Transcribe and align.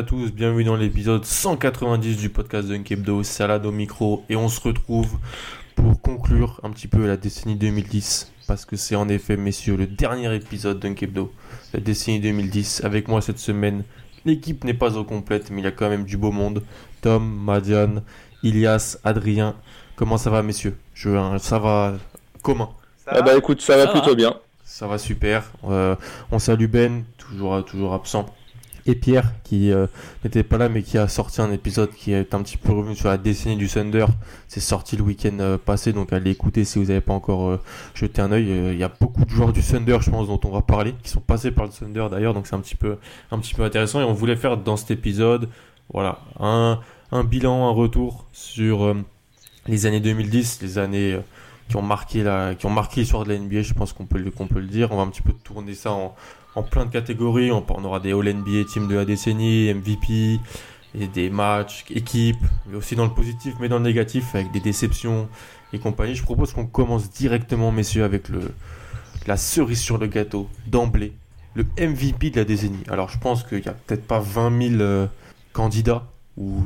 À 0.00 0.02
tous, 0.02 0.32
bienvenue 0.32 0.64
dans 0.64 0.76
l'épisode 0.76 1.26
190 1.26 2.16
du 2.16 2.30
podcast 2.30 2.66
Dunkebdo, 2.68 3.22
Salade 3.22 3.66
au 3.66 3.70
micro, 3.70 4.24
et 4.30 4.36
on 4.36 4.48
se 4.48 4.58
retrouve 4.58 5.18
pour 5.74 6.00
conclure 6.00 6.58
un 6.62 6.70
petit 6.70 6.88
peu 6.88 7.06
la 7.06 7.18
décennie 7.18 7.54
2010, 7.54 8.32
parce 8.46 8.64
que 8.64 8.76
c'est 8.76 8.96
en 8.96 9.10
effet, 9.10 9.36
messieurs, 9.36 9.76
le 9.76 9.86
dernier 9.86 10.34
épisode 10.34 10.80
Dunkebdo, 10.80 11.30
la 11.74 11.80
décennie 11.80 12.18
2010. 12.18 12.82
Avec 12.82 13.08
moi 13.08 13.20
cette 13.20 13.38
semaine, 13.38 13.84
l'équipe 14.24 14.64
n'est 14.64 14.72
pas 14.72 14.96
au 14.96 15.04
complète, 15.04 15.50
mais 15.50 15.60
il 15.60 15.64
y 15.64 15.68
a 15.68 15.70
quand 15.70 15.90
même 15.90 16.04
du 16.04 16.16
beau 16.16 16.32
monde. 16.32 16.62
Tom, 17.02 17.22
Madiane, 17.22 18.02
Ilias, 18.42 18.96
Adrien, 19.04 19.54
comment 19.96 20.16
ça 20.16 20.30
va, 20.30 20.42
messieurs? 20.42 20.78
Je, 20.94 21.10
Ça 21.40 21.58
va 21.58 21.98
comment? 22.40 22.72
Ah 23.06 23.20
bah 23.20 23.36
écoute, 23.36 23.60
ça 23.60 23.76
va 23.76 23.88
plutôt 23.88 24.16
bien. 24.16 24.34
Ça 24.64 24.86
va 24.86 24.96
super. 24.96 25.52
Euh, 25.68 25.94
on 26.30 26.38
salue 26.38 26.68
Ben, 26.68 27.04
toujours, 27.18 27.62
toujours 27.66 27.92
absent 27.92 28.24
Pierre 28.94 29.32
qui 29.44 29.72
euh, 29.72 29.86
n'était 30.24 30.42
pas 30.42 30.58
là 30.58 30.68
mais 30.68 30.82
qui 30.82 30.98
a 30.98 31.08
sorti 31.08 31.40
un 31.40 31.52
épisode 31.52 31.90
qui 31.90 32.12
est 32.12 32.34
un 32.34 32.42
petit 32.42 32.56
peu 32.56 32.72
revenu 32.72 32.94
sur 32.94 33.08
la 33.08 33.16
décennie 33.16 33.56
du 33.56 33.68
Thunder. 33.68 34.06
C'est 34.48 34.60
sorti 34.60 34.96
le 34.96 35.02
week-end 35.02 35.36
euh, 35.40 35.58
passé 35.58 35.92
donc 35.92 36.12
allez 36.12 36.30
écouter 36.30 36.64
si 36.64 36.78
vous 36.78 36.86
n'avez 36.86 37.00
pas 37.00 37.12
encore 37.12 37.48
euh, 37.48 37.60
jeté 37.94 38.22
un 38.22 38.32
œil. 38.32 38.48
Il 38.48 38.78
y 38.78 38.84
a 38.84 38.90
beaucoup 39.00 39.24
de 39.24 39.30
joueurs 39.30 39.52
du 39.52 39.62
Thunder 39.62 39.98
je 40.00 40.10
pense 40.10 40.28
dont 40.28 40.40
on 40.44 40.50
va 40.50 40.62
parler 40.62 40.94
qui 41.02 41.10
sont 41.10 41.20
passés 41.20 41.50
par 41.50 41.66
le 41.66 41.72
Thunder 41.72 42.06
d'ailleurs 42.10 42.34
donc 42.34 42.46
c'est 42.46 42.56
un 42.56 42.60
petit 42.60 42.76
peu 42.76 42.96
un 43.30 43.38
petit 43.38 43.54
peu 43.54 43.64
intéressant 43.64 44.00
et 44.00 44.04
on 44.04 44.12
voulait 44.12 44.36
faire 44.36 44.56
dans 44.56 44.76
cet 44.76 44.90
épisode 44.90 45.48
voilà 45.92 46.20
un, 46.38 46.78
bilan, 47.24 47.68
un 47.68 47.72
retour 47.72 48.26
sur 48.32 48.94
les 49.66 49.86
années 49.86 50.00
2010, 50.00 50.62
les 50.62 50.78
années 50.78 51.18
qui 51.70 51.76
ont 51.76 51.82
marqué 51.82 52.22
la 52.22 52.54
qui 52.54 52.66
ont 52.66 52.70
marqué 52.70 53.00
l'histoire 53.00 53.24
de 53.24 53.32
la 53.32 53.38
NBA 53.38 53.62
je 53.62 53.74
pense 53.74 53.92
qu'on 53.92 54.04
peut 54.04 54.22
qu'on 54.30 54.46
peut 54.46 54.60
le 54.60 54.66
dire. 54.66 54.92
On 54.92 54.96
va 54.96 55.02
un 55.02 55.08
petit 55.08 55.22
peu 55.22 55.32
tourner 55.32 55.74
ça 55.74 55.92
en 55.92 56.14
en 56.54 56.62
plein 56.62 56.86
de 56.86 56.90
catégories. 56.90 57.50
On, 57.50 57.64
aura 57.84 58.00
des 58.00 58.12
All-NBA 58.12 58.64
Team 58.64 58.88
de 58.88 58.94
la 58.94 59.04
décennie, 59.04 59.72
MVP, 59.72 60.40
et 60.94 61.06
des 61.06 61.30
matchs, 61.30 61.84
équipes, 61.90 62.44
mais 62.66 62.76
aussi 62.76 62.96
dans 62.96 63.04
le 63.04 63.12
positif, 63.12 63.54
mais 63.60 63.68
dans 63.68 63.78
le 63.78 63.84
négatif, 63.84 64.34
avec 64.34 64.50
des 64.50 64.60
déceptions 64.60 65.28
et 65.72 65.78
compagnie. 65.78 66.14
Je 66.14 66.22
propose 66.22 66.52
qu'on 66.52 66.66
commence 66.66 67.10
directement, 67.10 67.70
messieurs, 67.70 68.04
avec 68.04 68.24
la 69.26 69.36
cerise 69.36 69.80
sur 69.80 69.98
le 69.98 70.06
gâteau, 70.06 70.48
d'emblée, 70.66 71.12
le 71.54 71.64
MVP 71.78 72.30
de 72.30 72.36
la 72.36 72.44
décennie. 72.44 72.82
Alors, 72.88 73.08
je 73.08 73.18
pense 73.18 73.44
qu'il 73.44 73.60
n'y 73.60 73.68
a 73.68 73.72
peut-être 73.72 74.06
pas 74.06 74.20
20 74.20 74.70
000 74.70 74.80
euh, 74.80 75.06
candidats 75.52 76.06
ou 76.36 76.62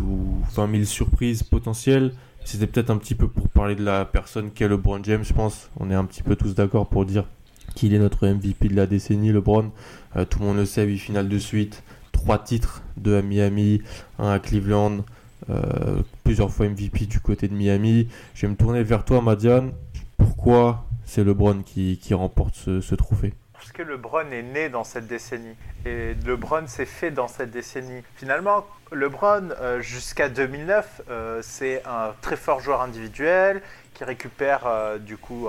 20 0.55 0.71
000 0.71 0.85
surprises 0.85 1.43
potentielles. 1.43 2.13
C'était 2.45 2.67
peut-être 2.67 2.91
un 2.91 2.99
petit 2.99 3.15
peu 3.15 3.27
pour 3.27 3.49
parler 3.49 3.75
de 3.75 3.83
la 3.83 4.05
personne 4.05 4.51
qu'est 4.51 4.69
LeBron 4.69 5.03
James, 5.03 5.25
je 5.25 5.33
pense. 5.33 5.71
On 5.81 5.91
est 5.91 5.95
un 5.95 6.05
petit 6.05 6.23
peu 6.23 6.37
tous 6.37 6.55
d'accord 6.55 6.87
pour 6.89 7.07
dire 7.07 7.25
qu'il 7.75 7.95
est 7.95 7.99
notre 7.99 8.27
MVP 8.27 8.69
de 8.69 8.77
la 8.77 8.87
décennie, 8.87 9.33
LeBron. 9.33 9.71
Euh, 10.17 10.25
tout 10.25 10.39
le 10.39 10.47
monde 10.47 10.57
le 10.57 10.65
sait, 10.65 10.85
8 10.85 10.99
finales 10.99 11.29
de 11.29 11.39
suite, 11.39 11.83
3 12.13 12.39
titres, 12.39 12.83
2 12.97 13.19
à 13.19 13.23
Miami, 13.23 13.83
1 14.19 14.31
à 14.31 14.39
Cleveland, 14.39 15.05
euh, 15.51 16.03
plusieurs 16.23 16.51
fois 16.51 16.69
MVP 16.69 17.07
du 17.07 17.21
côté 17.21 17.49
de 17.49 17.55
Miami. 17.55 18.09
Je 18.35 18.47
vais 18.47 18.53
me 18.53 18.57
tourner 18.57 18.83
vers 18.83 19.05
toi, 19.05 19.21
Madiane. 19.21 19.73
Pourquoi 20.17 20.85
c'est 21.05 21.25
LeBron 21.25 21.63
qui, 21.63 21.99
qui 21.99 22.15
remporte 22.15 22.55
ce, 22.55 22.95
trophée? 22.95 23.35
Parce 23.53 23.73
que 23.73 23.83
LeBron 23.83 24.31
est 24.31 24.43
né 24.43 24.69
dans 24.69 24.85
cette 24.85 25.07
décennie 25.07 25.55
et 25.85 26.15
LeBron 26.25 26.67
s'est 26.67 26.87
fait 26.87 27.11
dans 27.11 27.29
cette 27.29 27.51
décennie. 27.51 28.03
Finalement, 28.17 28.67
LeBron, 28.93 29.51
euh, 29.61 29.81
jusqu'à 29.81 30.29
2009, 30.29 31.03
c'est 31.43 31.83
un 31.85 32.13
très 32.21 32.37
fort 32.37 32.61
joueur 32.61 32.81
individuel 32.83 33.63
qui 33.95 34.05
récupère 34.05 34.67
euh, 34.67 34.99
du 34.99 35.17
coup 35.17 35.49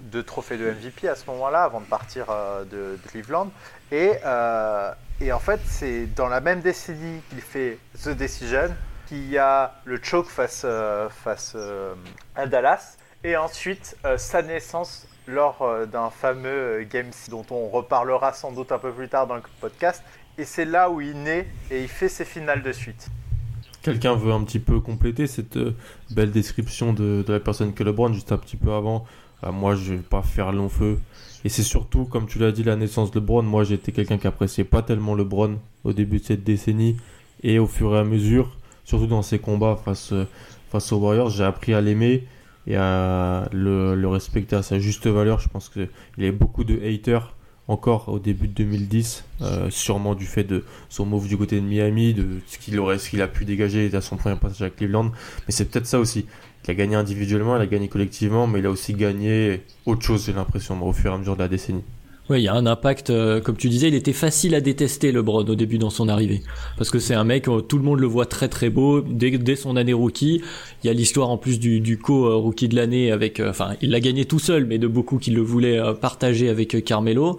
deux 0.00 0.22
trophées 0.22 0.58
de 0.58 0.70
MVP 0.70 1.08
à 1.08 1.14
ce 1.14 1.24
moment-là, 1.30 1.62
avant 1.62 1.80
de 1.80 1.86
partir 1.86 2.26
euh, 2.28 2.64
de, 2.64 2.98
Cleveland. 3.08 3.50
Et, 3.92 4.14
euh, 4.24 4.92
et, 5.20 5.32
en 5.32 5.38
fait, 5.38 5.60
c'est 5.64 6.06
dans 6.06 6.28
la 6.28 6.40
même 6.40 6.60
décennie 6.60 7.22
qu'il 7.30 7.40
fait 7.40 7.78
The 8.02 8.10
Decision, 8.10 8.74
qu'il 9.06 9.28
y 9.30 9.38
a 9.38 9.74
le 9.84 10.00
choke 10.02 10.28
face, 10.28 10.66
face 11.24 11.56
à 12.36 12.46
Dallas, 12.46 12.96
et 13.24 13.36
ensuite 13.36 13.96
sa 14.16 14.42
naissance 14.42 15.06
lors 15.26 15.86
d'un 15.86 16.10
fameux 16.10 16.86
Game 16.88 17.10
dont 17.28 17.44
on 17.50 17.68
reparlera 17.68 18.32
sans 18.32 18.52
doute 18.52 18.72
un 18.72 18.78
peu 18.78 18.92
plus 18.92 19.08
tard 19.08 19.26
dans 19.26 19.34
le 19.34 19.42
podcast. 19.60 20.02
Et 20.38 20.44
c'est 20.44 20.64
là 20.64 20.88
où 20.90 21.00
il 21.00 21.20
naît 21.22 21.48
et 21.70 21.82
il 21.82 21.88
fait 21.88 22.08
ses 22.08 22.24
finales 22.24 22.62
de 22.62 22.72
suite. 22.72 23.10
Quelqu'un 23.82 24.14
veut 24.14 24.32
un 24.32 24.44
petit 24.44 24.58
peu 24.58 24.80
compléter 24.80 25.26
cette 25.26 25.56
euh, 25.56 25.74
belle 26.10 26.30
description 26.30 26.92
de, 26.92 27.24
la 27.26 27.40
personne 27.40 27.72
que 27.72 27.82
LeBron 27.82 28.12
juste 28.12 28.30
un 28.30 28.36
petit 28.36 28.56
peu 28.56 28.72
avant 28.72 29.06
euh, 29.44 29.52
Moi, 29.52 29.74
je 29.74 29.94
vais 29.94 30.00
pas 30.00 30.22
faire 30.22 30.52
long 30.52 30.68
feu. 30.68 30.98
Et 31.44 31.48
c'est 31.48 31.62
surtout, 31.62 32.04
comme 32.04 32.26
tu 32.26 32.38
l'as 32.38 32.52
dit, 32.52 32.62
la 32.62 32.76
naissance 32.76 33.10
de 33.10 33.18
LeBron. 33.20 33.42
Moi, 33.42 33.64
j'étais 33.64 33.92
quelqu'un 33.92 34.18
qui 34.18 34.26
appréciait 34.26 34.64
pas 34.64 34.82
tellement 34.82 35.14
LeBron 35.14 35.56
au 35.84 35.92
début 35.94 36.18
de 36.18 36.24
cette 36.24 36.44
décennie. 36.44 36.96
Et 37.42 37.58
au 37.58 37.66
fur 37.66 37.94
et 37.94 37.98
à 37.98 38.04
mesure, 38.04 38.58
surtout 38.84 39.06
dans 39.06 39.22
ses 39.22 39.38
combats 39.38 39.80
face, 39.82 40.12
euh, 40.12 40.26
face 40.70 40.92
aux 40.92 40.98
Warriors, 40.98 41.30
j'ai 41.30 41.44
appris 41.44 41.72
à 41.72 41.80
l'aimer 41.80 42.26
et 42.66 42.76
à 42.76 43.48
le, 43.52 44.06
respecter 44.06 44.56
à 44.56 44.62
sa 44.62 44.78
juste 44.78 45.06
valeur. 45.06 45.40
Je 45.40 45.48
pense 45.48 45.70
qu'il 45.70 45.88
y 46.18 46.26
a 46.26 46.32
beaucoup 46.32 46.64
de 46.64 46.78
haters 46.84 47.34
encore 47.70 48.08
au 48.08 48.18
début 48.18 48.48
de 48.48 48.52
2010, 48.52 49.24
euh, 49.42 49.70
sûrement 49.70 50.16
du 50.16 50.26
fait 50.26 50.42
de 50.42 50.64
son 50.88 51.06
move 51.06 51.28
du 51.28 51.36
côté 51.36 51.60
de 51.60 51.64
Miami, 51.64 52.14
de 52.14 52.26
ce 52.46 52.58
qu'il 52.58 52.78
aurait, 52.80 52.98
ce 52.98 53.08
qu'il 53.08 53.22
a 53.22 53.28
pu 53.28 53.44
dégager 53.44 53.94
à 53.94 54.00
son 54.00 54.16
premier 54.16 54.36
passage 54.36 54.62
à 54.62 54.70
Cleveland. 54.70 55.12
Mais 55.46 55.52
c'est 55.52 55.66
peut-être 55.66 55.86
ça 55.86 56.00
aussi. 56.00 56.26
Il 56.64 56.70
a 56.72 56.74
gagné 56.74 56.96
individuellement, 56.96 57.56
il 57.56 57.62
a 57.62 57.66
gagné 57.66 57.88
collectivement, 57.88 58.48
mais 58.48 58.58
il 58.58 58.66
a 58.66 58.70
aussi 58.70 58.94
gagné 58.94 59.62
autre 59.86 60.02
chose, 60.02 60.26
j'ai 60.26 60.32
l'impression, 60.32 60.84
au 60.84 60.92
fur 60.92 61.12
et 61.12 61.14
à 61.14 61.18
mesure 61.18 61.36
de 61.36 61.42
la 61.42 61.48
décennie. 61.48 61.84
Oui, 62.30 62.42
il 62.42 62.44
y 62.44 62.48
a 62.48 62.54
un 62.54 62.66
impact, 62.66 63.10
euh, 63.10 63.40
comme 63.40 63.56
tu 63.56 63.68
disais, 63.68 63.88
il 63.88 63.94
était 63.96 64.12
facile 64.12 64.54
à 64.54 64.60
détester 64.60 65.10
LeBron 65.10 65.44
au 65.46 65.56
début 65.56 65.78
dans 65.78 65.90
son 65.90 66.08
arrivée. 66.08 66.42
Parce 66.78 66.88
que 66.88 67.00
c'est 67.00 67.14
un 67.14 67.24
mec, 67.24 67.48
euh, 67.48 67.60
tout 67.60 67.76
le 67.76 67.82
monde 67.82 67.98
le 67.98 68.06
voit 68.06 68.24
très 68.24 68.46
très 68.46 68.70
beau 68.70 69.00
dès, 69.00 69.36
dès 69.36 69.56
son 69.56 69.74
année 69.74 69.92
rookie. 69.92 70.40
Il 70.84 70.86
y 70.86 70.90
a 70.90 70.92
l'histoire 70.92 71.28
en 71.28 71.38
plus 71.38 71.58
du, 71.58 71.80
du 71.80 71.98
co-rookie 71.98 72.68
de 72.68 72.76
l'année 72.76 73.10
avec, 73.10 73.40
enfin, 73.40 73.74
il 73.82 73.90
l'a 73.90 73.98
gagné 73.98 74.26
tout 74.26 74.38
seul, 74.38 74.64
mais 74.64 74.78
de 74.78 74.86
beaucoup 74.86 75.18
qui 75.18 75.32
le 75.32 75.40
voulaient 75.40 75.80
partager 76.00 76.48
avec 76.48 76.84
Carmelo. 76.84 77.36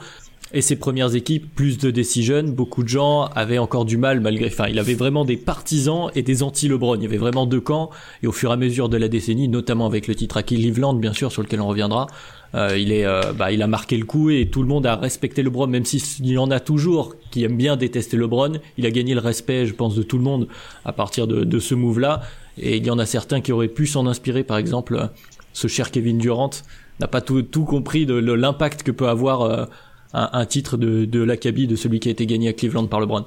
Et 0.54 0.62
ses 0.62 0.76
premières 0.76 1.16
équipes, 1.16 1.54
plus 1.56 1.78
de 1.78 1.92
decision, 1.92 2.44
beaucoup 2.44 2.84
de 2.84 2.90
gens 2.90 3.24
avaient 3.36 3.58
encore 3.58 3.86
du 3.86 3.98
mal 3.98 4.20
malgré. 4.20 4.48
Enfin, 4.48 4.68
il 4.68 4.80
avait 4.80 4.96
vraiment 4.96 5.24
des 5.24 5.38
partisans 5.38 6.10
et 6.14 6.24
des 6.24 6.44
anti-LeBron. 6.44 6.96
Il 6.96 7.04
y 7.04 7.06
avait 7.06 7.18
vraiment 7.18 7.46
deux 7.46 7.62
camps. 7.62 7.90
Et 8.22 8.28
au 8.28 8.34
fur 8.34 8.50
et 8.50 8.54
à 8.54 8.58
mesure 8.58 8.90
de 8.90 8.98
la 8.98 9.08
décennie, 9.08 9.48
notamment 9.48 9.86
avec 9.86 10.08
le 10.08 10.16
titre 10.16 10.38
à 10.38 10.44
Cleveland, 10.44 10.94
bien 10.94 11.14
sûr, 11.14 11.32
sur 11.32 11.42
lequel 11.42 11.62
on 11.62 11.68
reviendra, 11.68 12.08
euh, 12.54 12.78
il 12.78 12.92
est, 12.92 13.06
euh, 13.06 13.32
bah, 13.32 13.54
il 13.54 13.62
a 13.62 13.68
marqué 13.68 13.98
le 13.98 14.06
coup 14.06 14.30
et 14.30 14.48
tout 14.48 14.62
le 14.62 14.68
monde 14.68 14.86
a 14.86 14.98
respecté 14.98 15.42
LeBron, 15.42 15.68
même 15.68 15.86
s'il 15.86 16.28
y 16.28 16.38
en 16.38 16.52
a 16.52 16.60
toujours 16.60 17.16
qui 17.32 17.46
aiment 17.46 17.56
bien 17.56 17.78
détester 17.78 18.18
LeBron. 18.18 18.54
Il 18.78 18.86
a 18.86 18.92
gagné 18.92 19.14
le 19.14 19.22
respect, 19.22 19.66
je 19.66 19.74
pense, 19.74 19.96
de 19.96 20.04
tout 20.04 20.18
le 20.18 20.24
monde 20.24 20.48
à 20.84 20.92
partir 20.92 21.28
de, 21.28 21.46
de 21.46 21.60
ce 21.60 21.76
move-là. 21.76 22.24
Et 22.58 22.76
il 22.78 22.86
y 22.86 22.90
en 22.90 23.00
a 23.00 23.06
certains 23.06 23.40
qui 23.40 23.54
auraient 23.54 23.70
pu 23.70 23.88
s'en 23.88 24.06
inspirer, 24.06 24.44
par 24.44 24.58
exemple 24.58 25.10
ce 25.54 25.68
cher 25.68 25.92
Kevin 25.92 26.18
Durant 26.18 26.50
n'a 27.00 27.08
pas 27.08 27.22
tout, 27.22 27.42
tout 27.42 27.66
compris 27.66 28.06
de, 28.06 28.14
l'impact 28.16 28.84
que 28.84 28.92
peut 28.92 29.08
avoir 29.08 29.68
un, 30.14 30.30
un, 30.34 30.46
titre 30.46 30.78
de, 30.78 31.06
de 31.06 31.24
l'Acabie 31.24 31.68
de 31.68 31.76
celui 31.76 32.00
qui 32.00 32.10
a 32.10 32.12
été 32.12 32.26
gagné 32.26 32.50
à 32.50 32.54
Cleveland 32.54 32.88
par 32.88 33.00
LeBron. 33.00 33.26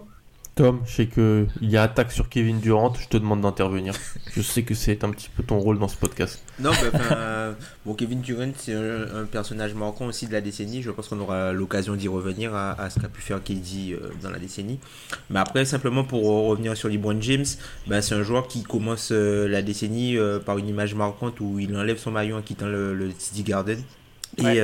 Tom, 0.55 0.83
je 0.87 0.95
sais 0.95 1.07
qu'il 1.07 1.49
y 1.63 1.77
a 1.77 1.83
attaque 1.83 2.13
sur 2.13 2.29
Kevin 2.29 2.61
Durant, 2.61 2.95
je 2.95 3.09
te 3.09 3.17
demande 3.17 3.41
d'intervenir. 3.41 3.93
je 4.33 4.41
sais 4.41 4.63
que 4.63 4.75
c'est 4.75 5.03
un 5.03 5.11
petit 5.11 5.29
peu 5.29 5.43
ton 5.43 5.59
rôle 5.59 5.81
dans 5.81 5.89
ce 5.89 5.97
podcast. 5.97 6.45
Non, 6.61 6.71
bah, 6.71 6.99
euh, 7.11 7.53
bon, 7.85 7.95
Kevin 7.95 8.21
Durant, 8.21 8.53
c'est 8.57 8.73
un, 8.73 9.25
personnage 9.25 9.75
marquant 9.75 10.07
aussi 10.07 10.29
de 10.29 10.33
la 10.33 10.41
décennie. 10.41 10.81
Je 10.81 10.93
pense 10.93 11.09
qu'on 11.09 11.19
aura 11.19 11.53
l'occasion 11.53 11.97
d'y 11.97 12.07
revenir 12.07 12.55
à, 12.55 12.89
ce 12.89 13.01
qu'a 13.01 13.09
pu 13.09 13.21
faire 13.21 13.43
KD 13.43 13.95
euh, 13.95 14.11
dans 14.23 14.31
la 14.31 14.39
décennie. 14.39 14.79
Mais 15.29 15.41
après, 15.41 15.65
simplement 15.65 16.05
pour 16.05 16.23
revenir 16.23 16.77
sur 16.77 16.89
LeBron 16.89 17.21
James, 17.21 17.47
bah, 17.89 18.01
c'est 18.01 18.15
un 18.15 18.23
joueur 18.23 18.47
qui 18.47 18.63
commence 18.63 19.09
euh, 19.11 19.49
la 19.49 19.61
décennie 19.61 20.17
par 20.47 20.59
une 20.59 20.69
image 20.69 20.95
marquante 20.95 21.41
où 21.41 21.59
il 21.59 21.75
enlève 21.77 21.99
son 21.99 22.13
maillot 22.13 22.37
en 22.37 22.43
quittant 22.43 22.69
le, 22.69 22.95
le 22.95 23.11
City 23.19 23.43
Garden. 23.43 23.81
Et. 24.39 24.61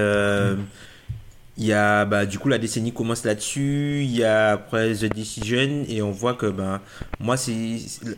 Il 1.60 1.66
y 1.66 1.74
a, 1.74 2.06
bah, 2.06 2.24
du 2.24 2.38
coup, 2.38 2.48
la 2.48 2.56
décennie 2.56 2.90
commence 2.90 3.22
là-dessus. 3.22 4.00
Il 4.02 4.16
y 4.16 4.24
a 4.24 4.52
après 4.52 4.94
The 4.94 5.14
Decision 5.14 5.84
et 5.86 6.00
on 6.00 6.10
voit 6.10 6.32
que, 6.32 6.46
ben, 6.46 6.80
moi, 7.18 7.36
c'est 7.36 7.76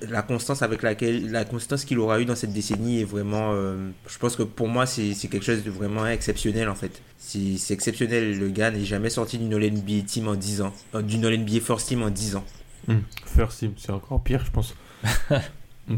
la 0.08 0.22
constance 0.22 0.62
avec 0.62 0.82
laquelle, 0.82 1.28
la 1.32 1.44
constance 1.44 1.84
qu'il 1.84 1.98
aura 1.98 2.20
eu 2.20 2.24
dans 2.24 2.36
cette 2.36 2.52
décennie 2.52 3.00
est 3.00 3.04
vraiment, 3.04 3.50
euh, 3.52 3.90
je 4.06 4.16
pense 4.18 4.36
que 4.36 4.44
pour 4.44 4.68
moi, 4.68 4.86
c'est 4.86 5.12
quelque 5.28 5.44
chose 5.44 5.64
de 5.64 5.72
vraiment 5.72 6.06
exceptionnel 6.06 6.68
en 6.68 6.76
fait. 6.76 7.02
C'est 7.18 7.74
exceptionnel. 7.74 8.38
Le 8.38 8.48
gars 8.48 8.70
n'est 8.70 8.84
jamais 8.84 9.10
sorti 9.10 9.38
d'une 9.38 9.52
All 9.54 9.72
NBA 9.72 10.02
Team 10.06 10.28
en 10.28 10.36
10 10.36 10.62
ans, 10.62 10.72
euh, 10.94 11.02
d'une 11.02 11.24
All 11.24 11.36
NBA 11.36 11.58
First 11.60 11.88
Team 11.88 12.04
en 12.04 12.10
10 12.10 12.36
ans. 12.36 12.44
Hmm. 12.86 13.00
First 13.26 13.58
Team, 13.58 13.72
c'est 13.76 13.90
encore 13.90 14.22
pire, 14.22 14.44
je 14.46 14.52
pense. 14.52 14.74
Hmm. 15.88 15.96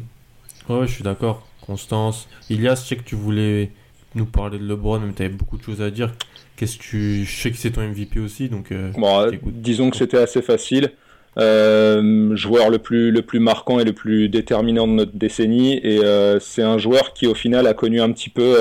Ouais, 0.73 0.87
je 0.87 0.93
suis 0.95 1.05
d'accord. 1.05 1.47
Constance. 1.61 2.27
Ilias, 2.49 2.77
je 2.77 2.89
sais 2.89 2.97
que 2.97 3.03
tu 3.03 3.17
voulais 3.17 3.71
nous 4.15 4.25
parler 4.25 4.59
de 4.59 4.67
LeBron, 4.67 4.99
mais 5.01 5.13
tu 5.13 5.23
avais 5.23 5.35
beaucoup 5.35 5.59
de 5.59 5.63
choses 5.63 5.83
à 5.83 5.91
dire. 5.91 6.11
Qu'est-ce 6.57 6.79
que 6.79 6.83
tu. 6.83 7.25
Je 7.25 7.43
sais 7.43 7.51
que 7.51 7.57
c'est 7.57 7.73
ton 7.73 7.83
MVP 7.83 8.21
aussi, 8.21 8.49
donc. 8.49 8.71
Euh, 8.71 8.91
bon, 8.97 9.31
disons 9.45 9.91
que 9.91 9.97
c'était 9.97 10.19
assez 10.19 10.41
facile. 10.41 10.93
Euh, 11.37 12.37
joueur 12.37 12.71
le 12.71 12.79
plus, 12.79 13.11
le 13.11 13.23
plus 13.23 13.41
marquant 13.41 13.81
et 13.81 13.85
le 13.85 13.93
plus 13.93 14.29
déterminant 14.29 14.87
de 14.87 14.93
notre 14.93 15.17
décennie. 15.17 15.81
Et 15.83 15.99
euh, 16.05 16.39
c'est 16.39 16.63
un 16.63 16.79
joueur 16.79 17.13
qui, 17.13 17.27
au 17.27 17.35
final, 17.35 17.67
a 17.67 17.75
connu 17.75 18.01
un 18.01 18.13
petit 18.13 18.31
peu 18.31 18.57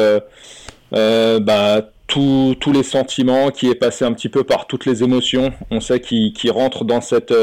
bah, 0.91 1.89
tous 2.07 2.71
les 2.73 2.83
sentiments, 2.83 3.51
qui 3.51 3.69
est 3.69 3.75
passé 3.75 4.05
un 4.05 4.13
petit 4.13 4.29
peu 4.29 4.43
par 4.43 4.65
toutes 4.65 4.87
les 4.87 5.03
émotions. 5.03 5.53
On 5.69 5.79
sait 5.79 5.99
qu'il 6.01 6.51
rentre 6.51 6.85
dans 6.85 7.01
cette. 7.01 7.33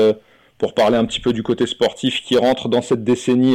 pour 0.58 0.74
parler 0.74 0.96
un 0.96 1.04
petit 1.04 1.20
peu 1.20 1.32
du 1.32 1.44
côté 1.44 1.66
sportif, 1.66 2.22
qui 2.22 2.36
rentre 2.36 2.68
dans 2.68 2.82
cette 2.82 3.04
décennie 3.04 3.54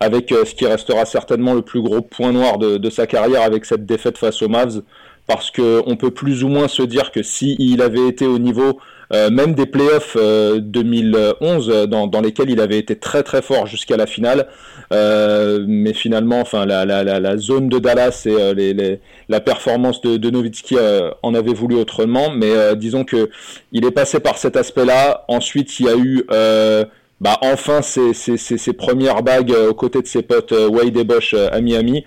avec 0.00 0.30
ce 0.30 0.54
qui 0.54 0.66
restera 0.66 1.04
certainement 1.04 1.52
le 1.52 1.62
plus 1.62 1.82
gros 1.82 2.00
point 2.00 2.32
noir 2.32 2.56
de, 2.56 2.78
de 2.78 2.90
sa 2.90 3.06
carrière 3.06 3.42
avec 3.42 3.66
cette 3.66 3.84
défaite 3.84 4.16
face 4.16 4.40
aux 4.40 4.48
Mavs 4.48 4.82
parce 5.26 5.50
qu'on 5.50 5.96
peut 5.96 6.10
plus 6.10 6.44
ou 6.44 6.48
moins 6.48 6.68
se 6.68 6.82
dire 6.82 7.12
que 7.12 7.22
s'il 7.22 7.80
avait 7.82 8.08
été 8.08 8.26
au 8.26 8.38
niveau 8.38 8.78
euh, 9.12 9.30
même 9.30 9.54
des 9.54 9.66
playoffs 9.66 10.16
2011 10.16 11.70
euh, 11.70 11.86
dans, 11.86 12.06
dans, 12.06 12.22
lesquels 12.22 12.48
il 12.48 12.60
avait 12.60 12.78
été 12.78 12.96
très 12.96 13.22
très 13.22 13.42
fort 13.42 13.66
jusqu'à 13.66 13.98
la 13.98 14.06
finale, 14.06 14.46
euh, 14.90 15.62
mais 15.68 15.92
finalement, 15.92 16.40
enfin 16.40 16.64
la, 16.64 16.86
la, 16.86 17.04
la, 17.04 17.36
zone 17.36 17.68
de 17.68 17.78
Dallas 17.78 18.22
et 18.24 18.54
les, 18.54 18.72
les, 18.72 19.00
la 19.28 19.40
performance 19.40 20.00
de, 20.00 20.16
de 20.16 20.30
Nowitzki 20.30 20.76
en 21.22 21.34
avait 21.34 21.52
voulu 21.52 21.76
autrement, 21.76 22.30
mais 22.30 22.74
disons 22.76 23.04
que 23.04 23.28
il 23.72 23.84
est 23.84 23.90
passé 23.90 24.18
par 24.18 24.38
cet 24.38 24.56
aspect-là. 24.56 25.24
Ensuite, 25.28 25.78
il 25.78 25.86
y 25.86 25.88
a 25.90 25.96
eu 25.96 26.24
bah, 27.20 27.38
enfin 27.42 27.82
ses, 27.82 28.14
ses, 28.14 28.36
ses, 28.38 28.72
premières 28.72 29.22
bagues 29.22 29.54
aux 29.68 29.74
côtés 29.74 30.00
de 30.00 30.06
ses 30.06 30.22
potes 30.22 30.52
Wade 30.52 30.96
et 30.96 31.04
Bosch 31.04 31.34
à 31.34 31.60
Miami. 31.60 32.04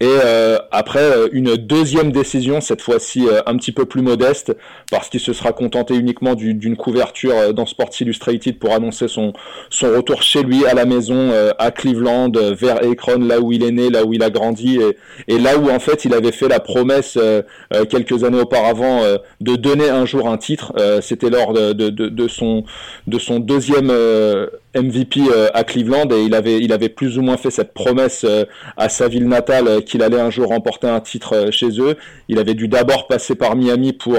Et 0.00 0.06
euh, 0.06 0.58
après 0.70 1.02
euh, 1.02 1.28
une 1.32 1.56
deuxième 1.56 2.12
décision, 2.12 2.60
cette 2.60 2.82
fois-ci 2.82 3.26
euh, 3.26 3.40
un 3.46 3.56
petit 3.56 3.72
peu 3.72 3.84
plus 3.84 4.00
modeste, 4.00 4.56
parce 4.92 5.08
qu'il 5.08 5.18
se 5.18 5.32
sera 5.32 5.52
contenté 5.52 5.96
uniquement 5.96 6.36
d'une 6.36 6.76
couverture 6.76 7.52
dans 7.52 7.66
Sports 7.66 7.90
Illustrated 8.00 8.58
pour 8.60 8.72
annoncer 8.72 9.08
son, 9.08 9.32
retour 9.82 10.22
chez 10.22 10.42
lui 10.42 10.66
à 10.66 10.74
la 10.74 10.84
maison, 10.84 11.32
à 11.58 11.70
Cleveland, 11.70 12.32
vers 12.32 12.76
Akron, 12.76 13.20
là 13.20 13.40
où 13.40 13.52
il 13.52 13.64
est 13.64 13.70
né, 13.70 13.90
là 13.90 14.04
où 14.04 14.12
il 14.12 14.22
a 14.22 14.30
grandi, 14.30 14.78
et, 15.26 15.38
là 15.38 15.58
où 15.58 15.70
en 15.70 15.78
fait 15.78 16.04
il 16.04 16.14
avait 16.14 16.32
fait 16.32 16.48
la 16.48 16.60
promesse 16.60 17.18
quelques 17.90 18.24
années 18.24 18.40
auparavant 18.40 19.02
de 19.40 19.56
donner 19.56 19.88
un 19.90 20.06
jour 20.06 20.28
un 20.28 20.38
titre. 20.38 20.72
C'était 21.02 21.30
lors 21.30 21.52
de, 21.52 21.72
de, 21.72 21.90
de, 21.90 22.28
son, 22.28 22.64
de 23.06 23.18
son 23.18 23.40
deuxième 23.40 23.90
MVP 24.82 25.20
euh, 25.30 25.48
à 25.54 25.64
Cleveland 25.64 26.08
et 26.10 26.22
il 26.22 26.34
avait, 26.34 26.58
il 26.58 26.72
avait 26.72 26.88
plus 26.88 27.18
ou 27.18 27.22
moins 27.22 27.36
fait 27.36 27.50
cette 27.50 27.74
promesse 27.74 28.24
euh, 28.24 28.44
à 28.76 28.88
sa 28.88 29.08
ville 29.08 29.28
natale 29.28 29.68
euh, 29.68 29.80
qu'il 29.80 30.02
allait 30.02 30.20
un 30.20 30.30
jour 30.30 30.48
remporter 30.48 30.86
un 30.86 31.00
titre 31.00 31.50
chez 31.50 31.80
eux. 31.80 31.96
Il 32.28 32.38
avait 32.38 32.54
dû 32.54 32.68
d'abord 32.68 33.06
passer 33.06 33.34
par 33.34 33.56
Miami 33.56 33.92
pour 33.92 34.18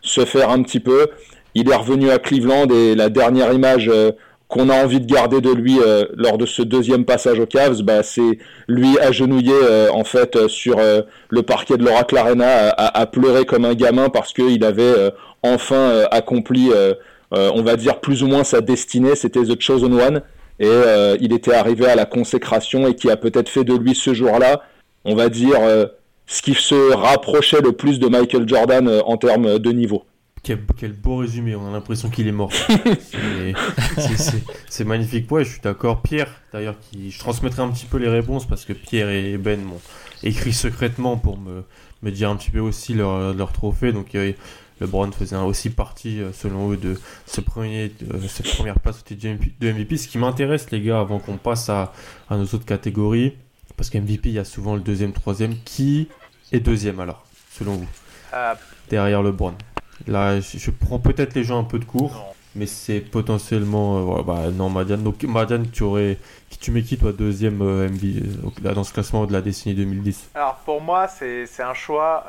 se 0.00 0.24
faire 0.24 0.50
un 0.50 0.62
petit 0.62 0.80
peu. 0.80 1.08
Il 1.54 1.70
est 1.70 1.74
revenu 1.74 2.10
à 2.10 2.18
Cleveland 2.18 2.68
et 2.68 2.94
la 2.94 3.08
dernière 3.08 3.52
image 3.52 3.90
qu'on 4.48 4.68
a 4.68 4.82
envie 4.82 5.00
de 5.00 5.06
garder 5.06 5.40
de 5.40 5.50
lui 5.50 5.78
lors 6.16 6.38
de 6.38 6.46
ce 6.46 6.62
deuxième 6.62 7.04
passage 7.04 7.38
aux 7.38 7.46
Cavs, 7.46 7.82
bah, 7.82 8.02
c'est 8.02 8.38
lui 8.66 8.98
agenouillé 8.98 9.54
en 9.92 10.04
fait 10.04 10.48
sur 10.48 10.78
le 11.28 11.42
parquet 11.42 11.76
de 11.76 11.84
l'Oracle 11.84 12.16
Arena 12.16 12.70
à, 12.70 13.06
pleurer 13.06 13.44
comme 13.44 13.64
un 13.64 13.74
gamin 13.74 14.08
parce 14.08 14.32
qu'il 14.32 14.64
avait 14.64 15.12
enfin 15.42 16.04
accompli 16.10 16.70
on 17.32 17.62
va 17.62 17.76
dire 17.76 18.00
plus 18.00 18.22
ou 18.22 18.26
moins 18.26 18.44
sa 18.44 18.60
destinée, 18.60 19.14
c'était 19.14 19.42
The 19.42 19.60
Chosen 19.60 19.94
One, 19.94 20.22
et 20.60 20.66
euh, 20.66 21.16
il 21.20 21.32
était 21.32 21.54
arrivé 21.54 21.86
à 21.86 21.96
la 21.96 22.04
consécration 22.04 22.86
et 22.86 22.94
qui 22.94 23.10
a 23.10 23.16
peut-être 23.16 23.48
fait 23.48 23.64
de 23.64 23.74
lui 23.74 23.94
ce 23.94 24.12
jour-là, 24.12 24.62
on 25.06 25.14
va 25.14 25.30
dire, 25.30 25.56
euh, 25.58 25.86
ce 26.26 26.42
qui 26.42 26.52
se 26.52 26.94
rapprochait 26.94 27.62
le 27.62 27.72
plus 27.72 27.98
de 27.98 28.08
Michael 28.08 28.46
Jordan 28.46 29.00
en 29.06 29.16
termes 29.16 29.58
de 29.58 29.72
niveau. 29.72 30.04
Quel, 30.42 30.92
beau 30.92 31.16
résumé, 31.16 31.54
on 31.54 31.66
a 31.66 31.72
l'impression 31.72 32.08
qu'il 32.08 32.26
est 32.26 32.32
mort. 32.32 32.52
c'est 34.68 34.84
magnifique. 34.84 35.30
Ouais, 35.30 35.44
je 35.44 35.52
suis 35.52 35.60
d'accord. 35.60 36.02
Pierre, 36.02 36.30
d'ailleurs, 36.52 36.76
qui, 36.78 37.10
je 37.10 37.18
transmettrai 37.18 37.62
un 37.62 37.68
petit 37.68 37.86
peu 37.86 37.98
les 37.98 38.08
réponses 38.08 38.46
parce 38.46 38.64
que 38.64 38.72
Pierre 38.72 39.10
et 39.10 39.36
Ben 39.36 39.60
m'ont 39.60 39.80
écrit 40.22 40.54
secrètement 40.54 41.18
pour 41.18 41.38
me, 41.38 41.62
me 42.02 42.10
dire 42.10 42.30
un 42.30 42.36
petit 42.36 42.50
peu 42.50 42.60
aussi 42.60 42.94
leur, 42.94 43.34
leur 43.34 43.52
trophée. 43.52 43.92
Donc, 43.92 44.16
LeBron 44.80 45.12
faisait 45.12 45.36
aussi 45.36 45.70
partie, 45.70 46.20
euh, 46.20 46.32
selon 46.32 46.72
eux, 46.72 46.76
de 46.76 46.98
ce 47.26 47.40
premier, 47.40 47.92
cette 48.28 48.54
première 48.54 48.80
place 48.80 49.04
de 49.04 49.72
MVP. 49.72 49.96
Ce 49.96 50.08
qui 50.08 50.18
m'intéresse, 50.18 50.70
les 50.70 50.80
gars, 50.80 51.00
avant 51.00 51.18
qu'on 51.18 51.36
passe 51.36 51.68
à, 51.68 51.92
nos 52.30 52.44
autres 52.44 52.64
catégories, 52.64 53.36
parce 53.76 53.90
qu'MVP, 53.90 54.30
il 54.30 54.34
y 54.34 54.38
a 54.38 54.44
souvent 54.44 54.74
le 54.74 54.80
deuxième, 54.80 55.12
troisième. 55.12 55.54
Qui 55.64 56.08
est 56.52 56.60
deuxième 56.60 57.00
alors, 57.00 57.24
selon 57.52 57.74
vous? 57.74 57.88
Euh, 58.34 58.54
Derrière 58.88 59.22
LeBron. 59.22 59.54
Là, 60.06 60.40
je, 60.40 60.70
prends 60.70 60.98
peut-être 60.98 61.34
les 61.34 61.44
gens 61.44 61.60
un 61.60 61.64
peu 61.64 61.78
de 61.78 61.84
court 61.84 62.34
mais 62.54 62.66
c'est 62.66 63.00
potentiellement 63.00 64.18
euh, 64.18 64.22
bah, 64.22 64.50
non 64.52 64.68
Madiane 64.68 65.02
donc 65.02 65.22
Madiane 65.22 65.70
tu 65.70 65.82
aurais 65.82 66.18
qui 66.48 66.58
tu 66.58 66.70
mets 66.70 66.82
qui 66.82 66.96
deuxième 66.96 67.62
euh, 67.62 67.88
euh 67.88 68.72
dans 68.74 68.84
ce 68.84 68.92
classement 68.92 69.26
de 69.26 69.32
la 69.32 69.40
décennie 69.40 69.74
2010 69.74 70.30
alors 70.34 70.56
pour 70.64 70.80
moi 70.80 71.08
c'est 71.08 71.46
un 71.60 71.74
choix 71.74 72.26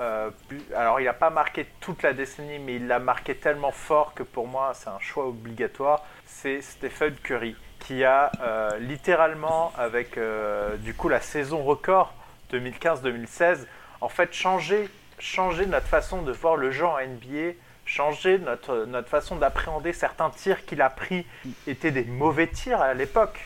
alors 0.75 0.99
il 0.99 1.05
n'a 1.05 1.13
pas 1.13 1.29
marqué 1.29 1.65
toute 1.79 2.03
la 2.03 2.13
décennie 2.13 2.59
mais 2.59 2.75
il 2.75 2.87
l'a 2.87 2.99
marqué 2.99 3.35
tellement 3.35 3.71
fort 3.71 4.13
que 4.13 4.23
pour 4.23 4.47
moi 4.47 4.71
c'est 4.73 4.89
un 4.89 4.99
choix 4.99 5.27
obligatoire. 5.27 6.05
C'est 6.25 6.61
Stephen 6.61 7.13
Curry 7.23 7.55
qui 7.79 8.03
a 8.03 8.31
littéralement 8.79 9.71
avec 9.77 10.19
du 10.83 10.93
coup 10.93 11.09
la 11.09 11.21
saison 11.21 11.63
record 11.63 12.13
2015-2016 12.51 13.65
en 14.01 14.09
fait 14.09 14.33
changé 14.33 14.89
changé 15.21 15.65
notre 15.65 15.87
façon 15.87 16.21
de 16.21 16.31
voir 16.31 16.55
le 16.55 16.71
en 16.83 16.97
NBA 16.97 17.53
changer 17.91 18.39
notre, 18.39 18.85
notre 18.85 19.09
façon 19.09 19.35
d'appréhender 19.35 19.91
certains 19.91 20.29
tirs 20.29 20.65
qu'il 20.65 20.81
a 20.81 20.89
pris 20.89 21.25
étaient 21.67 21.91
des 21.91 22.05
mauvais 22.05 22.47
tirs 22.47 22.81
à 22.81 22.93
l'époque. 22.93 23.37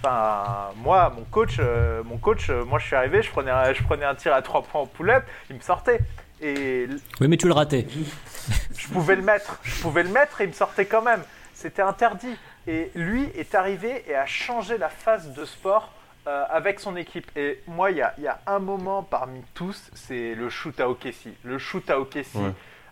Enfin, 0.00 0.70
moi, 0.76 1.12
mon 1.14 1.24
coach, 1.24 1.56
euh, 1.58 2.02
mon 2.02 2.16
coach, 2.16 2.48
euh, 2.48 2.64
moi 2.64 2.78
je 2.78 2.86
suis 2.86 2.96
arrivé, 2.96 3.22
je 3.22 3.30
prenais, 3.30 3.50
un, 3.50 3.72
je 3.72 3.82
prenais 3.82 4.04
un 4.04 4.14
tir 4.14 4.32
à 4.32 4.40
3 4.40 4.62
points 4.62 4.80
en 4.80 4.86
pull-up, 4.86 5.24
il 5.50 5.56
me 5.56 5.60
sortait. 5.60 6.00
Et 6.40 6.88
oui, 7.20 7.28
mais 7.28 7.36
tu 7.36 7.46
le 7.46 7.52
ratais. 7.52 7.86
Je 8.76 8.88
pouvais 8.88 9.14
le 9.14 9.22
mettre, 9.22 9.60
je 9.62 9.80
pouvais 9.82 10.02
le 10.02 10.08
mettre 10.08 10.40
et 10.40 10.44
il 10.44 10.48
me 10.48 10.54
sortait 10.54 10.86
quand 10.86 11.02
même. 11.02 11.22
C'était 11.54 11.82
interdit. 11.82 12.36
Et 12.66 12.90
lui 12.94 13.24
est 13.36 13.54
arrivé 13.54 14.04
et 14.08 14.14
a 14.14 14.26
changé 14.26 14.78
la 14.78 14.88
phase 14.88 15.34
de 15.34 15.44
sport 15.44 15.92
euh, 16.26 16.44
avec 16.48 16.80
son 16.80 16.96
équipe. 16.96 17.30
Et 17.36 17.62
moi, 17.68 17.90
il 17.90 17.98
y 17.98 18.02
a, 18.02 18.14
y 18.18 18.26
a, 18.26 18.40
un 18.46 18.58
moment 18.58 19.02
parmi 19.02 19.42
tous, 19.54 19.90
c'est 19.94 20.34
le 20.34 20.48
shoot 20.48 20.80
à 20.80 20.88
OKC. 20.88 21.28
Le 21.44 21.58
shoot 21.58 21.88
à 21.90 22.00
OKC. 22.00 22.38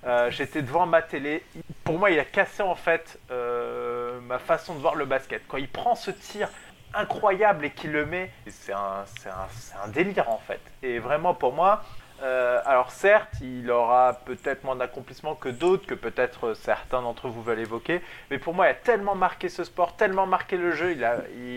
Euh, 0.06 0.30
j'étais 0.30 0.62
devant 0.62 0.86
ma 0.86 1.02
télé. 1.02 1.44
Pour 1.84 1.98
moi, 1.98 2.10
il 2.10 2.18
a 2.18 2.24
cassé 2.24 2.62
en 2.62 2.74
fait 2.74 3.18
euh, 3.30 4.18
ma 4.20 4.38
façon 4.38 4.74
de 4.74 4.80
voir 4.80 4.94
le 4.94 5.04
basket. 5.04 5.42
Quand 5.46 5.58
il 5.58 5.68
prend 5.68 5.94
ce 5.94 6.10
tir 6.10 6.48
incroyable 6.94 7.66
et 7.66 7.70
qu'il 7.70 7.92
le 7.92 8.06
met, 8.06 8.30
c'est 8.46 8.72
un, 8.72 9.88
délire 9.88 10.28
en 10.28 10.38
fait. 10.38 10.60
Et 10.82 10.98
vraiment 10.98 11.34
pour 11.34 11.52
moi, 11.52 11.82
Euh, 12.22 12.60
alors 12.66 12.90
certes, 12.90 13.32
il 13.40 13.70
aura 13.70 14.12
peut-être 14.26 14.62
moins 14.62 14.76
d'accomplissement 14.76 15.34
que 15.34 15.48
d'autres, 15.48 15.86
que 15.86 15.94
peut-être 15.94 16.52
certains 16.52 17.00
d'entre 17.00 17.28
vous 17.28 17.42
veulent 17.42 17.60
évoquer, 17.60 18.02
mais 18.30 18.38
pour 18.38 18.52
moi, 18.52 18.66
il 18.66 18.72
a 18.72 18.74
tellement 18.74 19.14
marqué 19.14 19.48
ce 19.48 19.64
sport, 19.64 19.96
tellement 19.96 20.26
marqué 20.26 20.58
le 20.58 20.72
jeu, 20.72 20.92
il 20.92 21.02
a, 21.02 21.16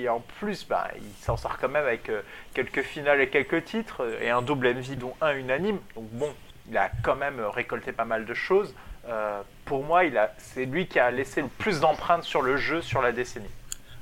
en 0.10 0.22
plus, 0.40 0.66
ben, 0.66 0.86
il 0.96 1.22
s'en 1.22 1.36
sort 1.36 1.58
quand 1.58 1.68
même 1.68 1.86
avec 1.86 2.10
quelques 2.54 2.82
finales 2.82 3.20
et 3.20 3.28
quelques 3.28 3.66
titres, 3.66 4.08
et 4.22 4.30
un 4.30 4.42
double 4.42 4.74
MV 4.74 4.96
dont 4.96 5.14
un 5.20 5.36
unanime, 5.36 5.80
donc 5.96 6.08
bon, 6.12 6.34
il 6.70 6.78
a 6.78 6.90
quand 7.04 7.16
même 7.16 7.42
récolté 7.54 7.92
pas 7.92 8.06
mal 8.06 8.26
de 8.26 8.34
choses. 8.34 8.74
Euh, 9.08 9.42
pour 9.66 9.84
moi, 9.84 10.02
c'est 10.38 10.66
lui 10.66 10.88
qui 10.88 11.00
a 11.00 11.12
laissé 11.12 11.42
le 11.42 11.48
plus 11.58 11.80
d'empreintes 11.80 12.24
sur 12.24 12.42
le 12.42 12.58
jeu 12.58 12.82
sur 12.82 13.02
la 13.02 13.12
décennie. 13.12 13.50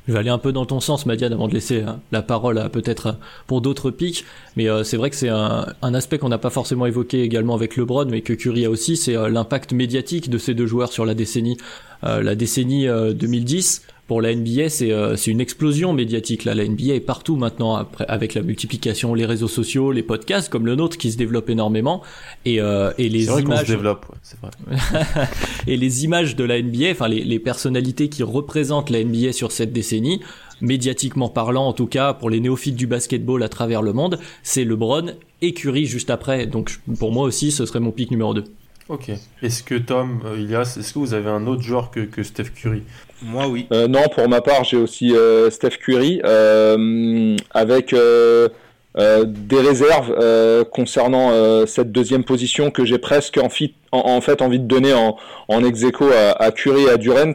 Je 0.07 0.13
vais 0.13 0.19
aller 0.19 0.29
un 0.29 0.39
peu 0.39 0.51
dans 0.51 0.65
ton 0.65 0.79
sens, 0.79 1.05
Madiane, 1.05 1.31
avant 1.31 1.47
de 1.47 1.53
laisser 1.53 1.83
hein, 1.83 1.99
la 2.11 2.23
parole 2.23 2.69
peut-être 2.71 3.17
pour 3.45 3.61
d'autres 3.61 3.91
pics. 3.91 4.25
Mais 4.55 4.67
euh, 4.67 4.83
c'est 4.83 4.97
vrai 4.97 5.11
que 5.11 5.15
c'est 5.15 5.29
un, 5.29 5.65
aspect 5.81 6.17
qu'on 6.17 6.29
n'a 6.29 6.39
pas 6.39 6.49
forcément 6.49 6.87
évoqué 6.87 7.21
également 7.21 7.53
avec 7.53 7.77
LeBron, 7.77 8.05
mais 8.05 8.21
que 8.21 8.33
Curry 8.33 8.65
a 8.65 8.69
aussi, 8.69 8.97
c'est 8.97 9.15
euh, 9.15 9.29
l'impact 9.29 9.73
médiatique 9.73 10.29
de 10.29 10.39
ces 10.39 10.55
deux 10.55 10.65
joueurs 10.65 10.91
sur 10.91 11.05
la 11.05 11.13
décennie. 11.13 11.57
la 12.03 12.33
décennie 12.33 12.87
2010, 12.87 13.85
pour 14.11 14.21
la 14.21 14.35
NBA, 14.35 14.63
euh, 14.81 15.15
c'est 15.15 15.31
une 15.31 15.39
explosion 15.39 15.93
médiatique. 15.93 16.43
Là, 16.43 16.53
la 16.53 16.67
NBA 16.67 16.95
est 16.95 16.99
partout 16.99 17.37
maintenant, 17.37 17.77
après, 17.77 18.03
avec 18.09 18.33
la 18.33 18.41
multiplication, 18.41 19.13
les 19.13 19.25
réseaux 19.25 19.47
sociaux, 19.47 19.93
les 19.93 20.03
podcasts 20.03 20.49
comme 20.49 20.65
le 20.65 20.75
nôtre 20.75 20.97
qui 20.97 21.13
se 21.13 21.17
développent 21.17 21.49
énormément. 21.49 22.01
Et, 22.43 22.59
euh, 22.59 22.91
et 22.97 23.07
les 23.07 23.23
vrai 23.23 23.41
images. 23.41 23.67
Se 23.67 23.71
développe, 23.71 24.05
c'est 24.21 24.37
vrai. 24.41 24.51
et 25.67 25.77
les 25.77 26.03
images 26.03 26.35
de 26.35 26.43
la 26.43 26.61
NBA, 26.61 26.87
enfin 26.91 27.07
les, 27.07 27.23
les 27.23 27.39
personnalités 27.39 28.09
qui 28.09 28.21
représentent 28.21 28.89
la 28.89 29.01
NBA 29.01 29.31
sur 29.31 29.53
cette 29.53 29.71
décennie, 29.71 30.19
médiatiquement 30.59 31.29
parlant, 31.29 31.65
en 31.65 31.71
tout 31.71 31.87
cas 31.87 32.13
pour 32.13 32.29
les 32.29 32.41
néophytes 32.41 32.75
du 32.75 32.87
basketball 32.87 33.41
à 33.43 33.47
travers 33.47 33.81
le 33.81 33.93
monde, 33.93 34.19
c'est 34.43 34.65
LeBron 34.65 35.13
et 35.41 35.53
Curry 35.53 35.85
juste 35.85 36.09
après. 36.09 36.47
Donc 36.47 36.81
pour 36.99 37.13
moi 37.13 37.23
aussi, 37.23 37.49
ce 37.49 37.65
serait 37.65 37.79
mon 37.79 37.93
pic 37.93 38.11
numéro 38.11 38.33
2. 38.33 38.43
Ok. 38.89 39.09
Est-ce 39.41 39.63
que 39.63 39.75
Tom, 39.75 40.21
euh, 40.25 40.37
Ilias, 40.37 40.75
est-ce 40.79 40.93
que 40.93 40.99
vous 40.99 41.13
avez 41.13 41.29
un 41.29 41.47
autre 41.47 41.61
joueur 41.61 41.91
que, 41.91 42.01
que 42.01 42.23
Steph 42.23 42.51
Curry? 42.55 42.83
Moi, 43.23 43.47
oui. 43.47 43.67
Euh, 43.71 43.87
non, 43.87 44.03
pour 44.13 44.27
ma 44.27 44.41
part, 44.41 44.63
j'ai 44.63 44.77
aussi 44.77 45.15
euh, 45.15 45.49
Steph 45.49 45.77
Curry 45.83 46.21
euh, 46.25 47.35
avec 47.51 47.93
des 47.93 49.59
réserves 49.59 50.65
concernant 50.71 51.65
cette 51.65 51.91
deuxième 51.91 52.23
position 52.23 52.71
que 52.71 52.83
j'ai 52.83 52.97
presque 52.97 53.37
en, 53.37 53.49
en, 53.91 54.21
fait 54.21 54.41
envie 54.41 54.59
de 54.59 54.65
donner 54.65 54.93
en, 54.93 55.15
en 55.47 55.63
ex 55.63 55.83
à, 55.83 56.31
à, 56.31 56.51
Curry 56.51 56.83
et 56.83 56.89
à 56.89 56.97
Durant. 56.97 57.33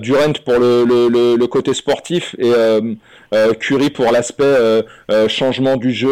Durant 0.00 0.32
pour 0.44 0.58
le, 0.58 1.46
côté 1.46 1.74
sportif 1.74 2.34
et 2.38 2.52
euh, 3.32 3.54
Curry 3.54 3.90
pour 3.90 4.12
l'aspect 4.12 4.44
euh, 4.44 4.82
euh, 5.10 5.28
changement 5.28 5.76
du 5.76 5.92
jeu, 5.92 6.10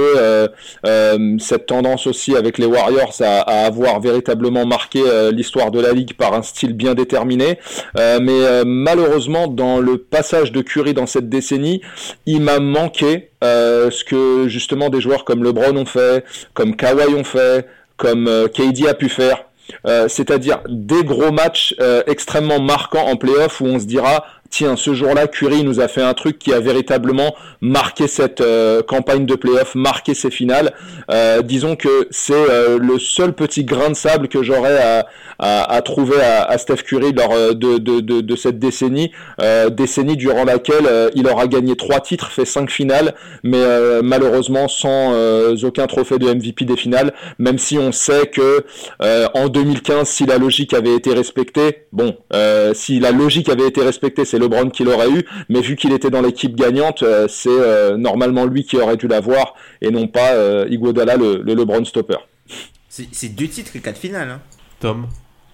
cette 1.39 1.67
tendance 1.67 2.07
aussi 2.07 2.37
avec 2.37 2.59
les 2.59 2.67
Warriors 2.67 3.15
à, 3.21 3.67
avoir 3.67 4.01
véritablement 4.01 4.67
marqué 4.67 5.03
l'histoire 5.33 5.71
de 5.71 5.81
la 5.81 5.93
ligue 5.93 6.15
par 6.15 6.35
un 6.35 6.43
style 6.43 6.73
bien 6.73 6.95
déterminé. 6.95 7.59
mais 7.97 8.65
malheureusement, 8.65 9.47
dans 9.47 9.79
le 9.79 9.99
passage 9.99 10.53
de 10.53 10.63
Curry 10.63 10.95
dans 10.95 11.07
cette 11.07 11.29
décennie, 11.29 11.81
il 12.27 12.41
m'a 12.41 12.59
manqué 12.59 13.31
ce 13.43 14.05
que 14.05 14.49
justement 14.49 14.89
des 14.89 15.01
joueurs 15.01 15.25
comme 15.25 15.45
LeBron 15.45 15.77
ont 15.77 15.87
fait, 15.87 16.25
comme 16.55 16.77
Kawhi 16.77 17.15
ont 17.15 17.25
fait, 17.25 17.67
comme 17.97 18.49
KD 18.53 18.89
a 18.89 18.95
pu 18.95 19.09
faire. 19.09 19.45
C'est-à-dire 20.09 20.61
des 20.69 21.05
gros 21.05 21.33
matchs 21.33 21.75
extrêmement 22.07 22.61
marquants 22.61 23.07
en 23.07 23.17
playoff 23.17 23.61
où 23.61 23.67
on 23.67 23.79
se 23.79 23.87
dira 23.87 24.25
tiens, 24.51 24.77
ce 24.77 24.93
jour-là, 24.95 25.29
Curry 25.29 25.65
nous 25.65 25.81
a 25.81 25.89
fait 25.89 26.03
un 26.03 26.13
truc 26.15 26.39
qui 26.39 26.53
a 26.53 26.61
véritablement 26.61 27.35
marqué 27.61 28.09
cette 28.09 28.41
euh, 28.41 28.83
campagne 28.83 29.25
de 29.25 29.35
playoff, 29.35 29.75
marqué 29.75 30.13
ses 30.15 30.31
finales. 30.31 30.73
Euh, 31.11 31.41
disons 31.43 31.77
que 31.77 32.09
c'est 32.11 32.35
euh, 32.35 32.79
le 32.79 32.99
seul 32.99 33.33
petit 33.33 33.65
grain 33.65 33.91
de 33.91 33.95
sable 33.95 34.29
que 34.29 34.43
j'aurais 34.43 34.79
à, 34.79 35.07
à, 35.39 35.81
trouver 35.83 36.21
à, 36.21 36.59
Steph 36.59 36.83
Curry 36.87 37.13
lors 37.13 37.55
de, 37.55 37.79
de, 37.79 38.01
de, 38.01 38.21
de 38.21 38.37
cette 38.37 38.59
décennie, 38.59 39.11
décennie 39.71 40.17
durant 40.17 40.45
laquelle 40.45 41.11
il 41.15 41.27
aura 41.27 41.47
gagné 41.47 41.77
trois 41.77 42.01
titres, 42.01 42.31
fait 42.31 42.45
cinq 42.45 42.71
finales, 42.71 43.15
mais 43.43 43.63
malheureusement 44.03 44.69
sans 44.69 45.15
aucun 45.65 45.87
trophée 45.87 46.19
de 46.19 46.27
MVP 46.31 46.67
des 46.67 46.77
finales, 46.77 47.15
même 47.39 47.57
si 47.57 47.79
on 47.79 47.91
sait 47.91 48.27
que 48.27 48.65
en 49.01 49.49
2015, 49.49 50.07
si 50.07 50.27
la 50.27 50.37
logique 50.37 50.75
avait 50.75 50.95
été 50.95 51.15
respectée, 51.15 51.87
bon, 51.93 52.17
si 52.75 53.01
la 53.01 53.13
logique 53.13 53.49
avait 53.49 53.67
été 53.67 53.83
respectée, 53.83 54.27
c'est 54.27 54.40
LeBron 54.41 54.71
qui 54.71 54.85
l'aurait 54.85 55.11
eu, 55.11 55.25
mais 55.49 55.61
vu 55.61 55.77
qu'il 55.77 55.93
était 55.93 56.11
dans 56.11 56.23
l'équipe 56.23 56.55
gagnante, 56.57 57.03
euh, 57.03 57.29
c'est 57.29 57.49
euh, 57.49 57.97
normalement 57.97 58.45
lui 58.45 58.65
qui 58.65 58.77
aurait 58.77 58.97
dû 58.97 59.09
l'avoir 59.09 59.55
et 59.81 59.91
non 59.91 60.09
pas 60.09 60.33
euh, 60.33 60.67
Iguodala, 60.69 61.17
le, 61.17 61.43
le 61.43 61.55
LeBron 61.55 61.85
stopper. 61.85 62.17
C'est 62.89 63.29
deux 63.29 63.47
titres 63.47 63.77
et 63.77 63.81
quatre 63.81 63.99
finales. 63.99 64.31
Hein. 64.31 64.41
Tom, 64.81 65.07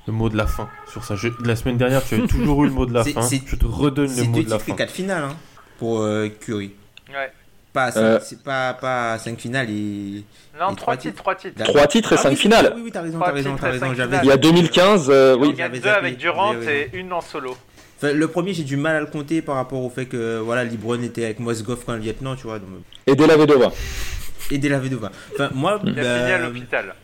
le 0.07 0.13
mot 0.13 0.29
de 0.29 0.37
la 0.37 0.47
fin 0.47 0.69
sur 0.91 1.05
ça. 1.05 1.15
La 1.45 1.57
semaine 1.57 1.77
dernière, 1.77 2.03
tu 2.05 2.15
avais 2.15 2.27
toujours 2.27 2.65
eu 2.65 2.69
le 2.69 2.73
mot 2.73 2.87
de 2.87 2.95
la 2.95 3.05
fin. 3.05 3.21
Je 3.21 3.57
te 3.57 3.67
redonne 3.67 4.15
le 4.17 4.25
mot 4.25 4.43
de 4.43 4.51
la 4.51 4.59
fin. 4.59 4.65
C'est 4.65 4.67
deux 4.67 4.67
titres 4.67 4.69
et 4.71 4.77
quatre 4.77 4.93
finales 4.93 5.25
hein, 5.25 5.37
pour 5.79 6.07
Curry. 6.41 6.73
Ouais. 7.11 7.33
Pas, 7.73 7.93
c'est 8.21 8.43
pas, 8.43 8.73
pas 8.73 9.19
5 9.19 9.39
finales 9.39 9.69
et. 9.69 10.25
Non, 10.59 10.75
3 10.75 10.97
titres, 10.97 11.17
3 11.17 11.35
titres. 11.35 11.63
3 11.63 11.87
titres 11.89 12.13
et 12.15 12.17
5 12.17 12.31
ah 12.33 12.35
finales. 12.35 12.73
Oui, 12.75 12.83
oui, 12.85 12.91
t'as 12.91 13.03
raison, 13.03 13.19
t'as 13.19 13.33
raison. 13.71 13.93
Il 14.23 14.29
y 14.29 14.33
a 14.33 14.37
2015, 14.39 15.13
oui. 15.39 15.51
Il 15.53 15.59
y 15.59 15.63
a 15.63 15.69
2 15.69 15.87
avec 15.91 16.17
Durant 16.17 16.55
et 16.55 16.89
une 16.95 17.13
en 17.13 17.21
solo 17.21 17.55
le 18.03 18.27
premier, 18.27 18.53
j'ai 18.53 18.65
du 18.65 18.77
mal 18.77 18.97
à 18.97 19.01
le 19.01 19.07
compter 19.07 19.43
par 19.43 19.57
rapport 19.57 19.83
au 19.83 19.91
fait 19.91 20.07
que 20.07 20.39
voilà, 20.39 20.65
Libron 20.65 21.03
était 21.03 21.25
avec 21.25 21.41
Mosgov 21.41 21.85
quand 21.85 21.95
le 21.95 22.01
Vietnam, 22.01 22.37
tu 22.37 22.45
vois. 22.45 22.59
Donc... 22.59 22.69
Et 23.07 23.15
la 23.15 23.37
Vedova. 23.37 23.73
Et 24.51 24.59
la 24.59 24.79
Vedova. 24.79 25.11
Enfin, 25.35 25.51
moi, 25.55 25.81
Il 25.85 25.99
a 25.99 26.19
fini 26.19 26.33
à 26.33 26.39
l'hôpital. 26.39 26.95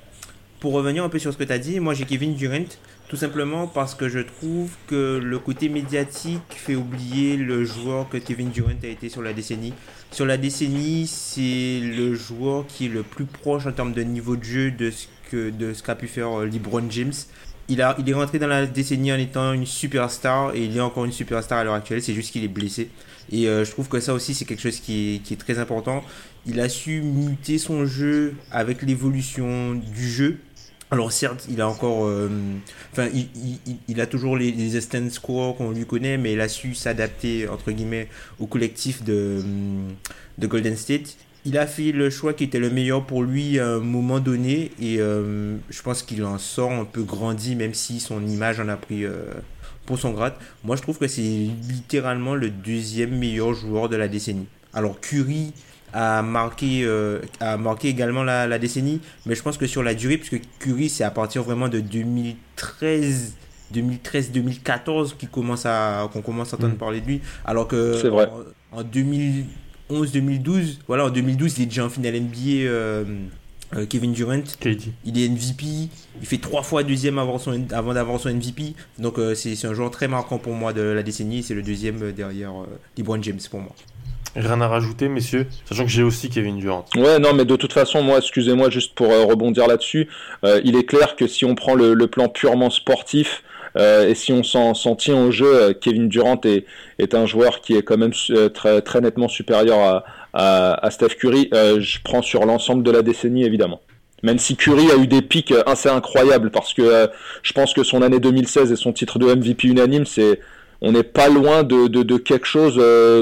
Pour 0.60 0.74
revenir 0.74 1.02
un 1.02 1.08
peu 1.08 1.18
sur 1.18 1.32
ce 1.32 1.38
que 1.38 1.44
tu 1.44 1.52
as 1.52 1.58
dit, 1.58 1.80
moi 1.80 1.92
j'ai 1.92 2.04
Kevin 2.04 2.36
Durant, 2.36 2.68
tout 3.08 3.16
simplement 3.16 3.66
parce 3.66 3.96
que 3.96 4.08
je 4.08 4.20
trouve 4.20 4.70
que 4.86 5.18
le 5.20 5.38
côté 5.40 5.68
médiatique 5.68 6.40
fait 6.50 6.76
oublier 6.76 7.36
le 7.36 7.64
joueur 7.64 8.08
que 8.08 8.16
Kevin 8.16 8.50
Durant 8.50 8.70
a 8.84 8.86
été 8.86 9.08
sur 9.08 9.22
la 9.22 9.32
décennie. 9.32 9.74
Sur 10.12 10.24
la 10.24 10.36
décennie, 10.36 11.08
c'est 11.08 11.80
le 11.80 12.14
joueur 12.14 12.64
qui 12.68 12.86
est 12.86 12.90
le 12.90 13.02
plus 13.02 13.24
proche 13.24 13.66
en 13.66 13.72
termes 13.72 13.92
de 13.92 14.02
niveau 14.02 14.36
de 14.36 14.44
jeu 14.44 14.70
de 14.70 14.92
ce 14.92 15.08
que 15.32 15.50
de 15.50 15.72
ce 15.72 15.82
qu'a 15.82 15.96
pu 15.96 16.06
faire 16.06 16.40
euh, 16.40 16.46
LeBron 16.46 16.84
James 16.90 17.12
il, 17.72 17.80
a, 17.80 17.96
il 17.98 18.08
est 18.08 18.12
rentré 18.12 18.38
dans 18.38 18.46
la 18.46 18.66
décennie 18.66 19.12
en 19.12 19.18
étant 19.18 19.52
une 19.52 19.64
superstar 19.64 20.54
et 20.54 20.64
il 20.64 20.76
est 20.76 20.80
encore 20.80 21.06
une 21.06 21.12
superstar 21.12 21.58
à 21.58 21.64
l'heure 21.64 21.74
actuelle. 21.74 22.02
C'est 22.02 22.12
juste 22.12 22.30
qu'il 22.32 22.44
est 22.44 22.48
blessé. 22.48 22.90
Et 23.30 23.48
euh, 23.48 23.64
je 23.64 23.70
trouve 23.70 23.88
que 23.88 23.98
ça 23.98 24.12
aussi, 24.12 24.34
c'est 24.34 24.44
quelque 24.44 24.60
chose 24.60 24.78
qui 24.78 25.22
est, 25.30 25.36
très 25.36 25.58
important. 25.58 26.04
Il 26.44 26.60
a 26.60 26.68
su 26.68 27.00
muter 27.00 27.56
son 27.56 27.86
jeu 27.86 28.34
avec 28.50 28.82
l'évolution 28.82 29.74
du 29.74 30.08
jeu. 30.08 30.38
Alors 30.90 31.10
certes, 31.10 31.46
il 31.48 31.62
a 31.62 31.68
encore, 31.68 32.04
euh, 32.04 32.28
enfin, 32.92 33.08
il, 33.88 34.00
a 34.02 34.06
toujours 34.06 34.36
les, 34.36 34.52
les 34.52 35.10
scores 35.10 35.56
qu'on 35.56 35.70
lui 35.70 35.86
connaît, 35.86 36.18
mais 36.18 36.34
il 36.34 36.40
a 36.42 36.48
su 36.48 36.74
s'adapter 36.74 37.48
entre 37.48 37.72
guillemets 37.72 38.08
au 38.38 38.46
collectif 38.46 39.02
de, 39.02 39.42
de 40.36 40.46
Golden 40.46 40.76
State 40.76 41.16
il 41.44 41.58
a 41.58 41.66
fait 41.66 41.92
le 41.92 42.10
choix 42.10 42.34
qui 42.34 42.44
était 42.44 42.58
le 42.58 42.70
meilleur 42.70 43.04
pour 43.04 43.22
lui 43.22 43.58
à 43.58 43.66
un 43.66 43.80
moment 43.80 44.20
donné 44.20 44.70
et 44.80 45.00
euh, 45.00 45.56
je 45.70 45.82
pense 45.82 46.02
qu'il 46.02 46.24
en 46.24 46.38
sort 46.38 46.70
un 46.70 46.84
peu 46.84 47.02
grandi 47.02 47.56
même 47.56 47.74
si 47.74 48.00
son 48.00 48.24
image 48.26 48.60
en 48.60 48.68
a 48.68 48.76
pris 48.76 49.04
euh, 49.04 49.24
pour 49.86 49.98
son 49.98 50.12
grade. 50.12 50.34
Moi 50.62 50.76
je 50.76 50.82
trouve 50.82 50.98
que 50.98 51.08
c'est 51.08 51.20
littéralement 51.20 52.34
le 52.34 52.50
deuxième 52.50 53.18
meilleur 53.18 53.54
joueur 53.54 53.88
de 53.88 53.96
la 53.96 54.06
décennie. 54.08 54.46
Alors 54.72 55.00
Curry 55.00 55.52
a 55.92 56.22
marqué, 56.22 56.84
euh, 56.84 57.20
a 57.40 57.56
marqué 57.56 57.88
également 57.88 58.22
la, 58.22 58.58
décennie 58.58 59.00
mais 59.26 59.34
je 59.34 59.42
pense 59.42 59.58
que 59.58 59.66
sur 59.66 59.82
la 59.82 59.94
durée 59.94 60.18
puisque 60.18 60.40
Curry 60.60 60.88
c'est 60.88 61.04
à 61.04 61.10
partir 61.10 61.42
vraiment 61.42 61.68
de 61.68 61.80
2013 61.80 63.34
2013-2014 63.74 65.14
qu'on 65.16 65.26
commence 65.26 65.66
à 65.66 66.08
qu'on 66.12 66.20
commence 66.20 66.52
à 66.52 66.56
entendre 66.56 66.74
mm. 66.74 66.78
parler 66.78 67.00
de 67.00 67.06
lui 67.06 67.20
alors 67.44 67.66
que 67.66 68.06
vrai. 68.06 68.28
En, 68.70 68.80
en 68.80 68.82
2000 68.82 69.46
2012 69.90 70.80
Voilà, 70.88 71.06
en 71.06 71.10
2012, 71.10 71.58
il 71.58 71.62
est 71.62 71.66
déjà 71.66 71.84
en 71.84 71.90
finale 71.90 72.20
NBA. 72.20 72.64
Euh, 72.64 73.04
euh, 73.74 73.86
Kevin 73.86 74.12
Durant, 74.12 74.42
il 75.04 75.18
est 75.18 75.28
MVP, 75.30 75.64
il 76.20 76.26
fait 76.26 76.36
trois 76.36 76.62
fois 76.62 76.82
deuxième 76.82 77.18
avant, 77.18 77.38
son, 77.38 77.64
avant 77.70 77.94
d'avoir 77.94 78.20
son 78.20 78.28
MVP. 78.28 78.74
Donc 78.98 79.18
euh, 79.18 79.34
c'est, 79.34 79.64
un 79.64 79.72
joueur 79.72 79.90
très 79.90 80.08
marquant 80.08 80.36
pour 80.36 80.52
moi 80.52 80.74
de 80.74 80.82
la 80.82 81.02
décennie. 81.02 81.42
C'est 81.42 81.54
le 81.54 81.62
deuxième 81.62 82.12
derrière 82.12 82.52
LeBron 82.98 83.22
James 83.22 83.40
pour 83.50 83.60
moi. 83.60 83.74
Rien 84.36 84.60
à 84.60 84.68
rajouter, 84.68 85.08
messieurs, 85.08 85.46
sachant 85.66 85.84
que 85.84 85.90
j'ai 85.90 86.02
aussi 86.02 86.30
Kevin 86.30 86.58
Durant. 86.58 86.86
Ouais, 86.96 87.18
non, 87.18 87.34
mais 87.34 87.44
de 87.44 87.56
toute 87.56 87.72
façon, 87.72 88.02
moi, 88.02 88.18
excusez-moi 88.18 88.70
juste 88.70 88.94
pour 88.94 89.08
rebondir 89.08 89.66
là-dessus, 89.66 90.08
il 90.42 90.76
est 90.76 90.84
clair 90.84 91.16
que 91.16 91.26
si 91.26 91.44
on 91.44 91.54
prend 91.54 91.74
le 91.74 92.06
plan 92.06 92.28
purement 92.28 92.70
sportif, 92.70 93.42
euh, 93.76 94.08
et 94.08 94.14
si 94.14 94.32
on 94.32 94.42
s'en 94.42 94.96
tient 94.96 95.16
au 95.16 95.30
jeu, 95.30 95.46
euh, 95.46 95.72
Kevin 95.72 96.08
Durant 96.08 96.40
est, 96.44 97.14
un 97.14 97.26
joueur 97.26 97.60
qui 97.60 97.74
est 97.74 97.82
quand 97.82 97.96
même 97.96 98.12
euh, 98.30 98.48
très, 98.48 99.00
nettement 99.00 99.28
supérieur 99.28 100.04
à, 100.34 100.90
Steph 100.90 101.16
Curry. 101.18 101.48
je 101.52 101.98
prends 102.02 102.22
sur 102.22 102.44
l'ensemble 102.44 102.82
de 102.82 102.90
la 102.90 103.02
décennie, 103.02 103.44
évidemment. 103.44 103.80
Même 104.22 104.38
si 104.38 104.56
Curry 104.56 104.90
a 104.90 104.96
eu 104.96 105.06
des 105.06 105.20
pics 105.20 105.52
assez 105.66 105.88
incroyables, 105.88 106.50
parce 106.50 106.74
que 106.74 107.08
je 107.42 107.52
pense 107.52 107.74
que 107.74 107.82
son 107.82 108.02
année 108.02 108.20
2016 108.20 108.70
et 108.70 108.76
son 108.76 108.92
titre 108.92 109.18
de 109.18 109.26
MVP 109.26 109.68
unanime, 109.68 110.06
c'est 110.06 110.40
on 110.80 110.92
n'est 110.92 111.02
pas 111.02 111.28
loin 111.28 111.64
de 111.64 112.16
quelque 112.18 112.46
chose 112.46 112.80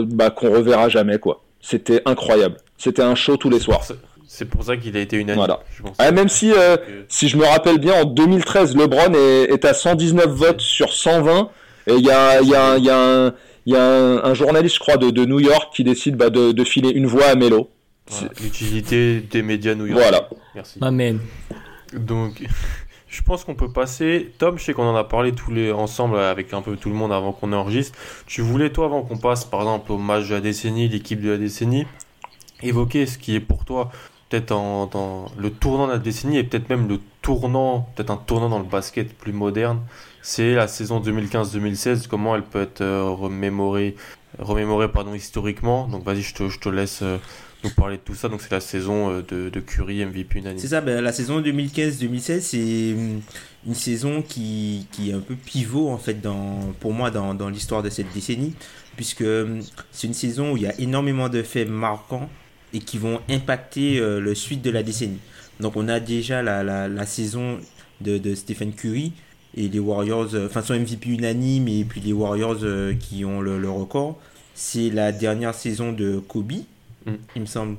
bah, 0.09 0.31
qu'on 0.31 0.51
reverra 0.51 0.89
jamais. 0.89 1.19
quoi. 1.19 1.43
C'était 1.61 2.03
incroyable. 2.05 2.57
C'était 2.77 3.03
un 3.03 3.15
show 3.15 3.37
tous 3.37 3.51
les 3.51 3.61
soirs 3.61 3.87
C'est 4.33 4.45
pour 4.45 4.63
ça 4.63 4.77
qu'il 4.77 4.97
a 4.97 5.01
été 5.01 5.17
unanime. 5.17 5.39
Voilà. 5.39 5.59
je 5.77 5.83
pense. 5.83 5.97
Ah, 5.99 6.13
même 6.13 6.29
si, 6.29 6.53
euh, 6.53 6.77
si 7.09 7.29
je 7.29 7.37
me 7.37 7.45
rappelle 7.45 7.79
bien, 7.79 8.03
en 8.03 8.05
2013, 8.05 8.77
LeBron 8.77 9.13
est, 9.13 9.51
est 9.53 9.65
à 9.65 9.75
119 9.75 10.29
votes 10.29 10.61
sur 10.61 10.93
120. 10.93 11.51
Et 11.89 11.95
il 11.95 12.05
y 12.07 12.13
a, 12.13 12.41
il 12.41 12.49
y 12.49 12.55
a, 12.55 12.79
il 12.79 12.85
y 12.85 12.91
a, 12.91 13.35
y 13.67 13.75
a 13.75 13.83
un, 13.83 14.25
un 14.25 14.35
journaliste, 14.35 14.77
je 14.77 14.81
crois, 14.81 14.99
de, 14.99 15.11
de 15.11 15.25
New 15.25 15.41
York 15.41 15.73
qui 15.75 15.83
décide 15.83 16.15
bah, 16.15 16.31
de, 16.31 16.53
de 16.53 16.65
filer 16.65 16.91
une 16.91 17.07
voix 17.07 17.27
à 17.27 17.35
Melo. 17.35 17.71
voilà, 18.07 18.29
L'utilité 18.41 19.21
des 19.21 19.43
médias 19.43 19.75
new-yorkais. 19.75 20.01
Voilà. 20.01 20.29
Merci. 20.55 20.79
Amen. 20.81 21.19
Donc, 21.93 22.41
je 23.09 23.23
pense 23.23 23.43
qu'on 23.43 23.57
peut 23.57 23.73
passer. 23.73 24.31
Tom, 24.39 24.59
je 24.61 24.65
sais 24.65 24.75
qu'on 24.75 24.87
en 24.87 24.97
a 24.97 25.03
parlé 25.05 25.33
tous 25.33 25.51
les 25.51 25.73
ensemble 25.73 26.17
avec 26.17 26.55
un 26.55 26.63
peu 26.63 26.77
tout 26.77 26.89
le 26.89 26.95
monde 26.95 27.13
avant 27.13 27.33
qu'on 27.33 27.53
enregistre. 27.53 27.99
Tu 28.29 28.43
voulais, 28.43 28.71
toi, 28.71 28.85
avant 28.85 29.03
qu'on 29.03 29.19
passe 29.19 29.45
par 29.45 29.63
exemple 29.63 29.91
au 29.91 29.99
match 29.99 30.29
de 30.29 30.35
la 30.35 30.41
décennie, 30.41 30.89
l'équipe 30.89 31.21
de 31.21 31.31
la 31.31 31.37
décennie, 31.37 31.85
évoquer 32.63 33.07
ce 33.07 33.19
qui 33.19 33.35
est 33.35 33.41
pour 33.41 33.65
toi 33.65 33.91
peut-être 34.31 34.53
en, 34.53 34.87
dans 34.87 35.27
le 35.37 35.51
tournant 35.51 35.89
de 35.89 35.93
la 35.93 35.99
décennie 35.99 36.39
et 36.39 36.45
peut-être 36.45 36.71
même 36.71 36.89
le 36.89 37.01
tournant, 37.21 37.91
peut-être 37.95 38.11
un 38.11 38.17
tournant 38.17 38.49
dans 38.49 38.61
le 38.61 38.65
basket 38.65 39.13
plus 39.13 39.33
moderne. 39.33 39.81
C'est 40.23 40.55
la 40.55 40.69
saison 40.69 41.01
2015-2016, 41.01 42.07
comment 42.07 42.37
elle 42.37 42.43
peut 42.43 42.63
être 42.63 42.81
euh, 42.81 43.11
remémorée, 43.11 43.97
remémorée 44.39 44.91
pardon, 44.91 45.15
historiquement. 45.15 45.89
Donc 45.89 46.05
vas-y, 46.05 46.23
je 46.23 46.35
te, 46.35 46.49
je 46.49 46.61
te 46.61 46.69
laisse 46.69 47.01
euh, 47.03 47.19
nous 47.65 47.71
parler 47.71 47.97
de 47.97 48.03
tout 48.03 48.15
ça. 48.15 48.29
Donc 48.29 48.41
c'est 48.41 48.53
la 48.53 48.61
saison 48.61 49.11
euh, 49.11 49.23
de, 49.29 49.49
de 49.49 49.61
Curry 49.61 50.05
MVP 50.07 50.39
unanime. 50.39 50.59
C'est 50.59 50.69
ça, 50.69 50.81
ben, 50.81 51.03
la 51.03 51.13
saison 51.13 51.41
2015-2016, 51.41 52.41
c'est 52.41 52.95
une 53.67 53.75
saison 53.75 54.23
qui, 54.23 54.87
qui 54.93 55.11
est 55.11 55.15
un 55.15 55.21
peu 55.21 55.35
pivot 55.35 55.91
en 55.91 55.99
fait 55.99 56.21
dans, 56.21 56.73
pour 56.79 56.93
moi 56.93 57.11
dans, 57.11 57.35
dans 57.35 57.49
l'histoire 57.49 57.83
de 57.83 57.91
cette 57.91 58.13
décennie, 58.15 58.55
puisque 58.95 59.25
c'est 59.91 60.07
une 60.07 60.15
saison 60.15 60.53
où 60.53 60.57
il 60.57 60.63
y 60.63 60.67
a 60.69 60.81
énormément 60.81 61.29
de 61.29 61.43
faits 61.43 61.69
marquants 61.69 62.31
et 62.73 62.79
qui 62.81 62.99
vont 62.99 63.21
impacter 63.29 63.99
euh, 63.99 64.21
le 64.21 64.35
suite 64.35 64.63
de 64.63 64.71
la 64.71 64.83
décennie. 64.83 65.19
Donc 65.61 65.77
on 65.77 65.89
a 65.89 66.01
déjà 66.01 66.43
la, 66.43 66.63
la, 66.63 66.89
la 66.89 67.07
saison 67.07 67.59
de, 68.01 68.19
de 68.19 68.35
Stephen 68.35 68.73
Curry 68.73 69.13
et 69.57 69.69
les 69.69 69.79
Warriors, 69.79 70.35
euh, 70.35 70.47
enfin 70.47 70.63
son 70.63 70.75
MVP 70.75 71.11
unanime 71.11 71.69
et 71.69 71.85
puis 71.85 72.01
les 72.01 72.13
Warriors 72.13 72.59
euh, 72.63 72.95
qui 72.95 73.25
ont 73.25 73.41
le, 73.41 73.59
le 73.59 73.71
record. 73.71 74.19
C'est 74.55 74.91
la 74.91 75.13
dernière 75.13 75.55
saison 75.55 75.93
de 75.93 76.19
Kobe, 76.19 76.53
Mm. 77.07 77.13
il 77.35 77.41
me 77.43 77.47
semble. 77.47 77.77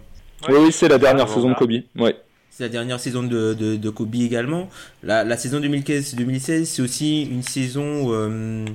Oui, 0.50 0.56
oui, 0.60 0.72
c'est 0.72 0.88
la 0.88 0.98
dernière 0.98 1.28
Ah, 1.30 1.34
saison 1.34 1.50
de. 1.50 1.54
Kobe. 1.56 1.72
Ouais. 1.98 2.16
C'est 2.50 2.64
la 2.64 2.70
dernière 2.70 3.00
saison 3.00 3.24
de, 3.24 3.54
de, 3.54 3.76
de 3.76 3.90
Kobe 3.92 4.16
également. 4.16 4.68
La, 5.04 5.24
la 5.24 5.38
saison 5.38 5.60
2015-2016, 5.60 6.66
c'est 6.66 6.82
aussi 6.82 7.24
une 7.24 7.44
saison 7.44 8.12
euh, 8.14 8.66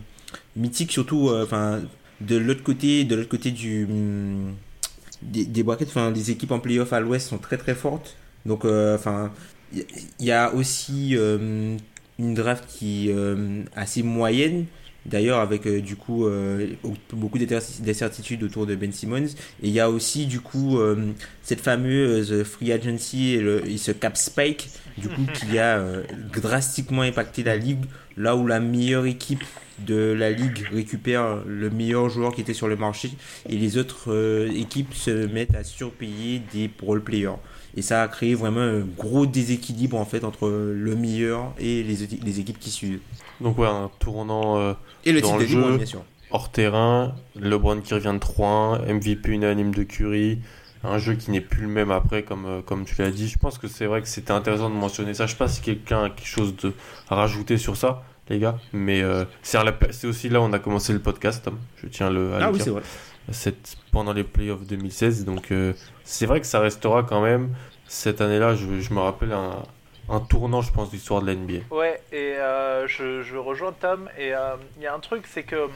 mythique, 0.57 0.93
surtout 0.93 1.29
euh, 1.31 1.45
enfin, 1.45 1.81
de 2.21 2.37
l'autre 2.37 2.63
côté, 2.63 3.05
de 3.05 3.17
l'autre 3.17 3.29
côté 3.29 3.51
du, 3.51 3.85
hum, 3.85 4.55
des, 5.27 5.45
des 5.45 5.63
brackets. 5.63 5.89
Enfin, 5.89 6.11
les 6.11 6.31
équipes 6.31 6.53
en 6.53 6.59
playoff 6.61 6.93
à 6.93 7.01
l'ouest 7.01 7.29
sont 7.29 7.39
très 7.39 7.59
très 7.59 7.75
fortes. 7.75 8.17
Donc, 8.45 8.65
euh, 8.65 8.95
enfin, 8.95 9.33
il 9.73 9.85
y, 10.21 10.31
a 10.31 10.55
aussi 10.55 11.17
euh, 11.17 11.77
une 12.19 12.35
draft 12.35 12.65
qui 12.69 13.11
est 13.11 13.15
euh, 13.15 13.63
assez 13.75 14.03
moyenne. 14.03 14.67
D'ailleurs, 15.05 15.39
avec 15.39 15.69
du 15.69 15.95
coup 15.95 16.27
beaucoup 17.13 17.39
d'incertitudes 17.39 18.43
autour 18.43 18.67
de 18.67 18.75
Ben 18.75 18.91
Simmons. 18.91 19.27
Et 19.63 19.69
il 19.69 19.71
y 19.71 19.79
a 19.79 19.89
aussi 19.89 20.27
du 20.27 20.41
coup 20.41 20.81
cette 21.45 21.61
fameuse 21.61 22.43
free 22.43 22.73
agency 22.73 23.35
et, 23.35 23.41
le- 23.41 23.65
et 23.69 23.77
ce 23.79 23.93
cap 23.93 24.17
spike 24.17 24.69
du 24.99 25.09
coup 25.09 25.25
qui 25.33 25.61
a 25.61 25.81
drastiquement 26.35 27.03
impacté 27.03 27.45
la 27.45 27.57
ligue 27.57 27.85
là 28.17 28.37
où 28.37 28.47
la 28.47 28.61
meilleure 28.61 29.07
équipe 29.07 29.45
de 29.79 30.13
la 30.13 30.31
ligue 30.31 30.67
récupère 30.73 31.43
le 31.47 31.69
meilleur 31.69 32.09
joueur 32.09 32.35
qui 32.35 32.41
était 32.41 32.55
sur 32.55 32.67
le 32.69 32.77
marché 32.77 33.11
et 33.49 33.57
les 33.57 33.77
autres 33.77 34.11
euh, 34.11 34.51
équipes 34.55 34.95
se 34.95 35.27
mettent 35.27 35.55
à 35.55 35.65
surpayer 35.65 36.41
des 36.53 36.71
role 36.83 37.03
players 37.03 37.37
et 37.77 37.83
ça 37.83 38.03
a 38.03 38.09
créé 38.09 38.35
vraiment 38.35 38.61
un 38.61 38.81
gros 38.81 39.27
déséquilibre 39.27 39.99
en 39.99 40.07
fait 40.07 40.25
entre 40.25 40.49
le 40.49 40.97
meilleur 40.97 41.53
et 41.59 41.83
les, 41.83 42.41
équipes 42.41 42.59
qui 42.59 42.71
suivent. 42.71 43.01
Donc 43.41 43.59
ouais, 43.59 43.67
un 43.67 43.91
tournant 43.99 44.59
euh, 44.59 44.73
et 45.05 45.13
le 45.13 45.21
Dans 45.21 45.39
titre 45.39 45.41
le 45.41 45.47
de 45.47 45.53
LeBron, 45.53 45.71
jeu. 45.73 45.77
bien 45.77 45.87
sûr. 45.87 46.05
Hors 46.31 46.51
terrain, 46.51 47.15
LeBron 47.39 47.81
qui 47.83 47.95
revient 47.95 48.15
de 48.15 48.19
3-1, 48.19 48.93
MVP 48.95 49.31
unanime 49.31 49.75
de 49.75 49.83
Curry, 49.83 50.39
un 50.87 50.99
jeu 50.99 51.15
qui 51.15 51.31
n'est 51.31 51.41
plus 51.41 51.63
le 51.63 51.69
même 51.69 51.91
après 51.91 52.23
comme, 52.23 52.47
euh, 52.47 52.63
comme 52.63 52.85
tu 52.85 52.95
l'as 53.01 53.11
dit. 53.11 53.29
Je 53.29 53.39
pense 53.39 53.59
que 53.59 53.69
c'est 53.69 53.87
vrai 53.87 54.03
que 54.03 54.09
c'était 54.09 54.33
intéressant 54.33 54.71
de 54.71 54.75
mentionner 54.75 55.15
ça. 55.15 55.27
Je 55.27 55.33
sais 55.33 55.37
pas 55.39 55.49
si 55.49 55.61
quelqu'un 55.61 56.05
a 56.05 56.11
quelque 56.11 56.27
chose 56.29 56.57
de, 56.57 56.73
à 57.09 57.15
rajouter 57.17 57.59
sur 57.59 57.77
ça, 57.77 58.03
les 58.29 58.39
gars, 58.39 58.59
mais 58.73 59.03
euh, 59.03 59.25
c'est 59.43 60.07
aussi 60.07 60.29
là 60.29 60.41
où 60.41 60.45
on 60.45 60.53
a 60.53 60.59
commencé 60.59 60.93
le 60.93 60.99
podcast, 60.99 61.45
Tom. 61.45 61.59
Je 61.83 61.89
tiens 61.89 62.11
le, 62.11 62.35
à 62.35 62.37
ah 62.37 62.41
le 62.41 62.47
oui 62.47 62.53
dire. 62.55 62.65
c'est 62.65 62.71
vrai 62.71 62.83
Cette- 63.31 63.77
pendant 63.93 64.13
les 64.13 64.25
playoffs 64.25 64.67
2016. 64.67 65.25
Donc 65.25 65.51
euh, 65.53 65.73
c'est 66.05 66.27
vrai 66.27 66.41
que 66.41 66.47
ça 66.47 66.61
restera 66.61 67.03
quand 67.03 67.23
même 67.23 67.51
cette 67.87 68.21
année-là. 68.21 68.55
Je, 68.55 68.81
je 68.81 68.95
me 68.95 69.01
rappelle 69.01 69.33
un, 69.33 69.63
un 70.09 70.21
tournant, 70.21 70.63
je 70.63 70.73
pense, 70.73 70.89
de 70.91 70.95
l'histoire 70.97 71.21
de 71.23 71.27
la 71.27 71.35
NBA. 71.35 71.65
Ouais, 71.71 72.01
et 72.13 72.35
euh, 72.37 72.87
je, 72.87 73.23
je 73.23 73.37
rejoins 73.37 73.73
Tom. 73.73 74.09
Et 74.19 74.35
euh, 74.35 74.57
il 74.77 74.83
y 74.83 74.87
a 74.87 74.95
un 74.95 75.01
truc, 75.01 75.27
c'est 75.27 75.43
que 75.43 75.57
hum, 75.57 75.71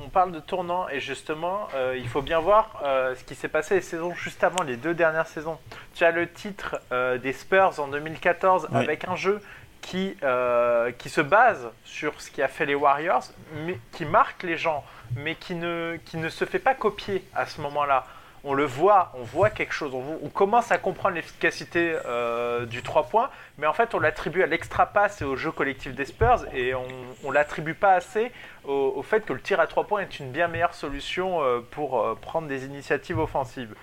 on, 0.00 0.04
on 0.04 0.08
parle 0.08 0.32
de 0.32 0.40
tournant, 0.40 0.88
et 0.88 1.00
justement, 1.00 1.68
euh, 1.74 1.94
il 1.98 2.08
faut 2.08 2.22
bien 2.22 2.40
voir 2.40 2.80
euh, 2.84 3.14
ce 3.14 3.24
qui 3.24 3.34
s'est 3.34 3.48
passé 3.48 3.74
les 3.76 3.80
saisons 3.82 4.14
juste 4.14 4.42
avant, 4.44 4.62
les 4.62 4.76
deux 4.76 4.94
dernières 4.94 5.26
saisons. 5.26 5.58
Tu 5.94 6.04
as 6.04 6.10
le 6.10 6.30
titre 6.30 6.80
euh, 6.92 7.18
des 7.18 7.32
Spurs 7.32 7.78
en 7.80 7.88
2014 7.88 8.68
Ouais. 8.72 8.78
avec 8.78 9.06
un 9.08 9.16
jeu 9.16 9.40
qui, 9.82 10.16
euh, 10.22 10.90
qui 10.92 11.08
se 11.08 11.20
base 11.20 11.68
sur 11.84 12.20
ce 12.20 12.30
qui 12.30 12.42
a 12.42 12.48
fait 12.48 12.66
les 12.66 12.74
Warriors, 12.74 13.24
mais 13.66 13.78
qui 13.92 14.04
marque 14.04 14.42
les 14.42 14.56
gens, 14.58 14.84
mais 15.16 15.34
qui 15.34 15.54
ne, 15.54 15.96
qui 16.04 16.16
ne 16.18 16.28
se 16.28 16.44
fait 16.44 16.58
pas 16.58 16.74
copier 16.74 17.24
à 17.34 17.46
ce 17.46 17.60
moment-là. 17.62 18.06
On 18.42 18.54
le 18.54 18.64
voit, 18.64 19.12
on 19.14 19.22
voit 19.22 19.50
quelque 19.50 19.74
chose, 19.74 19.92
on, 19.94 20.28
commence 20.30 20.72
à 20.72 20.78
comprendre 20.78 21.14
l'efficacité 21.16 21.94
euh, 22.06 22.64
du 22.64 22.82
3 22.82 23.08
points, 23.08 23.28
mais 23.58 23.66
en 23.66 23.74
fait 23.74 23.94
on 23.94 24.00
l'attribue 24.00 24.42
à 24.42 24.46
l'extra 24.46 24.86
pass 24.86 25.20
et 25.20 25.26
au 25.26 25.36
jeu 25.36 25.52
collectif 25.52 25.94
des 25.94 26.06
Spurs 26.06 26.46
et 26.54 26.74
on, 26.74 26.86
on 27.22 27.30
l'attribue 27.30 27.74
pas 27.74 27.92
assez 27.92 28.32
au, 28.64 29.02
fait 29.02 29.26
que 29.26 29.34
le 29.34 29.40
tir 29.40 29.60
à 29.60 29.66
3 29.66 29.84
points 29.84 30.00
est 30.00 30.20
une 30.20 30.30
bien 30.30 30.48
meilleure 30.48 30.72
solution 30.72 31.42
euh, 31.42 31.60
pour 31.70 32.00
euh, 32.00 32.14
prendre 32.14 32.48
des 32.48 32.64
initiatives 32.64 33.18
offensives. 33.18 33.74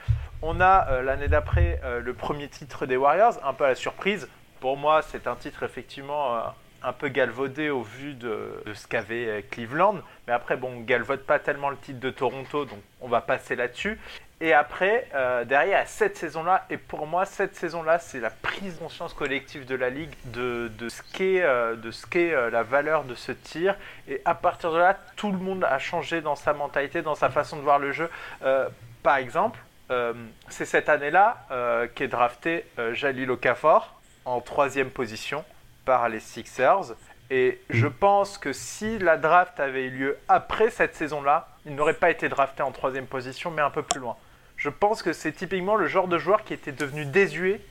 On 0.41 0.59
a 0.59 1.01
l'année 1.01 1.27
d'après 1.27 1.81
le 1.99 2.13
premier 2.13 2.47
titre 2.47 2.85
des 2.85 2.95
Warriors, 2.95 3.33
un 3.43 3.53
peu 3.53 3.65
à 3.65 3.69
la 3.69 3.75
surprise. 3.75 4.29
Pour 4.59 4.77
moi, 4.77 5.01
c'est 5.01 5.25
un 5.25 5.35
titre 5.35 5.63
effectivement 5.63 6.37
un 6.83 6.93
peu 6.93 7.07
galvaudé 7.07 7.71
au 7.71 7.81
vu 7.81 8.13
de, 8.13 8.63
ce 8.75 8.85
qu'avait 8.85 9.43
Cleveland. 9.49 9.95
Mais 10.27 10.33
après, 10.33 10.55
bon, 10.55 10.73
on 10.77 10.81
galvaude 10.81 11.21
pas 11.21 11.39
tellement 11.39 11.71
le 11.71 11.77
titre 11.77 11.99
de 11.99 12.11
Toronto, 12.11 12.65
donc 12.65 12.79
on 13.01 13.07
va 13.07 13.21
passer 13.21 13.55
là-dessus. 13.55 13.99
Et 14.39 14.53
après, 14.53 15.07
euh, 15.15 15.45
derrière, 15.45 15.79
à 15.79 15.85
cette 15.87 16.15
saison-là, 16.15 16.65
et 16.69 16.77
pour 16.77 17.07
moi, 17.07 17.25
cette 17.25 17.55
saison-là, 17.55 17.97
c'est 17.97 18.19
la 18.19 18.29
prise 18.29 18.75
de 18.75 18.79
conscience 18.79 19.15
collective 19.15 19.65
de 19.65 19.73
la 19.73 19.89
Ligue 19.89 20.13
de, 20.25 20.71
de 20.77 20.89
ce 20.89 21.01
qu'est 21.01 21.41
euh, 21.41 21.75
de 21.75 21.89
ce 21.89 22.05
qu'est, 22.05 22.33
euh, 22.33 22.51
la 22.51 22.61
valeur 22.61 23.03
de 23.03 23.15
ce 23.15 23.31
tir. 23.31 23.75
Et 24.07 24.21
à 24.25 24.35
partir 24.35 24.71
de 24.71 24.77
là, 24.77 24.95
tout 25.15 25.31
le 25.31 25.39
monde 25.39 25.63
a 25.63 25.79
changé 25.79 26.21
dans 26.21 26.35
sa 26.35 26.53
mentalité, 26.53 27.01
dans 27.01 27.15
sa 27.15 27.29
façon 27.29 27.57
de 27.57 27.61
voir 27.63 27.79
le 27.79 27.91
jeu. 27.91 28.11
Euh, 28.43 28.69
par 29.01 29.17
exemple, 29.17 29.59
euh, 29.89 30.13
c'est 30.49 30.65
cette 30.65 30.89
année-là 30.89 31.45
euh, 31.49 31.87
qu'est 31.95 32.07
drafté 32.07 32.65
Jalil 32.93 33.31
Okafor 33.31 33.95
en 34.25 34.39
troisième 34.39 34.91
position 34.91 35.43
par 35.83 36.09
les 36.09 36.19
Sixers. 36.19 36.93
Et 37.31 37.59
je 37.71 37.87
pense 37.87 38.37
que 38.37 38.53
si 38.53 38.99
la 38.99 39.17
draft 39.17 39.59
avait 39.59 39.85
eu 39.85 39.89
lieu 39.89 40.17
après 40.29 40.69
cette 40.69 40.95
saison-là, 40.95 41.47
il 41.65 41.73
n'aurait 41.75 41.93
pas 41.95 42.11
été 42.11 42.29
drafté 42.29 42.61
en 42.61 42.71
troisième 42.71 43.07
position, 43.07 43.49
mais 43.49 43.63
un 43.63 43.71
peu 43.71 43.81
plus 43.81 43.99
loin. 43.99 44.15
Je 44.57 44.69
pense 44.69 45.03
que 45.03 45.13
c'est 45.13 45.31
typiquement 45.31 45.75
le 45.75 45.87
genre 45.87 46.07
de 46.07 46.17
joueur 46.17 46.43
qui 46.43 46.53
était 46.53 46.71
devenu 46.71 47.05
désuet 47.05 47.61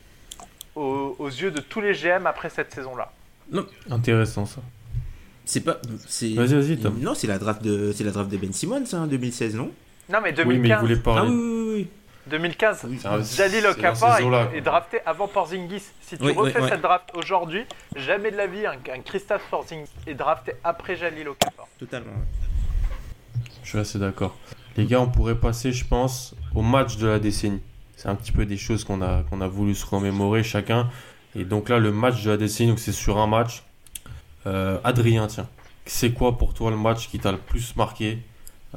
aux, 0.75 1.17
aux 1.19 1.29
yeux 1.29 1.51
de 1.51 1.61
tous 1.61 1.81
les 1.81 1.93
GM 1.95 2.27
après 2.27 2.49
cette 2.49 2.73
saison-là. 2.73 3.13
Intéressant 3.91 4.47
ça. 4.47 4.61
c'est 5.45 5.61
pas 5.61 5.79
c'est 6.07 6.33
Vas-y, 6.35 6.55
vas-y, 6.55 6.79
Tom. 6.79 6.99
non 7.01 7.15
c'est 7.15 7.27
la 7.29 7.39
draft 7.39 7.63
de 7.63 7.93
c'est 7.93 8.03
la 8.05 8.11
draft 8.11 8.29
de 8.31 8.37
Ben 8.37 8.53
Simmons 8.53 8.85
hein, 8.93 9.07
2016 9.07 9.55
non? 9.55 9.71
Non, 10.09 10.21
mais 10.23 10.33
2015, 10.33 10.47
Oui, 10.47 10.59
mais 10.59 10.69
il 10.69 10.77
voulait 10.77 10.97
ah 11.01 11.05
parler. 11.05 11.31
oui 11.31 11.37
oui 11.37 11.73
oui 11.75 11.89
2015 12.29 12.81
Oui. 12.89 12.99
C'est 13.01 13.07
un- 13.09 13.23
Jalil 13.23 13.65
est, 14.55 14.61
drafté 14.61 14.99
avant 15.07 15.29
Porzingis. 15.29 15.83
Si 16.01 16.19
tu 16.19 16.25
Oui, 16.25 16.33
refais 16.33 16.61
oui, 16.61 16.69
cette 16.69 16.81
draft 16.81 17.11
aujourd'hui, 17.15 17.65
jamais 17.95 18.33
de 18.33 18.37
la 18.37 18.49
vie 18.49 18.67
un, 18.67 18.73
un 18.93 19.01
Christophe 19.01 19.43
Porzingis 19.51 19.91
est 20.09 20.15
drafté 20.15 20.53
après 20.65 20.97
Jalil 20.97 21.29
Okafor. 21.29 21.69
totalement 21.79 22.13
Je 23.63 23.69
suis 23.69 23.79
assez 23.79 23.99
d'accord. 24.01 24.37
Les 24.77 24.85
gars, 24.87 25.01
on 25.01 25.09
pourrait 25.09 25.37
passer, 25.37 25.73
je 25.73 25.85
pense, 25.87 26.35
au 26.55 26.63
match 26.63 26.97
de 26.99 27.07
la 27.07 27.19
décennie. 27.19 27.61
C'est 27.97 28.09
un 28.09 28.15
petit 28.15 28.33
peu 28.33 28.45
des 28.45 28.57
choses 28.59 28.85
qu'on 28.85 29.01
a, 29.01 29.23
qu'on 29.31 29.41
a 29.41 29.49
voulu 29.49 29.75
se 29.75 29.87
remémorer 29.87 30.43
chacun. 30.43 30.89
Et 31.35 31.45
donc 31.45 31.69
là, 31.69 31.79
le 31.79 31.93
match 31.93 32.23
de 32.25 32.31
la 32.31 32.37
décennie, 32.37 32.71
donc 32.71 32.79
c'est 32.79 32.93
sur 32.93 33.19
un 33.19 33.27
match. 33.27 33.63
Euh, 34.47 34.79
Adrien, 34.85 35.27
tiens, 35.27 35.49
c'est 35.87 36.11
quoi 36.13 36.37
pour 36.39 36.55
toi 36.55 36.71
le 36.71 36.77
match 36.77 37.09
qui 37.09 37.19
t'a 37.19 37.33
le 37.33 37.39
plus 37.39 37.75
marqué 37.77 38.19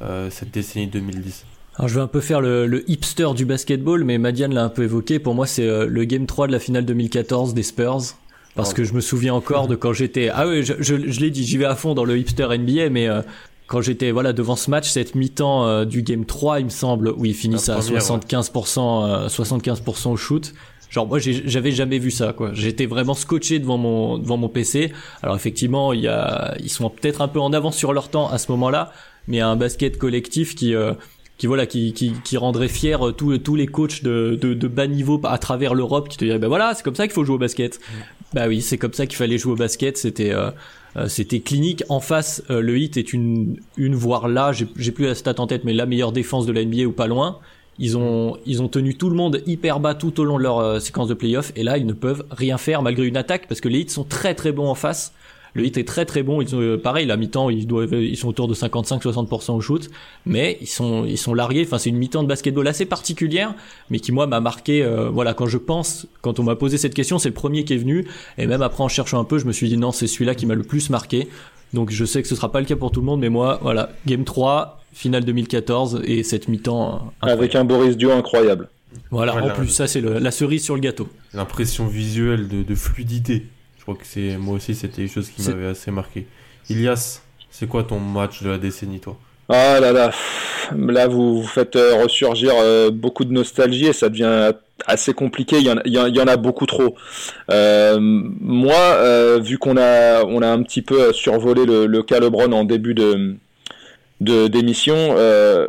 euh, 0.00 0.30
cette 0.30 0.50
décennie 0.50 0.86
2010 0.86 1.44
Alors 1.76 1.88
je 1.88 1.94
vais 1.96 2.00
un 2.00 2.06
peu 2.06 2.20
faire 2.20 2.40
le, 2.40 2.66
le 2.66 2.88
hipster 2.90 3.28
du 3.36 3.44
basketball, 3.44 4.04
mais 4.04 4.18
Madiane 4.18 4.54
l'a 4.54 4.64
un 4.64 4.68
peu 4.70 4.84
évoqué. 4.84 5.18
Pour 5.18 5.34
moi, 5.34 5.46
c'est 5.46 5.66
euh, 5.66 5.86
le 5.86 6.04
Game 6.04 6.26
3 6.26 6.46
de 6.46 6.52
la 6.52 6.58
finale 6.58 6.84
2014 6.86 7.52
des 7.54 7.62
Spurs. 7.62 8.14
Parce 8.56 8.70
Oh. 8.72 8.74
que 8.74 8.84
je 8.84 8.94
me 8.94 9.00
souviens 9.00 9.32
encore 9.34 9.68
de 9.68 9.76
quand 9.76 9.92
j'étais... 9.92 10.28
Ah 10.28 10.48
oui, 10.48 10.64
je, 10.64 10.74
je, 10.80 11.08
je 11.08 11.20
l'ai 11.20 11.30
dit, 11.30 11.44
j'y 11.44 11.56
vais 11.56 11.66
à 11.66 11.76
fond 11.76 11.94
dans 11.94 12.04
le 12.04 12.18
hipster 12.18 12.48
NBA, 12.58 12.90
mais 12.90 13.06
euh, 13.08 13.22
quand 13.70 13.80
j'étais 13.80 14.10
voilà 14.10 14.32
devant 14.32 14.56
ce 14.56 14.68
match, 14.68 14.90
cette 14.90 15.14
mi-temps 15.14 15.64
euh, 15.64 15.84
du 15.84 16.02
Game 16.02 16.24
3, 16.24 16.58
il 16.58 16.64
me 16.64 16.70
semble, 16.70 17.14
où 17.16 17.24
ils 17.24 17.34
finissent 17.34 17.68
à 17.68 17.76
première, 17.76 18.02
75%, 18.02 19.08
euh, 19.08 19.28
75% 19.28 20.08
au 20.10 20.16
shoot, 20.16 20.52
Genre 20.90 21.06
moi 21.06 21.20
j'avais 21.20 21.70
jamais 21.70 22.00
vu 22.00 22.10
ça 22.10 22.32
quoi. 22.32 22.50
J'étais 22.52 22.86
vraiment 22.86 23.14
scotché 23.14 23.60
devant 23.60 23.78
mon 23.78 24.18
devant 24.18 24.36
mon 24.36 24.48
PC. 24.48 24.92
Alors 25.22 25.36
effectivement 25.36 25.92
il 25.92 26.00
y 26.00 26.08
a 26.08 26.56
ils 26.58 26.68
sont 26.68 26.90
peut-être 26.90 27.20
un 27.20 27.28
peu 27.28 27.38
en 27.38 27.52
avance 27.52 27.76
sur 27.76 27.92
leur 27.92 28.08
temps 28.08 28.28
à 28.28 28.38
ce 28.38 28.50
moment-là, 28.50 28.92
mais 29.28 29.36
il 29.36 29.38
y 29.38 29.42
a 29.42 29.48
un 29.48 29.54
basket 29.54 29.98
collectif 29.98 30.56
qui 30.56 30.74
euh, 30.74 30.94
qui 31.38 31.46
voilà 31.46 31.66
qui, 31.66 31.92
qui, 31.92 32.12
qui 32.24 32.36
rendrait 32.36 32.66
fier 32.66 33.06
euh, 33.06 33.12
tous 33.12 33.38
tous 33.38 33.54
les 33.54 33.68
coachs 33.68 34.02
de, 34.02 34.36
de, 34.40 34.52
de 34.52 34.66
bas 34.66 34.88
niveau 34.88 35.20
à 35.22 35.38
travers 35.38 35.74
l'Europe 35.74 36.08
qui 36.08 36.16
te 36.16 36.24
diraient 36.24 36.40
ben 36.40 36.48
voilà 36.48 36.74
c'est 36.74 36.82
comme 36.82 36.96
ça 36.96 37.06
qu'il 37.06 37.14
faut 37.14 37.24
jouer 37.24 37.36
au 37.36 37.38
basket. 37.38 37.78
Mm. 37.78 37.94
Bah 38.34 38.48
oui 38.48 38.60
c'est 38.60 38.76
comme 38.76 38.92
ça 38.92 39.06
qu'il 39.06 39.16
fallait 39.16 39.38
jouer 39.38 39.52
au 39.52 39.56
basket. 39.56 39.96
C'était 39.96 40.32
euh, 40.32 40.50
c'était 41.06 41.40
clinique. 41.40 41.84
En 41.88 42.00
face, 42.00 42.42
le 42.48 42.78
hit 42.78 42.96
est 42.96 43.12
une, 43.12 43.60
une 43.76 43.94
voire 43.94 44.28
là, 44.28 44.52
j'ai 44.52 44.92
plus 44.92 45.06
la 45.06 45.14
stat 45.14 45.34
en 45.38 45.46
tête, 45.46 45.64
mais 45.64 45.72
la 45.72 45.86
meilleure 45.86 46.12
défense 46.12 46.46
de 46.46 46.52
la 46.52 46.64
NBA 46.64 46.84
ou 46.84 46.92
pas 46.92 47.06
loin. 47.06 47.38
Ils 47.80 47.96
ont, 47.96 48.36
ils 48.44 48.62
ont 48.62 48.68
tenu 48.68 48.94
tout 48.94 49.08
le 49.08 49.16
monde 49.16 49.42
hyper 49.46 49.80
bas 49.80 49.94
tout 49.94 50.20
au 50.20 50.24
long 50.24 50.36
de 50.36 50.42
leur 50.42 50.58
euh, 50.58 50.78
séquence 50.80 51.08
de 51.08 51.14
playoff 51.14 51.50
et 51.56 51.62
là 51.62 51.78
ils 51.78 51.86
ne 51.86 51.94
peuvent 51.94 52.26
rien 52.30 52.58
faire 52.58 52.82
malgré 52.82 53.06
une 53.06 53.16
attaque 53.16 53.48
parce 53.48 53.62
que 53.62 53.68
les 53.68 53.80
hits 53.80 53.88
sont 53.88 54.04
très 54.04 54.34
très 54.34 54.52
bons 54.52 54.68
en 54.68 54.74
face. 54.74 55.14
Le 55.54 55.64
hit 55.64 55.76
est 55.78 55.86
très 55.86 56.04
très 56.04 56.22
bon. 56.22 56.40
Ils 56.40 56.54
ont, 56.54 56.60
euh, 56.60 56.76
pareil, 56.76 57.06
la 57.06 57.16
mi-temps, 57.16 57.50
ils 57.50 57.66
doivent, 57.66 57.94
ils 57.94 58.16
sont 58.16 58.28
autour 58.28 58.48
de 58.48 58.54
55-60% 58.54 59.52
au 59.52 59.60
shoot, 59.60 59.90
mais 60.26 60.58
ils 60.60 60.68
sont, 60.68 61.04
ils 61.04 61.18
sont 61.18 61.34
largués. 61.34 61.64
Enfin, 61.64 61.78
c'est 61.78 61.90
une 61.90 61.98
mi-temps 61.98 62.22
de 62.22 62.28
basketball 62.28 62.66
assez 62.68 62.86
particulière, 62.86 63.54
mais 63.90 64.00
qui 64.00 64.12
moi 64.12 64.26
m'a 64.26 64.40
marqué. 64.40 64.82
Euh, 64.82 65.10
voilà, 65.10 65.34
quand 65.34 65.46
je 65.46 65.58
pense, 65.58 66.06
quand 66.22 66.38
on 66.38 66.42
m'a 66.42 66.56
posé 66.56 66.78
cette 66.78 66.94
question, 66.94 67.18
c'est 67.18 67.28
le 67.28 67.34
premier 67.34 67.64
qui 67.64 67.74
est 67.74 67.78
venu, 67.78 68.06
et 68.38 68.46
même 68.46 68.62
après 68.62 68.82
en 68.82 68.88
cherchant 68.88 69.20
un 69.20 69.24
peu, 69.24 69.38
je 69.38 69.46
me 69.46 69.52
suis 69.52 69.68
dit 69.68 69.76
non, 69.76 69.92
c'est 69.92 70.06
celui-là 70.06 70.34
qui 70.34 70.46
m'a 70.46 70.54
le 70.54 70.62
plus 70.62 70.90
marqué. 70.90 71.28
Donc 71.72 71.90
je 71.90 72.04
sais 72.04 72.20
que 72.22 72.28
ce 72.28 72.34
sera 72.34 72.50
pas 72.50 72.60
le 72.60 72.66
cas 72.66 72.76
pour 72.76 72.90
tout 72.90 73.00
le 73.00 73.06
monde, 73.06 73.20
mais 73.20 73.28
moi, 73.28 73.58
voilà, 73.62 73.90
game 74.06 74.24
3, 74.24 74.80
finale 74.92 75.24
2014 75.24 76.02
et 76.04 76.22
cette 76.22 76.48
mi-temps. 76.48 77.12
Avec 77.22 77.54
un 77.54 77.64
Boris 77.64 77.96
Dio 77.96 78.10
incroyable. 78.10 78.68
Voilà, 79.10 79.36
en 79.36 79.50
plus, 79.50 79.68
ça 79.68 79.86
c'est 79.86 80.00
la 80.00 80.30
cerise 80.30 80.64
sur 80.64 80.74
le 80.74 80.80
gâteau. 80.80 81.08
L'impression 81.32 81.86
visuelle 81.86 82.48
de, 82.48 82.74
fluidité. 82.74 83.46
Je 83.80 83.82
crois 83.82 83.94
que 83.94 84.04
c'est 84.04 84.36
moi 84.36 84.56
aussi 84.56 84.74
c'était 84.74 85.02
quelque 85.02 85.12
chose 85.12 85.30
qui 85.30 85.42
m'avait 85.48 85.68
assez 85.68 85.90
marqué. 85.90 86.26
Ilias, 86.68 87.22
c'est 87.50 87.66
quoi 87.66 87.82
ton 87.82 87.98
match 87.98 88.42
de 88.42 88.50
la 88.50 88.58
décennie 88.58 89.00
toi? 89.00 89.18
Ah 89.48 89.80
là 89.80 89.90
là, 89.90 90.12
là 90.76 91.08
vous, 91.08 91.40
vous 91.42 91.48
faites 91.48 91.74
euh, 91.74 92.02
ressurgir 92.02 92.52
euh, 92.54 92.90
beaucoup 92.90 93.24
de 93.24 93.32
nostalgie 93.32 93.86
et 93.86 93.92
ça 93.92 94.08
devient 94.08 94.52
assez 94.86 95.12
compliqué. 95.12 95.56
Il 95.58 95.66
y 95.66 95.70
en, 95.70 95.80
il 95.84 96.16
y 96.16 96.20
en 96.20 96.26
a 96.28 96.36
beaucoup 96.36 96.66
trop. 96.66 96.94
Euh, 97.50 97.98
moi, 97.98 99.38
vu 99.38 99.58
qu'on 99.58 99.76
a 99.76 100.24
on 100.24 100.42
a 100.42 100.48
un 100.48 100.62
petit 100.62 100.82
peu 100.82 101.12
survolé 101.12 101.64
le, 101.66 101.86
le 101.86 102.02
cas 102.02 102.20
LeBron 102.20 102.52
en 102.52 102.64
début 102.64 102.94
de 102.94 103.36
de 104.20 104.46
d'émission. 104.46 104.94
Euh, 104.96 105.68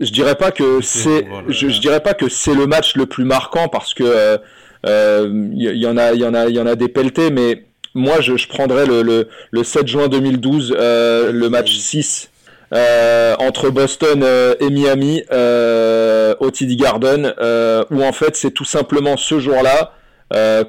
je 0.00 0.12
dirais 0.12 0.36
pas 0.36 0.52
que 0.52 0.80
c'est, 0.80 1.26
je, 1.48 1.80
dirais 1.80 2.00
pas 2.00 2.14
que 2.14 2.28
c'est 2.28 2.54
le 2.54 2.66
match 2.66 2.94
le 2.94 3.06
plus 3.06 3.24
marquant 3.24 3.68
parce 3.68 3.94
que 3.94 4.38
il 4.84 4.90
euh, 4.90 5.26
euh, 5.26 5.50
y, 5.54 5.86
en 5.86 5.96
a, 5.96 6.12
il 6.12 6.20
y 6.20 6.24
en 6.24 6.34
a, 6.34 6.46
il 6.46 6.54
y 6.54 6.60
en 6.60 6.66
a 6.66 6.74
des 6.74 6.88
pelletés, 6.88 7.30
mais 7.30 7.64
moi 7.94 8.20
je, 8.20 8.36
je 8.36 8.48
prendrais 8.48 8.86
le, 8.86 9.02
le, 9.02 9.28
le 9.50 9.64
7 9.64 9.86
juin 9.86 10.08
2012, 10.08 10.74
le 10.78 11.48
match 11.48 11.74
6 11.74 12.30
entre 12.72 13.70
Boston 13.70 14.24
et 14.60 14.70
Miami 14.70 15.22
au 15.30 16.50
TD 16.50 16.76
Garden, 16.76 17.34
où 17.90 18.02
en 18.02 18.12
fait 18.12 18.36
c'est 18.36 18.52
tout 18.52 18.64
simplement 18.64 19.16
ce 19.16 19.40
jour-là 19.40 19.92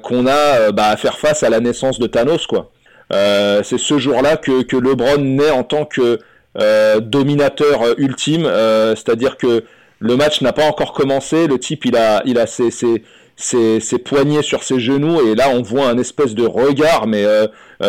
qu'on 0.02 0.26
a 0.26 0.72
bah, 0.72 0.88
à 0.88 0.96
faire 0.96 1.18
face 1.18 1.42
à 1.42 1.50
la 1.50 1.60
naissance 1.60 1.98
de 1.98 2.06
Thanos, 2.06 2.46
quoi. 2.46 2.70
c'est 3.10 3.78
ce 3.78 3.98
jour-là 3.98 4.36
que, 4.36 4.62
que 4.62 4.76
LeBron 4.76 5.18
naît 5.18 5.50
en 5.50 5.62
tant 5.62 5.84
que 5.84 6.18
euh, 6.58 6.98
dominateur 6.98 7.82
euh, 7.82 7.94
ultime, 7.96 8.44
euh, 8.44 8.96
c'est-à-dire 8.96 9.36
que 9.36 9.62
le 10.00 10.16
match 10.16 10.40
n'a 10.40 10.52
pas 10.52 10.64
encore 10.64 10.92
commencé, 10.92 11.46
le 11.46 11.60
type 11.60 11.84
il 11.84 11.94
a, 11.96 12.22
il 12.24 12.40
a 12.40 12.48
ses, 12.48 12.72
ses, 12.72 13.04
ses, 13.40 13.80
poignets 13.98 14.42
sur 14.42 14.62
ses 14.62 14.80
genoux 14.80 15.20
et 15.26 15.34
là 15.34 15.48
on 15.50 15.62
voit 15.62 15.88
un 15.88 15.98
espèce 15.98 16.34
de 16.34 16.46
regard, 16.46 17.06
mais 17.06 17.24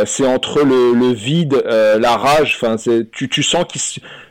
c'est 0.06 0.26
entre 0.26 0.64
le, 0.64 1.14
vide, 1.14 1.64
la 1.66 2.18
rage, 2.18 2.58
enfin 2.62 2.76
tu, 3.12 3.30
tu 3.30 3.44
sens 3.44 3.66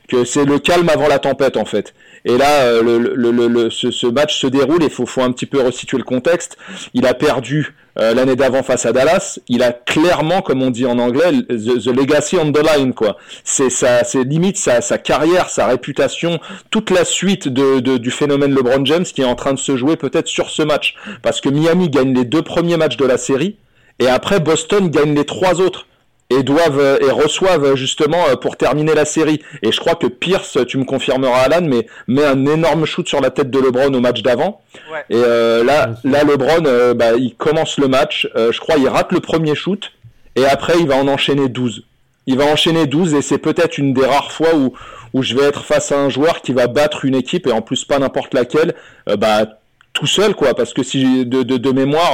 que 0.08 0.24
c'est 0.24 0.44
le 0.44 0.58
calme 0.58 0.88
avant 0.88 1.08
la 1.08 1.18
tempête 1.18 1.56
en 1.56 1.64
fait. 1.64 1.94
Et 2.24 2.36
là, 2.36 2.80
le, 2.82 2.98
le, 2.98 3.30
le, 3.30 3.70
ce, 3.70 4.06
match 4.06 4.38
se 4.38 4.46
déroule. 4.46 4.82
Il 4.82 4.90
faut, 4.90 5.06
faut 5.06 5.22
un 5.22 5.32
petit 5.32 5.46
peu 5.46 5.60
resituer 5.60 5.98
le 5.98 6.04
contexte. 6.04 6.56
Il 6.94 7.06
a 7.06 7.14
perdu 7.14 7.74
euh, 7.98 8.14
l'année 8.14 8.36
d'avant 8.36 8.62
face 8.62 8.86
à 8.86 8.92
Dallas, 8.92 9.38
il 9.48 9.62
a 9.62 9.72
clairement, 9.72 10.42
comme 10.42 10.62
on 10.62 10.70
dit 10.70 10.86
en 10.86 10.98
anglais, 10.98 11.32
the, 11.48 11.86
legacy 11.86 12.36
on 12.36 12.52
the 12.52 12.62
line, 12.62 12.94
quoi. 12.94 13.16
C'est 13.44 13.70
ça, 13.70 14.04
c'est 14.04 14.22
limite 14.22 14.56
sa, 14.56 14.80
sa, 14.80 14.96
carrière, 14.96 15.50
sa 15.50 15.66
réputation, 15.66 16.38
toute 16.70 16.90
la 16.90 17.04
suite 17.04 17.48
de, 17.48 17.80
du 17.80 18.10
phénomène 18.10 18.54
LeBron 18.54 18.84
James 18.84 19.04
qui 19.04 19.22
est 19.22 19.26
en 19.26 19.34
train 19.34 19.52
de 19.52 19.58
se 19.58 19.76
jouer 19.76 19.96
peut-être 19.96 20.28
sur 20.28 20.50
ce 20.50 20.62
match, 20.62 20.94
parce 21.22 21.40
que 21.40 21.48
Miami 21.48 21.90
gagne 21.90 22.14
les 22.14 22.24
deux 22.24 22.42
premiers 22.42 22.76
matchs 22.76 22.96
de 22.96 23.06
la 23.06 23.18
série 23.18 23.56
et 23.98 24.06
après 24.06 24.40
Boston 24.40 24.88
gagne 24.88 25.14
les 25.14 25.26
trois 25.26 25.60
autres 25.60 25.86
et 26.30 26.44
doivent 26.44 26.78
euh, 26.78 26.98
et 27.00 27.10
reçoivent 27.10 27.74
justement 27.74 28.28
euh, 28.28 28.36
pour 28.36 28.56
terminer 28.56 28.94
la 28.94 29.04
série. 29.04 29.42
Et 29.62 29.72
je 29.72 29.80
crois 29.80 29.96
que 29.96 30.06
Pierce, 30.06 30.58
tu 30.66 30.78
me 30.78 30.84
confirmeras 30.84 31.40
Alan, 31.40 31.66
mais 31.66 31.86
met 32.06 32.24
un 32.24 32.46
énorme 32.46 32.86
shoot 32.86 33.06
sur 33.06 33.20
la 33.20 33.30
tête 33.30 33.50
de 33.50 33.58
LeBron 33.58 33.92
au 33.92 34.00
match 34.00 34.22
d'avant. 34.22 34.62
Et 35.10 35.16
euh, 35.16 35.64
là, 35.64 35.90
là 36.04 36.24
LeBron, 36.24 36.94
bah, 36.94 37.14
il 37.16 37.34
commence 37.34 37.78
le 37.78 37.88
match. 37.88 38.28
je 38.34 38.58
crois 38.60 38.76
il 38.78 38.88
rate 38.88 39.12
le 39.12 39.20
premier 39.20 39.54
shoot 39.54 39.90
et 40.36 40.46
après 40.46 40.74
il 40.78 40.86
va 40.86 40.96
en 40.96 41.08
enchaîner 41.08 41.48
12. 41.48 41.84
Il 42.26 42.38
va 42.38 42.44
enchaîner 42.44 42.86
12 42.86 43.14
et 43.14 43.22
c'est 43.22 43.38
peut-être 43.38 43.78
une 43.78 43.92
des 43.92 44.06
rares 44.06 44.32
fois 44.32 44.54
où 44.54 44.72
où 45.12 45.24
je 45.24 45.34
vais 45.34 45.42
être 45.42 45.64
face 45.64 45.90
à 45.90 45.98
un 45.98 46.08
joueur 46.08 46.40
qui 46.40 46.52
va 46.52 46.68
battre 46.68 47.04
une 47.04 47.16
équipe 47.16 47.48
et 47.48 47.52
en 47.52 47.62
plus 47.62 47.84
pas 47.84 47.98
n'importe 47.98 48.32
laquelle. 48.32 48.74
bah 49.18 49.46
tout 49.92 50.06
seul 50.06 50.36
quoi 50.36 50.54
parce 50.54 50.72
que 50.72 50.84
si 50.84 51.26
de, 51.26 51.42
de, 51.42 51.56
de 51.56 51.72
mémoire 51.72 52.12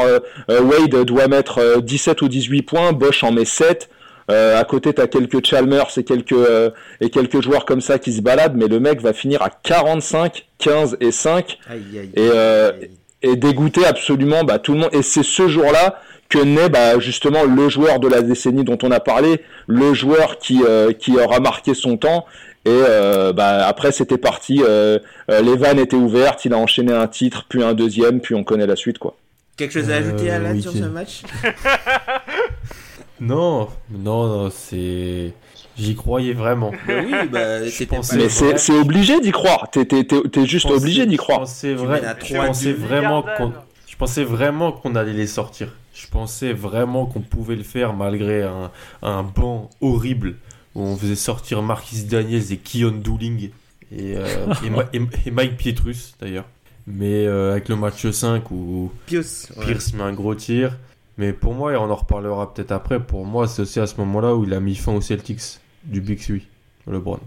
Wade 0.48 1.04
doit 1.04 1.28
mettre 1.28 1.82
17 1.82 2.22
ou 2.22 2.28
18 2.28 2.62
points 2.62 2.92
Bosch 2.92 3.22
en 3.22 3.32
met 3.32 3.44
7 3.44 3.90
euh, 4.30 4.58
à 4.58 4.64
côté, 4.64 4.92
tu 4.92 5.00
as 5.00 5.06
quelques 5.06 5.44
Chalmers 5.44 5.86
et 5.96 6.04
quelques, 6.04 6.32
euh, 6.32 6.70
et 7.00 7.10
quelques 7.10 7.40
joueurs 7.42 7.64
comme 7.64 7.80
ça 7.80 7.98
qui 7.98 8.12
se 8.12 8.22
baladent, 8.22 8.56
mais 8.56 8.66
le 8.66 8.80
mec 8.80 9.00
va 9.00 9.12
finir 9.12 9.42
à 9.42 9.50
45, 9.50 10.46
15 10.58 10.96
et 11.00 11.12
5 11.12 11.58
et, 11.70 12.10
euh, 12.18 12.72
et 13.22 13.36
dégoûter 13.36 13.86
absolument 13.86 14.42
bah, 14.44 14.58
tout 14.58 14.72
le 14.72 14.80
monde. 14.80 14.90
Et 14.92 15.02
c'est 15.02 15.22
ce 15.22 15.48
jour-là 15.48 16.00
que 16.28 16.38
naît 16.38 16.68
bah, 16.68 16.98
justement 16.98 17.44
le 17.44 17.68
joueur 17.68 18.00
de 18.00 18.08
la 18.08 18.22
décennie 18.22 18.64
dont 18.64 18.78
on 18.82 18.90
a 18.90 18.98
parlé, 18.98 19.42
le 19.68 19.94
joueur 19.94 20.38
qui, 20.38 20.60
qui 20.98 21.16
aura 21.16 21.38
marqué 21.38 21.74
son 21.74 21.96
temps. 21.96 22.26
Et 22.64 22.80
bah, 23.32 23.64
après, 23.64 23.92
c'était 23.92 24.18
parti. 24.18 24.60
les 25.28 25.56
vannes 25.56 25.78
étaient 25.78 25.94
ouvertes. 25.94 26.44
Il 26.44 26.52
a 26.52 26.58
enchaîné 26.58 26.92
un 26.92 27.06
titre, 27.06 27.46
puis 27.48 27.62
un 27.62 27.74
deuxième, 27.74 28.20
puis 28.20 28.34
on 28.34 28.42
connaît 28.42 28.66
la 28.66 28.74
suite. 28.74 28.98
quoi. 28.98 29.16
Quelque 29.56 29.72
chose 29.72 29.88
à 29.88 29.96
ajouter, 29.96 30.30
Alan, 30.30 30.60
sur 30.60 30.72
ce 30.72 30.82
match? 30.82 31.22
Non, 33.20 33.68
non, 33.90 34.28
non, 34.28 34.50
c'est. 34.50 35.32
J'y 35.78 35.94
croyais 35.94 36.32
vraiment. 36.32 36.72
Mais 36.86 37.04
oui, 37.04 37.28
bah, 37.30 37.60
Mais 38.14 38.28
c'est 38.28 38.78
obligé 38.78 39.20
d'y 39.20 39.30
croire. 39.30 39.70
T'es 39.70 39.86
es, 39.90 40.46
juste 40.46 40.70
obligé 40.70 41.06
d'y 41.06 41.16
croire. 41.16 41.40
Je 41.40 42.36
pensais, 42.36 42.72
vraiment 42.72 43.22
qu'on. 43.22 43.52
Je 43.86 43.96
pensais 43.96 44.24
vraiment 44.24 44.72
qu'on 44.72 44.94
allait 44.94 45.12
les 45.12 45.26
sortir. 45.26 45.68
Je 45.94 46.06
pensais 46.08 46.52
vraiment 46.52 47.06
qu'on 47.06 47.20
pouvait 47.20 47.56
le 47.56 47.62
faire 47.62 47.94
malgré 47.94 48.42
un, 48.42 48.70
un 49.02 49.22
banc 49.22 49.70
horrible 49.80 50.36
où 50.74 50.82
on 50.82 50.96
faisait 50.96 51.16
sortir 51.16 51.62
Marquis 51.62 52.04
Daniels 52.04 52.52
et 52.52 52.58
Kion 52.58 52.90
Dooling 52.90 53.50
et, 53.92 54.16
euh, 54.16 54.52
et, 54.92 55.30
Mike 55.30 55.56
Pietrus 55.56 56.14
d'ailleurs. 56.20 56.44
Mais 56.86 57.26
euh, 57.26 57.52
avec 57.52 57.68
le 57.68 57.76
match 57.76 58.08
5 58.08 58.50
où 58.50 58.92
Pierce 59.06 59.50
met 59.94 60.02
un 60.02 60.12
gros 60.12 60.34
tir, 60.34 60.76
mais 61.18 61.32
pour 61.32 61.54
moi, 61.54 61.72
et 61.72 61.76
on 61.76 61.90
en 61.90 61.94
reparlera 61.94 62.52
peut-être 62.52 62.72
après, 62.72 63.00
pour 63.00 63.24
moi, 63.24 63.48
c'est 63.48 63.62
aussi 63.62 63.80
à 63.80 63.86
ce 63.86 63.96
moment-là 63.98 64.34
où 64.34 64.44
il 64.44 64.52
a 64.52 64.60
mis 64.60 64.74
fin 64.74 64.92
aux 64.92 65.00
Celtics 65.00 65.60
du 65.84 66.00
Big 66.00 66.20
Three, 66.20 66.46
LeBron. 66.86 67.20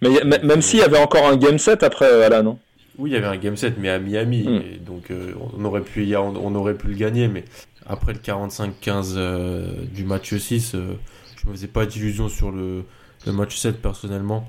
Mais 0.00 0.20
même 0.42 0.62
s'il 0.62 0.80
y 0.80 0.82
avait 0.82 0.98
encore 0.98 1.26
un 1.26 1.36
game 1.36 1.58
set 1.58 1.82
après, 1.82 2.06
euh, 2.06 2.26
Alan, 2.26 2.42
non? 2.42 2.58
Oui, 2.98 3.10
il 3.10 3.12
y 3.14 3.16
avait 3.16 3.26
un 3.26 3.36
game 3.36 3.56
set, 3.56 3.74
mais 3.78 3.88
à 3.88 3.98
Miami. 3.98 4.44
Hmm. 4.46 4.84
donc 4.84 5.10
euh, 5.10 5.32
on, 5.56 5.64
aurait 5.64 5.80
pu, 5.80 6.14
on, 6.16 6.54
aurait 6.54 6.74
pu 6.74 6.88
le 6.88 6.94
gagner, 6.94 7.26
mais 7.26 7.44
après 7.86 8.12
le 8.12 8.18
45-15 8.18 9.14
euh, 9.16 9.66
du 9.92 10.04
match 10.04 10.34
6, 10.34 10.72
je 10.72 11.48
me 11.48 11.52
faisais 11.54 11.68
pas 11.68 11.86
d'illusions 11.86 12.28
sur 12.28 12.50
le, 12.50 12.84
le, 13.26 13.32
match 13.32 13.56
7 13.56 13.80
personnellement. 13.80 14.48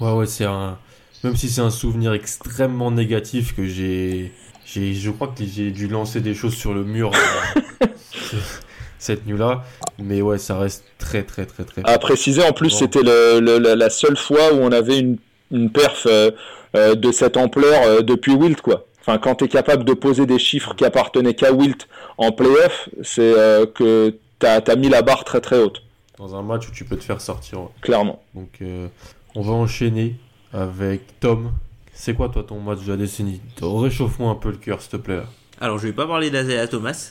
Ouais, 0.00 0.12
ouais, 0.12 0.26
c'est 0.26 0.44
un. 0.44 0.78
Même 1.24 1.36
si 1.36 1.48
c'est 1.48 1.60
un 1.60 1.70
souvenir 1.70 2.12
extrêmement 2.12 2.90
négatif 2.90 3.54
que 3.54 3.66
j'ai. 3.66 4.32
Je 4.64 5.10
crois 5.10 5.28
que 5.28 5.44
j'ai 5.44 5.70
dû 5.70 5.88
lancer 5.88 6.20
des 6.20 6.34
choses 6.34 6.54
sur 6.54 6.72
le 6.72 6.84
mur 6.84 7.10
cette 8.98 9.26
nuit-là. 9.26 9.64
Mais 9.98 10.22
ouais, 10.22 10.38
ça 10.38 10.58
reste 10.58 10.84
très, 10.98 11.22
très, 11.22 11.46
très, 11.46 11.64
très. 11.64 11.82
À 11.84 11.98
préciser, 11.98 12.42
en 12.42 12.52
plus, 12.52 12.70
c'était 12.70 13.02
la 13.02 13.90
seule 13.90 14.16
fois 14.16 14.52
où 14.54 14.58
on 14.58 14.72
avait 14.72 14.98
une, 14.98 15.18
une 15.52 15.70
perf 15.70 16.06
euh, 16.06 16.30
euh, 16.74 16.94
de 16.94 17.12
cette 17.12 17.36
ampleur 17.36 17.82
euh, 17.84 18.00
depuis 18.00 18.32
Wilt, 18.32 18.60
quoi. 18.60 18.86
Enfin, 19.00 19.18
quand 19.18 19.36
tu 19.36 19.44
es 19.44 19.48
capable 19.48 19.84
de 19.84 19.94
poser 19.94 20.26
des 20.26 20.38
chiffres 20.38 20.74
qui 20.74 20.84
appartenaient 20.84 21.34
qu'à 21.34 21.52
Wilt 21.52 21.88
en 22.18 22.32
playoff, 22.32 22.88
c'est 23.02 23.34
que 23.74 24.16
tu 24.38 24.46
as, 24.46 24.76
mis 24.76 24.88
la 24.88 25.02
barre 25.02 25.24
très, 25.24 25.40
très 25.40 25.58
haute. 25.58 25.82
Dans 26.18 26.36
un 26.36 26.42
match 26.42 26.68
où 26.68 26.70
tu 26.70 26.84
peux 26.84 26.96
te 26.96 27.02
faire 27.02 27.20
sortir. 27.20 27.68
Clairement. 27.80 28.22
Donc, 28.34 28.60
on 29.34 29.42
va 29.42 29.52
enchaîner 29.54 30.14
avec 30.52 31.18
Tom. 31.18 31.50
C'est 31.92 32.14
quoi, 32.14 32.28
toi, 32.28 32.44
ton 32.44 32.60
match 32.60 32.84
de 32.84 32.92
la 32.92 32.96
décennie? 32.96 33.40
Réchauffe-moi 33.60 34.30
un 34.30 34.36
peu 34.36 34.50
le 34.50 34.56
cœur, 34.56 34.80
s'il 34.80 34.92
te 34.92 34.96
plaît. 34.98 35.22
Alors, 35.60 35.78
je 35.78 35.88
vais 35.88 35.92
pas 35.92 36.06
parler 36.06 36.30
d'Azaya 36.30 36.68
Thomas, 36.68 37.10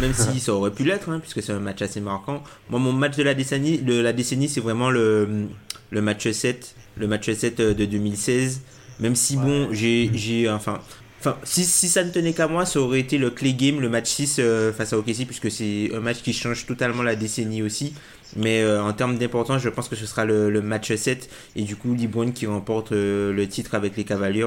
même 0.00 0.12
si 0.12 0.40
ça 0.40 0.52
aurait 0.52 0.70
pu 0.70 0.84
l'être, 0.84 1.08
hein, 1.08 1.20
puisque 1.20 1.42
c'est 1.42 1.52
un 1.52 1.60
match 1.60 1.82
assez 1.82 2.00
marquant. 2.00 2.42
Moi, 2.68 2.80
mon 2.80 2.92
match 2.92 3.16
de 3.16 3.22
la 3.22 3.34
décennie, 3.34 3.78
de 3.78 4.00
la 4.00 4.12
décennie 4.12 4.48
c'est 4.48 4.60
vraiment 4.60 4.90
le, 4.90 5.46
le 5.90 6.02
match 6.02 6.30
7, 6.30 6.74
le 6.96 7.06
match 7.06 7.30
7 7.30 7.60
de 7.60 7.84
2016. 7.84 8.62
Même 9.00 9.16
si, 9.16 9.38
bon, 9.38 9.68
j'ai, 9.72 10.10
j'ai, 10.12 10.50
enfin, 10.50 10.80
Enfin, 11.20 11.36
si, 11.44 11.64
si 11.64 11.90
ça 11.90 12.02
ne 12.02 12.10
tenait 12.10 12.32
qu'à 12.32 12.48
moi, 12.48 12.64
ça 12.64 12.80
aurait 12.80 13.00
été 13.00 13.18
le 13.18 13.28
Clay 13.28 13.52
Game, 13.52 13.78
le 13.80 13.90
match 13.90 14.08
6 14.08 14.36
euh, 14.38 14.72
face 14.72 14.94
à 14.94 14.98
OKC, 14.98 15.26
puisque 15.26 15.50
c'est 15.50 15.90
un 15.94 16.00
match 16.00 16.22
qui 16.22 16.32
change 16.32 16.64
totalement 16.64 17.02
la 17.02 17.14
décennie 17.14 17.62
aussi. 17.62 17.92
Mais 18.36 18.62
euh, 18.62 18.82
en 18.82 18.94
termes 18.94 19.18
d'importance, 19.18 19.60
je 19.60 19.68
pense 19.68 19.88
que 19.90 19.96
ce 19.96 20.06
sera 20.06 20.24
le, 20.24 20.48
le, 20.48 20.62
match 20.62 20.94
7. 20.94 21.28
Et 21.56 21.62
du 21.62 21.76
coup, 21.76 21.94
LeBron 21.94 22.32
qui 22.32 22.46
remporte 22.46 22.92
euh, 22.92 23.34
le 23.34 23.46
titre 23.46 23.74
avec 23.74 23.98
les 23.98 24.04
Cavaliers. 24.04 24.46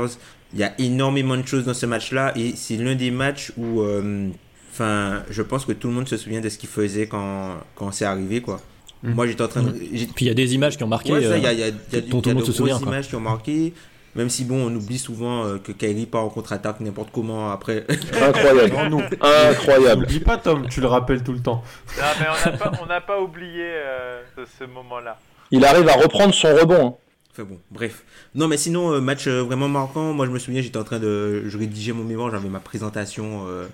Il 0.53 0.59
y 0.59 0.63
a 0.63 0.73
énormément 0.79 1.37
de 1.37 1.45
choses 1.45 1.65
dans 1.65 1.75
ce 1.75 1.85
match-là. 1.85 2.33
Et 2.35 2.53
c'est 2.55 2.77
l'un 2.77 2.95
des 2.95 3.11
matchs 3.11 3.51
où... 3.55 3.83
Enfin, 4.73 5.21
je 5.29 5.43
pense 5.43 5.65
que 5.65 5.71
tout 5.71 5.87
le 5.87 5.93
monde 5.93 6.07
se 6.07 6.17
souvient 6.17 6.41
de 6.41 6.49
ce 6.49 6.57
qu'il 6.57 6.67
faisait 6.67 7.05
quand, 7.05 7.57
quand 7.75 7.91
c'est 7.91 8.05
arrivé, 8.05 8.41
quoi. 8.41 8.59
Mmh. 9.03 9.11
Moi, 9.13 9.27
j'étais 9.27 9.43
en 9.43 9.47
train 9.47 9.61
de... 9.61 9.69
Puis 9.71 10.25
il 10.25 10.27
y 10.27 10.31
a 10.31 10.33
des 10.33 10.55
images 10.55 10.77
qui 10.77 10.83
ont 10.83 10.87
marqué. 10.87 11.11
Ouais, 11.13 11.21
ça, 11.23 11.37
il 11.37 11.43
y 11.43 11.45
a, 11.45 11.53
y 11.53 11.61
a, 11.61 11.67
y 11.67 11.71
a, 11.71 11.75
y 11.91 11.95
a 11.97 12.01
tout 12.01 12.21
le 12.25 12.33
monde 12.33 12.41
de 12.41 12.45
se 12.47 12.51
souvient. 12.53 12.79
images 12.79 13.07
qui 13.07 13.15
ont 13.15 13.19
marqué. 13.19 13.73
Même 14.15 14.29
si 14.29 14.45
bon, 14.45 14.67
on 14.67 14.75
oublie 14.75 14.97
souvent 14.97 15.45
euh, 15.45 15.57
que 15.57 15.71
Kyrie 15.71 16.05
part 16.07 16.23
en 16.23 16.29
contre-attaque 16.29 16.79
n'importe 16.79 17.09
comment 17.11 17.51
après. 17.51 17.85
Incroyable. 18.21 18.73
Non, 18.73 18.89
nous. 18.89 19.03
Incroyable. 19.21 20.01
N'oublie 20.01 20.19
pas, 20.19 20.37
Tom, 20.37 20.67
tu 20.69 20.81
le 20.81 20.87
rappelles 20.87 21.23
tout 21.23 21.33
le 21.33 21.39
temps. 21.39 21.63
Non, 21.97 22.03
mais 22.19 22.25
on 22.81 22.85
n'a 22.87 23.01
pas, 23.01 23.19
oublié 23.19 23.63
euh, 23.63 24.21
ce, 24.35 24.41
ce 24.59 24.63
moment-là. 24.65 25.19
Il 25.51 25.63
arrive 25.65 25.87
à 25.89 25.93
reprendre 25.93 26.33
son 26.33 26.53
rebond. 26.55 26.87
hein. 26.87 26.93
Enfin 27.31 27.43
bon, 27.43 27.59
bref. 27.71 28.03
Non, 28.35 28.47
mais 28.47 28.57
sinon, 28.57 28.93
euh, 28.93 29.01
match 29.01 29.27
euh, 29.27 29.41
vraiment 29.41 29.67
marquant. 29.67 30.13
Moi, 30.13 30.27
je 30.27 30.31
me 30.31 30.37
souviens, 30.39 30.61
j'étais 30.61 30.77
en 30.77 30.83
train 30.83 30.99
de. 30.99 31.43
Je 31.47 31.57
rédigeais 31.57 31.91
mon 31.91 32.03
mémoire, 32.03 32.29
j'avais 32.29 32.49
ma 32.49 32.59
présentation 32.59 33.45
euh, 33.47 33.65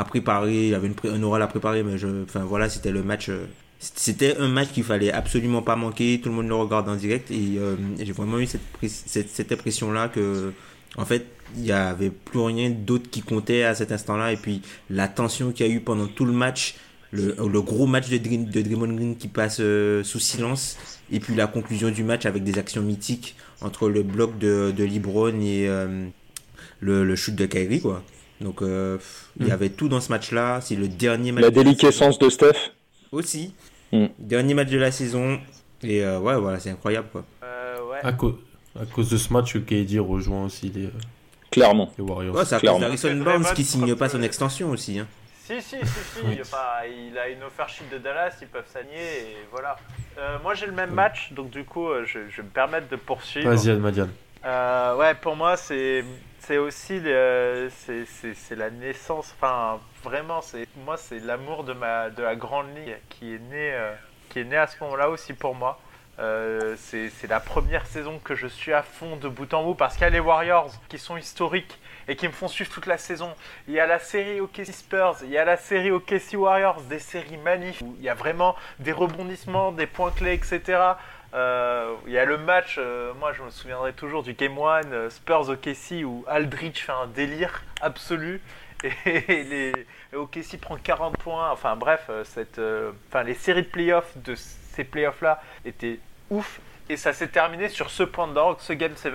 à 0.00 0.04
préparer, 0.04 0.64
il 0.66 0.70
y 0.70 0.74
avait 0.74 0.86
une 0.86 0.94
pré- 0.94 1.10
un 1.10 1.22
oral 1.22 1.42
à 1.42 1.46
préparer, 1.48 1.82
mais 1.82 1.98
je. 1.98 2.08
Enfin 2.24 2.44
voilà, 2.44 2.68
c'était 2.68 2.92
le 2.92 3.02
match. 3.02 3.28
euh, 3.28 3.46
C'était 3.80 4.36
un 4.38 4.48
match 4.48 4.70
qu'il 4.74 4.84
fallait 4.84 5.12
absolument 5.12 5.62
pas 5.62 5.76
manquer. 5.76 6.20
Tout 6.22 6.30
le 6.30 6.36
monde 6.36 6.48
le 6.48 6.54
regarde 6.54 6.88
en 6.88 6.96
direct 6.96 7.30
et 7.30 7.58
euh, 7.58 7.76
j'ai 7.98 8.12
vraiment 8.12 8.38
eu 8.38 8.46
cette, 8.46 8.62
cette, 8.88 9.30
cette 9.30 9.52
impression-là 9.52 10.08
que, 10.08 10.52
en 10.96 11.04
fait, 11.04 11.26
il 11.56 11.64
y 11.64 11.72
avait 11.72 12.10
plus 12.10 12.40
rien 12.40 12.70
d'autre 12.70 13.08
qui 13.10 13.22
comptait 13.22 13.62
à 13.62 13.74
cet 13.74 13.92
instant-là. 13.92 14.32
Et 14.32 14.36
puis 14.36 14.62
la 14.90 15.06
tension 15.08 15.52
qu'il 15.52 15.66
y 15.66 15.70
a 15.70 15.72
eu 15.72 15.80
pendant 15.80 16.08
tout 16.08 16.24
le 16.24 16.32
match, 16.32 16.74
le, 17.12 17.36
le 17.54 17.62
gros 17.62 17.86
match 17.86 18.08
de, 18.10 18.18
Dream, 18.18 18.44
de 18.46 18.60
Draymond 18.62 18.94
Green 18.94 19.16
qui 19.16 19.28
passe 19.28 19.58
euh, 19.60 20.02
sous 20.04 20.18
silence, 20.20 20.76
et 21.10 21.20
puis 21.20 21.34
la 21.36 21.46
conclusion 21.46 21.90
du 21.90 22.02
match 22.04 22.26
avec 22.26 22.42
des 22.44 22.58
actions 22.58 22.82
mythiques 22.82 23.36
entre 23.60 23.88
le 23.88 24.02
bloc 24.02 24.38
de, 24.38 24.72
de 24.76 24.84
LeBron 24.84 25.40
et 25.40 25.68
euh, 25.68 26.06
le, 26.80 27.04
le 27.04 27.16
shoot 27.16 27.34
de 27.34 27.46
Kyrie, 27.46 27.80
quoi. 27.80 28.04
Donc 28.40 28.62
euh, 28.62 28.98
il 29.40 29.46
y 29.46 29.50
Mm. 29.50 29.52
avait 29.52 29.68
tout 29.70 29.88
dans 29.88 30.00
ce 30.00 30.10
match-là. 30.10 30.60
C'est 30.60 30.76
le 30.76 30.88
dernier 30.88 31.32
match. 31.32 31.42
La 31.42 31.50
de 31.50 31.54
déliquescence 31.54 32.18
de 32.18 32.28
Steph. 32.30 32.70
Aussi. 33.12 33.54
Mm. 33.92 34.06
Dernier 34.18 34.54
match 34.54 34.68
de 34.68 34.78
la 34.78 34.90
saison. 34.92 35.40
Et 35.82 36.04
euh, 36.04 36.18
ouais, 36.18 36.36
voilà, 36.36 36.58
c'est 36.60 36.70
incroyable, 36.70 37.08
quoi. 37.12 37.24
Euh, 37.42 37.78
ouais. 37.90 37.98
À, 38.02 38.12
cause 38.12 38.34
à 38.80 38.84
cause 38.86 39.10
de 39.10 39.16
ce 39.16 39.32
match, 39.32 39.56
KD 39.58 39.98
rejoint 39.98 40.44
aussi 40.44 40.68
les, 40.70 40.86
euh, 40.86 40.90
Clairement. 41.50 41.92
les 41.98 42.04
Warriors. 42.04 42.34
Ouais, 42.36 42.44
c'est 42.44 42.56
à 42.56 42.60
cause 42.60 42.80
d'Harrison 42.80 43.16
Barnes 43.22 43.46
qui 43.54 43.64
signe 43.64 43.94
pas 43.94 44.08
son 44.08 44.22
extension 44.22 44.70
aussi. 44.70 44.98
Hein. 44.98 45.06
Si, 45.44 45.54
si, 45.62 45.76
si, 45.80 45.86
si. 45.86 46.20
Oui. 46.26 46.38
Enfin, 46.42 46.58
il 47.10 47.16
a 47.16 47.28
une 47.28 47.42
offership 47.42 47.88
de 47.90 47.98
Dallas, 47.98 48.34
ils 48.42 48.48
peuvent 48.48 48.66
s'aligner 48.72 48.96
et 49.00 49.36
voilà. 49.50 49.76
Euh, 50.18 50.36
moi, 50.42 50.54
j'ai 50.54 50.66
le 50.66 50.72
même 50.72 50.92
match, 50.92 51.32
donc 51.32 51.50
du 51.50 51.64
coup, 51.64 51.88
euh, 51.88 52.04
je, 52.04 52.18
je 52.28 52.36
vais 52.38 52.42
me 52.42 52.50
permettre 52.52 52.88
de 52.88 52.96
poursuivre. 52.96 53.48
Vas-y, 53.48 53.70
Almadian. 53.70 54.08
Euh, 54.44 54.96
ouais, 54.96 55.14
pour 55.14 55.36
moi, 55.36 55.56
c'est 55.56 56.04
c'est 56.48 56.56
aussi 56.56 57.02
c'est 58.34 58.56
la 58.56 58.70
naissance. 58.70 59.34
Enfin, 59.36 59.80
vraiment, 60.02 60.40
c'est 60.40 60.66
moi, 60.84 60.96
c'est 60.96 61.18
l'amour 61.18 61.62
de 61.62 61.74
ma 61.74 62.08
de 62.08 62.22
la 62.22 62.36
grande 62.36 62.74
ligue 62.74 62.96
qui 63.10 63.34
est 63.34 63.38
né 63.38 63.72
euh, 63.74 63.94
qui 64.30 64.40
est 64.40 64.44
né 64.44 64.56
à 64.56 64.66
ce 64.66 64.82
moment-là 64.82 65.10
aussi 65.10 65.34
pour 65.34 65.54
moi. 65.54 65.78
Euh, 66.18 66.74
c'est 66.78 67.10
c'est 67.10 67.26
la 67.26 67.38
première 67.38 67.86
saison 67.86 68.18
que 68.18 68.34
je 68.34 68.46
suis 68.46 68.72
à 68.72 68.82
fond 68.82 69.16
de 69.16 69.28
bout 69.28 69.52
en 69.52 69.62
bout 69.62 69.74
parce 69.74 69.94
qu'il 69.94 70.04
y 70.04 70.06
a 70.06 70.10
les 70.10 70.20
Warriors 70.20 70.72
qui 70.88 70.98
sont 70.98 71.18
historiques 71.18 71.78
et 72.08 72.16
qui 72.16 72.26
me 72.26 72.32
font 72.32 72.48
suivre 72.48 72.70
toute 72.70 72.86
la 72.86 72.96
saison. 72.96 73.34
Il 73.68 73.74
y 73.74 73.80
a 73.80 73.86
la 73.86 73.98
série 73.98 74.40
OKC 74.40 74.72
Spurs, 74.72 75.18
il 75.24 75.30
y 75.30 75.36
a 75.36 75.44
la 75.44 75.58
série 75.58 75.90
OKC 75.90 76.32
Warriors, 76.32 76.80
des 76.80 76.98
séries 76.98 77.36
magnifiques 77.36 77.86
où 77.86 77.94
il 77.98 78.04
y 78.04 78.08
a 78.08 78.14
vraiment 78.14 78.56
des 78.78 78.92
rebondissements, 78.92 79.70
des 79.70 79.86
points 79.86 80.12
clés, 80.12 80.32
etc. 80.32 80.94
Euh, 81.34 81.94
il 82.06 82.12
y 82.12 82.18
a 82.18 82.24
le 82.24 82.38
match, 82.38 82.76
euh, 82.78 83.12
moi 83.14 83.32
je 83.32 83.42
me 83.42 83.50
souviendrai 83.50 83.92
toujours 83.92 84.22
du 84.22 84.32
Game 84.32 84.56
1 84.58 84.92
euh, 84.92 85.10
Spurs 85.10 85.50
OKC 85.50 86.02
où 86.04 86.24
Aldridge 86.26 86.80
fait 86.80 86.92
un 86.92 87.06
délire 87.06 87.62
absolu 87.82 88.40
et 88.84 89.72
et 90.12 90.56
prend 90.58 90.76
40 90.76 91.18
points. 91.18 91.50
Enfin 91.50 91.76
bref, 91.76 92.08
euh, 92.08 92.92
les 93.24 93.34
séries 93.34 93.62
de 93.62 93.68
playoffs 93.68 94.16
de 94.16 94.34
ces 94.36 94.84
playoffs 94.84 95.20
là 95.20 95.42
étaient 95.66 96.00
ouf 96.30 96.60
et 96.88 96.96
ça 96.96 97.12
s'est 97.12 97.28
terminé 97.28 97.68
sur 97.68 97.90
ce 97.90 98.02
point 98.04 98.28
d'orgue, 98.28 98.58
ce 98.60 98.72
Game 98.72 98.96
7 98.96 99.12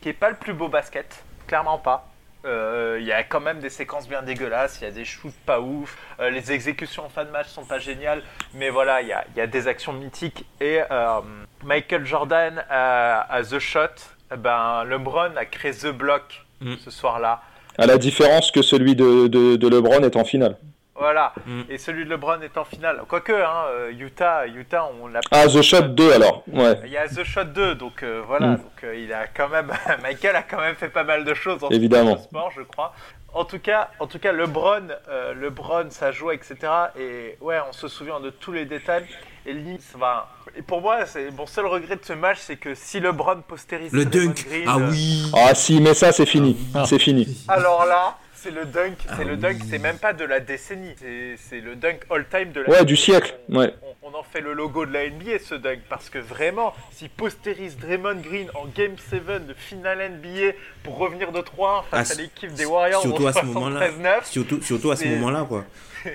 qui 0.00 0.10
est 0.10 0.12
pas 0.12 0.30
le 0.30 0.36
plus 0.36 0.52
beau 0.52 0.68
basket, 0.68 1.24
clairement 1.48 1.78
pas. 1.78 2.08
Euh, 2.46 2.98
Il 3.00 3.06
y 3.06 3.12
a 3.12 3.22
quand 3.24 3.40
même 3.40 3.58
des 3.60 3.70
séquences 3.70 4.08
bien 4.08 4.22
dégueulasses, 4.22 4.78
il 4.80 4.84
y 4.84 4.86
a 4.86 4.90
des 4.90 5.04
shoots 5.04 5.34
pas 5.44 5.60
ouf, 5.60 5.96
euh, 6.20 6.30
les 6.30 6.52
exécutions 6.52 7.04
en 7.04 7.08
fin 7.08 7.24
de 7.24 7.30
match 7.30 7.48
sont 7.48 7.64
pas 7.64 7.78
géniales, 7.78 8.22
mais 8.54 8.70
voilà, 8.70 9.02
il 9.02 9.08
y 9.08 9.12
a, 9.12 9.24
il 9.34 9.38
y 9.38 9.40
a 9.40 9.46
des 9.46 9.66
actions 9.68 9.92
mythiques. 9.92 10.44
Et 10.60 10.80
euh, 10.90 11.20
Michael 11.64 12.06
Jordan 12.06 12.64
à, 12.70 13.20
à 13.32 13.42
The 13.42 13.58
Shot, 13.58 13.88
ben, 14.36 14.84
LeBron 14.84 15.36
a 15.36 15.44
créé 15.44 15.72
The 15.72 15.88
Block 15.88 16.42
Mm. 16.58 16.76
ce 16.82 16.90
soir-là. 16.90 17.42
À 17.76 17.84
la 17.84 17.98
différence 17.98 18.50
que 18.50 18.62
celui 18.62 18.96
de, 18.96 19.26
de, 19.26 19.56
de 19.56 19.68
LeBron 19.68 20.00
est 20.02 20.16
en 20.16 20.24
finale. 20.24 20.56
Voilà, 20.98 21.32
Mm. 21.46 21.62
et 21.68 21.78
celui 21.78 22.04
de 22.04 22.10
LeBron 22.10 22.40
est 22.40 22.56
en 22.56 22.64
finale. 22.64 23.02
Quoique, 23.08 23.32
hein, 23.32 23.64
euh, 23.70 23.92
Utah, 23.92 24.46
Utah, 24.46 24.88
on 25.02 25.08
l'a 25.08 25.20
Ah, 25.30 25.46
The 25.46 25.60
Shot 25.62 25.82
2 25.88 26.12
alors. 26.12 26.42
Ouais, 26.50 26.80
Il 26.84 26.90
y 26.90 26.96
a 26.96 27.06
The 27.06 27.22
Shot 27.22 27.44
2, 27.44 27.74
donc 27.74 28.02
euh, 28.02 28.22
voilà, 28.26 28.46
Mm. 28.48 28.56
donc 28.56 28.84
euh, 28.84 28.96
il 28.96 29.12
a 29.12 29.26
quand 29.26 29.48
même, 29.48 29.70
Michael 30.02 30.36
a 30.36 30.42
quand 30.42 30.60
même 30.60 30.74
fait 30.74 30.88
pas 30.88 31.04
mal 31.04 31.24
de 31.24 31.34
choses 31.34 31.62
en 31.64 31.68
Évidemment. 31.68 32.10
dans 32.12 32.16
le 32.16 32.22
sport, 32.22 32.50
je 32.56 32.62
crois. 32.62 32.94
En 33.34 33.44
tout 33.44 33.58
cas, 33.58 33.90
en 34.00 34.06
tout 34.06 34.18
cas, 34.18 34.32
LeBron, 34.32 34.88
euh, 35.10 35.34
LeBron, 35.34 35.90
ça 35.90 36.10
joue, 36.10 36.30
etc. 36.30 36.56
Et 36.98 37.36
ouais, 37.42 37.58
on 37.68 37.72
se 37.72 37.86
souvient 37.88 38.18
de 38.20 38.30
tous 38.30 38.52
les 38.52 38.64
détails. 38.64 39.04
Et 39.44 39.52
limite, 39.52 39.82
va. 39.98 40.28
Et 40.56 40.62
pour 40.62 40.80
moi, 40.80 41.04
c'est 41.04 41.30
mon 41.32 41.46
seul 41.46 41.66
regret 41.66 41.96
de 41.96 42.04
ce 42.04 42.14
match, 42.14 42.38
c'est 42.40 42.56
que 42.56 42.74
si 42.74 42.98
LeBron 42.98 43.42
postérise 43.46 43.92
Le 43.92 44.06
dunk. 44.06 44.46
Green, 44.48 44.64
Ah 44.66 44.78
oui. 44.78 45.30
Ah 45.36 45.54
si, 45.54 45.80
mais 45.82 45.92
ça 45.92 46.10
c'est 46.12 46.24
fini. 46.26 46.56
Ah. 46.74 46.84
C'est 46.86 46.98
fini. 46.98 47.44
alors 47.46 47.84
là, 47.84 48.16
c'est 48.46 48.54
le 48.54 48.64
dunk, 48.64 48.94
c'est 49.00 49.08
Ah 49.10 49.24
le 49.24 49.32
oui. 49.32 49.36
dunk, 49.38 49.56
c'est 49.68 49.78
même 49.78 49.98
pas 49.98 50.12
de 50.12 50.24
la 50.24 50.38
décennie, 50.40 50.94
c'est 50.98 51.34
c'est 51.36 51.60
le 51.60 51.74
dunk 51.74 51.98
all-time 52.10 52.52
de 52.52 52.60
la 52.62 52.68
Ouais, 52.68 52.84
du 52.84 52.96
siècle, 52.96 53.34
On, 53.50 53.58
ouais. 53.58 53.74
on- 53.82 54.08
on 54.10 54.14
en 54.14 54.22
fait 54.22 54.40
le 54.40 54.52
logo 54.52 54.86
de 54.86 54.92
la 54.92 55.06
NBA 55.10 55.40
ce 55.40 55.56
dunk 55.56 55.80
parce 55.88 56.08
que 56.10 56.18
vraiment, 56.18 56.72
si 56.92 57.08
postérise 57.08 57.76
Draymond 57.76 58.20
Green 58.20 58.48
en 58.54 58.66
Game 58.66 58.96
7 58.98 59.46
de 59.46 59.52
finale 59.54 60.00
NBA 60.00 60.52
pour 60.84 60.96
revenir 60.98 61.32
de 61.32 61.40
3 61.40 61.84
face 61.90 62.12
Ah, 62.12 62.14
à 62.14 62.22
l'équipe 62.22 62.54
des 62.54 62.64
Warriors 62.66 63.02
surtout 63.02 63.26
à 63.26 63.32
ce 63.32 63.44
moment-là. 63.44 63.88
73-9, 63.88 64.24
Surtout, 64.24 64.62
surtout 64.62 64.90
à 64.92 64.96
ce 64.96 65.04
moment-là, 65.06 65.44
quoi. 65.48 65.64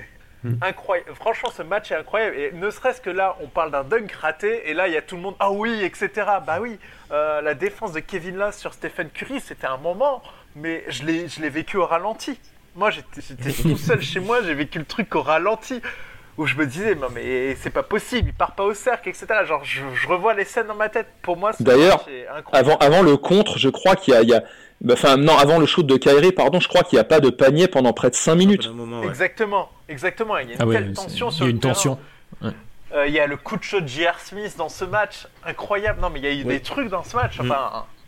incroyable. 0.60 1.14
Franchement, 1.14 1.50
ce 1.56 1.62
match 1.62 1.92
est 1.92 1.94
incroyable. 1.96 2.36
Et 2.36 2.52
ne 2.52 2.70
serait-ce 2.70 3.00
que 3.00 3.10
là, 3.10 3.36
on 3.40 3.46
parle 3.46 3.70
d'un 3.70 3.84
dunk 3.84 4.10
raté, 4.12 4.68
et 4.68 4.74
là, 4.74 4.88
il 4.88 4.94
y 4.94 4.96
a 4.96 5.02
tout 5.02 5.16
le 5.16 5.22
monde, 5.22 5.36
ah 5.38 5.52
oui, 5.52 5.84
etc. 5.84 6.10
Bah 6.46 6.58
oui, 6.60 6.78
euh, 7.12 7.40
la 7.42 7.54
défense 7.54 7.92
de 7.92 8.00
Kevin 8.00 8.36
Love 8.36 8.54
sur 8.54 8.72
Stephen 8.74 9.08
Curry, 9.10 9.40
c'était 9.40 9.66
un 9.68 9.76
moment, 9.76 10.22
mais 10.56 10.84
je 10.88 11.04
l'ai 11.04 11.28
je 11.28 11.40
l'ai 11.40 11.48
vécu 11.50 11.76
au 11.76 11.86
ralenti. 11.86 12.38
Moi, 12.74 12.90
j'étais 12.90 13.20
j'étais 13.26 13.52
tout 13.62 13.76
seul 13.76 14.00
chez 14.00 14.20
moi, 14.20 14.38
j'ai 14.42 14.54
vécu 14.54 14.78
le 14.78 14.84
truc 14.84 15.14
au 15.14 15.22
ralenti. 15.22 15.80
Où 16.38 16.46
je 16.46 16.56
me 16.56 16.64
disais, 16.66 16.94
non 16.94 17.08
mais 17.14 17.54
c'est 17.56 17.68
pas 17.68 17.82
possible, 17.82 18.30
il 18.30 18.32
part 18.34 18.52
pas 18.52 18.64
au 18.64 18.72
cercle, 18.72 19.10
etc. 19.10 19.26
Genre, 19.46 19.62
je, 19.64 19.82
je 19.94 20.08
revois 20.08 20.32
les 20.32 20.46
scènes 20.46 20.66
dans 20.66 20.74
ma 20.74 20.88
tête. 20.88 21.06
Pour 21.20 21.36
moi, 21.36 21.52
ce 21.52 21.62
D'ailleurs. 21.62 22.06
Avant, 22.52 22.76
avant 22.78 23.02
le 23.02 23.18
contre, 23.18 23.58
je 23.58 23.68
crois 23.68 23.96
qu'il 23.96 24.14
y 24.14 24.16
a, 24.16 24.22
il 24.22 24.30
y 24.30 24.34
a- 24.34 24.42
bah, 24.80 24.94
enfin 24.94 25.18
non, 25.18 25.36
avant 25.36 25.58
le 25.58 25.66
shoot 25.66 25.86
de 25.86 25.94
Kyrie, 25.98 26.32
pardon, 26.32 26.58
je 26.58 26.68
crois 26.68 26.84
qu'il 26.84 26.96
n'y 26.96 27.00
a 27.00 27.04
pas 27.04 27.20
de 27.20 27.28
panier 27.28 27.68
pendant 27.68 27.92
près 27.92 28.08
de 28.08 28.14
5 28.14 28.34
minutes. 28.34 28.70
Moment, 28.72 29.00
ouais. 29.00 29.08
Exactement, 29.08 29.68
exactement. 29.90 30.38
Il 30.38 30.48
y 30.48 30.52
a 30.52 30.54
une 30.54 30.62
Ah 30.62 30.72
telle 30.72 30.86
c'est- 30.96 31.02
tension 31.02 31.28
il 31.28 31.32
sur 31.34 31.44
y 31.44 31.48
a 31.48 31.48
le 31.48 31.52
une 31.52 31.60
terrain. 31.60 31.74
tension. 31.74 31.98
Euh, 32.94 33.06
Il 33.06 33.12
y 33.12 33.20
a 33.20 33.26
le 33.26 33.36
coup 33.36 33.58
de 33.58 33.62
shot 33.62 33.82
de 33.82 33.86
J.R. 33.88 34.18
Smith 34.18 34.54
dans 34.56 34.68
ce 34.70 34.86
match, 34.86 35.26
incroyable. 35.44 36.00
Non, 36.00 36.08
mais 36.08 36.18
il 36.20 36.24
y 36.24 36.28
a 36.28 36.32
eu 36.32 36.44
des 36.44 36.60
trucs 36.60 36.88
dans 36.88 37.04
ce 37.04 37.14
match. 37.14 37.38
Mm. 37.38 37.42
Enfin, 37.50 37.70
c'est- 37.74 38.01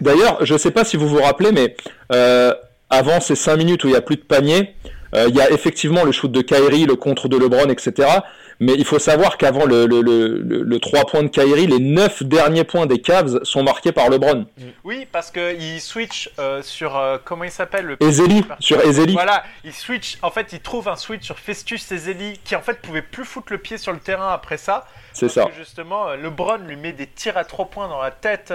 D'ailleurs, 0.00 0.44
je 0.44 0.56
sais 0.56 0.70
pas 0.70 0.84
si 0.84 0.96
vous 0.96 1.08
vous 1.08 1.22
rappelez, 1.22 1.52
mais 1.52 1.76
euh, 2.12 2.54
avant 2.88 3.20
ces 3.20 3.34
5 3.36 3.56
minutes 3.56 3.84
où 3.84 3.88
il 3.88 3.92
n'y 3.92 3.96
a 3.96 4.02
plus 4.02 4.16
de 4.16 4.22
panier, 4.22 4.74
il 5.12 5.34
y 5.34 5.40
a 5.40 5.50
effectivement 5.50 6.04
le 6.04 6.12
shoot 6.12 6.30
de 6.30 6.40
Kyrie, 6.40 6.86
le 6.86 6.94
contre 6.94 7.28
de 7.28 7.36
LeBron, 7.36 7.68
etc. 7.68 8.20
Mais 8.60 8.74
il 8.74 8.84
faut 8.84 8.98
savoir 8.98 9.38
qu'avant 9.38 9.64
le, 9.64 9.86
le, 9.86 10.02
le, 10.02 10.62
le, 10.62 10.78
3 10.78 11.06
points 11.06 11.22
de 11.22 11.28
Kyrie, 11.28 11.66
les 11.66 11.78
9 11.78 12.24
derniers 12.24 12.64
points 12.64 12.84
des 12.84 13.00
Cavs 13.00 13.42
sont 13.42 13.62
marqués 13.62 13.90
par 13.90 14.10
LeBron. 14.10 14.44
Oui, 14.84 15.06
parce 15.10 15.30
qu'il 15.30 15.80
switch 15.80 16.30
euh, 16.38 16.62
sur. 16.62 16.98
Euh, 16.98 17.16
comment 17.24 17.44
il 17.44 17.50
s'appelle 17.50 17.86
le... 17.86 17.96
Ezeli, 18.02 18.44
sur 18.58 18.78
Ezeli. 18.82 19.14
Voilà, 19.14 19.44
il 19.64 19.72
switch. 19.72 20.18
En 20.20 20.30
fait, 20.30 20.52
il 20.52 20.60
trouve 20.60 20.88
un 20.88 20.96
switch 20.96 21.24
sur 21.24 21.38
Festus 21.38 21.90
Ezeli 21.90 22.38
qui 22.44 22.54
en 22.54 22.60
fait 22.60 22.82
pouvait 22.82 23.00
plus 23.00 23.24
foutre 23.24 23.50
le 23.50 23.58
pied 23.58 23.78
sur 23.78 23.92
le 23.92 23.98
terrain 23.98 24.30
après 24.30 24.58
ça. 24.58 24.86
C'est 25.20 25.28
ça. 25.28 25.46
Que 25.46 25.54
justement, 25.54 26.08
euh, 26.08 26.16
LeBron 26.16 26.58
lui 26.58 26.76
met 26.76 26.92
des 26.92 27.06
tirs 27.06 27.36
à 27.36 27.44
3 27.44 27.66
points 27.66 27.88
dans 27.88 28.00
la 28.00 28.10
tête. 28.10 28.52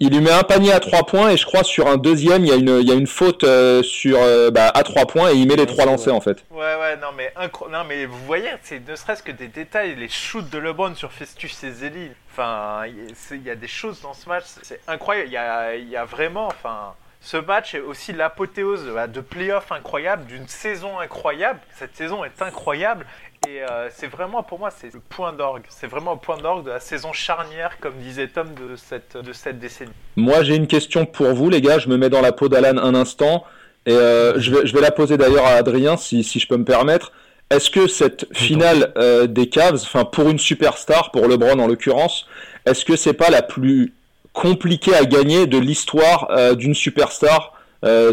Il 0.00 0.10
lui 0.10 0.20
met 0.20 0.32
un 0.32 0.42
panier 0.42 0.72
à 0.72 0.80
3 0.80 1.04
points 1.06 1.30
et 1.30 1.36
je 1.36 1.46
crois 1.46 1.64
sur 1.64 1.86
un 1.86 1.96
deuxième, 1.96 2.44
il 2.44 2.48
y 2.48 2.52
a 2.52 2.56
une, 2.56 2.80
il 2.80 2.88
y 2.88 2.92
a 2.92 2.94
une 2.94 3.06
faute 3.06 3.44
sur, 3.82 4.18
bah, 4.52 4.68
à 4.68 4.82
3 4.82 5.06
points 5.06 5.30
et 5.30 5.34
il 5.34 5.48
met 5.48 5.56
les 5.56 5.66
3 5.66 5.86
lancés 5.86 6.10
en 6.10 6.20
fait. 6.20 6.44
Ouais, 6.50 6.58
ouais, 6.58 6.96
non 6.96 7.08
mais, 7.16 7.32
non, 7.70 7.84
mais 7.88 8.06
vous 8.06 8.24
voyez, 8.26 8.50
c'est 8.62 8.80
ne 8.86 8.96
serait-ce 8.96 9.22
que 9.22 9.32
des 9.32 9.48
détails, 9.48 9.94
les 9.96 10.08
shoots 10.08 10.50
de 10.50 10.58
LeBron 10.58 10.94
sur 10.94 11.12
Festus 11.12 11.62
Ezeli. 11.64 12.10
Enfin, 12.32 12.84
il 12.86 13.42
y 13.42 13.50
a 13.50 13.54
des 13.54 13.68
choses 13.68 14.00
dans 14.02 14.14
ce 14.14 14.28
match, 14.28 14.44
c'est 14.62 14.80
incroyable. 14.86 15.28
Il 15.28 15.32
y 15.32 15.36
a, 15.36 15.76
y 15.76 15.96
a, 15.96 16.04
vraiment, 16.04 16.46
enfin, 16.46 16.94
ce 17.20 17.36
match 17.36 17.74
est 17.74 17.80
aussi 17.80 18.12
l'apothéose 18.12 18.86
de 19.08 19.20
playoff 19.20 19.72
incroyable, 19.72 20.26
d'une 20.26 20.48
saison 20.48 20.98
incroyable. 20.98 21.60
Cette 21.74 21.96
saison 21.96 22.24
est 22.24 22.40
incroyable. 22.40 23.06
Et 23.48 23.62
euh, 23.62 23.88
c'est 23.90 24.06
vraiment, 24.06 24.42
pour 24.42 24.58
moi, 24.58 24.70
c'est 24.70 24.92
le 24.92 25.00
point 25.00 25.32
d'orgue. 25.32 25.64
C'est 25.68 25.86
vraiment 25.86 26.12
le 26.12 26.18
point 26.18 26.36
d'orgue 26.36 26.64
de 26.64 26.70
la 26.70 26.80
saison 26.80 27.12
charnière, 27.12 27.78
comme 27.80 27.94
disait 27.94 28.28
Tom, 28.28 28.48
de 28.54 28.76
cette, 28.76 29.16
de 29.16 29.32
cette 29.32 29.58
décennie. 29.58 29.90
Moi, 30.16 30.42
j'ai 30.42 30.56
une 30.56 30.66
question 30.66 31.06
pour 31.06 31.32
vous, 31.34 31.48
les 31.48 31.60
gars. 31.60 31.78
Je 31.78 31.88
me 31.88 31.96
mets 31.96 32.10
dans 32.10 32.20
la 32.20 32.32
peau 32.32 32.48
d'Alan 32.48 32.78
un 32.78 32.94
instant. 32.94 33.44
Et 33.86 33.92
euh, 33.92 34.38
je, 34.38 34.54
vais, 34.54 34.66
je 34.66 34.74
vais 34.74 34.82
la 34.82 34.90
poser 34.90 35.16
d'ailleurs 35.16 35.46
à 35.46 35.52
Adrien, 35.52 35.96
si, 35.96 36.22
si 36.22 36.38
je 36.38 36.46
peux 36.46 36.58
me 36.58 36.64
permettre. 36.64 37.12
Est-ce 37.50 37.68
que 37.68 37.88
cette 37.88 38.28
finale 38.32 38.92
euh, 38.96 39.26
des 39.26 39.48
Cavs, 39.48 39.80
enfin 39.82 40.04
pour 40.04 40.30
une 40.30 40.38
superstar, 40.38 41.10
pour 41.10 41.26
LeBron 41.26 41.58
en 41.58 41.66
l'occurrence, 41.66 42.26
est-ce 42.64 42.84
que 42.84 42.94
c'est 42.94 43.12
pas 43.14 43.28
la 43.28 43.42
plus 43.42 43.92
compliquée 44.32 44.94
à 44.94 45.04
gagner 45.04 45.48
de 45.48 45.58
l'histoire 45.58 46.28
euh, 46.30 46.54
d'une 46.54 46.74
superstar 46.74 47.54
euh, 47.84 48.12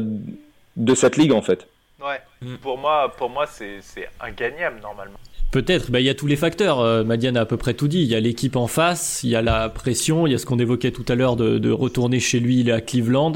de 0.75 0.95
cette 0.95 1.17
ligue 1.17 1.33
en 1.33 1.43
fait? 1.43 1.67
Ouais. 2.01 2.19
Mm. 2.41 2.55
Pour 2.57 2.77
moi, 2.77 3.13
pour 3.17 3.29
moi, 3.29 3.45
c'est 3.47 3.81
ingagnable 4.19 4.79
normalement. 4.81 5.17
Peut-être, 5.51 5.91
bah, 5.91 6.01
il 6.01 6.05
y 6.05 6.09
a 6.09 6.13
tous 6.13 6.27
les 6.27 6.35
facteurs. 6.35 7.05
Madiane 7.05 7.37
a 7.37 7.41
à 7.41 7.45
peu 7.45 7.57
près 7.57 7.73
tout 7.73 7.87
dit. 7.87 8.01
Il 8.01 8.07
y 8.07 8.15
a 8.15 8.19
l'équipe 8.19 8.55
en 8.55 8.67
face, 8.67 9.23
il 9.23 9.29
y 9.29 9.35
a 9.35 9.41
la 9.41 9.69
pression, 9.69 10.27
il 10.27 10.31
y 10.31 10.35
a 10.35 10.37
ce 10.37 10.45
qu'on 10.45 10.59
évoquait 10.59 10.91
tout 10.91 11.05
à 11.07 11.15
l'heure 11.15 11.35
de, 11.35 11.71
retourner 11.71 12.19
chez 12.19 12.39
lui, 12.39 12.59
il 12.59 12.69
est 12.69 12.73
à 12.73 12.81
Cleveland. 12.81 13.33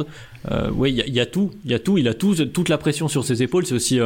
oui, 0.74 0.92
il 1.08 1.14
y, 1.14 1.20
a, 1.20 1.26
tout, 1.26 1.52
il 1.64 1.72
y 1.72 1.74
a 1.74 1.80
tout, 1.80 1.98
il 1.98 2.08
a 2.08 2.14
tout, 2.14 2.36
toute 2.46 2.70
la 2.70 2.78
pression 2.78 3.08
sur 3.08 3.24
ses 3.24 3.42
épaules. 3.44 3.66
C'est 3.66 3.76
aussi 3.76 4.00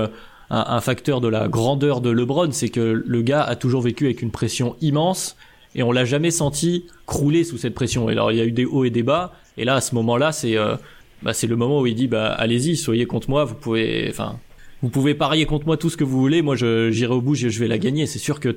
un, 0.49 0.81
facteur 0.81 1.21
de 1.21 1.27
la 1.27 1.47
grandeur 1.47 2.01
de 2.01 2.09
LeBron, 2.09 2.51
c'est 2.51 2.69
que 2.69 3.03
le 3.05 3.21
gars 3.21 3.43
a 3.43 3.55
toujours 3.55 3.81
vécu 3.81 4.05
avec 4.05 4.21
une 4.21 4.31
pression 4.31 4.75
immense 4.81 5.35
et 5.73 5.83
on 5.83 5.91
l'a 5.91 6.05
jamais 6.05 6.31
senti 6.31 6.85
crouler 7.05 7.43
sous 7.43 7.57
cette 7.57 7.73
pression. 7.73 8.09
Et 8.09 8.13
alors 8.13 8.31
il 8.31 8.37
y 8.37 8.41
a 8.41 8.45
eu 8.45 8.51
des 8.51 8.65
hauts 8.65 8.85
et 8.85 8.89
des 8.89 9.03
bas, 9.03 9.33
et 9.57 9.65
là 9.65 9.75
à 9.75 9.81
ce 9.81 9.95
moment-là, 9.95 10.31
c'est 10.31 10.57
euh, 10.57 10.75
bah, 11.21 11.33
c'est 11.33 11.47
le 11.47 11.55
moment 11.55 11.81
où 11.81 11.87
il 11.87 11.95
dit 11.95 12.07
bah 12.07 12.31
allez-y, 12.31 12.77
soyez 12.77 13.05
contre 13.05 13.29
moi, 13.29 13.43
vous 13.43 13.55
pouvez, 13.55 14.07
enfin 14.09 14.39
vous 14.86 14.91
pouvez 14.91 15.15
parier 15.15 15.48
contre 15.48 15.65
moi 15.65 15.78
tout 15.78 15.89
ce 15.89 15.98
que 15.98 16.04
vous 16.04 16.19
voulez, 16.19 16.43
moi 16.43 16.56
j'irai 16.56 17.12
au 17.12 17.19
bout, 17.19 17.34
je, 17.34 17.50
je 17.50 17.60
vais 17.60 17.67
la 17.67 17.80
gagner. 17.80 18.06
C'est 18.06 18.19
sûr 18.19 18.39
que 18.39 18.56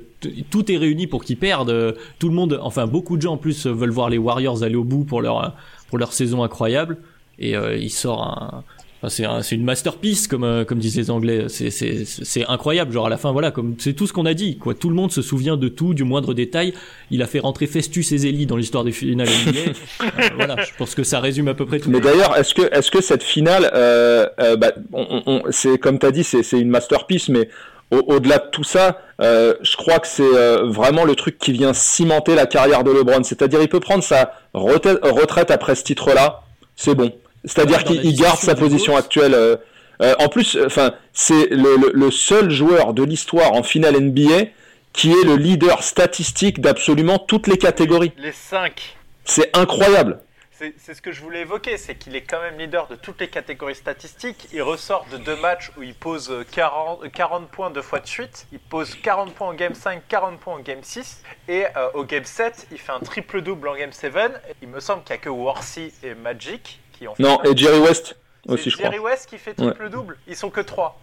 tout 0.50 0.70
est 0.70 0.76
réuni 0.76 1.06
pour 1.06 1.24
qu'ils 1.24 1.38
perdent. 1.38 1.96
Tout 2.18 2.28
le 2.28 2.34
monde, 2.34 2.60
enfin 2.62 2.86
beaucoup 2.86 3.16
de 3.16 3.22
gens 3.22 3.32
en 3.32 3.36
plus 3.38 3.66
veulent 3.66 3.88
voir 3.88 4.10
les 4.10 4.18
Warriors 4.18 4.62
aller 4.62 4.74
au 4.74 4.84
bout 4.84 5.04
pour 5.04 5.22
leur 5.22 5.56
leur 5.96 6.12
saison 6.12 6.42
incroyable. 6.42 6.98
Et 7.38 7.56
euh, 7.56 7.78
il 7.78 7.88
sort 7.88 8.22
un, 8.24 8.64
c'est 9.06 9.54
une 9.54 9.64
masterpiece 9.64 10.26
comme 10.26 10.42
euh, 10.42 10.64
comme 10.64 10.78
disent 10.78 10.96
les 10.96 11.10
Anglais. 11.10 11.46
C'est 11.48 12.46
incroyable. 12.48 12.92
Genre 12.92 13.06
à 13.06 13.08
la 13.08 13.16
fin, 13.16 13.30
voilà, 13.30 13.52
comme 13.52 13.76
c'est 13.78 13.92
tout 13.92 14.08
ce 14.08 14.12
qu'on 14.12 14.26
a 14.26 14.34
dit. 14.34 14.58
Quoi, 14.58 14.74
tout 14.74 14.88
le 14.88 14.96
monde 14.96 15.12
se 15.12 15.22
souvient 15.22 15.56
de 15.56 15.68
tout, 15.68 15.94
du 15.94 16.02
moindre 16.02 16.34
détail. 16.34 16.74
Il 17.12 17.22
a 17.22 17.26
fait 17.26 17.38
rentrer 17.38 17.68
Festus 17.68 18.10
et 18.10 18.18
Zélie 18.18 18.46
dans 18.46 18.56
l'histoire 18.56 18.82
des 18.84 18.92
finales 18.92 19.28
NBA. 19.28 19.72
Euh, 20.00 20.28
voilà, 20.36 20.56
je 20.62 20.70
pense 20.76 20.94
que 20.94 21.02
ça 21.02 21.20
résume 21.20 21.48
à 21.48 21.54
peu 21.54 21.66
près 21.66 21.80
tout. 21.80 21.90
Mais 21.90 22.00
d'ailleurs, 22.00 22.36
est-ce 22.36 22.54
que 22.54 22.62
est-ce 22.72 22.90
que 22.90 23.00
cette 23.00 23.22
finale, 23.22 23.70
euh, 23.74 24.26
euh 24.40 24.56
bah, 24.56 24.72
on, 24.92 25.42
c'est 25.50 25.78
comme 25.78 25.98
t'as 25.98 26.10
dit, 26.10 26.24
c'est 26.24 26.58
une 26.58 26.68
masterpiece, 26.68 27.28
mais 27.28 27.48
au-delà 27.90 28.38
de 28.38 28.50
tout 28.50 28.64
ça, 28.64 29.00
euh, 29.20 29.54
je 29.62 29.76
crois 29.76 29.98
que 29.98 30.06
c'est 30.06 30.62
vraiment 30.64 31.04
le 31.04 31.14
truc 31.14 31.38
qui 31.38 31.52
vient 31.52 31.72
cimenter 31.72 32.34
la 32.34 32.46
carrière 32.46 32.84
de 32.84 32.90
LeBron. 32.90 33.22
C'est-à-dire, 33.22 33.60
il 33.60 33.68
peut 33.68 33.80
prendre 33.80 34.02
sa 34.02 34.32
retraite 34.54 35.50
après 35.50 35.74
ce 35.74 35.84
titre-là, 35.84 36.42
c'est 36.76 36.94
bon. 36.94 37.12
C'est-à-dire 37.44 37.84
qu'il 37.84 38.16
garde 38.16 38.38
sa 38.38 38.54
position 38.54 38.96
actuelle. 38.96 39.34
Euh, 39.34 39.56
euh, 40.00 40.14
en 40.18 40.28
plus, 40.28 40.56
enfin, 40.64 40.94
c'est 41.12 41.48
le, 41.50 42.10
seul 42.10 42.50
joueur 42.50 42.94
de 42.94 43.02
l'histoire 43.02 43.52
en 43.52 43.62
finale 43.62 43.98
NBA 44.00 44.46
qui 44.92 45.10
est 45.12 45.24
le 45.24 45.36
leader 45.36 45.82
statistique 45.82 46.60
d'absolument 46.60 47.18
toutes 47.18 47.46
les 47.46 47.58
catégories. 47.58 48.12
Les 48.16 48.32
5. 48.32 48.96
C'est 49.24 49.56
incroyable. 49.56 50.20
C'est 50.50 50.92
ce 50.92 51.00
que 51.00 51.12
je 51.12 51.20
voulais 51.20 51.42
évoquer, 51.42 51.76
c'est 51.76 51.94
qu'il 51.94 52.16
est 52.16 52.22
quand 52.22 52.40
même 52.40 52.58
leader 52.58 52.88
de 52.88 52.96
toutes 52.96 53.20
les 53.20 53.28
catégories 53.28 53.76
statistiques. 53.76 54.48
Il 54.52 54.62
ressort 54.62 55.06
de 55.12 55.16
deux 55.16 55.36
matchs 55.36 55.70
où 55.76 55.84
il 55.84 55.94
pose 55.94 56.44
40, 56.50 57.12
40 57.12 57.48
points 57.48 57.70
deux 57.70 57.82
fois 57.82 58.00
de 58.00 58.08
suite. 58.08 58.48
Il 58.50 58.58
pose 58.58 58.96
40 58.96 59.34
points 59.34 59.48
en 59.48 59.54
Game 59.54 59.74
5, 59.74 60.02
40 60.08 60.40
points 60.40 60.54
en 60.54 60.58
Game 60.58 60.82
6. 60.82 61.22
Et 61.46 61.64
euh, 61.76 61.90
au 61.94 62.02
Game 62.02 62.24
7, 62.24 62.66
il 62.72 62.78
fait 62.78 62.90
un 62.90 62.98
triple-double 62.98 63.68
en 63.68 63.76
Game 63.76 63.92
7. 63.92 64.12
Il 64.60 64.68
me 64.68 64.80
semble 64.80 65.04
qu'il 65.04 65.14
n'y 65.14 65.20
a 65.20 65.22
que 65.22 65.28
Worthy 65.28 65.92
et 66.02 66.14
Magic 66.14 66.80
non, 67.18 67.42
et 67.44 67.56
Jerry 67.56 67.78
West 67.78 68.16
aussi, 68.46 68.70
je 68.70 68.76
crois. 68.76 68.90
Jerry 68.90 68.98
West 68.98 69.28
qui 69.28 69.38
fait 69.38 69.54
triple-double. 69.54 70.16
Ils 70.26 70.36
sont 70.36 70.50
que 70.50 70.60
trois. 70.60 71.00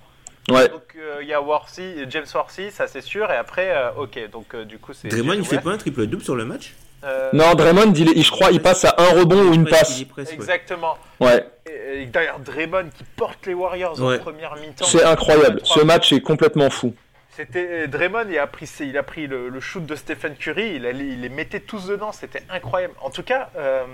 Ouais. 0.49 0.69
Donc 0.69 0.95
euh, 0.95 1.19
il 1.21 1.27
y 1.27 1.33
a 1.33 1.41
Worthy, 1.41 2.05
James 2.07 2.25
Worthy, 2.33 2.69
ça 2.69 2.85
c'est 2.85 3.01
sûr, 3.01 3.31
et 3.31 3.35
après, 3.35 3.71
euh, 3.71 3.89
ok, 3.97 4.29
donc 4.31 4.53
euh, 4.53 4.63
du 4.63 4.77
coup 4.77 4.93
c'est. 4.93 5.07
Draymond, 5.07 5.33
il 5.33 5.45
fait 5.45 5.59
pas 5.59 5.71
un 5.71 5.77
triple 5.77 6.05
double 6.05 6.23
sur 6.23 6.35
le 6.35 6.45
match? 6.45 6.75
Non, 7.33 7.53
Draymond, 7.53 7.93
il, 7.93 8.23
je 8.23 8.31
crois, 8.31 8.49
il 8.51 8.61
passe 8.61 8.83
à 8.85 8.95
un 8.97 9.19
rebond 9.19 9.49
ou 9.49 9.53
une 9.53 9.67
passe. 9.67 10.03
Exactement. 10.31 10.97
Ouais. 11.19 11.47
Et, 11.67 12.07
d'ailleurs, 12.07 12.39
Draymond 12.39 12.89
qui 12.95 13.03
porte 13.15 13.45
les 13.45 13.53
Warriors 13.53 14.01
en 14.01 14.17
première 14.17 14.55
mi-temps. 14.55 14.85
C'est 14.85 15.03
incroyable. 15.03 15.61
Ce 15.63 15.81
match 15.81 16.11
est 16.13 16.21
complètement 16.21 16.71
fou. 16.71 16.95
C'était 17.35 17.67
euh, 17.69 17.87
Draymond, 17.87 18.29
il 18.29 18.37
a 18.97 19.03
pris, 19.03 19.27
le, 19.27 19.59
shoot 19.59 19.85
de 19.85 19.95
Stephen 19.95 20.37
Curry, 20.37 20.75
il, 20.75 20.83
les 20.83 21.27
mettait 21.29 21.59
tous 21.59 21.87
dedans, 21.87 22.13
c'était 22.13 22.43
incroyable. 22.49 22.93
En 23.01 23.09
tout 23.09 23.23
cas, 23.23 23.49
euh, 23.57 23.85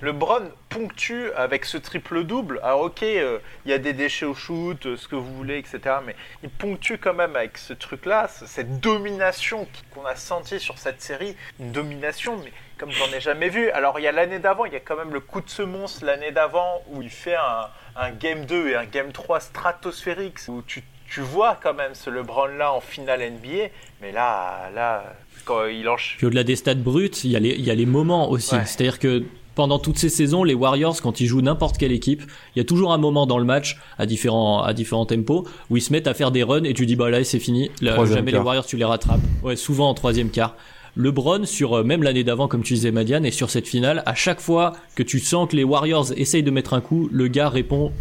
le 0.00 0.10
Brown 0.10 0.50
ponctue 0.68 1.30
avec 1.36 1.64
ce 1.64 1.78
triple 1.78 2.24
double. 2.24 2.58
Alors 2.64 2.80
ok, 2.80 3.04
euh, 3.04 3.38
il 3.64 3.70
y 3.70 3.74
a 3.74 3.78
des 3.78 3.92
déchets 3.92 4.26
au 4.26 4.34
shoot, 4.34 4.96
ce 4.96 5.06
que 5.06 5.14
vous 5.14 5.32
voulez, 5.36 5.58
etc. 5.58 5.98
Mais 6.04 6.16
il 6.42 6.50
ponctue 6.50 6.94
quand 7.00 7.14
même 7.14 7.36
avec 7.36 7.58
ce 7.58 7.74
truc-là, 7.74 8.26
cette 8.26 8.80
domination 8.80 9.68
qu'on 9.94 10.04
a 10.04 10.16
senti 10.16 10.58
sur 10.58 10.78
cette 10.78 11.00
série, 11.00 11.36
une 11.60 11.70
domination, 11.70 12.38
mais 12.42 12.52
comme 12.76 12.90
j'en 12.90 13.12
ai 13.12 13.20
jamais 13.20 13.50
vu. 13.50 13.70
Alors 13.70 14.00
il 14.00 14.02
y 14.02 14.08
a 14.08 14.12
l'année 14.12 14.40
d'avant, 14.40 14.64
il 14.64 14.72
y 14.72 14.76
a 14.76 14.80
quand 14.80 14.96
même 14.96 15.12
le 15.12 15.20
coup 15.20 15.40
de 15.40 15.48
semonce 15.48 16.02
l'année 16.02 16.32
d'avant 16.32 16.82
où 16.88 17.02
il 17.02 17.10
fait 17.10 17.36
un, 17.36 17.68
un 17.94 18.10
game 18.10 18.46
2 18.46 18.70
et 18.70 18.74
un 18.74 18.84
game 18.84 19.12
3 19.12 19.38
stratosphérique 19.38 20.38
où 20.48 20.60
tu 20.62 20.82
tu 21.10 21.20
vois 21.20 21.58
quand 21.62 21.74
même 21.74 21.94
ce 21.94 22.10
LeBron-là 22.10 22.72
en 22.72 22.80
finale 22.80 23.20
NBA, 23.20 23.70
mais 24.00 24.12
là, 24.12 24.70
là 24.74 25.04
quand 25.44 25.66
il 25.66 25.88
enchaîne. 25.88 26.18
Puis 26.18 26.26
au-delà 26.26 26.44
des 26.44 26.56
stats 26.56 26.74
bruts, 26.74 27.08
il 27.24 27.30
y, 27.30 27.36
a 27.36 27.40
les, 27.40 27.50
il 27.50 27.64
y 27.64 27.70
a 27.70 27.74
les 27.74 27.86
moments 27.86 28.30
aussi. 28.30 28.56
C'est-à-dire 28.66 28.98
que 28.98 29.24
pendant 29.54 29.78
toutes 29.78 29.98
ces 29.98 30.08
saisons, 30.08 30.44
les 30.44 30.54
Warriors, 30.54 31.00
quand 31.02 31.20
ils 31.20 31.26
jouent 31.26 31.40
n'importe 31.40 31.78
quelle 31.78 31.90
équipe, 31.90 32.22
il 32.54 32.58
y 32.58 32.62
a 32.62 32.64
toujours 32.64 32.92
un 32.92 32.98
moment 32.98 33.26
dans 33.26 33.38
le 33.38 33.44
match, 33.44 33.76
à 33.98 34.06
différents, 34.06 34.62
à 34.62 34.72
différents 34.72 35.06
tempos, 35.06 35.48
où 35.70 35.76
ils 35.76 35.80
se 35.80 35.92
mettent 35.92 36.06
à 36.06 36.14
faire 36.14 36.30
des 36.30 36.44
runs 36.44 36.62
et 36.62 36.74
tu 36.74 36.86
dis, 36.86 36.94
bah 36.94 37.10
là, 37.10 37.24
c'est 37.24 37.40
fini. 37.40 37.70
jamais 37.82 38.30
les 38.30 38.38
Warriors, 38.38 38.66
tu 38.66 38.76
les 38.76 38.84
rattrapes. 38.84 39.20
Ouais, 39.42 39.56
souvent 39.56 39.88
en 39.88 39.94
troisième 39.94 40.30
quart. 40.30 40.54
LeBron 40.96 41.44
sur 41.44 41.74
euh, 41.74 41.84
même 41.84 42.02
l'année 42.02 42.24
d'avant 42.24 42.48
comme 42.48 42.62
tu 42.62 42.74
disais 42.74 42.90
Madiane 42.90 43.24
et 43.24 43.30
sur 43.30 43.50
cette 43.50 43.68
finale 43.68 44.02
à 44.04 44.14
chaque 44.14 44.40
fois 44.40 44.72
que 44.96 45.04
tu 45.04 45.20
sens 45.20 45.48
que 45.48 45.54
les 45.54 45.62
Warriors 45.62 46.06
essayent 46.16 46.42
de 46.42 46.50
mettre 46.50 46.74
un 46.74 46.80
coup 46.80 47.08
le 47.12 47.28
gars 47.28 47.48
répond 47.48 47.92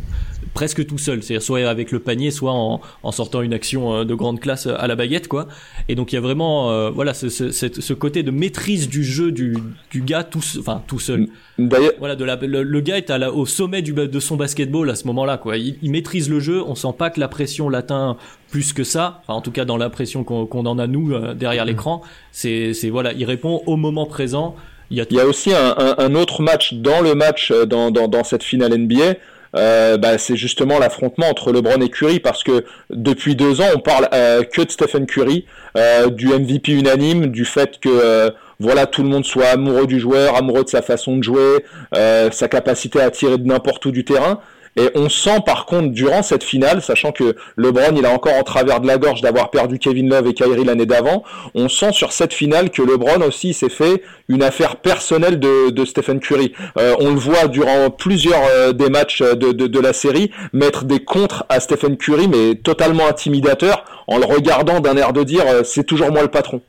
presque 0.58 0.88
tout 0.88 0.98
seul, 0.98 1.22
c'est-à-dire 1.22 1.44
soit 1.44 1.70
avec 1.70 1.92
le 1.92 2.00
panier, 2.00 2.32
soit 2.32 2.52
en, 2.52 2.82
en, 3.04 3.12
sortant 3.12 3.44
une 3.44 3.54
action 3.54 3.94
euh, 3.94 4.06
de 4.06 4.16
grande 4.16 4.40
classe 4.40 4.66
à 4.66 4.88
la 4.88 4.96
baguette, 4.96 5.28
quoi. 5.28 5.48
Et 5.88 5.94
donc 5.94 6.12
il 6.12 6.16
y 6.16 6.18
a 6.18 6.22
vraiment, 6.22 6.72
euh, 6.72 6.90
voilà, 6.90 7.14
ce, 7.14 7.30
ce, 7.30 7.52
ce, 7.52 7.94
côté 7.94 8.24
de 8.24 8.32
maîtrise 8.32 8.90
du 8.90 9.04
jeu 9.04 9.32
du, 9.32 9.56
du 9.92 10.02
gars 10.02 10.24
tout, 10.24 10.42
enfin 10.58 10.82
tout 10.88 10.98
seul. 10.98 11.28
Voilà, 12.00 12.16
de 12.16 12.24
la, 12.24 12.38
le, 12.38 12.82
gars 12.82 12.98
est 12.98 13.12
à 13.12 13.20
la, 13.20 13.32
au 13.32 13.46
sommet 13.46 13.84
du, 13.84 13.94
de 13.94 14.20
son 14.20 14.36
basketball 14.36 14.90
à 14.90 14.96
ce 14.96 15.06
moment-là, 15.06 15.38
quoi. 15.38 15.58
Il, 15.58 15.78
il, 15.84 15.92
maîtrise 15.92 16.28
le 16.28 16.40
jeu, 16.40 16.64
on 16.66 16.74
sent 16.74 16.96
pas 16.98 17.12
que 17.12 17.20
la 17.20 17.28
pression 17.28 17.70
l'atteint 17.70 18.18
plus 18.50 18.74
que 18.74 18.84
ça. 18.84 19.22
Enfin, 19.22 19.36
en 19.36 19.42
tout 19.42 19.52
cas, 19.52 19.64
dans 19.64 19.78
l'impression 19.78 20.24
qu'on 20.24 20.66
en 20.66 20.80
a 20.80 20.88
nous 20.88 21.14
euh, 21.14 21.36
derrière 21.36 21.66
mm. 21.66 21.68
l'écran, 21.68 22.02
c'est, 22.32 22.74
c'est 22.74 22.90
voilà, 22.90 23.14
il 23.14 23.26
répond 23.26 23.62
au 23.68 23.76
moment 23.76 24.08
présent. 24.08 24.56
Il 24.90 24.98
y 24.98 25.02
a, 25.02 25.06
il 25.08 25.18
y 25.18 25.20
a 25.20 25.28
aussi 25.28 25.54
un, 25.54 25.76
un, 25.78 25.96
un, 26.00 26.16
autre 26.16 26.42
match 26.42 26.74
dans 26.74 27.02
le 27.02 27.14
match 27.14 27.52
dans, 27.52 27.92
dans, 27.92 28.08
dans 28.08 28.24
cette 28.24 28.42
finale 28.42 28.76
NBA 28.76 29.18
euh, 29.58 29.98
bah, 29.98 30.18
c'est 30.18 30.38
justement 30.38 30.80
l'affrontement 30.80 31.28
entre 31.28 31.52
LeBron 31.52 31.82
et 31.82 31.90
Curry 31.90 32.20
parce 32.20 32.44
que 32.44 32.64
depuis 32.90 33.36
deux 33.36 33.62
ans 33.62 33.68
on 33.76 33.80
parle 33.80 34.08
euh, 34.14 34.44
que 34.44 34.62
de 34.62 34.72
Stephen 34.72 35.06
Curry, 35.06 35.46
euh, 35.76 36.10
du 36.10 36.28
MVP 36.28 36.72
unanime, 36.74 37.28
du 37.28 37.46
fait 37.46 37.80
que 37.80 38.32
voilà 38.60 38.88
tout 38.88 39.04
le 39.04 39.10
monde 39.10 39.26
soit 39.26 39.48
amoureux 39.48 39.88
du 39.88 40.00
joueur, 40.00 40.36
amoureux 40.36 40.64
de 40.64 40.70
sa 40.70 40.82
façon 40.82 41.18
de 41.18 41.24
jouer, 41.24 41.66
sa 41.94 42.48
capacité 42.48 43.00
à 43.00 43.12
tirer 43.12 43.38
de 43.38 43.46
n'importe 43.46 43.86
où 43.86 43.92
du 43.92 44.04
terrain. 44.04 44.40
Et 44.78 44.90
on 44.96 45.10
sent 45.10 45.40
par 45.46 45.66
contre 45.66 45.90
durant 45.90 46.24
cette 46.24 46.44
finale, 46.44 46.82
sachant 46.82 47.12
que 47.12 47.36
LeBron 47.58 47.96
il 47.96 48.06
a 48.06 48.12
encore 48.12 48.36
en 48.36 48.44
travers 48.44 48.80
de 48.80 48.88
la 48.88 48.98
gorge 48.98 49.22
d'avoir 49.22 49.50
perdu 49.50 49.80
Kevin 49.80 50.10
Love 50.10 50.28
et 50.28 50.34
Kyrie 50.34 50.64
l'année 50.64 50.86
d'avant, 50.86 51.24
on 51.56 51.68
sent 51.68 51.92
sur 51.92 52.12
cette 52.12 52.34
finale 52.34 52.70
que 52.70 52.82
LeBron 52.82 53.22
aussi 53.26 53.54
s'est 53.54 53.70
fait 53.70 54.04
une 54.30 54.44
affaire 54.44 54.78
personnelle 54.78 55.40
de, 55.40 55.72
de 55.72 55.86
Stephen 55.86 56.20
Curry. 56.20 56.54
Euh, 56.78 56.96
on 57.00 57.10
le 57.10 57.20
voit 57.20 57.48
durant 57.48 57.90
plusieurs 57.90 58.42
euh, 58.52 58.72
des 58.72 58.90
matchs 58.90 59.22
de, 59.22 59.52
de, 59.52 59.68
de, 59.68 59.80
la 59.80 59.94
série 59.94 60.32
mettre 60.54 60.86
des 60.86 61.04
contres 61.04 61.46
à 61.50 61.60
Stephen 61.60 61.98
Curry, 61.98 62.28
mais 62.28 62.56
totalement 62.56 63.08
intimidateur, 63.08 63.84
en 64.08 64.18
le 64.18 64.26
regardant 64.26 64.80
d'un 64.80 64.96
air 64.98 65.14
de 65.14 65.24
dire 65.24 65.44
euh, 65.48 65.64
c'est 65.64 65.84
toujours 65.84 66.12
moi 66.12 66.22
le 66.22 66.30
patron. 66.30 66.62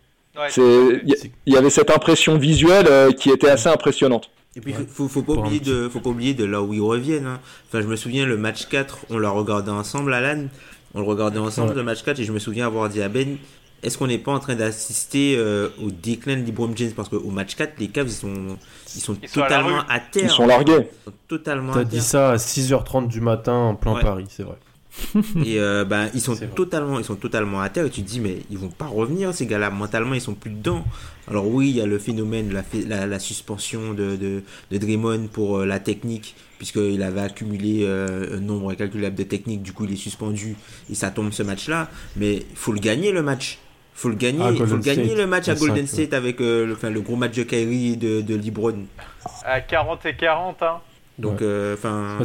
Il 0.57 1.17
y, 1.47 1.57
avait 1.57 1.71
cette 1.71 1.91
impression 1.91 2.39
visuelle 2.39 2.87
euh, 2.89 3.11
qui 3.11 3.31
était 3.31 3.49
assez 3.49 3.69
impressionnante. 3.69 4.31
Et 4.59 4.61
puis, 4.61 4.75
faut, 4.89 5.07
faut, 5.07 5.23
pas 5.23 5.35
oublier 5.35 5.61
de, 5.61 5.89
faut 5.89 6.01
pas 6.01 6.11
oublier 6.11 6.35
de 6.35 6.45
là 6.45 6.61
où 6.61 6.75
ils 6.75 6.81
reviennent. 6.81 7.27
Hein. 7.27 7.39
Enfin, 7.69 7.81
je 7.81 7.87
me 7.87 7.95
souviens, 7.95 8.27
le 8.27 8.37
match 8.37 8.67
4, 8.67 9.07
on 9.09 9.19
l'a 9.19 9.31
regardé 9.31 9.71
ensemble, 9.71 10.13
Alan. 10.13 10.47
On 10.95 11.01
le 11.01 11.07
regardait 11.07 11.39
ensemble, 11.39 11.75
le 11.75 11.85
match 11.85 12.03
4, 12.03 12.19
et 12.19 12.25
je 12.25 12.33
me 12.33 12.41
souviens 12.41 12.67
avoir 12.67 12.89
dit 12.89 13.01
à 13.01 13.09
Ben, 13.09 13.37
est-ce 13.85 13.97
qu'on 13.97 14.09
n'est 14.09 14.19
pas 14.19 14.33
en 14.33 14.41
train 14.41 14.57
d'assister 14.57 15.37
euh, 15.39 15.69
au 15.81 15.93
déclin 15.93 16.39
de 16.39 16.45
LeBron 16.45 16.73
James? 16.75 16.91
Parce 16.91 17.09
qu'au 17.09 17.31
match 17.31 17.55
4, 17.55 17.79
les 17.79 17.87
Cavs, 17.87 18.09
ils 18.09 18.13
sont, 18.13 18.59
ils 18.97 19.01
sont 19.01 19.15
totalement 19.15 19.83
à, 19.89 20.01
terre. 20.01 20.25
Ils 20.25 20.31
sont 20.31 20.49
largués. 20.49 20.89
Ils 21.07 21.13
totalement 21.29 21.73
T'as 21.73 21.85
dit 21.85 22.01
ça 22.01 22.31
à 22.31 22.37
6h30 22.37 23.07
du 23.07 23.21
matin 23.21 23.55
en 23.55 23.75
plein 23.77 23.95
Paris, 24.01 24.27
c'est 24.29 24.43
vrai. 24.43 24.57
et 25.45 25.59
euh, 25.61 25.85
ben 25.85 26.11
ils 26.15 26.21
sont 26.21 26.37
totalement 26.55 26.99
ils 26.99 27.05
sont 27.05 27.17
totalement 27.17 27.61
à 27.61 27.69
terre 27.69 27.87
et 27.87 27.91
tu 27.91 28.03
te 28.03 28.09
dis 28.09 28.21
mais 28.21 28.39
ils 28.51 28.59
vont 28.59 28.69
pas 28.69 28.87
revenir 28.87 29.33
ces 29.35 29.47
gars-là. 29.47 29.71
Mentalement 29.71 30.15
ils 30.15 30.21
sont 30.21 30.35
plus 30.35 30.51
dedans. 30.51 30.85
Alors 31.29 31.47
oui 31.47 31.71
il 31.71 31.77
y 31.77 31.81
a 31.81 31.87
le 31.87 31.99
phénomène 31.99 32.53
la, 32.53 33.07
la, 33.07 33.19
suspension 33.19 33.93
de, 33.93 34.17
de, 34.17 34.43
de, 34.71 34.79
Draymond 34.79 35.29
pour 35.33 35.59
euh, 35.59 35.67
la 35.67 35.79
technique 35.79 36.35
puisqu'il 36.59 37.03
avait 37.03 37.21
accumulé 37.21 37.85
euh, 37.85 38.39
un 38.39 38.41
nombre 38.41 38.71
incalculable 38.71 39.17
de 39.17 39.23
techniques. 39.25 39.63
Du 39.63 39.73
coup 39.73 39.85
il 39.85 39.93
est 39.93 39.97
suspendu 39.97 40.57
et 40.91 40.95
ça 40.95 41.11
tombe 41.11 41.33
ce 41.33 41.43
match 41.43 41.69
là 41.69 41.89
mais 42.17 42.37
il 42.37 42.57
faut 42.57 42.73
le 42.73 42.81
gagner 42.81 43.13
le 43.13 43.23
match. 43.23 43.59
Faut 43.95 44.09
le 44.09 44.15
gagner 44.15 44.45
ah, 44.45 44.53
faut 44.53 44.77
le 44.77 44.79
gagner 44.79 45.17
le 45.17 45.27
match 45.27 45.49
à 45.49 45.55
Golden 45.55 45.87
State 45.87 46.13
avec 46.13 46.39
le, 46.39 46.73
enfin, 46.73 46.89
le 46.89 47.01
gros 47.01 47.17
match 47.17 47.35
de 47.35 47.43
Kyrie 47.43 47.97
de, 47.97 48.21
de 48.21 48.37
LeBron. 48.37 48.85
À 49.45 49.61
40 49.61 50.07
et 50.07 50.15
40 50.15 50.63
hein. 50.63 50.77
Donc 51.19 51.43
enfin 51.43 52.17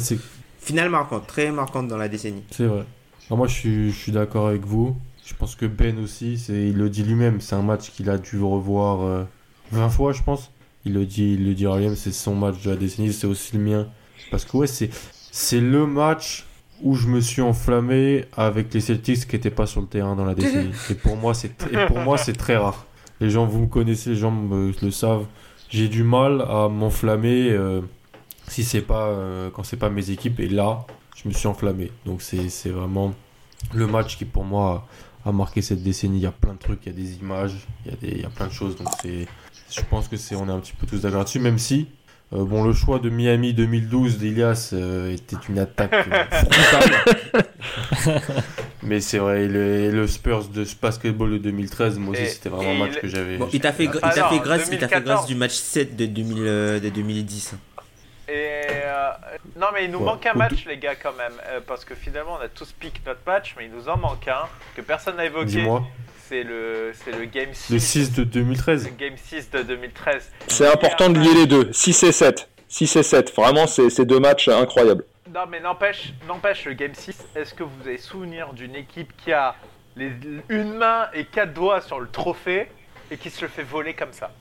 finale 0.64 0.90
marquante, 0.90 1.28
très 1.28 1.52
marquante 1.52 1.88
dans 1.88 1.98
la 1.98 2.08
décennie. 2.08 2.44
C'est 2.52 2.66
vrai. 2.66 2.86
moi, 3.30 3.48
je 3.48 3.54
suis, 3.54 3.92
je 3.92 3.96
suis 3.96 4.12
d'accord 4.12 4.48
avec 4.48 4.66
vous. 4.66 4.96
Je 5.26 5.34
pense 5.34 5.56
que 5.56 5.66
Ben 5.66 6.00
aussi, 6.00 6.38
c'est, 6.38 6.70
il 6.70 6.78
le 6.78 6.90
dit 6.90 7.04
lui-même, 7.04 7.42
c'est 7.42 7.56
un 7.56 7.62
match 7.62 7.92
qu'il 7.92 8.10
a 8.10 8.18
dû 8.18 8.42
revoir 8.42 9.28
20 9.72 9.86
euh, 9.86 9.90
fois, 9.90 10.14
je 10.14 10.24
pense. 10.24 10.52
Il 10.86 10.94
le 10.94 11.06
dit, 11.06 11.34
il 11.34 11.46
le 11.46 11.54
dit 11.54 11.64
lui-même, 11.64 11.96
c'est 11.96 12.12
son 12.12 12.36
match 12.36 12.62
de 12.64 12.70
la 12.70 12.76
décennie, 12.76 13.14
c'est 13.14 13.28
aussi 13.28 13.56
le 13.56 13.64
mien. 13.64 13.88
Parce 14.32 14.46
que 14.46 14.58
ouais, 14.58 14.68
c'est, 14.68 14.90
c'est 15.32 15.62
le 15.62 15.86
match 15.86 16.46
où 16.82 16.96
je 16.96 17.08
me 17.08 17.22
suis 17.22 17.42
enflammé 17.42 18.26
avec 18.36 18.74
les 18.74 18.82
Celtics 18.82 19.28
qui 19.28 19.36
n'étaient 19.36 19.50
pas 19.50 19.66
sur 19.66 19.82
le 19.82 19.88
terrain 19.88 20.16
dans 20.16 20.26
la 20.26 20.36
décennie. 20.36 20.72
et 20.90 20.96
pour 20.96 21.16
moi, 21.16 21.34
c'est, 21.34 21.56
pour 21.88 22.00
moi, 22.00 22.18
c'est 22.18 22.34
très 22.34 22.58
rare. 22.58 22.86
Les 23.22 23.30
gens, 23.30 23.46
vous 23.46 23.60
me 23.60 23.68
connaissez, 23.68 24.12
les 24.12 24.16
gens 24.16 24.32
me, 24.32 24.74
le 24.82 24.92
savent. 24.92 25.26
J'ai 25.70 25.88
du 25.88 26.04
mal 26.04 26.42
à 26.42 26.68
m'enflammer. 26.70 27.52
Euh, 27.52 27.82
si 28.48 28.64
c'est 28.64 28.82
pas 28.82 29.08
euh, 29.08 29.50
quand 29.52 29.64
c'est 29.64 29.78
pas 29.78 29.90
mes 29.90 30.10
équipes 30.10 30.40
et 30.40 30.48
là 30.48 30.86
je 31.16 31.28
me 31.28 31.34
suis 31.34 31.48
enflammé. 31.48 31.92
Donc 32.06 32.22
c'est 32.22 32.70
vraiment 32.70 33.14
le 33.74 33.88
match 33.88 34.18
qui 34.18 34.26
pour 34.26 34.44
moi 34.44 34.88
a, 35.26 35.32
marqué 35.32 35.62
cette 35.62 35.84
décennie. 35.84 36.18
Il 36.18 36.24
y 36.24 36.28
a 36.28 36.32
plein 36.32 36.54
de 36.54 36.60
trucs 36.60 36.86
il 36.86 36.92
y 36.92 36.96
a 36.96 36.98
des 36.98 37.16
images 37.16 37.68
il 37.86 37.92
y 37.92 37.94
a 37.94 37.98
des 37.98 38.12
il 38.18 38.22
y 38.22 38.26
a 38.26 38.30
plein 38.30 38.48
de 38.48 38.54
choses. 38.54 38.76
Donc 38.76 38.90
c'est 39.02 39.28
je 39.72 39.82
pense 39.90 40.08
que 40.08 40.18
c'est 40.18 40.36
on 40.36 40.48
est 40.48 40.52
un 40.52 40.60
petit 40.60 40.74
peu 40.74 40.86
tous 40.86 41.02
d'accord 41.02 41.24
dessus 41.24 41.40
même 41.40 41.58
si 41.58 41.88
euh, 42.34 42.44
bon 42.46 42.64
le 42.64 42.74
choix 42.74 43.00
de 43.00 43.10
Miami 43.10 43.54
2012 43.54 44.18
d'Ilias 44.18 44.72
euh, 44.74 45.14
était 45.14 45.38
une 45.50 45.60
attaque 45.60 45.94
mais 48.84 49.00
c'est 49.02 49.18
vrai 49.18 49.48
le, 49.48 49.90
le, 49.90 50.08
Spurs 50.08 50.48
de 50.50 50.66
basketball 50.82 51.32
de 51.32 51.38
2013 51.38 51.98
moi 52.00 52.14
aussi 52.14 52.28
c'était 52.28 52.50
vraiment 52.50 52.72
un 52.72 52.88
match 52.88 53.00
que 53.00 53.08
j'avais 53.08 53.40
il 53.52 53.60
t'a 53.60 53.72
fait, 53.72 53.90
ah, 54.02 54.12
fait 54.12 54.40
grâce 54.40 54.70
il 54.72 54.78
fait 54.78 55.02
grâce 55.04 55.26
du 55.26 55.36
match 55.36 55.54
7 55.54 55.96
de, 55.96 56.06
2000, 56.06 56.44
de 56.44 56.90
2010 56.90 57.54
et 57.54 57.56
euh, 57.56 57.73
non, 59.56 59.68
mais 59.74 59.86
il 59.86 59.92
nous 59.92 60.00
manque 60.00 60.26
un 60.26 60.34
match, 60.34 60.66
les 60.66 60.78
gars, 60.78 60.96
quand 60.96 61.14
même. 61.14 61.34
Euh, 61.48 61.60
parce 61.66 61.86
que 61.86 61.96
finalement, 61.96 62.38
on 62.40 62.44
a 62.44 62.48
tous 62.48 62.72
piqué 62.72 63.00
notre 63.06 63.22
match, 63.26 63.56
mais 63.58 63.66
il 63.66 63.72
nous 63.72 63.90
en 63.90 63.98
manque 63.98 64.28
un 64.28 64.48
que 64.76 64.82
personne 64.82 65.18
n'a 65.18 65.26
évoqué. 65.26 65.68
C'est 66.30 66.44
le, 66.44 66.94
le 67.08 67.26
Game 67.26 67.54
6. 67.54 67.74
Le 67.74 67.80
6 67.80 68.14
de 68.14 68.24
2013. 68.24 68.86
Le 68.86 68.92
Game 68.92 69.18
6 69.18 69.52
de 69.52 69.62
2013. 69.62 70.32
C'est 70.48 70.72
important 70.72 71.10
de 71.10 71.20
lier 71.20 71.34
les 71.34 71.46
deux. 71.46 71.72
6 71.72 72.04
et 72.04 72.12
7. 72.12 72.50
6 72.70 72.96
et 72.96 73.04
7. 73.04 73.36
Vraiment, 73.36 73.68
c'est 73.68 74.06
deux 74.06 74.20
matchs 74.20 74.48
incroyables. 74.48 75.04
Non, 75.34 75.46
mais 75.50 75.60
n'empêche, 75.60 76.14
n'empêche 76.28 76.66
le 76.66 76.74
Game 76.74 76.94
6, 76.94 77.18
est-ce 77.36 77.56
que 77.56 77.64
vous 77.64 77.82
avez 77.82 77.98
souvenir 77.98 78.54
d'une 78.54 78.76
équipe 78.76 79.12
qui 79.18 79.34
a 79.34 79.56
les, 79.96 80.12
une 80.50 80.76
main 80.76 81.08
et 81.14 81.26
quatre 81.26 81.54
doigts 81.54 81.82
sur 81.82 82.00
le 82.00 82.08
trophée 82.08 82.68
et 83.10 83.18
qui 83.18 83.32
se 83.32 83.42
le 83.42 83.48
fait 83.48 83.64
voler 83.64 83.96
comme 83.96 84.14
ça? 84.14 84.32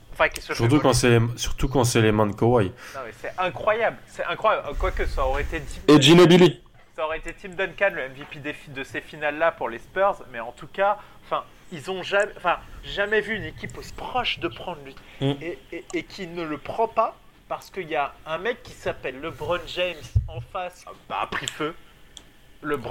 Surtout, 0.40 0.80
quand 0.80 0.92
c'est 0.92 1.10
les, 1.10 1.20
surtout 1.36 1.68
quand 1.68 1.84
c'est 1.84 2.00
les 2.00 2.12
mains 2.12 2.26
de 2.26 2.34
Kawhi. 2.34 2.72
c'est 3.20 3.32
incroyable, 3.38 3.96
c'est 4.06 4.24
incroyable. 4.24 4.68
Quoique 4.78 5.06
ça 5.06 5.26
aurait 5.26 5.42
été 5.42 5.60
Tim 5.60 5.94
Et 5.94 6.00
Ginobili. 6.00 6.62
Ça 6.94 7.06
aurait 7.06 7.18
été 7.18 7.32
Tim 7.32 7.50
Duncan 7.50 7.90
le 7.94 8.08
MVP 8.08 8.68
de 8.68 8.84
ces 8.84 9.00
finales-là 9.00 9.52
pour 9.52 9.68
les 9.68 9.78
Spurs, 9.78 10.22
mais 10.30 10.40
en 10.40 10.52
tout 10.52 10.66
cas, 10.66 10.98
enfin, 11.24 11.44
ils 11.72 11.90
ont 11.90 12.02
jamais, 12.02 12.32
enfin, 12.36 12.58
jamais 12.84 13.20
vu 13.20 13.34
une 13.34 13.44
équipe 13.44 13.76
aussi 13.78 13.94
proche 13.94 14.38
de 14.38 14.48
prendre 14.48 14.78
lui 14.84 14.94
mm. 15.20 15.42
et, 15.42 15.84
et, 15.94 16.02
qui 16.02 16.26
ne 16.26 16.42
le 16.42 16.58
prend 16.58 16.88
pas 16.88 17.16
parce 17.48 17.70
qu'il 17.70 17.88
y 17.88 17.96
a 17.96 18.12
un 18.26 18.38
mec 18.38 18.62
qui 18.62 18.72
s'appelle 18.72 19.20
LeBron 19.20 19.60
James 19.66 19.96
en 20.28 20.40
face, 20.40 20.84
bah, 21.08 21.20
a 21.22 21.26
pris 21.26 21.46
feu. 21.46 21.74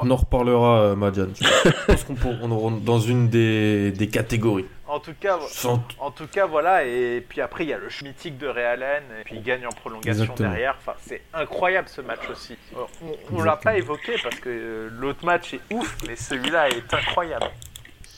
On 0.01 0.11
en 0.11 0.15
reparlera, 0.15 0.81
euh, 0.81 0.95
Madian. 0.95 1.27
Je 1.33 1.85
pense 1.85 2.03
qu'on 2.21 2.55
rentre 2.55 2.81
dans 2.81 2.99
une 2.99 3.29
des, 3.29 3.91
des 3.91 4.07
catégories. 4.07 4.65
En 4.87 4.99
tout 4.99 5.13
cas, 5.17 5.39
en 5.99 6.11
tout 6.11 6.27
cas, 6.27 6.45
voilà. 6.45 6.83
Et 6.85 7.25
puis 7.27 7.39
après, 7.39 7.63
il 7.63 7.69
y 7.69 7.73
a 7.73 7.77
le 7.77 7.87
mythique 8.03 8.37
de 8.37 8.47
Realen, 8.47 9.03
et 9.21 9.23
puis 9.23 9.35
il 9.37 9.43
gagne 9.43 9.65
en 9.65 9.69
prolongation 9.69 10.33
derrière. 10.35 10.75
Enfin, 10.79 10.97
c'est 11.01 11.21
incroyable 11.33 11.87
ce 11.87 12.01
match 12.01 12.29
aussi. 12.29 12.57
On, 13.31 13.39
ne 13.39 13.43
l'a 13.45 13.55
pas 13.55 13.77
évoqué 13.77 14.15
parce 14.21 14.35
que 14.39 14.49
euh, 14.49 14.89
l'autre 14.99 15.25
match 15.25 15.53
est 15.53 15.61
ouf, 15.73 15.97
mais 16.05 16.17
celui-là 16.17 16.69
est 16.69 16.93
incroyable. 16.93 17.45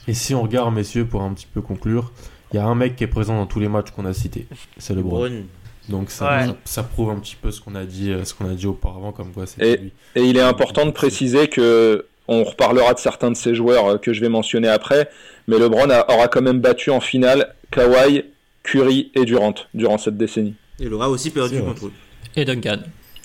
Et 0.07 0.15
si 0.15 0.33
on 0.33 0.41
regarde, 0.41 0.73
messieurs, 0.73 1.05
pour 1.05 1.21
un 1.21 1.33
petit 1.33 1.45
peu 1.45 1.61
conclure, 1.61 2.11
il 2.51 2.57
y 2.57 2.59
a 2.59 2.65
un 2.65 2.75
mec 2.75 2.95
qui 2.95 3.03
est 3.03 3.07
présent 3.07 3.35
dans 3.35 3.45
tous 3.45 3.59
les 3.59 3.69
matchs 3.69 3.91
qu'on 3.91 4.05
a 4.05 4.13
cités. 4.13 4.47
C'est 4.77 4.95
le 4.95 5.03
Brun. 5.03 5.43
Donc 5.89 6.11
ça, 6.11 6.55
ça, 6.63 6.83
prouve 6.83 7.09
un 7.09 7.19
petit 7.19 7.35
peu 7.35 7.51
ce 7.51 7.59
qu'on 7.59 7.75
a 7.75 7.83
dit, 7.83 8.11
euh, 8.11 8.23
ce 8.23 8.33
qu'on 8.33 8.49
a 8.49 8.53
dit 8.53 8.67
auparavant, 8.67 9.11
comme 9.11 9.31
quoi 9.31 9.45
c'est 9.45 9.61
et, 9.61 9.91
et 10.15 10.23
il 10.23 10.37
est 10.37 10.41
important 10.41 10.85
de 10.85 10.91
préciser 10.91 11.49
que 11.49 12.05
on 12.29 12.45
reparlera 12.45 12.93
de 12.93 12.99
certains 12.99 13.31
de 13.31 13.35
ces 13.35 13.53
joueurs 13.53 13.87
euh, 13.87 13.97
que 13.97 14.13
je 14.13 14.21
vais 14.21 14.29
mentionner 14.29 14.69
après, 14.69 15.09
mais 15.47 15.59
LeBron 15.59 15.89
aura 16.07 16.27
quand 16.29 16.41
même 16.41 16.61
battu 16.61 16.89
en 16.89 17.01
finale 17.01 17.53
Kawhi, 17.71 18.23
Curry 18.63 19.11
et 19.13 19.25
Durant 19.25 19.55
durant 19.73 19.97
cette 19.97 20.17
décennie. 20.17 20.55
Et 20.79 20.85
il 20.85 20.93
aura 20.93 21.09
aussi 21.09 21.31
perdu 21.31 21.61
contre 21.61 21.87
eux. 21.87 21.93
Et 22.35 22.45
Duncan. 22.45 22.79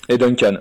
Et 0.09 0.17
Duncan. 0.17 0.57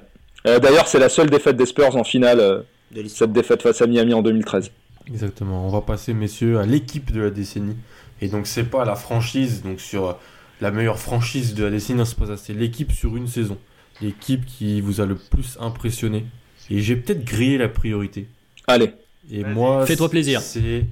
Euh, 0.46 0.60
d'ailleurs, 0.60 0.86
c'est 0.86 1.00
la 1.00 1.08
seule 1.08 1.30
défaite 1.30 1.56
des 1.56 1.66
Spurs 1.66 1.96
en 1.96 2.04
finale, 2.04 2.64
cette 3.08 3.32
défaite 3.32 3.60
face 3.60 3.82
à 3.82 3.86
Miami 3.88 4.14
en 4.14 4.22
2013. 4.22 4.70
Exactement. 5.08 5.66
On 5.66 5.70
va 5.70 5.80
passer, 5.80 6.14
messieurs, 6.14 6.58
à 6.58 6.64
l'équipe 6.64 7.10
de 7.12 7.22
la 7.22 7.30
décennie. 7.30 7.76
Et 8.20 8.28
donc, 8.28 8.46
c'est 8.46 8.64
pas 8.64 8.84
la 8.84 8.94
franchise, 8.94 9.62
donc 9.62 9.80
sur 9.80 10.16
la 10.60 10.70
meilleure 10.70 10.98
franchise 10.98 11.54
de 11.54 11.64
la 11.64 11.70
décennie, 11.70 12.02
c'est 12.36 12.54
l'équipe 12.54 12.92
sur 12.92 13.16
une 13.16 13.26
saison. 13.26 13.58
L'équipe 14.00 14.44
qui 14.44 14.80
vous 14.80 15.00
a 15.00 15.06
le 15.06 15.16
plus 15.16 15.56
impressionné. 15.60 16.24
Et 16.70 16.80
j'ai 16.80 16.96
peut-être 16.96 17.24
grillé 17.24 17.58
la 17.58 17.68
priorité. 17.68 18.28
Allez. 18.66 18.92
Et 19.30 19.44
moi, 19.44 19.86
fais-toi 19.86 20.10
plaisir. 20.10 20.40
C'est 20.40 20.84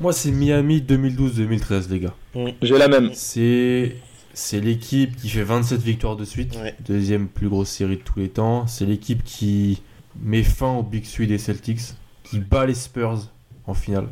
moi, 0.00 0.12
c'est 0.12 0.32
Miami 0.32 0.80
2012-2013, 0.80 1.90
les 1.90 2.00
gars. 2.00 2.14
Mm. 2.34 2.48
J'ai 2.62 2.78
la 2.78 2.88
même. 2.88 3.10
C'est 3.14 3.96
c'est 4.34 4.60
l'équipe 4.60 5.14
qui 5.16 5.28
fait 5.28 5.42
27 5.42 5.80
victoires 5.82 6.16
de 6.16 6.24
suite, 6.24 6.58
deuxième 6.80 7.28
plus 7.28 7.48
grosse 7.48 7.68
série 7.68 7.98
de 7.98 8.02
tous 8.02 8.18
les 8.18 8.30
temps. 8.30 8.66
C'est 8.66 8.86
l'équipe 8.86 9.22
qui 9.24 9.82
met 10.20 10.42
fin 10.42 10.72
au 10.72 10.82
Big 10.82 11.04
Three 11.04 11.26
des 11.26 11.38
Celtics, 11.38 11.80
qui 12.24 12.38
bat 12.38 12.64
les 12.64 12.74
Spurs 12.74 13.28
en 13.66 13.74
finale 13.74 14.08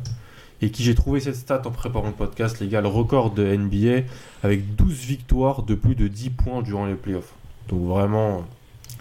et 0.61 0.69
qui 0.69 0.83
j'ai 0.83 0.95
trouvé 0.95 1.19
cette 1.19 1.35
stat 1.35 1.61
en 1.65 1.71
préparant 1.71 2.07
le 2.07 2.13
podcast, 2.13 2.59
les 2.59 2.67
gars, 2.67 2.81
le 2.81 2.87
record 2.87 3.31
de 3.31 3.43
NBA 3.43 4.07
avec 4.43 4.75
12 4.75 4.93
victoires 4.93 5.63
de 5.63 5.75
plus 5.75 5.95
de 5.95 6.07
10 6.07 6.29
points 6.31 6.61
durant 6.61 6.85
les 6.85 6.95
playoffs. 6.95 7.33
Donc 7.67 7.87
vraiment, 7.87 8.45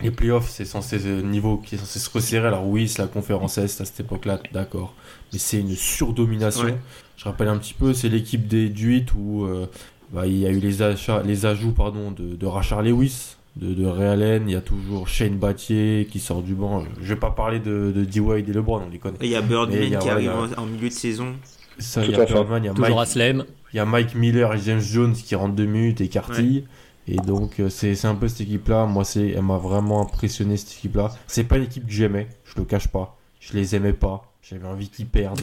les 0.03 0.11
playoffs, 0.11 0.49
c'est 0.49 0.65
censé 0.65 0.97
un 1.07 1.23
niveau 1.23 1.59
qui 1.59 1.75
est 1.75 1.79
censé 1.79 1.99
se 1.99 2.11
resserrer. 2.11 2.49
Alors 2.49 2.67
oui, 2.67 2.89
c'est 2.89 3.03
la 3.03 3.09
conférence 3.09 3.59
Est 3.59 3.81
à 3.81 3.85
cette 3.85 4.01
époque-là, 4.01 4.41
d'accord. 4.53 4.95
Mais 5.33 5.39
c'est 5.39 5.61
une 5.61 5.75
surdomination. 5.75 6.79
Je 7.17 7.25
rappelle 7.25 7.49
un 7.49 7.59
petit 7.59 7.75
peu, 7.75 7.93
c'est 7.93 8.09
l'équipe 8.09 8.49
des 8.49 8.69
8 8.69 9.13
où 9.15 9.45
euh, 9.45 9.67
bah, 10.13 10.27
il 10.27 10.39
y 10.39 10.47
a 10.47 10.51
eu 10.51 10.59
les, 10.59 10.81
achats, 10.81 11.23
les 11.23 11.45
ajouts 11.45 11.73
pardon, 11.73 12.11
de, 12.11 12.35
de 12.35 12.47
Rachard 12.47 12.83
Lewis, 12.83 13.37
de, 13.57 13.75
de 13.75 13.87
Ray 13.87 14.41
il 14.47 14.51
y 14.51 14.57
a 14.57 14.61
toujours 14.61 15.09
Shane 15.09 15.37
Battier 15.37 16.07
qui 16.11 16.21
sort 16.21 16.43
du 16.43 16.55
banc. 16.55 16.85
Je 17.01 17.15
vais 17.15 17.21
pas 17.21 17.31
parler 17.31 17.59
de, 17.59 17.93
de 17.95 18.05
D-Wade 18.05 18.49
et 18.49 18.53
LeBron, 18.53 18.83
on 18.87 18.91
les 18.91 18.99
connaît. 18.99 19.19
il 19.21 19.29
y 19.31 19.37
a 19.37 19.43
Birdman 19.43 19.99
qui 19.99 20.09
arrive 20.09 20.33
en, 20.57 20.67
milieu 20.67 20.89
de 20.89 20.95
saison. 20.95 21.35
Ça, 21.79 22.05
il 22.05 22.13
y 22.13 22.15
a 22.15 22.25
Birdman, 22.25 22.63
il 22.63 22.67
y 22.67 22.71
a 22.71 22.75
toujours 22.75 22.97
Mike, 22.97 23.09
Aslem. 23.09 23.45
Il 23.73 23.77
y 23.77 23.81
a 23.81 23.85
Mike 23.85 24.15
Miller 24.15 24.55
et 24.55 24.59
James 24.59 24.81
Jones 24.81 25.15
qui 25.15 25.35
rentrent 25.35 25.55
deux 25.55 25.67
minutes 25.67 26.01
et 26.01 26.09
Carty. 26.09 26.65
Et 27.09 27.17
donc, 27.17 27.59
euh, 27.59 27.69
c'est 27.69 28.05
un 28.05 28.15
peu 28.15 28.29
cette 28.29 28.43
équipe-là. 28.43 28.87
Moi, 28.87 29.05
c'est 29.05 29.31
elle 29.31 29.43
m'a 29.43 29.57
vraiment 29.57 30.03
impressionné, 30.03 30.57
cette 30.57 30.73
équipe-là. 30.73 31.11
C'est 31.27 31.45
pas 31.45 31.57
une 31.57 31.65
équipe 31.65 31.87
que 31.87 31.93
j'aimais, 31.93 32.29
je 32.45 32.59
le 32.59 32.65
cache 32.65 32.89
pas. 32.89 33.17
Je 33.41 33.55
les 33.55 33.75
aimais 33.75 33.95
pas. 33.95 34.31
J'avais 34.43 34.67
envie 34.67 34.89
qu'ils 34.89 35.07
perdent. 35.07 35.41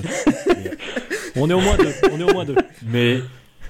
On 1.35 1.49
est 1.49 1.53
au 1.53 1.59
moins 1.59 1.77
deux. 1.77 1.93
On 2.11 2.19
est 2.19 2.23
au 2.23 2.33
moins 2.33 2.45
deux. 2.45 2.55
Mais, 2.85 3.21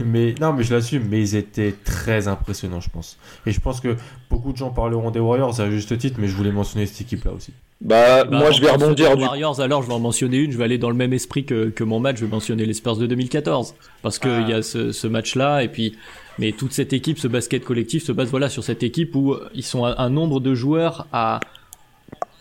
mais 0.05 0.35
non, 0.41 0.53
mais 0.53 0.63
je 0.63 0.73
l'assume. 0.73 1.03
Mais 1.09 1.19
ils 1.21 1.35
étaient 1.35 1.73
très 1.83 2.27
impressionnants, 2.27 2.81
je 2.81 2.89
pense. 2.89 3.17
Et 3.45 3.51
je 3.51 3.59
pense 3.59 3.79
que 3.81 3.95
beaucoup 4.29 4.51
de 4.51 4.57
gens 4.57 4.69
parleront 4.69 5.11
des 5.11 5.19
Warriors 5.19 5.59
à 5.59 5.69
juste 5.69 5.97
titre, 5.97 6.17
mais 6.19 6.27
je 6.27 6.35
voulais 6.35 6.51
mentionner 6.51 6.85
cette 6.85 7.01
équipe-là 7.01 7.31
aussi. 7.31 7.51
Bah, 7.79 8.23
Bah, 8.25 8.39
moi, 8.39 8.51
je 8.51 8.61
vais 8.61 8.71
rebondir 8.71 9.15
du. 9.15 9.23
Warriors, 9.23 9.59
alors 9.61 9.83
je 9.83 9.87
vais 9.87 9.93
en 9.93 9.99
mentionner 9.99 10.37
une. 10.37 10.51
Je 10.51 10.57
vais 10.57 10.63
aller 10.63 10.77
dans 10.79 10.89
le 10.89 10.95
même 10.95 11.13
esprit 11.13 11.45
que, 11.45 11.69
que 11.69 11.83
mon 11.83 11.99
match. 11.99 12.17
Je 12.17 12.25
vais 12.25 12.31
mentionner 12.31 12.65
les 12.65 12.73
Spurs 12.73 12.97
de 12.97 13.05
2014 13.07 13.75
parce 14.01 14.17
que 14.19 14.27
Ah. 14.29 14.41
il 14.41 14.49
y 14.49 14.53
a 14.53 14.61
ce, 14.61 14.91
ce 14.91 15.07
match-là 15.07 15.63
et 15.63 15.67
puis. 15.67 15.95
Mais 16.39 16.51
toute 16.51 16.71
cette 16.71 16.93
équipe, 16.93 17.17
ce 17.17 17.27
basket 17.27 17.63
collectif 17.65 18.03
se 18.03 18.11
base 18.11 18.29
voilà 18.29 18.47
sur 18.49 18.63
cette 18.63 18.83
équipe 18.83 19.15
où 19.15 19.35
ils 19.55 19.63
sont 19.63 19.85
un, 19.85 19.95
un 19.97 20.09
nombre 20.11 20.39
de 20.39 20.53
joueurs 20.53 21.07
à 21.11 21.39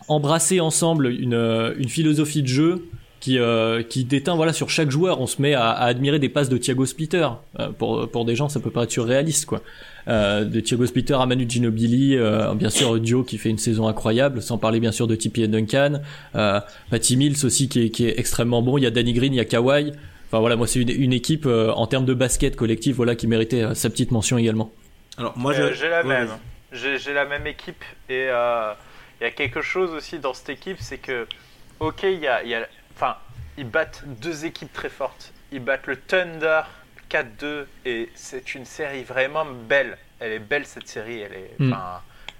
embrasser 0.07 0.59
ensemble 0.59 1.07
une, 1.07 1.73
une 1.77 1.89
philosophie 1.89 2.41
de 2.43 2.47
jeu 2.47 2.85
qui, 3.19 3.39
euh, 3.39 3.83
qui 3.83 4.03
déteint 4.05 4.35
voilà 4.35 4.53
sur 4.53 4.69
chaque 4.69 4.91
joueur. 4.91 5.19
On 5.21 5.27
se 5.27 5.41
met 5.41 5.53
à, 5.53 5.69
à 5.69 5.85
admirer 5.85 6.19
des 6.19 6.29
passes 6.29 6.49
de 6.49 6.57
Thiago 6.57 6.85
Splitter. 6.85 7.27
Euh, 7.59 7.69
pour, 7.69 8.09
pour 8.09 8.25
des 8.25 8.35
gens, 8.35 8.49
ça 8.49 8.59
peut 8.59 8.69
paraître 8.71 8.91
surréaliste 8.93 9.45
quoi. 9.45 9.61
Euh, 10.07 10.45
de 10.45 10.59
Thiago 10.61 10.85
Splitter 10.85 11.15
à 11.19 11.25
Manu 11.25 11.45
Ginobili, 11.49 12.15
euh, 12.15 12.53
bien 12.53 12.69
sûr 12.69 12.97
Dio 12.99 13.23
qui 13.23 13.37
fait 13.37 13.49
une 13.49 13.57
saison 13.57 13.87
incroyable, 13.87 14.41
sans 14.41 14.57
parler 14.57 14.79
bien 14.79 14.91
sûr 14.93 15.05
de 15.07 15.15
Tipeee 15.15 15.43
et 15.43 15.47
Duncan, 15.49 16.01
euh, 16.35 16.61
Patty 16.89 17.17
Mills 17.17 17.43
aussi 17.45 17.67
qui 17.67 17.85
est, 17.85 17.89
qui 17.89 18.05
est 18.07 18.17
extrêmement 18.17 18.61
bon. 18.61 18.77
Il 18.77 18.83
y 18.83 18.87
a 18.87 18.91
Danny 18.91 19.11
Green, 19.13 19.33
il 19.33 19.37
y 19.37 19.41
a 19.41 19.45
Kawhi. 19.45 19.91
Enfin 20.27 20.39
voilà, 20.39 20.55
moi 20.55 20.67
c'est 20.67 20.79
une, 20.79 20.89
une 20.89 21.13
équipe 21.13 21.45
euh, 21.45 21.71
en 21.71 21.87
termes 21.87 22.05
de 22.05 22.13
basket 22.13 22.55
collectif 22.55 22.95
voilà 22.97 23.15
qui 23.15 23.27
méritait 23.27 23.63
euh, 23.63 23.73
sa 23.73 23.89
petite 23.89 24.11
mention 24.11 24.37
également. 24.37 24.71
Alors, 25.17 25.37
moi, 25.37 25.53
Euh, 25.55 25.73
j'ai 25.73 25.89
la 25.89 26.01
ouais, 26.03 26.07
même. 26.07 26.29
J'ai 26.71 26.97
j'ai 26.99 27.13
la 27.13 27.25
même 27.25 27.47
équipe 27.47 27.83
et 28.09 28.27
euh, 28.29 28.71
il 29.19 29.23
y 29.23 29.27
a 29.27 29.31
quelque 29.31 29.61
chose 29.61 29.91
aussi 29.91 30.19
dans 30.19 30.33
cette 30.33 30.49
équipe, 30.49 30.77
c'est 30.79 30.99
que, 30.99 31.25
ok, 31.79 32.03
il 32.03 32.19
y 32.19 32.27
a, 32.27 32.43
il 32.43 32.49
y 32.49 32.55
a- 32.55 32.67
enfin, 32.97 33.15
ils 33.57 33.69
battent 33.69 34.03
deux 34.05 34.45
équipes 34.45 34.73
très 34.73 34.89
fortes. 34.89 35.31
Ils 35.51 35.59
battent 35.63 35.85
le 35.87 35.97
Thunder 35.97 36.61
4-2 37.09 37.65
et 37.85 38.09
c'est 38.15 38.55
une 38.55 38.65
série 38.65 39.03
vraiment 39.03 39.45
belle. 39.45 39.97
Elle 40.19 40.31
est 40.33 40.39
belle 40.39 40.65
cette 40.65 40.87
série. 40.87 41.21
Elle 41.21 41.33
est, 41.33 41.51
Mm. 41.59 41.73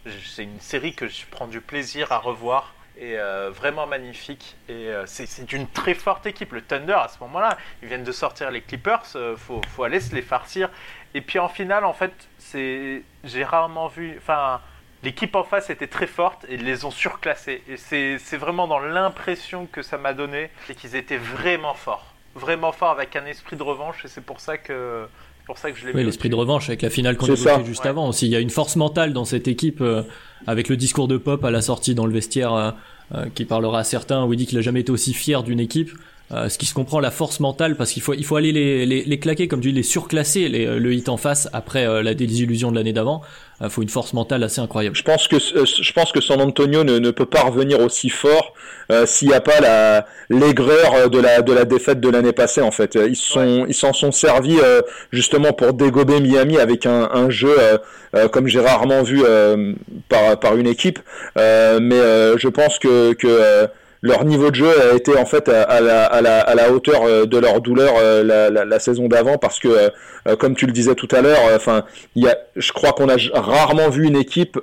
je- 0.07 0.27
c'est 0.27 0.43
une 0.43 0.59
série 0.59 0.93
que 0.93 1.07
je 1.07 1.25
prends 1.29 1.47
du 1.47 1.61
plaisir 1.61 2.11
à 2.11 2.17
revoir 2.17 2.73
et 2.99 3.17
euh, 3.19 3.51
vraiment 3.51 3.85
magnifique. 3.85 4.55
Et 4.67 4.73
euh, 4.89 5.05
c'est 5.05 5.27
c'est 5.27 5.53
une 5.53 5.67
très 5.67 5.93
forte 5.93 6.25
équipe. 6.25 6.51
Le 6.53 6.61
Thunder 6.61 6.93
à 6.93 7.07
ce 7.07 7.19
moment-là, 7.21 7.55
ils 7.83 7.87
viennent 7.87 8.03
de 8.03 8.11
sortir 8.11 8.49
les 8.51 8.61
Clippers. 8.61 9.03
euh, 9.15 9.35
faut, 9.37 9.61
faut 9.75 9.83
aller 9.83 9.99
se 9.99 10.13
les 10.15 10.23
farcir. 10.23 10.69
Et 11.13 11.21
puis 11.21 11.37
en 11.39 11.47
finale, 11.49 11.85
en 11.85 11.93
fait, 11.93 12.13
c'est 12.39 13.03
j'ai 13.23 13.43
rarement 13.43 13.87
vu. 13.87 14.15
Enfin, 14.17 14.59
l'équipe 15.07 15.35
en 15.37 15.45
face 15.45 15.69
était 15.69 15.87
très 15.87 16.05
forte 16.05 16.45
et 16.49 16.55
ils 16.55 16.65
les 16.65 16.83
ont 16.83 16.91
surclassés. 16.91 17.63
Et 17.69 17.77
c'est 17.77 18.37
vraiment 18.37 18.67
dans 18.67 18.79
l'impression 18.79 19.65
que 19.71 19.81
ça 19.81 19.97
m'a 19.97 20.13
donné, 20.13 20.49
c'est 20.65 20.75
qu'ils 20.75 20.97
étaient 20.97 21.17
vraiment 21.17 21.73
forts, 21.73 22.13
vraiment 22.35 22.73
forts 22.73 22.89
avec 22.89 23.15
un 23.15 23.25
esprit 23.25 23.55
de 23.55 23.63
revanche. 23.63 24.03
Et 24.03 24.09
c'est 24.09 24.25
pour 24.29 24.41
ça 24.41 24.57
que 24.57 25.07
pour 25.45 25.57
ça 25.57 25.71
que 25.71 25.79
je 25.79 25.87
l'ai 25.87 25.93
Oui, 25.93 26.03
l'esprit 26.03 26.27
de 26.27 26.35
revanche 26.35 26.67
avec 26.67 26.81
la 26.81 26.89
finale 26.89 27.15
qu'on 27.15 27.27
évoquait 27.27 27.63
juste 27.63 27.85
Ouais. 27.85 27.89
avant 27.89 28.09
aussi. 28.09 28.25
Il 28.25 28.33
y 28.33 28.35
a 28.35 28.41
une 28.41 28.49
force 28.49 28.75
mentale 28.75 29.13
dans 29.13 29.23
cette 29.23 29.47
équipe 29.47 29.79
euh, 29.79 30.03
avec 30.45 30.67
le 30.67 30.75
discours 30.75 31.07
de 31.07 31.15
Pop 31.15 31.41
à 31.45 31.51
la 31.51 31.61
sortie 31.61 31.95
dans 31.95 32.05
le 32.05 32.11
vestiaire 32.11 32.53
euh, 32.53 32.71
euh, 33.15 33.27
qui 33.33 33.45
parlera 33.45 33.79
à 33.79 33.83
certains 33.85 34.25
où 34.25 34.33
il 34.33 34.37
dit 34.37 34.45
qu'il 34.45 34.57
a 34.57 34.61
jamais 34.61 34.81
été 34.81 34.91
aussi 34.91 35.13
fier 35.13 35.41
d'une 35.43 35.61
équipe. 35.61 35.91
Euh, 36.34 36.49
ce 36.49 36.57
qui 36.57 36.65
se 36.65 36.73
comprend 36.73 36.99
la 36.99 37.09
force 37.09 37.39
mentale 37.39 37.78
parce 37.78 37.91
qu'il 37.91 38.01
faut 38.01 38.13
il 38.13 38.25
faut 38.25 38.36
aller 38.36 38.51
les, 38.51 38.86
les, 38.86 39.05
les 39.05 39.17
claquer 39.17 39.47
comme 39.47 39.61
tu 39.61 39.69
dis 39.69 39.75
les 39.78 39.82
surclasser 39.84 40.49
les, 40.49 40.65
le 40.78 40.93
hit 40.93 41.07
en 41.07 41.15
face 41.15 41.47
après 41.53 41.88
euh, 41.88 42.03
la 42.03 42.13
désillusion 42.13 42.69
de 42.69 42.75
l'année 42.75 42.91
d'avant. 42.91 43.21
Il 43.61 43.69
faut 43.69 43.82
une 43.82 43.89
force 43.89 44.13
mentale 44.13 44.43
assez 44.43 44.61
incroyable. 44.61 44.95
Je 44.95 45.01
pense 45.03 45.28
que 45.28 45.38
euh, 45.38 45.65
je 45.65 45.91
pense 45.93 46.11
que 46.11 46.19
San 46.21 46.41
Antonio 46.41 46.84
ne, 46.84 46.99
ne 46.99 47.11
peut 47.11 47.25
pas 47.25 47.41
revenir 47.43 47.80
aussi 47.80 48.09
fort 48.09 48.53
euh, 48.91 49.05
s'il 49.05 49.30
n'y 49.30 49.34
a 49.34 49.39
pas 49.41 49.61
la 49.61 50.05
l'aigreur 50.30 50.93
euh, 50.95 51.07
de 51.07 51.17
la 51.19 51.41
de 51.41 51.53
la 51.53 51.63
défaite 51.63 52.01
de 52.01 52.09
l'année 52.09 52.34
passée 52.34 52.61
en 52.61 52.71
fait. 52.71 52.95
Ils 52.95 53.15
sont 53.15 53.65
ils 53.65 53.73
s'en 53.73 53.93
sont 53.93 54.11
servis 54.11 54.59
euh, 54.61 54.82
justement 55.11 55.53
pour 55.53 55.73
dégober 55.73 56.19
Miami 56.19 56.57
avec 56.57 56.86
un, 56.86 57.09
un 57.13 57.30
jeu 57.30 57.55
euh, 57.57 57.78
euh, 58.15 58.28
comme 58.28 58.47
j'ai 58.47 58.59
rarement 58.59 59.01
vu 59.01 59.23
euh, 59.23 59.73
par 60.09 60.38
par 60.39 60.57
une 60.57 60.67
équipe. 60.67 60.99
Euh, 61.38 61.80
mais 61.82 61.95
euh, 61.95 62.38
je 62.38 62.49
pense 62.49 62.80
que 62.80 63.13
que 63.13 63.28
euh, 63.28 63.67
leur 64.01 64.25
niveau 64.25 64.51
de 64.51 64.55
jeu 64.55 64.91
a 64.91 64.95
été 64.95 65.17
en 65.17 65.25
fait 65.25 65.49
à, 65.49 65.81
la, 65.81 66.05
à, 66.05 66.21
la, 66.21 66.39
à 66.39 66.55
la 66.55 66.71
hauteur 66.71 67.03
euh, 67.03 67.25
de 67.25 67.37
leur 67.37 67.61
douleur 67.61 67.93
euh, 67.97 68.23
la, 68.23 68.65
la, 68.65 68.79
saison 68.79 69.07
d'avant 69.07 69.37
parce 69.37 69.59
que 69.59 69.67
euh, 69.67 70.35
comme 70.35 70.55
tu 70.55 70.65
le 70.65 70.71
disais 70.71 70.95
tout 70.95 71.07
à 71.11 71.21
l'heure, 71.21 71.39
enfin 71.55 71.83
il 72.15 72.23
y 72.23 72.27
a, 72.27 72.37
je 72.55 72.71
crois 72.73 72.91
qu'on 72.91 73.09
a 73.09 73.15
rarement 73.33 73.89
vu 73.89 74.05
une 74.05 74.17
équipe 74.17 74.59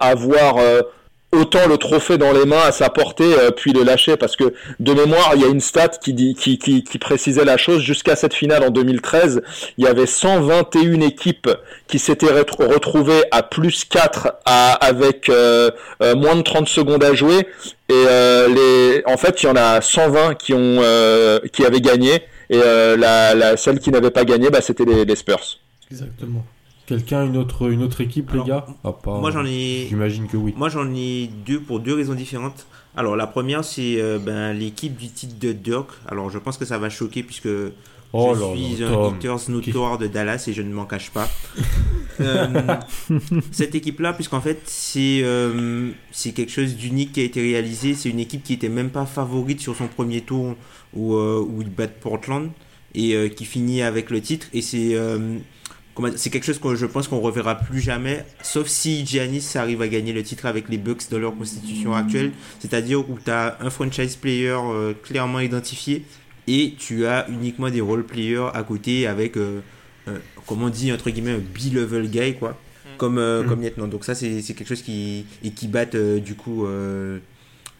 avoir 0.00 0.56
autant 1.36 1.66
le 1.68 1.76
trophée 1.76 2.18
dans 2.18 2.32
les 2.32 2.44
mains 2.44 2.62
à 2.64 2.72
sa 2.72 2.88
portée 2.90 3.34
euh, 3.38 3.50
puis 3.50 3.72
le 3.72 3.82
lâcher 3.82 4.16
parce 4.16 4.36
que 4.36 4.54
de 4.80 4.92
mémoire 4.92 5.32
il 5.34 5.42
y 5.42 5.44
a 5.44 5.48
une 5.48 5.60
stat 5.60 5.88
qui 5.88 6.12
dit 6.12 6.36
précisait 7.00 7.44
la 7.44 7.56
chose. 7.56 7.80
Jusqu'à 7.82 8.16
cette 8.16 8.34
finale 8.34 8.64
en 8.64 8.70
2013 8.70 9.42
il 9.78 9.84
y 9.84 9.86
avait 9.86 10.06
121 10.06 11.00
équipes 11.00 11.50
qui 11.86 11.98
s'étaient 11.98 12.26
retr- 12.26 12.66
retrouvées 12.66 13.22
à 13.30 13.42
plus 13.42 13.84
4 13.84 14.32
à, 14.44 14.72
avec 14.72 15.28
euh, 15.28 15.70
euh, 16.02 16.14
moins 16.14 16.36
de 16.36 16.42
30 16.42 16.68
secondes 16.68 17.04
à 17.04 17.14
jouer. 17.14 17.46
Et 17.88 19.02
en 19.06 19.16
fait 19.16 19.42
il 19.42 19.46
y 19.46 19.48
en 19.48 19.56
a 19.56 19.80
120 19.80 20.34
qui 20.34 20.54
ont 20.54 20.80
qui 21.52 21.64
avaient 21.64 21.80
gagné. 21.80 22.22
Et 22.50 22.58
la, 22.58 23.56
celle 23.56 23.78
qui 23.78 23.90
n'avait 23.90 24.10
pas 24.10 24.24
gagné 24.24 24.50
bah, 24.50 24.60
c'était 24.60 24.84
les 24.84 25.16
Spurs. 25.16 25.58
Exactement. 25.90 26.44
Quelqu'un, 26.86 27.26
une 27.26 27.36
autre, 27.36 27.70
une 27.70 27.82
autre 27.82 28.00
équipe, 28.00 28.30
Alors, 28.30 28.44
les 28.44 28.50
gars 28.50 28.66
part- 29.02 29.20
Moi, 29.20 29.30
j'en 29.32 29.44
ai. 29.44 29.86
J'imagine 29.88 30.26
que 30.28 30.36
oui. 30.36 30.54
Moi 30.56 30.68
j'en 30.68 30.88
ai 30.94 31.28
deux 31.46 31.60
pour 31.60 31.80
deux 31.80 31.94
raisons 31.94 32.14
différentes. 32.14 32.66
Alors 32.96 33.16
la 33.16 33.26
première 33.26 33.64
c'est 33.64 34.00
euh, 34.00 34.18
ben, 34.18 34.52
l'équipe 34.52 34.96
du 34.96 35.08
titre 35.08 35.34
de 35.40 35.52
Dirk. 35.52 35.88
Alors 36.08 36.30
je 36.30 36.38
pense 36.38 36.56
que 36.56 36.64
ça 36.64 36.78
va 36.78 36.88
choquer 36.88 37.22
puisque 37.22 37.48
Oh 38.12 38.32
je 38.34 38.40
là 38.40 38.46
suis 38.54 38.76
là, 38.82 38.88
un 38.88 39.08
haters 39.08 39.50
notoire 39.50 39.98
de 39.98 40.06
Dallas 40.06 40.44
et 40.46 40.52
je 40.52 40.62
ne 40.62 40.72
m'en 40.72 40.84
cache 40.86 41.10
pas. 41.10 41.28
Euh, 42.18 42.46
cette 43.52 43.74
équipe-là, 43.74 44.14
puisqu'en 44.14 44.40
fait 44.40 44.62
c'est 44.64 45.20
euh, 45.22 45.90
c'est 46.12 46.32
quelque 46.32 46.50
chose 46.50 46.74
d'unique 46.74 47.12
qui 47.12 47.20
a 47.20 47.24
été 47.24 47.42
réalisé. 47.42 47.92
C'est 47.92 48.08
une 48.08 48.20
équipe 48.20 48.42
qui 48.42 48.54
était 48.54 48.70
même 48.70 48.88
pas 48.88 49.04
favorite 49.04 49.60
sur 49.60 49.76
son 49.76 49.86
premier 49.86 50.22
tour 50.22 50.54
où, 50.94 51.14
où 51.14 51.60
ils 51.60 51.68
battent 51.68 52.00
Portland 52.00 52.48
et 52.94 53.30
qui 53.36 53.44
finit 53.44 53.82
avec 53.82 54.08
le 54.08 54.22
titre. 54.22 54.46
Et 54.54 54.62
c'est 54.62 54.96
c'est 56.16 56.30
quelque 56.30 56.44
chose 56.44 56.58
que 56.58 56.74
je 56.74 56.86
pense 56.86 57.08
qu'on 57.08 57.20
reverra 57.20 57.54
plus 57.56 57.80
jamais, 57.80 58.24
sauf 58.42 58.66
si 58.68 59.04
Giannis 59.06 59.44
arrive 59.54 59.80
à 59.82 59.88
gagner 59.88 60.12
le 60.12 60.22
titre 60.22 60.46
avec 60.46 60.68
les 60.68 60.78
Bucks 60.78 61.08
dans 61.10 61.18
leur 61.18 61.34
constitution 61.36 61.94
actuelle, 61.94 62.32
c'est-à-dire 62.60 63.00
où 63.08 63.18
tu 63.24 63.30
as 63.30 63.56
un 63.60 63.70
franchise 63.70 64.16
player 64.16 64.48
euh, 64.50 64.92
clairement 65.02 65.40
identifié 65.40 66.04
et 66.46 66.74
tu 66.78 67.06
as 67.06 67.26
uniquement 67.28 67.70
des 67.70 67.80
role 67.80 68.04
players 68.04 68.48
à 68.54 68.62
côté 68.62 69.06
avec, 69.06 69.36
euh, 69.36 69.60
euh, 70.08 70.18
comme 70.46 70.62
on 70.62 70.68
dit, 70.68 70.92
entre 70.92 71.10
guillemets, 71.10 71.32
un 71.32 71.38
B-level 71.38 72.08
guy, 72.10 72.34
quoi, 72.34 72.50
Mm. 72.84 72.96
comme, 72.98 73.18
euh, 73.18 73.42
Mm. 73.42 73.46
comme 73.48 73.60
maintenant. 73.62 73.88
Donc 73.88 74.04
ça, 74.04 74.14
c'est 74.14 74.42
c'est 74.42 74.54
quelque 74.54 74.68
chose 74.68 74.82
qui, 74.82 75.24
et 75.42 75.50
qui 75.50 75.66
batte, 75.66 75.94
euh, 75.96 76.20
du 76.20 76.34
coup, 76.34 76.66
euh, 76.66 77.18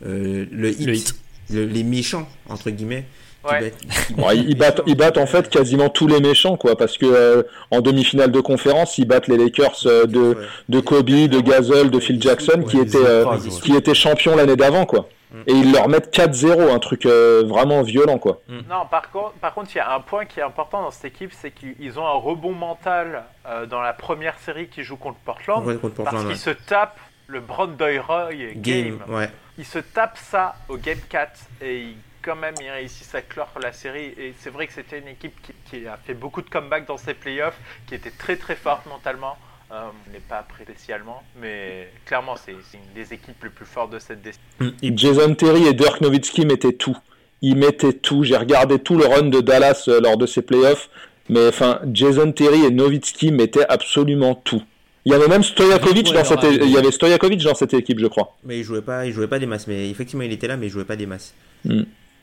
euh, 0.05 0.47
le 0.51 0.71
hit, 0.71 0.87
Le 0.87 0.95
hit. 0.97 1.15
le- 1.51 1.65
les 1.67 1.85
méchants, 1.85 2.29
entre 2.49 2.71
guillemets. 2.71 3.05
Ouais. 3.51 3.73
Bon, 4.17 4.31
ils, 4.35 4.57
battent, 4.57 4.83
ils 4.87 4.97
battent 4.97 5.19
en 5.19 5.27
fait 5.27 5.49
quasiment 5.49 5.89
tous 5.89 6.07
les 6.07 6.21
méchants, 6.21 6.57
quoi, 6.57 6.77
parce 6.77 6.99
que 6.99 7.07
euh, 7.07 7.43
en 7.71 7.81
demi-finale 7.81 8.31
de 8.33 8.41
conférence, 8.41 8.99
ils 8.99 9.07
battent 9.07 9.29
les 9.29 9.37
Lakers 9.37 9.77
euh, 9.87 10.07
de, 10.07 10.21
Ouais. 10.35 10.47
de 10.69 10.81
Kobe, 10.81 11.07
de 11.11 11.41
Gasol, 11.41 11.91
de 11.91 12.01
Phil 12.01 12.21
Jackson, 12.21 12.65
qui 12.69 12.79
étaient, 12.79 12.97
euh, 12.99 13.25
qui 13.63 13.75
étaient 13.77 13.95
champions 13.95 14.35
l'année 14.37 14.57
d'avant, 14.57 14.87
quoi. 14.87 15.09
Mm. 15.33 15.37
Et 15.49 15.53
ils 15.53 15.73
leur 15.73 15.89
mettent 15.89 16.15
4-0, 16.17 16.73
un 16.73 16.79
truc 16.79 17.05
euh, 17.05 17.43
vraiment 17.47 17.83
violent, 17.83 18.19
quoi. 18.19 18.41
Non, 18.49 18.87
par 18.91 19.11
contre, 19.11 19.33
par 19.41 19.55
contre, 19.55 19.71
il 19.75 19.79
y 19.79 19.81
a 19.81 19.93
un 19.95 20.01
point 20.01 20.25
qui 20.25 20.39
est 20.41 20.43
important 20.45 20.83
dans 20.83 20.91
cette 20.91 21.07
équipe, 21.07 21.33
c'est 21.33 21.51
qu'ils 21.53 21.99
ont 21.99 22.07
un 22.07 22.13
rebond 22.15 22.53
mental 22.53 23.25
euh, 23.49 23.67
dans 23.67 23.81
la 23.81 23.93
première 23.93 24.39
série 24.39 24.69
qu'ils 24.69 24.85
jouent 24.85 24.97
contre 24.97 25.19
Portland, 25.25 25.67
Ouais, 25.67 25.75
contre 25.77 25.97
parce 25.97 26.11
Portland, 26.11 26.29
qu'ils 26.29 26.39
se 26.41 26.51
tapent 26.51 26.99
le 27.29 27.41
Brandoy 27.41 27.99
Roy 27.99 28.29
game. 28.55 28.99
Game, 28.99 28.99
ouais. 29.09 29.29
Ils 29.59 29.65
se 29.65 29.79
tapent 29.81 30.19
ça 30.19 30.55
au 30.69 30.77
game 30.77 30.99
4 31.09 31.31
et 31.63 31.81
ils, 31.81 31.97
quand 32.27 32.37
même 32.37 32.55
ils 32.61 32.69
réussissent 32.69 33.15
à 33.15 33.23
clore 33.23 33.49
la 33.63 33.73
série. 33.73 34.13
Et 34.19 34.35
c'est 34.41 34.51
vrai 34.51 34.67
que 34.67 34.73
c'était 34.73 34.99
une 34.99 35.09
équipe 35.09 35.35
qui, 35.43 35.53
qui 35.71 35.87
a 35.87 35.97
fait 35.97 36.15
beaucoup 36.15 36.43
de 36.43 36.51
comebacks 36.51 36.87
dans 36.87 36.99
ses 36.99 37.15
playoffs, 37.15 37.59
qui 37.87 37.95
était 37.95 38.11
très 38.11 38.37
très 38.37 38.57
forte 38.57 38.85
mentalement. 38.87 39.37
Euh, 39.73 39.89
on 40.09 40.13
n'est 40.13 40.21
pas 40.21 40.47
spécialement, 40.63 41.23
mais 41.41 41.89
clairement 42.05 42.37
c'est 42.37 42.53
une 42.53 42.95
des 42.95 43.13
équipes 43.15 43.43
les 43.43 43.51
plus 43.51 43.65
fortes 43.65 43.93
de 43.93 43.99
cette 43.99 44.23
décennie. 44.23 44.75
Et 44.83 44.93
Jason 44.97 45.35
Terry 45.35 45.67
et 45.67 45.75
Dirk 45.75 46.01
Nowitzki 46.01 46.45
mettaient 46.45 46.73
tout. 46.73 46.97
Ils 47.43 47.57
mettaient 47.57 47.93
tout. 47.93 48.23
J'ai 48.23 48.37
regardé 48.37 48.79
tout 48.79 48.97
le 48.97 49.07
run 49.07 49.29
de 49.29 49.41
Dallas 49.41 49.85
euh, 49.89 50.01
lors 50.01 50.17
de 50.17 50.27
ces 50.27 50.43
playoffs. 50.43 50.89
Mais 51.29 51.49
enfin, 51.49 51.81
Jason 51.93 52.31
Terry 52.31 52.65
et 52.65 52.71
Nowitzki 52.71 53.33
mettaient 53.33 53.67
absolument 53.69 54.35
tout. 54.37 54.63
Il 55.05 55.13
y 55.13 55.15
avait 55.15 55.29
même 55.29 55.45
Stojakovic 55.45 56.13
dans 56.13 56.25
cette, 56.25 56.43
il 56.43 56.71
y 56.71 56.77
avait 56.77 56.91
Stojakovic 56.91 57.43
dans 57.43 57.55
cette 57.55 57.75
équipe, 57.75 58.01
je 58.01 58.07
crois. 58.07 58.37
Mais 58.45 58.59
il 58.59 58.65
jouait 58.65 58.83
pas, 58.83 59.07
il 59.07 59.13
jouait 59.13 59.29
pas 59.29 59.39
des 59.39 59.47
masses. 59.47 59.69
Mais 59.69 59.89
effectivement, 59.89 60.25
il 60.25 60.33
était 60.33 60.49
là, 60.49 60.57
mais 60.57 60.67
il 60.67 60.71
jouait 60.71 60.85
pas 60.85 60.97
des 60.97 61.07
masses. 61.07 61.33
Mm. 61.65 61.83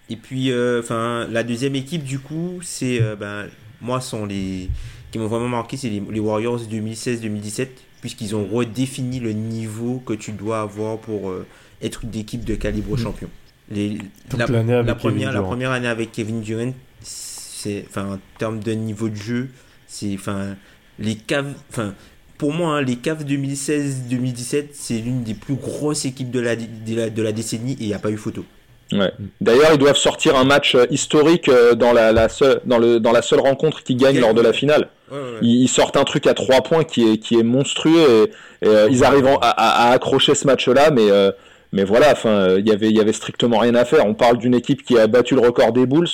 Et 0.10 0.16
puis, 0.16 0.52
euh, 0.52 0.82
enfin, 0.82 1.28
la 1.32 1.44
deuxième 1.44 1.76
équipe, 1.76 2.04
du 2.04 2.20
coup, 2.20 2.60
c'est, 2.62 3.02
euh, 3.02 3.16
ben, 3.16 3.48
moi, 3.82 4.02
sont 4.02 4.26
les 4.26 4.70
qui 5.12 5.20
m'ont 5.20 5.28
vraiment 5.28 5.48
marqué, 5.48 5.78
c'est 5.78 5.90
les, 5.90 6.20
Warriors 6.20 6.60
2016-2017, 6.62 7.68
puisqu'ils 8.02 8.36
ont 8.36 8.46
redéfini 8.46 9.20
le 9.20 9.32
niveau 9.32 10.02
que 10.04 10.14
tu 10.14 10.32
dois 10.32 10.62
avoir 10.62 10.98
pour 10.98 11.30
euh, 11.30 11.46
être 11.84 12.04
une 12.04 12.16
équipe 12.16 12.44
de 12.44 12.56
calibre 12.56 12.96
mm. 12.96 12.98
champion. 12.98 13.30
Les, 13.70 14.00
la, 14.36 14.48
la, 14.48 14.96
première, 14.96 15.32
la 15.32 15.42
première 15.42 15.72
année 15.72 15.88
avec 15.88 16.12
Kevin 16.12 16.42
Durant, 16.42 16.74
c'est, 17.02 17.86
enfin, 17.88 18.16
en 18.16 18.20
termes 18.40 18.60
de 18.60 18.72
niveau 18.72 19.08
de 19.08 19.16
jeu, 19.16 19.50
c'est, 19.88 20.16
enfin, 20.16 20.56
les 20.98 21.16
caves, 21.16 21.54
enfin, 21.70 21.94
pour 22.38 22.52
moi, 22.52 22.78
hein, 22.78 22.82
les 22.82 22.98
Cavs 22.98 23.24
2016-2017, 23.24 24.66
c'est 24.74 25.00
l'une 25.00 25.24
des 25.24 25.34
plus 25.34 25.56
grosses 25.56 26.06
équipes 26.06 26.32
de 26.32 26.40
la, 26.40 26.56
de 26.56 27.22
la, 27.22 27.32
décennie 27.32 27.74
et 27.74 27.84
il 27.84 27.88
n'y 27.88 27.94
a 27.94 28.00
pas 28.00 28.12
eu 28.12 28.18
photo. 28.18 28.44
D'ailleurs, 29.42 29.72
ils 29.74 29.78
doivent 29.78 29.98
sortir 29.98 30.36
un 30.36 30.44
match 30.44 30.76
euh, 30.76 30.86
historique 30.90 31.50
euh, 31.50 31.76
dans 31.76 31.94
la, 31.94 32.30
seule, 32.30 32.62
dans, 32.66 32.78
le, 32.78 33.00
dans 33.00 33.12
la 33.12 33.22
seule 33.22 33.40
rencontre 33.40 33.84
qu'ils 33.84 33.98
gagnent 33.98 34.20
lors 34.20 34.34
de 34.34 34.42
la 34.42 34.54
finale. 34.54 34.90
Ils, 35.44 35.68
sortent 35.68 35.96
un 35.98 36.06
truc 36.06 36.26
à 36.26 36.34
trois 36.34 36.62
points 36.62 36.84
qui 36.84 37.08
est, 37.08 37.18
qui 37.18 37.38
est 37.38 37.44
monstrueux 37.44 38.32
et, 38.64 38.68
euh, 38.68 38.88
ils 38.90 39.04
arrivent 39.04 39.30
à, 39.42 39.92
accrocher 39.92 40.34
ce 40.34 40.48
match-là, 40.48 40.90
mais, 40.90 41.08
mais 41.72 41.84
voilà, 41.84 42.14
enfin, 42.14 42.56
il 42.58 42.68
y 42.68 42.72
avait, 42.72 42.90
il 42.90 42.98
y 42.98 43.00
avait 43.00 43.14
strictement 43.14 43.60
rien 43.60 43.76
à 43.76 43.86
faire. 43.86 44.08
On 44.08 44.16
parle 44.16 44.40
d'une 44.40 44.56
équipe 44.56 44.84
qui 44.84 44.98
a 44.98 45.06
battu 45.06 45.36
le 45.36 45.42
record 45.42 45.72
des 45.72 45.86
Bulls. 45.86 46.08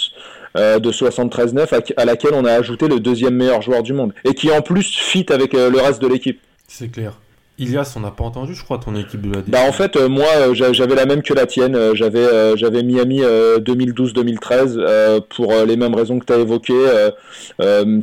de 0.55 0.91
73-9 0.91 1.93
à, 1.95 2.05
laquelle 2.05 2.33
on 2.33 2.43
a 2.43 2.51
ajouté 2.51 2.89
le 2.89 2.99
deuxième 2.99 3.35
meilleur 3.35 3.61
joueur 3.61 3.83
du 3.83 3.93
monde 3.93 4.13
et 4.25 4.33
qui 4.33 4.51
en 4.51 4.61
plus 4.61 4.83
fit 4.83 5.25
avec 5.29 5.53
le 5.53 5.79
reste 5.79 6.01
de 6.01 6.07
l'équipe. 6.07 6.41
C'est 6.67 6.91
clair. 6.91 7.13
Ilias, 7.59 7.93
on 7.97 7.99
n'a 7.99 8.11
pas 8.11 8.23
entendu, 8.23 8.55
je 8.55 8.63
crois, 8.63 8.77
ton 8.77 8.95
équipe 8.95 9.21
de 9.21 9.35
la 9.35 9.41
Bah 9.45 9.59
en 9.67 9.73
fait, 9.73 9.97
euh, 9.97 10.07
moi, 10.07 10.27
euh, 10.37 10.53
j'avais 10.53 10.95
la 10.95 11.05
même 11.05 11.21
que 11.21 11.33
la 11.33 11.45
tienne. 11.45 11.75
Euh, 11.75 11.93
j'avais, 11.93 12.83
Miami 12.83 13.19
2012-2013 13.19 15.21
pour 15.29 15.53
les 15.53 15.75
mêmes 15.75 15.93
raisons 15.93 16.19
que 16.19 16.25
tu 16.25 16.33
as 16.33 16.37
évoquées. 16.37 16.85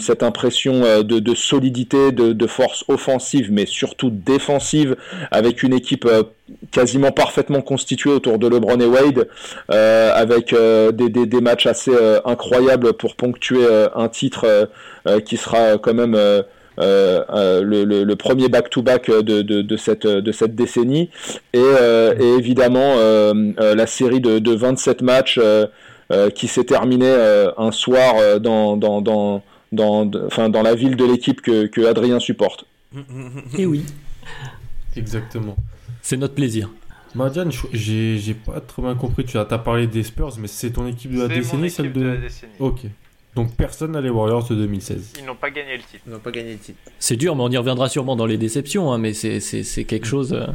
cette 0.01 0.23
impression 0.23 1.03
de, 1.03 1.35
solidité, 1.35 2.13
de, 2.13 2.47
force 2.47 2.85
offensive, 2.89 3.51
mais 3.51 3.67
surtout 3.67 4.11
défensive, 4.11 4.97
avec 5.31 5.63
une 5.63 5.73
équipe 5.73 6.07
quasiment 6.71 7.11
parfaitement 7.11 7.63
constituée 7.63 8.11
autour 8.11 8.39
de 8.39 8.49
LeBron 8.49 8.79
et 8.81 8.87
Wade, 8.87 9.29
avec 9.69 10.55
des, 10.93 11.41
matchs 11.41 11.67
assez 11.67 11.93
incroyables 12.25 12.93
pour 12.93 13.17
ponctuer 13.17 13.67
un 13.95 14.09
titre 14.09 14.69
qui 15.25 15.39
sera 15.39 15.79
quand 15.79 15.95
même 15.95 16.45
euh, 16.79 17.25
euh, 17.31 17.63
le, 17.63 18.17
premier 18.17 18.49
back-to-back 18.49 19.11
de, 19.11 19.43
de, 19.43 19.77
cette, 19.77 20.07
de 20.07 20.33
cette 20.33 20.55
décennie, 20.55 21.11
et, 21.53 21.59
euh, 21.59 22.39
évidemment 22.39 22.97
la 23.59 23.87
série 23.87 24.21
de, 24.21 24.55
27 24.55 25.03
matchs 25.03 25.41
qui 26.35 26.49
s'est 26.49 26.65
terminée 26.65 27.15
un 27.57 27.73
soir 27.73 28.41
dans, 28.41 28.77
dans, 28.77 29.01
dans, 29.01 29.43
dans, 29.73 30.11
enfin, 30.27 30.49
dans 30.49 30.63
la 30.63 30.75
ville 30.75 30.97
de 30.97 31.05
l'équipe 31.05 31.41
que, 31.41 31.67
que 31.67 31.87
Adrien 31.87 32.19
supporte. 32.19 32.65
Et 32.95 33.01
eh 33.63 33.67
oui. 33.67 33.85
Exactement. 34.97 35.57
C'est 36.01 36.17
notre 36.17 36.35
plaisir. 36.35 36.71
Madiane, 37.15 37.51
j'ai 37.73 38.35
pas 38.35 38.61
trop 38.61 38.83
bien 38.83 38.95
compris. 38.95 39.25
Tu 39.25 39.39
as, 39.39 39.47
as, 39.51 39.59
parlé 39.59 39.87
des 39.87 40.03
Spurs, 40.03 40.35
mais 40.39 40.49
c'est 40.49 40.71
ton 40.71 40.87
équipe 40.87 41.15
de 41.15 41.23
la 41.23 41.29
décennie, 41.29 41.71
celle 41.71 41.93
de... 41.93 42.01
de 42.01 42.07
la 42.07 42.17
décennie. 42.17 42.53
Ok. 42.61 42.83
Donc 43.37 43.55
personne 43.55 43.93
n'a 43.93 44.01
les 44.01 44.09
Warriors 44.09 44.49
de 44.49 44.55
2016. 44.55 45.13
Ils 45.21 45.27
n'ont 45.27 45.35
pas 45.35 45.51
gagné 45.51 45.77
le 45.77 45.83
titre. 45.83 46.03
Ils 46.07 46.13
n'ont 46.13 46.19
pas 46.19 46.31
gagné 46.31 46.53
le 46.53 46.59
titre. 46.59 46.79
C'est 46.99 47.17
dur, 47.17 47.37
mais 47.37 47.43
on 47.43 47.51
y 47.51 47.57
reviendra 47.59 47.91
sûrement 47.91 48.17
dans 48.17 48.25
les 48.25 48.39
déceptions. 48.39 48.91
Hein, 48.93 48.99
mais 48.99 49.13
c'est 49.13 49.85
quelque 49.85 50.07
chose. 50.07 50.33
Euh, 50.33 50.47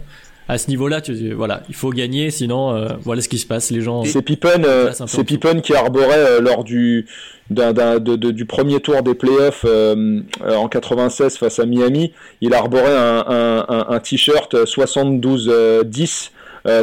à 0.49 0.57
ce 0.57 0.67
niveau-là, 0.67 0.99
tu, 0.99 1.31
voilà, 1.33 1.61
il 1.69 1.75
faut 1.75 1.91
gagner, 1.91 2.31
sinon 2.31 2.75
euh, 2.75 2.89
voilà 3.03 3.21
ce 3.21 3.29
qui 3.29 3.37
se 3.37 3.45
passe. 3.45 3.69
Les 3.69 3.81
gens. 3.81 4.03
C'est 4.03 4.23
Pippen, 4.23 4.63
euh, 4.65 4.91
c'est 5.05 5.23
Pippen 5.23 5.61
qui 5.61 5.75
arborait 5.75 6.41
lors 6.41 6.63
du 6.63 7.05
du 7.51 8.45
premier 8.45 8.79
tour 8.79 9.03
des 9.03 9.13
playoffs 9.13 9.65
en 9.65 10.67
96 10.67 11.37
face 11.37 11.59
à 11.59 11.65
Miami. 11.65 12.13
Il 12.41 12.53
arborait 12.55 12.97
un, 12.97 13.25
un, 13.27 13.85
un 13.89 13.99
t-shirt 13.99 14.55
72-10. 14.55 16.31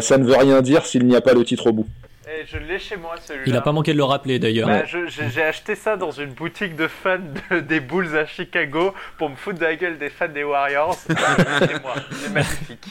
ça 0.00 0.18
ne 0.18 0.24
veut 0.24 0.36
rien 0.36 0.62
dire 0.62 0.86
s'il 0.86 1.06
n'y 1.06 1.16
a 1.16 1.20
pas 1.20 1.34
le 1.34 1.44
titre 1.44 1.68
au 1.68 1.72
bout. 1.72 1.86
Eh, 2.30 2.44
je 2.46 2.58
l'ai 2.58 2.78
chez 2.78 2.96
moi 2.96 3.14
celui-là. 3.24 3.44
Il 3.46 3.56
a 3.56 3.62
pas 3.62 3.72
manqué 3.72 3.92
de 3.92 3.96
le 3.96 4.04
rappeler 4.04 4.38
d'ailleurs. 4.38 4.68
Bah, 4.68 4.84
j'ai 4.84 5.42
acheté 5.42 5.74
ça 5.74 5.96
dans 5.96 6.10
une 6.10 6.32
boutique 6.32 6.76
de 6.76 6.86
fans 6.86 7.18
des 7.50 7.80
Bulls 7.80 8.14
à 8.16 8.26
Chicago 8.26 8.92
pour 9.16 9.30
me 9.30 9.36
foutre 9.36 9.58
de 9.58 9.64
la 9.64 9.76
gueule 9.76 9.96
des 9.96 10.10
fans 10.10 10.28
des 10.28 10.44
Warriors. 10.44 10.94
c'est 11.06 11.82
moi, 11.82 11.94
c'est 12.12 12.32
magnifique. 12.32 12.86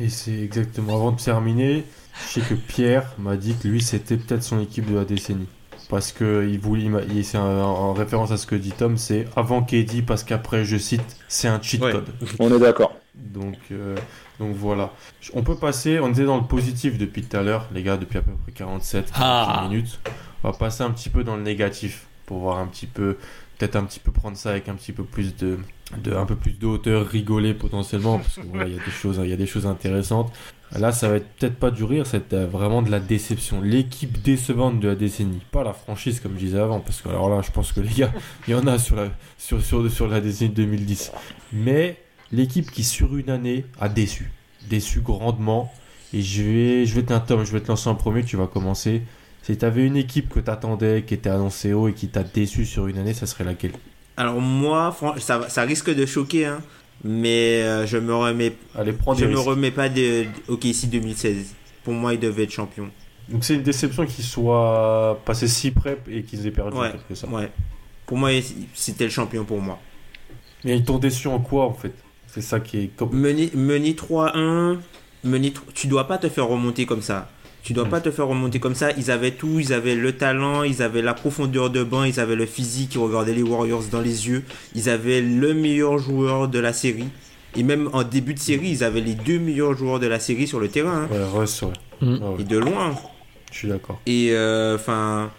Et 0.00 0.08
c'est 0.08 0.40
exactement 0.40 0.96
avant 0.96 1.12
de 1.12 1.20
terminer. 1.20 1.84
Je 2.14 2.40
sais 2.40 2.40
que 2.40 2.54
Pierre 2.54 3.04
m'a 3.18 3.36
dit 3.36 3.54
que 3.56 3.68
lui 3.68 3.80
c'était 3.80 4.16
peut-être 4.16 4.42
son 4.42 4.60
équipe 4.60 4.90
de 4.90 4.96
la 4.96 5.04
décennie. 5.04 5.48
Parce 5.88 6.12
que 6.12 6.48
il 6.48 6.58
voulait, 6.58 6.88
c'est 7.22 7.38
en 7.38 7.92
référence 7.92 8.30
à 8.30 8.36
ce 8.36 8.46
que 8.46 8.56
dit 8.56 8.72
Tom, 8.72 8.96
c'est 8.96 9.26
avant 9.36 9.62
KD 9.62 10.04
parce 10.06 10.24
qu'après, 10.24 10.64
je 10.64 10.76
cite, 10.76 11.16
c'est 11.28 11.48
un 11.48 11.60
cheat 11.60 11.80
code. 11.80 12.08
On 12.38 12.54
est 12.54 12.60
d'accord. 12.60 12.96
Donc, 13.14 13.56
euh, 13.72 13.96
donc 14.40 14.56
voilà. 14.56 14.90
On 15.34 15.42
peut 15.42 15.54
passer, 15.54 16.00
on 16.00 16.10
était 16.10 16.24
dans 16.24 16.38
le 16.38 16.46
positif 16.46 16.96
depuis 16.96 17.22
tout 17.22 17.36
à 17.36 17.42
l'heure, 17.42 17.68
les 17.74 17.82
gars, 17.82 17.98
depuis 17.98 18.18
à 18.18 18.22
peu 18.22 18.32
près 18.32 18.52
47 18.52 19.12
ah. 19.14 19.66
minutes. 19.68 20.00
On 20.42 20.50
va 20.50 20.56
passer 20.56 20.82
un 20.82 20.90
petit 20.90 21.10
peu 21.10 21.22
dans 21.22 21.36
le 21.36 21.42
négatif 21.42 22.06
pour 22.24 22.38
voir 22.38 22.58
un 22.58 22.66
petit 22.66 22.86
peu, 22.86 23.18
peut-être 23.58 23.76
un 23.76 23.84
petit 23.84 24.00
peu 24.00 24.10
prendre 24.10 24.38
ça 24.38 24.50
avec 24.50 24.70
un 24.70 24.74
petit 24.74 24.92
peu 24.92 25.04
plus 25.04 25.36
de, 25.36 25.58
de 25.98 26.14
un 26.14 26.24
peu 26.24 26.36
plus 26.36 26.58
de 26.58 26.66
hauteur, 26.66 27.06
rigoler 27.06 27.52
potentiellement, 27.52 28.18
parce 28.18 28.36
qu'il 28.36 28.56
y 28.56 28.80
a 28.80 28.84
des 28.84 28.90
choses, 28.90 29.20
il 29.22 29.28
y 29.28 29.34
a 29.34 29.36
des 29.36 29.46
choses 29.46 29.66
intéressantes. 29.66 30.32
Là, 30.78 30.92
ça 30.92 31.08
va 31.08 31.16
être 31.16 31.28
peut-être 31.38 31.56
pas 31.56 31.70
du 31.70 31.84
rire, 31.84 32.06
c'est 32.06 32.32
euh, 32.32 32.46
vraiment 32.46 32.80
de 32.80 32.90
la 32.90 33.00
déception. 33.00 33.60
L'équipe 33.60 34.22
décevante 34.22 34.80
de 34.80 34.88
la 34.88 34.94
décennie, 34.94 35.42
pas 35.50 35.64
la 35.64 35.74
franchise 35.74 36.20
comme 36.20 36.32
je 36.34 36.46
disais 36.46 36.60
avant, 36.60 36.80
parce 36.80 37.02
que 37.02 37.10
alors 37.10 37.28
là, 37.28 37.42
je 37.42 37.50
pense 37.50 37.72
que 37.72 37.80
les 37.80 37.90
gars, 37.90 38.12
il 38.48 38.52
y 38.52 38.54
en 38.54 38.66
a 38.66 38.78
sur 38.78 38.96
la, 38.96 39.08
sur, 39.36 39.60
sur, 39.60 39.90
sur 39.90 40.08
la 40.08 40.22
décennie 40.22 40.54
2010. 40.54 41.12
Mais 41.52 41.98
l'équipe 42.32 42.70
qui 42.70 42.84
sur 42.84 43.16
une 43.16 43.30
année 43.30 43.64
a 43.80 43.88
déçu, 43.88 44.30
déçu 44.68 45.00
grandement. 45.00 45.72
Et 46.12 46.22
je 46.22 46.42
vais, 46.42 46.86
je 46.86 46.94
vais 46.94 47.02
te, 47.02 47.16
Tom, 47.26 47.44
je 47.44 47.52
vais 47.52 47.60
te 47.60 47.68
lancer 47.68 47.88
en 47.88 47.94
premier, 47.94 48.24
tu 48.24 48.36
vas 48.36 48.46
commencer. 48.46 49.02
Si 49.42 49.56
tu 49.56 49.64
avais 49.64 49.86
une 49.86 49.96
équipe 49.96 50.28
que 50.28 50.40
tu 50.40 50.50
attendais, 50.50 51.04
qui 51.06 51.14
était 51.14 51.30
annoncée 51.30 51.72
haut 51.72 51.88
et 51.88 51.94
qui 51.94 52.08
t'a 52.08 52.22
déçu 52.22 52.66
sur 52.66 52.88
une 52.88 52.98
année, 52.98 53.14
ça 53.14 53.26
serait 53.26 53.44
laquelle? 53.44 53.72
Alors 54.16 54.40
moi, 54.40 54.94
ça, 55.18 55.48
ça 55.48 55.62
risque 55.62 55.94
de 55.94 56.04
choquer, 56.04 56.46
hein, 56.46 56.60
mais 57.04 57.62
euh, 57.62 57.86
je 57.86 57.96
me 57.96 58.14
remets, 58.14 58.52
Allez, 58.74 58.92
je 59.16 59.24
me 59.24 59.38
remets 59.38 59.70
pas 59.70 59.88
de 59.88 60.26
OKC 60.48 60.90
2016. 60.90 61.54
Pour 61.84 61.94
moi, 61.94 62.12
ils 62.12 62.20
devaient 62.20 62.42
être 62.42 62.52
champions. 62.52 62.90
Donc 63.28 63.44
c'est 63.44 63.54
une 63.54 63.62
déception 63.62 64.04
qu'ils 64.04 64.24
soient 64.24 65.20
passés 65.24 65.48
si 65.48 65.70
près 65.70 65.96
et 66.10 66.22
qu'ils 66.22 66.46
aient 66.46 66.50
perdu. 66.50 66.76
Ouais, 66.76 66.92
ouais. 67.30 67.50
Pour 68.04 68.18
moi, 68.18 68.30
c'était 68.74 69.04
le 69.04 69.10
champion 69.10 69.44
pour 69.44 69.60
moi. 69.60 69.78
Mais 70.64 70.76
ils 70.76 70.84
t'ont 70.84 70.98
déçu 70.98 71.28
en 71.28 71.38
quoi 71.38 71.66
en 71.66 71.72
fait? 71.72 71.94
C'est 72.32 72.40
ça 72.40 72.60
qui 72.60 72.78
est. 72.78 72.90
Mené, 73.12 73.50
3-1, 73.92 74.78
tu 75.74 75.86
dois 75.86 76.06
pas 76.06 76.18
te 76.18 76.28
faire 76.28 76.46
remonter 76.46 76.86
comme 76.86 77.02
ça. 77.02 77.28
Tu 77.62 77.74
dois 77.74 77.84
pas 77.84 78.00
te 78.00 78.10
faire 78.10 78.26
remonter 78.26 78.58
comme 78.58 78.74
ça. 78.74 78.90
Ils 78.96 79.10
avaient 79.10 79.32
tout, 79.32 79.60
ils 79.60 79.74
avaient 79.74 79.94
le 79.94 80.12
talent, 80.12 80.62
ils 80.62 80.82
avaient 80.82 81.02
la 81.02 81.12
profondeur 81.12 81.68
de 81.68 81.84
banc, 81.84 82.04
ils 82.04 82.18
avaient 82.18 82.36
le 82.36 82.46
physique, 82.46 82.94
ils 82.94 82.98
regardaient 82.98 83.34
les 83.34 83.42
Warriors 83.42 83.84
dans 83.90 84.00
les 84.00 84.28
yeux. 84.28 84.44
Ils 84.74 84.88
avaient 84.88 85.20
le 85.20 85.52
meilleur 85.52 85.98
joueur 85.98 86.48
de 86.48 86.58
la 86.58 86.72
série. 86.72 87.08
Et 87.56 87.62
même 87.62 87.90
en 87.92 88.02
début 88.02 88.32
de 88.32 88.38
série, 88.38 88.70
ils 88.70 88.84
avaient 88.84 89.00
les 89.00 89.14
deux 89.14 89.38
meilleurs 89.38 89.76
joueurs 89.76 90.00
de 90.00 90.06
la 90.06 90.20
série 90.20 90.46
sur 90.46 90.60
le 90.60 90.68
terrain. 90.68 91.02
Hein. 91.02 91.08
Ouais, 91.10 91.24
Russ, 91.24 91.62
ouais. 91.62 91.72
Hmm. 92.00 92.18
Et 92.38 92.44
de 92.44 92.56
loin. 92.56 92.94
Je 93.52 93.58
suis 93.58 93.68
d'accord. 93.68 94.00
Et 94.06 94.30
euh, 94.30 94.76
enfin 94.76 95.30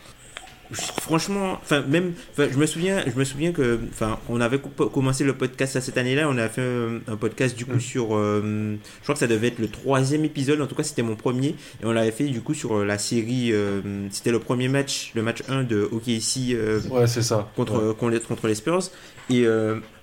franchement, 0.71 1.53
enfin 1.61 1.81
même, 1.81 2.13
je 2.37 2.57
me 2.57 2.65
souviens, 2.65 3.03
je 3.05 3.17
me 3.17 3.23
souviens 3.23 3.51
que, 3.51 3.79
enfin, 3.89 4.19
on 4.29 4.39
avait 4.41 4.59
commencé 4.59 5.23
le 5.23 5.33
podcast 5.33 5.79
cette 5.79 5.97
année-là, 5.97 6.29
on 6.29 6.37
a 6.37 6.47
fait 6.47 6.61
un, 7.07 7.15
podcast 7.15 7.57
du 7.57 7.65
coup 7.65 7.75
mm. 7.75 7.81
sur, 7.81 8.15
euh, 8.15 8.75
je 8.97 9.03
crois 9.03 9.13
que 9.13 9.19
ça 9.19 9.27
devait 9.27 9.47
être 9.47 9.59
le 9.59 9.67
troisième 9.67 10.25
épisode, 10.25 10.61
en 10.61 10.67
tout 10.67 10.75
cas 10.75 10.83
c'était 10.83 11.01
mon 11.01 11.15
premier, 11.15 11.55
et 11.81 11.85
on 11.85 11.91
l'avait 11.91 12.11
fait 12.11 12.25
du 12.25 12.41
coup 12.41 12.53
sur 12.53 12.77
euh, 12.77 12.85
la 12.85 12.97
série, 12.97 13.51
euh, 13.51 13.81
c'était 14.11 14.31
le 14.31 14.39
premier 14.39 14.67
match, 14.67 15.11
le 15.15 15.21
match 15.21 15.43
1 15.49 15.63
de 15.63 15.89
OKC 15.91 16.89
ouais, 16.89 17.07
c'est 17.07 17.21
ça. 17.21 17.49
Contre, 17.55 17.95
contre 17.97 18.47
les 18.47 18.55
Spurs, 18.55 18.83
et 19.29 19.45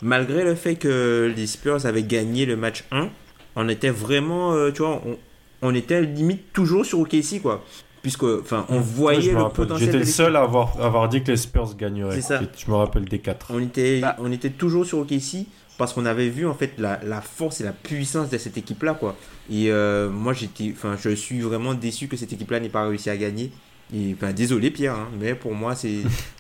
malgré 0.01 0.45
le 0.45 0.55
fait 0.55 0.77
que 0.77 1.33
les 1.35 1.47
Spurs 1.47 1.85
avaient 1.87 2.03
gagné 2.03 2.47
le 2.47 2.57
match 2.57 2.85
1, 2.93 3.09
on 3.57 3.69
était 3.69 3.91
vraiment, 3.91 4.71
tu 4.71 4.83
vois, 4.83 5.03
on, 5.05 5.19
on 5.63 5.75
était 5.75 6.03
limite 6.03 6.53
toujours 6.53 6.87
sur 6.87 7.01
OKC 7.01 7.41
quoi 7.43 7.65
puisque 8.03 8.25
enfin 8.25 8.67
on 8.69 8.81
voyait 8.81 9.33
le 9.33 9.49
potentiel 9.49 9.87
j'étais 9.87 9.99
le 9.99 10.05
seul 10.05 10.37
à 10.37 10.43
avoir, 10.43 10.81
avoir 10.81 11.09
dit 11.09 11.23
que 11.23 11.31
les 11.31 11.37
Spurs 11.37 11.75
gagneraient. 11.77 12.17
C'est 12.17 12.23
ça. 12.23 12.41
Je 12.57 12.71
me 12.71 12.77
rappelle 12.77 13.05
des 13.05 13.19
quatre. 13.19 13.47
On 13.51 13.61
était 13.61 14.01
bah. 14.01 14.17
on 14.19 14.31
était 14.33 14.51
toujours 14.51 14.87
sur 14.87 14.99
OKC 14.99 15.47
parce 15.77 15.93
qu'on 15.93 16.07
avait 16.07 16.29
vu 16.29 16.47
en 16.47 16.55
fait 16.55 16.73
la, 16.79 17.01
la, 17.05 17.21
force 17.21 17.61
et 17.61 17.65
la 17.65 17.73
puissance 17.73 18.31
de 18.31 18.39
cette 18.39 18.57
équipe 18.57 18.83
là 18.83 18.95
quoi. 18.95 19.17
Et 19.51 19.71
euh, 19.71 20.11
moi 20.11 20.33
j'étais 20.33 20.73
enfin 20.75 20.97
je 21.01 21.11
suis 21.11 21.41
vraiment 21.41 21.75
déçu 21.75 22.09
que 22.09 22.17
cette 22.17 22.33
équipe 22.33 22.51
là 22.51 22.61
n'ait 22.61 22.69
pas 22.69 22.87
réussi 22.87 23.11
à 23.11 23.17
gagner. 23.17 23.51
Et 23.95 24.15
enfin 24.15 24.33
désolé 24.33 24.71
Pierre 24.71 24.95
hein, 24.95 25.09
mais 25.19 25.35
pour 25.35 25.55
moi 25.55 25.75
c'est 25.75 25.99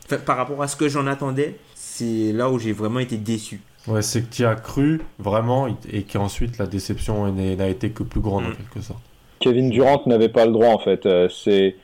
par 0.27 0.37
rapport 0.37 0.63
à 0.63 0.69
ce 0.69 0.77
que 0.77 0.89
j'en 0.89 1.07
attendais 1.07 1.57
c'est 1.75 2.33
là 2.33 2.51
où 2.51 2.59
j'ai 2.59 2.73
vraiment 2.73 3.01
été 3.01 3.17
déçu. 3.17 3.61
Ouais 3.87 4.03
c'est 4.03 4.23
que 4.23 4.35
tu 4.35 4.45
as 4.45 4.57
cru 4.57 5.01
vraiment 5.19 5.67
et 5.91 6.03
qu'ensuite 6.03 6.59
la 6.59 6.67
déception 6.67 7.33
n'a 7.33 7.69
été 7.69 7.91
que 7.91 8.03
plus 8.03 8.21
grande 8.21 8.45
en 8.45 8.51
mm. 8.51 8.57
quelque 8.57 8.81
sorte 8.83 9.03
Kevin 9.41 9.71
Durant 9.71 10.03
n'avait 10.07 10.29
pas 10.29 10.47
le 10.47 10.53
droit 10.53 10.69
en 10.69 10.79
fait. 10.79 11.07
Euh, 11.07 11.29
c'est 11.29 11.77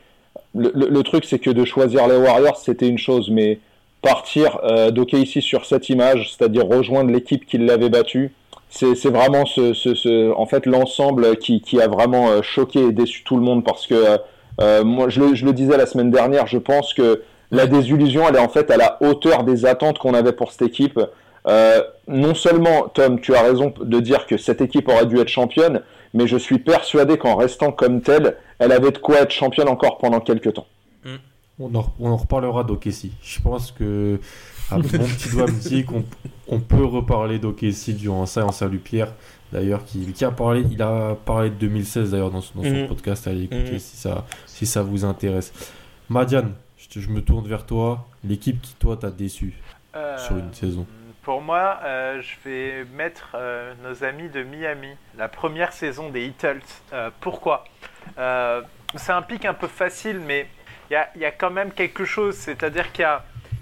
le, 0.55 1.03
truc, 1.03 1.25
c'est 1.25 1.39
que 1.39 1.51
de 1.51 1.65
choisir 1.65 2.07
les 2.07 2.17
Warriors, 2.17 2.57
c'était 2.57 2.89
une 2.89 2.99
chose, 2.99 3.31
mais 3.31 3.59
partir 4.03 4.59
euh, 4.63 4.91
d'OKC 4.91 5.41
sur 5.41 5.65
cette 5.65 5.89
image, 5.89 6.33
c'est-à-dire 6.33 6.67
rejoindre 6.67 7.11
l'équipe 7.11 7.47
qui 7.47 7.59
l'avait 7.59 7.89
battu, 7.89 8.33
c'est 8.69 9.07
vraiment 9.07 9.47
ce, 9.47 10.33
en 10.33 10.47
fait 10.47 10.67
l'ensemble 10.67 11.37
qui, 11.37 11.81
a 11.81 11.87
vraiment 11.87 12.29
euh, 12.29 12.43
choqué 12.43 12.81
et 12.81 12.93
déçu 12.93 13.23
tout 13.23 13.37
le 13.37 13.43
monde 13.43 13.65
parce 13.65 13.87
que 13.87 14.19
euh, 14.61 14.85
moi 14.85 15.09
je 15.09 15.21
le, 15.21 15.53
disais 15.53 15.77
la 15.77 15.87
semaine 15.87 16.11
dernière, 16.11 16.47
je 16.49 16.59
pense 16.59 16.93
que 16.93 17.23
la 17.53 17.67
désillusion 17.67 18.29
elle 18.29 18.37
est 18.37 18.41
en 18.41 18.49
fait 18.49 18.71
à 18.73 18.77
la 18.77 18.99
hauteur 19.01 19.45
des 19.45 19.65
attentes 19.65 19.99
qu'on 19.99 20.13
avait 20.13 20.33
pour 20.33 20.51
cette 20.51 20.63
équipe. 20.63 21.01
Non 22.09 22.35
seulement 22.35 22.89
Tom, 22.93 23.21
tu 23.21 23.35
as 23.35 23.43
raison 23.43 23.73
de 23.81 24.01
dire 24.01 24.27
que 24.27 24.37
cette 24.37 24.61
équipe 24.61 24.89
aurait 24.89 25.07
dû 25.07 25.19
être 25.21 25.29
championne, 25.29 25.83
mais 26.15 26.27
je 26.27 26.37
suis 26.37 26.59
persuadé 26.59 27.19
qu'en 27.19 27.37
restant 27.37 27.73
comme 27.73 28.01
telle, 28.01 28.37
elle 28.59 28.73
avait 28.73 28.93
de 28.93 28.99
quoi 28.99 29.21
être 29.21 29.33
championne 29.33 29.69
encore 29.69 29.99
pendant 29.99 30.21
quelques 30.21 30.55
temps. 30.55 30.67
Mm. 31.05 31.17
On, 31.59 31.75
en, 31.75 31.93
on 32.01 32.11
en 32.11 32.17
reparlera 32.17 32.65
d'Okessi. 32.65 33.13
Je 33.23 33.41
pense 33.41 33.73
que 33.73 34.19
mon 34.71 34.79
petit 34.83 35.29
doigt 35.31 35.47
me 35.47 35.69
dit 35.69 35.85
qu'on 35.85 36.05
on 36.49 36.61
peut 36.61 36.85
reparler 36.85 37.39
d'Okessi 37.39 37.95
durant 37.95 38.27
ça. 38.27 38.41
Et 38.41 38.45
on 38.45 38.53
salue 38.53 38.79
Pierre 38.79 39.13
d'ailleurs 39.53 39.85
qui, 39.85 40.01
qui, 40.13 40.25
a 40.25 40.31
parlé, 40.31 40.65
il 40.71 40.83
a 40.83 41.17
parlé 41.25 41.51
de 41.51 41.57
2016 41.57 42.13
d'ailleurs 42.13 42.31
dans, 42.31 42.41
son 42.41 42.63
mm. 42.63 42.87
podcast. 42.87 43.27
Allez 43.27 43.45
écouter 43.45 43.75
mm. 43.75 43.79
si, 43.79 43.97
ça, 43.97 44.25
si 44.47 44.67
ça 44.67 44.83
vous 44.83 45.05
intéresse. 45.05 45.53
Madiane, 46.09 46.53
je, 46.77 47.01
je 47.01 47.09
me 47.09 47.23
tourne 47.23 47.47
vers 47.47 47.67
toi. 47.67 48.07
L'équipe 48.25 48.61
qui 48.63 48.75
toi 48.75 48.97
t'a 48.97 49.11
déçu 49.11 49.55
euh... 49.97 50.17
sur 50.19 50.37
une 50.39 50.53
saison. 50.53 50.87
Pour 51.25 51.41
moi, 51.41 51.81
euh, 51.85 52.21
je 52.21 52.37
vais 52.45 52.85
mettre 52.93 53.31
euh, 53.35 53.73
nos 53.83 54.05
amis 54.05 54.29
de 54.29 54.43
Miami, 54.43 54.95
la 55.17 55.27
première 55.27 55.73
saison 55.73 56.11
des 56.11 56.27
Heatles. 56.27 56.61
Euh, 56.93 57.09
pourquoi? 57.19 57.65
C'est 58.97 59.13
un 59.13 59.23
pic 59.23 59.47
un 59.47 59.55
peu 59.55 59.67
facile, 59.67 60.21
mais 60.21 60.47
il 60.91 61.03
y, 61.17 61.25
a, 61.25 61.31
quand 61.31 61.51
même 61.51 61.73
quelque 61.73 62.05
chose. 62.05 62.37
C'est-à-dire 62.37 62.93
qu'il 62.93 63.07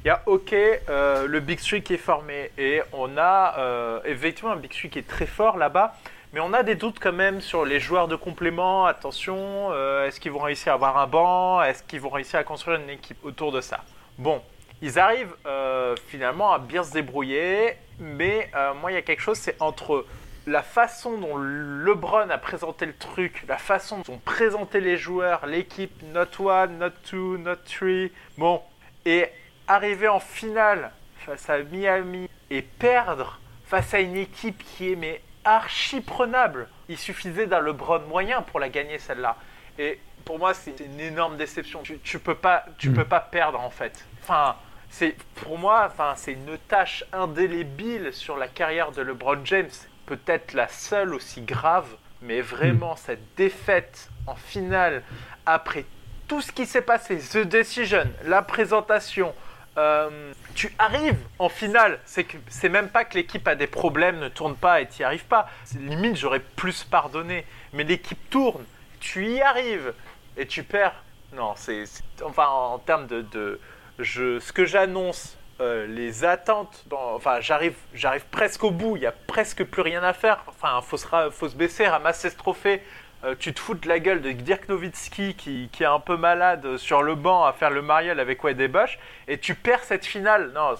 y, 0.04 0.08
y 0.08 0.10
a, 0.10 0.22
OK, 0.26 0.50
le 0.50 1.38
Big 1.38 1.60
Three 1.60 1.84
qui 1.84 1.94
est 1.94 1.98
formé, 1.98 2.50
et 2.58 2.82
on 2.92 3.16
a 3.16 4.02
effectivement 4.04 4.50
un 4.50 4.56
Big 4.56 4.72
Three 4.72 4.90
qui 4.90 4.98
est 4.98 5.08
très 5.08 5.26
fort 5.26 5.56
là-bas. 5.56 5.94
Mais 6.32 6.40
on 6.40 6.52
a 6.52 6.64
des 6.64 6.74
doutes 6.74 6.98
quand 6.98 7.12
même 7.12 7.40
sur 7.40 7.64
les 7.64 7.78
joueurs 7.78 8.08
de 8.08 8.16
complément. 8.16 8.86
Attention, 8.86 9.72
est-ce 10.02 10.18
qu'ils 10.18 10.32
vont 10.32 10.40
réussir 10.40 10.72
à 10.72 10.74
avoir 10.74 10.98
un 10.98 11.06
banc? 11.06 11.62
Est-ce 11.62 11.84
qu'ils 11.84 12.00
vont 12.00 12.10
réussir 12.10 12.40
à 12.40 12.44
construire 12.44 12.80
une 12.80 12.90
équipe 12.90 13.24
autour 13.24 13.52
de 13.52 13.60
ça? 13.60 13.84
Bon, 14.18 14.42
ils 14.83 14.99
arrivent 14.99 15.35
euh, 15.47 15.95
finalement 16.09 16.53
à 16.53 16.59
bien 16.59 16.83
se 16.83 16.93
débrouiller, 16.93 17.76
mais 18.01 18.51
euh, 18.55 18.74
moi 18.74 18.91
il 18.91 18.95
y 18.95 18.99
a 18.99 19.03
quelque 19.03 19.22
chose, 19.22 19.39
c'est 19.39 19.61
entre 19.62 20.05
la 20.47 20.62
façon 20.64 21.18
dont 21.18 21.37
LeBron 21.37 22.28
a 22.28 22.39
présenté 22.39 22.85
le 22.85 22.95
truc, 22.95 23.45
la 23.47 23.59
façon 23.59 23.99
dont 23.99 24.14
ont 24.14 24.18
présenté 24.18 24.80
les 24.80 24.97
joueurs, 24.97 25.47
l'équipe, 25.47 26.03
not 26.12 26.45
one, 26.45 26.78
not 26.78 26.91
two, 27.09 27.39
not 27.39 27.57
three, 27.64 28.11
bon, 28.37 28.61
et 29.05 29.26
arriver 29.68 30.09
en 30.09 30.18
finale 30.18 30.91
face 31.24 31.49
à 31.49 31.59
Miami 31.62 32.28
et 32.51 32.62
perdre 32.62 33.39
face 33.64 33.95
à 33.95 34.01
une 34.01 34.16
équipe 34.16 34.64
qui 34.64 34.93
est 34.93 34.97
mais 34.97 35.22
archi 35.45 36.01
prenable. 36.01 36.68
Il 36.89 36.99
suffisait 36.99 37.47
d'un 37.47 37.61
LeBron 37.61 38.01
moyen 38.09 38.43
pour 38.43 38.59
la 38.59 38.68
gagner 38.68 38.99
celle-là. 38.99 39.37
Et 39.78 39.99
pour 40.24 40.39
moi, 40.39 40.55
c'est 40.55 40.78
une 40.80 41.01
énorme 41.01 41.37
déception. 41.37 41.83
Tu, 41.83 41.99
tu 42.01 42.18
peux 42.18 42.35
pas, 42.35 42.64
tu 42.78 42.91
mm. 42.91 42.95
peux 42.95 43.05
pas 43.05 43.20
perdre 43.20 43.61
en 43.61 43.70
fait. 43.70 44.05
Enfin, 44.22 44.57
c'est 44.93 45.16
pour 45.36 45.59
moi, 45.59 45.88
enfin, 45.90 46.12
c'est 46.16 46.34
une 46.34 46.59
tâche 46.68 47.03
indélébile 47.14 48.12
sur 48.12 48.36
la 48.36 48.47
carrière 48.47 48.93
de 48.93 49.01
LeBron 49.01 49.38
James. 49.45 49.70
Peut-être 50.05 50.53
la 50.53 50.68
seule 50.68 51.14
aussi 51.14 51.40
grave, 51.40 51.88
mais 52.20 52.43
vraiment 52.43 52.93
mm. 52.93 52.99
cette 52.99 53.34
défaite 53.34 54.11
en 54.26 54.34
finale 54.34 55.03
après 55.47 55.86
tout 56.28 56.43
ce 56.43 56.53
qui 56.53 56.66
s'est 56.66 56.82
passé, 56.82 57.18
The 57.18 57.38
Decision, 57.38 58.05
la 58.24 58.43
présentation, 58.43 59.34
euh, 59.78 60.34
tu 60.55 60.74
arrives 60.78 61.18
en 61.38 61.49
finale. 61.49 61.99
C'est 62.05 62.24
que 62.24 62.36
c'est 62.49 62.68
même 62.68 62.90
pas 62.90 63.07
que 63.07 63.14
l'équipe 63.14 63.49
a 63.49 63.55
des 63.55 63.66
problèmes, 63.66 64.18
ne 64.18 64.28
tourne 64.28 64.57
pas 64.57 64.82
et 64.82 64.88
tu 64.88 65.01
n'y 65.01 65.05
arrives 65.07 65.24
pas. 65.24 65.49
Limite, 65.74 66.16
j'aurais 66.16 66.40
plus 66.40 66.84
pardonné. 66.84 67.47
Mais 67.72 67.84
l'équipe 67.84 68.28
tourne, 68.28 68.64
tu 69.01 69.26
y 69.26 69.40
arrives 69.40 69.95
et 70.36 70.47
tu 70.47 70.62
perds. 70.62 71.03
Non, 71.32 71.55
c'est 71.57 71.84
enfin 72.22 72.47
en 72.47 72.78
termes 72.78 73.07
de, 73.07 73.22
de 73.22 73.59
je, 74.03 74.38
ce 74.40 74.53
que 74.53 74.64
j'annonce, 74.64 75.36
euh, 75.61 75.86
les 75.86 76.24
attentes, 76.24 76.84
dans, 76.88 77.14
enfin 77.14 77.40
j'arrive, 77.40 77.74
j'arrive 77.94 78.24
presque 78.30 78.64
au 78.64 78.70
bout, 78.70 78.96
il 78.96 79.00
n'y 79.00 79.07
a 79.07 79.12
presque 79.12 79.64
plus 79.64 79.82
rien 79.82 80.03
à 80.03 80.12
faire. 80.12 80.44
Enfin, 80.48 80.80
faut 80.82 80.96
se, 80.96 81.07
faut 81.30 81.48
se 81.48 81.57
baisser, 81.57 81.86
ramasser 81.86 82.30
ce 82.30 82.36
trophée. 82.36 82.82
Euh, 83.24 83.36
tu 83.38 83.55
te 83.55 83.61
fous 83.61 83.74
de 83.74 83.86
la 83.86 84.00
gueule 84.00 84.20
de 84.20 84.32
Dirk 84.32 84.68
Nowitzki 84.68 85.34
qui, 85.34 85.68
qui, 85.70 85.82
est 85.84 85.86
un 85.86 86.00
peu 86.00 86.16
malade 86.16 86.76
sur 86.76 87.03
le 87.03 87.14
banc 87.14 87.44
à 87.44 87.53
faire 87.53 87.70
le 87.70 87.80
mariole 87.80 88.18
avec 88.18 88.42
Wade 88.42 88.61
et 88.61 88.66
Bosch 88.66 88.98
et 89.28 89.38
tu 89.38 89.55
perds 89.55 89.84
cette 89.84 90.05
finale. 90.05 90.50
Non, 90.53 90.74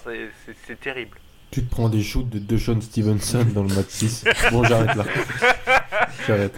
c'est 0.67 0.81
terrible. 0.81 1.19
Tu 1.53 1.63
te 1.65 1.71
prends 1.71 1.89
des 1.89 2.03
shoots 2.03 2.29
de, 2.29 2.41
de 2.41 2.57
Sean 2.57 2.81
Stevenson 2.81 3.47
dans 3.55 3.63
le 3.63 3.73
match 3.73 3.91
6. 3.91 4.25
Bon, 4.51 4.65
j'arrête 4.65 4.97
là. 4.97 5.05
j'arrête. 6.27 6.55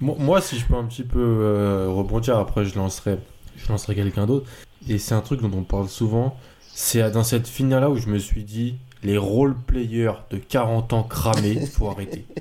Moi, 0.00 0.40
si 0.40 0.58
je 0.58 0.66
peux 0.66 0.74
un 0.74 0.84
petit 0.84 1.02
peu 1.02 1.18
euh, 1.18 1.88
rebondir, 1.88 2.38
après 2.38 2.64
je 2.64 2.76
lancerai, 2.76 3.18
je 3.56 3.68
lancerai 3.68 3.96
quelqu'un 3.96 4.26
d'autre 4.26 4.48
et 4.88 4.98
c'est 4.98 5.14
un 5.14 5.20
truc 5.20 5.40
dont 5.40 5.52
on 5.56 5.62
parle 5.62 5.88
souvent, 5.88 6.36
c'est 6.74 7.10
dans 7.10 7.24
cette 7.24 7.46
finale-là 7.46 7.90
où 7.90 7.96
je 7.96 8.08
me 8.08 8.18
suis 8.18 8.44
dit, 8.44 8.76
les 9.04 9.18
role-players 9.18 10.14
de 10.30 10.38
40 10.38 10.92
ans 10.94 11.02
cramés, 11.02 11.66
faut 11.66 11.88
arrêter. 11.88 12.26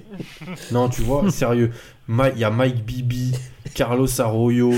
Non, 0.71 0.89
tu 0.89 1.01
vois, 1.01 1.29
sérieux, 1.31 1.71
il 2.07 2.37
y 2.37 2.43
a 2.43 2.49
Mike 2.51 2.85
Bibi, 2.85 3.33
Carlos 3.73 4.21
Arroyo, 4.21 4.71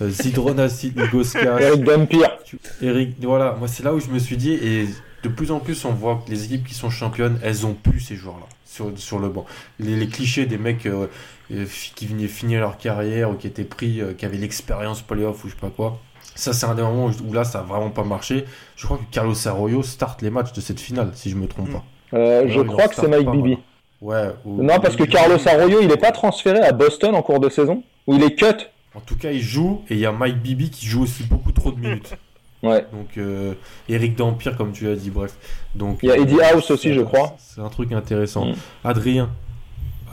euh, 0.00 0.10
Zidronas 0.10 0.86
Eric 0.96 1.84
Dampierre. 1.84 2.38
Eric, 2.80 3.16
voilà, 3.20 3.54
moi 3.58 3.68
c'est 3.68 3.82
là 3.82 3.94
où 3.94 4.00
je 4.00 4.08
me 4.08 4.18
suis 4.18 4.36
dit, 4.36 4.52
et 4.52 4.88
de 5.22 5.28
plus 5.28 5.50
en 5.50 5.60
plus 5.60 5.84
on 5.84 5.92
voit 5.92 6.22
que 6.24 6.30
les 6.30 6.44
équipes 6.44 6.66
qui 6.66 6.74
sont 6.74 6.88
championnes, 6.90 7.38
elles 7.42 7.66
ont 7.66 7.74
plus 7.74 8.00
ces 8.00 8.16
joueurs-là 8.16 8.46
sur, 8.64 8.98
sur 8.98 9.18
le 9.18 9.28
banc. 9.28 9.44
Les, 9.78 9.96
les 9.96 10.08
clichés 10.08 10.46
des 10.46 10.58
mecs 10.58 10.86
euh, 10.86 11.08
euh, 11.52 11.66
qui 11.94 12.06
venaient 12.06 12.28
finir 12.28 12.60
leur 12.60 12.78
carrière 12.78 13.30
ou 13.30 13.34
qui 13.34 13.46
étaient 13.46 13.64
pris, 13.64 14.00
qui 14.16 14.24
avaient 14.24 14.38
l'expérience 14.38 15.02
playoff 15.02 15.44
ou 15.44 15.48
je 15.48 15.54
sais 15.54 15.60
pas 15.60 15.70
quoi 15.70 16.00
ça, 16.34 16.52
c'est 16.52 16.66
un 16.66 16.74
des 16.74 16.82
moments 16.82 17.10
où, 17.28 17.32
là, 17.32 17.44
ça 17.44 17.60
a 17.60 17.62
vraiment 17.62 17.90
pas 17.90 18.04
marché. 18.04 18.44
Je 18.76 18.84
crois 18.84 18.98
que 18.98 19.12
Carlos 19.12 19.34
Arroyo 19.46 19.82
starte 19.82 20.22
les 20.22 20.30
matchs 20.30 20.52
de 20.52 20.60
cette 20.60 20.78
finale, 20.78 21.10
si 21.14 21.30
je 21.30 21.36
me 21.36 21.48
trompe 21.48 21.72
pas. 21.72 21.84
Euh, 22.14 22.46
je 22.48 22.60
crois 22.60 22.88
que 22.88 22.94
c'est 22.94 23.08
Mike 23.08 23.30
Bibi. 23.30 23.58
Ouais. 24.00 24.30
non, 24.46 24.78
parce 24.80 24.94
que 24.94 25.02
Carlos 25.02 25.36
Arroyo, 25.46 25.80
il 25.82 25.88
n'est 25.88 25.96
pas 25.96 26.12
transféré 26.12 26.60
à 26.60 26.72
Boston 26.72 27.14
en 27.16 27.22
cours 27.22 27.40
de 27.40 27.48
saison 27.48 27.82
Ou 28.06 28.14
il 28.14 28.22
est 28.22 28.36
cut 28.36 28.68
En 28.94 29.00
tout 29.00 29.16
cas, 29.16 29.32
il 29.32 29.40
joue 29.40 29.82
et 29.90 29.94
il 29.94 30.00
y 30.00 30.06
a 30.06 30.12
Mike 30.12 30.40
Bibi 30.40 30.70
qui 30.70 30.86
joue 30.86 31.02
aussi 31.02 31.24
beaucoup 31.24 31.50
trop 31.50 31.72
de 31.72 31.80
minutes. 31.80 32.16
ouais. 32.62 32.86
Donc, 32.92 33.18
euh, 33.18 33.54
Eric 33.88 34.14
Dampire, 34.14 34.56
comme 34.56 34.70
tu 34.70 34.88
as 34.88 34.94
dit, 34.94 35.10
bref. 35.10 35.34
Donc, 35.74 35.98
il 36.02 36.08
y 36.08 36.12
a 36.12 36.16
Eddie 36.16 36.38
euh, 36.38 36.54
House 36.54 36.70
aussi, 36.70 36.94
je 36.94 37.00
crois. 37.00 37.34
C'est 37.38 37.60
un 37.60 37.68
truc 37.68 37.90
intéressant. 37.90 38.46
Mm. 38.46 38.54
Adrien, 38.84 39.30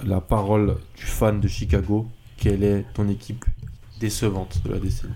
la 0.03 0.21
parole 0.21 0.77
du 0.97 1.05
fan 1.05 1.39
de 1.39 1.47
Chicago. 1.47 2.07
Quelle 2.37 2.63
est 2.63 2.85
ton 2.93 3.07
équipe 3.07 3.45
décevante 4.05 4.61
de 4.65 4.71
la 4.71 4.79
décennie 4.79 5.13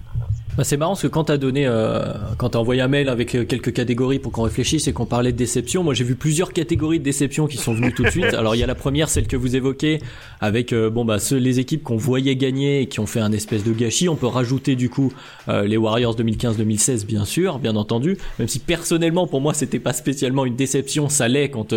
bah 0.57 0.65
c'est 0.65 0.75
marrant 0.75 0.91
parce 0.91 1.03
que 1.03 1.07
quand 1.07 1.25
t'as 1.25 1.37
donné, 1.37 1.67
euh, 1.67 2.11
quand 2.37 2.49
t'as 2.49 2.59
envoyé 2.59 2.81
un 2.81 2.89
mail 2.89 3.07
avec 3.07 3.33
euh, 3.33 3.45
quelques 3.45 3.71
catégories 3.71 4.19
pour 4.19 4.33
qu'on 4.33 4.41
réfléchisse 4.41 4.89
et 4.89 4.93
qu'on 4.93 5.05
parlait 5.05 5.31
de 5.31 5.37
déception, 5.37 5.83
moi 5.83 5.93
j'ai 5.93 6.03
vu 6.03 6.15
plusieurs 6.15 6.51
catégories 6.51 6.99
de 6.99 7.03
déception 7.03 7.47
qui 7.47 7.55
sont 7.55 7.73
venues 7.73 7.93
tout 7.93 8.03
de 8.03 8.09
suite. 8.09 8.25
Alors 8.33 8.55
il 8.55 8.59
y 8.59 8.63
a 8.63 8.67
la 8.67 8.75
première, 8.75 9.07
celle 9.07 9.27
que 9.27 9.37
vous 9.37 9.55
évoquez, 9.55 10.01
avec 10.41 10.73
euh, 10.73 10.89
bon 10.89 11.05
bah 11.05 11.19
ceux, 11.19 11.37
les 11.37 11.59
équipes 11.59 11.83
qu'on 11.83 11.95
voyait 11.95 12.35
gagner 12.35 12.81
et 12.81 12.87
qui 12.87 12.99
ont 12.99 13.05
fait 13.05 13.21
un 13.21 13.31
espèce 13.31 13.63
de 13.63 13.71
gâchis. 13.71 14.09
On 14.09 14.17
peut 14.17 14.27
rajouter 14.27 14.75
du 14.75 14.89
coup 14.89 15.13
euh, 15.47 15.63
les 15.63 15.77
Warriors 15.77 16.17
2015-2016 16.17 17.05
bien 17.05 17.23
sûr, 17.23 17.59
bien 17.59 17.77
entendu. 17.77 18.17
Même 18.37 18.49
si 18.49 18.59
personnellement 18.59 19.27
pour 19.27 19.39
moi 19.39 19.53
c'était 19.53 19.79
pas 19.79 19.93
spécialement 19.93 20.45
une 20.45 20.57
déception, 20.57 21.07
ça 21.07 21.29
l'est 21.29 21.49
quand 21.51 21.73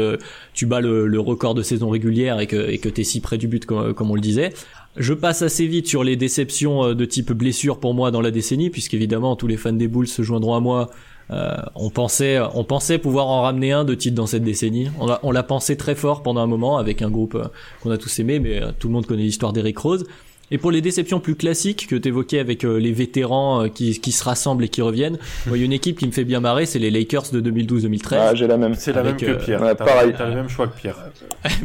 tu 0.55 0.67
bats 0.67 0.81
le, 0.81 1.07
le, 1.07 1.21
record 1.21 1.55
de 1.55 1.63
saison 1.63 1.89
régulière 1.89 2.41
et 2.41 2.49
que 2.49 2.69
et 2.69 2.79
que 2.79 2.89
t'es 2.89 3.05
si 3.05 3.21
près 3.21 3.39
du 3.39 3.47
but 3.47 3.65
comme, 3.65 3.95
comme 3.95 4.11
on 4.11 4.17
le 4.17 4.21
disait. 4.21 4.53
Je 4.97 5.15
passe 5.15 5.41
assez 5.41 5.67
vite 5.67 5.87
sur 5.87 6.05
les 6.05 6.17
déceptions 6.17 6.85
euh, 6.85 6.95
de 6.95 7.05
type 7.07 7.33
blessure 7.33 7.81
pour 7.81 7.95
moi 7.95 8.11
dans 8.11 8.21
la 8.21 8.31
décennie, 8.31 8.69
puisqu'évidemment 8.69 9.37
tous 9.37 9.47
les 9.47 9.57
fans 9.57 9.73
des 9.73 9.89
Bulls 9.89 10.07
se 10.07 10.23
joindront 10.23 10.55
à 10.55 10.61
moi. 10.61 10.91
Euh, 11.31 11.57
on 11.75 11.89
pensait, 11.89 12.39
on 12.55 12.65
pensait 12.65 12.99
pouvoir 12.99 13.29
en 13.29 13.41
ramener 13.41 13.73
un 13.73 13.85
de 13.85 13.95
titre 13.95 14.15
dans 14.15 14.27
cette 14.27 14.45
décennie. 14.45 14.89
On 14.99 15.31
l'a 15.31 15.43
pensé 15.43 15.79
très 15.79 15.95
fort 15.95 16.23
pendant 16.23 16.43
un 16.43 16.47
moment 16.47 16.77
avec 16.77 17.01
un 17.01 17.11
groupe 17.11 17.37
euh, 17.37 17.47
qu'on 17.83 17.91
a 17.91 17.97
tous 17.97 18.19
aimé, 18.19 18.39
mais 18.39 18.61
tout 18.79 18.89
le 18.89 18.93
monde 18.93 19.07
connaît 19.07 19.23
l'histoire 19.23 19.55
d'Eric 19.55 19.79
Rose. 19.79 20.05
Et 20.53 20.59
pour 20.59 20.71
les 20.71 20.83
déceptions 20.83 21.19
plus 21.19 21.35
classiques 21.35 21.87
que 21.87 21.97
tu 21.97 22.09
évoquais 22.09 22.39
avec 22.39 22.65
euh, 22.65 22.77
les 22.77 22.93
vétérans 22.93 23.65
euh, 23.65 23.69
qui, 23.69 23.99
qui, 23.99 24.13
se 24.13 24.23
rassemblent 24.23 24.63
et 24.65 24.69
qui 24.69 24.83
reviennent, 24.83 25.19
il 25.47 25.57
y 25.57 25.63
a 25.63 25.65
une 25.65 25.73
équipe 25.73 25.99
qui 25.99 26.07
me 26.07 26.13
fait 26.13 26.25
bien 26.25 26.41
marrer, 26.41 26.67
c'est 26.67 26.79
les 26.79 26.91
Lakers 26.91 27.31
de 27.33 27.41
2012-2013. 27.51 28.17
Ah, 28.21 28.35
j'ai 28.35 28.47
la 28.47 28.59
même. 28.59 28.75
C'est 28.75 28.93
la 28.93 29.03
même 29.03 29.17
que 29.17 29.25
euh, 29.25 29.35
Pierre. 29.37 29.63
Ouais, 29.63 29.75
pareil. 29.75 30.13
T'as 30.17 30.29
le 30.29 30.35
même 30.35 30.51
choix 30.51 30.69
que 30.69 30.77
Pierre. 30.77 30.97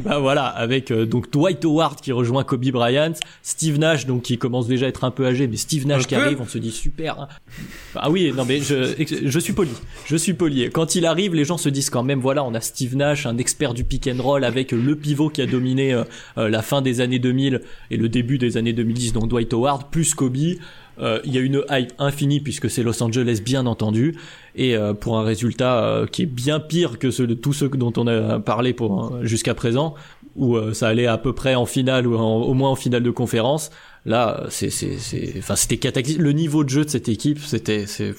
bah 0.05 0.19
voilà, 0.21 0.45
avec 0.45 0.93
donc 0.93 1.29
Dwight 1.31 1.65
Howard 1.65 1.99
qui 1.99 2.13
rejoint 2.13 2.45
Kobe 2.45 2.65
Bryant, 2.71 3.11
Steve 3.43 3.77
Nash 3.77 4.05
donc 4.05 4.21
qui 4.21 4.37
commence 4.37 4.67
déjà 4.67 4.85
à 4.85 4.89
être 4.89 5.03
un 5.03 5.11
peu 5.11 5.25
âgé, 5.25 5.47
mais 5.47 5.57
Steve 5.57 5.85
Nash 5.85 6.07
qui 6.07 6.15
arrive, 6.15 6.39
on 6.39 6.47
se 6.47 6.57
dit 6.57 6.71
super. 6.71 7.19
Hein. 7.19 7.27
Ah 7.93 8.09
oui, 8.09 8.31
non 8.33 8.45
mais 8.45 8.61
je, 8.61 8.95
je 9.25 9.39
suis 9.39 9.51
poli, 9.51 9.71
je 10.05 10.15
suis 10.15 10.33
poli. 10.33 10.69
Quand 10.69 10.95
il 10.95 11.05
arrive, 11.05 11.35
les 11.35 11.43
gens 11.43 11.57
se 11.57 11.67
disent 11.67 11.89
quand 11.89 12.03
même 12.03 12.21
voilà, 12.21 12.41
on 12.45 12.53
a 12.53 12.61
Steve 12.61 12.95
Nash, 12.95 13.25
un 13.25 13.37
expert 13.37 13.73
du 13.73 13.83
pick 13.83 14.07
and 14.07 14.21
roll 14.21 14.45
avec 14.45 14.71
le 14.71 14.95
pivot 14.95 15.27
qui 15.27 15.41
a 15.41 15.45
dominé 15.45 16.01
la 16.37 16.61
fin 16.61 16.81
des 16.81 17.01
années 17.01 17.19
2000 17.19 17.61
et 17.91 17.97
le 17.97 18.07
début 18.07 18.37
des 18.37 18.55
années 18.55 18.76
2010, 18.77 19.13
donc 19.13 19.27
Dwight 19.27 19.53
Howard 19.53 19.89
plus 19.91 20.15
Kobe. 20.15 20.37
euh, 20.99 21.19
il 21.25 21.33
y 21.33 21.37
a 21.37 21.41
une 21.41 21.63
hype 21.69 21.93
infinie 21.99 22.39
puisque 22.39 22.69
c'est 22.69 22.83
Los 22.83 23.01
Angeles 23.03 23.41
bien 23.43 23.65
entendu. 23.65 24.15
Et 24.55 24.75
euh, 24.75 24.93
pour 24.93 25.17
un 25.17 25.23
résultat 25.23 25.83
euh, 25.83 26.07
qui 26.07 26.23
est 26.23 26.25
bien 26.25 26.59
pire 26.59 26.97
que 26.97 27.11
ceux 27.11 27.27
de 27.27 27.33
tous 27.33 27.53
ceux 27.53 27.69
dont 27.69 27.93
on 27.97 28.07
a 28.07 28.39
parlé 28.39 28.73
pour 28.73 29.23
jusqu'à 29.23 29.53
présent 29.53 29.95
où 30.35 30.55
ça 30.73 30.87
allait 30.87 31.07
à 31.07 31.17
peu 31.17 31.33
près 31.33 31.55
en 31.55 31.65
finale 31.65 32.05
ou 32.05 32.15
au 32.15 32.53
moins 32.53 32.69
en 32.69 32.75
finale 32.75 33.01
de 33.01 33.11
conférence. 33.11 33.71
Là 34.05 34.43
c'est 34.49 34.69
c'est 34.69 34.97
c'est 34.97 35.33
enfin 35.39 35.55
c'était 35.55 35.77
cataclysmique 35.77 36.23
le 36.23 36.31
niveau 36.31 36.63
de 36.63 36.69
jeu 36.69 36.85
de 36.85 36.89
cette 36.89 37.09
équipe 37.09 37.39
c'était 37.39 37.87
c'est 37.87 38.13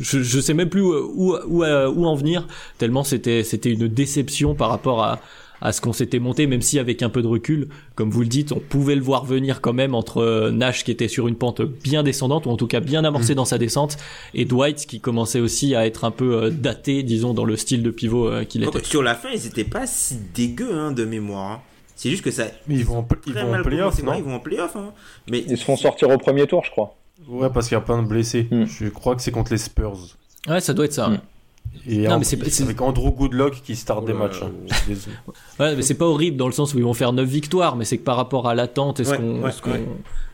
je, 0.00 0.22
je 0.22 0.40
sais 0.40 0.54
même 0.54 0.70
plus 0.70 0.80
où 0.80 0.94
où, 0.94 1.36
où, 1.46 1.64
où 1.64 2.06
en 2.06 2.14
venir 2.14 2.46
tellement 2.78 3.04
c'était 3.04 3.42
c'était 3.44 3.70
une 3.70 3.86
déception 3.86 4.54
par 4.54 4.70
rapport 4.70 5.02
à 5.02 5.20
à 5.60 5.72
ce 5.72 5.80
qu'on 5.80 5.92
s'était 5.92 6.18
monté, 6.18 6.46
même 6.46 6.62
si 6.62 6.78
avec 6.78 7.02
un 7.02 7.08
peu 7.08 7.22
de 7.22 7.26
recul, 7.26 7.68
comme 7.94 8.10
vous 8.10 8.20
le 8.20 8.26
dites, 8.26 8.52
on 8.52 8.60
pouvait 8.60 8.94
le 8.94 9.02
voir 9.02 9.24
venir 9.24 9.60
quand 9.60 9.72
même 9.72 9.94
entre 9.94 10.18
euh, 10.18 10.50
Nash 10.50 10.84
qui 10.84 10.90
était 10.90 11.08
sur 11.08 11.28
une 11.28 11.36
pente 11.36 11.62
bien 11.62 12.02
descendante, 12.02 12.46
ou 12.46 12.50
en 12.50 12.56
tout 12.56 12.66
cas 12.66 12.80
bien 12.80 13.04
amorcée 13.04 13.32
mm. 13.32 13.36
dans 13.36 13.44
sa 13.44 13.58
descente, 13.58 13.96
et 14.34 14.44
Dwight 14.44 14.86
qui 14.86 15.00
commençait 15.00 15.40
aussi 15.40 15.74
à 15.74 15.86
être 15.86 16.04
un 16.04 16.10
peu 16.10 16.34
euh, 16.34 16.50
daté, 16.50 17.02
disons, 17.02 17.34
dans 17.34 17.44
le 17.44 17.56
style 17.56 17.82
de 17.82 17.90
pivot 17.90 18.28
euh, 18.28 18.44
qu'il 18.44 18.62
était. 18.62 18.84
Sur 18.84 19.02
la 19.02 19.14
fin, 19.14 19.30
ils 19.30 19.46
étaient 19.46 19.64
pas 19.64 19.86
si 19.86 20.16
dégueux 20.34 20.74
hein, 20.74 20.92
de 20.92 21.04
mémoire. 21.04 21.52
Hein. 21.52 21.60
C'est 21.96 22.10
juste 22.10 22.22
que 22.22 22.30
ça. 22.30 22.44
ils 22.68 22.84
vont, 22.84 23.04
ils 23.26 23.32
vont 23.32 23.54
en 23.54 23.62
playoff, 23.62 24.02
non 24.04 24.14
Ils 24.14 24.22
vont 24.22 24.36
en 24.36 24.40
playoff. 24.40 24.76
Hein. 24.76 24.92
Mais 25.28 25.44
ils 25.48 25.58
se 25.58 25.64
font 25.64 25.76
sortir 25.76 26.08
au 26.10 26.18
premier 26.18 26.46
tour, 26.46 26.64
je 26.64 26.70
crois. 26.70 26.96
Ouais, 27.26 27.50
parce 27.52 27.66
qu'il 27.66 27.74
y 27.74 27.78
a 27.78 27.80
plein 27.80 28.00
de 28.00 28.06
blessés. 28.06 28.46
Mm. 28.50 28.66
Je 28.66 28.88
crois 28.88 29.16
que 29.16 29.22
c'est 29.22 29.32
contre 29.32 29.50
les 29.50 29.58
Spurs. 29.58 30.16
Ouais, 30.46 30.60
ça 30.60 30.74
doit 30.74 30.84
être 30.84 30.92
ça. 30.92 31.08
Mm. 31.08 31.20
Et 31.86 32.06
non, 32.06 32.18
mais 32.18 32.24
c'est 32.24 32.62
avec 32.62 32.80
Andrew 32.80 33.10
Goodluck 33.10 33.62
qui 33.62 33.74
start 33.74 34.04
des 34.04 34.12
matchs. 34.12 34.42
Hein. 34.42 34.52
ouais, 35.60 35.74
mais 35.74 35.82
c'est 35.82 35.94
pas 35.94 36.06
horrible 36.06 36.36
dans 36.36 36.46
le 36.46 36.52
sens 36.52 36.74
où 36.74 36.78
ils 36.78 36.84
vont 36.84 36.92
faire 36.92 37.12
9 37.12 37.26
victoires, 37.26 37.76
mais 37.76 37.84
c'est 37.84 37.98
que 37.98 38.04
par 38.04 38.16
rapport 38.16 38.48
à 38.48 38.54
l'attente 38.54 39.00
et 39.00 39.04
ce 39.04 39.14
qu'on 39.14 39.42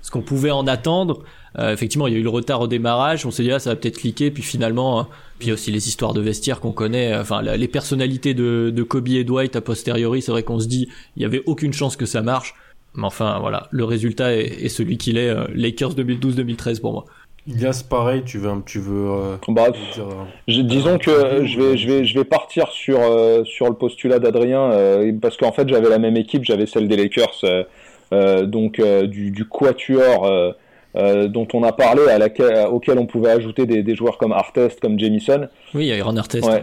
ce 0.03 0.11
qu'on 0.11 0.21
pouvait 0.21 0.51
en 0.51 0.67
attendre, 0.67 1.23
euh, 1.59 1.73
effectivement, 1.73 2.07
il 2.07 2.13
y 2.13 2.17
a 2.17 2.19
eu 2.19 2.23
le 2.23 2.29
retard 2.29 2.61
au 2.61 2.67
démarrage. 2.67 3.25
On 3.25 3.31
s'est 3.31 3.43
dit 3.43 3.53
ah 3.53 3.59
ça 3.59 3.71
va 3.71 3.77
peut-être 3.77 3.99
cliquer, 3.99 4.31
puis 4.31 4.43
finalement, 4.43 5.01
hein, 5.01 5.09
puis 5.39 5.51
aussi 5.51 5.71
les 5.71 5.89
histoires 5.89 6.13
de 6.13 6.21
vestiaire 6.21 6.61
qu'on 6.61 6.73
connaît. 6.73 7.17
Enfin, 7.17 7.41
les 7.41 7.69
personnalités 7.69 8.35
de, 8.35 8.71
de 8.75 8.83
Kobe 8.83 9.09
et 9.09 9.25
Dwight 9.25 9.57
a 9.57 9.61
posteriori, 9.61 10.21
c'est 10.21 10.33
vrai 10.33 10.43
qu'on 10.43 10.59
se 10.59 10.67
dit 10.67 10.89
il 11.17 11.23
y 11.23 11.25
avait 11.25 11.43
aucune 11.47 11.73
chance 11.73 11.97
que 11.97 12.07
ça 12.07 12.21
marche. 12.21 12.55
Mais 12.97 13.07
enfin, 13.07 13.39
voilà, 13.41 13.69
le 13.71 13.85
résultat 13.85 14.37
est, 14.37 14.65
est 14.65 14.69
celui 14.69 14.99
qu'il 14.99 15.17
est. 15.19 15.31
Euh, 15.31 15.47
Lakers 15.55 15.95
2012-2013 15.95 16.81
pour 16.81 16.93
moi. 16.93 17.05
Ilias, 17.47 17.85
pareil, 17.89 18.23
tu 18.25 18.39
veux, 18.39 18.51
tu 18.65 18.79
veux. 18.79 19.11
Euh, 19.11 19.37
bah, 19.49 19.69
dire, 19.71 20.07
euh, 20.07 20.63
disons 20.63 20.97
que 20.97 21.45
je 21.45 21.61
vais, 21.61 21.77
je 21.77 21.87
vais, 21.87 22.05
je 22.07 22.19
vais 22.19 22.25
partir 22.25 22.69
sur 22.69 22.99
euh, 23.01 23.45
sur 23.45 23.69
le 23.69 23.75
postulat 23.75 24.19
d'Adrien 24.19 24.71
parce 25.21 25.37
qu'en 25.37 25.53
fait 25.53 25.69
j'avais 25.69 25.91
la 25.91 25.99
même 25.99 26.17
équipe, 26.17 26.45
j'avais 26.45 26.67
celle 26.67 26.89
des 26.89 26.97
Lakers, 26.97 27.67
donc 28.45 28.81
du, 28.81 29.31
du 29.31 29.45
quatuor 29.47 30.55
dont 30.95 31.49
on 31.53 31.63
a 31.65 31.73
parlé, 31.73 32.09
à 32.09 32.19
laquelle, 32.19 32.67
auquel 32.69 32.99
on 32.99 33.07
pouvait 33.07 33.33
ajouter 33.33 33.67
des, 33.67 33.83
des, 33.83 33.95
joueurs 33.95 34.17
comme 34.17 34.33
Artest, 34.33 34.81
comme 34.81 34.99
Jamison. 34.99 35.49
Oui, 35.75 35.87
il 35.87 35.89
y 35.89 35.93
a 35.93 36.03
Aaron 36.03 36.17
Artest. 36.17 36.49
Ouais. 36.49 36.63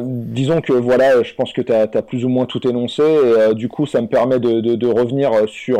disons 0.00 0.62
que 0.62 0.72
voilà, 0.72 1.22
je 1.24 1.34
pense 1.34 1.52
que 1.52 1.60
tu 1.60 1.72
as, 1.72 1.88
as, 1.92 2.02
plus 2.02 2.24
ou 2.24 2.30
moins 2.30 2.46
tout 2.46 2.66
énoncé, 2.66 3.02
et 3.02 3.54
du 3.54 3.68
coup 3.68 3.84
ça 3.84 4.00
me 4.00 4.06
permet 4.06 4.38
de, 4.40 4.60
de, 4.60 4.76
de 4.76 4.86
revenir 4.86 5.32
sur 5.46 5.78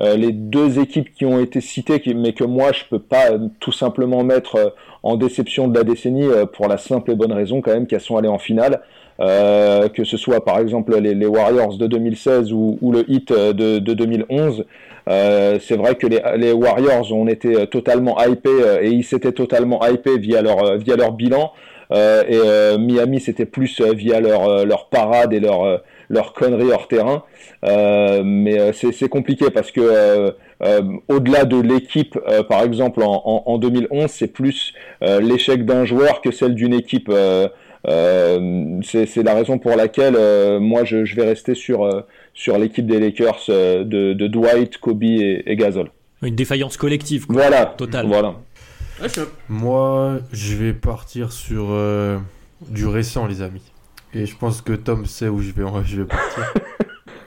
euh, 0.00 0.16
les 0.16 0.32
deux 0.32 0.80
équipes 0.80 1.12
qui 1.14 1.24
ont 1.24 1.40
été 1.40 1.60
citées, 1.60 2.02
mais 2.16 2.32
que 2.32 2.42
moi 2.42 2.72
je 2.72 2.82
peux 2.90 2.98
pas 2.98 3.30
euh, 3.30 3.38
tout 3.60 3.70
simplement 3.70 4.24
mettre 4.24 4.56
euh, 4.56 4.70
en 5.04 5.16
déception 5.16 5.68
de 5.68 5.78
la 5.78 5.84
décennie 5.84 6.26
pour 6.54 6.66
la 6.66 6.78
simple 6.78 7.12
et 7.12 7.14
bonne 7.14 7.32
raison 7.32 7.60
quand 7.60 7.72
même 7.72 7.86
qu'elles 7.86 8.00
sont 8.00 8.16
allées 8.16 8.28
en 8.28 8.38
finale. 8.38 8.80
Que 9.18 10.02
ce 10.02 10.16
soit 10.16 10.44
par 10.44 10.58
exemple 10.58 10.98
les, 10.98 11.26
Warriors 11.26 11.76
de 11.76 11.86
2016 11.86 12.52
ou, 12.52 12.78
le 12.90 13.08
Heat 13.08 13.30
de, 13.30 13.78
de 13.78 13.94
2011. 13.94 14.64
Euh, 15.08 15.58
c'est 15.60 15.76
vrai 15.76 15.94
que 15.96 16.06
les, 16.06 16.20
les, 16.38 16.52
Warriors 16.52 17.12
ont 17.12 17.28
été 17.28 17.66
totalement 17.66 18.16
hypés 18.24 18.80
et 18.80 18.88
ils 18.88 19.04
s'étaient 19.04 19.32
totalement 19.32 19.86
hypés 19.86 20.16
via 20.18 20.40
leur 20.40 20.78
via 20.78 20.96
leur 20.96 21.12
bilan. 21.12 21.52
et 21.92 22.78
Miami 22.78 23.20
c'était 23.20 23.44
plus 23.44 23.82
via 23.82 24.20
leur 24.20 24.64
leur 24.64 24.86
parade 24.86 25.34
et 25.34 25.40
leur 25.40 25.82
leur 26.08 26.32
conneries 26.32 26.72
hors 26.72 26.88
terrain. 26.88 27.24
Euh, 27.64 28.22
mais 28.24 28.58
euh, 28.58 28.72
c'est 28.72 29.08
compliqué 29.08 29.50
parce 29.50 29.70
que 29.70 29.80
euh, 29.80 30.82
au-delà 31.08 31.44
de 31.44 31.60
l'équipe, 31.60 32.18
par 32.48 32.62
exemple 32.62 33.02
en, 33.04 33.58
2011, 33.58 34.10
c'est 34.10 34.28
plus 34.28 34.74
l'échec 35.02 35.64
d'un 35.64 35.84
joueur 35.84 36.20
que 36.20 36.30
celle 36.30 36.54
d'une 36.54 36.74
équipe. 36.74 37.10
c'est 37.84 39.22
la 39.22 39.34
raison 39.34 39.58
pour 39.58 39.76
laquelle 39.76 40.16
moi 40.60 40.84
je, 40.84 41.14
vais 41.14 41.24
rester 41.24 41.54
sur, 41.54 42.04
sur 42.32 42.58
l'équipe 42.58 42.86
des 42.86 42.98
Lakers 42.98 43.44
de, 43.48 44.12
Dwight, 44.26 44.78
Kobe 44.78 45.02
et, 45.02 45.56
Gasol. 45.56 45.90
Une 46.22 46.34
défaillance 46.34 46.76
collective. 46.78 47.26
Quoi, 47.26 47.34
voilà. 47.42 47.66
Totale. 47.66 48.06
Voilà. 48.06 48.34
Moi, 49.50 50.20
je 50.32 50.54
vais 50.54 50.72
partir 50.72 51.32
sur 51.32 51.76
du 52.68 52.86
récent, 52.86 53.26
les 53.26 53.42
amis. 53.42 53.73
Et 54.14 54.26
je 54.26 54.36
pense 54.36 54.62
que 54.62 54.72
Tom 54.72 55.06
sait 55.06 55.28
où 55.28 55.40
je 55.40 55.50
vais, 55.50 55.64
je 55.84 56.02
vais 56.02 56.06
partir. 56.06 56.54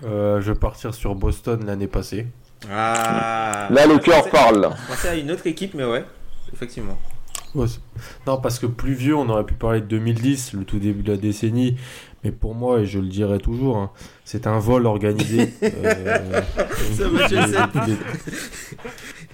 Euh, 0.05 0.39
je 0.41 0.51
vais 0.51 0.59
partir 0.59 0.93
sur 0.93 1.15
Boston 1.15 1.65
l'année 1.65 1.87
passée. 1.87 2.27
Ah. 2.69 3.67
Là, 3.71 3.87
le 3.87 3.97
cœur 3.97 4.29
parle. 4.29 4.69
C'est 4.95 5.09
à 5.09 5.15
une 5.15 5.31
autre 5.31 5.47
équipe, 5.47 5.73
mais 5.73 5.85
ouais, 5.85 6.05
effectivement. 6.53 6.99
non, 7.55 8.37
parce 8.37 8.59
que 8.59 8.67
plus 8.67 8.93
vieux, 8.93 9.15
on 9.15 9.27
aurait 9.27 9.43
pu 9.43 9.55
parler 9.55 9.81
de 9.81 9.87
2010, 9.87 10.53
le 10.53 10.65
tout 10.65 10.77
début 10.77 11.01
de 11.01 11.13
la 11.13 11.17
décennie. 11.17 11.77
Mais 12.23 12.31
pour 12.31 12.53
moi, 12.53 12.81
et 12.81 12.85
je 12.85 12.99
le 12.99 13.07
dirai 13.07 13.39
toujours, 13.39 13.77
hein, 13.77 13.89
c'est 14.23 14.45
un 14.45 14.59
vol 14.59 14.85
organisé. 14.85 15.51
euh, 15.63 16.41
les, 17.87 17.97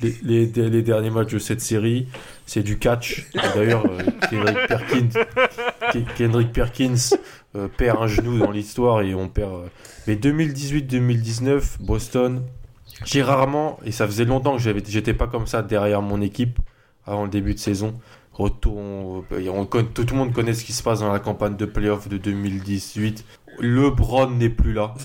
les, 0.04 0.45
les, 0.45 0.70
les, 0.70 0.82
derniers 0.82 1.10
matchs 1.10 1.34
de 1.34 1.39
cette 1.39 1.62
série, 1.62 2.08
c'est 2.45 2.64
du 2.64 2.78
catch. 2.78 3.28
D'ailleurs, 3.56 3.86
euh, 3.86 4.04
Kendrick 4.30 4.68
Perkins, 4.68 6.06
Kendrick 6.18 6.54
Perkins 6.54 7.18
euh, 7.56 7.68
perd 7.68 8.01
un 8.01 8.08
genou 8.08 8.39
dans 8.39 8.51
l'histoire 8.51 9.01
et 9.01 9.16
on 9.16 9.30
perd. 9.30 9.54
Euh, 9.54 9.68
mais 10.08 10.16
2018-2019, 10.16 11.82
Boston, 11.82 12.43
j'ai 13.06 13.24
rarement, 13.24 13.80
et 13.86 13.91
ça 13.91 14.06
faisait 14.06 14.26
longtemps 14.26 14.58
que 14.58 14.62
j'étais 14.62 15.14
pas 15.14 15.28
comme 15.28 15.47
ça 15.47 15.62
derrière 15.62 16.01
mon 16.01 16.22
équipe 16.22 16.60
avant 17.06 17.24
le 17.24 17.30
début 17.30 17.54
de 17.54 17.60
saison. 17.60 17.99
Retour, 18.34 18.78
on, 18.78 19.24
on, 19.32 19.66
tout, 19.66 20.06
le 20.10 20.16
monde 20.16 20.34
connaît 20.34 20.54
ce 20.54 20.64
qui 20.64 20.74
se 20.74 20.82
passe 20.82 20.99
dans 21.01 21.12
la 21.12 21.20
campagne 21.20 21.56
de 21.56 21.66
playoff 21.66 22.08
de 22.08 22.18
2018. 22.18 23.24
LeBron 23.60 24.32
n'est 24.32 24.49
plus 24.49 24.74
là. 24.74 24.95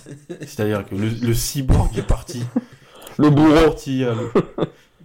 C'est-à-dire 0.40 0.86
que 0.86 0.94
le, 0.94 1.08
le, 1.08 1.34
cyborg 1.34 1.96
est 1.98 2.06
parti. 2.06 2.42
Le 3.18 3.28
bourreau. 3.28 3.74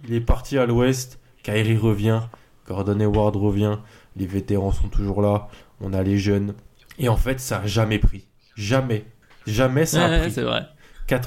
Il 0.06 0.14
est 0.14 0.20
parti 0.20 0.58
à 0.58 0.66
l'ouest. 0.66 1.18
Kyrie 1.42 1.76
revient. 1.76 2.20
Gordon 2.66 3.00
Hayward 3.00 3.36
revient. 3.36 3.78
Les 4.16 4.26
vétérans 4.26 4.72
sont 4.72 4.88
toujours 4.88 5.22
là. 5.22 5.48
On 5.80 5.92
a 5.92 6.02
les 6.02 6.18
jeunes. 6.18 6.54
Et 6.98 7.08
en 7.08 7.16
fait, 7.16 7.40
ça 7.40 7.60
a 7.60 7.66
jamais 7.66 7.98
pris. 7.98 8.26
Jamais. 8.56 9.04
Jamais 9.46 9.86
ça 9.86 10.06
a 10.06 10.20
pris. 10.20 10.30
C'est 10.30 10.42
vrai. 10.42 10.66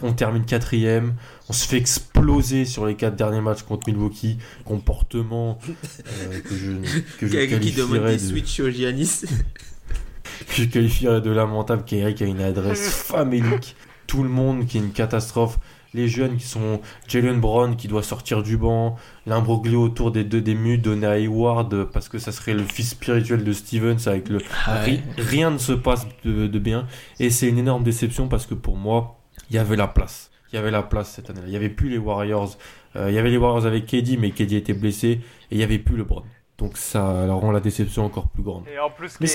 on 0.04 0.14
termine 0.14 0.46
quatrième, 0.46 1.16
on 1.50 1.54
se 1.54 1.68
fait 1.68 1.78
exploser 1.78 2.66
sur 2.66 2.86
les 2.86 2.96
quatre 2.96 3.16
derniers 3.16 3.42
matchs 3.42 3.64
contre 3.64 3.88
Milwaukee, 3.90 4.38
comportement 4.66 5.60
euh, 5.70 6.40
que 6.40 6.56
je, 6.56 6.72
que 7.20 7.28
je 7.28 7.46
qualifierais 7.50 8.14
de... 8.14 8.18
switch 8.18 8.60
au 8.60 8.70
Giannis. 8.70 9.26
que 10.48 10.54
je 10.54 10.64
qualifierais 10.66 11.22
de 11.22 11.30
lamentable, 11.30 11.84
Kyrie 11.84 12.16
a 12.20 12.26
une 12.26 12.42
adresse 12.42 12.90
famélique, 13.08 13.76
tout 14.08 14.24
le 14.24 14.30
monde 14.30 14.66
qui 14.66 14.78
est 14.78 14.82
une 14.82 14.92
catastrophe, 14.92 15.60
les 15.94 16.08
jeunes 16.08 16.38
qui 16.38 16.46
sont 16.46 16.82
Jalen 17.08 17.40
Brown 17.40 17.76
qui 17.76 17.88
doit 17.88 18.04
sortir 18.04 18.44
du 18.44 18.58
banc, 18.58 18.96
l'imbroglio 19.26 19.82
autour 19.82 20.12
des 20.12 20.24
deux 20.24 20.42
démus 20.42 20.78
donné 20.78 21.08
à 21.08 21.18
Hayward 21.18 21.86
parce 21.86 22.10
que 22.10 22.20
ça 22.20 22.32
serait 22.32 22.54
le 22.54 22.64
fils 22.64 22.90
spirituel 22.92 23.44
de 23.44 23.54
Stevens 23.54 24.08
avec 24.08 24.30
le 24.30 24.40
ah 24.66 24.84
rien 25.18 25.52
ne 25.52 25.58
se 25.58 25.74
passe 25.74 26.08
de, 26.24 26.60
bien. 26.60 26.88
Et 27.20 27.30
c'est 27.30 27.48
une 27.48 27.58
énorme 27.58 27.84
déception 27.84 28.28
parce 28.28 28.46
que 28.46 28.54
pour 28.54 28.76
moi 28.76 29.20
il 29.50 29.56
y 29.56 29.60
avait 29.60 29.76
la 29.76 29.88
place. 29.88 30.32
Il 30.52 30.56
y 30.56 30.60
avait 30.60 30.72
la 30.72 30.84
place 30.84 31.12
cette 31.12 31.30
année-là. 31.30 31.48
Il 31.48 31.54
y 31.54 31.58
avait 31.58 31.70
plus 31.70 31.90
les 31.90 31.98
Warriors. 31.98 32.58
Euh, 32.96 33.10
il 33.10 33.16
y 33.16 33.18
avait 33.18 33.30
les 33.30 33.38
Warriors 33.38 33.66
avec 33.66 33.86
KD 33.86 34.18
mais 34.20 34.32
KD 34.32 34.54
était 34.54 34.74
blessé 34.74 35.08
et 35.08 35.22
il 35.52 35.58
y 35.58 35.64
avait 35.64 35.80
plus 35.80 35.98
le 35.98 36.04
Brown 36.04 36.24
donc 36.58 36.76
ça 36.76 37.28
rend 37.28 37.52
la 37.52 37.60
déception 37.60 38.06
encore 38.06 38.30
plus 38.30 38.42
grande. 38.42 38.64
Et 38.68 38.80
en 38.80 38.90
plus, 38.90 39.20
Mais 39.20 39.28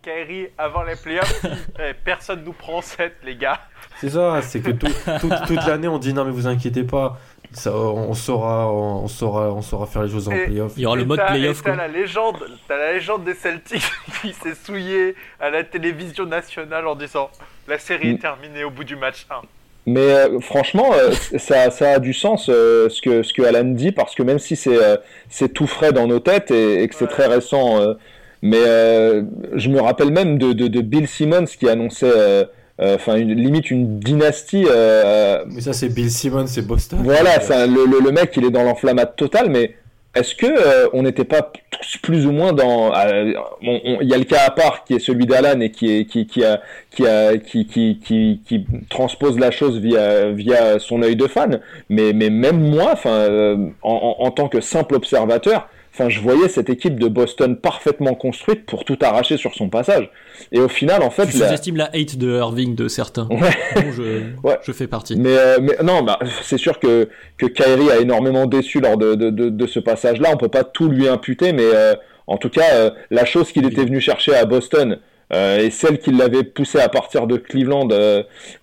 Kairi, 0.00 0.46
avant 0.56 0.84
les 0.84 0.94
playoffs, 0.94 1.44
eh, 1.80 1.92
personne 1.92 2.44
nous 2.44 2.52
prend 2.52 2.80
7, 2.80 3.16
les 3.24 3.34
gars. 3.34 3.60
C'est 4.00 4.10
ça, 4.10 4.40
c'est 4.42 4.60
que 4.60 4.70
toute 5.46 5.66
l'année, 5.66 5.88
on 5.88 5.98
dit 5.98 6.14
non, 6.14 6.24
mais 6.24 6.30
vous 6.30 6.46
inquiétez 6.46 6.84
pas, 6.84 7.18
ça, 7.50 7.74
on, 7.74 8.14
saura, 8.14 8.72
on, 8.72 9.08
saura, 9.08 9.52
on 9.52 9.62
saura 9.62 9.86
faire 9.86 10.02
les 10.02 10.10
choses 10.10 10.28
en 10.28 10.32
playoff. 10.32 10.74
Il 10.76 10.82
y 10.82 10.86
aura 10.86 10.96
le 10.96 11.04
mode 11.04 11.24
playoff. 11.26 11.62
T'as 11.64 11.74
la, 11.74 11.88
légende, 11.88 12.46
as 12.68 12.76
la 12.76 12.92
légende 12.92 13.24
des 13.24 13.34
Celtics 13.34 13.90
qui 14.22 14.32
s'est 14.32 14.54
souillée 14.54 15.16
à 15.40 15.50
la 15.50 15.64
télévision 15.64 16.26
nationale 16.26 16.86
en 16.86 16.94
disant 16.94 17.30
la 17.66 17.78
série 17.78 18.10
est 18.10 18.14
mm. 18.14 18.18
terminée 18.18 18.64
au 18.64 18.70
bout 18.70 18.84
du 18.84 18.94
match 18.94 19.26
1. 19.30 19.42
Mais 19.88 20.00
euh, 20.00 20.38
franchement, 20.40 20.90
euh, 20.92 21.12
ça, 21.38 21.70
ça, 21.70 21.92
a 21.92 21.98
du 21.98 22.12
sens 22.12 22.50
euh, 22.50 22.90
ce, 22.90 23.00
que, 23.00 23.22
ce 23.22 23.32
que 23.32 23.40
Alan 23.40 23.64
dit, 23.64 23.90
parce 23.90 24.14
que 24.14 24.22
même 24.22 24.38
si 24.38 24.54
c'est 24.54 24.76
c'est 25.30 25.48
tout 25.48 25.66
frais 25.66 25.92
dans 25.92 26.06
nos 26.06 26.20
têtes 26.20 26.50
et, 26.50 26.86
que 26.88 26.94
c'est 26.94 27.06
très 27.06 27.26
récent, 27.26 27.80
mais 28.42 28.58
je 29.54 29.68
me 29.70 29.80
rappelle 29.80 30.10
même 30.10 30.38
de, 30.38 30.52
de, 30.52 30.68
de, 30.68 30.80
Bill 30.82 31.08
Simmons 31.08 31.46
qui 31.46 31.68
annonçait 31.70 32.12
enfin 32.78 33.16
une, 33.16 33.32
limite 33.32 33.70
une 33.70 33.98
dynastie. 33.98 34.66
mais 34.66 35.60
ça 35.62 35.72
c'est 35.72 35.88
Bill 35.88 36.10
Simmons, 36.10 36.48
c'est 36.48 36.66
Boston. 36.66 37.00
Voilà, 37.02 37.38
le, 37.66 37.86
le, 37.90 38.04
le, 38.04 38.12
mec 38.12 38.34
il 38.36 38.44
est 38.44 38.50
dans 38.50 38.64
l'enflammade 38.64 39.16
totale, 39.16 39.48
mais 39.48 39.74
est-ce 40.14 40.34
que 40.34 40.46
euh, 40.46 40.88
on 40.94 41.02
n'était 41.02 41.24
pas 41.24 41.42
tous 41.70 41.98
plus 41.98 42.26
ou 42.26 42.32
moins 42.32 42.52
dans 42.52 42.94
euh, 42.94 43.32
il 43.62 44.08
y 44.08 44.14
a 44.14 44.18
le 44.18 44.24
cas 44.24 44.40
à 44.46 44.50
part 44.50 44.84
qui 44.84 44.94
est 44.94 44.98
celui 44.98 45.26
d'Alan 45.26 45.60
et 45.60 45.70
qui 45.70 45.98
est 45.98 46.04
qui, 46.06 46.26
qui 46.26 46.44
a 46.44 46.60
qui 46.90 47.06
a 47.06 47.36
qui, 47.36 47.66
qui, 47.66 48.00
qui, 48.02 48.40
qui 48.44 48.66
transpose 48.88 49.38
la 49.38 49.50
chose 49.50 49.78
via 49.78 50.30
via 50.30 50.78
son 50.78 51.02
œil 51.02 51.14
de 51.14 51.26
fan. 51.26 51.60
Mais 51.90 52.12
mais 52.14 52.30
même 52.30 52.58
moi 52.70 52.90
enfin 52.92 53.10
euh, 53.10 53.68
en, 53.82 54.16
en, 54.18 54.30
tant 54.30 54.48
que 54.48 54.60
simple 54.60 54.94
observateur 54.94 55.68
Enfin, 55.98 56.10
je 56.10 56.20
voyais 56.20 56.48
cette 56.48 56.70
équipe 56.70 57.00
de 57.00 57.08
Boston 57.08 57.56
parfaitement 57.56 58.14
construite 58.14 58.66
pour 58.66 58.84
tout 58.84 58.96
arracher 59.02 59.36
sur 59.36 59.52
son 59.54 59.68
passage. 59.68 60.08
Et 60.52 60.60
au 60.60 60.68
final, 60.68 61.02
en 61.02 61.10
fait, 61.10 61.26
tu 61.26 61.38
la... 61.38 61.52
estime 61.52 61.74
la 61.74 61.86
hate 61.86 62.16
de 62.16 62.36
Irving 62.36 62.76
de 62.76 62.86
certains. 62.86 63.26
Ouais. 63.30 63.50
je, 63.74 64.22
ouais. 64.44 64.58
je 64.62 64.70
fais 64.70 64.86
partie. 64.86 65.16
Mais, 65.16 65.36
euh, 65.36 65.58
mais 65.60 65.74
non, 65.82 66.04
bah, 66.04 66.20
c'est 66.42 66.56
sûr 66.56 66.78
que 66.78 67.08
que 67.36 67.46
Kyrie 67.46 67.90
a 67.90 67.98
énormément 67.98 68.46
déçu 68.46 68.78
lors 68.78 68.96
de 68.96 69.16
de, 69.16 69.30
de, 69.30 69.48
de 69.48 69.66
ce 69.66 69.80
passage-là. 69.80 70.30
On 70.32 70.36
peut 70.36 70.48
pas 70.48 70.62
tout 70.62 70.88
lui 70.88 71.08
imputer, 71.08 71.52
mais 71.52 71.66
euh, 71.66 71.96
en 72.28 72.36
tout 72.36 72.48
cas, 72.48 72.74
euh, 72.74 72.90
la 73.10 73.24
chose 73.24 73.50
qu'il 73.50 73.66
était 73.66 73.84
venu 73.84 74.00
chercher 74.00 74.36
à 74.36 74.44
Boston. 74.44 74.98
Et 75.30 75.68
celle 75.68 75.98
qui 75.98 76.10
l'avait 76.10 76.42
poussé 76.42 76.78
à 76.80 76.88
partir 76.88 77.26
de 77.26 77.36
Cleveland 77.36 77.88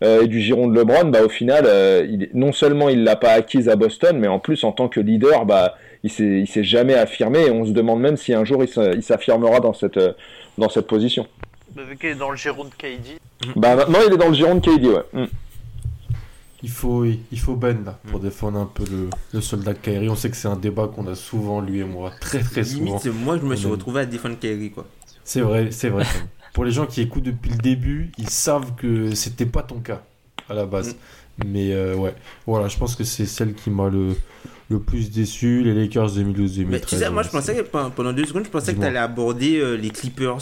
et 0.01 0.27
du 0.27 0.41
giron 0.41 0.67
de 0.67 0.75
LeBron, 0.75 1.09
bah, 1.09 1.19
au 1.23 1.29
final, 1.29 1.67
il, 2.09 2.27
non 2.33 2.53
seulement 2.53 2.89
il 2.89 3.03
l'a 3.03 3.15
pas 3.15 3.33
acquise 3.33 3.69
à 3.69 3.75
Boston, 3.75 4.17
mais 4.17 4.27
en 4.27 4.39
plus 4.39 4.63
en 4.63 4.71
tant 4.71 4.87
que 4.87 4.99
leader, 4.99 5.45
bah, 5.45 5.75
il 6.05 6.47
s'est 6.47 6.63
jamais 6.63 6.93
affirmé 6.93 7.47
et 7.47 7.51
on 7.51 7.65
se 7.65 7.71
demande 7.71 7.99
même 7.99 8.17
si 8.17 8.33
un 8.33 8.45
jour 8.45 8.63
il 8.63 9.03
s'affirmera 9.03 9.59
dans 9.59 9.73
cette, 9.73 9.99
dans 10.57 10.69
cette 10.69 10.87
position. 10.87 11.27
Bah, 11.75 11.83
vu 11.83 11.97
qu'il 11.97 12.09
est 12.09 12.15
dans 12.15 12.29
le 12.29 12.37
giron 12.37 12.65
de 12.65 12.69
KD. 12.69 13.19
Bah 13.55 13.75
maintenant 13.75 13.99
il 14.07 14.13
est 14.13 14.17
dans 14.17 14.29
le 14.29 14.33
giron 14.33 14.55
de 14.55 14.59
KD, 14.59 14.85
ouais. 14.85 15.03
Mm. 15.13 15.25
Il 16.63 16.69
faut, 16.69 17.05
il 17.05 17.39
faut 17.39 17.55
Ben 17.55 17.83
là 17.85 17.99
pour 18.09 18.19
défendre 18.19 18.57
un 18.59 18.65
peu 18.65 18.83
le, 18.89 19.09
le 19.33 19.41
soldat 19.41 19.73
Kairi. 19.73 20.09
On 20.09 20.15
sait 20.15 20.29
que 20.29 20.35
c'est 20.35 20.47
un 20.47 20.55
débat 20.55 20.87
qu'on 20.87 21.05
a 21.07 21.15
souvent 21.15 21.61
lui 21.61 21.79
et 21.79 21.83
moi, 21.83 22.11
très 22.19 22.39
très 22.39 22.63
souvent. 22.63 22.97
Limite, 22.97 23.05
moi 23.23 23.37
je 23.37 23.45
me 23.45 23.55
suis 23.55 23.67
retrouvé 23.67 24.01
à 24.01 24.05
défendre 24.05 24.39
Kairi 24.39 24.71
quoi. 24.71 24.85
C'est 25.23 25.41
vrai, 25.41 25.69
c'est 25.71 25.89
vrai. 25.89 26.05
pour 26.53 26.65
les 26.65 26.71
gens 26.71 26.85
qui 26.85 27.01
écoutent 27.01 27.23
depuis 27.23 27.51
le 27.51 27.57
début, 27.57 28.11
ils 28.17 28.29
savent 28.29 28.75
que 28.75 29.13
c'était 29.13 29.45
pas 29.45 29.63
ton 29.63 29.79
cas 29.79 30.03
à 30.49 30.53
la 30.53 30.65
base. 30.65 30.93
Mm. 30.93 30.97
Mais 31.45 31.73
euh, 31.73 31.95
ouais, 31.95 32.15
voilà, 32.47 32.67
je 32.67 32.77
pense 32.77 32.95
que 32.95 33.03
c'est 33.03 33.25
celle 33.25 33.53
qui 33.53 33.69
m'a 33.69 33.89
le, 33.89 34.15
le 34.69 34.79
plus 34.79 35.11
déçu, 35.11 35.61
les 35.63 35.73
Lakers 35.73 36.09
2012-2013. 36.17 36.85
Tu 36.87 36.95
sais, 36.95 37.09
moi 37.09 37.23
je 37.23 37.29
pensais 37.29 37.55
que 37.55 37.61
pendant 37.61 38.13
deux 38.13 38.25
secondes, 38.25 38.45
je 38.45 38.49
pensais 38.49 38.73
que 38.73 38.79
tu 38.79 38.85
allais 38.85 38.97
aborder 38.99 39.59
euh, 39.59 39.75
les 39.75 39.89
Clippers. 39.89 40.37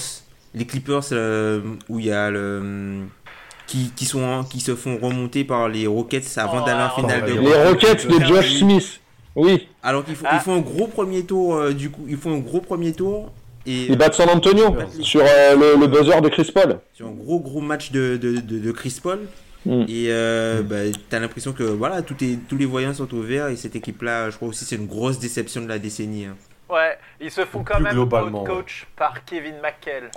Les 0.55 0.65
Clippers 0.65 1.01
euh, 1.11 1.61
où 1.89 1.99
il 1.99 2.05
y 2.05 2.11
a 2.11 2.29
le. 2.29 3.01
Qui, 3.65 3.91
qui, 3.95 4.05
sont, 4.05 4.43
qui 4.49 4.59
se 4.59 4.75
font 4.75 4.97
remonter 5.01 5.43
par 5.45 5.69
les 5.69 5.87
Rockets 5.87 6.23
avant 6.37 6.61
Oh, 6.61 6.65
d'aller 6.65 6.83
en 6.83 6.89
finale 6.89 7.23
Les 7.25 7.33
de 7.35 7.67
Rockets 7.69 8.05
de 8.07 8.23
Josh 8.25 8.59
Smith. 8.59 8.99
Oui, 9.35 9.67
Alors 9.81 10.03
qu'ils 10.05 10.15
font, 10.15 10.25
Ah. 10.29 10.35
ils 10.35 10.41
font 10.43 10.55
un 10.55 10.59
gros 10.61 10.85
premier 10.87 11.23
tour, 11.23 11.55
euh, 11.55 11.71
du 11.73 11.89
coup, 11.89 12.05
ils 12.07 12.17
font 12.17 12.35
un 12.35 12.39
gros 12.39 12.59
premier 12.61 12.91
tour. 12.91 13.31
Et 13.65 13.85
ils 13.87 13.97
battent 13.97 14.13
San 14.15 14.29
Antonio 14.29 14.75
sur 14.99 15.21
euh, 15.21 15.55
le, 15.55 15.79
le 15.79 15.87
buzzer 15.87 16.21
de 16.21 16.27
Chris 16.29 16.51
Paul. 16.53 16.79
sur 16.93 17.07
un 17.07 17.11
gros 17.13 17.39
gros 17.39 17.61
match 17.61 17.91
de, 17.91 18.17
de, 18.17 18.35
de, 18.41 18.59
de 18.59 18.71
Chris 18.71 18.99
Paul. 19.01 19.19
Mm. 19.65 19.83
Et 19.87 20.07
euh, 20.09 20.61
bah, 20.63 20.75
t'as 21.09 21.19
l'impression 21.19 21.53
que 21.53 21.63
voilà, 21.63 22.01
tout 22.01 22.21
est, 22.23 22.37
tous 22.49 22.57
les 22.57 22.65
voyants 22.65 22.93
sont 22.93 23.13
au 23.13 23.21
vert. 23.21 23.47
Et 23.47 23.55
cette 23.55 23.75
équipe-là, 23.75 24.29
je 24.29 24.35
crois 24.35 24.49
aussi, 24.49 24.65
c'est 24.65 24.75
une 24.75 24.87
grosse 24.87 25.19
déception 25.19 25.61
de 25.61 25.67
la 25.67 25.79
décennie. 25.79 26.25
hein. 26.25 26.35
Ouais, 26.69 26.97
ils 27.21 27.31
se 27.31 27.45
font 27.45 27.63
quand 27.63 27.75
Plus 27.75 27.83
même 27.83 28.43
coach 28.45 28.87
par 28.95 29.23
Kevin 29.25 29.55
McHale. 29.61 30.09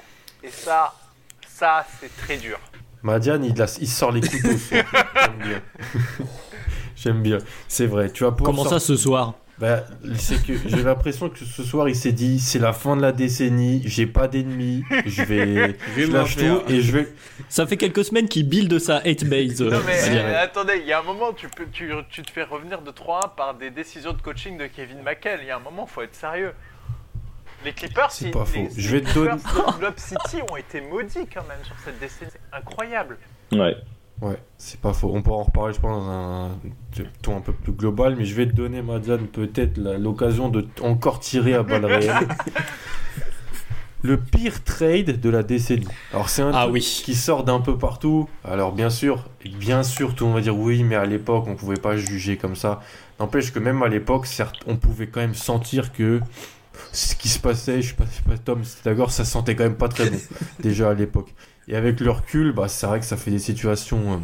Et 0.42 0.49
ça, 0.49 0.94
ça 1.47 1.84
c'est 2.01 2.14
très 2.16 2.36
dur. 2.38 2.59
Madiane, 3.03 3.44
il, 3.44 3.61
a- 3.61 3.78
il 3.80 3.88
sort 3.88 4.11
les 4.12 4.20
couteaux. 4.20 4.49
J'aime 4.70 5.38
bien. 5.42 5.61
J'aime 6.97 7.22
bien. 7.22 7.38
C'est 7.68 7.86
vrai. 7.86 8.11
Tu 8.11 8.24
vas 8.24 8.32
pouvoir 8.32 8.57
Comment 8.57 8.68
ça 8.68 8.80
ce 8.80 8.97
soir? 8.97 9.34
Bah, 9.59 9.84
c'est 10.18 10.44
que 10.44 10.52
j'ai 10.68 10.82
l'impression 10.82 11.30
que 11.30 11.38
ce 11.38 11.62
soir 11.62 11.88
il 11.88 11.96
s'est 11.96 12.12
dit 12.12 12.38
c'est 12.40 12.59
la 12.59 12.74
fin 12.74 12.94
de 12.94 13.00
la 13.00 13.12
décennie, 13.12 13.80
j'ai 13.86 14.07
pas 14.07 14.28
d'ennemis, 14.28 14.84
je 15.07 15.22
vais, 15.22 15.76
Je 15.96 16.00
vais 16.00 16.07
je 16.07 16.12
lâche 16.12 16.36
tout 16.36 16.62
et 16.68 16.82
je 16.82 16.92
vais. 16.92 17.09
Ça 17.48 17.66
fait 17.66 17.78
quelques 17.78 18.04
semaines 18.04 18.28
qu'il 18.28 18.46
build 18.46 18.78
sa 18.78 18.98
hate 18.98 19.24
base. 19.24 19.62
Non 19.62 19.80
mais 19.86 19.98
je 20.04 20.12
euh, 20.14 20.42
attendez, 20.42 20.74
il 20.82 20.86
y 20.86 20.92
a 20.92 21.00
un 21.00 21.02
moment 21.02 21.32
tu 21.32 21.48
peux 21.48 21.64
tu, 21.72 21.90
tu 22.11 22.20
te 22.22 22.30
fais 22.30 22.42
revenir 22.42 22.82
de 22.82 22.90
3-1 22.90 23.34
par 23.34 23.54
des 23.54 23.70
décisions 23.70 24.12
de 24.12 24.20
coaching 24.20 24.59
de 24.59 24.66
Kevin 24.66 24.98
McHale. 25.02 25.40
Il 25.40 25.48
y 25.48 25.50
a 25.50 25.57
un 25.57 25.61
moment, 25.61 25.86
faut 25.86 26.02
être 26.02 26.14
sérieux. 26.14 26.52
Les 27.64 27.72
Clippers, 27.72 28.12
C'est 28.12 28.30
pas 28.30 28.44
les, 28.54 28.68
faux. 28.68 28.74
Je 28.76 28.90
les 28.94 29.00
vais 29.00 29.07
te 29.09 29.14
donner- 29.14 29.30
Clippers 29.42 29.72
de 29.72 29.78
Globe 29.78 29.94
City 29.96 30.36
ont 30.50 30.57
été 30.57 30.80
maudits 30.82 31.26
quand 31.32 31.46
même 31.48 31.64
sur 31.64 31.74
cette 31.84 31.98
décennie. 31.98 32.30
C'est 32.30 32.57
incroyable. 32.57 33.16
Ouais. 33.52 33.74
Ouais, 34.22 34.36
c'est 34.56 34.80
pas 34.80 34.94
faux. 34.94 35.10
On 35.14 35.20
pourra 35.22 35.38
en 35.38 35.42
reparler, 35.42 35.74
je 35.74 35.80
pense, 35.80 36.04
dans 36.06 36.10
un 36.10 36.50
ton 37.22 37.36
un 37.36 37.40
peu 37.40 37.52
plus 37.52 37.72
global, 37.72 38.16
mais 38.16 38.24
je 38.24 38.34
vais 38.34 38.46
te 38.46 38.54
donner, 38.54 38.80
Madiane, 38.80 39.26
peut-être 39.26 39.76
l'occasion 39.78 40.48
de 40.48 40.66
encore 40.80 41.20
tirer 41.20 41.54
à 41.54 41.62
balles 41.62 41.84
réelles. 41.84 42.28
Le 44.02 44.18
pire 44.18 44.62
trade 44.62 45.20
de 45.20 45.30
la 45.30 45.42
décennie. 45.42 45.88
Alors 46.12 46.28
c'est 46.28 46.42
un 46.42 46.52
Ah 46.54 46.62
truc 46.62 46.74
oui. 46.74 47.02
qui 47.04 47.14
sort 47.14 47.42
d'un 47.44 47.60
peu 47.60 47.76
partout. 47.76 48.28
Alors 48.44 48.72
bien 48.72 48.88
sûr, 48.90 49.24
bien 49.58 49.82
sûr, 49.82 50.14
tout 50.14 50.24
le 50.24 50.28
monde 50.30 50.38
va 50.38 50.42
dire 50.42 50.56
oui, 50.56 50.84
mais 50.84 50.94
à 50.94 51.06
l'époque 51.06 51.46
on 51.48 51.56
pouvait 51.56 51.76
pas 51.76 51.96
juger 51.96 52.36
comme 52.36 52.54
ça. 52.54 52.80
N'empêche 53.18 53.52
que 53.52 53.58
même 53.58 53.82
à 53.82 53.88
l'époque, 53.88 54.26
certes, 54.26 54.56
on 54.66 54.76
pouvait 54.76 55.08
quand 55.08 55.20
même 55.20 55.34
sentir 55.34 55.92
que 55.92 56.20
ce 56.92 57.16
qui 57.16 57.28
se 57.28 57.40
passait, 57.40 57.82
je 57.82 57.88
sais 57.88 57.94
pas, 57.94 58.04
je 58.08 58.16
sais 58.16 58.22
pas 58.22 58.38
Tom, 58.38 58.62
d'accord, 58.84 59.10
ça 59.10 59.24
sentait 59.24 59.56
quand 59.56 59.64
même 59.64 59.76
pas 59.76 59.88
très 59.88 60.08
bon 60.08 60.18
déjà 60.60 60.90
à 60.90 60.94
l'époque. 60.94 61.34
Et 61.68 61.74
avec 61.74 62.00
le 62.00 62.10
recul, 62.10 62.52
bah, 62.52 62.68
c'est 62.68 62.86
vrai 62.86 63.00
que 63.00 63.06
ça 63.06 63.16
fait 63.16 63.30
des 63.30 63.40
situations 63.40 64.12
euh, 64.12 64.16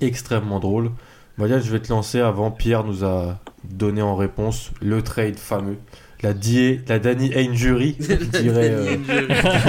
extrêmement 0.00 0.60
drôles. 0.60 0.90
Madiane, 1.36 1.62
je 1.62 1.70
vais 1.70 1.80
te 1.80 1.90
lancer 1.90 2.20
avant. 2.20 2.50
Pierre 2.50 2.84
nous 2.84 3.04
a 3.04 3.38
donné 3.64 4.00
en 4.00 4.16
réponse 4.16 4.70
le 4.80 5.02
trade 5.02 5.36
fameux. 5.38 5.76
La, 6.22 6.32
die, 6.32 6.80
la 6.88 6.98
Danny 6.98 7.30
Aingery, 7.34 7.98
comme 8.08 8.28
dirait, 8.40 8.70
euh, 8.70 8.96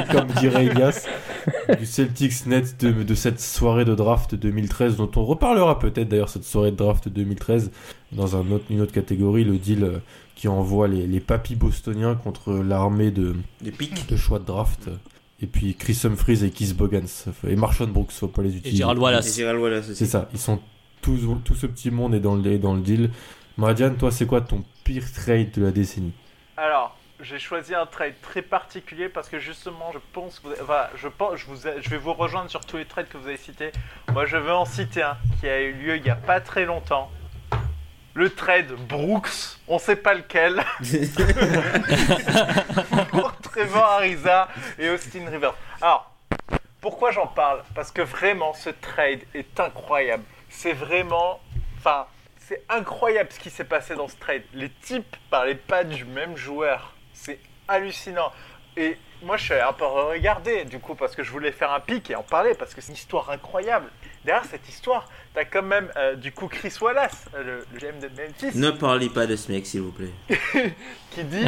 comme 0.12 0.28
dirait 0.40 0.68
Elias, 0.68 1.06
du 1.78 1.86
Celtics 1.86 2.46
Net 2.46 2.80
de, 2.80 3.04
de 3.04 3.16
cette 3.16 3.42
soirée 3.42 3.84
de 3.84 3.94
draft 3.94 4.34
2013, 4.34 4.96
dont 4.96 5.12
on 5.18 5.26
reparlera 5.26 5.78
peut-être 5.78 6.08
d'ailleurs 6.08 6.30
cette 6.30 6.46
soirée 6.46 6.72
de 6.72 6.78
draft 6.78 7.10
2013 7.10 7.72
dans 8.14 8.38
un 8.38 8.50
autre, 8.52 8.64
une 8.70 8.80
autre 8.80 8.94
catégorie, 8.94 9.44
le 9.44 9.58
deal 9.58 9.84
euh, 9.84 9.98
qui 10.36 10.48
envoie 10.48 10.88
les, 10.88 11.06
les 11.06 11.20
papis 11.20 11.56
bostoniens 11.56 12.16
contre 12.16 12.54
l'armée 12.54 13.12
de 13.12 13.36
choix 14.16 14.40
de 14.40 14.46
draft. 14.46 14.90
Et 15.42 15.48
puis 15.48 15.76
Chris 15.76 16.00
Humphries 16.04 16.44
et 16.44 16.50
Keith 16.50 16.76
Bogans. 16.76 17.08
Et 17.48 17.56
Marshall 17.56 17.90
Brooks, 17.90 18.12
faut 18.12 18.28
pas 18.28 18.42
les 18.42 18.56
Et 18.56 18.58
utiliser. 18.58 18.78
Gérald 18.78 18.98
Et 18.98 19.02
Wallace. 19.02 19.36
Gérald 19.36 19.60
Wallace 19.60 19.90
aussi. 19.90 19.96
C'est 19.96 20.06
ça, 20.06 20.28
ils 20.34 20.40
sont 20.40 20.60
tous, 21.02 21.20
tout 21.46 21.56
ce 21.56 21.68
petit 21.68 21.92
monde 21.92 22.16
est 22.16 22.20
dans 22.20 22.36
le, 22.36 22.52
est 22.52 22.58
dans 22.58 22.74
le 22.74 22.82
deal. 22.82 23.12
Madiane, 23.58 23.98
toi, 23.98 24.12
c'est 24.12 24.26
quoi 24.26 24.42
ton 24.42 24.64
pire 24.84 25.12
trade 25.14 25.52
de 25.52 25.64
la 25.64 25.72
décennie? 25.72 26.14
Alors, 26.58 26.98
j'ai 27.22 27.40
choisi 27.40 27.74
un 27.74 27.86
trade 27.86 28.14
très 28.22 28.42
particulier 28.42 29.10
parce 29.10 29.30
que 29.30 29.40
justement, 29.40 29.92
je 29.94 30.00
pense 30.14 30.40
que 30.40 30.48
vous, 30.48 30.54
enfin, 30.62 30.88
je 30.96 31.08
pense, 31.08 31.36
je 31.38 31.46
vous, 31.46 31.56
je 31.56 31.90
vais 31.90 31.98
vous 31.98 32.14
rejoindre 32.14 32.50
sur 32.50 32.66
tous 32.66 32.78
les 32.78 32.86
trades 32.86 33.08
que 33.08 33.18
vous 33.18 33.28
avez 33.28 33.38
cités. 33.38 33.72
Moi, 34.14 34.26
je 34.26 34.38
veux 34.38 34.54
en 34.54 34.66
citer 34.66 35.02
un 35.02 35.18
qui 35.40 35.48
a 35.48 35.62
eu 35.62 35.74
lieu 35.74 35.98
il 35.98 36.06
y 36.06 36.10
a 36.10 36.16
pas 36.16 36.40
très 36.42 36.66
longtemps. 36.66 37.12
Le 38.18 38.32
trade 38.32 38.72
Brooks, 38.72 39.60
on 39.68 39.78
sait 39.78 39.96
pas 39.96 40.16
lequel, 40.16 40.64
pour 43.12 43.38
Trevor 43.44 43.84
Ariza 43.84 44.48
et 44.80 44.90
Austin 44.90 45.30
Rivers. 45.30 45.54
Alors, 45.80 46.12
pourquoi 46.82 47.12
j'en 47.12 47.28
parle? 47.28 47.62
Parce 47.76 47.92
que 47.92 48.02
vraiment, 48.02 48.56
ce 48.56 48.72
trade 48.72 49.20
est 49.36 49.60
incroyable. 49.60 50.24
C'est 50.50 50.74
vraiment, 50.74 51.40
enfin, 51.78 52.08
c'est 52.40 52.64
incroyable 52.70 53.30
ce 53.32 53.38
qui 53.38 53.52
s'est 53.52 53.66
passé 53.66 53.94
dans 53.94 54.08
ce 54.08 54.16
trade. 54.16 54.42
Les 54.52 54.72
types 54.72 55.16
parlaient 55.30 55.54
pas 55.54 55.84
du 55.84 56.04
même 56.04 56.36
joueur. 56.36 56.96
C'est 57.14 57.40
hallucinant. 57.68 58.32
Et 58.76 58.98
moi, 59.22 59.38
je 59.38 59.44
suis 59.44 59.54
un 59.54 59.74
peu 59.74 59.86
regarder, 59.86 60.66
du 60.66 60.80
coup, 60.80 60.96
parce 60.96 61.16
que 61.16 61.22
je 61.22 61.30
voulais 61.30 61.52
faire 61.52 61.72
un 61.72 61.82
pic 61.82 62.10
et 62.10 62.16
en 62.16 62.24
parler, 62.24 62.56
parce 62.56 62.74
que 62.74 62.82
c'est 62.82 62.90
une 62.90 62.98
histoire 62.98 63.30
incroyable. 63.30 63.92
Derrière 64.28 64.44
cette 64.44 64.68
histoire, 64.68 65.08
t'as 65.34 65.46
quand 65.46 65.62
même, 65.64 65.90
euh, 65.96 66.16
du 66.16 66.34
coup, 66.34 66.50
Chris 66.50 66.74
Wallace, 66.82 67.28
euh, 67.34 67.44
le, 67.44 67.66
le 67.72 67.80
GM 67.80 67.98
de 68.00 68.10
Memphis, 68.10 68.58
Ne 68.58 68.72
parlez 68.72 69.08
pas 69.08 69.26
de 69.26 69.38
ce 69.38 69.50
mec, 69.50 69.66
s'il 69.66 69.80
vous 69.80 69.94
plaît. 69.94 70.12
qui 71.12 71.24
dit, 71.24 71.46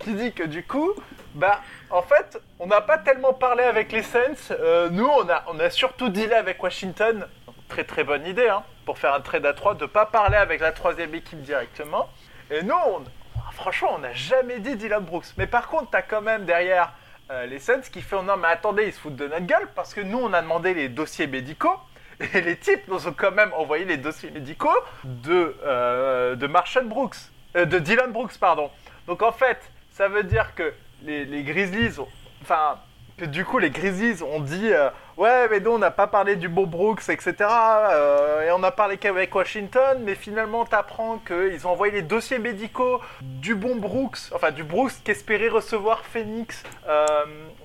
qui 0.00 0.12
dit 0.12 0.32
que 0.34 0.42
du 0.42 0.62
coup, 0.62 0.92
bah, 1.34 1.62
en 1.88 2.02
fait, 2.02 2.38
on 2.58 2.66
n'a 2.66 2.82
pas 2.82 2.98
tellement 2.98 3.32
parlé 3.32 3.62
avec 3.64 3.92
les 3.92 4.02
Saints. 4.02 4.50
Euh, 4.50 4.90
nous, 4.90 5.06
on 5.06 5.26
a, 5.30 5.42
on 5.46 5.58
a 5.58 5.70
surtout 5.70 6.10
dealé 6.10 6.34
avec 6.34 6.62
Washington. 6.62 7.26
Très 7.70 7.84
très 7.84 8.04
bonne 8.04 8.26
idée, 8.26 8.48
hein, 8.50 8.62
pour 8.84 8.98
faire 8.98 9.14
un 9.14 9.20
trade 9.22 9.46
à 9.46 9.54
3, 9.54 9.74
de 9.76 9.86
pas 9.86 10.04
parler 10.04 10.36
avec 10.36 10.60
la 10.60 10.72
troisième 10.72 11.14
équipe 11.14 11.40
directement. 11.40 12.10
Et 12.50 12.62
nous, 12.62 12.74
on- 12.88 13.04
franchement, 13.52 13.92
on 13.96 14.00
n'a 14.00 14.12
jamais 14.12 14.58
dit 14.58 14.76
Dylan 14.76 15.02
Brooks. 15.02 15.28
Mais 15.38 15.46
par 15.46 15.68
contre, 15.68 15.88
t'as 15.92 16.02
quand 16.02 16.20
même 16.20 16.44
derrière 16.44 16.92
euh, 17.30 17.46
les 17.46 17.58
Saints 17.58 17.80
qui 17.90 18.02
font 18.02 18.22
non, 18.22 18.36
mais 18.36 18.48
attendez, 18.48 18.84
ils 18.84 18.92
se 18.92 19.00
foutent 19.00 19.16
de 19.16 19.28
notre 19.28 19.46
gueule 19.46 19.68
parce 19.74 19.94
que 19.94 20.02
nous, 20.02 20.18
on 20.18 20.34
a 20.34 20.42
demandé 20.42 20.74
les 20.74 20.90
dossiers 20.90 21.26
médicaux. 21.26 21.72
Et 22.34 22.40
les 22.40 22.56
types 22.56 22.88
nous 22.88 23.06
ont 23.06 23.14
quand 23.16 23.30
même 23.30 23.52
envoyé 23.52 23.84
les 23.84 23.96
dossiers 23.96 24.30
médicaux 24.30 24.68
de, 25.04 25.54
euh, 25.64 26.34
de 26.34 26.46
Marshall 26.46 26.86
Brooks. 26.86 27.16
Euh, 27.56 27.64
de 27.64 27.78
Dylan 27.78 28.10
Brooks, 28.10 28.38
pardon. 28.38 28.70
Donc 29.06 29.22
en 29.22 29.32
fait, 29.32 29.58
ça 29.92 30.08
veut 30.08 30.24
dire 30.24 30.54
que 30.54 30.72
les, 31.04 31.24
les 31.24 31.42
Grizzlies 31.44 32.00
ont. 32.00 32.08
Enfin, 32.42 32.78
que 33.16 33.24
du 33.24 33.44
coup 33.44 33.58
les 33.58 33.70
Grizzlies 33.70 34.22
ont 34.22 34.38
dit 34.38 34.72
euh, 34.72 34.90
ouais 35.16 35.48
mais 35.48 35.58
nous 35.58 35.72
on 35.72 35.78
n'a 35.78 35.90
pas 35.90 36.06
parlé 36.06 36.36
du 36.36 36.48
bon 36.48 36.68
Brooks 36.68 37.08
etc 37.08 37.34
et 38.46 38.52
on 38.52 38.62
a 38.62 38.70
parlé 38.70 38.96
qu'avec 38.96 39.34
Washington 39.34 40.00
mais 40.04 40.14
finalement 40.14 40.64
t'apprends 40.64 41.18
qu'ils 41.18 41.66
ont 41.66 41.70
envoyé 41.70 41.94
les 41.94 42.02
dossiers 42.02 42.38
médicaux 42.38 43.00
du 43.20 43.56
bon 43.56 43.74
Brooks 43.74 44.18
enfin 44.32 44.52
du 44.52 44.62
Brooks 44.62 44.92
qu'espérait 45.02 45.48
recevoir 45.48 46.04
Phoenix 46.04 46.62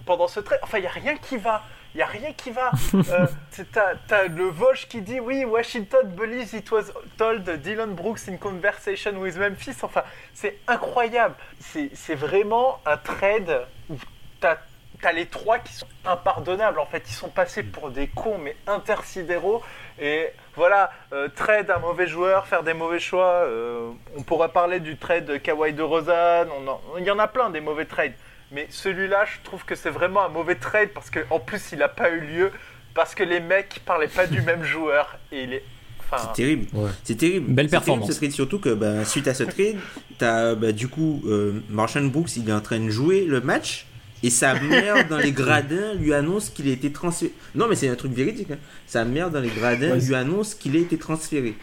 pendant 0.07 0.27
ce 0.27 0.39
trait 0.39 0.57
enfin 0.63 0.79
il 0.79 0.85
y 0.85 0.87
a 0.87 0.89
rien 0.89 1.17
qui 1.17 1.37
va 1.37 1.61
il 1.95 1.99
y 1.99 2.01
a 2.01 2.07
rien 2.07 2.33
qui 2.33 2.51
va. 2.51 2.71
Euh, 2.95 3.27
t'as, 4.07 4.27
le 4.27 4.45
Vosch 4.45 4.87
qui 4.87 5.01
dit 5.01 5.19
oui, 5.19 5.45
Washington 5.45 6.07
believes 6.07 6.53
it 6.53 6.69
was 6.71 6.85
told 7.17 7.47
Dylan 7.61 7.93
Brooks 7.93 8.27
in 8.27 8.37
conversation 8.37 9.17
with 9.17 9.37
Memphis. 9.37 9.75
Enfin, 9.83 10.03
c'est 10.33 10.57
incroyable. 10.67 11.35
C'est, 11.59 12.15
vraiment 12.15 12.79
un 12.85 12.97
trade 12.97 13.65
où 13.89 13.95
t'as, 14.39 14.57
t'as 15.01 15.11
les 15.11 15.27
trois 15.27 15.59
qui 15.59 15.73
sont 15.73 15.87
impardonnables. 16.05 16.79
En 16.79 16.85
fait, 16.87 17.03
ils 17.07 17.13
sont 17.13 17.29
passés 17.29 17.63
pour 17.63 17.91
des 17.91 18.07
cons, 18.07 18.39
mais 18.39 18.55
intersidéraux. 18.65 19.61
Et 19.99 20.29
voilà, 20.55 20.91
euh, 21.11 21.27
trade 21.29 21.69
un 21.69 21.77
mauvais 21.79 22.07
joueur, 22.07 22.47
faire 22.47 22.63
des 22.63 22.73
mauvais 22.73 22.99
choix. 22.99 23.43
euh, 23.45 23.91
on 24.17 24.23
pourrait 24.23 24.49
parler 24.49 24.79
du 24.79 24.97
trade 24.97 25.39
Kawhi 25.43 25.73
de 25.73 25.83
Rosanne. 25.83 26.49
On 26.57 26.67
en- 26.67 26.81
il 26.97 27.03
y 27.03 27.11
en 27.11 27.19
a 27.19 27.27
plein 27.27 27.51
des 27.51 27.61
mauvais 27.61 27.85
trades. 27.85 28.13
Mais 28.53 28.67
celui-là, 28.69 29.25
je 29.25 29.43
trouve 29.43 29.65
que 29.65 29.75
c'est 29.75 29.89
vraiment 29.89 30.23
un 30.25 30.29
mauvais 30.29 30.55
trade 30.55 30.89
parce 30.93 31.09
qu'en 31.09 31.39
plus, 31.39 31.61
il 31.71 31.79
n'a 31.79 31.87
pas 31.89 32.11
eu 32.11 32.19
lieu 32.21 32.51
parce 32.93 33.15
que 33.15 33.23
les 33.23 33.39
mecs 33.39 33.81
parlaient 33.85 34.07
pas 34.07 34.27
du 34.27 34.41
même 34.49 34.63
joueur 34.63 35.17
et 35.31 35.43
il 35.43 35.53
est. 35.53 35.63
Enfin, 35.99 36.23
C'est 36.27 36.33
terrible. 36.43 36.67
Ouais. 36.73 36.89
C'est 37.03 37.15
terrible. 37.17 37.47
Belle 37.47 37.65
C'est 37.65 37.71
terrible, 37.71 37.85
performance. 37.85 38.11
ce 38.11 38.17
trade, 38.17 38.31
surtout 38.31 38.59
que 38.59 38.69
bah, 38.73 39.03
suite 39.05 39.27
à 39.27 39.33
ce 39.33 39.43
trade, 39.43 39.77
t'as 40.19 40.53
bah, 40.53 40.71
du 40.71 40.87
coup 40.87 41.23
euh, 41.25 41.53
Marshall 41.69 42.07
Brooks, 42.09 42.35
il 42.37 42.47
est 42.47 42.53
en 42.53 42.61
train 42.61 42.79
de 42.79 42.89
jouer 42.89 43.25
le 43.25 43.41
match 43.41 43.87
et 44.21 44.29
sa 44.29 44.53
mère 44.59 45.07
dans 45.07 45.17
les 45.17 45.31
gradins 45.41 45.95
lui 45.95 46.13
annonce 46.13 46.49
qu'il 46.51 46.67
a 46.69 46.71
été 46.71 46.91
transféré. 46.91 47.31
Non, 47.55 47.67
mais 47.67 47.75
c'est 47.75 47.87
un 47.89 47.95
truc 47.95 48.11
véridique. 48.13 48.51
hein. 48.51 48.57
Sa 48.85 49.03
mère 49.05 49.31
dans 49.31 49.39
les 49.41 49.49
gradins 49.49 49.93
Ouais, 49.93 49.99
lui 49.99 50.13
annonce 50.15 50.53
qu'il 50.53 50.75
a 50.75 50.79
été 50.79 50.97
transféré 50.97 51.55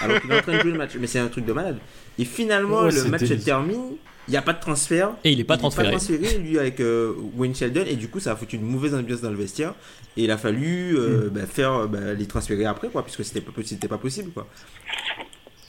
alors 0.00 0.20
qu'il 0.20 0.30
est 0.30 0.38
en 0.38 0.42
train 0.42 0.52
de 0.52 0.60
jouer 0.60 0.72
le 0.72 0.78
match. 0.78 0.92
Mais 1.00 1.06
c'est 1.06 1.18
un 1.18 1.28
truc 1.28 1.46
de 1.46 1.52
malade. 1.54 1.78
Et 2.18 2.24
finalement, 2.26 2.82
Ouais, 2.82 2.92
le 2.92 3.04
match 3.04 3.24
se 3.24 3.34
termine. 3.34 3.96
Il 4.28 4.30
n'y 4.30 4.36
a 4.36 4.42
pas 4.42 4.52
de 4.52 4.60
transfert. 4.60 5.10
Et 5.22 5.32
il 5.32 5.40
est 5.40 5.44
pas 5.44 5.56
transféré. 5.56 5.90
transféré, 5.90 6.38
lui, 6.38 6.58
avec 6.58 6.80
euh, 6.80 7.14
Wayne 7.36 7.54
Sheldon. 7.54 7.84
Et 7.86 7.96
du 7.96 8.08
coup, 8.08 8.20
ça 8.20 8.32
a 8.32 8.36
foutu 8.36 8.56
une 8.56 8.62
mauvaise 8.62 8.94
ambiance 8.94 9.20
dans 9.20 9.30
le 9.30 9.36
vestiaire. 9.36 9.74
Et 10.16 10.24
il 10.24 10.30
a 10.30 10.38
fallu 10.38 10.96
euh, 10.96 11.28
bah, 11.30 11.46
faire 11.46 11.88
bah, 11.88 12.14
les 12.14 12.26
transférer 12.26 12.64
après, 12.64 12.88
quoi, 12.88 13.02
puisque 13.02 13.24
c'était 13.24 13.40
pas, 13.40 13.52
pas 13.88 13.98
possible, 13.98 14.30
quoi. 14.30 14.46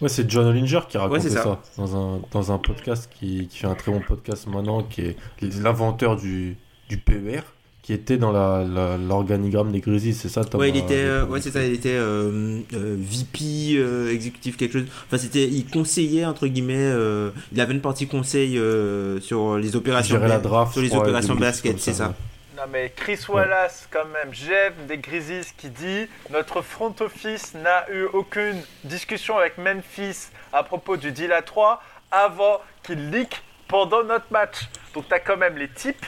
Ouais, 0.02 0.10
c'est 0.10 0.30
John 0.30 0.46
Hollinger 0.48 0.82
qui 0.90 0.98
raconté 0.98 1.22
c'est 1.22 1.30
ça, 1.30 1.44
ça. 1.44 1.62
dans, 1.78 1.96
un, 1.96 2.22
dans 2.32 2.52
un 2.52 2.58
podcast 2.58 3.10
qui, 3.14 3.48
qui 3.48 3.60
fait 3.60 3.68
un 3.68 3.76
très 3.76 3.92
bon 3.92 4.02
podcast 4.02 4.46
maintenant, 4.48 4.84
qui 4.84 5.02
est 5.02 5.18
l'inventeur 5.42 6.18
du, 6.18 6.58
du 6.90 6.98
PER, 6.98 7.42
qui 7.86 7.94
était 7.94 8.18
dans 8.18 8.32
la- 8.32 8.64
la- 8.66 8.98
l'organigramme 8.98 9.72
des 9.72 9.80
Grizzlies, 9.80 10.16
c'est 10.16 10.28
ça 10.28 10.42
Ouais, 10.56 10.70
il 10.70 10.78
était, 10.78 10.96
euh, 11.04 11.22
avait 11.22 11.32
ouais, 11.34 11.42
c'est 11.42 11.52
ça, 11.52 11.64
il 11.64 11.74
était 11.74 11.90
euh, 11.94 12.60
euh, 12.74 12.96
VP 12.98 13.76
euh, 13.78 14.12
exécutif 14.12 14.58
quelque 14.58 14.80
chose. 14.80 14.88
Enfin, 15.06 15.20
c'était, 15.20 15.44
il 15.44 15.68
conseillait 15.70 16.26
entre 16.26 16.48
guillemets. 16.48 16.74
euh, 16.80 17.30
il 17.52 17.62
avait 17.62 17.74
une 17.76 17.82
partie 17.82 18.08
conseil 18.08 18.58
euh, 18.58 19.20
sur 19.22 19.58
les 19.58 19.76
opérations, 19.76 20.18
la 20.18 20.40
draft, 20.40 20.74
sur 20.74 20.82
les 20.82 20.90
crois, 20.90 21.02
opérations 21.02 21.36
basket, 21.36 21.80
c'est 21.80 21.94
ça. 21.94 22.08
ouais. 22.08 22.14
Non 22.58 22.64
mais 22.74 22.92
Chris 22.96 23.20
Wallace 23.30 23.88
quand 23.92 24.06
même, 24.06 24.34
Jeff 24.34 24.74
des 24.88 24.98
Grizzlies 24.98 25.46
qui 25.56 25.70
dit 25.70 26.08
notre 26.32 26.62
front 26.64 26.96
office 27.02 27.54
n'a 27.54 27.86
eu 27.94 28.06
aucune 28.14 28.56
discussion 28.86 29.38
avec 29.38 29.60
Memphis 29.60 30.30
à 30.54 30.64
propos 30.64 30.98
du 30.98 31.12
deal 31.12 31.32
à 31.34 31.44
3 31.44 31.84
avant 32.12 32.62
qu'il 32.82 33.12
leak 33.12 33.44
pendant 33.68 34.04
notre 34.06 34.26
match. 34.32 34.70
Donc 34.96 35.04
t'as 35.10 35.20
quand 35.20 35.36
même 35.38 35.58
les 35.58 35.68
types, 35.68 36.06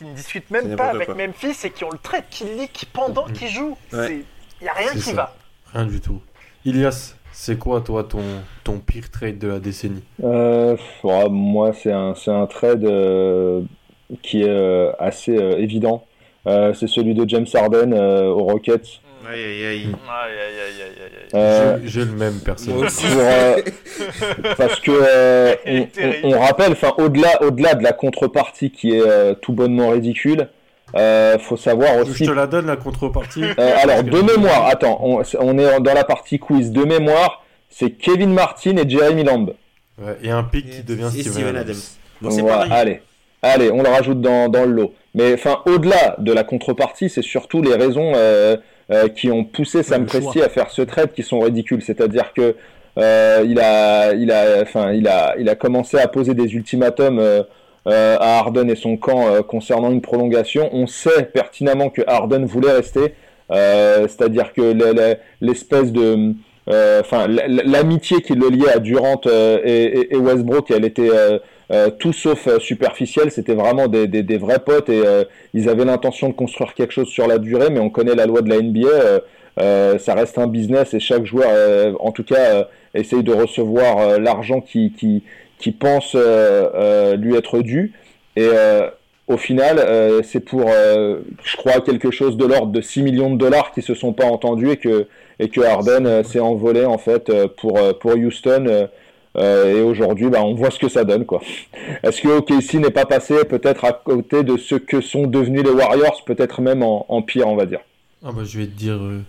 qui 0.00 0.06
ne 0.06 0.14
discutent 0.14 0.50
même 0.50 0.76
pas 0.76 0.88
avec 0.90 1.06
quoi. 1.06 1.14
Memphis 1.14 1.66
et 1.66 1.70
qui 1.70 1.84
ont 1.84 1.90
le 1.90 1.98
trait 1.98 2.24
qui 2.30 2.44
leak 2.44 2.86
pendant 2.90 3.24
qu'ils 3.26 3.48
jouent. 3.48 3.76
Ouais. 3.92 4.22
Il 4.62 4.64
y 4.64 4.68
a 4.68 4.72
rien 4.72 4.92
qui 4.92 5.00
ça. 5.00 5.12
va. 5.12 5.34
Rien 5.74 5.84
du 5.84 6.00
tout. 6.00 6.22
Ilias, 6.64 7.16
c'est 7.32 7.58
quoi 7.58 7.82
toi 7.82 8.04
ton, 8.04 8.22
ton 8.64 8.78
pire 8.78 9.10
trade 9.10 9.38
de 9.38 9.48
la 9.48 9.58
décennie? 9.58 10.02
Euh, 10.24 10.74
ouais, 11.04 11.28
moi, 11.28 11.72
c'est 11.74 11.92
un, 11.92 12.14
c'est 12.14 12.30
un 12.30 12.46
trade 12.46 12.82
euh, 12.84 13.60
qui 14.22 14.42
est 14.42 14.48
euh, 14.48 14.90
assez 14.98 15.36
euh, 15.36 15.58
évident. 15.58 16.06
Euh, 16.46 16.72
c'est 16.72 16.86
celui 16.86 17.12
de 17.12 17.28
James 17.28 17.46
Harden 17.52 17.92
euh, 17.92 18.28
aux 18.28 18.44
Rockets. 18.44 19.02
Aïe, 19.32 19.44
aïe, 19.44 19.66
aïe. 19.66 19.86
Aïe 19.86 20.32
aïe 20.32 20.60
aïe 20.66 20.82
aïe 20.82 20.82
aïe 20.82 21.12
aïe. 21.22 21.28
Euh, 21.34 21.78
J'ai 21.84 22.04
le 22.04 22.12
même 22.12 22.40
pour, 22.40 22.84
euh, 23.18 23.56
parce 24.56 24.80
que 24.80 24.90
euh, 24.90 25.54
on, 25.66 25.86
on- 26.02 26.34
on 26.34 26.40
rappelle, 26.40 26.72
enfin 26.72 26.92
au-delà, 26.98 27.42
au-delà 27.42 27.74
de 27.74 27.82
la 27.82 27.92
contrepartie 27.92 28.70
qui 28.70 28.94
est 28.96 29.02
euh, 29.06 29.34
tout 29.34 29.52
bonnement 29.52 29.90
ridicule, 29.90 30.48
euh, 30.96 31.38
faut 31.38 31.56
savoir 31.56 32.04
Je 32.04 32.10
aussi. 32.10 32.26
te 32.26 32.30
la 32.32 32.46
donne 32.46 32.66
la 32.66 32.76
contrepartie. 32.76 33.44
Euh, 33.44 33.72
alors 33.80 34.02
de 34.02 34.20
mémoire, 34.20 34.66
attends, 34.66 34.98
on, 35.02 35.22
on 35.38 35.58
est 35.58 35.80
dans 35.80 35.94
la 35.94 36.04
partie 36.04 36.38
quiz 36.38 36.70
de 36.72 36.84
mémoire. 36.84 37.44
C'est 37.68 37.90
Kevin 37.90 38.32
Martin 38.32 38.76
et 38.76 38.88
Jeremy 38.88 39.22
Lamb. 39.22 39.52
Ouais, 40.02 40.16
et 40.24 40.30
un 40.30 40.42
pic 40.42 40.68
qui 40.68 40.82
devient 40.82 41.08
Et 41.16 41.22
Steven, 41.22 41.54
Adams. 41.56 41.76
Bon, 42.20 42.30
c'est 42.30 42.40
Voilà, 42.40 42.74
allez, 42.74 43.00
allez, 43.42 43.70
on 43.70 43.82
le 43.82 43.88
rajoute 43.88 44.20
dans, 44.20 44.48
dans 44.48 44.64
le 44.64 44.72
lot. 44.72 44.94
Mais 45.14 45.34
enfin, 45.34 45.58
au-delà 45.66 46.16
de 46.18 46.32
la 46.32 46.42
contrepartie, 46.42 47.08
c'est 47.08 47.22
surtout 47.22 47.62
les 47.62 47.74
raisons 47.74 48.12
euh, 48.90 49.08
qui 49.08 49.30
ont 49.30 49.44
poussé 49.44 49.82
Sam. 49.82 50.06
Presti 50.06 50.42
à 50.42 50.48
faire 50.48 50.70
ce 50.70 50.82
trade 50.82 51.12
qui 51.12 51.22
sont 51.22 51.40
ridicules. 51.40 51.82
C'est-à-dire 51.82 52.32
que 52.34 52.54
euh, 52.98 53.42
il 53.46 53.58
a, 53.60 54.12
il 54.14 54.30
a, 54.32 54.62
enfin, 54.62 54.92
il 54.92 55.06
a, 55.08 55.34
il 55.38 55.48
a 55.48 55.54
commencé 55.54 55.98
à 55.98 56.08
poser 56.08 56.34
des 56.34 56.54
ultimatums 56.54 57.18
euh, 57.18 57.42
euh, 57.86 58.16
à 58.20 58.38
Harden 58.38 58.68
et 58.68 58.74
son 58.76 58.96
camp 58.96 59.28
euh, 59.28 59.42
concernant 59.42 59.90
une 59.90 60.00
prolongation. 60.02 60.68
On 60.72 60.86
sait 60.86 61.22
pertinemment 61.32 61.88
que 61.88 62.02
Harden 62.06 62.44
voulait 62.44 62.72
rester. 62.72 63.14
Euh, 63.50 64.02
c'est-à-dire 64.08 64.52
que 64.52 64.60
le- 64.60 64.92
le- 64.92 65.16
l'espèce 65.40 65.90
de 65.92 66.34
enfin 67.00 67.26
l'amitié 67.28 68.20
qui 68.22 68.34
le 68.34 68.48
liait 68.48 68.70
à 68.72 68.78
Durant 68.78 69.20
et, 69.26 69.68
et- 69.72 70.14
et 70.14 70.16
Westbrook 70.16 70.70
elle 70.70 70.84
était 70.84 71.10
euh, 71.70 71.90
tout 71.90 72.12
sauf 72.12 72.46
euh, 72.46 72.58
superficielle 72.58 73.30
c'était 73.30 73.54
vraiment 73.54 73.86
des, 73.86 74.06
des, 74.06 74.22
des 74.22 74.38
vrais 74.38 74.58
potes 74.58 74.88
et 74.88 75.02
euh, 75.06 75.24
ils 75.54 75.68
avaient 75.68 75.84
l'intention 75.84 76.28
de 76.28 76.34
construire 76.34 76.74
quelque 76.74 76.92
chose 76.92 77.08
sur 77.08 77.26
la 77.26 77.38
durée 77.38 77.70
mais 77.70 77.80
on 77.80 77.90
connaît 77.90 78.14
la 78.14 78.26
loi 78.26 78.42
de 78.42 78.48
la 78.48 78.60
NBA 78.60 78.88
euh, 78.88 79.20
euh, 79.60 79.98
ça 79.98 80.14
reste 80.14 80.38
un 80.38 80.46
business 80.46 80.94
et 80.94 81.00
chaque 81.00 81.24
joueur 81.24 81.48
euh, 81.50 81.92
en 82.00 82.12
tout 82.12 82.24
cas 82.24 82.54
euh, 82.54 82.64
essaye 82.94 83.22
de 83.22 83.32
recevoir 83.32 83.98
euh, 83.98 84.18
l'argent 84.18 84.60
qui, 84.60 84.92
qui, 84.92 85.22
qui 85.58 85.70
pense 85.70 86.14
euh, 86.14 86.68
euh, 86.74 87.16
lui 87.16 87.36
être 87.36 87.60
dû 87.60 87.92
et 88.36 88.48
euh, 88.52 88.88
au 89.26 89.36
final, 89.36 89.78
euh, 89.78 90.22
c'est 90.24 90.40
pour, 90.40 90.64
euh, 90.68 91.20
je 91.44 91.56
crois, 91.56 91.80
quelque 91.80 92.10
chose 92.10 92.36
de 92.36 92.44
l'ordre 92.44 92.72
de 92.72 92.80
6 92.80 93.02
millions 93.02 93.30
de 93.30 93.36
dollars 93.36 93.70
qui 93.70 93.80
se 93.80 93.94
sont 93.94 94.12
pas 94.12 94.24
entendus 94.24 94.70
et 94.70 94.76
que, 94.76 95.06
et 95.38 95.48
que 95.48 95.60
Harden 95.60 96.04
euh, 96.04 96.24
s'est 96.24 96.40
envolé 96.40 96.84
en 96.84 96.98
fait 96.98 97.30
pour, 97.56 97.78
pour 98.00 98.16
Houston. 98.16 98.88
Euh, 99.36 99.78
et 99.78 99.82
aujourd'hui, 99.82 100.28
bah, 100.28 100.42
on 100.42 100.54
voit 100.54 100.70
ce 100.70 100.78
que 100.78 100.88
ça 100.88 101.04
donne. 101.04 101.24
quoi. 101.26 101.40
Est-ce 102.02 102.20
que 102.20 102.28
OKC 102.28 102.74
n'est 102.74 102.90
pas 102.90 103.06
passé 103.06 103.44
peut-être 103.44 103.84
à 103.84 103.92
côté 103.92 104.42
de 104.42 104.56
ce 104.56 104.74
que 104.74 105.00
sont 105.00 105.26
devenus 105.26 105.62
les 105.62 105.70
Warriors, 105.70 106.24
peut-être 106.24 106.60
même 106.62 106.82
en, 106.82 107.06
en 107.08 107.22
pire, 107.22 107.46
on 107.48 107.56
va 107.56 107.66
dire? 107.66 107.80
Ah 108.24 108.32
bah, 108.32 108.42
je 108.44 108.58
vais 108.58 108.66
te 108.66 108.76
dire, 108.76 108.94
euh, 108.96 109.20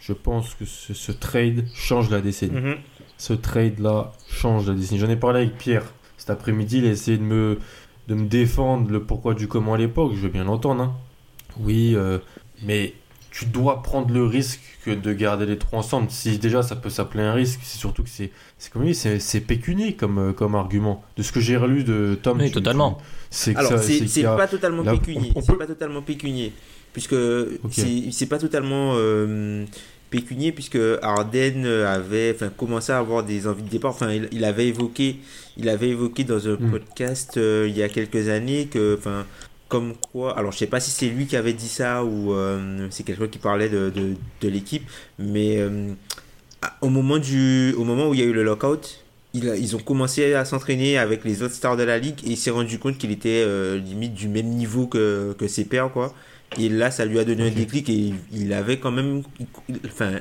je 0.00 0.12
pense 0.12 0.54
que 0.54 0.64
ce, 0.64 0.92
ce 0.92 1.12
trade 1.12 1.64
change 1.74 2.10
la 2.10 2.20
décennie. 2.20 2.60
Mhm. 2.60 2.76
Ce 3.16 3.32
trade-là 3.32 4.12
change 4.28 4.66
la 4.68 4.74
décennie. 4.74 4.98
J'en 5.00 5.08
ai 5.08 5.16
parlé 5.16 5.40
avec 5.42 5.56
Pierre 5.56 5.84
cet 6.16 6.30
après-midi. 6.30 6.78
Il 6.78 6.86
a 6.86 6.90
essayé 6.90 7.16
de 7.16 7.22
me, 7.22 7.58
de 8.08 8.14
me 8.14 8.26
défendre 8.26 8.90
le 8.90 9.02
pourquoi 9.02 9.34
du 9.34 9.46
comment 9.46 9.74
à 9.74 9.78
l'époque. 9.78 10.12
Je 10.16 10.20
veux 10.22 10.28
bien 10.28 10.44
l'entendre. 10.44 10.82
hein. 10.82 10.92
Oui, 11.60 11.92
euh, 11.94 12.18
mais 12.64 12.92
tu 13.36 13.46
dois 13.46 13.82
prendre 13.82 14.14
le 14.14 14.24
risque 14.24 14.60
que 14.84 14.92
de 14.92 15.12
garder 15.12 15.44
les 15.44 15.58
trois 15.58 15.80
ensemble. 15.80 16.08
Si 16.08 16.38
déjà 16.38 16.62
ça 16.62 16.76
peut 16.76 16.88
s'appeler 16.90 17.24
un 17.24 17.32
risque, 17.32 17.58
c'est 17.64 17.78
surtout 17.78 18.04
que 18.04 18.08
c'est, 18.08 18.30
c'est 18.58 18.72
comme 18.72 18.82
lui, 18.84 18.94
c'est, 18.94 19.18
c'est 19.18 19.40
pécunier 19.40 19.94
comme, 19.94 20.18
euh, 20.18 20.32
comme 20.32 20.54
argument. 20.54 21.02
De 21.16 21.22
ce 21.24 21.32
que 21.32 21.40
j'ai 21.40 21.56
relu 21.56 21.82
de 21.82 22.16
Tom. 22.22 22.38
Oui, 22.38 22.46
tu- 22.46 22.52
totalement. 22.52 22.98
c'est 23.30 23.54
c'est 24.06 24.24
a- 24.24 24.36
pas 24.36 24.46
totalement 24.46 24.84
là, 24.84 24.92
pécunier. 24.92 25.32
on 25.34 25.40
C'est 25.40 25.50
peut- 25.52 25.58
pas 25.58 25.66
totalement 25.66 26.00
pécunier. 26.02 26.52
Puisque 26.92 27.16
c'est 27.72 28.10
c'est 28.12 28.26
pas 28.26 28.38
totalement 28.38 28.92
euh, 28.94 29.64
pécunier, 30.10 30.52
puisque 30.52 30.78
Arden 31.02 31.66
avait 31.66 32.32
enfin, 32.36 32.50
commencé 32.56 32.92
à 32.92 32.98
avoir 32.98 33.24
des 33.24 33.48
envies 33.48 33.64
de 33.64 33.68
départ. 33.68 33.90
Enfin, 33.90 34.12
il, 34.12 34.28
il 34.30 34.44
avait 34.44 34.68
évoqué, 34.68 35.16
il 35.56 35.68
avait 35.68 35.88
évoqué 35.88 36.22
dans 36.22 36.46
un 36.46 36.52
Mm. 36.52 36.70
podcast 36.70 37.36
euh, 37.36 37.66
il 37.68 37.76
y 37.76 37.82
a 37.82 37.88
quelques 37.88 38.28
années 38.28 38.66
que, 38.66 38.96
enfin, 38.96 39.26
comme 39.68 39.94
quoi. 40.12 40.36
Alors, 40.38 40.52
je 40.52 40.58
sais 40.58 40.66
pas 40.66 40.80
si 40.80 40.90
c'est 40.90 41.08
lui 41.08 41.26
qui 41.26 41.36
avait 41.36 41.52
dit 41.52 41.68
ça 41.68 42.04
ou 42.04 42.32
euh, 42.32 42.86
c'est 42.90 43.02
quelqu'un 43.02 43.28
qui 43.28 43.38
parlait 43.38 43.68
de, 43.68 43.90
de, 43.90 44.14
de 44.40 44.48
l'équipe, 44.48 44.84
mais 45.18 45.56
euh, 45.58 45.92
au, 46.80 46.88
moment 46.88 47.18
du, 47.18 47.74
au 47.76 47.84
moment 47.84 48.08
où 48.08 48.14
il 48.14 48.20
y 48.20 48.22
a 48.22 48.26
eu 48.26 48.32
le 48.32 48.44
lockout, 48.44 49.00
il 49.32 49.48
a- 49.48 49.56
ils 49.56 49.74
ont 49.74 49.80
commencé 49.80 50.34
à 50.34 50.44
s'entraîner 50.44 50.96
avec 50.98 51.24
les 51.24 51.42
autres 51.42 51.54
stars 51.54 51.76
de 51.76 51.82
la 51.82 51.98
ligue 51.98 52.20
et 52.24 52.30
il 52.30 52.36
s'est 52.36 52.50
rendu 52.50 52.78
compte 52.78 52.98
qu'il 52.98 53.10
était 53.10 53.42
euh, 53.44 53.78
limite 53.78 54.14
du 54.14 54.28
même 54.28 54.46
niveau 54.48 54.86
que, 54.86 55.34
que 55.38 55.48
ses 55.48 55.64
pairs, 55.64 55.90
quoi. 55.92 56.14
Et 56.58 56.68
là, 56.68 56.90
ça 56.92 57.04
lui 57.04 57.18
a 57.18 57.24
donné 57.24 57.48
un 57.48 57.50
déclic 57.50 57.88
et 57.90 58.12
il, 58.32 58.52
avait 58.52 58.78
quand 58.78 58.92
même. 58.92 59.22
il- 59.68 59.80
enfin, 59.86 60.12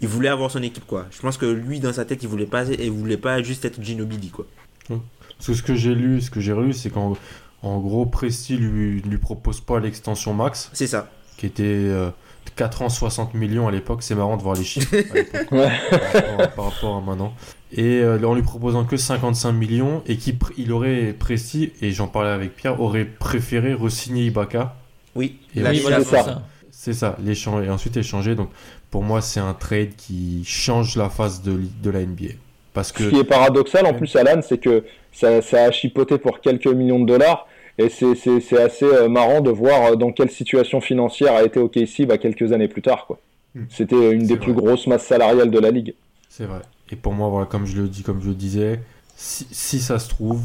il 0.00 0.08
voulait 0.08 0.30
avoir 0.30 0.50
son 0.50 0.62
équipe, 0.62 0.86
quoi. 0.86 1.06
Je 1.10 1.20
pense 1.20 1.36
que 1.36 1.44
lui, 1.44 1.80
dans 1.80 1.92
sa 1.92 2.04
tête, 2.06 2.22
il 2.22 2.28
voulait 2.28 2.46
pas, 2.46 2.64
il 2.64 2.90
voulait 2.90 3.18
pas 3.18 3.42
juste 3.42 3.64
être 3.66 3.82
Ginobili, 3.82 4.30
quoi. 4.30 4.46
Parce 4.88 5.46
que 5.48 5.54
ce 5.54 5.62
que 5.62 5.74
j'ai 5.74 5.94
lu, 5.94 6.20
ce 6.20 6.30
que 6.30 6.40
j'ai 6.40 6.52
relu, 6.52 6.72
c'est 6.72 6.88
qu'en 6.90 7.14
En 7.62 7.78
gros, 7.78 8.06
Presti 8.06 8.56
lui, 8.56 9.00
lui 9.02 9.18
propose 9.18 9.60
pas 9.60 9.78
l'extension 9.80 10.34
max, 10.34 10.70
C'est 10.72 10.86
ça. 10.88 11.08
qui 11.36 11.46
était 11.46 11.62
euh, 11.64 12.10
4 12.56 12.82
ans 12.82 12.88
60 12.88 13.34
millions 13.34 13.68
à 13.68 13.70
l'époque. 13.70 14.02
C'est 14.02 14.14
marrant 14.16 14.36
de 14.36 14.42
voir 14.42 14.56
les 14.56 14.64
chiffres 14.64 14.92
à 14.94 15.14
l'époque, 15.14 15.52
Ouais. 15.52 15.70
par, 15.90 16.00
rapport, 16.00 16.50
par 16.54 16.64
rapport 16.72 16.96
à 16.96 17.00
maintenant. 17.00 17.32
Et 17.72 18.00
euh, 18.00 18.18
en 18.26 18.34
lui 18.34 18.42
proposant 18.42 18.84
que 18.84 18.96
55 18.96 19.52
millions, 19.52 20.02
et 20.06 20.16
qui 20.16 20.32
pr- 20.32 20.52
il 20.58 20.72
aurait 20.72 21.14
Presti, 21.18 21.72
et 21.80 21.92
j'en 21.92 22.08
parlais 22.08 22.30
avec 22.30 22.54
Pierre, 22.56 22.80
aurait 22.80 23.04
préféré 23.04 23.74
re-signer 23.74 24.24
Ibaka. 24.26 24.74
Oui. 25.14 25.38
Et 25.54 25.60
La- 25.60 25.70
oui, 25.70 25.78
voilà, 25.80 26.02
ça. 26.04 26.42
C'est 26.70 26.94
ça, 26.94 27.16
l'échange, 27.24 27.64
et 27.64 27.70
ensuite 27.70 27.96
échanger. 27.96 28.34
Donc 28.34 28.48
pour 28.90 29.04
moi, 29.04 29.20
c'est 29.20 29.38
un 29.40 29.54
trade 29.54 29.94
qui 29.96 30.42
change 30.44 30.96
la 30.96 31.08
face 31.08 31.42
de, 31.42 31.60
de 31.82 31.90
la 31.90 32.00
NBA. 32.00 32.34
Parce 32.74 32.90
que 32.90 33.04
Ce 33.04 33.08
qui 33.10 33.18
est 33.20 33.24
paradoxal 33.24 33.86
en 33.86 33.94
plus, 33.94 34.16
Alan, 34.16 34.40
c'est 34.42 34.58
que 34.58 34.84
ça, 35.12 35.40
ça 35.42 35.64
a 35.64 35.70
chipoté 35.70 36.18
pour 36.18 36.40
quelques 36.40 36.66
millions 36.66 36.98
de 37.00 37.06
dollars. 37.06 37.46
Et 37.78 37.88
c'est- 37.88 38.58
assez 38.58 38.84
euh, 38.84 39.08
marrant 39.08 39.40
de 39.40 39.50
voir 39.50 39.92
euh, 39.92 39.96
dans 39.96 40.12
quelle 40.12 40.30
situation 40.30 40.80
financière 40.80 41.34
a 41.34 41.42
été 41.42 41.58
OKC 41.58 42.06
bah, 42.06 42.18
quelques 42.18 42.52
années 42.52 42.68
plus 42.68 42.82
tard. 42.82 43.06
quoi. 43.06 43.18
Hmm. 43.54 43.64
C'était 43.68 44.12
une 44.12 44.26
des 44.26 44.34
vrai. 44.36 44.44
plus 44.44 44.52
grosses 44.54 44.86
masses 44.86 45.06
salariales 45.06 45.50
de 45.50 45.58
la 45.58 45.70
ligue. 45.70 45.94
C'est 46.28 46.44
vrai. 46.46 46.60
Et 46.90 46.96
pour 46.96 47.12
moi, 47.14 47.28
voilà, 47.28 47.46
comme 47.46 47.64
je 47.66 47.80
le 47.80 47.88
dis, 47.88 48.02
comme 48.02 48.20
je 48.22 48.28
le 48.28 48.34
disais, 48.34 48.80
si, 49.16 49.46
si 49.50 49.80
ça 49.80 49.98
se 49.98 50.08
trouve, 50.10 50.42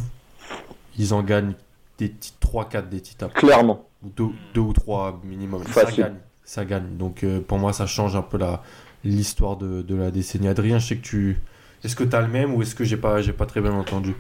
ils 0.98 1.14
en 1.14 1.22
gagnent 1.22 1.54
des 1.98 2.10
titres 2.10 2.38
3-4 2.48 2.90
des 2.90 3.02
titres. 3.02 3.32
Clairement. 3.34 3.86
Ou 4.04 4.10
deux, 4.16 4.28
deux 4.54 4.62
ou 4.62 4.74
trois 4.74 5.20
minimum. 5.24 5.62
Et 5.68 5.72
Ça 5.74 5.92
gagne. 5.92 6.16
Ça 6.44 6.64
gagne. 6.66 6.98
Donc 6.98 7.24
euh, 7.24 7.42
pour 7.42 7.58
moi, 7.58 7.74
ça 7.74 7.86
change 7.88 8.16
un 8.16 8.22
peu 8.22 8.38
l'histoire 9.04 9.58
de, 9.58 9.82
de 9.82 9.96
la 9.96 10.12
décennie. 10.12 10.48
Adrien, 10.48 10.80
je 10.80 10.88
sais 10.88 10.96
que 10.96 11.02
tu. 11.06 11.40
Est-ce 11.84 11.96
que 11.96 12.04
tu 12.04 12.16
as 12.16 12.22
le 12.22 12.28
même 12.28 12.54
ou 12.54 12.62
est-ce 12.62 12.76
que 12.76 12.84
j'ai 12.84 12.98
pas, 12.98 13.22
j'ai 13.22 13.34
pas 13.34 13.46
très 13.46 13.62
bien 13.62 13.74
entendu? 13.74 14.16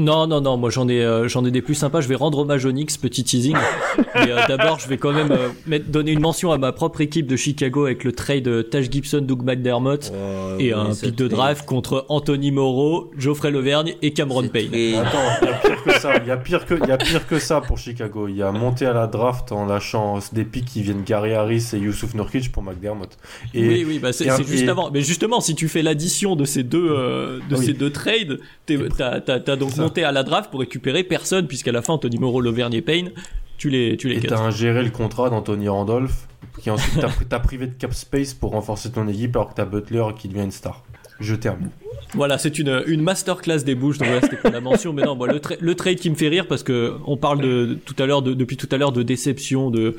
Non, 0.00 0.26
non, 0.26 0.40
non, 0.40 0.56
moi 0.56 0.70
j'en 0.70 0.88
ai, 0.88 1.02
euh, 1.04 1.28
j'en 1.28 1.44
ai 1.44 1.50
des 1.50 1.62
plus 1.62 1.74
sympas. 1.74 2.00
Je 2.00 2.08
vais 2.08 2.14
rendre 2.14 2.38
hommage 2.38 2.64
au 2.64 2.70
Knicks, 2.72 2.98
petit 3.00 3.22
teasing. 3.24 3.56
Mais 4.14 4.30
euh, 4.32 4.38
d'abord, 4.48 4.78
je 4.78 4.88
vais 4.88 4.96
quand 4.98 5.12
même 5.12 5.30
euh, 5.30 5.48
mettre, 5.66 5.86
donner 5.90 6.12
une 6.12 6.20
mention 6.20 6.52
à 6.52 6.58
ma 6.58 6.72
propre 6.72 7.00
équipe 7.00 7.26
de 7.26 7.36
Chicago 7.36 7.84
avec 7.84 8.04
le 8.04 8.12
trade 8.12 8.42
de 8.44 8.62
Taj 8.62 8.90
Gibson, 8.90 9.20
Doug 9.20 9.42
McDermott 9.44 10.10
Oh, 10.12 10.56
et 10.58 10.72
oui, 10.74 10.80
un 10.80 10.92
ce 10.94 11.06
pick 11.06 11.14
de 11.16 11.28
draft 11.28 11.66
contre 11.66 12.06
Anthony 12.08 12.50
Moreau, 12.50 13.10
Geoffrey 13.16 13.50
Levergne 13.50 13.94
et 14.02 14.12
Cameron 14.12 14.48
Payne. 14.48 14.70
Attends, 14.96 15.18
il 15.42 15.46
y 15.46 15.50
a 15.50 15.54
pire 15.58 15.84
que 15.84 15.92
ça. 16.00 16.16
Il 16.16 16.26
y 16.28 16.30
a 16.30 16.36
pire 16.36 16.66
que, 16.66 16.74
il 16.82 16.88
y 16.88 16.92
a 16.92 16.96
pire 16.98 17.26
que 17.26 17.38
ça 17.38 17.60
pour 17.60 17.78
Chicago. 17.78 18.26
Il 18.28 18.36
y 18.36 18.42
a 18.42 18.50
monté 18.52 18.86
à 18.86 18.92
la 18.92 19.06
draft 19.06 19.52
en 19.52 19.66
lâchant 19.66 20.18
des 20.32 20.44
pics 20.44 20.64
qui 20.64 20.82
viennent 20.82 21.02
Gary 21.04 21.34
Harris 21.34 21.68
et 21.74 21.76
Youssouf 21.78 22.14
Nurkic 22.14 22.50
pour 22.52 22.62
McDermott. 22.62 23.16
Et 23.54 23.66
oui, 23.66 23.84
oui, 23.86 23.98
bah 23.98 24.12
c'est 24.12 24.30
juste 24.44 24.64
et- 24.64 24.68
avant. 24.68 24.90
Mais 24.90 25.02
justement, 25.02 25.40
si 25.40 25.54
tu 25.54 25.68
fais 25.68 25.82
l'addition 25.82 26.36
de 26.36 26.44
ces 26.44 26.62
deux, 26.62 26.88
euh, 26.90 27.38
de 27.50 27.56
Oui. 27.56 27.66
ces 27.66 27.72
deux 27.72 27.90
trades, 27.90 28.38
t'as, 28.66 29.56
donc 29.56 29.70
ça. 29.72 29.89
À 29.98 30.12
la 30.12 30.22
draft 30.22 30.50
pour 30.50 30.60
récupérer 30.60 31.04
personne, 31.04 31.46
puisqu'à 31.46 31.72
la 31.72 31.82
fin, 31.82 31.94
Anthony 31.94 32.18
Moreau, 32.18 32.40
Levergne 32.40 32.74
et 32.74 32.82
Payne, 32.82 33.10
tu 33.58 33.68
les, 33.68 33.96
tu 33.96 34.08
les 34.08 34.16
Et 34.16 34.20
t'as 34.20 34.40
ingéré 34.40 34.82
le 34.82 34.90
contrat 34.90 35.28
d'Anthony 35.30 35.68
Randolph, 35.68 36.28
qui 36.60 36.70
ensuite 36.70 37.00
t'a 37.00 37.08
t'a 37.28 37.40
privé 37.40 37.66
de 37.66 37.74
cap 37.74 37.92
space 37.92 38.32
pour 38.34 38.52
renforcer 38.52 38.90
ton 38.90 39.06
équipe 39.08 39.36
alors 39.36 39.50
que 39.50 39.54
t'as 39.54 39.64
Butler 39.66 40.04
qui 40.18 40.28
devient 40.28 40.44
une 40.44 40.50
star. 40.50 40.82
Je 41.20 41.34
termine. 41.34 41.68
Voilà, 42.14 42.38
c'est 42.38 42.58
une, 42.58 42.82
une 42.86 43.02
masterclass 43.02 43.58
des 43.58 43.74
bouches, 43.74 43.98
donc 43.98 44.08
voilà, 44.08 44.22
c'était 44.22 44.38
pour 44.38 44.50
la 44.50 44.62
mention. 44.62 44.94
Mais 44.94 45.02
non, 45.02 45.14
le, 45.26 45.38
tra- 45.38 45.58
le 45.60 45.74
trade 45.74 45.96
qui 45.96 46.08
me 46.08 46.14
fait 46.14 46.28
rire, 46.28 46.48
parce 46.48 46.62
que 46.62 46.94
on 47.06 47.18
parle 47.18 47.42
de, 47.42 47.78
tout 47.84 47.94
à 47.98 48.06
l'heure, 48.06 48.22
de, 48.22 48.32
depuis 48.32 48.56
tout 48.56 48.68
à 48.72 48.78
l'heure, 48.78 48.90
de 48.90 49.02
déception, 49.02 49.70
de, 49.70 49.96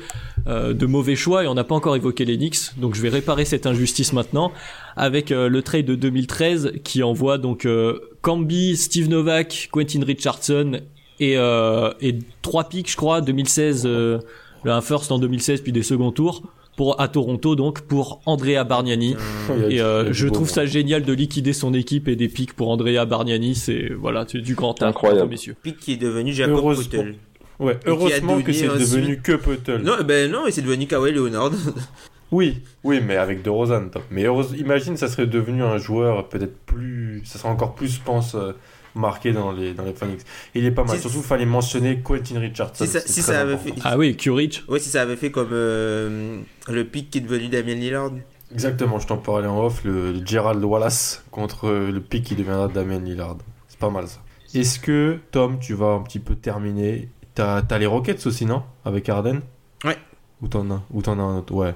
euh, 0.48 0.74
de 0.74 0.86
mauvais 0.86 1.14
choix, 1.14 1.44
et 1.44 1.46
on 1.46 1.54
n'a 1.54 1.64
pas 1.64 1.76
encore 1.76 1.94
évoqué 1.94 2.24
les 2.24 2.36
Knicks, 2.36 2.76
donc 2.76 2.96
je 2.96 3.00
vais 3.00 3.08
réparer 3.08 3.44
cette 3.44 3.66
injustice 3.66 4.12
maintenant, 4.12 4.52
avec 4.96 5.30
euh, 5.32 5.48
le 5.48 5.62
trade 5.62 5.86
de 5.86 5.94
2013, 5.94 6.72
qui 6.84 7.02
envoie 7.02 7.38
donc 7.38 7.66
euh, 7.66 7.98
Camby, 8.20 8.76
Steve 8.76 9.08
Novak, 9.08 9.68
Quentin 9.72 10.00
Richardson, 10.06 10.80
et, 11.20 11.36
euh, 11.36 11.92
et 12.00 12.18
trois 12.42 12.64
picks, 12.64 12.90
je 12.90 12.96
crois, 12.96 13.20
2016, 13.20 13.84
euh, 13.86 14.18
un 14.64 14.80
first 14.80 15.10
en 15.12 15.18
2016, 15.18 15.60
puis 15.62 15.72
des 15.72 15.82
seconds 15.82 16.12
tours, 16.12 16.42
pour, 16.76 17.00
à 17.00 17.08
Toronto, 17.08 17.54
donc, 17.54 17.82
pour 17.82 18.22
Andrea 18.26 18.64
Bargnani. 18.64 19.14
Il 19.50 19.62
y 19.62 19.64
a- 19.64 19.70
Et 19.70 19.80
euh, 19.80 20.12
je 20.12 20.26
trouve 20.28 20.48
ça 20.48 20.64
génial 20.64 21.02
de 21.04 21.12
liquider 21.12 21.52
son 21.52 21.74
équipe 21.74 22.08
et 22.08 22.16
des 22.16 22.28
pics 22.28 22.54
pour 22.54 22.70
Andrea 22.70 23.04
Bargnani. 23.04 23.54
C'est 23.54 23.90
voilà, 23.92 24.24
c'est 24.26 24.38
du 24.40 24.54
grand 24.54 24.80
art, 24.82 24.88
Incroyable. 24.88 25.28
messieurs. 25.30 25.54
Pick 25.62 25.76
qui 25.78 25.92
est 25.92 25.96
devenu 25.96 26.32
Jacob 26.32 26.56
Heureusement. 26.56 26.84
Poeltl. 26.90 27.14
Ouais, 27.60 27.78
heureusement 27.86 28.40
que 28.40 28.52
c'est 28.52 28.66
devenu 28.68 29.20
que 29.20 29.32
Puttle. 29.32 29.82
Non, 29.84 29.92
ben 30.04 30.30
non, 30.32 30.40
mais 30.46 30.50
c'est 30.50 30.62
devenu 30.62 30.86
Kawhi 30.86 31.12
Leonard. 31.12 31.52
Oui, 32.32 32.62
oui, 32.82 33.00
mais 33.06 33.16
avec 33.16 33.42
De 33.42 33.50
top. 33.88 34.02
Mais 34.10 34.24
heureuse- 34.24 34.54
imagine, 34.58 34.96
ça 34.96 35.08
serait 35.08 35.26
devenu 35.26 35.62
un 35.62 35.76
joueur 35.78 36.28
peut-être 36.28 36.56
plus. 36.64 37.22
Ça 37.24 37.38
serait 37.38 37.50
encore 37.50 37.74
plus, 37.74 37.94
je 37.96 38.00
pense, 38.00 38.34
euh, 38.34 38.52
marqué 38.94 39.32
dans 39.32 39.52
les, 39.52 39.74
dans 39.74 39.84
les 39.84 39.92
Phoenix. 39.92 40.24
Il 40.54 40.64
est 40.64 40.70
pas 40.70 40.82
mal. 40.84 40.96
Si- 40.96 41.02
Surtout, 41.02 41.18
il 41.18 41.24
fallait 41.24 41.46
mentionner 41.46 42.00
Quentin 42.00 42.40
Richardson. 42.40 42.84
si 42.86 42.90
ça, 42.90 43.00
c'est 43.00 43.08
si 43.08 43.22
très 43.22 43.32
ça 43.32 43.40
avait 43.42 43.52
important. 43.54 43.74
fait. 43.74 43.80
Ah 43.84 43.98
oui, 43.98 44.16
Curich. 44.16 44.64
Ouais, 44.68 44.78
si 44.78 44.88
ça 44.88 45.02
avait 45.02 45.16
fait 45.16 45.30
comme 45.30 45.50
euh, 45.52 46.40
le 46.68 46.84
pick 46.84 47.10
qui 47.10 47.18
est 47.18 47.20
devenu 47.20 47.48
Damien 47.48 47.74
Lillard. 47.74 48.10
Exactement, 48.50 48.98
je 48.98 49.06
t'en 49.06 49.16
parlais 49.18 49.46
en 49.48 49.64
off, 49.64 49.84
le, 49.84 50.12
le 50.12 50.26
Gerald 50.26 50.62
Wallace 50.64 51.24
contre 51.30 51.68
euh, 51.68 51.90
le 51.90 52.00
pick 52.00 52.24
qui 52.24 52.34
deviendra 52.34 52.68
Damien 52.68 52.98
Lillard. 52.98 53.36
C'est 53.68 53.78
pas 53.78 53.88
mal 53.90 54.06
ça. 54.08 54.20
Est-ce 54.54 54.78
que, 54.78 55.18
Tom, 55.30 55.58
tu 55.58 55.72
vas 55.74 55.92
un 55.92 56.02
petit 56.02 56.18
peu 56.18 56.34
terminer? 56.34 57.08
T'as 57.34 57.62
as 57.68 57.78
les 57.78 57.86
Rockets 57.86 58.26
aussi, 58.26 58.44
non? 58.44 58.62
Avec 58.84 59.08
Arden 59.08 59.40
Ouais. 59.84 59.96
Ou 60.42 60.48
t'en 60.48 60.70
as, 60.70 60.82
ou 60.90 61.00
t'en 61.00 61.18
as 61.18 61.22
un 61.22 61.38
autre? 61.38 61.54
Ouais. 61.54 61.74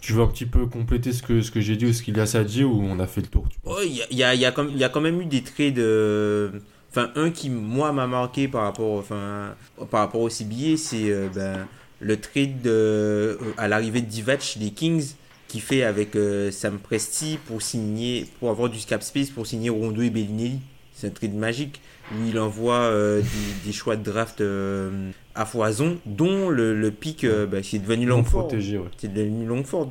Tu 0.00 0.12
veux 0.12 0.22
un 0.22 0.28
petit 0.28 0.46
peu 0.46 0.66
compléter 0.66 1.12
ce 1.12 1.22
que, 1.22 1.42
ce 1.42 1.50
que 1.50 1.60
j'ai 1.60 1.76
dit 1.76 1.86
ou 1.86 1.92
ce 1.92 2.02
qu'il 2.02 2.16
y 2.16 2.20
a 2.20 2.22
à 2.36 2.44
dire 2.44 2.70
ou 2.70 2.80
on 2.82 3.00
a 3.00 3.06
fait 3.06 3.22
le 3.22 3.26
tour 3.26 3.44
il 3.84 3.92
y 3.92 4.02
a, 4.02 4.06
y, 4.12 4.22
a, 4.22 4.34
il 4.34 4.40
y, 4.78 4.84
a 4.84 4.88
quand 4.88 5.00
même 5.00 5.20
eu 5.20 5.26
des 5.26 5.42
trades. 5.42 5.78
euh, 5.78 6.50
Enfin, 6.90 7.10
un 7.14 7.30
qui, 7.30 7.50
moi, 7.50 7.92
m'a 7.92 8.06
marqué 8.06 8.48
par 8.48 8.62
rapport, 8.62 8.98
enfin, 8.98 9.54
par 9.90 10.00
rapport 10.00 10.22
au 10.22 10.30
CBA, 10.30 10.76
c'est 10.78 11.10
euh, 11.10 11.28
ben, 11.34 11.66
le 12.00 12.18
trade 12.18 12.62
de- 12.62 12.70
euh, 12.70 13.36
à 13.58 13.68
l'arrivée 13.68 14.00
de 14.00 14.06
Divac 14.06 14.56
des 14.58 14.70
Kings 14.70 15.12
qui 15.48 15.60
fait 15.60 15.82
avec 15.82 16.16
euh, 16.16 16.50
Sam 16.50 16.78
Presti 16.78 17.38
pour 17.46 17.60
signer, 17.60 18.26
pour 18.40 18.48
avoir 18.50 18.70
du 18.70 18.78
cap 18.78 19.02
space 19.02 19.28
pour 19.28 19.46
signer 19.46 19.68
Rondo 19.68 20.00
et 20.00 20.08
Bellinelli. 20.10 20.60
C'est 20.94 21.08
un 21.08 21.10
trade 21.10 21.34
magique 21.34 21.80
où 22.12 22.26
il 22.28 22.38
envoie 22.38 22.74
euh, 22.80 23.20
des, 23.20 23.66
des 23.66 23.72
choix 23.72 23.96
de 23.96 24.02
draft 24.02 24.40
euh, 24.40 25.10
à 25.34 25.44
foison, 25.44 25.98
dont 26.06 26.48
le, 26.50 26.74
le 26.78 26.90
pick 26.90 27.24
euh, 27.24 27.46
ben, 27.46 27.62
qui 27.62 27.76
est 27.76 27.80
devenu 27.80 28.06
Longford. 28.06 28.42
protégé, 28.48 28.78
ouais. 28.78 28.88
C'est 28.96 29.12
devenu 29.12 29.46
Longford. 29.46 29.90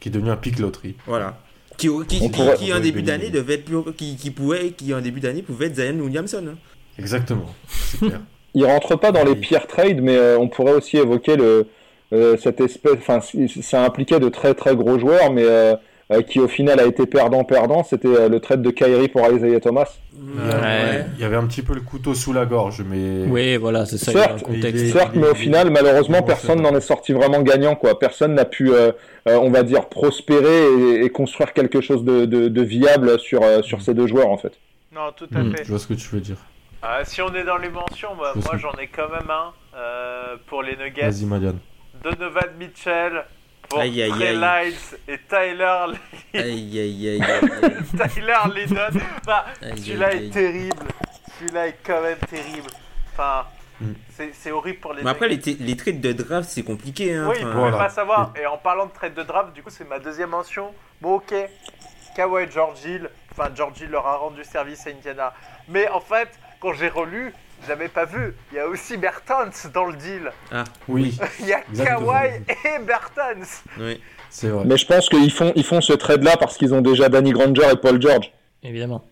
Qui 0.00 0.08
est 0.08 0.12
devenu 0.12 0.30
un 0.30 0.36
pick 0.36 0.58
loterie. 0.58 0.96
Voilà. 1.06 1.38
Qui, 1.76 1.88
qui, 2.08 2.18
qui- 2.20 2.28
pourrait- 2.30 2.56
qui, 2.56 2.72
en 2.72 2.80
début 2.80 3.02
d'année 3.02 3.30
devait 3.30 3.54
être 3.54 3.64
plus- 3.64 3.92
qui, 3.96 4.16
qui 4.16 4.30
pouvait 4.30 4.70
qui 4.70 4.92
en 4.94 5.00
début 5.00 5.20
d'année 5.20 5.42
pouvait 5.42 5.66
être 5.66 5.76
Zion 5.76 5.98
Williamson. 6.00 6.54
Exactement, 6.98 7.54
clair. 7.98 8.20
Il 8.54 8.64
rentre 8.64 8.96
pas 8.96 9.12
dans 9.12 9.22
les 9.24 9.36
pires 9.36 9.66
trades, 9.66 10.00
mais 10.00 10.16
euh, 10.16 10.38
on 10.38 10.48
pourrait 10.48 10.72
aussi 10.72 10.96
évoquer 10.96 11.36
le, 11.36 11.66
euh, 12.14 12.38
cette 12.42 12.58
espèce. 12.62 12.94
Enfin, 12.96 13.20
ça 13.60 13.84
impliquait 13.84 14.18
de 14.18 14.30
très 14.30 14.54
très 14.54 14.74
gros 14.74 14.98
joueurs, 14.98 15.30
mais 15.30 15.44
qui 16.28 16.38
au 16.40 16.48
final 16.48 16.78
a 16.80 16.84
été 16.84 17.04
perdant-perdant. 17.06 17.82
C'était 17.82 18.06
euh, 18.08 18.28
le 18.28 18.40
trade 18.40 18.62
de 18.62 18.70
Kyrie 18.70 19.08
pour 19.08 19.26
Isaiah 19.30 19.60
Thomas. 19.60 19.88
Ouais. 20.18 21.04
Il 21.16 21.20
y 21.20 21.24
avait 21.24 21.36
un 21.36 21.46
petit 21.46 21.62
peu 21.62 21.74
le 21.74 21.80
couteau 21.80 22.14
sous 22.14 22.32
la 22.32 22.46
gorge, 22.46 22.82
mais. 22.88 23.24
Oui, 23.28 23.56
voilà, 23.56 23.84
c'est 23.86 23.98
ça, 23.98 24.12
il 24.12 24.16
y 24.16 24.20
a 24.20 24.24
un 24.24 24.26
Certes, 24.38 24.42
contexte. 24.44 24.94
mais 25.14 25.28
au 25.28 25.34
final, 25.34 25.70
malheureusement, 25.70 26.22
personne 26.22 26.62
n'en 26.62 26.74
est 26.74 26.80
sorti 26.80 27.12
vraiment 27.12 27.42
gagnant. 27.42 27.74
Quoi. 27.74 27.98
Personne 27.98 28.34
n'a 28.34 28.44
pu, 28.44 28.72
euh, 28.72 28.92
euh, 29.28 29.36
on 29.42 29.50
va 29.50 29.62
dire, 29.62 29.88
prospérer 29.88 30.66
et, 30.78 31.04
et 31.04 31.10
construire 31.10 31.52
quelque 31.52 31.80
chose 31.80 32.04
de, 32.04 32.24
de- 32.24 32.48
de 32.48 32.62
viable 32.62 33.18
sur, 33.18 33.42
euh, 33.42 33.62
sur 33.62 33.82
ces 33.82 33.92
deux 33.94 34.06
joueurs, 34.06 34.28
en 34.30 34.38
fait. 34.38 34.52
Non, 34.94 35.12
tout 35.14 35.28
à 35.34 35.38
Hmm. 35.40 35.54
fait. 35.54 35.64
Je 35.64 35.68
vois 35.70 35.78
ce 35.78 35.86
que 35.86 35.94
tu 35.94 36.08
veux 36.08 36.20
dire. 36.20 36.36
Ah, 36.82 37.00
si 37.04 37.20
on 37.20 37.34
est 37.34 37.44
dans 37.44 37.58
les 37.58 37.68
mentions, 37.68 38.10
bah, 38.18 38.32
moi 38.36 38.56
j'en 38.58 38.72
ai 38.80 38.86
quand 38.86 39.08
même 39.10 39.28
un 39.28 39.52
euh, 39.76 40.36
pour 40.46 40.62
les 40.62 40.76
Nuggets. 40.76 41.02
Vas-y, 41.10 41.24
Madiane. 41.26 41.58
Donovan 42.02 42.44
Mitchell 42.58 43.24
pour 43.68 43.78
Aïe, 43.80 44.02
aïe, 44.02 44.10
Trey 44.10 44.28
aïe. 44.28 44.68
Lyles 44.70 44.98
et 45.08 45.18
Tyler, 45.28 45.84
Aïe 46.34 46.80
aïe 46.80 47.08
aïe. 47.08 47.22
aïe. 47.22 48.08
Tyler 48.14 48.34
Lydon. 48.54 49.00
Bah, 49.26 49.46
Aïe, 49.62 49.78
celui-là 49.78 50.06
aïe, 50.08 50.16
est 50.16 50.20
aïe. 50.20 50.30
terrible. 50.30 50.86
Celui-là 51.38 51.66
est 51.68 51.78
quand 51.84 52.00
même 52.02 52.18
terrible. 52.30 52.70
Enfin, 53.12 53.46
Hmm. 53.78 53.92
c'est- 54.16 54.30
c'est 54.32 54.50
horrible 54.50 54.78
pour 54.78 54.94
les 54.94 55.02
Mais 55.02 55.10
après 55.10 55.28
les, 55.28 55.38
t- 55.38 55.58
les 55.60 55.76
trades 55.76 56.00
de 56.00 56.12
draft 56.12 56.48
c'est 56.48 56.62
compliqué. 56.62 57.14
Hein. 57.14 57.26
Oui, 57.28 57.36
il 57.38 57.42
Enfin, 57.44 57.52
pouvait 57.52 57.68
Voilà. 57.68 57.76
pas 57.76 57.88
savoir. 57.90 58.32
Et 58.40 58.46
en 58.46 58.56
parlant 58.56 58.86
de 58.86 58.90
trade 58.92 59.12
de 59.12 59.22
draft, 59.22 59.52
du 59.52 59.62
coup, 59.62 59.68
c'est 59.68 59.86
ma 59.86 59.98
deuxième 59.98 60.30
mention. 60.30 60.72
Bon, 61.02 61.16
ok. 61.16 61.34
Kawhi 62.16 62.50
George 62.50 62.82
Hill. 62.86 63.10
Enfin, 63.32 63.50
George 63.54 63.78
Hill 63.82 63.90
leur 63.90 64.06
a 64.06 64.16
rendu 64.16 64.42
service 64.44 64.86
à 64.86 64.90
Indiana. 64.90 65.34
Mais 65.68 65.88
en 65.90 66.00
fait, 66.00 66.30
quand 66.58 66.72
j'ai 66.72 66.88
relu, 66.88 67.34
j'avais 67.66 67.88
pas 67.88 68.04
vu. 68.04 68.34
Il 68.52 68.56
y 68.56 68.58
a 68.58 68.66
aussi 68.68 68.96
Bertans 68.96 69.50
dans 69.74 69.84
le 69.86 69.96
deal. 69.96 70.30
Oui, 70.88 71.18
Il 71.40 71.46
y 71.46 71.52
a 71.52 71.60
Exactement. 71.70 72.12
Kawhi 72.12 72.30
et 72.64 72.84
Bertans. 72.84 73.62
oui. 73.80 74.00
c'est 74.30 74.48
vrai. 74.48 74.64
Mais 74.66 74.76
je 74.76 74.86
pense 74.86 75.08
qu'ils 75.08 75.32
font, 75.32 75.52
ils 75.56 75.64
font 75.64 75.80
ce 75.80 75.92
trade-là 75.92 76.36
parce 76.36 76.56
qu'ils 76.56 76.74
ont 76.74 76.80
déjà 76.80 77.08
Danny 77.08 77.32
Granger 77.32 77.70
et 77.72 77.76
Paul 77.76 78.00
George. 78.00 78.32
Évidemment. 78.62 79.04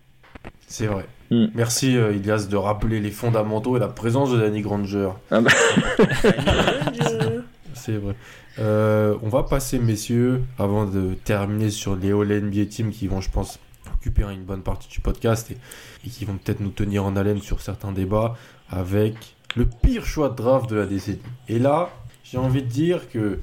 C'est 0.67 0.87
vrai. 0.87 1.05
Hmm. 1.31 1.47
Merci 1.55 1.97
euh, 1.97 2.13
Ilias 2.13 2.47
de 2.49 2.55
rappeler 2.55 2.99
les 2.99 3.09
fondamentaux 3.11 3.77
et 3.77 3.79
la 3.79 3.87
présence 3.87 4.31
de 4.31 4.37
Danny 4.39 4.61
Granger. 4.61 5.09
Ah 5.31 5.41
bah. 5.41 5.51
C'est 7.73 7.97
vrai. 7.97 8.15
Euh, 8.59 9.15
on 9.21 9.29
va 9.29 9.43
passer, 9.43 9.79
messieurs, 9.79 10.41
avant 10.57 10.85
de 10.85 11.13
terminer 11.25 11.69
sur 11.69 11.95
les 11.95 12.11
All 12.11 12.27
NBA 12.41 12.65
Teams 12.65 12.91
qui 12.91 13.07
vont, 13.07 13.21
je 13.21 13.29
pense, 13.29 13.59
occuper 14.05 14.23
une 14.31 14.43
bonne 14.43 14.61
partie 14.61 14.87
du 14.87 14.99
podcast 14.99 15.49
et, 15.51 15.57
et 16.05 16.09
qui 16.09 16.25
vont 16.25 16.37
peut-être 16.37 16.59
nous 16.59 16.69
tenir 16.69 17.05
en 17.05 17.15
haleine 17.15 17.41
sur 17.41 17.61
certains 17.61 17.91
débats. 17.91 18.35
avec 18.69 19.35
le 19.55 19.65
pire 19.65 20.05
choix 20.05 20.29
de 20.29 20.35
draft 20.35 20.69
de 20.69 20.75
la 20.75 20.85
décennie. 20.85 21.19
Et 21.47 21.59
là, 21.59 21.89
j'ai 22.23 22.37
envie 22.37 22.61
de 22.61 22.67
dire 22.67 23.09
que 23.09 23.39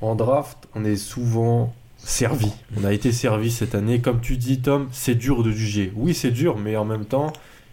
en 0.00 0.14
draft, 0.14 0.68
on 0.74 0.84
est 0.84 0.96
souvent 0.96 1.74
servi. 1.98 2.50
On 2.78 2.84
a 2.84 2.92
été 2.92 3.12
servi 3.12 3.50
cette 3.50 3.74
année. 3.74 4.00
Comme 4.00 4.20
tu 4.20 4.36
dis, 4.36 4.60
Tom, 4.60 4.88
c'est 4.90 5.14
dur 5.14 5.42
de 5.42 5.50
juger. 5.50 5.92
Oui, 5.96 6.14
c'est 6.14 6.30
dur, 6.30 6.56
mais 6.58 6.76
en 6.76 6.84
même 6.84 7.04
temps, 7.04 7.32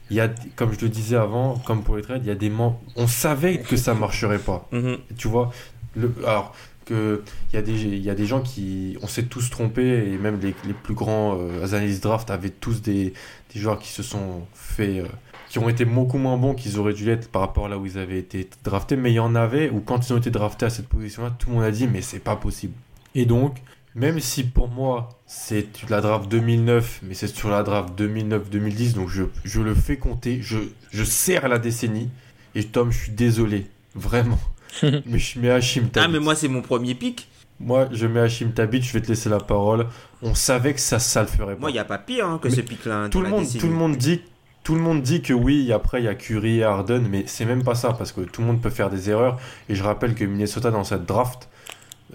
il 0.10 0.18
y 0.18 0.20
a, 0.20 0.30
comme 0.56 0.74
je 0.74 0.82
le 0.82 0.90
disais 0.90 1.16
avant, 1.16 1.58
comme 1.60 1.84
pour 1.84 1.96
les 1.96 2.02
trades, 2.02 2.22
il 2.24 2.28
y 2.28 2.32
a 2.32 2.36
des 2.36 2.50
membres. 2.50 2.82
On 2.98 3.08
savait 3.08 3.60
que 3.60 3.78
ça 3.78 3.94
marcherait 3.94 4.40
pas. 4.40 4.68
Mhm. 4.72 4.98
Tu 5.18 5.28
vois, 5.28 5.52
le, 5.96 6.14
alors 6.26 6.54
il 6.92 7.56
y 7.56 7.58
a 7.58 7.62
des 7.62 8.14
des 8.14 8.26
gens 8.26 8.42
qui 8.42 8.98
on 9.02 9.08
s'est 9.08 9.24
tous 9.24 9.50
trompés 9.50 10.12
et 10.12 10.18
même 10.18 10.40
les, 10.42 10.54
plus 10.74 10.94
grands 10.94 11.38
euh, 11.40 11.64
analystes 11.66 12.04
draft 12.04 12.30
avaient 12.30 12.50
tous 12.50 12.82
des, 12.82 13.14
joueurs 13.56 13.80
qui 13.80 13.90
se 13.90 14.04
sont 14.04 14.46
fait 14.54 15.00
euh, 15.00 15.08
qui 15.50 15.60
ont 15.60 15.70
été 15.70 15.86
beaucoup 15.86 16.18
moins 16.18 16.38
bons 16.38 16.54
qu'ils 16.54 16.80
auraient 16.80 16.94
dû 16.94 17.06
l'être 17.06 17.30
par 17.30 17.42
rapport 17.42 17.66
à 17.66 17.70
là 17.70 17.78
où 17.78 17.86
ils 17.86 17.98
avaient 17.98 18.20
été 18.20 18.50
draftés. 18.64 18.96
Mais 18.96 19.12
il 19.12 19.16
y 19.16 19.20
en 19.20 19.36
avait 19.36 19.70
où 19.70 19.80
quand 19.80 20.08
ils 20.08 20.14
ont 20.14 20.18
été 20.18 20.32
draftés 20.32 20.66
à 20.66 20.70
cette 20.70 20.88
position 20.88 21.24
là 21.24 21.34
tout 21.38 21.50
le 21.50 21.56
monde 21.56 21.64
a 21.64 21.72
dit 21.72 21.88
mais 21.88 22.02
c'est 22.02 22.20
pas 22.20 22.36
possible. 22.36 22.74
Et 23.16 23.26
donc 23.26 23.58
même 23.96 24.20
si 24.20 24.44
pour 24.44 24.70
moi 24.70 25.10
c'est 25.26 25.68
la 25.90 26.02
draft 26.02 26.30
2009 26.30 27.02
mais 27.04 27.14
c'est 27.14 27.28
sur 27.28 27.50
la 27.50 27.64
draft 27.64 28.00
2009-2010 28.00 28.94
donc 28.94 29.10
je, 29.10 29.24
je 29.44 29.62
le 29.62 29.76
fais 29.76 29.98
compter 29.98 30.40
je, 30.42 30.60
je 30.92 31.04
serre 31.04 31.48
la 31.48 31.60
décennie. 31.60 32.10
Et 32.56 32.66
Tom 32.66 32.92
je 32.92 32.98
suis 33.04 33.12
désolé. 33.12 33.68
Vraiment 33.94 34.40
mais 35.06 35.20
je 35.20 35.40
mets 35.40 35.50
Hachim 35.52 35.84
Ah, 35.88 35.90
Tabit. 35.94 36.14
mais 36.14 36.20
moi, 36.20 36.36
c'est 36.36 36.48
mon 36.48 36.62
premier 36.62 36.96
pic. 36.96 37.28
Moi, 37.60 37.88
je 37.92 38.08
mets 38.08 38.22
Hachim 38.22 38.52
Tabit, 38.52 38.82
je 38.82 38.94
vais 38.94 39.02
te 39.02 39.08
laisser 39.08 39.30
la 39.30 39.40
parole. 39.40 39.88
On 40.22 40.34
savait 40.34 40.74
que 40.74 40.80
ça, 40.80 41.00
ça 41.00 41.22
le 41.22 41.28
ferait 41.28 41.54
pas. 41.56 41.60
Moi, 41.60 41.70
il 41.70 41.74
n'y 41.74 41.80
a 41.80 41.86
pas 41.86 41.98
pire 42.00 42.28
hein, 42.28 42.40
que 42.42 42.48
Mais 42.48 42.56
ce 42.56 42.62
pic-là. 42.62 43.10
tout, 43.10 43.20
dans 43.20 43.24
le 43.26 43.30
monde, 43.30 43.46
tout 43.60 43.68
le 43.68 43.74
monde 43.74 43.98
dit 43.98 44.22
tout 44.64 44.76
le 44.76 44.82
monde 44.82 45.02
dit 45.02 45.24
que 45.24 45.34
oui, 45.34 45.74
après 45.74 46.02
il 46.02 46.06
y 46.06 46.08
a 46.08 46.14
Curry 46.14 46.60
et 46.60 46.64
Harden, 46.64 47.08
mais 47.10 47.24
c'est 47.26 47.46
même 47.46 47.64
pas 47.64 47.74
ça 47.74 47.94
parce 47.94 48.12
que 48.12 48.22
tout 48.22 48.42
le 48.42 48.48
monde 48.48 48.62
peut 48.62 48.70
faire 48.70 48.92
des 48.92 49.10
erreurs. 49.10 49.40
Et 49.70 49.74
je 49.76 49.84
rappelle 49.84 50.14
que 50.14 50.24
Minnesota 50.24 50.70
dans 50.70 50.84
cette 50.84 51.06
draft 51.08 51.50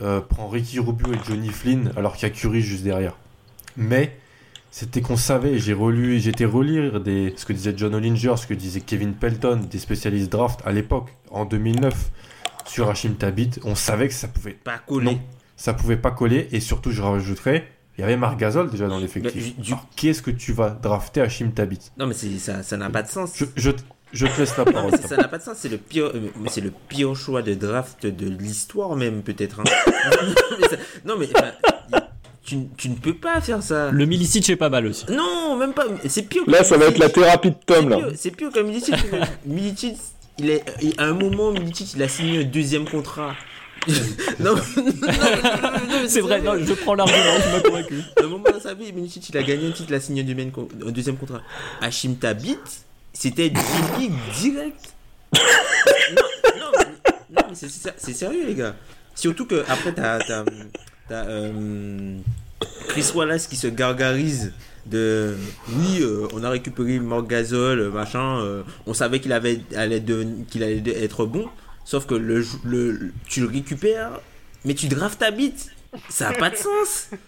euh, 0.01 0.20
prend 0.20 0.47
Ricky 0.47 0.78
Rubio 0.78 1.12
et 1.12 1.19
Johnny 1.27 1.49
Flynn 1.49 1.91
alors 1.97 2.15
qu'il 2.15 2.28
y 2.28 2.31
a 2.31 2.35
Curry 2.35 2.61
juste 2.61 2.85
derrière. 2.85 3.16
Mais 3.77 4.16
c'était 4.70 5.01
qu'on 5.01 5.16
savait, 5.16 5.59
j'ai 5.59 5.73
relu, 5.73 6.20
j'étais 6.20 6.45
relire 6.45 7.01
des, 7.01 7.35
ce 7.37 7.47
que 7.47 7.53
disait 7.53 7.74
John 7.77 7.95
Hollinger, 7.97 8.37
ce 8.37 8.47
que 8.47 8.55
disait 8.55 8.81
Kevin 8.81 9.15
Pelton, 9.15 9.61
des 9.69 9.78
spécialistes 9.78 10.31
draft 10.31 10.61
à 10.65 10.70
l'époque, 10.70 11.09
en 11.33 11.47
2009, 11.47 12.11
sur 12.66 12.88
Hachim 12.90 13.14
Tabit. 13.14 13.51
On 13.64 13.74
savait 13.74 14.09
que 14.09 14.14
ça 14.14 14.28
pouvait 14.28 14.52
Pas 14.52 14.78
collé. 14.78 15.05
non, 15.06 15.20
ça 15.56 15.74
pouvait 15.74 15.97
pas 15.97 16.10
coller. 16.10 16.48
Et 16.52 16.60
surtout, 16.60 16.90
je 16.90 17.01
rajouterais, 17.02 17.68
il 17.98 18.02
y 18.02 18.05
avait 18.05 18.16
Marc 18.16 18.38
Gasol 18.38 18.70
déjà 18.70 18.88
dans 18.88 18.98
l'effectif. 18.98 19.56
Du- 19.59 19.74
Qu'est-ce 19.97 20.22
que 20.22 20.30
tu 20.30 20.52
vas 20.52 20.70
drafter 20.70 21.20
Hachim 21.22 21.51
Tabit 21.51 21.78
Non, 21.98 22.06
mais 22.06 22.14
c'est- 22.14 22.38
ça 22.38 22.62
ça 22.62 22.76
n'a 22.76 22.90
pas 22.90 23.02
de 23.02 23.09
sens. 23.09 23.32
je, 23.36 23.44
je, 23.56 23.70
je 24.12 24.26
te 24.26 24.38
laisse 24.40 24.56
la 24.56 24.64
parole. 24.64 24.90
c'est- 24.93 25.06
ça 25.09 25.16
n'a 25.16 25.28
pas 25.28 25.38
de 25.38 25.43
sens. 25.43 25.56
C'est 25.59 25.68
le 25.70 25.78
pire, 25.78 26.06
euh, 26.14 26.28
c'est 26.48 26.60
le 26.60 26.72
pire 26.88 27.14
choix 27.16 27.43
de 27.43 27.55
draft 27.55 28.06
de 28.06 28.28
l'histoire 28.28 28.94
même 28.97 29.22
peut-être. 29.22 29.60
hein. 29.60 29.64
Mais 30.60 30.68
ça- 30.68 30.76
non 31.05 31.16
mais 31.18 31.28
tu, 32.44 32.59
tu 32.76 32.88
ne 32.90 32.94
peux 32.94 33.14
pas 33.14 33.40
faire 33.40 33.60
ça. 33.62 33.90
Le 33.90 34.06
Milicic 34.06 34.48
est 34.51 34.55
pas 34.56 34.68
mal 34.68 34.86
aussi. 34.86 35.05
Non, 35.10 35.56
même 35.56 35.72
pas. 35.72 35.84
C'est 36.06 36.22
pire. 36.22 36.44
que 36.44 36.51
Là, 36.52 36.62
ça 36.62 36.76
va 36.76 36.84
être 36.86 36.98
la 36.98 37.09
thérapie 37.10 37.51
de 37.51 37.56
C'est 37.68 37.74
Tom, 37.74 37.88
là. 37.88 37.97
pire- 37.97 38.12
C'est 38.14 38.30
pire 38.30 38.51
que 38.52 38.60
Milicic. 38.60 38.94
Milicic, 39.44 39.97
il 40.39 40.51
est, 40.51 40.65
à 40.99 41.05
un 41.05 41.13
moment, 41.15 41.51
Milicic, 41.53 41.95
il 41.95 42.03
a 42.03 42.09
signé 42.09 42.41
un 42.41 42.45
deuxième 42.45 42.89
contrat. 42.89 43.35
non, 44.41 44.55
non, 44.57 44.83
non, 44.83 46.09
C'est 46.09 46.21
vrai, 46.21 46.41
non, 46.41 46.55
je 46.59 46.73
prends 46.75 46.95
l'argument, 46.95 47.19
tu 47.43 47.49
m'as 47.53 47.61
convaincu. 47.61 48.01
À 48.21 48.25
un 48.25 48.29
moment 48.29 48.51
dans 48.53 48.61
sa 48.61 48.75
vie, 48.75 48.93
Milicic, 48.93 49.29
il 49.29 49.37
a 49.39 49.43
gagné 49.43 49.69
un 49.69 49.71
titre, 49.71 49.89
il 49.91 49.95
a 49.95 50.01
signé 50.01 50.23
un 50.23 50.25
deuxième, 50.25 50.51
co- 50.51 50.69
un 50.87 50.91
deuxième 50.91 51.17
contrat. 51.17 51.41
Hachim 51.81 52.15
Tabit, 52.17 52.59
c'était 53.13 53.51
direct. 53.51 54.95
non, 55.33 56.23
non, 57.31 57.43
mais, 57.49 57.55
c'est- 57.55 58.13
sérieux, 58.13 58.45
les 58.47 58.55
gars. 58.55 58.75
Surtout 59.15 59.47
que 59.47 59.65
après, 59.69 59.93
t'as 59.93 60.19
t'as- 60.19 60.45
t'as, 61.09 61.25
euh, 61.27 62.19
Chris 62.89 63.07
Wallace 63.15 63.47
qui 63.47 63.57
se 63.57 63.67
gargarise 63.69 64.53
de 64.87 65.35
oui, 65.69 65.99
euh, 66.01 66.27
on 66.33 66.43
a 66.45 66.51
récupéré 66.51 66.99
euh, 66.99 67.91
machin. 67.91 68.41
euh, 68.41 68.63
on 68.87 68.95
savait 68.95 69.21
qu'il 69.21 69.33
avait 69.33 69.61
allait 69.75 70.01
de- 70.01 70.27
qu'il 70.49 70.63
allait 70.63 70.81
de- 70.81 70.93
être 70.93 71.27
bon. 71.27 71.49
Sauf 71.85 72.07
que 72.07 72.15
le, 72.15 72.45
tu 73.29 73.41
le 73.41 73.47
récupères, 73.47 74.21
mais 74.65 74.75
tu 74.75 74.89
draftes 74.89 75.21
ta 75.21 75.31
bite. 75.31 75.71
Ça 76.09 76.31
n'a 76.31 76.37
pas 76.37 76.51
de 76.51 76.57
sens. 76.57 77.11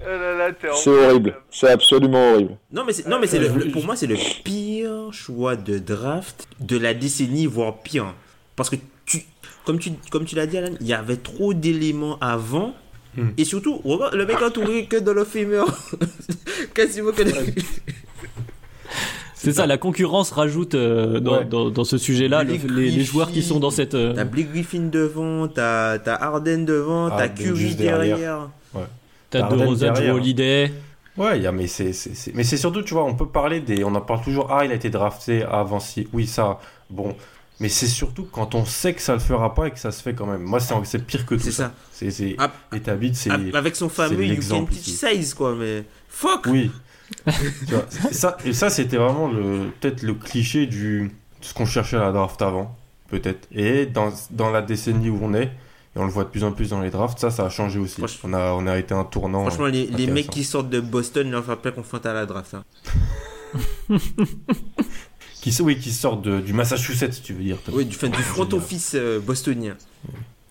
Oh 0.00 0.74
C'est 0.76 0.90
horrible. 0.90 1.36
C'est 1.50 1.70
absolument 1.70 2.32
horrible. 2.32 2.56
Non, 2.70 2.84
mais, 2.84 2.92
c'est- 2.92 3.08
non, 3.08 3.18
mais 3.18 3.26
c'est 3.26 3.40
pour 3.72 3.84
moi, 3.84 3.96
c'est 3.96 4.06
le 4.06 4.16
pire 4.44 5.12
choix 5.12 5.56
de 5.56 5.78
draft 5.78 6.46
de 6.60 6.78
la 6.78 6.94
décennie, 6.94 7.46
voire 7.46 7.78
pire. 7.82 8.14
Parce 8.54 8.70
que, 8.70 8.76
tu, 9.04 9.22
comme 9.64 9.78
tu, 9.80 9.90
comme 10.10 10.24
tu 10.24 10.36
l'as 10.36 10.46
dit, 10.46 10.56
Alan, 10.56 10.74
il 10.80 10.86
y 10.86 10.92
avait 10.92 11.16
trop 11.16 11.52
d'éléments 11.52 12.16
avant. 12.20 12.74
Hmm. 13.16 13.30
Et 13.36 13.44
surtout, 13.44 13.80
regarde, 13.84 14.14
le 14.14 14.26
mec 14.26 14.36
a 14.42 14.50
tourné 14.50 14.86
que 14.86 14.96
dans 14.96 15.12
le 15.14 15.24
fémur. 15.24 15.64
Quasiment 16.74 17.10
que 17.12 17.22
C'est 19.34 19.52
ça, 19.52 19.66
la 19.66 19.78
concurrence 19.78 20.30
rajoute 20.32 20.74
euh, 20.74 21.20
dans, 21.20 21.38
Ouais. 21.38 21.44
dans, 21.44 21.70
dans 21.70 21.84
ce 21.84 21.96
sujet-là 21.96 22.42
le- 22.42 22.54
les, 22.54 22.90
les 22.90 23.04
joueurs 23.04 23.30
qui 23.30 23.42
sont 23.42 23.60
dans 23.60 23.70
cette. 23.70 23.94
euh, 23.94 24.12
T'as 24.14 24.24
Blake 24.24 24.50
Griffin 24.52 24.88
devant, 24.90 25.46
t'as 25.48 25.98
t'as 26.00 26.16
Harden 26.16 26.64
devant, 26.64 27.08
t'as 27.08 27.24
Harden 27.24 27.34
Curry 27.44 27.74
derrière. 27.76 28.16
derrière. 28.16 28.48
T'as 29.30 29.42
Harden 29.44 29.56
DeRozan, 29.58 29.92
derrière. 29.92 30.12
Joe 30.14 30.20
Holiday. 30.22 30.72
Ouais, 31.16 31.38
il 31.38 31.42
y 31.42 31.46
a- 31.46 31.52
mais 31.52 31.66
c'est- 31.66 31.92
mais 32.34 32.44
c'est 32.44 32.56
surtout, 32.56 32.82
tu 32.82 32.94
vois, 32.94 33.04
on 33.04 33.14
peut 33.14 33.28
parler 33.28 33.60
des. 33.60 33.84
On 33.84 33.94
en 33.94 34.00
parle 34.00 34.22
toujours. 34.22 34.48
Ah, 34.50 34.64
il 34.64 34.72
a 34.72 34.74
été 34.74 34.90
drafté 34.90 35.42
avant 35.44 35.80
si. 35.80 36.08
Oui, 36.12 36.26
ça. 36.26 36.58
Bon. 36.90 37.14
Mais 37.60 37.68
c'est 37.68 37.86
surtout 37.88 38.28
quand 38.30 38.54
on 38.54 38.64
sait 38.64 38.94
que 38.94 39.00
ça 39.02 39.14
le 39.14 39.18
fera 39.18 39.52
pas 39.54 39.66
et 39.66 39.70
que 39.72 39.78
ça 39.80 39.90
se 39.90 40.00
fait 40.02 40.14
quand 40.14 40.26
même. 40.26 40.42
Moi, 40.42 40.60
c'est 40.60 41.04
pire 41.04 41.26
que 41.26 41.34
tout 41.34 41.40
C'est 41.40 41.50
ça. 41.50 41.64
ça. 41.64 41.74
C'est 41.92 42.10
c'est 42.12 42.36
Ah, 42.38 42.52
et 42.74 42.80
ta 42.80 42.94
bite, 42.94 43.16
c'est. 43.16 43.30
Ah, 43.30 43.38
Avec 43.58 43.74
son 43.74 43.88
fameux 43.88 44.24
You 44.24 44.40
can 44.48 44.64
teach 44.66 44.84
size, 44.84 45.34
quoi, 45.34 45.54
mais. 45.56 45.84
Fuck! 46.08 46.46
Oui. 46.46 46.70
Tu 47.26 47.74
vois, 47.74 47.86
et 48.10 48.12
ça, 48.14 48.36
et 48.44 48.52
ça 48.52 48.68
c'était 48.68 48.98
vraiment 48.98 49.28
le 49.28 49.70
peut-être 49.80 50.02
le 50.02 50.12
cliché 50.12 50.66
du 50.66 51.04
de 51.04 51.10
ce 51.40 51.54
qu'on 51.54 51.64
cherchait 51.64 51.96
à 51.96 52.00
la 52.00 52.12
draft 52.12 52.40
avant, 52.42 52.76
peut-être. 53.08 53.48
Et 53.50 53.86
dans, 53.86 54.12
dans 54.30 54.50
la 54.50 54.60
décennie 54.60 55.08
où 55.08 55.18
on 55.22 55.32
est, 55.32 55.44
et 55.44 55.50
on 55.96 56.04
le 56.04 56.10
voit 56.12 56.24
de 56.24 56.28
plus 56.28 56.44
en 56.44 56.52
plus 56.52 56.68
dans 56.68 56.82
les 56.82 56.90
drafts, 56.90 57.18
ça, 57.18 57.30
ça 57.30 57.46
a 57.46 57.48
changé 57.48 57.78
aussi. 57.78 58.02
On 58.24 58.34
a, 58.34 58.52
on 58.52 58.66
a 58.66 58.76
été 58.78 58.92
un 58.92 59.04
tournant. 59.04 59.46
Franchement, 59.46 59.66
les, 59.66 59.86
les 59.86 60.06
mecs 60.06 60.28
qui 60.28 60.44
sortent 60.44 60.68
de 60.68 60.80
Boston 60.80 61.30
leur 61.30 61.44
font 61.46 61.56
pas 61.56 61.70
confiance 61.72 62.04
à 62.04 62.12
la 62.12 62.26
draft. 62.26 62.54
hein. 62.54 62.64
qui, 65.50 65.62
oui, 65.62 65.78
qui 65.78 65.90
sortent 65.92 66.22
de- 66.22 66.40
du 66.40 66.52
Massachusetts, 66.52 67.22
tu 67.22 67.32
veux 67.34 67.42
dire. 67.42 67.56
Oui, 67.72 67.84
du, 67.84 67.96
fin, 67.96 68.08
du 68.08 68.22
front 68.22 68.48
office 68.52 68.92
euh, 68.94 69.20
bostonien. 69.20 69.74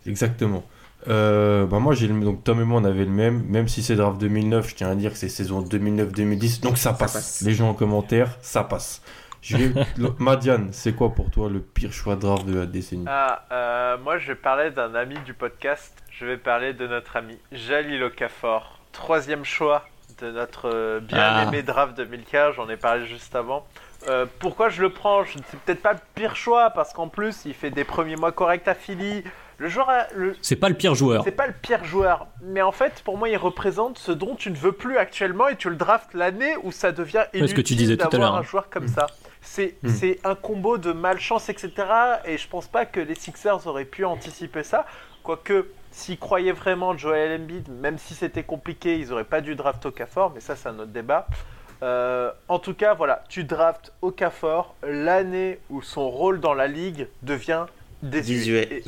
Exactement. 0.06 0.64
Euh, 1.08 1.66
bah 1.68 1.80
moi 1.80 1.94
j'ai 1.94 2.08
donc 2.08 2.44
Tom 2.44 2.60
et 2.60 2.66
moi 2.66 2.82
on 2.82 2.84
avait 2.84 3.06
le 3.06 3.12
même 3.12 3.44
même 3.48 3.68
si 3.70 3.82
c'est 3.84 3.96
draft 3.96 4.20
2009 4.20 4.68
je 4.72 4.76
tiens 4.76 4.90
à 4.90 4.96
dire 4.96 5.12
que 5.12 5.18
c'est 5.18 5.30
saison 5.30 5.62
2009-2010 5.62 6.60
donc 6.62 6.78
ça 6.78 6.92
passe. 6.92 7.14
passe. 7.14 7.42
les 7.44 7.54
gens 7.54 7.70
en 7.70 7.74
commentaire 7.76 8.36
ça 8.42 8.64
passe 8.64 9.02
Madiane 10.20 10.70
c'est 10.74 10.94
quoi 10.94 11.14
pour 11.14 11.30
toi 11.30 11.50
le 11.50 11.60
pire 11.62 11.94
choix 11.94 12.16
de 12.16 12.22
draft 12.22 12.46
de 12.46 12.58
la 12.60 12.66
décennie? 12.66 13.06
Ah, 13.08 13.46
euh, 13.52 13.98
moi 14.04 14.18
je 14.18 14.28
vais 14.28 14.36
parler 14.36 14.72
d'un 14.72 14.94
ami 14.96 15.16
du 15.26 15.34
podcast. 15.34 15.94
Je 16.12 16.26
vais 16.26 16.36
parler 16.38 16.74
de 16.74 16.88
notre 16.88 17.16
ami 17.16 17.38
Jalil 17.52 18.04
Okafor. 18.04 18.80
Troisième 18.92 19.46
choix 19.46 19.88
de 20.20 20.32
notre 20.32 20.68
euh, 20.74 21.00
bien-aimé 21.00 21.62
draft 21.62 21.96
2015. 21.96 22.56
J'en 22.56 22.68
ai 22.70 22.76
parlé 22.76 23.06
juste 23.06 23.36
avant. 23.36 23.66
Euh, 24.08 24.26
pourquoi 24.40 24.70
je 24.70 24.82
le 24.82 24.90
prends? 24.90 25.24
C'est 25.26 25.60
peut-être 25.60 25.82
pas 25.82 25.94
le 25.94 26.00
pire 26.16 26.36
choix 26.36 26.70
parce 26.70 26.94
qu'en 26.94 27.08
plus 27.08 27.46
il 27.46 27.54
fait 27.54 27.72
des 27.72 27.84
premiers 27.84 28.16
mois 28.16 28.32
corrects 28.32 28.68
à 28.68 28.76
Philly. 28.76 29.24
Le 29.60 29.70
joueur, 29.70 29.90
le, 30.16 30.36
C'est 30.44 30.56
pas 30.56 30.70
le 30.70 30.76
pire 30.76 30.94
joueur. 30.94 31.24
c'est 31.24 31.32
pas 31.32 31.48
le 31.48 31.54
pire 31.54 31.84
joueur, 31.84 32.28
mais 32.44 32.62
en 32.62 32.72
fait, 32.72 33.02
pour 33.04 33.18
moi, 33.18 33.28
il 33.28 33.38
représente 33.38 33.98
ce 33.98 34.12
dont 34.12 34.36
tu 34.36 34.52
ne 34.52 34.56
veux 34.56 34.72
plus 34.72 35.00
actuellement 35.00 35.48
et 35.48 35.56
tu 35.56 35.68
le 35.72 35.76
draftes 35.76 36.14
l'année 36.14 36.56
où 36.62 36.72
ça 36.72 36.92
devient 36.92 37.24
inutile 37.34 37.50
ce 37.50 37.56
que 37.56 37.62
tu 37.62 37.74
disais 37.74 37.98
tout 37.98 38.08
à 38.12 38.18
l'heure, 38.20 38.36
un 38.36 38.40
hein. 38.42 38.44
joueur 38.44 38.70
comme 38.70 38.88
ça. 38.88 39.08
C'est 39.42 39.76
Mm. 39.82 39.90
c'est 39.90 40.20
un 40.24 40.36
combo 40.36 40.78
de 40.78 40.92
malchance, 40.92 41.50
etc. 41.50 41.72
Et 42.26 42.38
je 42.38 42.48
pense 42.48 42.68
pas 42.68 42.86
que 42.86 43.00
les 43.00 43.16
Sixers 43.16 43.66
auraient 43.66 43.86
pu 43.86 44.06
anticiper 44.06 44.62
ça. 44.64 44.86
Quoique, 45.24 45.68
s'ils 45.90 46.20
croyaient 46.20 46.52
vraiment 46.52 46.96
Joel 46.96 47.42
Embiid, 47.42 47.68
même 47.70 47.98
si 47.98 48.14
c'était 48.14 48.44
compliqué, 48.44 49.00
ils 49.00 49.12
auraient 49.12 49.24
pas 49.24 49.42
dû 49.42 49.56
draft 49.56 49.84
Okafor, 49.86 50.32
mais 50.36 50.40
ça, 50.40 50.56
c'est 50.56 50.70
un 50.70 50.78
autre 50.78 50.92
débat. 50.92 51.28
Euh, 51.84 52.32
en 52.48 52.60
tout 52.60 52.74
cas, 52.74 52.94
voilà, 52.94 53.24
tu 53.30 53.44
draftes 53.44 53.94
Okafor 54.02 54.76
l'année 54.84 55.60
où 55.70 55.82
son 55.82 56.10
rôle 56.10 56.40
dans 56.40 56.54
la 56.54 56.68
ligue 56.68 57.08
devient 57.22 57.66
désuet. 58.02 58.66
Désuet. 58.66 58.78
Et- 58.78 58.84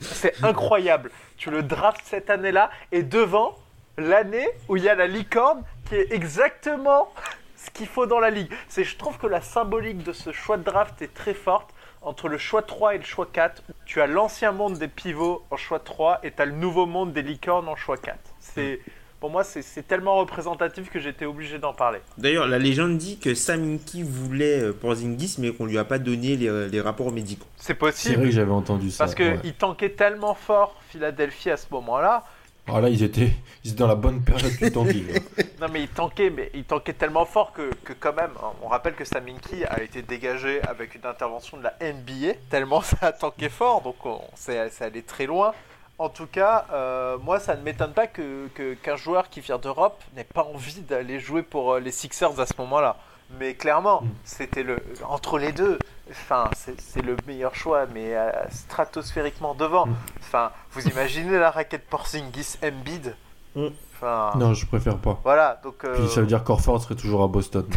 c'est 0.00 0.42
incroyable. 0.44 1.10
Tu 1.36 1.50
le 1.50 1.62
draftes 1.62 2.02
cette 2.04 2.30
année-là 2.30 2.70
et 2.92 3.02
devant 3.02 3.56
l'année 3.98 4.48
où 4.68 4.76
il 4.76 4.82
y 4.84 4.88
a 4.88 4.94
la 4.94 5.06
licorne 5.06 5.62
qui 5.88 5.94
est 5.96 6.12
exactement 6.12 7.12
ce 7.56 7.70
qu'il 7.70 7.86
faut 7.86 8.06
dans 8.06 8.20
la 8.20 8.30
ligue. 8.30 8.50
C'est, 8.68 8.84
je 8.84 8.96
trouve 8.96 9.18
que 9.18 9.26
la 9.26 9.40
symbolique 9.40 10.02
de 10.02 10.12
ce 10.12 10.32
choix 10.32 10.56
de 10.56 10.62
draft 10.64 11.00
est 11.02 11.14
très 11.14 11.34
forte. 11.34 11.70
Entre 12.02 12.28
le 12.28 12.38
choix 12.38 12.62
3 12.62 12.94
et 12.94 12.98
le 12.98 13.04
choix 13.04 13.26
4, 13.32 13.62
tu 13.84 14.00
as 14.00 14.06
l'ancien 14.06 14.52
monde 14.52 14.78
des 14.78 14.86
pivots 14.86 15.44
en 15.50 15.56
choix 15.56 15.80
3 15.80 16.20
et 16.22 16.30
tu 16.30 16.40
as 16.40 16.44
le 16.44 16.52
nouveau 16.52 16.86
monde 16.86 17.12
des 17.12 17.22
licornes 17.22 17.68
en 17.68 17.74
choix 17.74 17.96
4. 17.96 18.16
C'est, 18.38 18.80
pour 19.20 19.30
moi, 19.30 19.44
c'est 19.44 19.86
tellement 19.86 20.16
représentatif 20.16 20.90
que 20.90 21.00
j'étais 21.00 21.24
obligé 21.24 21.58
d'en 21.58 21.72
parler. 21.72 22.00
D'ailleurs, 22.18 22.46
la 22.46 22.58
légende 22.58 22.98
dit 22.98 23.18
que 23.18 23.34
Saminki 23.34 24.02
voulait 24.02 24.60
euh, 24.60 24.72
Porzingis, 24.72 25.36
mais 25.38 25.52
qu'on 25.52 25.66
lui 25.66 25.78
a 25.78 25.84
pas 25.84 25.98
donné 25.98 26.36
les, 26.36 26.68
les 26.68 26.80
rapports 26.80 27.12
médicaux. 27.12 27.46
C'est 27.56 27.74
possible. 27.74 28.14
C'est 28.14 28.20
vrai 28.20 28.28
que 28.28 28.34
j'avais 28.34 28.52
entendu 28.52 28.90
ça. 28.90 29.04
Parce 29.04 29.14
qu'il 29.14 29.40
il 29.44 29.54
tankait 29.54 29.90
tellement 29.90 30.34
fort 30.34 30.76
Philadelphie 30.88 31.50
à 31.50 31.56
ce 31.56 31.66
moment-là. 31.70 32.24
Ah 32.68 32.80
là, 32.80 32.88
ils 32.88 33.04
étaient, 33.04 33.30
ils 33.62 33.70
étaient 33.70 33.78
dans 33.78 33.86
la 33.86 33.94
bonne 33.94 34.22
période 34.22 34.52
du 34.56 34.72
tanking. 34.72 35.06
non, 35.60 35.68
mais 35.72 35.82
il 35.82 35.88
tankait, 35.88 36.30
mais 36.30 36.50
il 36.52 36.64
tankait 36.64 36.94
tellement 36.94 37.24
fort 37.24 37.52
que, 37.52 37.70
que, 37.84 37.92
quand 37.92 38.12
même, 38.12 38.32
hein, 38.42 38.52
on 38.60 38.66
rappelle 38.66 38.94
que 38.94 39.04
Saminki 39.04 39.64
a 39.64 39.80
été 39.82 40.02
dégagé 40.02 40.60
avec 40.62 40.96
une 40.96 41.06
intervention 41.06 41.58
de 41.58 41.62
la 41.62 41.74
NBA, 41.80 42.34
tellement 42.50 42.80
ça 42.82 42.96
a 43.02 43.12
tanké 43.12 43.50
fort, 43.50 43.82
donc 43.82 44.04
on, 44.04 44.20
c'est 44.34 44.58
allé 44.80 45.02
très 45.02 45.26
loin. 45.26 45.52
En 45.98 46.10
tout 46.10 46.26
cas, 46.26 46.66
euh, 46.72 47.16
moi, 47.18 47.40
ça 47.40 47.56
ne 47.56 47.62
m'étonne 47.62 47.92
pas 47.92 48.06
que, 48.06 48.48
qu'un 48.82 48.96
joueur 48.96 49.30
qui 49.30 49.40
vient 49.40 49.58
d'Europe 49.58 50.02
n'ait 50.14 50.24
pas 50.24 50.44
envie 50.44 50.82
d'aller 50.82 51.18
jouer 51.20 51.42
pour 51.42 51.72
euh, 51.72 51.80
les 51.80 51.90
Sixers 51.90 52.38
à 52.38 52.44
ce 52.44 52.52
moment-là. 52.58 52.96
Mais 53.38 53.54
clairement, 53.54 54.02
mm. 54.02 54.08
c'était 54.24 54.62
le 54.62 54.76
entre 55.08 55.38
les 55.38 55.52
deux. 55.52 55.78
Enfin, 56.10 56.50
c'est, 56.54 57.02
le 57.02 57.16
meilleur 57.26 57.54
choix, 57.54 57.86
mais 57.86 58.14
euh, 58.14 58.30
stratosphériquement 58.50 59.54
devant. 59.54 59.86
Mm. 59.86 59.96
Enfin, 60.20 60.52
vous 60.72 60.86
imaginez 60.86 61.38
la 61.38 61.50
raquette 61.50 61.86
Porzingis 61.88 62.58
Embiid 62.62 63.16
mm. 63.54 63.68
Enfin, 64.00 64.38
non, 64.38 64.54
je 64.54 64.66
préfère 64.66 64.98
pas. 64.98 65.20
Voilà, 65.24 65.60
donc. 65.62 65.86
Puis 65.94 66.08
ça 66.08 66.20
veut 66.20 66.26
dire 66.26 66.44
qu'Orford 66.44 66.82
serait 66.82 66.94
toujours 66.94 67.22
à 67.22 67.28
Boston. 67.28 67.64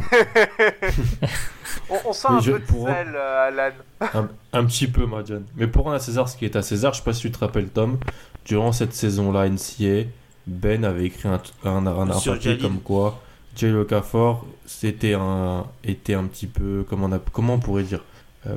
on, 1.90 2.14
sent 2.14 2.28
un 2.30 2.42
peu 2.42 2.60
de 2.60 2.66
sel, 2.66 3.16
Alan. 3.16 3.72
un, 4.54 4.66
petit 4.66 4.88
peu, 4.88 5.06
Madiane. 5.06 5.46
Mais 5.56 5.68
pour 5.68 5.90
un 5.90 5.96
à 5.96 6.00
César, 6.00 6.28
ce 6.28 6.38
qui 6.38 6.46
est 6.46 6.56
à 6.56 6.62
César, 6.62 6.94
je 6.94 7.00
sais 7.00 7.04
pas 7.04 7.14
si 7.14 7.22
tu 7.22 7.32
te 7.32 7.40
rappelles, 7.40 7.70
Tom, 7.70 7.98
durant 8.46 8.72
cette 8.72 8.94
saison-là, 8.94 9.50
NCA, 9.50 10.10
Ben 10.46 10.84
avait 10.84 11.06
écrit 11.06 11.30
un, 11.30 11.42
un, 11.64 11.88
un 11.88 12.10
article 12.10 12.62
comme 12.62 12.82
quoi 12.82 13.20
Jay 13.56 13.74
Okafor 13.74 14.46
c'était 14.70 15.16
un, 15.16 15.66
était 15.84 16.14
un 16.14 16.26
petit 16.26 16.46
peu, 16.46 16.86
comment 16.88 17.08
on, 17.08 17.12
a, 17.12 17.20
comment 17.20 17.56
on 17.56 17.60
pourrait 17.60 17.84
dire 17.84 18.04
euh, 18.46 18.54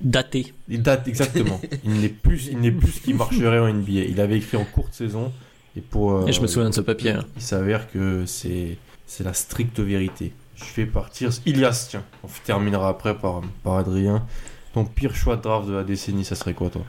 Daté. 0.00 0.54
Il 0.68 0.82
date, 0.82 1.06
exactement. 1.06 1.60
il 1.84 2.00
n'est 2.00 2.08
plus, 2.08 2.46
il 2.46 2.60
n'est 2.60 2.72
plus 2.72 2.92
ce 2.92 3.00
qui 3.00 3.12
marcherait 3.12 3.58
en 3.58 3.72
NBA. 3.72 4.04
Il 4.08 4.20
avait 4.20 4.38
écrit 4.38 4.56
en 4.56 4.64
courte 4.64 4.94
saison. 4.94 5.32
Et, 5.78 5.80
pour, 5.80 6.12
euh, 6.12 6.26
et 6.26 6.32
je 6.32 6.40
me 6.40 6.48
souviens 6.48 6.68
de 6.68 6.74
ce 6.74 6.80
papier. 6.80 7.12
Hein. 7.12 7.24
Il 7.36 7.42
s'avère 7.42 7.90
que 7.90 8.24
c'est, 8.26 8.78
c'est 9.06 9.22
la 9.22 9.32
stricte 9.32 9.78
vérité. 9.78 10.32
Je 10.56 10.64
fais 10.64 10.86
partir 10.86 11.30
Ilias, 11.46 11.86
tiens. 11.88 12.02
On 12.24 12.28
terminera 12.44 12.88
après 12.88 13.16
par, 13.16 13.42
par 13.62 13.76
Adrien. 13.76 14.26
Ton 14.74 14.84
pire 14.84 15.14
choix 15.14 15.36
de 15.36 15.42
draft 15.42 15.68
de 15.68 15.74
la 15.74 15.84
décennie, 15.84 16.24
ça 16.24 16.34
serait 16.34 16.54
quoi, 16.54 16.68
toi? 16.68 16.82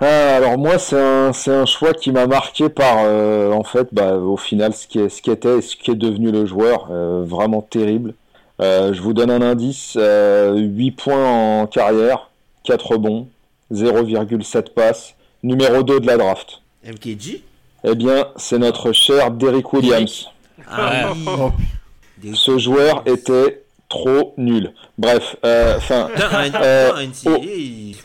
Ah, 0.00 0.36
alors 0.36 0.58
moi 0.58 0.78
c'est 0.78 1.00
un, 1.00 1.32
c'est 1.32 1.50
un 1.50 1.66
choix 1.66 1.92
qui 1.92 2.12
m'a 2.12 2.28
marqué 2.28 2.68
par 2.68 2.98
euh, 3.00 3.50
en 3.50 3.64
fait 3.64 3.88
bah, 3.92 4.16
au 4.16 4.36
final 4.36 4.72
ce 4.72 4.86
qui, 4.86 5.00
est, 5.00 5.08
ce 5.08 5.20
qui 5.20 5.30
était 5.30 5.58
et 5.58 5.60
ce 5.60 5.74
qui 5.74 5.90
est 5.90 5.96
devenu 5.96 6.30
le 6.30 6.46
joueur 6.46 6.88
euh, 6.90 7.24
vraiment 7.26 7.62
terrible. 7.62 8.14
Euh, 8.60 8.92
je 8.92 9.02
vous 9.02 9.12
donne 9.12 9.30
un 9.30 9.42
indice 9.42 9.96
8 9.96 10.90
points 10.92 11.60
en 11.60 11.66
carrière, 11.66 12.30
4 12.64 12.96
bons, 12.96 13.28
0,7 13.72 14.72
passes, 14.72 15.14
numéro 15.42 15.82
2 15.82 16.00
de 16.00 16.06
la 16.06 16.16
draft. 16.16 16.62
MKG 16.84 17.42
Eh 17.84 17.94
bien, 17.94 18.28
c'est 18.36 18.58
notre 18.58 18.92
cher 18.92 19.30
Derrick 19.30 19.72
Williams. 19.72 20.28
Ah, 20.70 21.12
Ce 22.34 22.58
joueur 22.58 23.02
était 23.06 23.62
trop 23.88 24.34
nul. 24.36 24.72
Bref, 24.98 25.36
euh, 25.44 25.76
enfin. 25.76 26.08
Euh, 26.18 26.90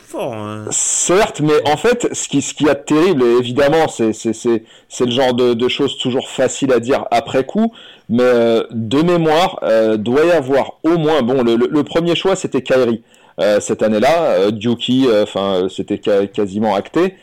fort. 0.06 0.34
Hein. 0.34 0.64
Certes, 0.70 1.40
mais 1.40 1.68
en 1.68 1.76
fait, 1.76 2.08
ce 2.14 2.28
qui, 2.28 2.40
ce 2.40 2.54
qui 2.54 2.68
a 2.68 2.74
de 2.74 2.80
terrible, 2.80 3.22
évidemment, 3.22 3.88
c'est 3.88 4.12
c'est 4.12 5.04
le 5.04 5.10
genre 5.10 5.34
de, 5.34 5.54
de, 5.54 5.68
choses 5.68 5.98
toujours 5.98 6.28
faciles 6.28 6.72
à 6.72 6.80
dire 6.80 7.04
après 7.10 7.44
coup, 7.44 7.72
mais 8.08 8.22
euh, 8.22 8.62
de 8.70 9.02
mémoire, 9.02 9.58
euh, 9.62 9.96
doit 9.96 10.24
y 10.24 10.30
avoir 10.30 10.74
au 10.84 10.96
moins. 10.96 11.22
Bon, 11.22 11.42
le, 11.42 11.56
le, 11.56 11.84
premier 11.84 12.14
choix, 12.14 12.36
c'était 12.36 12.62
Kyrie. 12.62 13.02
Euh, 13.40 13.58
cette 13.60 13.82
année-là, 13.82 14.50
Duki, 14.52 15.08
enfin, 15.22 15.66
c'était 15.68 15.98
quasiment 15.98 16.74
acté. 16.74 17.16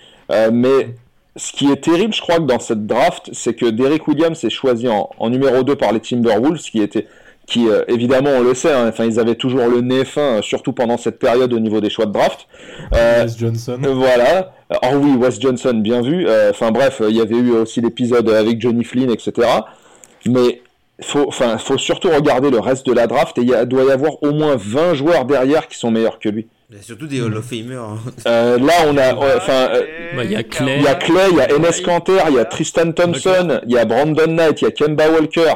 mais 0.51 0.95
ce 1.35 1.53
qui 1.53 1.71
est 1.71 1.81
terrible, 1.81 2.13
je 2.13 2.21
crois 2.21 2.37
que 2.37 2.43
dans 2.43 2.59
cette 2.59 2.85
draft, 2.85 3.29
c'est 3.33 3.53
que 3.53 3.65
Derek 3.65 4.07
Williams 4.07 4.43
est 4.43 4.49
choisi 4.49 4.87
en, 4.89 5.09
en 5.17 5.29
numéro 5.29 5.63
2 5.63 5.75
par 5.75 5.93
les 5.93 5.99
Timberwolves, 5.99 6.59
qui 6.59 6.81
était 6.81 7.07
qui 7.47 7.67
euh, 7.67 7.83
évidemment 7.87 8.29
on 8.29 8.41
le 8.41 8.53
sait, 8.53 8.71
hein, 8.71 8.87
enfin 8.87 9.03
ils 9.05 9.19
avaient 9.19 9.35
toujours 9.35 9.67
le 9.67 9.81
nez 9.81 10.05
fin, 10.05 10.37
euh, 10.37 10.41
surtout 10.41 10.71
pendant 10.71 10.97
cette 10.97 11.19
période 11.19 11.51
au 11.51 11.59
niveau 11.59 11.81
des 11.81 11.89
choix 11.89 12.05
de 12.05 12.11
draft. 12.11 12.47
Euh, 12.93 13.23
Wes 13.23 13.37
Johnson. 13.37 13.79
Voilà. 13.81 14.53
Oh 14.83 14.95
oui, 14.95 15.17
Wes 15.17 15.39
Johnson, 15.39 15.73
bien 15.73 16.01
vu. 16.01 16.27
Enfin 16.49 16.71
bref, 16.71 17.01
il 17.07 17.15
y 17.15 17.21
avait 17.21 17.35
eu 17.35 17.51
aussi 17.51 17.81
l'épisode 17.81 18.29
avec 18.29 18.61
Johnny 18.61 18.85
Flynn, 18.85 19.11
etc. 19.11 19.47
Mais 20.25 20.61
faut, 21.01 21.27
enfin, 21.27 21.57
faut 21.57 21.77
surtout 21.77 22.09
regarder 22.09 22.51
le 22.51 22.59
reste 22.59 22.85
de 22.85 22.93
la 22.93 23.07
draft 23.07 23.37
et 23.37 23.41
il 23.41 23.65
doit 23.65 23.83
y 23.83 23.91
avoir 23.91 24.21
au 24.23 24.31
moins 24.31 24.55
20 24.55 24.93
joueurs 24.93 25.25
derrière 25.25 25.67
qui 25.67 25.77
sont 25.77 25.91
meilleurs 25.91 26.19
que 26.19 26.29
lui. 26.29 26.47
Il 26.73 26.77
y 26.77 26.79
a 26.79 26.83
surtout 26.83 27.07
des 27.07 27.19
Hall 27.19 27.35
of 27.35 27.43
Famers. 27.43 27.79
Hein. 27.79 27.99
Euh, 28.27 28.57
là, 28.57 28.73
on 28.87 28.95
a, 28.95 29.13
enfin, 29.13 29.71
bah, 30.15 30.23
il 30.23 30.31
y 30.31 30.37
a 30.37 30.43
Clay, 30.43 30.77
il 30.77 30.83
y 30.83 30.87
a 30.87 30.95
Clay, 30.95 31.27
il 31.29 31.37
y 31.37 31.41
a 31.41 31.49
Enes 31.53 31.83
Kanter, 31.83 32.23
il 32.29 32.35
y 32.35 32.39
a 32.39 32.45
Tristan 32.45 32.93
Thompson, 32.93 33.59
il 33.67 33.73
y 33.73 33.77
a 33.77 33.83
Brandon 33.83 34.27
Knight, 34.27 34.61
il 34.61 34.63
y 34.63 34.67
a 34.67 34.71
Kemba 34.71 35.09
Walker, 35.09 35.51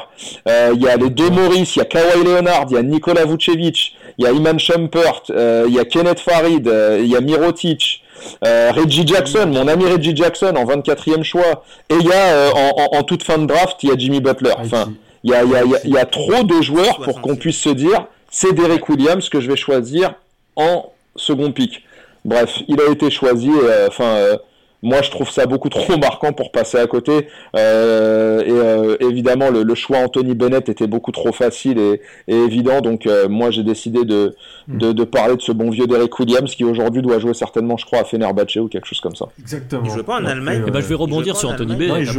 euh, 0.50 0.74
il 0.76 0.82
y 0.82 0.90
a 0.90 0.98
les 0.98 1.10
deux 1.10 1.30
Maurice, 1.30 1.78
il 1.78 1.80
y 1.80 1.82
a 1.84 1.86
Kawhi 1.86 2.22
Leonard, 2.22 2.66
il 2.70 2.74
y 2.74 2.78
a 2.78 2.84
Nikola 2.84 3.24
Vucevic, 3.24 3.96
il 4.18 4.26
y 4.26 4.28
a 4.28 4.34
Iman 4.34 4.60
Shumpert, 4.60 5.22
euh, 5.30 5.64
il 5.70 5.76
y 5.76 5.80
a 5.80 5.86
Kenneth 5.86 6.20
Farid, 6.20 6.70
il 7.00 7.08
y 7.08 7.16
a 7.16 7.22
Mirotic. 7.22 8.02
Reggie 8.42 9.08
Jackson, 9.08 9.48
mon 9.54 9.70
ami 9.70 9.86
Reggie 9.86 10.14
Jackson 10.14 10.54
en 10.58 10.66
24e 10.66 11.24
choix. 11.24 11.64
Et 11.90 11.96
il 11.96 12.08
y 12.08 12.12
a 12.12 12.52
en, 12.54 12.98
en, 12.98 13.04
toute 13.04 13.24
fin 13.24 13.38
de 13.38 13.46
draft, 13.46 13.82
il 13.84 13.90
y 13.90 13.92
a 13.94 13.98
Jimmy 13.98 14.20
Butler. 14.20 14.54
Enfin, 14.58 14.92
il 15.24 15.32
y 15.32 15.34
a, 15.34 15.44
il 15.44 15.50
y 15.52 15.56
a, 15.56 15.64
il 15.86 15.94
y 15.94 15.98
a 15.98 16.06
trop 16.06 16.44
de 16.44 16.62
joueurs 16.62 17.00
pour 17.00 17.22
qu'on 17.22 17.38
puisse 17.38 17.60
se 17.60 17.70
dire 17.70 18.08
c'est 18.30 18.54
Derek 18.54 18.90
Williams 18.90 19.30
que 19.30 19.40
je 19.40 19.48
vais 19.48 19.56
choisir 19.56 20.16
en 20.58 20.92
second 21.16 21.52
pick. 21.52 21.84
Bref, 22.26 22.64
il 22.68 22.82
a 22.82 22.92
été 22.92 23.10
choisi. 23.12 23.52
Euh, 23.52 23.88
enfin, 23.88 24.04
euh, 24.04 24.38
moi, 24.82 25.02
je 25.02 25.12
trouve 25.12 25.30
ça 25.30 25.46
beaucoup 25.46 25.70
trop 25.80 25.98
marquant 25.98 26.34
pour 26.34 26.52
passer 26.52 26.78
à 26.78 26.88
côté. 26.88 27.28
Euh, 27.56 28.98
et 29.00 29.06
évidemment, 29.06 29.50
le, 29.52 29.76
choix 29.76 30.00
Anthony 30.00 30.34
Bennett 30.34 30.68
était 30.68 30.88
beaucoup 30.88 31.12
trop 31.12 31.32
facile 31.32 31.78
et, 31.80 32.02
évident. 32.28 32.82
Donc, 32.82 33.08
moi, 33.30 33.52
j'ai 33.52 33.64
décidé 33.64 34.00
hmm. 34.00 34.78
de, 34.78 34.92
de, 34.92 35.04
parler 35.04 35.36
de 35.36 35.42
ce 35.42 35.52
bon 35.52 35.70
vieux 35.70 35.86
Derek 35.86 36.18
Williams 36.20 36.54
qui 36.54 36.64
aujourd'hui 36.64 37.04
doit 37.04 37.20
jouer 37.20 37.36
certainement, 37.36 37.78
je 37.78 37.86
crois, 37.86 38.00
à 38.00 38.04
Fenerbahce 38.06 38.56
ou 38.56 38.68
quelque 38.68 38.88
chose 38.88 39.02
comme 39.02 39.16
ça. 39.16 39.28
Exactement. 39.40 39.84
Il 39.86 39.92
joue 39.92 40.04
pas 40.04 40.20
en 40.20 40.26
Allemagne. 40.26 40.64
Eh 40.68 40.72
ben, 40.72 40.82
je 40.82 40.88
vais 40.88 40.96
rebondir 40.96 41.38
sur 41.38 41.50
Anthony 41.50 41.76
Bennett. 41.76 42.10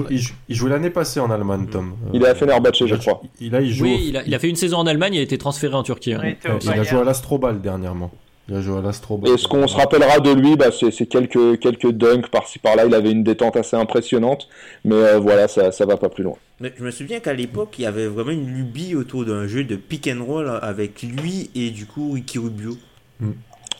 il, 0.49 0.55
jouait 0.55 0.71
l'année 0.71 0.91
passée 0.91 1.19
en 1.19 1.31
Allemagne, 1.31 1.67
Tom. 1.71 1.95
Il 2.13 2.23
est 2.23 2.29
à 2.29 2.35
Fenerbahce, 2.37 2.87
je 2.87 2.95
crois. 2.95 3.23
Il, 3.41 3.55
a, 3.57 3.61
il 3.61 3.73
joue 3.73 3.85
oui, 3.85 4.15
il 4.25 4.35
a, 4.35 4.39
fait 4.39 4.49
une 4.49 4.57
saison 4.57 4.79
en 4.79 4.87
Allemagne. 4.87 5.15
Il 5.15 5.19
a 5.19 5.23
été 5.23 5.37
transféré 5.37 5.75
en 5.75 5.83
Turquie. 5.83 6.15
Hein. 6.15 6.35
il 6.63 6.71
a 6.71 6.83
joué 6.85 7.01
à 7.01 7.05
l'Astrobal 7.05 7.61
dernièrement. 7.61 8.13
Il 8.49 8.55
a 8.55 8.61
joué 8.61 8.79
à 8.79 8.91
Et 8.91 9.37
ce 9.37 9.49
qu'on 9.49 9.67
se 9.67 9.77
rappellera 9.77 10.21
de 10.21 10.31
lui, 10.31 10.55
bah, 10.55 10.67
c'est 10.71 11.07
quelques, 11.07 11.59
quelques 11.59 11.91
dunks 11.91 12.29
par-ci 12.29 12.61
par-là. 12.61 12.87
Il 12.87 12.95
avait 12.95 13.11
une 13.11 13.25
détente 13.25 13.57
assez 13.57 13.77
impressionnante, 13.77 14.49
mais 14.85 14.95
euh, 14.95 15.19
voilà, 15.19 15.49
ça, 15.49 15.73
ça 15.73 15.85
va 15.85 15.97
pas 15.97 16.09
plus 16.09 16.23
loin. 16.23 16.37
Mais 16.61 16.73
je 16.79 16.85
me 16.85 16.93
souviens 16.93 17.19
qu'à 17.19 17.33
l'époque, 17.33 17.75
il 17.79 17.83
y 17.83 17.87
avait 17.87 18.07
vraiment 18.07 18.31
une 18.31 18.47
lubie 18.47 18.95
autour 18.95 19.25
d'un 19.25 19.49
jeu 19.49 19.65
de 19.65 19.75
pick 19.75 20.09
and 20.09 20.25
roll 20.25 20.49
avec 20.63 21.03
lui 21.03 21.51
et 21.57 21.71
du 21.71 21.87
coup 21.87 22.13
Ricky 22.13 22.39
Rubio. 22.39 22.77
Hmm. 23.19 23.33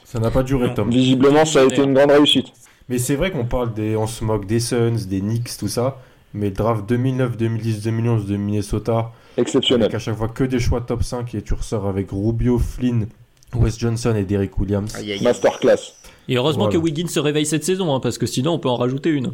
Ça 0.05 0.19
n'a 0.19 0.33
pas 0.33 0.43
duré, 0.43 0.75
Tom. 0.75 0.91
Visiblement, 0.91 1.45
ça 1.45 1.61
a 1.61 1.65
été 1.65 1.83
une 1.83 1.95
grande 1.95 2.11
réussite. 2.11 2.47
Mais 2.89 2.99
c'est 2.99 3.17
vrai 3.17 3.31
qu'on 3.31 3.45
parle 3.45 3.73
des, 3.73 3.97
on 3.97 4.07
se 4.07 4.25
moque 4.25 4.47
des 4.47 4.61
Suns, 4.61 5.07
des 5.09 5.21
Knicks, 5.21 5.57
tout 5.59 5.69
ça. 5.69 6.01
Mais 6.35 6.47
le 6.47 6.55
draft 6.55 6.89
2009, 6.89 7.37
2010, 7.37 7.83
2011 7.83 8.27
de 8.27 8.37
Minnesota, 8.37 9.13
exceptionnel. 9.37 9.85
Avec 9.85 9.95
à 9.95 9.99
chaque 9.99 10.17
fois 10.17 10.29
que 10.29 10.45
des 10.45 10.59
choix 10.59 10.81
top 10.81 11.03
5 11.03 11.35
et 11.35 11.43
tu 11.43 11.55
ressors 11.55 11.87
avec 11.87 12.09
Rubio, 12.11 12.59
Flynn, 12.59 13.07
Wes 13.57 13.79
Johnson 13.79 14.15
et 14.17 14.25
Derek 14.25 14.59
Williams. 14.59 14.95
Masterclass. 15.23 15.95
Et 16.29 16.37
heureusement 16.37 16.69
que 16.69 16.77
Wiggins 16.77 17.09
se 17.09 17.21
réveille 17.21 17.47
cette 17.47 17.65
saison, 17.65 17.95
hein, 17.95 18.01
parce 18.01 18.19
que 18.19 18.27
sinon 18.27 18.53
on 18.53 18.59
peut 18.59 18.69
en 18.69 18.77
rajouter 18.77 19.11
une. 19.11 19.33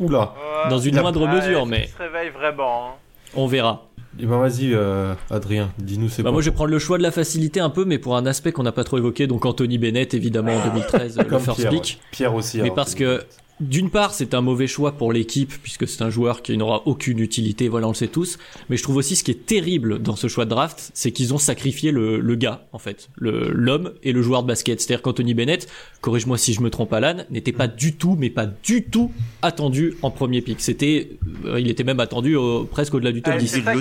Oula. 0.00 0.34
Dans 0.70 0.78
une 0.78 1.00
moindre 1.00 1.26
mesure, 1.26 1.66
mais. 1.66 1.88
se 1.88 2.02
réveille 2.02 2.30
vraiment. 2.30 2.86
Hein. 2.86 2.92
On 3.34 3.46
verra. 3.46 3.86
Eh 4.20 4.26
ben 4.26 4.38
vas-y, 4.38 4.74
euh, 4.74 5.14
Adrien, 5.30 5.70
dis-nous 5.78 6.10
c'est 6.10 6.22
bah 6.22 6.30
Moi 6.32 6.42
je 6.42 6.50
vais 6.50 6.54
prendre 6.54 6.70
le 6.70 6.78
choix 6.78 6.98
de 6.98 7.02
la 7.02 7.10
facilité 7.10 7.60
un 7.60 7.70
peu, 7.70 7.86
mais 7.86 7.98
pour 7.98 8.14
un 8.14 8.26
aspect 8.26 8.52
qu'on 8.52 8.62
n'a 8.62 8.72
pas 8.72 8.84
trop 8.84 8.98
évoqué, 8.98 9.26
donc 9.26 9.46
Anthony 9.46 9.78
Bennett 9.78 10.12
évidemment 10.12 10.52
en 10.52 10.68
2013, 10.68 11.16
le 11.16 11.38
first 11.38 11.60
Pierre, 11.60 11.70
pick. 11.70 11.98
Pierre 12.10 12.34
aussi. 12.34 12.60
Mais 12.60 12.70
parce 12.70 12.94
que 12.94 13.24
d'une 13.60 13.90
part, 13.90 14.12
c'est 14.12 14.34
un 14.34 14.40
mauvais 14.40 14.66
choix 14.66 14.92
pour 14.92 15.12
l'équipe 15.12 15.52
puisque 15.62 15.86
c'est 15.86 16.02
un 16.02 16.10
joueur 16.10 16.42
qui 16.42 16.56
n'aura 16.56 16.82
aucune 16.86 17.20
utilité, 17.20 17.68
voilà, 17.68 17.86
on 17.86 17.90
le 17.90 17.96
sait 17.96 18.08
tous. 18.08 18.38
Mais 18.68 18.76
je 18.76 18.82
trouve 18.82 18.96
aussi 18.96 19.16
ce 19.16 19.24
qui 19.24 19.30
est 19.30 19.46
terrible 19.46 20.00
dans 20.00 20.16
ce 20.16 20.26
choix 20.26 20.44
de 20.44 20.50
draft, 20.50 20.90
c'est 20.94 21.12
qu'ils 21.12 21.32
ont 21.32 21.38
sacrifié 21.38 21.92
le, 21.92 22.18
le 22.20 22.34
gars, 22.34 22.66
en 22.72 22.78
fait, 22.78 23.08
l'homme 23.16 23.92
et 24.02 24.12
le 24.12 24.22
joueur 24.22 24.42
de 24.42 24.48
basket. 24.48 24.80
C'est-à-dire 24.80 25.02
qu'Anthony 25.02 25.34
Bennett, 25.34 25.68
corrige-moi 26.00 26.38
si 26.38 26.54
je 26.54 26.60
me 26.60 26.70
trompe, 26.70 26.92
Alan, 26.92 27.24
n'était 27.30 27.52
pas 27.52 27.68
du 27.68 27.96
tout, 27.96 28.16
mais 28.18 28.30
pas 28.30 28.46
du 28.46 28.84
tout 28.84 29.12
attendu 29.42 29.94
en 30.02 30.10
premier 30.10 30.42
pick. 30.42 30.60
C'était, 30.60 31.10
euh, 31.44 31.60
il 31.60 31.70
était 31.70 31.84
même 31.84 32.00
attendu 32.00 32.36
presque 32.70 32.94
au-delà 32.94 33.12
du 33.12 33.22
top 33.22 33.36
10. 33.36 33.62
Ah, 33.66 33.74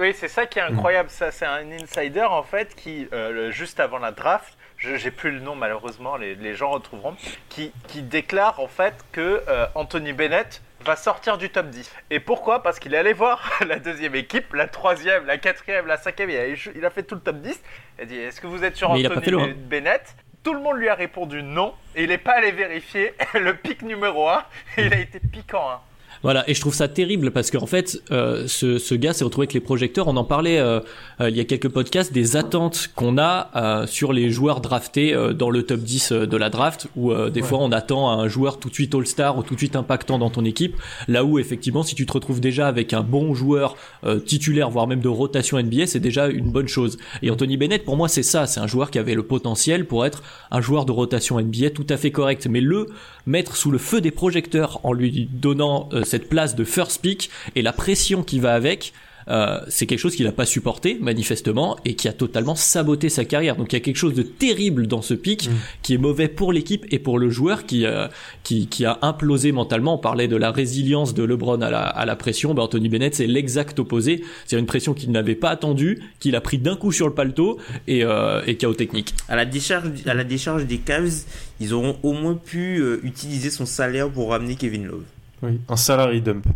oui, 0.00 0.14
c'est 0.14 0.28
ça 0.28 0.46
qui 0.46 0.58
est 0.58 0.62
incroyable. 0.62 1.10
Ça, 1.10 1.30
c'est 1.30 1.44
un 1.44 1.70
insider 1.72 2.22
en 2.22 2.42
fait 2.42 2.74
qui, 2.74 3.06
euh, 3.12 3.50
juste 3.50 3.80
avant 3.80 3.98
la 3.98 4.12
draft, 4.12 4.56
j'ai 4.80 5.10
plus 5.10 5.30
le 5.30 5.40
nom 5.40 5.54
malheureusement, 5.54 6.16
les, 6.16 6.34
les 6.34 6.54
gens 6.54 6.70
retrouveront, 6.70 7.16
qui, 7.48 7.72
qui, 7.88 8.02
déclare 8.02 8.60
en 8.60 8.68
fait 8.68 8.94
que 9.12 9.42
euh, 9.48 9.66
Anthony 9.74 10.12
Bennett 10.12 10.62
va 10.84 10.96
sortir 10.96 11.38
du 11.38 11.50
top 11.50 11.68
10. 11.68 11.90
Et 12.10 12.20
pourquoi? 12.20 12.62
Parce 12.62 12.78
qu'il 12.78 12.94
est 12.94 12.98
allé 12.98 13.12
voir 13.12 13.50
la 13.66 13.78
deuxième 13.78 14.14
équipe, 14.14 14.54
la 14.54 14.66
troisième, 14.66 15.26
la 15.26 15.38
quatrième, 15.38 15.86
la 15.86 15.96
cinquième, 15.96 16.30
il 16.30 16.36
a, 16.36 16.46
il 16.74 16.84
a 16.84 16.90
fait 16.90 17.02
tout 17.02 17.14
le 17.14 17.20
top 17.20 17.36
10. 17.36 17.62
Il 17.98 18.02
a 18.02 18.04
dit 18.06 18.16
Est-ce 18.16 18.40
que 18.40 18.46
vous 18.46 18.64
êtes 18.64 18.76
sur 18.76 18.90
Anthony 18.90 19.52
Bennett? 19.54 20.14
Tout 20.42 20.54
le 20.54 20.60
monde 20.60 20.78
lui 20.78 20.88
a 20.88 20.94
répondu 20.94 21.42
non 21.42 21.74
et 21.94 22.04
il 22.04 22.08
n'est 22.08 22.16
pas 22.16 22.32
allé 22.32 22.50
vérifier 22.50 23.12
le 23.34 23.54
pic 23.54 23.82
numéro 23.82 24.26
1 24.26 24.42
et 24.78 24.86
il 24.86 24.94
a 24.94 24.98
été 24.98 25.20
piquant. 25.20 25.70
Hein. 25.70 25.80
Voilà, 26.22 26.48
et 26.48 26.54
je 26.54 26.60
trouve 26.60 26.74
ça 26.74 26.86
terrible 26.86 27.30
parce 27.30 27.50
qu'en 27.50 27.66
fait, 27.66 28.02
euh, 28.10 28.46
ce, 28.46 28.78
ce, 28.78 28.94
gars 28.94 29.14
s'est 29.14 29.24
retrouvé 29.24 29.44
avec 29.44 29.54
les 29.54 29.60
projecteurs. 29.60 30.06
On 30.06 30.16
en 30.16 30.24
parlait 30.24 30.58
euh, 30.58 30.80
euh, 31.20 31.30
il 31.30 31.36
y 31.36 31.40
a 31.40 31.44
quelques 31.44 31.68
podcasts 31.68 32.12
des 32.12 32.36
attentes 32.36 32.90
qu'on 32.94 33.18
a 33.18 33.50
euh, 33.56 33.86
sur 33.86 34.12
les 34.12 34.30
joueurs 34.30 34.60
draftés 34.60 35.14
euh, 35.14 35.32
dans 35.32 35.50
le 35.50 35.62
top 35.62 35.80
10 35.80 36.12
de 36.12 36.36
la 36.36 36.50
draft, 36.50 36.88
où 36.96 37.14
des 37.30 37.42
fois 37.42 37.58
on 37.60 37.72
attend 37.72 38.10
un 38.10 38.28
joueur 38.28 38.58
tout 38.58 38.68
de 38.68 38.74
suite 38.74 38.94
All-Star 38.94 39.38
ou 39.38 39.42
tout 39.42 39.54
de 39.54 39.58
suite 39.58 39.76
impactant 39.76 40.18
dans 40.18 40.30
ton 40.30 40.44
équipe. 40.44 40.76
Là 41.08 41.24
où 41.24 41.38
effectivement, 41.38 41.82
si 41.82 41.94
tu 41.94 42.06
te 42.06 42.12
retrouves 42.12 42.40
déjà 42.40 42.68
avec 42.68 42.92
un 42.92 43.02
bon 43.02 43.34
joueur 43.34 43.76
titulaire, 44.24 44.70
voire 44.70 44.86
même 44.86 45.00
de 45.00 45.08
rotation 45.08 45.60
NBA, 45.60 45.86
c'est 45.86 46.00
déjà 46.00 46.28
une 46.28 46.50
bonne 46.50 46.68
chose. 46.68 46.98
Et 47.22 47.30
Anthony 47.30 47.56
Bennett, 47.56 47.84
pour 47.84 47.96
moi, 47.96 48.08
c'est 48.08 48.22
ça. 48.22 48.46
C'est 48.46 48.60
un 48.60 48.66
joueur 48.66 48.90
qui 48.90 48.98
avait 48.98 49.14
le 49.14 49.22
potentiel 49.22 49.86
pour 49.86 50.06
être 50.06 50.22
un 50.50 50.60
joueur 50.60 50.84
de 50.84 50.92
rotation 50.92 51.40
NBA 51.40 51.70
tout 51.70 51.86
à 51.88 51.96
fait 51.96 52.10
correct. 52.10 52.46
Mais 52.48 52.60
le 52.60 52.86
mettre 53.26 53.56
sous 53.56 53.70
le 53.70 53.78
feu 53.78 54.00
des 54.00 54.10
projecteurs 54.10 54.80
en 54.84 54.92
lui 54.92 55.28
donnant 55.32 55.88
cette 56.10 56.28
place 56.28 56.54
de 56.54 56.64
first 56.64 57.00
pick 57.00 57.30
et 57.54 57.62
la 57.62 57.72
pression 57.72 58.22
qui 58.22 58.40
va 58.40 58.54
avec, 58.54 58.92
euh, 59.28 59.60
c'est 59.68 59.86
quelque 59.86 59.98
chose 59.98 60.16
qu'il 60.16 60.26
n'a 60.26 60.32
pas 60.32 60.46
supporté 60.46 60.98
manifestement 61.00 61.76
et 61.84 61.94
qui 61.94 62.08
a 62.08 62.12
totalement 62.12 62.54
saboté 62.54 63.08
sa 63.08 63.24
carrière. 63.24 63.56
Donc 63.56 63.72
il 63.72 63.76
y 63.76 63.78
a 63.78 63.80
quelque 63.80 63.96
chose 63.96 64.14
de 64.14 64.22
terrible 64.22 64.86
dans 64.86 65.02
ce 65.02 65.14
pic 65.14 65.48
mm. 65.48 65.52
qui 65.82 65.94
est 65.94 65.98
mauvais 65.98 66.28
pour 66.28 66.52
l'équipe 66.52 66.86
et 66.90 66.98
pour 66.98 67.18
le 67.18 67.30
joueur 67.30 67.66
qui, 67.66 67.86
euh, 67.86 68.08
qui, 68.42 68.66
qui 68.66 68.84
a 68.84 68.98
implosé 69.02 69.52
mentalement. 69.52 69.94
On 69.94 69.98
parlait 69.98 70.28
de 70.28 70.36
la 70.36 70.50
résilience 70.50 71.14
de 71.14 71.22
LeBron 71.22 71.60
à 71.60 71.70
la, 71.70 71.82
à 71.82 72.04
la 72.06 72.16
pression. 72.16 72.54
Ben, 72.54 72.62
Anthony 72.62 72.88
Bennett 72.88 73.14
c'est 73.14 73.26
l'exact 73.26 73.78
opposé. 73.78 74.24
C'est 74.46 74.58
une 74.58 74.66
pression 74.66 74.94
qu'il 74.94 75.12
n'avait 75.12 75.34
pas 75.34 75.50
attendue, 75.50 76.02
qu'il 76.18 76.34
a 76.34 76.40
pris 76.40 76.58
d'un 76.58 76.76
coup 76.76 76.92
sur 76.92 77.06
le 77.06 77.14
paletot 77.14 77.58
et, 77.86 78.04
euh, 78.04 78.42
et 78.46 78.56
chaos 78.56 78.74
technique. 78.74 79.14
À 79.28 79.36
la 79.36 79.44
décharge 79.44 79.90
à 80.06 80.14
la 80.14 80.24
décharge 80.24 80.66
des 80.66 80.78
Cavs, 80.78 81.24
ils 81.60 81.72
auront 81.72 81.96
au 82.02 82.12
moins 82.12 82.34
pu 82.34 82.78
euh, 82.78 83.00
utiliser 83.04 83.50
son 83.50 83.66
salaire 83.66 84.10
pour 84.10 84.30
ramener 84.30 84.56
Kevin 84.56 84.86
Love. 84.86 85.04
Oui, 85.42 85.60
un 85.68 85.76
salary 85.76 86.20
dump. 86.20 86.46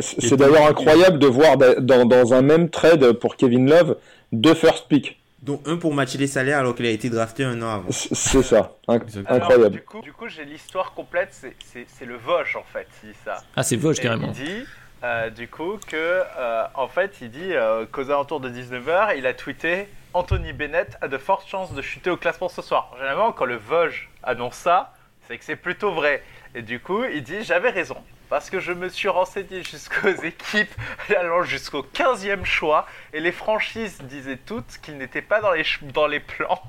C'est 0.00 0.36
d'ailleurs 0.36 0.66
incroyable 0.66 1.18
de 1.18 1.26
voir 1.26 1.56
dans, 1.56 2.04
dans, 2.04 2.34
un 2.34 2.42
même 2.42 2.68
trade 2.68 3.12
pour 3.12 3.36
Kevin 3.36 3.70
Love 3.70 3.96
deux 4.32 4.54
first 4.54 4.86
pick. 4.88 5.18
Donc 5.42 5.66
un 5.66 5.78
pour 5.78 5.94
matcher 5.94 6.18
les 6.18 6.26
salaires 6.26 6.58
alors 6.58 6.74
qu'il 6.74 6.84
a 6.84 6.90
été 6.90 7.08
drafté 7.08 7.44
un 7.44 7.62
an 7.62 7.76
avant. 7.76 7.90
C'est 7.90 8.42
ça, 8.42 8.76
incroyable. 8.86 9.70
du 9.70 9.82
coup, 9.82 10.02
du 10.02 10.12
coup 10.12 10.28
j'ai 10.28 10.44
l'histoire 10.44 10.92
complète, 10.92 11.30
c'est 11.32 12.04
le 12.04 12.16
Vosch 12.16 12.56
en 12.56 12.64
fait, 12.70 12.86
il 13.02 13.10
dit 13.10 13.16
ça. 13.24 13.38
Ah 13.56 13.62
c'est 13.62 13.76
Vosch 13.76 14.00
carrément. 14.00 14.26
Il 14.26 14.44
dit 14.44 14.66
euh, 15.02 15.30
du 15.30 15.48
coup 15.48 15.78
que, 15.86 15.96
euh, 15.96 16.64
en 16.74 16.88
fait, 16.88 17.16
il 17.22 17.30
dit 17.30 17.54
euh, 17.54 17.86
qu'aux 17.90 18.10
alentours 18.10 18.40
de 18.40 18.50
19h, 18.50 19.14
il 19.16 19.26
a 19.26 19.32
tweeté 19.32 19.88
Anthony 20.12 20.52
Bennett 20.52 20.98
a 21.00 21.08
de 21.08 21.16
fortes 21.16 21.48
chances 21.48 21.72
de 21.72 21.80
chuter 21.80 22.10
au 22.10 22.18
classement 22.18 22.50
ce 22.50 22.60
soir. 22.60 22.92
Généralement, 22.98 23.32
quand 23.32 23.46
le 23.46 23.56
Vosges 23.56 24.10
annonce 24.22 24.56
ça, 24.56 24.92
c'est 25.26 25.38
que 25.38 25.44
c'est 25.44 25.56
plutôt 25.56 25.92
vrai. 25.92 26.22
Et 26.54 26.62
du 26.62 26.80
coup, 26.80 27.04
il 27.04 27.22
dit 27.22 27.42
J'avais 27.42 27.70
raison. 27.70 27.96
Parce 28.28 28.48
que 28.48 28.60
je 28.60 28.72
me 28.72 28.88
suis 28.88 29.08
renseigné 29.08 29.62
jusqu'aux 29.62 30.08
équipes 30.22 30.72
allant 31.16 31.42
jusqu'au 31.42 31.82
15e 31.82 32.44
choix. 32.44 32.86
Et 33.12 33.20
les 33.20 33.32
franchises 33.32 33.98
disaient 34.02 34.38
toutes 34.44 34.78
qu'ils 34.82 34.98
n'étaient 34.98 35.22
pas 35.22 35.40
dans 35.40 35.52
les, 35.52 35.64
dans 35.92 36.06
les 36.06 36.20
plans. 36.20 36.62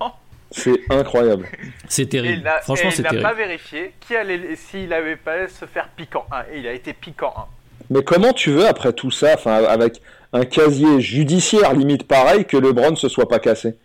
C'est 0.49 0.81
incroyable. 0.89 1.47
C'est 1.87 2.07
terrible. 2.07 2.49
Franchement, 2.63 2.91
c'est 2.91 3.03
terrible. 3.03 3.21
Il 3.21 3.23
n'a 3.23 3.29
pas 3.29 3.35
vérifié 3.35 3.93
qui 4.01 4.15
allait, 4.15 4.55
s'il 4.55 4.89
n'avait 4.89 5.15
pas 5.15 5.47
se 5.47 5.65
faire 5.65 5.87
piquant 5.95 6.25
1. 6.31 6.53
Et 6.53 6.59
il 6.59 6.67
a 6.67 6.73
été 6.73 6.93
piquant 6.93 7.33
1. 7.37 7.45
Mais 7.89 8.03
comment 8.03 8.33
tu 8.33 8.51
veux, 8.51 8.67
après 8.67 8.91
tout 8.91 9.11
ça, 9.11 9.35
avec 9.45 10.01
un 10.33 10.45
casier 10.45 10.99
judiciaire 10.99 11.73
limite 11.73 12.07
pareil, 12.07 12.45
que 12.45 12.57
LeBron 12.57 12.95
se 12.95 13.07
soit 13.07 13.27
pas 13.27 13.39
cassé? 13.39 13.75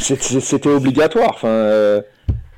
C'était 0.00 0.68
obligatoire. 0.68 1.30
Enfin. 1.30 1.48
Euh, 1.48 2.02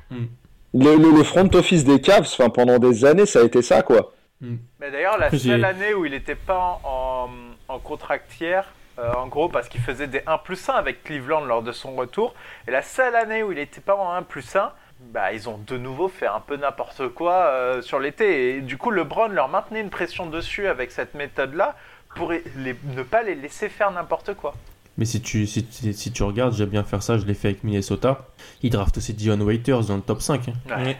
hmm. 0.09 0.25
Le, 0.73 1.23
front 1.23 1.49
office 1.53 1.83
des 1.83 1.99
Cavs, 1.99 2.21
enfin, 2.21 2.49
pendant 2.49 2.79
des 2.79 3.05
années, 3.05 3.25
ça 3.25 3.39
a 3.39 3.43
été 3.43 3.61
ça, 3.61 3.81
quoi. 3.81 4.11
Hmm. 4.41 4.57
Mais 4.79 4.91
d'ailleurs, 4.91 5.17
la 5.17 5.31
seule 5.31 5.65
année 5.65 5.93
où 5.93 6.05
il 6.05 6.11
n'était 6.11 6.35
pas 6.35 6.79
en, 6.83 7.29
en 7.67 7.79
contractière, 7.79 8.71
euh, 8.99 9.13
en 9.13 9.27
gros, 9.27 9.49
parce 9.49 9.69
qu'il 9.69 9.81
faisait 9.81 10.07
des 10.07 10.21
1 10.27 10.37
plus 10.39 10.69
1 10.69 10.73
avec 10.73 11.03
Cleveland 11.03 11.45
lors 11.45 11.61
de 11.61 11.71
son 11.71 11.95
retour, 11.95 12.33
et 12.67 12.71
la 12.71 12.81
seule 12.81 13.15
année 13.15 13.43
où 13.43 13.51
il 13.51 13.57
n'était 13.57 13.81
pas 13.81 13.95
en 13.95 14.11
1 14.11 14.23
plus 14.23 14.55
1, 14.55 14.71
bah, 14.99 15.31
ils 15.31 15.47
ont 15.47 15.57
de 15.57 15.77
nouveau 15.77 16.09
fait 16.09 16.27
un 16.27 16.41
peu 16.41 16.57
n'importe 16.57 17.07
quoi 17.09 17.33
euh, 17.33 17.81
sur 17.81 17.99
l'été. 17.99 18.57
Et 18.57 18.61
du 18.61 18.77
coup, 18.77 18.91
LeBron 18.91 19.29
leur 19.29 19.47
maintenait 19.47 19.79
une 19.79 19.89
pression 19.89 20.25
dessus 20.25 20.67
avec 20.67 20.91
cette 20.91 21.13
méthode-là 21.13 21.75
pour 22.15 22.31
ne 22.31 23.03
pas 23.03 23.23
les 23.23 23.35
laisser 23.35 23.69
faire 23.69 23.91
n'importe 23.91 24.33
quoi. 24.33 24.53
Mais 24.99 25.05
si 25.05 25.21
tu, 25.21 25.47
si, 25.47 25.65
si 25.71 26.11
tu 26.11 26.23
regardes, 26.23 26.53
j'aime 26.53 26.69
bien 26.69 26.83
faire 26.83 27.01
ça, 27.01 27.17
je 27.17 27.25
l'ai 27.25 27.33
fait 27.33 27.47
avec 27.47 27.63
Minnesota. 27.63 28.27
Ils 28.63 28.69
draftent 28.69 28.97
aussi 28.97 29.13
Dion 29.13 29.39
Waiters 29.39 29.85
dans 29.85 29.95
le 29.95 30.01
top 30.01 30.21
5. 30.21 30.49
Hein. 30.49 30.93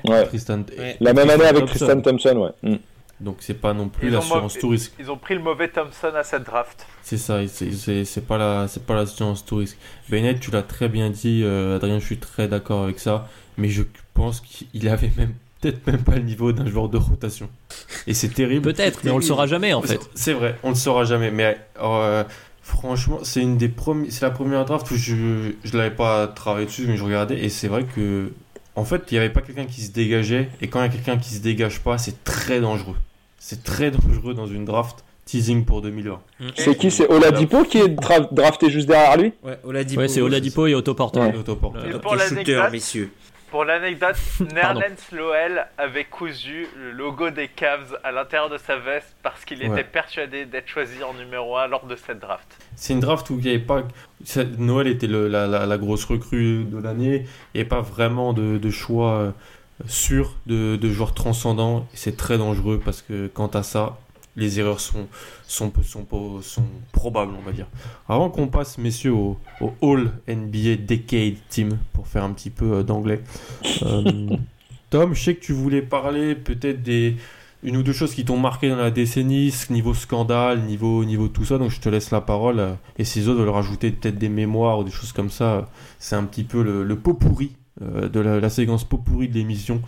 La 1.01 1.13
même 1.13 1.29
année 1.29 1.43
avec 1.43 1.65
Tristan 1.65 1.99
Thompson, 1.99 2.53
ouais. 2.63 2.71
Mm. 2.71 2.77
Donc 3.19 3.37
c'est 3.41 3.55
pas 3.55 3.73
non 3.73 3.89
plus 3.89 4.09
l'assurance 4.09 4.57
tout 4.57 4.69
risque. 4.69 4.93
Ils 4.97 5.11
ont 5.11 5.17
pris 5.17 5.35
le 5.35 5.41
mauvais 5.41 5.67
Thompson 5.67 6.13
à 6.15 6.23
cette 6.23 6.43
draft. 6.43 6.87
C'est 7.01 7.17
ça, 7.17 7.41
c'est 7.45 8.25
pas 8.25 8.37
la 8.37 8.69
c'est 8.69 8.85
pas 8.85 8.95
l'assurance 8.95 9.45
tout 9.45 9.57
risque. 9.57 9.77
Bennett, 10.07 10.39
tu 10.39 10.51
l'as 10.51 10.63
très 10.63 10.87
bien 10.87 11.09
dit, 11.09 11.41
euh, 11.43 11.75
Adrien, 11.75 11.99
je 11.99 12.05
suis 12.05 12.19
très 12.19 12.47
d'accord 12.47 12.83
avec 12.83 12.99
ça, 12.99 13.27
mais 13.57 13.67
je 13.67 13.83
pense 14.13 14.39
qu'il 14.39 14.87
avait 14.87 15.11
même 15.17 15.33
peut-être 15.59 15.85
même 15.87 16.01
pas 16.01 16.15
le 16.15 16.21
niveau 16.21 16.53
d'un 16.53 16.65
joueur 16.65 16.87
de 16.87 16.97
rotation. 16.97 17.49
Et 18.07 18.13
c'est 18.13 18.29
terrible. 18.29 18.61
Peut-être, 18.61 19.01
mais 19.03 19.11
on 19.11 19.17
le 19.17 19.23
saura 19.23 19.47
jamais 19.47 19.73
en 19.73 19.81
fait. 19.81 19.99
C'est 20.15 20.33
vrai, 20.33 20.57
on 20.63 20.69
le 20.69 20.75
saura 20.75 21.03
jamais. 21.03 21.31
Mais 21.31 21.57
euh, 21.81 22.23
Franchement, 22.69 23.19
c'est 23.23 23.41
une 23.41 23.57
des 23.57 23.67
premières, 23.67 24.11
c'est 24.11 24.21
la 24.21 24.29
première 24.29 24.63
draft 24.63 24.89
où 24.91 24.95
je 24.95 25.51
je 25.63 25.77
l'avais 25.77 25.95
pas 25.95 26.27
travaillé 26.27 26.67
dessus, 26.67 26.85
mais 26.87 26.97
je 26.97 27.03
regardais 27.03 27.43
et 27.43 27.49
c'est 27.49 27.67
vrai 27.67 27.83
que 27.83 28.31
en 28.75 28.85
fait, 28.85 29.03
il 29.09 29.15
n'y 29.15 29.17
avait 29.17 29.31
pas 29.31 29.41
quelqu'un 29.41 29.65
qui 29.65 29.81
se 29.81 29.91
dégageait 29.91 30.49
et 30.61 30.67
quand 30.67 30.79
il 30.79 30.83
y 30.83 30.85
a 30.85 30.89
quelqu'un 30.89 31.17
qui 31.17 31.33
se 31.33 31.41
dégage 31.41 31.79
pas, 31.79 31.97
c'est 31.97 32.23
très 32.23 32.61
dangereux. 32.61 32.95
C'est 33.39 33.63
très 33.63 33.89
dangereux 33.89 34.33
dans 34.35 34.45
une 34.45 34.65
draft 34.65 35.03
teasing 35.25 35.65
pour 35.65 35.81
2020. 35.81 36.21
Mm. 36.39 36.45
C'est 36.55 36.77
qui? 36.77 36.91
C'est 36.91 37.09
Oladipo 37.09 37.63
qui 37.63 37.79
est 37.79 37.89
drafté 37.89 38.69
juste 38.69 38.87
derrière 38.87 39.17
lui? 39.17 39.33
Ouais, 39.43 39.57
Oladipo. 39.63 40.01
Ouais, 40.01 40.07
c'est 40.07 40.21
Oladipo 40.21 40.67
et 40.67 40.75
Otto 40.75 40.93
Porter. 40.93 41.19
Ouais. 41.19 41.33
Et 41.89 41.99
pour 41.99 42.15
l'anecdote, 42.15 42.71
messieurs. 42.71 43.11
Pour 43.51 43.65
l'anecdote, 43.65 44.15
Nerlens 44.53 45.11
Loel 45.11 45.67
avait 45.77 46.05
cousu 46.05 46.67
le 46.77 46.91
logo 46.91 47.31
des 47.31 47.47
Cavs 47.47 47.97
à 48.03 48.11
l'intérieur 48.11 48.49
de 48.49 48.57
sa 48.57 48.77
veste 48.77 49.15
parce 49.23 49.43
qu'il 49.43 49.63
était 49.63 49.83
persuadé 49.83 50.45
d'être 50.45 50.67
choisi 50.67 51.03
en 51.03 51.13
numéro 51.15 51.57
1 51.57 51.67
lors 51.67 51.85
de 51.85 51.95
cette 51.95 52.19
draft. 52.19 52.47
C'est 52.75 52.93
une 52.93 52.99
draft 52.99 53.29
où 53.29 53.39
il 53.39 53.43
n'y 53.43 53.49
avait 53.49 53.59
pas. 53.59 53.83
Noël 54.57 54.87
était 54.87 55.07
la, 55.07 55.77
grosse 55.77 56.05
recrue 56.05 56.63
de 56.65 56.77
l'année. 56.77 57.25
Il 57.53 57.57
n'y 57.57 57.61
avait 57.61 57.69
pas 57.69 57.81
vraiment 57.81 58.33
de, 58.33 58.69
choix 58.69 59.13
euh, 59.13 59.31
sûr 59.87 60.35
de, 60.45 60.75
de 60.75 60.89
joueurs 60.89 61.15
transcendants. 61.15 61.87
C'est 61.93 62.17
très 62.17 62.37
dangereux 62.37 62.79
parce 62.83 63.01
que 63.01 63.27
quant 63.27 63.47
à 63.47 63.63
ça, 63.63 63.97
les 64.35 64.59
erreurs 64.59 64.79
sont, 64.79 65.07
sont, 65.47 65.71
sont, 65.83 66.05
sont, 66.41 66.63
probables, 66.91 67.33
on 67.37 67.41
va 67.41 67.51
dire. 67.51 67.67
Avant 68.07 68.29
qu'on 68.29 68.47
passe, 68.47 68.77
messieurs, 68.77 69.13
au, 69.13 69.37
All 69.81 70.11
NBA 70.27 70.77
Decade 70.87 71.35
Team, 71.49 71.77
pour 71.93 72.07
faire 72.07 72.23
un 72.23 72.31
petit 72.31 72.49
peu 72.49 72.73
euh, 72.73 72.83
d'anglais. 72.83 73.21
Euh, 73.83 74.29
Tom, 74.89 75.13
je 75.13 75.23
sais 75.23 75.35
que 75.35 75.41
tu 75.41 75.53
voulais 75.53 75.81
parler 75.81 76.35
peut-être 76.35 76.81
des 76.81 77.15
une 77.61 77.75
ou 77.75 77.83
deux 77.83 77.91
choses 77.91 78.15
qui 78.15 78.23
t'ont 78.23 78.39
marqué 78.39 78.69
dans 78.69 78.77
la 78.77 78.89
décennie, 78.89 79.53
niveau 79.69 79.93
scandale, 79.93 80.61
niveau, 80.61 81.03
niveau 81.03 81.27
tout 81.27 81.43
ça, 81.43 81.57
donc 81.57 81.71
je 81.71 81.81
te 81.81 81.89
laisse 81.89 82.09
la 82.09 82.21
parole. 82.21 82.59
Euh, 82.59 82.73
et 82.97 83.03
si 83.03 83.19
les 83.19 83.27
autres 83.27 83.41
veulent 83.41 83.49
rajouter 83.49 83.91
peut-être 83.91 84.17
des 84.17 84.29
mémoires 84.29 84.79
ou 84.79 84.83
des 84.85 84.91
choses 84.91 85.11
comme 85.11 85.29
ça, 85.29 85.69
c'est 85.99 86.15
un 86.15 86.23
petit 86.23 86.45
peu 86.45 86.63
le, 86.63 86.95
pot 86.95 87.13
pourri 87.13 87.51
de 87.81 88.19
la, 88.19 88.39
la 88.39 88.49
séquence 88.49 88.85
pot 88.85 88.97
pourri 88.97 89.27
de 89.27 89.33
l'émission. 89.33 89.81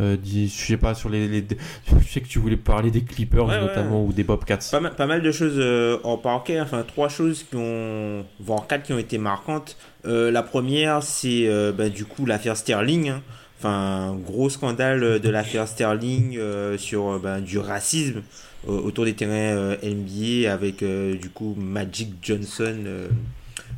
Euh, 0.00 0.16
je 0.24 0.46
sais 0.46 0.76
pas 0.76 0.94
sur 0.94 1.08
les, 1.08 1.44
je 1.86 2.08
sais 2.08 2.20
que 2.20 2.28
tu 2.28 2.38
voulais 2.38 2.56
parler 2.56 2.90
des 2.90 3.02
Clippers 3.02 3.46
notamment 3.46 4.04
ou 4.04 4.12
des 4.12 4.22
Bobcats. 4.22 4.58
Pas 4.70 4.80
mal, 4.80 4.94
pas 4.94 5.06
mal 5.06 5.22
de 5.22 5.32
choses 5.32 5.56
euh, 5.56 5.98
en 6.04 6.16
parquet 6.16 6.60
enfin 6.60 6.84
trois 6.86 7.08
choses 7.08 7.42
qui 7.42 7.56
ont 7.56 8.24
voire 8.38 8.66
quatre 8.68 8.84
qui 8.84 8.92
ont 8.92 8.98
été 8.98 9.18
marquantes. 9.18 9.76
Euh, 10.06 10.30
la 10.30 10.42
première 10.42 11.02
c'est 11.02 11.48
bah, 11.76 11.88
du 11.88 12.04
coup 12.04 12.26
l'affaire 12.26 12.56
Sterling 12.56 13.08
hein. 13.08 13.22
enfin 13.58 14.16
gros 14.24 14.48
scandale 14.48 15.18
de 15.18 15.28
l'affaire 15.28 15.66
Sterling 15.66 16.38
sur 16.76 17.18
bah, 17.18 17.40
du 17.40 17.58
racisme 17.58 18.22
autour 18.66 19.04
des 19.04 19.14
terrains 19.14 19.76
NBA 19.82 20.52
avec 20.52 20.84
du 20.84 21.30
coup 21.30 21.56
Magic 21.58 22.14
Johnson 22.22 22.76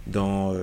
dans 0.07 0.55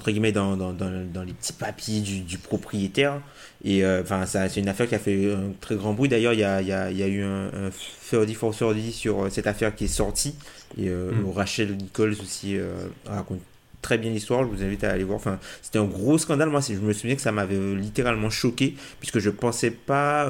entre 0.00 0.10
guillemets 0.12 0.32
dans, 0.32 0.56
dans, 0.56 0.72
dans, 0.72 1.22
les 1.22 1.34
petits 1.34 1.52
papiers 1.52 2.00
du, 2.00 2.20
du 2.20 2.38
propriétaire 2.38 3.20
et 3.62 3.84
euh, 3.84 4.00
enfin, 4.02 4.24
c'est 4.24 4.56
une 4.56 4.68
affaire 4.68 4.88
qui 4.88 4.94
a 4.94 4.98
fait 4.98 5.32
un 5.32 5.52
très 5.60 5.76
grand 5.76 5.92
bruit. 5.92 6.08
D'ailleurs, 6.08 6.32
il 6.32 6.40
y 6.40 6.44
a, 6.44 6.62
y, 6.62 6.72
a, 6.72 6.90
y 6.90 7.02
a, 7.02 7.06
eu 7.06 7.22
un, 7.22 7.48
un 7.48 7.70
30 8.10 8.32
for 8.32 8.56
30 8.56 8.80
sur 8.90 9.24
euh, 9.24 9.28
cette 9.28 9.46
affaire 9.46 9.74
qui 9.74 9.84
est 9.84 9.88
sortie. 9.88 10.34
Et 10.78 10.88
euh, 10.88 11.12
mm. 11.12 11.30
Rachel 11.30 11.76
Nichols 11.76 12.16
aussi 12.22 12.56
raconte 13.04 13.40
très 13.82 13.98
bien 13.98 14.10
l'histoire. 14.10 14.44
Je 14.44 14.48
vous 14.48 14.62
invite 14.62 14.84
à 14.84 14.92
aller 14.92 15.04
voir. 15.04 15.16
Enfin, 15.16 15.38
c'était 15.60 15.78
un 15.78 15.84
gros 15.84 16.16
scandale. 16.16 16.48
Moi, 16.48 16.60
je 16.66 16.74
me 16.74 16.94
souviens 16.94 17.16
que 17.16 17.22
ça 17.22 17.32
m'avait 17.32 17.74
littéralement 17.74 18.30
choqué 18.30 18.76
puisque 18.98 19.18
je 19.18 19.28
pensais 19.28 19.70
pas 19.70 20.26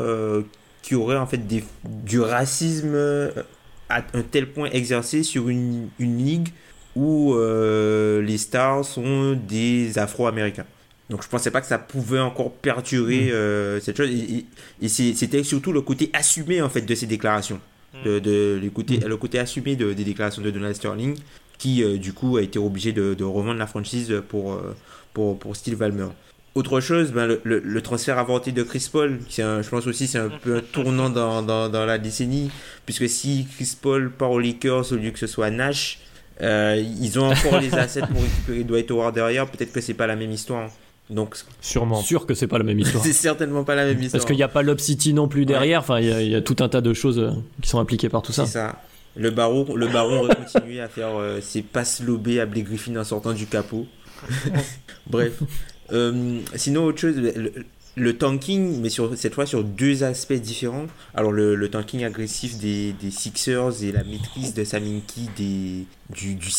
qu'il 0.82 0.96
y 0.96 1.00
aurait 1.00 1.16
en 1.16 1.26
fait 1.26 1.46
des, 1.46 1.62
du 1.84 2.20
racisme 2.20 2.96
à 3.88 4.02
un 4.14 4.22
tel 4.22 4.50
point 4.50 4.70
exercé 4.70 5.22
sur 5.22 5.48
une, 5.48 5.88
une 6.00 6.24
ligue 6.24 6.48
où 6.96 7.34
euh, 7.34 8.20
les 8.22 8.38
stars 8.38 8.84
sont 8.84 9.38
des 9.48 9.98
Afro-Américains. 9.98 10.66
Donc 11.08 11.22
je 11.22 11.28
pensais 11.28 11.50
pas 11.50 11.60
que 11.60 11.66
ça 11.66 11.78
pouvait 11.78 12.20
encore 12.20 12.52
perturber 12.52 13.32
mm. 13.32 13.80
cette 13.80 13.96
chose. 13.96 14.10
Et, 14.10 14.88
c'était 14.88 15.42
surtout 15.42 15.72
le 15.72 15.80
côté 15.80 16.10
assumé 16.12 16.62
en 16.62 16.68
fait 16.68 16.82
de 16.82 16.94
ces 16.94 17.06
déclarations. 17.06 17.60
Mm. 17.94 18.04
De, 18.04 18.18
de, 18.20 18.60
le, 18.62 18.70
côté, 18.70 18.98
mm. 18.98 19.06
le 19.06 19.16
côté 19.16 19.38
assumé 19.38 19.76
de, 19.76 19.92
des 19.92 20.04
déclarations 20.04 20.42
de 20.42 20.50
Donald 20.50 20.76
Sterling 20.76 21.16
qui 21.60 21.84
euh, 21.84 21.98
du 21.98 22.12
coup 22.12 22.38
a 22.38 22.42
été 22.42 22.58
obligé 22.58 22.92
de, 22.92 23.14
de, 23.14 23.22
revendre 23.22 23.58
la 23.58 23.66
franchise 23.66 24.22
pour, 24.28 24.54
euh, 24.54 24.74
pour, 25.12 25.38
pour 25.38 25.54
Steve 25.54 25.76
Ballmer. 25.76 26.08
Autre 26.56 26.80
chose, 26.80 27.12
ben, 27.12 27.26
le, 27.44 27.60
le, 27.60 27.82
transfert 27.82 28.18
avorté 28.18 28.50
de 28.50 28.64
Chris 28.64 28.88
Paul, 28.90 29.20
je 29.28 29.68
pense 29.68 29.86
aussi 29.86 30.08
c'est 30.08 30.18
un 30.18 30.30
peu 30.30 30.56
un 30.56 30.60
tournant 30.60 31.08
dans, 31.08 31.42
dans, 31.42 31.68
dans, 31.68 31.86
la 31.86 31.98
décennie, 31.98 32.50
puisque 32.86 33.08
si 33.08 33.46
Chris 33.54 33.76
Paul 33.80 34.10
part 34.10 34.32
aux 34.32 34.40
Lakers 34.40 34.90
au 34.90 34.96
lieu 34.96 35.12
que 35.12 35.18
ce 35.18 35.28
soit 35.28 35.50
Nash, 35.50 36.00
euh, 36.42 36.82
ils 37.00 37.18
ont 37.18 37.30
encore 37.30 37.60
les 37.60 37.74
assets 37.74 38.02
pour 38.02 38.22
récupérer 38.22 38.64
Dwight 38.64 38.90
Howard 38.90 39.14
derrière, 39.14 39.46
peut-être 39.46 39.72
que 39.72 39.80
c'est 39.80 39.94
pas 39.94 40.06
la 40.06 40.16
même 40.16 40.32
histoire. 40.32 40.70
Donc, 41.08 41.34
sûrement. 41.60 42.00
Sûr 42.02 42.24
que 42.24 42.34
c'est 42.34 42.46
pas 42.46 42.58
la 42.58 42.64
même 42.64 42.78
histoire. 42.78 43.02
c'est 43.04 43.12
certainement 43.12 43.64
pas 43.64 43.74
la 43.74 43.84
même 43.84 44.00
histoire. 44.00 44.12
Parce 44.12 44.24
qu'il 44.24 44.36
n'y 44.36 44.44
a 44.44 44.48
pas 44.48 44.62
Lob 44.62 44.78
City 44.78 45.12
non 45.12 45.26
plus 45.26 45.44
derrière. 45.44 45.80
Enfin, 45.80 45.98
il 45.98 46.06
y, 46.06 46.30
y, 46.30 46.36
a 46.36 46.40
tout 46.40 46.56
un 46.60 46.68
tas 46.68 46.80
de 46.80 46.94
choses 46.94 47.32
qui 47.60 47.68
sont 47.68 47.80
impliquées 47.80 48.08
par 48.08 48.22
tout 48.22 48.32
ça. 48.32 48.46
C'est 48.46 48.52
ça. 48.52 48.80
Le 49.16 49.30
baron, 49.30 49.74
le 49.74 49.88
baron 49.88 50.20
aurait 50.20 50.36
continué 50.36 50.80
à 50.80 50.88
faire 50.88 51.16
euh, 51.16 51.40
ses 51.40 51.62
passes 51.62 52.00
lobées 52.00 52.40
à 52.40 52.46
Blake 52.46 52.66
Griffin 52.66 52.96
en 52.96 53.04
sortant 53.04 53.32
du 53.32 53.46
capot. 53.46 53.86
Bref. 55.08 55.42
Euh, 55.92 56.38
sinon, 56.54 56.84
autre 56.84 57.00
chose, 57.00 57.16
le, 57.16 57.52
tanking, 58.16 58.80
mais 58.80 58.88
cette 59.16 59.34
fois 59.34 59.46
sur 59.46 59.64
deux 59.64 60.02
aspects 60.04 60.32
différents. 60.32 60.86
Alors, 61.14 61.32
le, 61.32 61.68
tanking 61.68 62.04
agressif 62.04 62.58
des, 62.58 62.94
Sixers 63.10 63.82
et 63.82 63.92
la 63.92 64.04
maîtrise 64.04 64.54
de 64.54 64.64
Saminki 64.64 65.28
des, 65.36 65.86
du, 66.10 66.34
du 66.34 66.50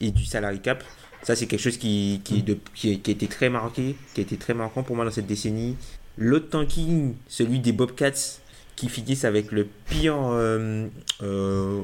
et 0.00 0.10
du 0.10 0.24
salary 0.24 0.60
cap. 0.60 0.82
Ça, 1.22 1.36
c'est 1.36 1.46
quelque 1.46 1.60
chose 1.60 1.76
qui, 1.76 2.22
a 2.26 2.88
été 2.88 3.26
très 3.26 3.50
marqué, 3.50 3.94
qui 4.14 4.20
a 4.20 4.22
été 4.22 4.36
très 4.36 4.54
marquant 4.54 4.82
pour 4.82 4.96
moi 4.96 5.04
dans 5.04 5.10
cette 5.10 5.26
décennie. 5.26 5.76
L'autre 6.16 6.48
tanking, 6.48 7.14
celui 7.28 7.60
des 7.60 7.72
Bobcats, 7.72 8.40
qui 8.76 8.88
finissent 8.88 9.26
avec 9.26 9.52
le 9.52 9.66
pire 9.90 10.16
euh, 10.18 10.86
euh, 11.22 11.82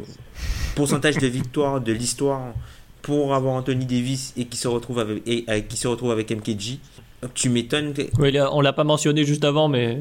pourcentage 0.75 1.19
de 1.19 1.27
victoire 1.27 1.83
de 1.83 1.93
l'histoire 1.93 2.55
pour 3.03 3.35
avoir 3.35 3.55
Anthony 3.55 3.85
Davis 3.85 4.33
et 4.39 4.47
qui 4.47 4.57
se 4.57 4.67
retrouve 4.67 5.01
avec, 5.01 5.23
et, 5.27 5.45
euh, 5.51 5.61
qui 5.61 5.77
se 5.77 5.89
retrouve 5.89 6.11
avec 6.11 6.31
MKG. 6.31 6.79
Tu 7.35 7.49
m'étonnes. 7.49 7.95
Oui, 8.19 8.37
on 8.53 8.61
l'a 8.61 8.73
pas 8.73 8.85
mentionné 8.85 9.25
juste 9.25 9.45
avant, 9.45 9.69
mais 9.69 9.99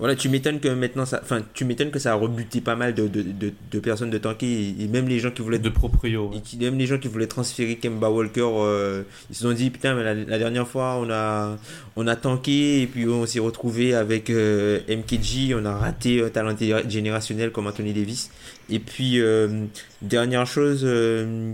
voilà, 0.00 0.16
tu 0.16 0.30
m'étonnes 0.30 0.60
que 0.60 0.68
maintenant 0.68 1.04
ça, 1.04 1.20
enfin, 1.22 1.42
tu 1.52 1.66
m'étonnes 1.66 1.90
que 1.90 1.98
ça 1.98 2.12
a 2.12 2.14
rebuté 2.14 2.62
pas 2.62 2.74
mal 2.74 2.94
de, 2.94 3.06
de, 3.06 3.20
de, 3.20 3.52
de 3.70 3.80
personnes 3.80 4.08
de 4.08 4.16
tanker 4.16 4.46
et, 4.80 4.86
même 4.86 5.06
les 5.06 5.18
gens 5.18 5.30
qui 5.30 5.42
voulaient 5.42 5.58
de 5.58 5.68
proprio, 5.68 6.30
et 6.32 6.56
même 6.56 6.78
les 6.78 6.86
gens 6.86 6.96
qui 6.96 7.08
voulaient 7.08 7.26
transférer 7.26 7.76
Kemba 7.76 8.08
Walker, 8.08 8.48
euh, 8.50 9.02
ils 9.28 9.36
se 9.36 9.42
sont 9.42 9.52
dit 9.52 9.68
putain 9.68 9.94
mais 9.94 10.24
la, 10.24 10.38
dernière 10.38 10.66
fois 10.66 10.96
on 10.98 11.10
a 11.10 11.58
on 11.96 12.06
a 12.06 12.16
tanké 12.16 12.80
et 12.80 12.86
puis 12.86 13.06
on 13.06 13.26
s'est 13.26 13.40
retrouvé 13.40 13.92
avec 13.94 14.30
euh, 14.30 14.80
MKG, 14.88 15.54
on 15.54 15.66
a 15.66 15.76
raté 15.76 16.24
un 16.24 16.30
talent 16.30 16.56
générationnel 16.88 17.52
comme 17.52 17.66
Anthony 17.66 17.92
Davis 17.92 18.30
et 18.70 18.78
puis 18.78 19.20
euh, 19.20 19.66
dernière 20.00 20.46
chose 20.46 20.88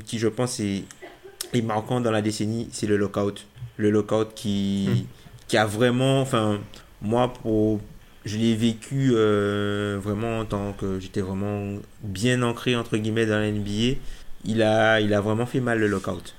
qui 0.04 0.20
je 0.20 0.28
pense 0.28 0.60
est, 0.60 0.84
est 1.54 1.62
marquant 1.62 2.00
dans 2.00 2.10
la 2.10 2.22
décennie, 2.22 2.68
c'est 2.72 2.86
le 2.86 2.96
lockout, 2.96 3.46
le 3.76 3.90
lockout 3.90 4.32
qui 4.34 4.88
hmm. 4.88 5.04
qui 5.48 5.56
a 5.56 5.66
vraiment, 5.66 6.20
enfin 6.20 6.60
moi 7.02 7.32
pour 7.32 7.80
je 8.24 8.36
l'ai 8.38 8.56
vécu 8.56 9.12
euh, 9.14 9.98
vraiment 10.02 10.40
en 10.40 10.44
tant 10.44 10.72
que 10.72 10.98
j'étais 10.98 11.20
vraiment 11.20 11.78
bien 12.02 12.42
ancré 12.42 12.74
entre 12.76 12.96
guillemets 12.96 13.26
dans 13.26 13.38
la 13.38 13.50
NBA. 13.50 13.98
Il 14.44 14.62
a, 14.62 15.00
il 15.00 15.14
a 15.14 15.20
vraiment 15.20 15.46
fait 15.46 15.60
mal 15.60 15.78
le 15.78 15.86
lockout. 15.86 16.34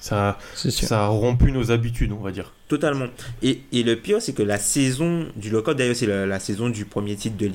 Ça, 0.00 0.38
ça 0.54 1.04
a 1.04 1.06
rompu 1.06 1.50
nos 1.50 1.70
habitudes, 1.70 2.12
on 2.12 2.20
va 2.20 2.30
dire. 2.30 2.52
Totalement. 2.68 3.06
Et, 3.42 3.62
et 3.72 3.82
le 3.82 3.96
pire, 3.96 4.20
c'est 4.20 4.34
que 4.34 4.42
la 4.42 4.58
saison 4.58 5.28
du 5.34 5.48
lockout, 5.48 5.74
d'ailleurs, 5.74 5.96
c'est 5.96 6.06
la, 6.06 6.38
saison 6.40 6.68
du 6.68 6.84
premier 6.84 7.16
titre 7.16 7.38
de 7.38 7.46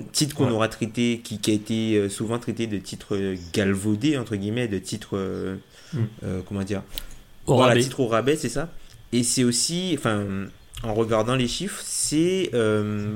Titre 0.00 0.34
qu'on 0.36 0.50
aura 0.50 0.68
traité, 0.68 1.20
qui, 1.22 1.38
qui, 1.38 1.50
a 1.50 1.54
été 1.54 1.96
euh, 1.96 2.08
souvent 2.08 2.38
traité 2.38 2.66
de 2.66 2.78
titre 2.78 3.18
galvaudé, 3.52 4.16
entre 4.16 4.36
guillemets, 4.36 4.68
de 4.68 4.78
titre. 4.78 5.16
Mm. 5.92 5.98
Euh, 6.24 6.40
comment 6.46 6.62
dire? 6.62 6.82
Au 7.46 7.56
voilà, 7.56 7.80
titre 7.80 8.00
au 8.00 8.06
rabais, 8.06 8.36
c'est 8.36 8.48
ça. 8.48 8.70
Et 9.12 9.22
c'est 9.22 9.44
aussi. 9.44 9.94
Enfin 9.98 10.24
en 10.82 10.94
regardant 10.94 11.36
les 11.36 11.48
chiffres, 11.48 11.80
c'est 11.84 12.50
euh, 12.54 13.14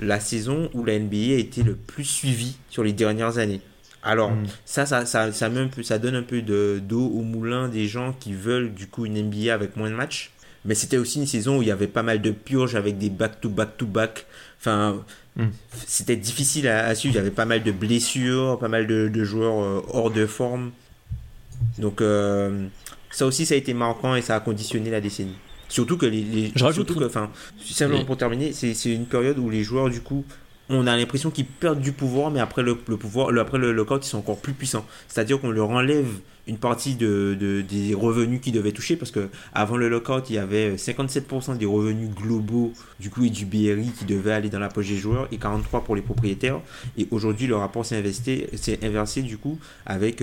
la 0.00 0.20
saison 0.20 0.70
où 0.74 0.84
la 0.84 0.98
NBA 0.98 1.34
a 1.34 1.38
été 1.38 1.62
le 1.62 1.76
plus 1.76 2.04
suivie 2.04 2.56
sur 2.68 2.82
les 2.82 2.92
dernières 2.92 3.38
années. 3.38 3.60
Alors, 4.02 4.32
mm. 4.32 4.46
ça, 4.64 4.86
ça, 4.86 5.06
ça, 5.06 5.30
ça, 5.32 5.50
ça 5.82 5.98
donne 5.98 6.16
un 6.16 6.22
peu 6.22 6.42
d'eau 6.42 7.06
au 7.06 7.22
moulin 7.22 7.68
des 7.68 7.86
gens 7.86 8.12
qui 8.18 8.32
veulent 8.32 8.74
du 8.74 8.86
coup 8.86 9.06
une 9.06 9.22
NBA 9.22 9.52
avec 9.52 9.76
moins 9.76 9.90
de 9.90 9.94
matchs. 9.94 10.32
Mais 10.64 10.74
c'était 10.74 10.98
aussi 10.98 11.20
une 11.20 11.26
saison 11.26 11.58
où 11.58 11.62
il 11.62 11.68
y 11.68 11.70
avait 11.70 11.86
pas 11.86 12.02
mal 12.02 12.20
de 12.20 12.30
purges 12.30 12.74
avec 12.74 12.98
des 12.98 13.08
back-to-back-to-back. 13.08 14.26
Enfin, 14.58 15.02
mm. 15.40 15.50
c'était 15.86 16.16
difficile 16.16 16.68
à, 16.68 16.94
suivre. 16.94 17.14
Il 17.14 17.18
y 17.18 17.20
avait 17.20 17.30
pas 17.30 17.44
mal 17.44 17.62
de 17.62 17.72
blessures, 17.72 18.58
pas 18.58 18.68
mal 18.68 18.86
de, 18.86 19.24
joueurs 19.24 19.62
euh, 19.62 19.82
hors 19.88 20.10
de 20.10 20.26
forme. 20.26 20.70
Donc, 21.78 22.00
euh, 22.00 22.66
ça 23.10 23.26
aussi, 23.26 23.46
ça 23.46 23.54
a 23.54 23.56
été 23.56 23.74
marquant 23.74 24.14
et 24.16 24.22
ça 24.22 24.36
a 24.36 24.40
conditionné 24.40 24.90
la 24.90 25.00
décennie. 25.00 25.36
Surtout 25.68 25.96
que 25.96 26.06
les, 26.06 26.52
je 26.54 26.72
surtout 26.72 26.96
que, 26.96 27.04
enfin, 27.04 27.30
simplement 27.64 28.04
pour 28.04 28.16
terminer, 28.16 28.52
c'est 28.52 28.92
une 28.92 29.06
période 29.06 29.38
où 29.38 29.50
les 29.50 29.62
joueurs 29.62 29.88
du 29.88 30.00
coup, 30.00 30.24
on 30.68 30.86
a 30.86 30.96
l'impression 30.96 31.30
qu'ils 31.30 31.46
perdent 31.46 31.80
du 31.80 31.92
pouvoir, 31.92 32.30
mais 32.30 32.40
après 32.40 32.62
le, 32.62 32.74
pouvoir, 32.76 33.30
le, 33.30 33.40
après 33.40 33.58
le 33.58 33.72
lockout, 33.72 34.04
ils 34.04 34.08
sont 34.08 34.18
encore 34.18 34.40
plus 34.40 34.52
puissants. 34.52 34.84
C'est-à-dire 35.08 35.40
qu'on 35.40 35.50
leur 35.50 35.70
enlève 35.70 36.08
une 36.46 36.58
partie 36.58 36.94
de, 36.94 37.36
de, 37.38 37.60
des 37.60 37.94
revenus 37.94 38.40
qu'ils 38.40 38.52
devaient 38.52 38.72
toucher 38.72 38.96
parce 38.96 39.10
que 39.10 39.28
avant 39.54 39.76
le 39.76 39.88
lockout, 39.88 40.28
il 40.30 40.34
y 40.34 40.38
avait 40.38 40.74
57% 40.74 41.56
des 41.56 41.66
revenus 41.66 42.10
globaux 42.10 42.72
du 42.98 43.10
coup 43.10 43.24
et 43.24 43.30
du 43.30 43.46
BRI 43.46 43.92
qui 43.96 44.04
devaient 44.04 44.32
aller 44.32 44.48
dans 44.50 44.58
la 44.58 44.68
poche 44.68 44.88
des 44.88 44.96
joueurs 44.96 45.28
et 45.30 45.38
43 45.38 45.84
pour 45.84 45.96
les 45.96 46.02
propriétaires. 46.02 46.60
Et 46.98 47.06
aujourd'hui, 47.10 47.46
le 47.46 47.56
rapport 47.56 47.84
s'est 47.84 48.02
inversé 48.82 49.22
du 49.22 49.38
coup 49.38 49.58
avec 49.86 50.22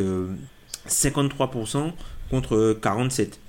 53% 0.87 1.77
euh, 1.77 1.89
contre 2.29 2.77
47. 2.81 3.39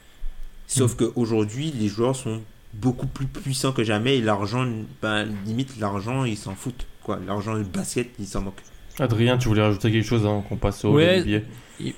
Sauf 0.66 0.92
mm. 0.92 0.96
qu'aujourd'hui, 0.96 1.72
les 1.72 1.88
joueurs 1.88 2.14
sont 2.14 2.42
beaucoup 2.74 3.06
plus 3.06 3.26
puissants 3.26 3.72
que 3.72 3.84
jamais 3.84 4.18
et 4.18 4.20
l'argent, 4.20 4.66
ben, 5.02 5.26
limite, 5.46 5.78
l'argent, 5.80 6.24
ils 6.24 6.36
s'en 6.36 6.54
foutent. 6.54 6.86
Quoi. 7.02 7.18
L'argent 7.26 7.56
du 7.56 7.64
basket, 7.64 8.08
ils 8.18 8.26
s'en 8.26 8.42
moquent. 8.42 8.62
Adrien, 9.00 9.38
tu 9.38 9.48
voulais 9.48 9.62
rajouter 9.62 9.90
quelque 9.90 10.06
chose 10.06 10.24
avant 10.24 10.42
qu'on 10.42 10.56
passe 10.56 10.84
au 10.84 10.92
ouais, 10.92 11.24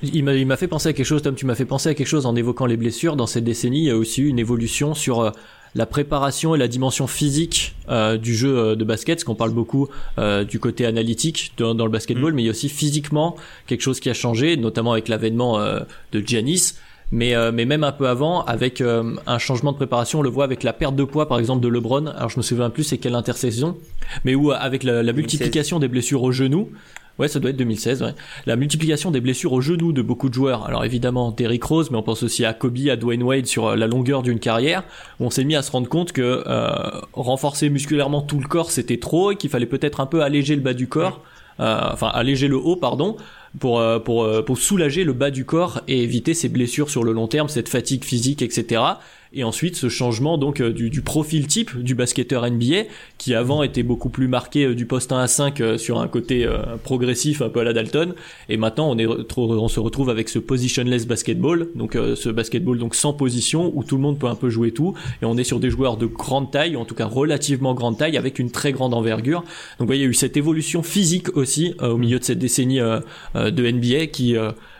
Il, 0.02 0.24
m'a 0.24 0.56
fait 0.56 0.68
penser 0.68 0.89
à 0.89 0.93
quelque 0.93 1.06
chose, 1.06 1.22
Tom, 1.22 1.35
tu 1.35 1.47
m'as 1.47 1.55
fait 1.55 1.64
penser 1.64 1.89
à 1.89 1.94
quelque 1.94 2.06
chose 2.06 2.27
en 2.27 2.36
évoquant 2.36 2.66
les 2.66 2.77
blessures. 2.77 3.16
Dans 3.16 3.27
cette 3.27 3.44
décennie, 3.44 3.81
il 3.81 3.86
y 3.86 3.90
a 3.90 3.97
aussi 3.97 4.22
eu 4.22 4.28
une 4.28 4.39
évolution 4.39 4.94
sur 4.94 5.20
euh, 5.20 5.31
la 5.74 5.86
préparation 5.86 6.55
et 6.55 6.59
la 6.59 6.68
dimension 6.68 7.06
physique 7.06 7.74
euh, 7.89 8.16
du 8.16 8.35
jeu 8.35 8.56
euh, 8.56 8.77
de 8.77 8.85
basket, 8.85 9.18
parce 9.18 9.24
qu'on 9.24 9.35
parle 9.35 9.52
beaucoup 9.52 9.89
du 10.48 10.59
côté 10.59 10.85
analytique 10.85 11.52
dans, 11.56 11.72
le 11.72 11.90
basketball, 11.90 12.32
mm. 12.32 12.36
mais 12.36 12.43
il 12.43 12.47
y 12.47 12.48
a 12.48 12.52
aussi 12.52 12.68
physiquement 12.68 13.36
quelque 13.66 13.82
chose 13.82 14.01
qui 14.01 14.10
a 14.10 14.14
changé, 14.14 14.56
notamment 14.56 14.93
avec 14.93 15.09
l'avènement 15.09 15.59
de 15.59 16.20
Giannis 16.20 16.74
mais 17.12 17.35
euh, 17.35 17.51
mais 17.53 17.65
même 17.65 17.85
un 17.85 17.93
peu 17.93 18.09
avant 18.09 18.45
avec 18.45 18.81
euh, 18.81 19.16
un 19.27 19.39
changement 19.39 19.73
de 19.73 19.77
préparation 19.77 20.20
on 20.20 20.23
le 20.23 20.31
voit 20.31 20.45
avec 20.45 20.62
la 20.62 20.73
perte 20.73 20.95
de 20.95 21.05
poids 21.05 21.28
par 21.28 21.39
exemple 21.39 21.61
de 21.61 21.69
LeBron 21.69 22.07
alors 22.07 22.28
je 22.28 22.37
me 22.37 22.43
souviens 22.43 22.70
plus 22.70 22.85
c'est 22.85 22.99
quelle 22.99 23.15
intersaison 23.15 23.77
mais 24.24 24.35
où 24.35 24.53
avec 24.53 24.85
la, 24.85 25.03
multiplication 25.12 25.78
des 25.78 25.89
blessures 25.89 26.23
au 26.23 26.32
genou 26.32 26.70
Ouais, 27.19 27.28
ça 27.28 27.39
doit 27.39 27.51
être 27.51 27.57
2016. 27.59 28.03
Ouais. 28.03 28.15
La 28.47 28.57
multiplication 28.57 29.11
des 29.11 29.20
blessures 29.20 29.53
au 29.53 29.61
genou 29.61 29.93
de 29.93 30.01
beaucoup 30.01 30.31
de 30.31 30.35
joueurs. 30.35 30.65
Alors 30.65 30.87
évidemment, 30.87 31.32
Derrick 31.32 31.62
Rose, 31.62 31.91
mais 31.91 31.99
on 31.99 32.03
pense 32.03 32.23
aussi 32.23 32.47
à 32.47 32.55
Kobe, 32.55 32.78
à 32.91 32.97
Dwayne 32.97 33.23
Wade 33.23 33.45
sur 33.45 33.66
euh, 33.66 33.77
la 33.77 33.87
longueur 33.87 34.23
d'une 34.23 34.39
carrière. 34.39 34.85
On 35.19 35.28
s'est 35.28 35.45
mis 35.45 35.55
à 35.55 35.61
se 35.61 35.70
rendre 35.70 35.87
compte 35.87 36.12
que 36.12 36.43
renforcer 37.12 37.69
musculairement 37.69 38.23
tout 38.23 38.41
le 38.41 38.49
corps, 38.49 38.70
c'était 38.70 38.97
trop 38.97 39.32
et 39.32 39.37
qu'il 39.37 39.51
fallait 39.51 39.66
peut-être 39.66 40.01
un 40.01 40.07
peu 40.07 40.23
alléger 40.23 40.57
le 40.57 40.62
bas 40.62 40.73
du 40.73 40.89
corps. 40.89 41.20
enfin 41.59 42.09
alléger 42.09 42.49
le 42.49 42.57
haut, 42.57 42.77
pardon, 42.77 43.19
pour, 43.59 43.81
euh, 43.81 43.98
pour, 43.98 44.24
euh, 44.24 44.43
pour 44.43 44.59
soulager 44.59 45.05
le 45.05 45.12
bas 45.12 45.31
du 45.31 45.44
corps 45.44 45.82
et 45.89 46.02
éviter 46.02 46.35
ces 46.35 46.48
blessures 46.48 46.90
sur 46.90 47.02
le 47.02 47.12
long 47.12 47.27
terme, 47.27 47.48
cette 47.48 47.68
fatigue 47.68 48.05
physique, 48.05 48.43
etc 48.43 48.82
et 49.32 49.44
ensuite 49.44 49.77
ce 49.77 49.89
changement 49.89 50.39
donc 50.39 50.61
euh, 50.61 50.73
du, 50.73 50.90
du, 50.90 51.02
profil 51.02 51.47
type 51.47 51.77
du 51.78 51.94
basketteur 51.94 52.48
NBA 52.51 52.85
qui 53.16 53.35
avant 53.35 53.62
était 53.62 53.82
beaucoup 53.82 54.09
plus 54.09 54.27
marqué 54.27 54.65
euh, 54.65 54.74
du 54.74 54.86
poste 54.86 55.12
1 55.12 55.19
à 55.19 55.28
5 55.28 55.61
euh, 55.61 55.78
sur 55.78 56.01
un 56.01 56.09
côté 56.09 56.48
progressif 56.82 57.43
un 57.43 57.48
peu 57.48 57.61
à 57.61 57.65
la 57.65 57.73
Dalton. 57.73 58.15
Et 58.48 58.57
maintenant 58.57 58.90
on 58.90 58.98
est 58.98 59.07
on 59.07 59.69
se 59.69 59.81
retrouve 59.81 60.11
avec 60.11 60.28
ce 60.28 60.39
positionless 60.39 61.07
basketball 61.07 61.69
donc 61.74 61.93
ce 61.94 62.28
basketball 62.28 62.78
donc 62.78 62.94
sans 62.94 63.12
position 63.12 63.73
où 63.74 63.85
tout 63.85 63.97
le 63.97 64.02
monde 64.02 64.19
peut 64.19 64.27
un 64.27 64.35
peu 64.35 64.51
jouer 64.51 64.73
tout. 64.73 64.94
Et 65.23 65.24
on 65.24 65.36
est 65.36 65.44
sur 65.44 65.61
des 65.61 65.70
joueurs 65.70 65.97
de 65.97 66.07
grande 66.07 66.51
taille 66.51 66.77
en 66.77 66.85
tout 66.85 66.94
cas 66.94 67.07
relativement 67.07 67.74
grande 67.74 67.98
taille 67.98 68.16
avec 68.16 68.39
une 68.39 68.51
très 68.51 68.73
grande 68.73 68.94
envergure. 68.94 69.40
Donc 69.40 69.81
vous 69.81 69.86
voyez 69.86 70.01
il 70.01 70.05
y 70.05 70.07
a 70.07 70.11
eu 70.11 70.15
cette 70.15 70.36
évolution 70.36 70.82
physique 70.82 71.36
aussi 71.36 71.74
au 71.81 71.98
milieu 71.98 72.19
de 72.19 72.24
cette 72.24 72.39
décennie 72.39 72.81
de 72.81 73.70
NBA 73.70 74.07
qui 74.07 74.36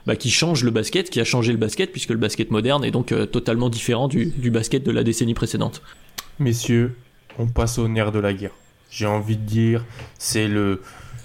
bah, 0.07 0.17
qui 0.17 0.31
change 0.31 0.65
le 0.65 0.71
basket, 0.71 1.11
qui 1.11 1.21
a 1.21 1.25
changé 1.25 1.53
le 1.53 1.59
basket, 1.59 1.93
puisque 1.93 2.11
le 2.11 2.17
basket 2.17 2.51
moderne 2.51 2.85
est 2.85 2.91
donc 2.91 3.15
totalement 3.31 3.69
différent 3.69 4.09
du, 4.09 4.27
du 4.27 4.51
basket 4.51 4.83
de 4.85 4.91
la 4.91 5.03
décennie 5.03 5.35
précédente. 5.35 5.83
Messieurs, 6.39 6.97
on 7.39 7.47
passe 7.47 7.79
au 7.79 7.89
nerf 7.89 8.13
de 8.13 8.19
la 8.19 8.33
guerre. 8.33 8.53
J'ai 8.91 9.07
envie 9.07 9.37
de 9.37 9.45
dire, 9.45 9.85
c'est 10.19 10.49
le, 10.49 10.83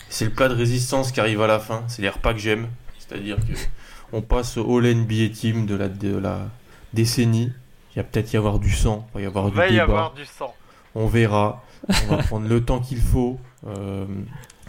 c'est 0.10 0.26
le 0.26 0.32
plat 0.32 0.50
de 0.50 0.54
résistance 0.54 1.12
qui 1.12 1.20
arrive 1.20 1.42
à 1.42 1.48
la 1.48 1.60
fin. 1.60 1.84
C'est 1.88 2.02
les 2.02 2.10
repas 2.10 2.34
que 2.34 2.40
j'aime. 2.40 2.68
C'est-à-dire 3.00 3.38
que 3.38 3.54
on 4.14 4.22
passe 4.22 4.58
au 4.58 4.78
All 4.78 4.94
NBA 4.96 5.30
Team 5.34 5.66
de 5.66 5.76
la, 5.76 5.90
de 5.90 6.16
la 6.16 6.50
décennie. 6.94 7.52
Il 7.96 8.00
va 8.00 8.04
peut-être 8.04 8.34
y 8.34 8.38
avoir 8.38 8.60
du 8.60 8.72
sang, 8.72 9.08
il 9.12 9.16
va 9.16 9.22
y 9.22 9.26
avoir 9.26 9.50
du 9.50 9.56
va 9.56 9.70
y 9.70 9.80
avoir 9.80 10.14
du 10.14 10.26
sang. 10.26 10.54
On 10.96 11.08
verra. 11.08 11.64
On 11.88 12.16
va 12.16 12.24
prendre 12.24 12.48
le 12.48 12.64
temps 12.64 12.80
qu'il 12.80 13.00
faut. 13.00 13.40
Euh, 13.68 14.06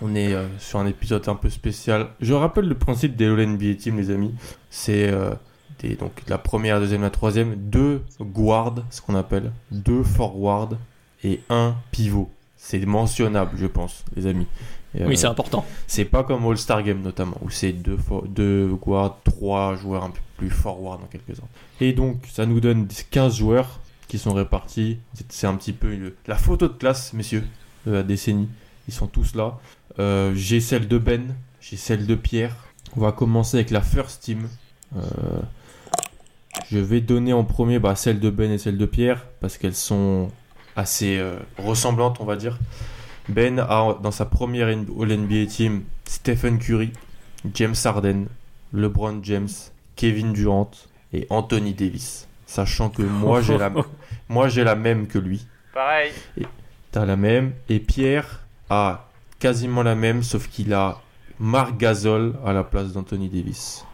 on 0.02 0.14
est 0.14 0.34
euh, 0.34 0.46
sur 0.58 0.78
un 0.78 0.86
épisode 0.86 1.28
un 1.28 1.34
peu 1.34 1.50
spécial. 1.50 2.08
Je 2.20 2.34
rappelle 2.34 2.68
le 2.68 2.74
principe 2.74 3.16
des 3.16 3.26
All 3.26 3.46
NBA 3.46 3.74
Team, 3.74 3.96
les 3.96 4.10
amis. 4.10 4.34
C'est 4.70 5.08
euh, 5.08 5.30
des, 5.80 5.94
donc 5.96 6.12
la 6.28 6.38
première, 6.38 6.74
la 6.76 6.80
deuxième, 6.82 7.02
la 7.02 7.10
troisième, 7.10 7.54
deux 7.56 8.02
guards, 8.20 8.76
ce 8.90 9.00
qu'on 9.00 9.14
appelle, 9.14 9.52
deux 9.70 10.02
forwards 10.02 10.76
et 11.24 11.40
un 11.48 11.74
pivot. 11.92 12.30
C'est 12.56 12.84
mentionnable, 12.84 13.52
je 13.56 13.66
pense, 13.66 14.04
les 14.16 14.26
amis. 14.26 14.46
Et, 14.94 15.04
Oui, 15.04 15.12
euh, 15.12 15.16
c'est 15.16 15.26
important. 15.26 15.64
c'est 15.86 16.04
pas 16.04 16.24
comme 16.24 16.44
All-Star 16.46 16.82
Game 16.82 17.00
notamment, 17.02 17.36
où 17.42 17.50
c'est 17.50 17.72
deux, 17.72 18.68
guards, 18.74 19.18
trois 19.24 19.76
joueurs 19.76 20.04
un 20.04 20.10
peu 20.10 20.20
plus 20.36 20.50
forward 20.50 21.02
en 21.02 21.06
quelque 21.06 21.34
sorte. 21.34 21.48
Et 21.80 21.92
donc, 21.92 22.18
ça 22.30 22.44
nous 22.46 22.60
donne 22.60 22.86
15 23.10 23.36
joueurs 23.36 23.80
qui 24.08 24.18
sont 24.18 24.32
répartis. 24.34 24.98
C'est- 25.28 25.46
un 25.46 25.54
petit 25.56 25.72
peu 25.72 26.12
la 26.26 26.36
photo 26.36 26.68
de 26.68 26.72
classe, 26.74 27.12
messieurs, 27.12 27.44
de 27.86 27.92
la 27.92 28.02
décennie. 28.02 28.48
Ils 28.88 28.94
sont 28.94 29.06
tous 29.06 29.34
là. 29.34 29.58
Euh, 29.98 30.32
j'ai 30.34 30.60
celle 30.60 30.88
de 30.88 30.98
Ben, 30.98 31.34
j'ai 31.60 31.76
celle 31.76 32.06
de 32.06 32.14
Pierre. 32.14 32.54
On 32.96 33.00
va 33.00 33.12
commencer 33.12 33.56
avec 33.56 33.70
la 33.70 33.80
first 33.80 34.22
team. 34.22 34.48
Euh, 34.96 35.00
je 36.70 36.78
vais 36.78 37.00
donner 37.00 37.32
en 37.32 37.44
premier 37.44 37.78
bah, 37.78 37.96
celle 37.96 38.20
de 38.20 38.30
Ben 38.30 38.50
et 38.50 38.58
celle 38.58 38.78
de 38.78 38.86
Pierre, 38.86 39.26
parce 39.40 39.58
qu'elles 39.58 39.74
sont 39.74 40.28
assez 40.76 41.18
euh, 41.18 41.36
ressemblantes, 41.58 42.18
on 42.20 42.24
va 42.24 42.36
dire. 42.36 42.58
Ben 43.28 43.58
a 43.58 43.98
dans 44.02 44.12
sa 44.12 44.24
première 44.24 44.68
All-NBA 44.68 45.46
team 45.46 45.82
Stephen 46.04 46.58
Curry, 46.58 46.92
James 47.54 47.74
Harden, 47.84 48.26
LeBron 48.72 49.20
James, 49.22 49.48
Kevin 49.96 50.32
Durant 50.32 50.70
et 51.12 51.26
Anthony 51.30 51.74
Davis. 51.74 52.28
Sachant 52.46 52.88
que 52.88 53.02
moi 53.02 53.42
j'ai 53.42 53.58
la, 53.58 53.72
moi 54.28 54.48
j'ai 54.48 54.62
la 54.62 54.76
même 54.76 55.08
que 55.08 55.18
lui. 55.18 55.44
Pareil. 55.74 56.12
T'as 56.92 57.04
la 57.04 57.16
même. 57.16 57.52
Et 57.68 57.80
Pierre 57.80 58.45
a 58.70 59.08
quasiment 59.38 59.82
la 59.82 59.94
même, 59.94 60.22
sauf 60.22 60.48
qu'il 60.48 60.72
a 60.72 61.00
Marc 61.38 61.76
Gasol 61.76 62.34
à 62.44 62.52
la 62.52 62.64
place 62.64 62.92
d'Anthony 62.92 63.28
Davis. 63.28 63.84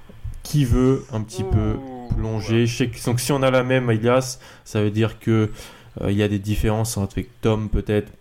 Qui 0.43 0.65
veut 0.65 1.05
un 1.13 1.21
petit 1.23 1.45
peu 1.45 1.77
plonger 2.17 2.67
Je 2.67 2.77
sais 2.77 2.89
que, 2.89 3.05
donc, 3.05 3.21
si 3.21 3.33
on 3.33 3.43
a 3.43 3.51
la 3.51 3.63
même, 3.63 3.91
Elias, 3.91 4.39
ça 4.65 4.83
veut 4.83 4.91
dire 4.91 5.19
que 5.19 5.51
euh, 6.01 6.11
il 6.11 6.17
y 6.17 6.23
a 6.23 6.29
des 6.29 6.39
différences 6.39 6.97
entre 6.97 7.19
avec 7.19 7.41
Tom 7.41 7.69
peut-être. 7.69 8.13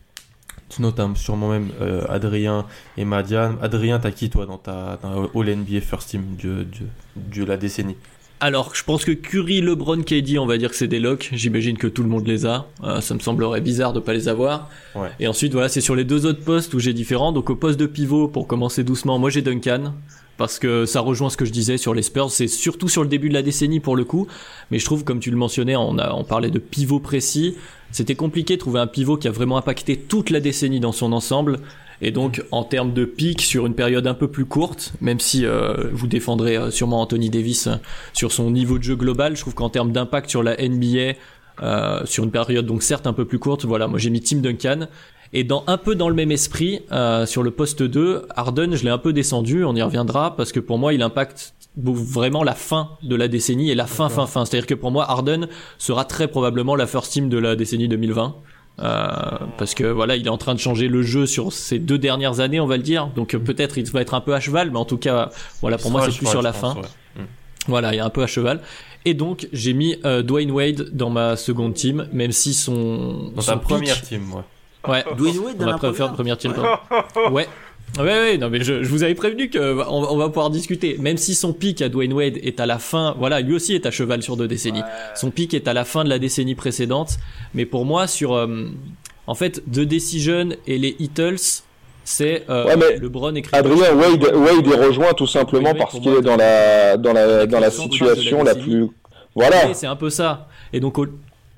Notamment 0.79 1.15
sûrement 1.15 1.49
même 1.49 1.69
euh, 1.81 2.05
Adrien 2.07 2.65
et 2.95 3.03
Madiane. 3.03 3.57
Adrien, 3.61 3.99
t'as 3.99 4.11
qui 4.11 4.29
toi 4.29 4.45
dans 4.45 4.57
ta 4.57 4.97
dans 5.03 5.29
All 5.35 5.55
NBA 5.57 5.81
First 5.81 6.11
Team 6.11 6.37
de, 6.41 6.63
de, 6.63 6.87
de 7.17 7.43
la 7.43 7.57
décennie? 7.57 7.97
Alors, 8.43 8.73
je 8.73 8.83
pense 8.83 9.05
que 9.05 9.11
Curry, 9.11 9.61
LeBron, 9.61 10.01
KD, 10.01 10.39
on 10.39 10.47
va 10.47 10.57
dire 10.57 10.71
que 10.71 10.75
c'est 10.75 10.87
des 10.87 10.99
locks. 10.99 11.29
J'imagine 11.31 11.77
que 11.77 11.85
tout 11.85 12.01
le 12.01 12.09
monde 12.09 12.25
les 12.25 12.47
a. 12.47 12.65
Euh, 12.83 12.99
ça 12.99 13.13
me 13.13 13.19
semblerait 13.19 13.61
bizarre 13.61 13.93
de 13.93 13.99
pas 13.99 14.13
les 14.13 14.27
avoir. 14.27 14.67
Ouais. 14.95 15.09
Et 15.19 15.27
ensuite, 15.27 15.53
voilà, 15.53 15.69
c'est 15.69 15.79
sur 15.79 15.95
les 15.95 16.05
deux 16.05 16.25
autres 16.25 16.43
postes 16.43 16.73
où 16.73 16.79
j'ai 16.79 16.93
différents. 16.93 17.33
Donc, 17.33 17.51
au 17.51 17.55
poste 17.55 17.79
de 17.79 17.85
pivot, 17.85 18.27
pour 18.27 18.47
commencer 18.47 18.83
doucement, 18.83 19.19
moi 19.19 19.29
j'ai 19.29 19.43
Duncan. 19.43 19.93
Parce 20.37 20.57
que 20.57 20.87
ça 20.87 21.01
rejoint 21.01 21.29
ce 21.29 21.37
que 21.37 21.45
je 21.45 21.51
disais 21.51 21.77
sur 21.77 21.93
les 21.93 22.01
Spurs. 22.01 22.31
C'est 22.31 22.47
surtout 22.47 22.89
sur 22.89 23.03
le 23.03 23.09
début 23.09 23.29
de 23.29 23.35
la 23.35 23.43
décennie 23.43 23.79
pour 23.79 23.95
le 23.95 24.05
coup. 24.05 24.25
Mais 24.71 24.79
je 24.79 24.85
trouve, 24.85 25.03
comme 25.03 25.19
tu 25.19 25.29
le 25.29 25.37
mentionnais, 25.37 25.75
on, 25.75 25.99
a, 25.99 26.11
on 26.13 26.23
parlait 26.23 26.49
de 26.49 26.57
pivot 26.57 26.99
précis. 26.99 27.55
C'était 27.91 28.15
compliqué 28.15 28.55
de 28.55 28.59
trouver 28.59 28.79
un 28.79 28.87
pivot 28.87 29.17
qui 29.17 29.27
a 29.27 29.31
vraiment 29.31 29.57
impacté 29.57 29.97
toute 29.97 30.31
la 30.31 30.39
décennie 30.39 30.79
dans 30.79 30.93
son 30.93 31.13
ensemble. 31.13 31.59
Et 32.01 32.11
donc, 32.11 32.43
en 32.51 32.63
termes 32.63 32.93
de 32.93 33.05
pic 33.05 33.41
sur 33.41 33.65
une 33.65 33.75
période 33.75 34.07
un 34.07 34.13
peu 34.13 34.27
plus 34.27 34.45
courte, 34.45 34.93
même 35.01 35.19
si 35.19 35.45
euh, 35.45 35.89
vous 35.91 36.07
défendrez 36.07 36.57
euh, 36.57 36.71
sûrement 36.71 37.01
Anthony 37.01 37.29
Davis 37.29 37.67
euh, 37.67 37.75
sur 38.13 38.31
son 38.31 38.49
niveau 38.49 38.79
de 38.79 38.83
jeu 38.83 38.95
global, 38.95 39.35
je 39.35 39.41
trouve 39.41 39.53
qu'en 39.53 39.69
termes 39.69 39.91
d'impact 39.91 40.29
sur 40.29 40.41
la 40.41 40.55
NBA, 40.57 41.13
euh, 41.61 42.01
sur 42.05 42.23
une 42.23 42.31
période 42.31 42.65
donc 42.65 42.81
certes 42.81 43.05
un 43.05 43.13
peu 43.13 43.25
plus 43.25 43.37
courte, 43.37 43.65
voilà, 43.65 43.87
moi 43.87 43.99
j'ai 43.99 44.09
mis 44.09 44.21
Tim 44.21 44.37
Duncan. 44.37 44.87
Et 45.33 45.43
dans 45.43 45.63
un 45.67 45.77
peu 45.77 45.95
dans 45.95 46.09
le 46.09 46.15
même 46.15 46.31
esprit, 46.31 46.81
euh, 46.91 47.25
sur 47.25 47.43
le 47.43 47.51
poste 47.51 47.83
2, 47.83 48.27
Harden, 48.35 48.75
je 48.75 48.83
l'ai 48.83 48.89
un 48.89 48.97
peu 48.97 49.13
descendu, 49.13 49.63
on 49.63 49.75
y 49.75 49.81
reviendra, 49.81 50.35
parce 50.35 50.51
que 50.51 50.59
pour 50.59 50.77
moi, 50.77 50.93
il 50.93 51.01
impacte 51.01 51.53
vraiment 51.77 52.43
la 52.43 52.53
fin 52.53 52.89
de 53.01 53.15
la 53.15 53.29
décennie 53.29 53.71
et 53.71 53.75
la 53.75 53.85
fin, 53.85 54.09
fin, 54.09 54.27
fin. 54.27 54.43
C'est-à-dire 54.43 54.67
que 54.67 54.73
pour 54.73 54.91
moi, 54.91 55.09
Harden 55.09 55.47
sera 55.77 56.03
très 56.03 56.27
probablement 56.27 56.75
la 56.75 56.85
first 56.85 57.13
team 57.13 57.29
de 57.29 57.37
la 57.37 57.55
décennie 57.55 57.87
2020. 57.87 58.35
Euh, 58.79 59.11
parce 59.57 59.75
que 59.75 59.83
voilà, 59.83 60.15
il 60.15 60.25
est 60.25 60.29
en 60.29 60.37
train 60.37 60.55
de 60.55 60.59
changer 60.59 60.87
le 60.87 61.03
jeu 61.03 61.25
sur 61.25 61.53
ces 61.53 61.77
deux 61.77 61.97
dernières 61.99 62.39
années, 62.39 62.59
on 62.59 62.65
va 62.65 62.77
le 62.77 62.83
dire. 62.83 63.07
Donc 63.15 63.35
euh, 63.35 63.39
peut-être 63.39 63.77
il 63.77 63.85
va 63.91 64.01
être 64.01 64.13
un 64.15 64.21
peu 64.21 64.33
à 64.33 64.39
cheval, 64.39 64.71
mais 64.71 64.77
en 64.79 64.85
tout 64.85 64.97
cas, 64.97 65.29
voilà, 65.61 65.77
pour 65.77 65.91
moi 65.91 66.01
c'est 66.09 66.17
plus 66.17 66.25
sur 66.27 66.41
la 66.41 66.51
pense, 66.51 66.73
fin. 66.75 66.79
ouais. 66.81 66.87
Voilà, 67.67 67.93
il 67.93 67.97
est 67.97 68.01
un 68.01 68.09
peu 68.09 68.23
à 68.23 68.27
cheval. 68.27 68.61
Et 69.05 69.13
donc 69.13 69.47
j'ai 69.53 69.73
mis 69.73 69.97
euh, 70.05 70.23
Dwayne 70.23 70.49
Wade 70.51 70.89
dans 70.93 71.09
ma 71.11 71.35
seconde 71.35 71.73
team, 71.75 72.07
même 72.11 72.31
si 72.31 72.53
son 72.55 73.31
Dans 73.35 73.41
son 73.41 73.51
ta 73.51 73.57
pic- 73.57 73.63
première 73.67 74.01
team, 74.01 74.33
ouais. 74.33 74.89
ouais, 74.91 75.03
Dwayne 75.15 75.37
Wade 75.39 75.57
dans 75.57 75.65
dans 75.65 75.65
ma 75.65 75.71
la 75.73 75.77
première, 75.77 75.93
première 76.13 76.13
première 76.13 76.37
team. 76.37 76.53
pardon. 76.53 77.31
ouais. 77.35 77.47
Ouais, 77.97 78.05
ouais, 78.05 78.37
non, 78.37 78.49
mais 78.49 78.63
je, 78.63 78.83
je 78.83 78.89
vous 78.89 79.03
avais 79.03 79.15
prévenu 79.15 79.49
que 79.49 79.59
on, 79.87 80.13
on 80.13 80.17
va 80.17 80.27
pouvoir 80.27 80.49
discuter. 80.49 80.95
Même 80.99 81.17
si 81.17 81.35
son 81.35 81.51
pic 81.51 81.81
à 81.81 81.89
Dwayne 81.89 82.13
Wade 82.13 82.37
est 82.41 82.59
à 82.59 82.65
la 82.65 82.79
fin, 82.79 83.15
voilà, 83.19 83.41
lui 83.41 83.53
aussi 83.53 83.73
est 83.75 83.85
à 83.85 83.91
cheval 83.91 84.23
sur 84.23 84.37
deux 84.37 84.47
décennies. 84.47 84.83
Son 85.15 85.29
pic 85.29 85.53
est 85.53 85.67
à 85.67 85.73
la 85.73 85.83
fin 85.83 86.03
de 86.05 86.09
la 86.09 86.17
décennie 86.17 86.55
précédente. 86.55 87.17
Mais 87.53 87.65
pour 87.65 87.83
moi, 87.85 88.07
sur, 88.07 88.33
euh, 88.33 88.67
en 89.27 89.35
fait, 89.35 89.61
The 89.71 89.81
Decision 89.81 90.49
et 90.67 90.77
les 90.77 90.95
Heatles, 90.99 91.63
c'est 92.05 92.45
euh, 92.49 92.65
Ouais, 92.65 92.77
mais 92.77 92.97
LeBron 92.97 93.35
et 93.35 93.43
Adrien 93.51 93.93
Wade, 93.93 94.23
Wade 94.35 94.67
est 94.67 94.85
rejoint 94.85 95.13
tout 95.13 95.27
simplement 95.27 95.75
parce 95.75 95.99
qu'il 95.99 96.13
est 96.13 96.21
dans 96.21 96.35
la 96.37 96.97
dans 96.97 97.13
la 97.13 97.45
dans 97.45 97.59
la 97.59 97.67
la 97.67 97.71
situation 97.71 98.43
la 98.43 98.53
décennie. 98.55 98.73
plus 98.87 98.87
voilà. 99.35 99.67
Ouais, 99.67 99.73
c'est 99.73 99.87
un 99.87 99.95
peu 99.95 100.09
ça. 100.09 100.47
Et 100.73 100.79
donc, 100.79 100.97
au- 100.97 101.05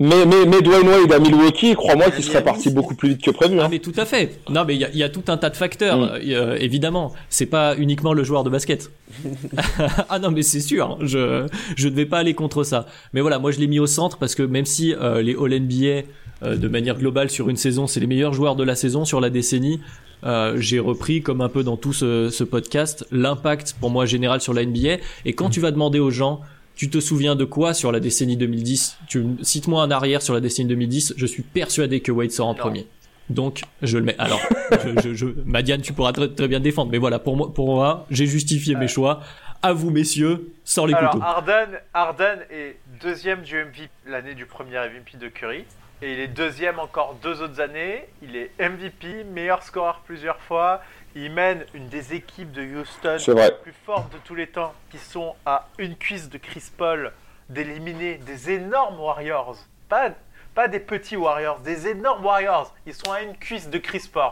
Mais 0.00 0.26
mais 0.26 0.44
mais 0.46 0.60
Dwayne 0.60 0.88
Wade 0.88 1.12
à 1.12 1.20
Milwaukee, 1.20 1.74
crois-moi 1.74 2.10
qu'il 2.10 2.20
Il 2.20 2.26
y 2.26 2.28
a 2.28 2.32
serait 2.32 2.44
parti 2.44 2.70
beaucoup 2.70 2.96
plus 2.96 3.10
vite 3.10 3.22
que 3.22 3.30
prévu. 3.30 3.58
Ah 3.60 3.64
hein. 3.64 3.68
mais 3.70 3.78
tout 3.78 3.92
à 3.96 4.04
fait. 4.04 4.38
Non 4.48 4.64
mais 4.64 4.74
il 4.74 4.80
y 4.80 4.84
a, 4.84 4.90
il 4.90 4.98
y 4.98 5.04
a 5.04 5.08
tout 5.08 5.22
un 5.28 5.36
tas 5.36 5.50
de 5.50 5.56
facteurs. 5.56 5.98
Mm. 5.98 6.10
euh, 6.30 6.56
évidemment, 6.58 7.12
c'est 7.28 7.46
pas 7.46 7.76
uniquement 7.76 8.12
le 8.12 8.24
joueur 8.24 8.42
de 8.42 8.50
basket. 8.50 8.90
ah 10.08 10.18
non 10.18 10.32
mais 10.32 10.42
c'est 10.42 10.60
sûr. 10.60 10.98
Je 11.00 11.46
je 11.76 11.88
ne 11.88 11.94
vais 11.94 12.06
pas 12.06 12.18
aller 12.18 12.34
contre 12.34 12.64
ça. 12.64 12.86
Mais 13.12 13.20
voilà, 13.20 13.38
moi 13.38 13.52
je 13.52 13.60
l'ai 13.60 13.68
mis 13.68 13.78
au 13.78 13.86
centre 13.86 14.18
parce 14.18 14.34
que 14.34 14.42
même 14.42 14.66
si 14.66 14.92
euh, 14.94 15.22
les 15.22 15.34
All 15.34 15.60
NBA 15.60 16.08
euh, 16.42 16.56
de 16.56 16.68
manière 16.68 16.98
globale 16.98 17.30
sur 17.30 17.48
une 17.48 17.56
saison, 17.56 17.86
c'est 17.86 18.00
les 18.00 18.08
meilleurs 18.08 18.32
joueurs 18.32 18.56
de 18.56 18.64
la 18.64 18.74
saison 18.74 19.04
sur 19.04 19.20
la 19.20 19.30
décennie. 19.30 19.80
euh, 20.24 20.56
j'ai 20.58 20.80
repris 20.80 21.22
comme 21.22 21.40
un 21.40 21.48
peu 21.48 21.62
dans 21.62 21.76
tout 21.76 21.92
ce, 21.92 22.30
ce 22.30 22.42
podcast 22.42 23.06
l'impact 23.12 23.76
pour 23.78 23.90
moi 23.90 24.06
général 24.06 24.40
sur 24.40 24.54
la 24.54 24.64
NBA 24.64 24.96
et 25.24 25.34
quand 25.34 25.50
tu 25.50 25.60
vas 25.60 25.70
demander 25.70 26.00
aux 26.00 26.10
gens 26.10 26.40
tu 26.76 26.90
te 26.90 26.98
souviens 27.00 27.36
de 27.36 27.44
quoi 27.44 27.72
sur 27.74 27.92
la 27.92 28.00
décennie 28.00 28.36
2010 28.36 28.98
Tu 29.08 29.24
cite-moi 29.42 29.82
un 29.82 29.90
arrière 29.90 30.22
sur 30.22 30.34
la 30.34 30.40
décennie 30.40 30.68
2010. 30.68 31.14
Je 31.16 31.26
suis 31.26 31.42
persuadé 31.42 32.00
que 32.00 32.10
Wade 32.12 32.30
sort 32.32 32.48
en 32.48 32.54
Non. 32.54 32.58
premier. 32.58 32.86
Donc 33.30 33.62
je 33.82 33.96
le 33.98 34.04
mets. 34.04 34.16
Alors, 34.18 34.40
je, 34.84 35.00
je, 35.02 35.14
je- 35.14 35.26
Madiane, 35.46 35.80
tu 35.82 35.92
pourras 35.92 36.12
très, 36.12 36.28
très 36.28 36.48
bien 36.48 36.58
te 36.58 36.64
défendre. 36.64 36.90
Mais 36.90 36.98
voilà, 36.98 37.18
pour 37.18 37.36
moi, 37.36 37.52
pour 37.54 37.66
moi, 37.74 38.06
j'ai 38.10 38.26
justifié 38.26 38.74
mes 38.74 38.88
choix. 38.88 39.20
À 39.62 39.72
vous, 39.72 39.90
messieurs, 39.90 40.52
sors 40.64 40.86
les 40.86 40.92
Alors, 40.94 41.12
couteaux. 41.12 41.24
Harden, 41.24 41.68
Harden 41.94 42.38
est 42.50 42.76
deuxième 43.02 43.40
du 43.42 43.54
MVP 43.56 43.88
l'année 44.06 44.34
du 44.34 44.44
premier 44.44 44.72
MVP 44.76 45.16
de 45.18 45.28
Curry. 45.28 45.64
Et 46.02 46.12
il 46.12 46.18
est 46.20 46.28
deuxième 46.28 46.78
encore 46.78 47.16
deux 47.22 47.40
autres 47.40 47.60
années. 47.62 48.02
Il 48.22 48.36
est 48.36 48.50
MVP, 48.58 49.24
meilleur 49.32 49.62
scoreur 49.62 50.02
plusieurs 50.04 50.38
fois. 50.40 50.82
Il 51.16 51.30
mène 51.32 51.64
une 51.74 51.88
des 51.88 52.14
équipes 52.14 52.50
de 52.52 52.62
Houston 52.62 53.16
les 53.28 53.50
plus 53.62 53.74
fortes 53.86 54.12
de 54.12 54.18
tous 54.24 54.34
les 54.34 54.48
temps, 54.48 54.74
qui 54.90 54.98
sont 54.98 55.34
à 55.46 55.68
une 55.78 55.96
cuisse 55.96 56.28
de 56.28 56.38
Chris 56.38 56.64
Paul 56.76 57.12
d'éliminer 57.48 58.16
des 58.18 58.50
énormes 58.50 58.98
Warriors. 58.98 59.56
Pas, 59.88 60.10
pas 60.54 60.66
des 60.66 60.80
petits 60.80 61.16
Warriors, 61.16 61.60
des 61.60 61.86
énormes 61.86 62.24
Warriors. 62.24 62.74
Ils 62.86 62.94
sont 62.94 63.12
à 63.12 63.20
une 63.22 63.36
cuisse 63.36 63.68
de 63.68 63.78
Chris 63.78 64.08
Paul. 64.12 64.30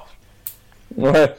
Ouais. 0.97 1.35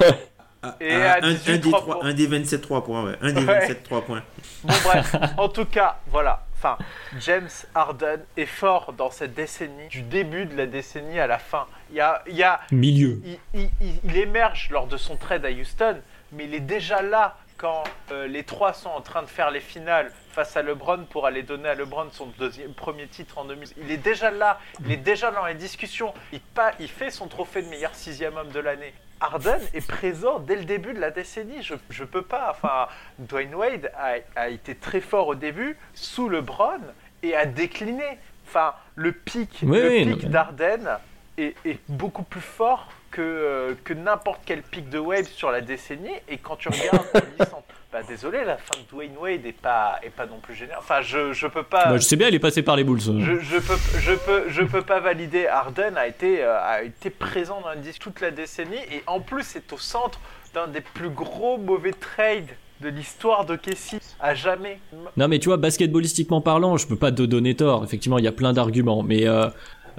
Ouais. 0.00 0.28
Ah, 0.62 0.76
Et 0.80 0.94
ah, 0.94 1.12
à 1.14 1.24
un, 1.24 1.30
18 1.34 1.50
un 1.52 1.56
des 1.58 1.60
trois 1.70 1.80
trois- 1.80 2.00
points. 2.00 2.08
un 2.08 2.14
des 2.14 2.26
27 2.26 2.60
3 2.62 2.84
points, 2.84 3.04
ouais. 3.04 3.16
Un 3.20 3.32
des 3.32 3.40
Ouais. 3.44 3.60
27 3.60 3.82
3 3.84 4.02
points. 4.02 4.22
Bon 4.64 4.74
bref, 4.82 5.14
en 5.36 5.48
tout 5.50 5.66
cas, 5.66 5.98
voilà. 6.08 6.46
Enfin, 6.64 6.78
James 7.20 7.50
Harden 7.74 8.20
est 8.38 8.46
fort 8.46 8.94
dans 8.94 9.10
cette 9.10 9.34
décennie, 9.34 9.88
du 9.88 10.00
début 10.00 10.46
de 10.46 10.56
la 10.56 10.64
décennie 10.64 11.20
à 11.20 11.26
la 11.26 11.36
fin. 11.38 11.66
Il 11.90 11.96
y 11.96 12.00
a, 12.00 12.22
il 12.26 12.34
y 12.36 12.42
a, 12.42 12.60
Milieu. 12.72 13.20
il, 13.22 13.38
il- 13.52 13.70
il- 13.82 14.00
il 14.02 14.16
émerge 14.16 14.70
lors 14.70 14.86
de 14.86 14.96
son 14.96 15.18
trade 15.18 15.44
à 15.44 15.50
Houston, 15.50 16.00
mais 16.32 16.44
il 16.44 16.54
est 16.54 16.60
déjà 16.60 17.02
là 17.02 17.36
quand 17.58 17.84
euh, 18.12 18.26
les 18.26 18.44
trois 18.44 18.72
sont 18.72 18.88
en 18.88 19.02
train 19.02 19.20
de 19.22 19.26
faire 19.28 19.50
les 19.50 19.60
finales 19.60 20.10
face 20.32 20.56
à 20.56 20.62
LeBron 20.62 21.04
pour 21.10 21.26
aller 21.26 21.42
donner 21.42 21.68
à 21.68 21.74
LeBron 21.74 22.08
son 22.12 22.32
deuxième, 22.38 22.72
premier 22.72 23.08
titre 23.08 23.36
en 23.36 23.44
2000. 23.44 23.68
Il 23.76 23.90
est 23.90 23.98
déjà 23.98 24.30
là, 24.30 24.58
il 24.86 24.90
est 24.90 24.96
déjà 24.96 25.30
dans 25.32 25.44
les 25.44 25.54
discussions. 25.54 26.14
Il, 26.32 26.40
pas, 26.40 26.72
il 26.80 26.88
fait 26.88 27.10
son 27.10 27.28
trophée 27.28 27.60
de 27.60 27.68
meilleur 27.68 27.94
sixième 27.94 28.38
homme 28.38 28.50
de 28.50 28.58
l'année. 28.60 28.94
Harden 29.20 29.60
est 29.72 29.86
présent 29.86 30.38
dès 30.38 30.56
le 30.56 30.64
début 30.64 30.92
de 30.92 31.00
la 31.00 31.10
décennie. 31.10 31.62
Je, 31.62 31.74
je 31.90 32.04
peux 32.04 32.22
pas. 32.22 32.48
Enfin, 32.50 32.88
Dwayne 33.18 33.54
Wade 33.54 33.90
a, 33.96 34.16
a 34.40 34.48
été 34.48 34.74
très 34.74 35.00
fort 35.00 35.28
au 35.28 35.34
début 35.34 35.76
sous 35.94 36.28
LeBron 36.28 36.80
et 37.22 37.34
a 37.34 37.46
décliné. 37.46 38.04
Enfin, 38.46 38.74
le 38.94 39.12
pic, 39.12 39.60
Oui, 39.62 39.80
le 39.80 39.88
oui, 39.88 40.16
pic 40.16 40.28
d'Arden 40.30 40.98
est, 41.38 41.54
est 41.64 41.78
beaucoup 41.88 42.22
plus 42.22 42.40
fort 42.40 42.88
que, 43.14 43.22
euh, 43.22 43.74
que 43.84 43.94
n'importe 43.94 44.40
quel 44.44 44.62
pic 44.62 44.90
de 44.90 44.98
Wade 44.98 45.26
sur 45.26 45.52
la 45.52 45.60
décennie. 45.60 46.10
Et 46.28 46.36
quand 46.36 46.56
tu 46.56 46.68
regardes 46.68 47.06
bah 47.92 48.00
désolé, 48.08 48.44
la 48.44 48.56
fin 48.56 48.76
de 48.76 48.90
Dwayne 48.90 49.16
Wade 49.16 49.46
est 49.46 49.52
pas, 49.52 50.00
est 50.02 50.10
pas 50.10 50.26
non 50.26 50.40
plus 50.42 50.54
géniale. 50.54 50.78
Enfin, 50.80 51.00
je, 51.00 51.32
je 51.32 51.46
peux 51.46 51.62
pas. 51.62 51.86
Bah, 51.86 51.96
je 51.96 52.02
sais 52.02 52.16
bien, 52.16 52.26
il 52.26 52.34
est 52.34 52.40
passé 52.40 52.62
par 52.62 52.74
les 52.74 52.82
Bulls. 52.82 53.00
Je, 53.00 53.38
je 53.38 53.58
peux, 53.58 53.76
je, 54.00 54.12
peux, 54.14 54.44
je 54.48 54.62
peux 54.62 54.82
pas 54.82 54.98
valider. 54.98 55.46
Harden 55.46 55.96
a 55.96 56.08
été, 56.08 56.42
euh, 56.42 56.58
a 56.60 56.82
été 56.82 57.08
présent 57.08 57.60
dans 57.60 57.70
le 57.70 57.78
disque 57.78 58.02
toute 58.02 58.20
la 58.20 58.32
décennie 58.32 58.82
et 58.90 59.04
en 59.06 59.20
plus 59.20 59.44
c'est 59.44 59.72
au 59.72 59.78
centre 59.78 60.18
d'un 60.52 60.66
des 60.66 60.80
plus 60.80 61.10
gros 61.10 61.56
mauvais 61.56 61.92
trades 61.92 62.50
de 62.80 62.88
l'histoire 62.88 63.46
de 63.46 63.54
Kessie 63.54 64.00
à 64.20 64.34
jamais. 64.34 64.80
Non, 65.16 65.28
mais 65.28 65.38
tu 65.38 65.48
vois, 65.48 65.56
basketballistiquement 65.56 66.40
parlant, 66.40 66.76
je 66.76 66.88
peux 66.88 66.96
pas 66.96 67.12
te 67.12 67.22
donner 67.22 67.54
tort. 67.54 67.84
Effectivement, 67.84 68.18
il 68.18 68.24
y 68.24 68.28
a 68.28 68.32
plein 68.32 68.52
d'arguments, 68.52 69.04
mais 69.04 69.26
euh, 69.28 69.48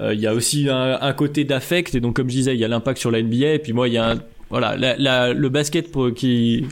il 0.00 0.20
y 0.20 0.26
a 0.26 0.34
aussi 0.34 0.68
un, 0.68 0.98
un 1.00 1.12
côté 1.12 1.44
d'affect. 1.44 1.94
Et 1.94 2.00
donc, 2.00 2.16
comme 2.16 2.28
je 2.28 2.34
disais, 2.36 2.54
il 2.54 2.60
y 2.60 2.64
a 2.64 2.68
l'impact 2.68 2.98
sur 2.98 3.10
la 3.10 3.22
NBA. 3.22 3.54
Et 3.54 3.58
puis 3.58 3.72
moi, 3.72 3.88
il 3.88 3.94
y 3.94 3.98
a 3.98 4.10
un, 4.12 4.16
voilà, 4.50 4.76
la- 4.76 4.96
la- 4.96 5.32
le 5.32 5.48
basket 5.48 5.90
pour- 5.90 6.12
qui 6.14 6.66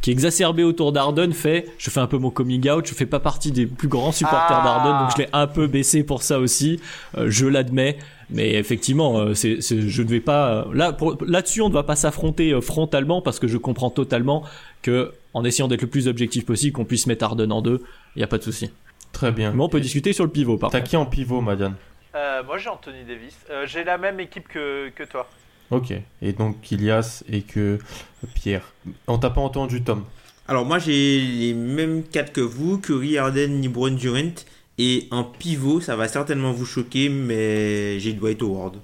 qui 0.00 0.10
est 0.10 0.12
exacerbé 0.12 0.62
autour 0.62 0.92
d'Arden 0.92 1.32
fait, 1.32 1.66
je 1.76 1.90
fais 1.90 1.98
un 1.98 2.06
peu 2.06 2.18
mon 2.18 2.30
coming 2.30 2.70
out, 2.70 2.86
je 2.86 2.94
fais 2.94 3.04
pas 3.04 3.18
partie 3.18 3.50
des 3.50 3.66
plus 3.66 3.88
grands 3.88 4.12
supporters 4.12 4.58
Ah. 4.60 4.62
d'Arden, 4.62 5.00
donc 5.00 5.10
je 5.16 5.20
l'ai 5.22 5.28
un 5.32 5.48
peu 5.48 5.66
baissé 5.66 6.04
pour 6.04 6.22
ça 6.22 6.38
aussi, 6.38 6.78
Euh, 7.16 7.26
je 7.28 7.46
l'admets, 7.46 7.98
mais 8.30 8.52
effectivement, 8.54 9.18
euh, 9.18 9.34
c'est, 9.34 9.60
c'est- 9.60 9.80
je 9.80 10.02
ne 10.02 10.06
vais 10.06 10.20
pas, 10.20 10.50
euh, 10.52 10.64
là, 10.72 10.92
pour- 10.92 11.16
là-dessus 11.26 11.62
on 11.62 11.68
ne 11.68 11.74
va 11.74 11.82
pas 11.82 11.96
s'affronter 11.96 12.52
euh, 12.52 12.60
frontalement 12.60 13.20
parce 13.22 13.40
que 13.40 13.48
je 13.48 13.56
comprends 13.58 13.90
totalement 13.90 14.44
que, 14.82 15.10
en 15.34 15.44
essayant 15.44 15.66
d'être 15.66 15.82
le 15.82 15.88
plus 15.88 16.06
objectif 16.06 16.46
possible, 16.46 16.74
qu'on 16.74 16.84
puisse 16.84 17.08
mettre 17.08 17.24
Arden 17.24 17.50
en 17.50 17.60
deux, 17.60 17.82
il 18.14 18.20
y 18.20 18.22
a 18.22 18.28
pas 18.28 18.38
de 18.38 18.44
souci. 18.44 18.70
Très 19.10 19.32
bien. 19.32 19.50
Mais 19.52 19.64
on 19.64 19.68
peut 19.68 19.80
discuter 19.80 20.12
sur 20.12 20.22
le 20.24 20.30
pivot 20.30 20.58
par 20.58 20.70
T'as 20.70 20.78
contre. 20.78 20.90
qui 20.90 20.96
en 20.96 21.06
pivot, 21.06 21.40
Madiane? 21.40 21.74
Euh, 22.18 22.42
moi 22.42 22.58
j'ai 22.58 22.68
Anthony 22.68 23.04
Davis. 23.04 23.38
Euh, 23.50 23.66
j'ai 23.66 23.84
la 23.84 23.96
même 23.96 24.18
équipe 24.18 24.48
que, 24.48 24.88
que 24.90 25.04
toi. 25.04 25.28
Ok. 25.70 25.92
Et 26.22 26.32
donc 26.32 26.60
Kilias 26.60 27.22
et 27.30 27.42
que 27.42 27.78
Pierre. 28.34 28.72
On 29.06 29.18
t'a 29.18 29.30
pas 29.30 29.40
entendu, 29.40 29.82
Tom 29.82 30.04
Alors 30.48 30.64
moi 30.64 30.78
j'ai 30.78 31.20
les 31.20 31.54
mêmes 31.54 32.02
quatre 32.02 32.32
que 32.32 32.40
vous, 32.40 32.78
Curry, 32.78 33.18
Harden, 33.18 33.62
LeBron, 33.62 33.90
Durant. 33.90 34.34
Et 34.78 35.08
en 35.10 35.24
pivot, 35.24 35.80
ça 35.80 35.96
va 35.96 36.06
certainement 36.06 36.52
vous 36.52 36.66
choquer, 36.66 37.08
mais 37.08 37.98
j'ai 37.98 38.12
Dwight 38.12 38.40
Howard. 38.42 38.76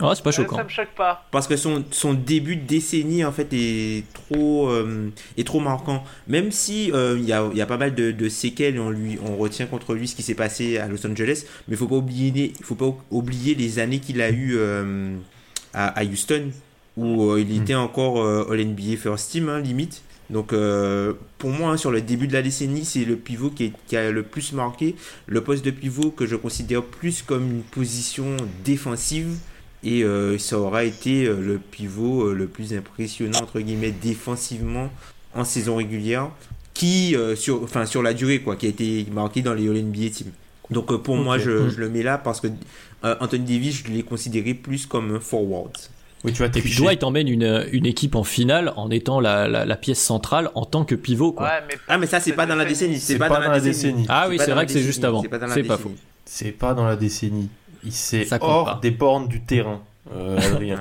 Ah, 0.00 0.12
c'est 0.14 0.22
pas 0.22 0.30
choquant. 0.32 0.56
ça 0.56 0.64
me 0.64 0.68
choque 0.68 0.94
pas. 0.94 1.26
Parce 1.30 1.46
que 1.46 1.56
son, 1.56 1.82
son 1.90 2.12
début 2.12 2.56
de 2.56 2.66
décennie 2.66 3.24
en 3.24 3.32
fait 3.32 3.48
est 3.52 4.04
trop, 4.12 4.68
euh, 4.68 5.08
est 5.38 5.44
trop 5.46 5.60
marquant. 5.60 6.04
Même 6.28 6.50
si 6.52 6.92
euh, 6.92 7.16
il 7.18 7.24
y, 7.24 7.32
a, 7.32 7.48
il 7.50 7.56
y 7.56 7.62
a 7.62 7.66
pas 7.66 7.78
mal 7.78 7.94
de, 7.94 8.10
de 8.10 8.28
séquelles, 8.28 8.76
et 8.76 8.78
on, 8.78 8.90
lui, 8.90 9.18
on 9.24 9.36
retient 9.36 9.64
contre 9.66 9.94
lui 9.94 10.06
ce 10.06 10.14
qui 10.14 10.22
s'est 10.22 10.34
passé 10.34 10.76
à 10.78 10.86
Los 10.88 11.06
Angeles, 11.06 11.44
mais 11.66 11.74
il 11.74 11.76
faut 11.78 11.88
pas 11.88 11.96
oublier, 11.96 12.52
faut 12.62 12.74
pas 12.74 12.94
oublier 13.10 13.54
les 13.54 13.78
années 13.78 13.98
qu'il 14.00 14.20
a 14.20 14.28
eu 14.30 14.56
euh, 14.56 15.14
à, 15.72 15.86
à 15.98 16.04
Houston, 16.04 16.50
où 16.98 17.30
euh, 17.30 17.40
il 17.40 17.56
était 17.62 17.74
encore 17.74 18.20
euh, 18.22 18.46
All 18.50 18.62
NBA 18.64 18.96
First 18.98 19.30
Team, 19.32 19.48
hein, 19.48 19.60
limite. 19.60 20.02
Donc 20.28 20.52
euh, 20.52 21.14
pour 21.38 21.50
moi, 21.50 21.70
hein, 21.70 21.76
sur 21.78 21.90
le 21.92 22.00
début 22.02 22.26
de 22.26 22.32
la 22.34 22.42
décennie, 22.42 22.84
c'est 22.84 23.04
le 23.04 23.16
pivot 23.16 23.48
qui, 23.48 23.64
est- 23.66 23.72
qui 23.86 23.96
a 23.96 24.10
le 24.10 24.24
plus 24.24 24.52
marqué. 24.52 24.96
Le 25.26 25.40
poste 25.40 25.64
de 25.64 25.70
pivot 25.70 26.10
que 26.10 26.26
je 26.26 26.34
considère 26.36 26.82
plus 26.82 27.22
comme 27.22 27.48
une 27.50 27.62
position 27.62 28.36
défensive. 28.64 29.36
Et 29.88 30.02
euh, 30.02 30.36
ça 30.38 30.58
aura 30.58 30.82
été 30.84 31.26
euh, 31.26 31.40
le 31.40 31.58
pivot 31.58 32.28
euh, 32.28 32.34
le 32.34 32.46
plus 32.48 32.74
impressionnant, 32.74 33.38
entre 33.40 33.60
guillemets, 33.60 33.92
défensivement 33.92 34.90
en 35.34 35.44
saison 35.44 35.76
régulière. 35.76 36.30
Qui, 36.74 37.16
euh, 37.16 37.36
sur, 37.36 37.62
enfin, 37.62 37.86
sur 37.86 38.02
la 38.02 38.12
durée, 38.12 38.40
quoi, 38.40 38.56
qui 38.56 38.66
a 38.66 38.68
été 38.68 39.06
marqué 39.12 39.40
dans 39.40 39.54
les 39.54 39.66
All-NBA 39.68 40.10
Team. 40.10 40.26
Donc 40.70 40.90
euh, 40.92 40.98
pour 40.98 41.16
moi, 41.16 41.38
je, 41.38 41.50
Mm. 41.50 41.70
je 41.70 41.76
le 41.80 41.88
mets 41.88 42.02
là 42.02 42.18
parce 42.18 42.40
que 42.40 42.48
euh, 43.04 43.14
Anthony 43.20 43.44
Davis, 43.44 43.82
je 43.86 43.92
l'ai 43.92 44.02
considéré 44.02 44.52
plus 44.52 44.84
comme 44.86 45.14
un 45.14 45.20
forward. 45.20 45.70
Oui, 46.24 46.32
tu 46.32 46.40
vas 46.40 46.46
Et 46.46 46.50
puis 46.50 46.60
tricher. 46.62 46.82
Dwight 46.82 47.04
emmène 47.04 47.28
une, 47.28 47.66
une 47.72 47.86
équipe 47.86 48.14
en 48.16 48.24
finale 48.24 48.72
en 48.76 48.90
étant 48.90 49.20
la, 49.20 49.46
la, 49.48 49.64
la 49.64 49.76
pièce 49.76 50.00
centrale 50.02 50.50
en 50.54 50.64
tant 50.66 50.84
que 50.84 50.94
pivot. 50.96 51.32
Quoi. 51.32 51.46
Ouais, 51.46 51.62
mais 51.68 51.74
Ah, 51.88 51.96
mais 51.98 52.06
ça, 52.06 52.18
c'est 52.20 52.32
pas 52.32 52.44
dans 52.46 52.56
la 52.56 52.64
décennie. 52.64 52.98
C'est 52.98 53.16
pas 53.18 53.28
dans 53.28 53.38
la 53.38 53.60
décennie. 53.60 54.04
Ah 54.08 54.26
oui, 54.28 54.36
pas 54.38 54.44
c'est 54.44 54.50
vrai 54.52 54.66
que 54.66 54.72
c'est 54.72 54.82
juste 54.82 55.04
avant. 55.04 55.22
pas 55.22 55.38
dans 55.38 55.46
la 55.46 55.54
C'est 55.54 55.62
pas 55.62 55.76
décennie. 55.76 55.94
faux. 55.96 56.00
C'est 56.24 56.52
pas 56.52 56.74
dans 56.74 56.84
la 56.84 56.96
décennie. 56.96 57.48
Il 57.86 58.28
compte 58.30 58.38
hors 58.42 58.64
pas. 58.66 58.78
des 58.82 58.90
bornes 58.90 59.28
du 59.28 59.40
terrain, 59.42 59.80
euh, 60.14 60.38
Adrien. 60.52 60.80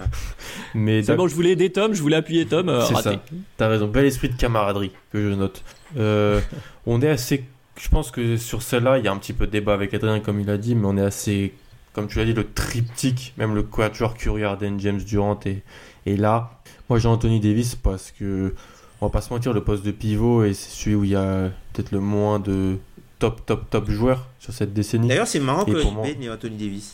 Mais 0.73 1.03
C'est 1.03 1.15
bon, 1.15 1.27
je 1.27 1.35
voulais 1.35 1.51
aider 1.51 1.71
Tom, 1.71 1.93
je 1.93 2.01
voulais 2.01 2.15
appuyer 2.17 2.45
Tom. 2.45 2.69
euh, 2.69 2.81
C'est 2.81 2.93
raté. 2.93 3.09
ça. 3.11 3.21
T'as 3.57 3.67
raison. 3.67 3.87
Bel 3.87 4.05
esprit 4.05 4.29
de 4.29 4.35
camaraderie 4.35 4.91
que 5.11 5.21
je 5.21 5.35
note. 5.35 5.63
Euh, 5.97 6.41
on 6.85 7.01
est 7.01 7.09
assez. 7.09 7.43
Je 7.77 7.89
pense 7.89 8.11
que 8.11 8.37
sur 8.37 8.61
celle-là, 8.61 8.97
il 8.99 9.05
y 9.05 9.07
a 9.07 9.11
un 9.11 9.17
petit 9.17 9.33
peu 9.33 9.47
de 9.47 9.51
débat 9.51 9.73
avec 9.73 9.93
Adrien, 9.93 10.19
comme 10.19 10.39
il 10.39 10.49
a 10.49 10.57
dit, 10.57 10.75
mais 10.75 10.85
on 10.87 10.97
est 10.97 11.01
assez. 11.05 11.53
Comme 11.93 12.07
tu 12.07 12.17
l'as 12.17 12.25
dit, 12.25 12.33
le 12.33 12.45
triptyque, 12.49 13.33
même 13.37 13.55
le 13.55 13.63
quatuor 13.63 14.15
Curry, 14.15 14.43
Harden, 14.43 14.77
James 14.79 14.99
Durant 15.01 15.39
et, 15.45 15.63
et 16.05 16.17
là. 16.17 16.59
Moi, 16.89 16.99
j'ai 16.99 17.07
Anthony 17.07 17.39
Davis 17.39 17.75
parce 17.75 18.11
que, 18.11 18.53
on 19.01 19.05
va 19.07 19.09
pas 19.11 19.21
se 19.21 19.33
mentir, 19.33 19.53
le 19.53 19.63
poste 19.63 19.85
de 19.85 19.91
pivot 19.91 20.43
et 20.43 20.53
c'est 20.53 20.69
celui 20.71 20.95
où 20.95 21.03
il 21.05 21.11
y 21.11 21.15
a 21.15 21.49
peut-être 21.73 21.91
le 21.91 21.99
moins 22.01 22.39
de 22.39 22.77
top, 23.19 23.45
top, 23.45 23.69
top 23.69 23.89
joueurs 23.89 24.27
sur 24.39 24.53
cette 24.53 24.73
décennie. 24.73 25.07
D'ailleurs, 25.07 25.27
c'est 25.27 25.39
marrant 25.39 25.65
Et 25.65 25.71
que 25.71 26.03
Ben 26.03 26.21
et 26.21 26.29
Anthony 26.29 26.57
Davis. 26.57 26.93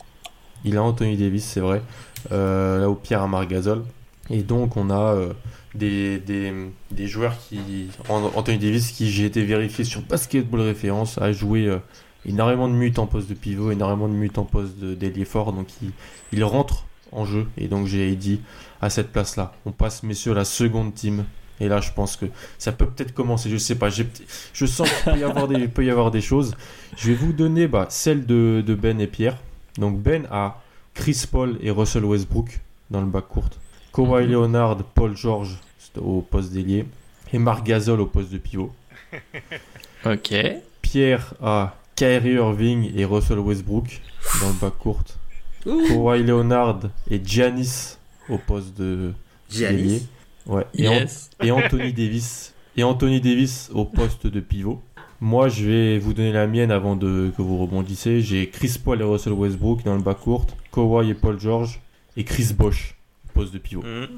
Il 0.64 0.76
a 0.76 0.82
Anthony 0.82 1.16
Davis, 1.16 1.44
c'est 1.44 1.60
vrai. 1.60 1.82
Euh, 2.30 2.80
là 2.80 2.88
où 2.88 2.94
Pierre 2.94 3.22
a 3.22 3.26
Margazol. 3.26 3.84
Et 4.30 4.42
donc, 4.42 4.76
on 4.76 4.90
a 4.90 5.14
euh, 5.14 5.32
des, 5.74 6.18
des, 6.18 6.52
des 6.90 7.06
joueurs 7.08 7.34
qui. 7.48 7.88
An- 8.08 8.30
Anthony 8.34 8.58
Davis, 8.58 8.92
qui 8.92 9.10
j'ai 9.10 9.24
été 9.24 9.44
vérifié 9.44 9.84
sur 9.84 10.02
Basketball 10.02 10.60
Référence, 10.60 11.18
a 11.18 11.32
joué 11.32 11.66
euh, 11.66 11.78
énormément 12.24 12.68
de 12.68 12.74
minutes 12.74 13.00
en 13.00 13.06
poste 13.06 13.28
de 13.28 13.34
pivot, 13.34 13.72
énormément 13.72 14.08
de 14.08 14.14
minutes 14.14 14.38
en 14.38 14.44
poste 14.44 14.78
d'ailier 14.78 15.24
fort. 15.24 15.52
Donc, 15.52 15.66
il, 15.82 15.90
il 16.32 16.44
rentre 16.44 16.86
en 17.10 17.24
jeu. 17.24 17.48
Et 17.58 17.66
donc, 17.66 17.86
j'ai 17.88 18.14
dit 18.14 18.40
à 18.80 18.88
cette 18.90 19.10
place-là, 19.10 19.52
on 19.66 19.72
passe, 19.72 20.04
messieurs, 20.04 20.32
à 20.32 20.36
la 20.36 20.44
seconde 20.44 20.94
team. 20.94 21.24
Et 21.60 21.68
là, 21.68 21.80
je 21.80 21.92
pense 21.92 22.16
que 22.16 22.26
ça 22.58 22.72
peut 22.72 22.86
peut-être 22.86 23.14
commencer. 23.14 23.48
Je 23.50 23.56
sais 23.56 23.76
pas. 23.76 23.88
Je 23.90 24.66
sens 24.66 24.88
qu'il 24.90 25.12
peut 25.12 25.18
y 25.18 25.24
avoir 25.24 25.46
des, 25.48 25.56
il 25.56 25.70
peut 25.70 25.84
y 25.84 25.90
avoir 25.90 26.10
des 26.10 26.20
choses. 26.20 26.54
Je 26.96 27.08
vais 27.08 27.14
vous 27.14 27.32
donner 27.32 27.68
bah, 27.68 27.86
celle 27.88 28.26
de, 28.26 28.62
de 28.66 28.74
Ben 28.74 29.00
et 29.00 29.06
Pierre. 29.06 29.36
Donc 29.78 29.98
Ben 30.00 30.26
a 30.30 30.60
Chris 30.94 31.24
Paul 31.30 31.56
et 31.62 31.70
Russell 31.70 32.04
Westbrook 32.04 32.60
dans 32.90 33.00
le 33.00 33.06
bac 33.06 33.28
court. 33.28 33.48
Kawhi 33.92 34.24
Mhm. 34.26 34.32
Leonard, 34.32 34.76
Paul 34.94 35.16
George 35.16 35.58
au 35.96 36.22
poste 36.22 36.52
d'ailier. 36.52 36.86
Et 37.32 37.38
Marc 37.38 37.64
Gasol 37.64 38.00
au 38.00 38.06
poste 38.06 38.30
de 38.30 38.38
pivot. 38.38 38.72
Ok. 40.04 40.34
Pierre 40.80 41.34
a 41.42 41.76
Kyrie 41.94 42.34
Irving 42.34 42.90
et 42.96 43.04
Russell 43.04 43.38
Westbrook 43.38 44.00
dans 44.40 44.48
le 44.48 44.54
bac 44.54 44.72
court. 44.78 45.04
Kawhi 45.64 46.24
Leonard 46.24 46.80
et 47.08 47.20
Giannis 47.24 47.96
au 48.28 48.38
poste 48.38 48.76
de. 48.78 49.12
Giannis. 49.48 50.08
Ouais. 50.46 50.66
Et, 50.74 50.88
An- 50.88 50.92
Yes. 50.92 51.30
et 51.42 51.50
Anthony 51.50 51.92
Davis 51.92 52.54
et 52.76 52.82
Anthony 52.84 53.20
Davis 53.20 53.70
au 53.74 53.84
poste 53.84 54.26
de 54.26 54.40
pivot. 54.40 54.82
Moi, 55.20 55.48
je 55.48 55.64
vais 55.66 55.98
vous 55.98 56.14
donner 56.14 56.32
la 56.32 56.46
mienne 56.46 56.70
avant 56.72 56.96
de, 56.96 57.30
que 57.36 57.42
vous 57.42 57.58
rebondissez. 57.58 58.22
J'ai 58.22 58.48
Chris 58.48 58.76
Paul 58.82 59.00
et 59.00 59.04
Russell 59.04 59.34
Westbrook 59.34 59.84
dans 59.84 59.94
le 59.94 60.02
bas 60.02 60.14
court, 60.14 60.46
Kawhi 60.72 61.10
et 61.10 61.14
Paul 61.14 61.38
George 61.38 61.80
et 62.16 62.24
Chris 62.24 62.52
Bosh 62.58 62.96
au 63.28 63.32
poste 63.32 63.52
de 63.54 63.58
pivot. 63.58 63.82
Mhm. 63.82 64.08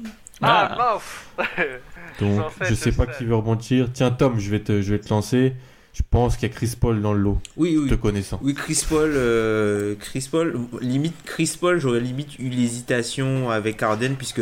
Ah, 0.41 0.75
Ah. 0.79 0.97
mince 1.37 1.47
Donc, 2.19 2.39
en 2.45 2.49
fait, 2.49 2.65
je 2.69 2.73
sais 2.75 2.91
je 2.91 2.97
pas 2.97 3.05
sais. 3.05 3.17
qui 3.19 3.25
veut 3.25 3.35
rebondir. 3.35 3.89
Tiens, 3.93 4.09
Tom, 4.11 4.39
je 4.39 4.49
vais 4.49 4.61
te, 4.61 4.81
je 4.81 4.91
vais 4.93 4.99
te 4.99 5.09
lancer. 5.09 5.53
Je 5.93 6.01
pense 6.09 6.35
qu'il 6.35 6.49
y 6.49 6.51
a 6.51 6.55
Chris 6.55 6.73
Paul 6.79 7.01
dans 7.01 7.13
le 7.13 7.19
lot, 7.19 7.39
Oui, 7.55 7.77
oui. 7.77 7.89
te 7.89 7.95
connaissant. 7.95 8.37
Oui, 8.43 8.53
Chris 8.53 8.81
Paul, 8.89 9.11
euh, 9.15 9.95
Chris 9.97 10.27
Paul, 10.29 10.57
limite 10.81 11.15
Chris 11.23 11.55
Paul, 11.59 11.79
j'aurais 11.79 12.01
limite 12.01 12.37
eu 12.39 12.49
l'hésitation 12.49 13.49
avec 13.49 13.81
Harden 13.81 14.15
puisque 14.17 14.41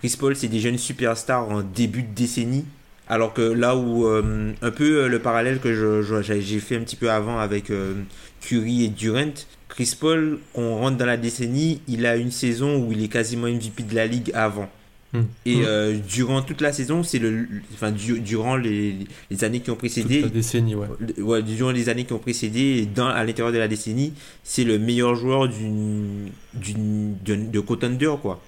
Chris 0.00 0.16
Paul 0.18 0.34
c'est 0.36 0.48
des 0.48 0.60
jeunes 0.60 0.78
superstars 0.78 1.48
en 1.48 1.62
début 1.62 2.02
de 2.02 2.14
décennie, 2.14 2.64
alors 3.08 3.32
que 3.32 3.42
là 3.42 3.76
où 3.76 4.06
euh, 4.06 4.52
un 4.62 4.70
peu 4.70 5.02
euh, 5.04 5.08
le 5.08 5.18
parallèle 5.18 5.58
que 5.60 5.74
je- 5.74 6.02
je- 6.02 6.40
j'ai 6.40 6.58
fait 6.60 6.76
un 6.76 6.80
petit 6.80 6.96
peu 6.96 7.10
avant 7.10 7.38
avec 7.38 7.70
euh, 7.70 7.94
Curry 8.40 8.84
et 8.84 8.88
Durant, 8.88 9.32
Chris 9.68 9.94
Paul, 9.98 10.38
on 10.54 10.76
rentre 10.78 10.96
dans 10.96 11.06
la 11.06 11.16
décennie, 11.16 11.80
il 11.88 12.06
a 12.06 12.16
une 12.16 12.30
saison 12.30 12.82
où 12.82 12.92
il 12.92 13.02
est 13.04 13.08
quasiment 13.08 13.46
MVP 13.46 13.82
de 13.84 13.94
la 13.94 14.06
ligue 14.06 14.30
avant. 14.34 14.68
Hmm. 15.12 15.22
Et 15.44 15.56
Hmm. 15.56 15.62
euh, 15.66 15.96
durant 16.08 16.40
toute 16.40 16.60
la 16.60 16.72
saison, 16.72 17.02
c'est 17.02 17.18
le, 17.18 17.46
enfin 17.74 17.90
du- 17.90 18.20
durant 18.20 18.56
les, 18.56 18.94
les 19.28 19.44
années 19.44 19.58
qui 19.60 19.70
ont 19.70 19.74
Toute 19.74 19.80
précédé, 19.80 20.20
la 20.22 20.28
décennie, 20.28 20.76
ouais. 20.76 20.86
ouais, 21.18 21.42
durant 21.42 21.72
les 21.72 21.88
années 21.88 22.04
qui 22.04 22.12
ont 22.12 22.18
précédé, 22.20 22.60
et 22.82 22.86
dans, 22.86 23.08
à 23.08 23.24
l'intérieur 23.24 23.52
de 23.52 23.58
la 23.58 23.66
décennie, 23.66 24.12
c'est 24.44 24.62
le 24.62 24.78
meilleur 24.78 25.16
joueur 25.16 25.48
d'une, 25.48 26.28
d'une, 26.54 27.16
d'une- 27.24 27.50
de 27.50 27.60
contender, 27.60 28.12
quoi. 28.22 28.40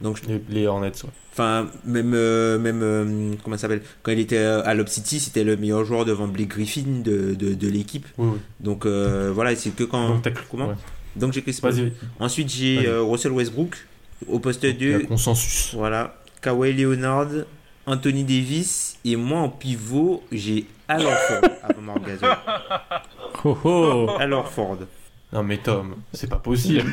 Donc, 0.00 0.20
Les, 0.26 0.40
les 0.48 0.66
Hornets, 0.66 0.88
ouais. 1.04 1.10
enfin, 1.32 1.68
même, 1.84 2.12
euh, 2.14 2.58
même 2.58 2.80
euh, 2.82 3.34
comment 3.42 3.56
ça 3.56 3.62
s'appelle? 3.62 3.82
Quand 4.02 4.12
il 4.12 4.20
était 4.20 4.38
à 4.38 4.74
Lob 4.74 4.88
City, 4.88 5.20
c'était 5.20 5.44
le 5.44 5.56
meilleur 5.56 5.84
joueur 5.84 6.04
devant 6.04 6.28
Blake 6.28 6.48
Griffin 6.48 7.02
de, 7.04 7.34
de, 7.34 7.54
de 7.54 7.68
l'équipe. 7.68 8.06
Oui, 8.18 8.28
oui. 8.34 8.38
Donc 8.60 8.86
euh, 8.86 9.30
voilà, 9.34 9.54
c'est 9.56 9.70
que 9.70 9.84
quand. 9.84 10.20
Donc, 10.20 10.34
comment? 10.50 10.68
Ouais. 10.68 10.74
Donc 11.16 11.32
j'ai 11.32 11.42
Chris 11.42 11.58
Paul. 11.60 11.74
Ensuite, 12.20 12.50
j'ai 12.50 12.86
euh, 12.86 13.02
Russell 13.02 13.32
Westbrook 13.32 13.76
au 14.28 14.38
poste 14.38 14.62
il 14.64 14.68
y 14.82 14.94
a 14.94 14.98
2. 14.98 15.06
consensus. 15.06 15.74
Voilà. 15.74 16.14
Kawhi 16.42 16.72
Leonard, 16.74 17.28
Anthony 17.86 18.24
Davis. 18.24 18.98
Et 19.04 19.16
moi, 19.16 19.40
en 19.40 19.48
pivot, 19.48 20.22
j'ai 20.30 20.66
Al 20.88 21.04
Horford 21.06 21.50
avant. 21.62 21.94
Oh 23.44 23.56
oh 23.64 24.10
Al 24.18 24.32
Horford. 24.32 24.78
Non 25.36 25.42
mais 25.42 25.58
Tom, 25.58 25.96
c'est 26.14 26.30
pas 26.30 26.38
possible. 26.38 26.90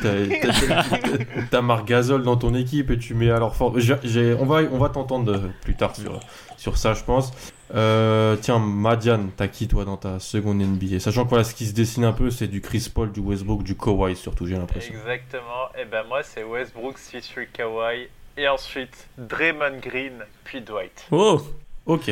T'as- 1.50 1.62
Marc 1.62 1.88
Gasol 1.88 2.22
dans 2.24 2.36
ton 2.36 2.54
équipe 2.54 2.90
et 2.90 2.98
tu 2.98 3.14
mets 3.14 3.30
alors 3.30 3.56
fort. 3.56 3.74
On 3.74 4.44
va, 4.44 4.60
on 4.70 4.76
va 4.76 4.90
t'entendre 4.90 5.40
plus 5.62 5.74
tard 5.74 5.96
sur, 5.96 6.20
sur 6.58 6.76
ça, 6.76 6.92
je 6.92 7.02
pense. 7.04 7.32
Euh, 7.74 8.36
tiens, 8.36 8.58
Madiane, 8.58 9.30
t'as 9.34 9.48
qui 9.48 9.66
toi 9.66 9.86
dans 9.86 9.96
ta 9.96 10.18
seconde 10.18 10.58
NBA 10.60 11.00
Sachant 11.00 11.24
que 11.24 11.30
voilà, 11.30 11.42
ce 11.42 11.54
qui 11.54 11.64
se 11.64 11.72
dessine 11.72 12.04
un 12.04 12.12
peu, 12.12 12.28
c'est 12.30 12.46
du 12.46 12.60
Chris 12.60 12.90
Paul, 12.94 13.10
du 13.12 13.20
Westbrook, 13.20 13.62
du 13.62 13.74
Kawhi 13.78 14.14
surtout, 14.14 14.44
j'ai 14.46 14.56
l'impression. 14.56 14.92
Exactement. 14.92 15.70
Et 15.80 15.86
ben 15.86 16.04
moi, 16.06 16.22
c'est 16.22 16.44
Westbrook, 16.44 16.98
Fisher, 16.98 17.48
Kawhi. 17.50 18.08
Et 18.36 18.46
ensuite, 18.46 19.08
Draymond 19.16 19.78
Green, 19.80 20.22
puis 20.44 20.60
Dwight. 20.60 21.06
Oh 21.10 21.40
Ok. 21.86 22.10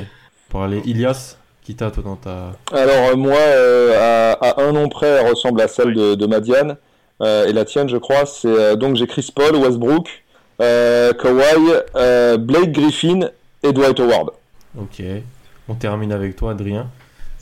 Pour 0.48 0.62
aller, 0.62 0.80
Ilias, 0.86 1.36
qui 1.64 1.74
t'as 1.74 1.90
toi 1.90 2.02
dans 2.02 2.16
ta. 2.16 2.52
Alors 2.72 3.10
euh, 3.10 3.16
moi, 3.16 3.36
euh, 3.36 4.34
à, 4.40 4.48
à 4.48 4.62
un 4.62 4.72
nom 4.72 4.88
près, 4.88 5.06
elle 5.06 5.28
ressemble 5.28 5.60
à 5.60 5.68
celle 5.68 5.94
de, 5.94 6.14
de 6.14 6.26
Madiane 6.26 6.76
euh, 7.20 7.46
et 7.46 7.52
la 7.52 7.64
tienne, 7.64 7.88
je 7.88 7.96
crois. 7.96 8.26
C'est 8.26 8.48
euh, 8.48 8.76
donc 8.76 8.96
j'ai 8.96 9.06
Chris 9.06 9.28
Paul, 9.34 9.54
Westbrook, 9.56 10.08
euh, 10.60 11.12
Kawhi, 11.12 11.72
euh, 11.96 12.36
Blake 12.36 12.72
Griffin 12.72 13.28
et 13.62 13.72
Dwight 13.72 13.98
Howard. 14.00 14.30
Ok. 14.78 15.02
On 15.68 15.74
termine 15.74 16.12
avec 16.12 16.36
toi, 16.36 16.50
Adrien. 16.52 16.88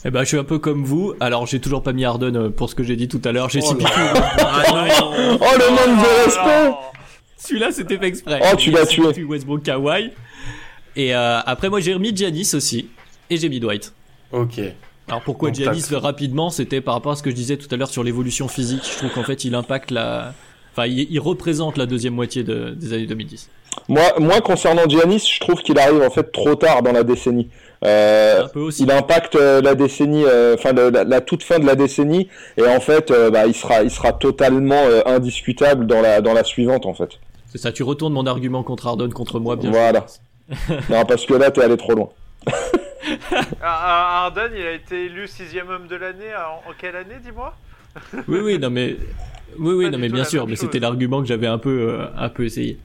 Eh 0.03 0.09
ben, 0.09 0.21
je 0.21 0.25
suis 0.25 0.37
un 0.37 0.43
peu 0.43 0.57
comme 0.59 0.83
vous. 0.83 1.13
Alors, 1.19 1.45
j'ai 1.45 1.59
toujours 1.59 1.83
pas 1.83 1.93
mis 1.93 2.05
Harden 2.05 2.49
pour 2.51 2.69
ce 2.69 2.75
que 2.75 2.83
j'ai 2.83 2.95
dit 2.95 3.07
tout 3.07 3.21
à 3.23 3.31
l'heure. 3.31 3.49
J'ai 3.49 3.59
Oh 3.63 3.67
cité 3.67 3.85
Ah 4.39 4.63
non 4.99 5.37
Oh 5.39 5.45
le 5.57 5.69
manque 5.69 6.03
de 6.03 6.25
respect 6.25 6.75
celui-là, 7.37 7.71
c'était 7.71 7.97
fait 7.97 8.05
exprès. 8.05 8.39
Oh, 8.43 8.55
tu 8.55 8.69
l'as 8.69 8.85
tué. 8.85 9.23
Westbrook, 9.23 9.63
Kawhi. 9.63 10.11
Et 10.95 11.15
euh, 11.15 11.39
après, 11.43 11.69
moi, 11.69 11.79
j'ai 11.79 11.93
remis 11.95 12.15
Giannis 12.15 12.51
aussi. 12.53 12.89
Et 13.31 13.37
j'ai 13.37 13.49
mis 13.49 13.59
Dwight. 13.59 13.91
Ok. 14.31 14.59
Alors 15.07 15.21
pourquoi 15.23 15.49
Donc, 15.49 15.55
Giannis 15.57 15.83
rapidement 15.93 16.49
C'était 16.49 16.79
par 16.81 16.93
rapport 16.93 17.11
à 17.11 17.15
ce 17.15 17.23
que 17.23 17.29
je 17.29 17.35
disais 17.35 17.57
tout 17.57 17.67
à 17.71 17.77
l'heure 17.77 17.89
sur 17.89 18.03
l'évolution 18.03 18.47
physique. 18.47 18.83
Je 18.89 18.97
trouve 18.97 19.09
qu'en 19.11 19.23
fait, 19.23 19.43
il 19.43 19.55
impacte 19.55 19.91
la. 19.91 20.33
Enfin, 20.73 20.85
il, 20.87 20.99
il 21.11 21.19
représente 21.19 21.77
la 21.77 21.85
deuxième 21.85 22.13
moitié 22.13 22.43
de- 22.43 22.69
des 22.69 22.93
années 22.93 23.07
2010. 23.07 23.49
Moi, 23.89 24.03
moi 24.19 24.39
concernant 24.41 24.87
Giannis, 24.87 25.27
je 25.33 25.39
trouve 25.41 25.61
qu'il 25.61 25.77
arrive 25.79 26.01
en 26.01 26.09
fait 26.09 26.31
trop 26.31 26.55
tard 26.55 26.81
dans 26.81 26.91
la 26.93 27.03
décennie. 27.03 27.49
Euh, 27.83 28.43
Un 28.45 28.47
peu 28.47 28.59
aussi. 28.59 28.83
il 28.83 28.91
impacte 28.91 29.35
euh, 29.35 29.59
la 29.61 29.75
décennie, 29.75 30.23
euh, 30.23 30.55
enfin 30.57 30.71
la, 30.71 31.03
la 31.03 31.19
toute 31.21 31.41
fin 31.43 31.57
de 31.59 31.65
la 31.65 31.75
décennie, 31.75 32.27
et 32.57 32.65
en 32.67 32.79
fait, 32.79 33.09
euh, 33.11 33.31
bah, 33.31 33.47
il 33.47 33.55
sera, 33.55 33.81
il 33.83 33.89
sera 33.89 34.13
totalement 34.13 34.83
euh, 34.85 35.01
indiscutable 35.07 35.87
dans 35.87 35.99
la 35.99 36.21
dans 36.21 36.33
la 36.33 36.43
suivante 36.43 36.85
en 36.85 36.93
fait. 36.93 37.09
C'est 37.51 37.57
ça, 37.57 37.71
tu 37.71 37.81
retournes 37.83 38.13
mon 38.13 38.27
argument 38.27 38.61
contre 38.63 38.87
Harden 38.87 39.09
contre 39.11 39.39
moi, 39.39 39.55
bien 39.55 39.71
Voilà. 39.71 40.05
non, 40.89 41.03
parce 41.05 41.25
que 41.25 41.33
là, 41.33 41.49
t'es 41.51 41.63
allé 41.63 41.75
trop 41.75 41.93
loin. 41.93 42.09
Ah, 43.31 43.45
ah, 43.63 44.23
Harden, 44.25 44.51
il 44.55 44.65
a 44.65 44.71
été 44.73 45.05
élu 45.05 45.27
sixième 45.27 45.69
homme 45.69 45.87
de 45.87 45.95
l'année 45.95 46.33
en, 46.35 46.69
en 46.69 46.73
quelle 46.77 46.95
année, 46.95 47.15
dis-moi? 47.23 47.55
Oui, 48.27 48.39
oui, 48.43 48.59
non 48.59 48.69
mais. 48.69 48.95
Oui, 49.59 49.73
oui, 49.73 49.89
non 49.89 49.97
mais 49.97 50.09
bien 50.09 50.23
sûr, 50.23 50.47
mais 50.47 50.55
c'était 50.55 50.79
l'argument 50.79 51.21
que 51.21 51.27
j'avais 51.27 51.47
un 51.47 51.57
peu, 51.57 51.89
euh, 51.89 52.05
un 52.15 52.29
peu 52.29 52.45
essayé. 52.45 52.79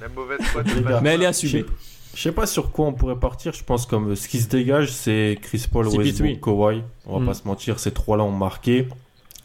La 0.00 0.08
mauvaise 0.08 0.40
foi 0.42 0.62
de. 0.62 1.00
Mais 1.02 1.14
elle 1.14 1.22
est 1.22 1.24
Je 1.24 1.28
assumée. 1.30 1.60
sais- 1.62 1.66
Je 2.14 2.20
sais 2.20 2.32
pas 2.32 2.44
sur 2.46 2.72
quoi 2.72 2.86
on 2.88 2.92
pourrait 2.92 3.18
partir. 3.18 3.52
Je 3.54 3.64
pense 3.64 3.86
comme 3.86 4.10
euh, 4.10 4.16
ce 4.16 4.28
qui 4.28 4.38
se 4.40 4.48
dégage, 4.48 4.92
c'est 4.92 5.38
Chris 5.40 5.64
Paul, 5.70 5.86
CP3. 5.86 5.96
Westbrook, 5.98 6.40
Kawhi. 6.40 6.82
On 7.06 7.14
va 7.18 7.20
Mm. 7.22 7.26
pas 7.26 7.34
se 7.34 7.48
mentir, 7.48 7.78
ces 7.80 7.90
trois-là 7.92 8.22
ont 8.24 8.30
marqué. 8.32 8.86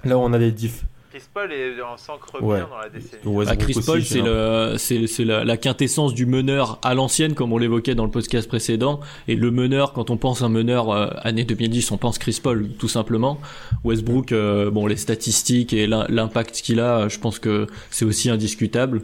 Là, 0.04 0.18
on 0.18 0.34
a 0.34 0.38
des 0.40 0.52
diff. 0.52 0.84
Chris 1.18 1.27
Paul 1.34 1.52
est 1.52 1.81
en 1.81 1.98
s'encre 1.98 2.44
Ouais. 2.44 2.57
bien 2.57 2.68
dans 2.69 2.77
la 2.77 2.89
décennie. 2.89 3.45
Bah, 3.45 3.56
Chris 3.56 3.77
Paul, 3.84 4.03
c'est 4.03 4.22
le, 4.22 4.76
c'est, 4.77 5.07
c'est 5.07 5.26
la, 5.26 5.44
la 5.44 5.57
quintessence 5.57 6.14
du 6.14 6.26
meneur 6.27 6.77
à 6.84 6.94
l'ancienne, 6.94 7.34
comme 7.34 7.52
on 7.53 7.57
l'évoquait 7.57 7.95
dans 7.95 8.06
le 8.06 8.11
podcast 8.11 8.48
précédent. 8.48 8.99
Et 9.27 9.35
le 9.35 9.49
meneur, 9.49 9.94
quand 9.94 10.11
on 10.11 10.18
pense 10.18 10.44
un 10.44 10.49
meneur 10.49 10.91
euh, 10.91 11.07
année 11.23 11.44
2010, 11.44 11.89
on 11.91 11.98
pense 11.98 12.19
Chris 12.19 12.39
Paul, 12.41 12.69
tout 12.77 12.88
simplement. 12.88 13.39
Westbrook, 13.84 14.31
euh, 14.31 14.69
bon, 14.69 14.85
les 14.85 14.95
statistiques 14.95 15.73
et 15.73 15.88
l'im- 15.88 16.06
l'impact 16.10 16.61
qu'il 16.61 16.80
a, 16.80 17.07
je 17.07 17.18
pense 17.18 17.39
que 17.39 17.65
c'est 17.89 18.06
aussi 18.06 18.30
indiscutable. 18.30 19.02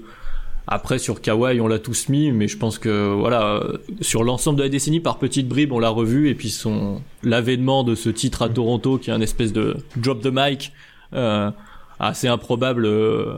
Après, 0.67 0.99
sur 0.99 1.19
Kawhi, 1.19 1.59
on 1.61 1.67
l'a 1.67 1.79
tous 1.79 2.07
mis, 2.09 2.31
mais 2.31 2.47
je 2.47 2.57
pense 2.57 2.77
que, 2.77 3.11
voilà, 3.13 3.55
euh, 3.55 3.77
sur 4.01 4.23
l'ensemble 4.23 4.59
de 4.59 4.63
la 4.63 4.69
décennie, 4.69 4.99
par 4.99 5.17
petites 5.17 5.47
bribes, 5.47 5.73
on 5.73 5.79
l'a 5.79 5.89
revu. 5.89 6.29
Et 6.29 6.35
puis 6.35 6.49
son, 6.51 7.01
l'avènement 7.23 7.83
de 7.83 7.95
ce 7.95 8.09
titre 8.09 8.43
à 8.43 8.49
Toronto, 8.49 8.97
qui 8.99 9.09
est 9.09 9.13
un 9.13 9.19
espèce 9.21 9.51
de 9.51 9.77
drop 9.97 10.21
the 10.21 10.29
mic, 10.31 10.71
euh, 11.15 11.51
assez 11.99 12.27
improbable, 12.27 12.85
euh, 12.85 13.35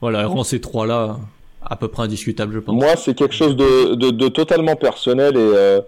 voilà, 0.00 0.26
rend 0.26 0.44
ces 0.44 0.60
trois-là 0.60 1.16
à 1.68 1.76
peu 1.76 1.88
près 1.88 2.04
indiscutables, 2.04 2.54
je 2.54 2.58
pense. 2.60 2.74
Moi, 2.74 2.96
c'est 2.96 3.14
quelque 3.14 3.34
chose 3.34 3.56
de, 3.56 4.28
totalement 4.28 4.76
personnel 4.76 5.36
et 5.36 5.38
euh, 5.38 5.80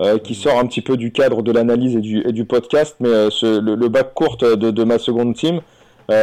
euh, 0.00 0.18
qui 0.18 0.34
sort 0.34 0.58
un 0.58 0.66
petit 0.66 0.80
peu 0.80 0.96
du 0.96 1.12
cadre 1.12 1.42
de 1.42 1.52
l'analyse 1.52 1.96
et 1.96 2.00
du, 2.32 2.44
podcast, 2.44 2.96
mais 3.00 3.08
le, 3.08 3.74
le 3.74 3.88
bac 3.88 4.14
court 4.14 4.36
de, 4.36 4.84
ma 4.84 4.98
seconde 4.98 5.34
team, 5.34 5.60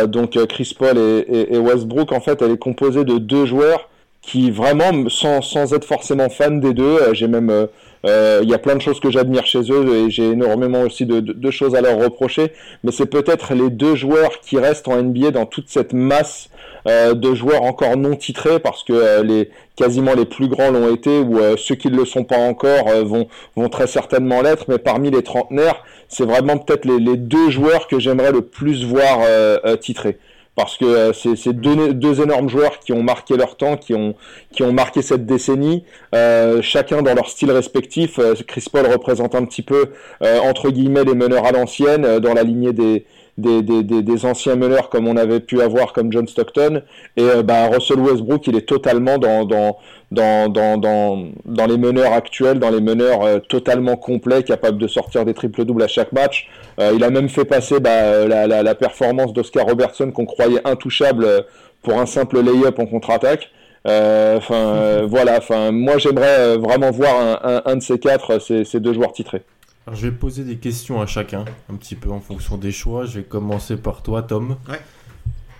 donc 0.07 0.37
Chris 0.47 0.75
Paul 0.77 0.97
et, 0.97 1.57
Westbrook, 1.57 2.11
en 2.11 2.21
fait, 2.21 2.41
elle 2.41 2.51
est 2.51 2.57
composée 2.57 3.03
de 3.03 3.17
deux 3.17 3.45
joueurs 3.45 3.89
qui 4.21 4.51
vraiment, 4.51 5.09
sans, 5.09 5.41
sans 5.41 5.73
être 5.73 5.85
forcément 5.85 6.29
fan 6.29 6.59
des 6.59 6.73
deux, 6.73 6.99
j'ai 7.13 7.27
même, 7.27 7.67
il 8.03 8.49
y 8.49 8.53
a 8.53 8.57
plein 8.57 8.75
de 8.75 8.81
choses 8.81 8.99
que 8.99 9.11
j'admire 9.11 9.45
chez 9.45 9.71
eux 9.71 9.95
et 9.95 10.09
j'ai 10.09 10.31
énormément 10.31 10.81
aussi 10.81 11.05
de, 11.05 11.19
de- 11.19 11.51
choses 11.51 11.75
à 11.75 11.81
leur 11.81 11.97
reprocher, 11.99 12.51
mais 12.83 12.91
c'est 12.91 13.05
peut-être 13.05 13.53
les 13.53 13.69
deux 13.69 13.95
joueurs 13.95 14.39
qui 14.41 14.57
restent 14.57 14.87
en 14.87 15.01
NBA 15.01 15.31
dans 15.31 15.45
toute 15.45 15.69
cette 15.69 15.93
masse 15.93 16.49
euh, 16.87 17.13
de 17.13 17.35
joueurs 17.35 17.61
encore 17.63 17.95
non 17.97 18.15
titrés 18.15 18.59
parce 18.59 18.83
que 18.83 18.93
euh, 18.93 19.21
les 19.23 19.49
quasiment 19.75 20.13
les 20.15 20.25
plus 20.25 20.47
grands 20.47 20.71
l'ont 20.71 20.91
été 20.93 21.19
ou 21.19 21.39
euh, 21.39 21.55
ceux 21.57 21.75
qui 21.75 21.89
ne 21.89 21.97
le 21.97 22.05
sont 22.05 22.23
pas 22.23 22.37
encore 22.37 22.87
euh, 22.87 23.03
vont 23.03 23.69
très 23.69 23.85
certainement 23.87 24.41
l'être. 24.41 24.65
Mais 24.67 24.79
parmi 24.79 25.11
les 25.11 25.21
trentenaires 25.21 25.83
c'est 26.11 26.25
vraiment 26.25 26.57
peut-être 26.57 26.85
les, 26.85 27.17
deux 27.17 27.49
joueurs 27.49 27.87
que 27.87 27.99
j'aimerais 27.99 28.31
le 28.31 28.41
plus 28.41 28.83
voir 28.85 29.19
euh, 29.23 29.57
euh, 29.65 29.77
titrés 29.77 30.17
parce 30.55 30.77
que 30.77 30.85
euh, 30.85 31.13
c'est 31.13 31.53
deux, 31.53 32.21
énormes 32.21 32.49
joueurs 32.49 32.79
qui 32.79 32.91
ont 32.93 33.03
marqué 33.03 33.37
leur 33.37 33.55
temps 33.55 33.77
qui 33.77 33.93
ont 33.93 34.15
qui 34.51 34.63
ont 34.63 34.73
marqué 34.73 35.01
cette 35.01 35.25
décennie 35.25 35.85
euh, 36.13 36.61
chacun 36.61 37.01
dans 37.01 37.13
leur 37.13 37.29
style 37.29 37.51
respectif. 37.51 38.19
Euh, 38.19 38.35
Chris 38.47 38.65
Paul 38.71 38.85
représente 38.85 39.35
un 39.35 39.45
petit 39.45 39.61
peu 39.61 39.91
euh, 40.21 40.39
entre 40.39 40.69
guillemets 40.69 41.05
les 41.05 41.15
meneurs 41.15 41.45
à 41.45 41.51
l'ancienne 41.51 42.19
dans 42.19 42.33
la 42.33 42.43
lignée 42.43 42.73
des 42.73 43.05
des, 43.37 43.61
des, 43.61 43.83
des, 43.83 44.01
des 44.01 44.25
anciens 44.25 44.55
meneurs 44.55 44.89
comme 44.89 45.07
on 45.07 45.17
avait 45.17 45.39
pu 45.39 45.61
avoir 45.61 45.93
comme 45.93 46.11
John 46.11 46.27
Stockton. 46.27 46.81
Et 47.17 47.23
euh, 47.23 47.43
bah, 47.43 47.67
Russell 47.67 47.99
Westbrook 47.99 48.47
il 48.47 48.55
est 48.55 48.67
totalement 48.67 49.17
dans 49.17 49.45
dans 49.45 49.77
dans 50.11 50.49
dans 50.49 50.77
dans, 50.77 51.25
dans 51.45 51.65
les 51.65 51.77
meneurs 51.77 52.13
actuels 52.13 52.59
dans 52.59 52.69
les 52.69 52.81
meneurs 52.81 53.23
euh, 53.23 53.39
totalement 53.39 53.95
complets 53.95 54.43
capables 54.43 54.77
de 54.77 54.87
sortir 54.87 55.25
des 55.25 55.33
triples 55.33 55.65
doubles 55.65 55.83
à 55.83 55.87
chaque 55.87 56.11
match. 56.11 56.47
Euh, 56.79 56.91
il 56.95 57.03
a 57.03 57.09
même 57.09 57.29
fait 57.29 57.45
passer 57.45 57.79
bah, 57.79 58.27
la, 58.27 58.47
la, 58.47 58.63
la 58.63 58.75
performance 58.75 59.33
d'Oscar 59.33 59.65
Robertson 59.65 60.11
qu'on 60.11 60.25
croyait 60.25 60.65
intouchable 60.67 61.45
pour 61.81 61.99
un 61.99 62.05
simple 62.05 62.41
lay-up 62.41 62.79
en 62.79 62.85
contre-attaque. 62.85 63.49
Enfin 63.85 65.01
voilà 65.07 65.37
enfin 65.37 65.71
moi 65.71 65.97
j'aimerais 65.97 66.57
vraiment 66.57 66.91
voir 66.91 67.15
un, 67.19 67.39
un, 67.43 67.61
un 67.65 67.75
de 67.77 67.81
ces 67.81 67.97
quatre 67.97 68.39
ces, 68.39 68.63
ces 68.63 68.79
deux 68.79 68.93
joueurs 68.93 69.11
titrés 69.11 69.41
Alors, 69.87 69.99
je 69.99 70.07
vais 70.07 70.15
poser 70.15 70.43
des 70.43 70.57
questions 70.57 71.01
à 71.01 71.07
chacun, 71.07 71.43
un 71.67 71.75
petit 71.75 71.95
peu 71.95 72.11
en 72.11 72.19
fonction 72.19 72.57
des 72.57 72.71
choix. 72.71 73.05
Je 73.05 73.19
vais 73.19 73.25
commencer 73.25 73.77
par 73.77 74.03
toi, 74.03 74.21
Tom. 74.21 74.57
Ouais. 74.69 74.79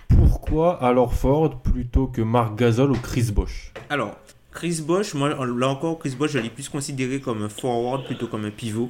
Pourquoi 0.08 0.80
alors 0.82 1.14
Ford 1.14 1.60
plutôt 1.60 2.06
que 2.06 2.22
Marc 2.22 2.56
Gasol 2.56 2.92
ou 2.92 2.96
Chris 2.96 3.30
Bosch 3.32 3.72
Alors, 3.90 4.16
Chris 4.52 4.80
Bosch, 4.86 5.14
moi, 5.14 5.30
là 5.44 5.68
encore, 5.68 5.98
Chris 5.98 6.14
Bosch, 6.16 6.30
je 6.32 6.38
l'ai 6.38 6.50
plus 6.50 6.68
considéré 6.68 7.20
comme 7.20 7.42
un 7.42 7.48
forward 7.48 8.04
plutôt 8.04 8.28
comme 8.28 8.44
un 8.44 8.50
pivot. 8.50 8.86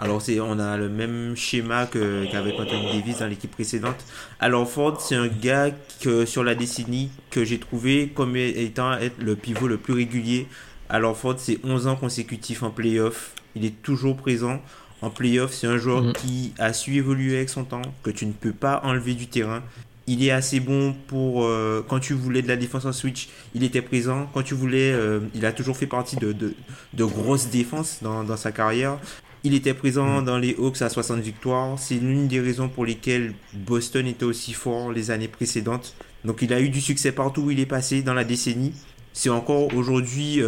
Alors, 0.00 0.20
c'est, 0.20 0.40
on 0.40 0.58
a 0.58 0.76
le 0.76 0.88
même 0.88 1.36
schéma 1.36 1.86
que, 1.86 2.28
qu'avec 2.32 2.58
Anthony 2.58 2.98
Davis 2.98 3.18
dans 3.18 3.28
l'équipe 3.28 3.52
précédente. 3.52 4.04
Alors, 4.40 4.68
Ford, 4.68 5.00
c'est 5.00 5.14
un 5.14 5.28
gars 5.28 5.70
que, 6.00 6.24
sur 6.24 6.42
la 6.42 6.56
décennie 6.56 7.10
que 7.30 7.44
j'ai 7.44 7.60
trouvé 7.60 8.08
comme 8.08 8.34
étant 8.36 8.94
être 8.94 9.22
le 9.22 9.36
pivot 9.36 9.68
le 9.68 9.76
plus 9.76 9.92
régulier. 9.92 10.48
Alors, 10.88 11.16
Ford, 11.16 11.34
c'est 11.36 11.60
11 11.62 11.86
ans 11.86 11.96
consécutifs 11.96 12.64
en 12.64 12.70
playoff. 12.70 13.34
Il 13.56 13.64
est 13.64 13.82
toujours 13.82 14.16
présent. 14.16 14.60
En 15.00 15.10
playoff, 15.10 15.52
c'est 15.52 15.66
un 15.66 15.78
joueur 15.78 16.02
Mhm. 16.02 16.12
qui 16.12 16.52
a 16.58 16.72
su 16.72 16.94
évoluer 16.96 17.36
avec 17.36 17.48
son 17.48 17.64
temps, 17.64 17.82
que 18.02 18.10
tu 18.10 18.24
ne 18.26 18.32
peux 18.32 18.52
pas 18.52 18.80
enlever 18.84 19.14
du 19.14 19.26
terrain. 19.26 19.62
Il 20.06 20.24
est 20.24 20.30
assez 20.30 20.58
bon 20.60 20.94
pour 21.06 21.44
euh, 21.44 21.84
quand 21.88 22.00
tu 22.00 22.12
voulais 22.14 22.42
de 22.42 22.48
la 22.48 22.56
défense 22.56 22.84
en 22.84 22.92
switch, 22.92 23.28
il 23.54 23.62
était 23.64 23.82
présent. 23.82 24.28
Quand 24.34 24.42
tu 24.42 24.54
voulais, 24.54 24.92
euh, 24.92 25.20
il 25.34 25.44
a 25.46 25.52
toujours 25.52 25.76
fait 25.76 25.86
partie 25.86 26.16
de, 26.16 26.32
de, 26.32 26.54
de 26.92 27.04
grosses 27.04 27.48
défenses 27.50 27.98
dans, 28.02 28.24
dans 28.24 28.36
sa 28.36 28.50
carrière. 28.52 28.98
Il 29.44 29.54
était 29.54 29.74
présent 29.74 30.22
dans 30.22 30.38
les 30.38 30.54
Hawks 30.56 30.82
à 30.82 30.88
60 30.88 31.20
victoires. 31.20 31.76
C'est 31.78 31.96
l'une 31.96 32.28
des 32.28 32.40
raisons 32.40 32.68
pour 32.68 32.84
lesquelles 32.84 33.34
Boston 33.54 34.06
était 34.06 34.24
aussi 34.24 34.52
fort 34.52 34.92
les 34.92 35.10
années 35.10 35.26
précédentes. 35.28 35.94
Donc 36.24 36.42
il 36.42 36.52
a 36.52 36.60
eu 36.60 36.68
du 36.68 36.80
succès 36.80 37.10
partout 37.10 37.42
où 37.42 37.50
il 37.50 37.58
est 37.58 37.66
passé 37.66 38.02
dans 38.02 38.14
la 38.14 38.22
décennie. 38.24 38.72
c'est 39.12 39.30
encore 39.30 39.74
aujourd'hui 39.74 40.40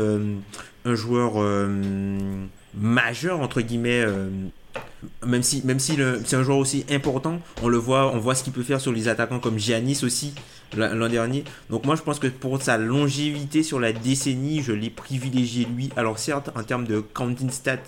un 0.84 0.94
joueur 0.94 1.32
majeur 2.76 3.40
entre 3.40 3.60
guillemets 3.60 4.04
même 5.26 5.42
si, 5.42 5.62
même 5.64 5.78
si 5.78 5.98
c'est 6.24 6.36
un 6.36 6.42
joueur 6.42 6.58
aussi 6.58 6.84
important, 6.90 7.40
on 7.62 7.68
le 7.68 7.76
voit, 7.76 8.12
on 8.14 8.18
voit 8.18 8.34
ce 8.34 8.44
qu'il 8.44 8.52
peut 8.52 8.62
faire 8.62 8.80
sur 8.80 8.92
les 8.92 9.08
attaquants 9.08 9.38
comme 9.38 9.58
Giannis 9.58 10.00
aussi 10.02 10.34
l'an 10.76 11.08
dernier. 11.08 11.44
Donc 11.70 11.84
moi 11.84 11.94
je 11.94 12.02
pense 12.02 12.18
que 12.18 12.26
pour 12.26 12.60
sa 12.60 12.78
longévité 12.78 13.62
sur 13.62 13.78
la 13.78 13.92
décennie, 13.92 14.62
je 14.62 14.72
l'ai 14.72 14.90
privilégié 14.90 15.66
lui. 15.66 15.90
Alors 15.96 16.18
certes 16.18 16.50
en 16.56 16.62
termes 16.62 16.84
de 16.84 17.00
counting 17.00 17.50
stats, 17.50 17.78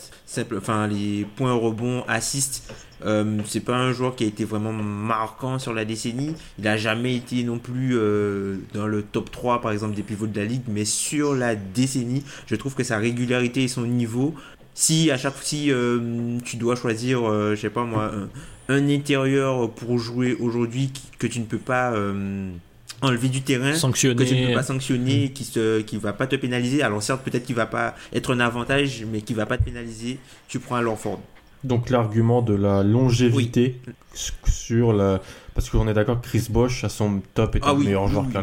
enfin 0.56 0.86
les 0.86 1.26
points 1.36 1.52
rebonds, 1.52 2.04
assists, 2.06 2.72
euh, 3.04 3.40
c'est 3.44 3.60
pas 3.60 3.76
un 3.76 3.92
joueur 3.92 4.14
qui 4.14 4.24
a 4.24 4.26
été 4.26 4.44
vraiment 4.44 4.72
marquant 4.72 5.58
sur 5.58 5.74
la 5.74 5.84
décennie. 5.84 6.34
Il 6.58 6.64
n'a 6.64 6.76
jamais 6.76 7.16
été 7.16 7.42
non 7.42 7.58
plus 7.58 7.96
euh, 7.96 8.58
dans 8.72 8.86
le 8.86 9.02
top 9.02 9.30
3 9.30 9.60
par 9.60 9.72
exemple 9.72 9.94
des 9.94 10.02
pivots 10.02 10.26
de 10.26 10.38
la 10.38 10.46
ligue, 10.46 10.62
mais 10.68 10.84
sur 10.84 11.34
la 11.34 11.56
décennie, 11.56 12.22
je 12.46 12.54
trouve 12.54 12.74
que 12.74 12.84
sa 12.84 12.98
régularité 12.98 13.64
et 13.64 13.68
son 13.68 13.86
niveau 13.86 14.34
si 14.77 15.11
à 15.11 15.16
chaque 15.16 15.32
fois 15.32 15.43
si 15.43 15.73
euh, 15.73 16.39
tu 16.44 16.57
dois 16.57 16.77
choisir 16.77 17.24
euh, 17.24 17.57
je 17.57 17.61
sais 17.62 17.70
pas 17.70 17.85
moi 17.85 18.12
un, 18.69 18.89
intérieur 18.89 19.70
pour 19.70 19.98
jouer 19.98 20.36
aujourd'hui 20.39 20.93
que 21.19 21.27
tu 21.27 21.40
ne 21.40 21.47
peux 21.47 21.59
pas 21.59 21.93
euh, 21.93 22.51
enlever 23.01 23.28
du 23.28 23.40
terrain 23.40 23.73
sanctionner. 23.73 24.15
que 24.23 24.28
tu 24.28 24.36
ne 24.36 24.48
peux 24.48 24.55
pas 24.55 24.62
sanctionner 24.62 25.27
mm. 25.27 25.32
qui 25.32 25.44
se 25.44 25.81
qui 25.81 25.97
va 25.97 26.12
pas 26.12 26.27
te 26.27 26.36
pénaliser. 26.36 26.82
Alors 26.82 27.03
certes 27.03 27.23
peut-être 27.24 27.44
qu'il 27.44 27.57
va 27.57 27.66
pas 27.66 27.94
être 28.12 28.35
un 28.35 28.40
avantage 28.40 29.05
mais 29.11 29.23
qui 29.23 29.32
va 29.32 29.47
pas 29.47 29.57
te 29.57 29.65
pénaliser. 29.65 30.19
Tu 30.47 30.61
prends 30.61 30.77
un 30.77 30.82
Longford 30.82 31.20
donc 31.65 31.89
l'argument 31.90 32.43
de 32.43 32.55
la 32.55 32.82
longévité 32.82 33.81
sur 34.44 34.93
la 34.93 35.20
parce 35.55 35.70
qu'on 35.70 35.89
est 35.89 35.94
d'accord 35.94 36.20
que 36.20 36.27
Chris 36.27 36.48
Bosch 36.51 36.85
à 36.85 36.90
son 36.90 37.23
top 37.32 37.57
est 37.57 37.61
ah 37.62 37.70
un 37.70 37.74
meilleur 37.78 38.09
joueur 38.09 38.27
qu'à 38.31 38.43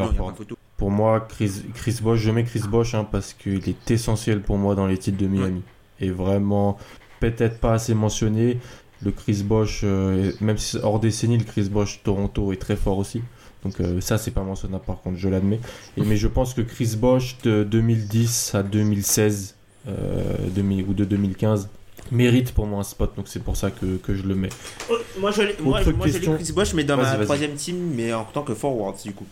pour 0.76 0.90
moi 0.90 1.20
Chris, 1.20 1.62
Chris 1.74 1.98
Bosch 2.02 2.18
je 2.18 2.30
mets 2.32 2.42
Chris 2.42 2.62
Bosch 2.68 2.96
hein, 2.96 3.06
parce 3.10 3.32
qu'il 3.32 3.68
est 3.68 3.90
essentiel 3.90 4.40
pour 4.40 4.58
moi 4.58 4.74
dans 4.74 4.88
les 4.88 4.98
titres 4.98 5.16
de 5.16 5.28
Miami 5.28 5.62
est 6.04 6.10
vraiment 6.10 6.78
peut-être 7.20 7.58
pas 7.58 7.74
assez 7.74 7.94
mentionné. 7.94 8.58
Le 9.02 9.10
Chris 9.10 9.42
Bosch, 9.44 9.82
euh, 9.84 10.32
même 10.40 10.56
si 10.56 10.78
hors 10.82 10.98
décennie, 10.98 11.36
le 11.36 11.44
Chris 11.44 11.68
Bosch 11.70 12.00
Toronto 12.02 12.52
est 12.52 12.60
très 12.60 12.76
fort 12.76 12.98
aussi. 12.98 13.22
Donc 13.62 13.80
euh, 13.80 14.00
ça, 14.00 14.18
c'est 14.18 14.30
pas 14.30 14.42
mentionnable 14.42 14.84
par 14.84 15.00
contre, 15.00 15.18
je 15.18 15.28
l'admets. 15.28 15.60
Et, 15.96 16.02
mais 16.02 16.16
je 16.16 16.28
pense 16.28 16.54
que 16.54 16.60
Chris 16.62 16.96
Bosch 16.98 17.36
de 17.42 17.64
2010 17.64 18.54
à 18.54 18.62
2016 18.62 19.56
euh, 19.88 19.92
ou 20.88 20.94
de 20.94 21.04
2015 21.04 21.68
mérite 22.12 22.52
pour 22.52 22.66
moi 22.66 22.80
un 22.80 22.84
spot. 22.84 23.14
Donc 23.16 23.28
c'est 23.28 23.42
pour 23.42 23.56
ça 23.56 23.70
que, 23.70 23.96
que, 23.96 24.14
je 24.14 24.22
le 24.22 24.34
mets. 24.34 24.50
Oh, 24.90 24.94
moi, 25.18 25.30
je 25.30 25.42
l'ai 25.42 25.54
Chris 25.54 26.52
Bosch, 26.54 26.74
mais 26.74 26.84
dans 26.84 26.96
ma 26.96 27.16
troisième 27.24 27.54
team, 27.54 27.92
mais 27.94 28.12
en 28.12 28.24
tant 28.24 28.42
que 28.42 28.54
forward 28.54 28.96
du 29.02 29.12
coup. 29.12 29.26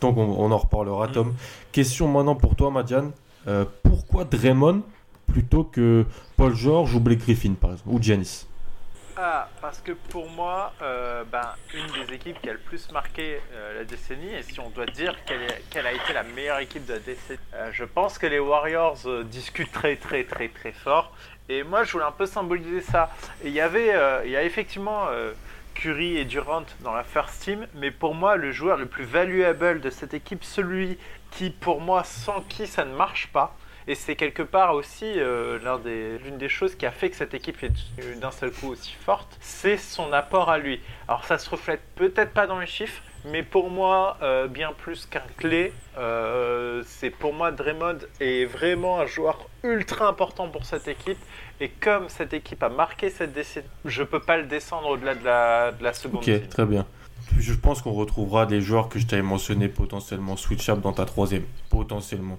Donc 0.00 0.16
on, 0.16 0.50
en 0.50 0.58
reparlera, 0.58 1.08
Tom. 1.08 1.28
Mm. 1.28 1.34
Question 1.72 2.08
maintenant 2.08 2.34
pour 2.34 2.54
toi, 2.54 2.70
Madiane. 2.70 3.12
pourquoi 3.82 4.24
Draymond 4.24 4.82
plutôt 5.26 5.64
que 5.64 6.04
Paul 6.36 6.54
George 6.54 6.94
ou 6.94 7.00
Blake 7.00 7.20
Griffin, 7.20 7.54
par 7.54 7.72
exemple, 7.72 7.90
ou 7.90 8.02
Giannis 8.02 8.46
ah, 9.18 9.48
parce 9.62 9.78
que 9.80 9.92
pour 9.92 10.28
moi, 10.28 10.74
euh, 10.82 11.24
ben, 11.32 11.54
une 11.72 11.86
des 12.04 12.12
équipes 12.12 12.38
qui 12.42 12.50
a 12.50 12.52
le 12.52 12.58
plus 12.58 12.92
marqué 12.92 13.40
euh, 13.54 13.78
la 13.78 13.84
décennie, 13.84 14.34
et 14.34 14.42
si 14.42 14.60
on 14.60 14.68
doit 14.68 14.84
dire 14.84 15.16
quelle, 15.24 15.86
a 15.86 15.92
été 15.92 16.12
la 16.12 16.22
meilleure 16.22 16.58
équipe 16.58 16.84
de 16.84 16.92
la 16.92 16.98
décennie, 16.98 17.38
euh, 17.54 17.70
je 17.72 17.84
pense 17.84 18.18
que 18.18 18.26
les 18.26 18.38
Warriors 18.38 18.98
discutent 19.24 19.72
très 19.72 19.96
très 19.96 20.24
très 20.24 20.48
très 20.48 20.72
fort. 20.72 21.16
Et 21.48 21.62
moi, 21.62 21.84
je 21.84 21.92
voulais 21.92 22.04
un 22.04 22.12
peu 22.12 22.26
symboliser 22.26 22.82
ça. 22.82 23.10
Il 23.42 23.52
y 23.52 23.60
avait, 23.60 23.94
il 24.26 24.32
y 24.32 24.36
a 24.36 24.42
effectivement 24.42 25.06
Curry 25.74 26.18
et 26.18 26.26
Durant 26.26 26.64
dans 26.80 26.92
la 26.92 27.04
first 27.04 27.40
team, 27.42 27.66
mais 27.74 27.90
pour 27.90 28.14
moi, 28.14 28.36
le 28.36 28.52
joueur 28.52 28.76
le 28.76 28.86
plus 28.86 29.04
valuable 29.04 29.80
de 29.80 29.88
cette 29.88 30.12
équipe, 30.12 30.44
celui 30.44 30.98
qui, 31.30 31.48
pour 31.48 31.80
moi, 31.80 32.04
sans 32.04 32.42
qui 32.42 32.66
ça 32.66 32.84
ne 32.84 32.94
marche 32.94 33.28
pas, 33.28 33.56
et 33.88 33.94
c'est 33.94 34.16
quelque 34.16 34.42
part 34.42 34.74
aussi 34.74 35.04
euh, 35.04 36.18
l'une 36.24 36.38
des, 36.38 36.48
choses 36.48 36.74
qui 36.74 36.86
a 36.86 36.90
fait 36.90 37.10
que 37.10 37.16
cette 37.16 37.34
équipe 37.34 37.62
est 37.62 38.20
d'un 38.20 38.30
seul 38.30 38.50
coup 38.50 38.68
aussi 38.68 38.92
forte, 38.92 39.36
c'est 39.40 39.76
son 39.76 40.12
apport 40.12 40.50
à 40.50 40.58
lui. 40.58 40.80
Alors 41.08 41.24
ça 41.24 41.38
se 41.38 41.48
reflète 41.48 41.80
peut-être 41.94 42.32
pas 42.32 42.46
dans 42.46 42.58
les 42.58 42.66
chiffres, 42.66 43.02
mais 43.24 43.42
pour 43.42 43.70
moi, 43.70 44.16
euh, 44.22 44.48
bien 44.48 44.72
plus 44.76 45.06
qu'un 45.06 45.22
clé, 45.36 45.72
euh, 45.98 46.82
c'est 46.86 47.10
pour 47.10 47.32
moi 47.32 47.50
Draymond 47.50 47.98
est 48.20 48.44
vraiment 48.44 49.00
un 49.00 49.06
joueur 49.06 49.48
ultra 49.62 50.08
important 50.08 50.48
pour 50.48 50.64
cette 50.64 50.88
équipe. 50.88 51.18
Et 51.60 51.68
comme 51.68 52.08
cette 52.08 52.34
équipe 52.34 52.62
a 52.62 52.68
marqué 52.68 53.08
cette 53.08 53.32
décennie, 53.32 53.66
je 53.84 54.02
peux 54.02 54.20
pas 54.20 54.36
le 54.36 54.44
descendre 54.44 54.88
au-delà 54.88 55.14
de 55.14 55.24
la, 55.24 55.72
de 55.72 55.82
la 55.82 55.92
seconde. 55.92 56.22
Ok, 56.22 56.48
très 56.48 56.66
bien. 56.66 56.86
Je 57.38 57.54
pense 57.54 57.82
qu'on 57.82 57.92
retrouvera 57.92 58.46
des 58.46 58.60
joueurs 58.60 58.88
que 58.88 58.98
je 58.98 59.06
t'avais 59.06 59.22
mentionné 59.22 59.68
potentiellement 59.68 60.36
switchable 60.36 60.82
dans 60.82 60.92
ta 60.92 61.04
troisième. 61.04 61.44
Potentiellement. 61.70 62.38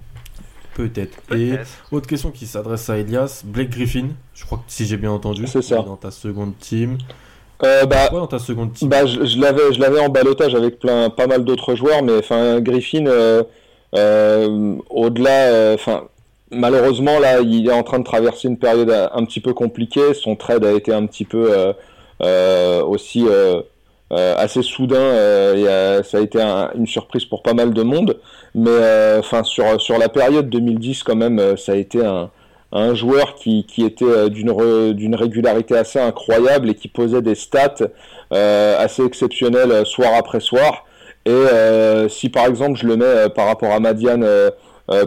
Peut-être. 0.78 1.18
Et 1.36 1.54
autre 1.92 2.06
question 2.06 2.30
qui 2.30 2.46
s'adresse 2.46 2.88
à 2.92 3.00
Elias, 3.00 3.42
Blake 3.44 3.72
Griffin, 3.72 4.10
je 4.36 4.46
crois 4.46 4.60
que 4.60 4.64
si 4.68 4.86
j'ai 4.86 4.98
bien 4.98 5.10
entendu, 5.10 5.48
c'est 5.48 5.64
ça. 5.64 5.78
Dans 5.78 5.96
ta 5.96 6.12
seconde 6.12 6.54
team. 6.60 7.00
Euh, 7.64 7.88
bah, 7.88 8.10
dans 8.12 8.28
ta 8.28 8.38
seconde 8.38 8.74
team 8.74 8.88
bah, 8.88 9.08
je, 9.08 9.42
l'avais, 9.42 9.74
je 9.74 9.80
l'avais 9.80 10.00
en 10.00 10.10
balotage 10.10 10.54
avec 10.54 10.78
plein, 10.78 11.10
pas 11.10 11.26
mal 11.26 11.44
d'autres 11.44 11.74
joueurs, 11.74 12.04
mais 12.04 12.20
enfin 12.20 12.62
Griffin, 12.62 13.08
euh, 13.08 13.42
euh, 13.96 14.76
au-delà, 14.92 15.74
enfin 15.74 16.04
malheureusement 16.52 17.18
là, 17.18 17.42
il 17.42 17.68
est 17.68 17.74
en 17.74 17.82
train 17.82 17.98
de 17.98 18.04
traverser 18.04 18.48
une 18.48 18.60
période 18.60 18.92
un 18.92 19.26
petit 19.26 19.40
peu 19.40 19.56
compliquée. 19.56 20.14
Son 20.14 20.36
trade 20.36 20.64
a 20.64 20.74
été 20.74 20.94
un 20.94 21.08
petit 21.08 21.26
peu 21.26 21.74
aussi 22.20 23.26
euh, 23.28 23.62
assez 24.12 24.62
soudain. 24.62 24.96
Euh, 24.98 26.04
ça 26.04 26.18
a 26.18 26.22
été 26.22 26.40
une 26.76 26.88
surprise 26.88 27.26
pour 27.26 27.44
pas 27.44 27.54
mal 27.54 27.74
de 27.74 27.84
monde. 27.84 28.20
Mais 28.56 28.70
euh, 28.70 29.20
enfin 29.20 29.44
sur 29.44 29.80
sur 29.80 29.98
la 29.98 30.10
période 30.10 30.50
2010 30.50 31.04
quand 31.04 31.16
même, 31.16 31.58
ça 31.58 31.74
a 31.74 31.76
été 31.76 32.04
un, 32.04 32.30
un 32.72 32.96
joueur 32.96 33.36
qui, 33.36 33.66
qui 33.66 33.84
était 33.84 34.30
d'une 34.30 35.16
régularité 35.16 35.78
assez 35.78 36.00
incroyable 36.00 36.70
et 36.70 36.76
qui 36.76 36.88
posait 36.88 37.22
des 37.22 37.36
stats 37.36 37.88
assez 38.32 39.04
exceptionnelles 39.06 39.86
soir 39.86 40.12
après 40.18 40.40
soir. 40.40 40.86
Et 41.26 42.10
si 42.10 42.30
par 42.30 42.46
exemple 42.46 42.80
je 42.80 42.88
le 42.88 42.98
mets 42.98 43.30
par 43.36 43.48
rapport 43.48 43.72
à 43.72 43.80
Madiane 43.80 44.26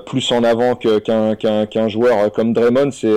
plus 0.07 0.31
en 0.31 0.45
avant 0.45 0.77
qu'un 0.77 1.35
qu'un 1.35 1.89
joueur 1.89 2.31
comme 2.33 2.53
Draymond, 2.53 2.91
c'est 2.93 3.17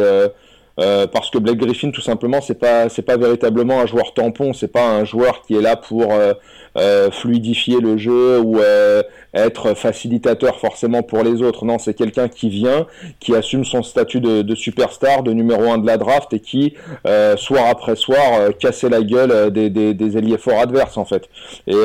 euh, 0.80 1.06
parce 1.06 1.30
que 1.30 1.38
Blake 1.38 1.58
Griffin, 1.58 1.92
tout 1.92 2.02
simplement, 2.02 2.42
c'est 2.42 2.60
pas 2.60 2.90
c'est 2.90 3.04
pas 3.04 3.18
véritablement 3.18 3.80
un 3.80 3.86
joueur 3.86 4.14
tampon, 4.14 4.54
c'est 4.54 4.72
pas 4.72 4.88
un 4.88 5.06
joueur 5.06 5.42
qui 5.42 5.56
est 5.56 5.62
là 5.62 5.76
pour 5.76 6.14
euh, 6.14 6.34
euh, 6.76 7.12
fluidifier 7.12 7.80
le 7.80 7.98
jeu 7.98 8.40
ou 8.40 8.60
euh, 8.60 9.04
être 9.36 9.76
facilitateur 9.76 10.60
forcément 10.60 11.04
pour 11.04 11.24
les 11.24 11.44
autres. 11.44 11.66
Non, 11.66 11.78
c'est 11.78 11.94
quelqu'un 11.94 12.28
qui 12.28 12.50
vient, 12.50 12.88
qui 13.20 13.36
assume 13.36 13.64
son 13.64 13.84
statut 13.84 14.20
de, 14.20 14.42
de, 14.42 14.56
superstar, 14.56 15.22
de 15.22 15.34
numéro 15.34 15.72
un 15.72 15.78
de 15.78 15.86
la 15.86 15.98
draft 15.98 16.34
et 16.34 16.40
qui, 16.40 16.74
euh, 17.06 17.38
soir 17.38 17.66
après 17.70 17.96
soir, 17.96 18.50
cassait 18.60 18.90
la 18.90 19.04
gueule 19.04 19.52
des, 19.52 19.70
des, 19.70 19.94
des 19.94 20.18
ailiers 20.18 20.40
forts 20.40 20.60
adverses 20.60 20.98
en 20.98 21.06
fait. 21.06 21.30
Et 21.68 21.76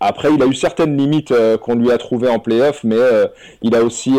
après, 0.00 0.28
il 0.34 0.42
a 0.42 0.46
eu 0.46 0.54
certaines 0.54 0.96
limites 0.96 1.32
qu'on 1.60 1.76
lui 1.76 1.92
a 1.92 1.98
trouvées 1.98 2.28
en 2.28 2.38
playoff, 2.38 2.82
mais 2.82 2.96
il 3.62 3.74
a 3.74 3.82
aussi 3.82 4.14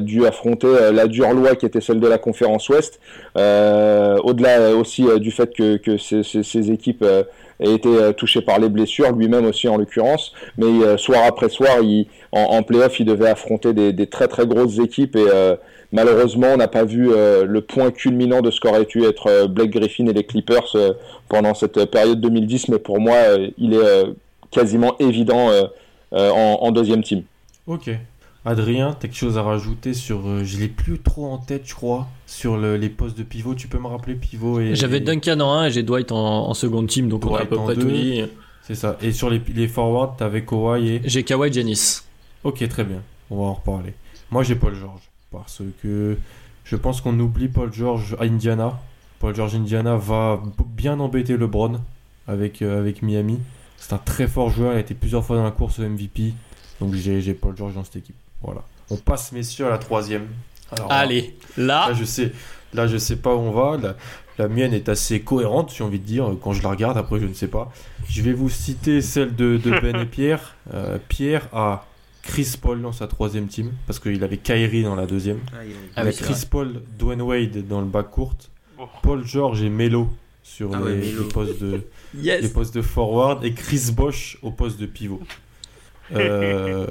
dû 0.00 0.26
affronter 0.26 0.90
la 0.92 1.06
dure 1.06 1.32
loi 1.32 1.54
qui 1.54 1.66
était 1.66 1.80
celle 1.80 2.00
de 2.00 2.08
la 2.08 2.18
conférence 2.18 2.68
Ouest. 2.68 3.00
Au-delà 3.36 4.74
aussi 4.74 5.06
du 5.20 5.30
fait 5.30 5.54
que, 5.54 5.76
que 5.76 5.98
ces, 5.98 6.22
ces, 6.22 6.42
ces 6.42 6.70
équipes 6.70 7.04
a 7.60 7.68
été 7.68 7.88
euh, 7.88 8.12
touché 8.12 8.40
par 8.40 8.58
les 8.58 8.68
blessures, 8.68 9.12
lui-même 9.12 9.46
aussi 9.46 9.68
en 9.68 9.76
l'occurrence. 9.76 10.32
Mais 10.58 10.66
euh, 10.66 10.96
soir 10.96 11.22
après 11.26 11.48
soir, 11.48 11.78
il, 11.82 12.06
en, 12.32 12.62
playoff, 12.62 12.98
il 13.00 13.06
devait 13.06 13.28
affronter 13.28 13.72
des, 13.72 14.06
très 14.06 14.28
très 14.28 14.46
grosses 14.46 14.78
équipes 14.78 15.16
et 15.16 15.26
euh, 15.32 15.56
malheureusement, 15.92 16.48
on 16.54 16.56
n'a 16.56 16.68
pas 16.68 16.84
vu 16.84 17.10
le 17.10 17.60
point 17.60 17.90
culminant 17.90 18.40
de 18.40 18.50
ce 18.50 18.60
qu'aurait 18.60 18.84
pu 18.84 19.04
être 19.04 19.46
Blake 19.46 19.70
Griffin 19.70 20.06
et 20.06 20.12
les 20.12 20.24
Clippers 20.24 20.76
pendant 21.28 21.54
cette 21.54 21.84
période 21.90 22.20
2010. 22.20 22.68
Mais 22.68 22.78
pour 22.78 23.00
moi, 23.00 23.16
il 23.58 23.74
est 23.74 24.04
quasiment 24.50 24.96
évident 24.98 25.50
en, 26.10 26.58
en, 26.60 26.72
deuxième 26.72 27.02
team. 27.04 27.22
Ok. 27.66 27.90
Adrien, 28.44 28.90
tu 28.90 29.06
as 29.06 29.08
quelque 29.08 29.16
chose 29.16 29.38
à 29.38 29.42
rajouter 29.42 29.94
sur. 29.94 30.44
je 30.44 30.58
l'ai 30.58 30.68
plus 30.68 30.98
trop 30.98 31.26
en 31.26 31.38
tête, 31.38 31.62
je 31.64 31.74
crois 31.74 32.08
sur 32.26 32.56
les 32.58 32.88
postes 32.90 33.16
de 33.16 33.22
pivot. 33.22 33.54
Tu 33.54 33.68
peux 33.68 33.78
me 33.78 33.86
rappeler 33.86 34.14
pivot 34.14 34.60
et. 34.60 34.74
J'avais 34.74 35.00
Duncan 35.00 35.40
en 35.40 35.52
1 35.54 35.66
et 35.66 35.70
j'ai 35.70 35.82
Dwight 35.82 36.12
en, 36.12 36.48
en 36.48 36.54
seconde 36.54 36.88
team, 36.88 37.08
donc 37.08 37.24
on 37.24 37.34
a 37.34 37.42
à 37.42 37.46
peu 37.46 37.56
près 37.56 37.74
tout 37.74 37.90
dit. 37.90 38.22
C'est 38.62 38.74
ça. 38.74 38.96
Et 39.02 39.12
sur 39.12 39.28
les, 39.28 39.42
les 39.54 39.68
forwards, 39.68 40.16
t'avais 40.16 40.44
Kawhi 40.44 40.88
et. 40.88 41.00
J'ai 41.04 41.22
Kawhi 41.22 41.52
Janice. 41.52 42.04
Ok, 42.44 42.66
très 42.68 42.84
bien. 42.84 43.02
On 43.30 43.36
va 43.36 43.44
en 43.44 43.54
reparler. 43.54 43.94
Moi, 44.30 44.42
j'ai 44.42 44.54
Paul 44.54 44.74
George. 44.74 45.02
Parce 45.30 45.62
que 45.82 46.16
je 46.64 46.76
pense 46.76 47.00
qu'on 47.00 47.18
oublie 47.18 47.48
Paul 47.48 47.72
George 47.72 48.16
à 48.20 48.24
Indiana. 48.24 48.80
Paul 49.18 49.34
George 49.34 49.54
Indiana 49.54 49.96
va 49.96 50.42
bien 50.66 51.00
embêter 51.00 51.36
LeBron 51.36 51.80
avec, 52.26 52.62
euh, 52.62 52.78
avec 52.78 53.02
Miami. 53.02 53.38
C'est 53.76 53.92
un 53.92 53.98
très 53.98 54.28
fort 54.28 54.50
joueur. 54.50 54.72
Il 54.72 54.76
a 54.76 54.80
été 54.80 54.94
plusieurs 54.94 55.24
fois 55.24 55.36
dans 55.36 55.44
la 55.44 55.50
course 55.50 55.78
au 55.78 55.82
MVP. 55.82 56.32
Donc 56.80 56.94
j'ai 56.94 57.34
Paul 57.34 57.56
George 57.56 57.74
dans 57.74 57.84
cette 57.84 57.96
équipe. 57.96 58.16
Voilà. 58.44 58.62
On 58.90 58.96
passe, 58.96 59.32
messieurs, 59.32 59.66
à 59.66 59.70
la 59.70 59.78
troisième. 59.78 60.26
Allez, 60.90 61.36
là... 61.56 61.92
je 61.94 62.04
sais, 62.04 62.32
là, 62.72 62.86
je 62.86 62.96
sais 62.96 63.16
pas 63.16 63.34
où 63.34 63.38
on 63.38 63.50
va. 63.52 63.94
La, 64.38 64.48
mienne 64.48 64.72
est 64.74 64.88
assez 64.88 65.20
cohérente, 65.20 65.72
j'ai 65.76 65.84
envie 65.84 66.00
de 66.00 66.04
dire, 66.04 66.28
quand 66.42 66.52
je 66.52 66.62
la 66.62 66.70
regarde. 66.70 66.98
Après, 66.98 67.20
je 67.20 67.26
ne 67.26 67.34
sais 67.34 67.48
pas. 67.48 67.72
Je 68.08 68.22
vais 68.22 68.32
vous 68.32 68.50
citer 68.50 69.00
celle 69.00 69.34
de, 69.36 69.58
Ben 69.82 69.96
et 69.96 70.06
Pierre. 70.06 70.56
Euh, 70.74 70.98
Pierre 71.08 71.48
a 71.52 71.86
Chris 72.22 72.54
Paul 72.60 72.82
dans 72.82 72.92
sa 72.92 73.06
troisième 73.06 73.46
team, 73.46 73.72
parce 73.86 73.98
qu'il 74.00 74.22
avait 74.24 74.38
Kyrie 74.38 74.82
dans 74.82 74.96
la 74.96 75.06
deuxième. 75.06 75.38
Ah, 75.52 75.64
il 75.64 75.70
y 75.70 75.74
a- 75.74 75.76
il 75.76 76.02
oui, 76.02 76.08
a 76.08 76.12
c'est 76.12 76.24
Chris 76.24 76.46
Paul, 76.50 76.82
Dwayne 76.98 77.22
Wade 77.22 77.66
dans 77.68 77.80
le 77.80 77.86
bac 77.86 78.10
court, 78.10 78.34
Oh. 78.76 78.88
Paul 79.02 79.24
George 79.24 79.62
et 79.62 79.68
Melo 79.68 80.08
sur 80.42 80.70
Ah 80.74 80.78
les, 80.78 80.84
ouais, 80.84 80.94
Melo. 80.96 81.22
les 81.22 81.28
postes 81.28 81.62
de, 81.62 81.80
les 82.14 82.48
postes 82.48 82.74
de 82.74 82.82
forward 82.82 83.44
et 83.44 83.52
Chris 83.52 83.92
Bosch 83.94 84.36
au 84.42 84.50
poste 84.50 84.80
de 84.80 84.86
pivot. 84.86 85.20
Euh, 86.12 86.86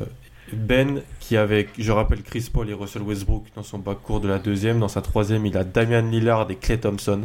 ben, 0.53 1.01
qui 1.19 1.37
avec, 1.37 1.69
je 1.77 1.91
rappelle, 1.91 2.23
Chris 2.23 2.49
Paul 2.51 2.69
et 2.69 2.73
Russell 2.73 3.01
Westbrook 3.01 3.45
dans 3.55 3.63
son 3.63 3.79
backcourt 3.79 4.19
de 4.19 4.27
la 4.27 4.39
deuxième. 4.39 4.79
Dans 4.79 4.87
sa 4.87 5.01
troisième, 5.01 5.45
il 5.45 5.57
a 5.57 5.63
Damian 5.63 6.09
Lillard 6.09 6.49
et 6.49 6.55
Clay 6.55 6.79
Thompson. 6.79 7.21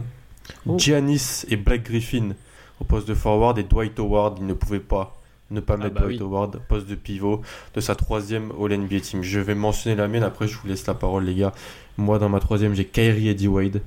Oh. 0.66 0.78
Giannis 0.78 1.44
et 1.48 1.56
Blake 1.56 1.84
Griffin 1.84 2.30
au 2.80 2.84
poste 2.84 3.08
de 3.08 3.14
forward 3.14 3.58
et 3.58 3.64
Dwight 3.64 3.98
Howard, 3.98 4.38
il 4.40 4.46
ne 4.46 4.54
pouvait 4.54 4.80
pas 4.80 5.14
ne 5.50 5.60
pas 5.60 5.74
Ah 5.74 5.84
mettre 5.84 5.94
bah 5.94 6.00
Dwight 6.02 6.20
oui. 6.20 6.26
Howard 6.26 6.60
poste 6.68 6.86
de 6.88 6.94
pivot 6.94 7.40
de 7.74 7.80
sa 7.80 7.94
troisième 7.94 8.52
All-NBA 8.60 9.00
team. 9.00 9.22
Je 9.22 9.40
vais 9.40 9.54
mentionner 9.54 9.96
la 9.96 10.06
mienne, 10.06 10.22
après 10.22 10.46
je 10.46 10.56
vous 10.58 10.68
laisse 10.68 10.86
la 10.86 10.94
parole 10.94 11.24
les 11.24 11.34
gars. 11.34 11.52
Moi 11.96 12.18
dans 12.18 12.28
ma 12.28 12.38
troisième 12.38 12.74
j'ai 12.74 12.84
Kyrie 12.84 13.34
D. 13.34 13.48
Wade, 13.48 13.80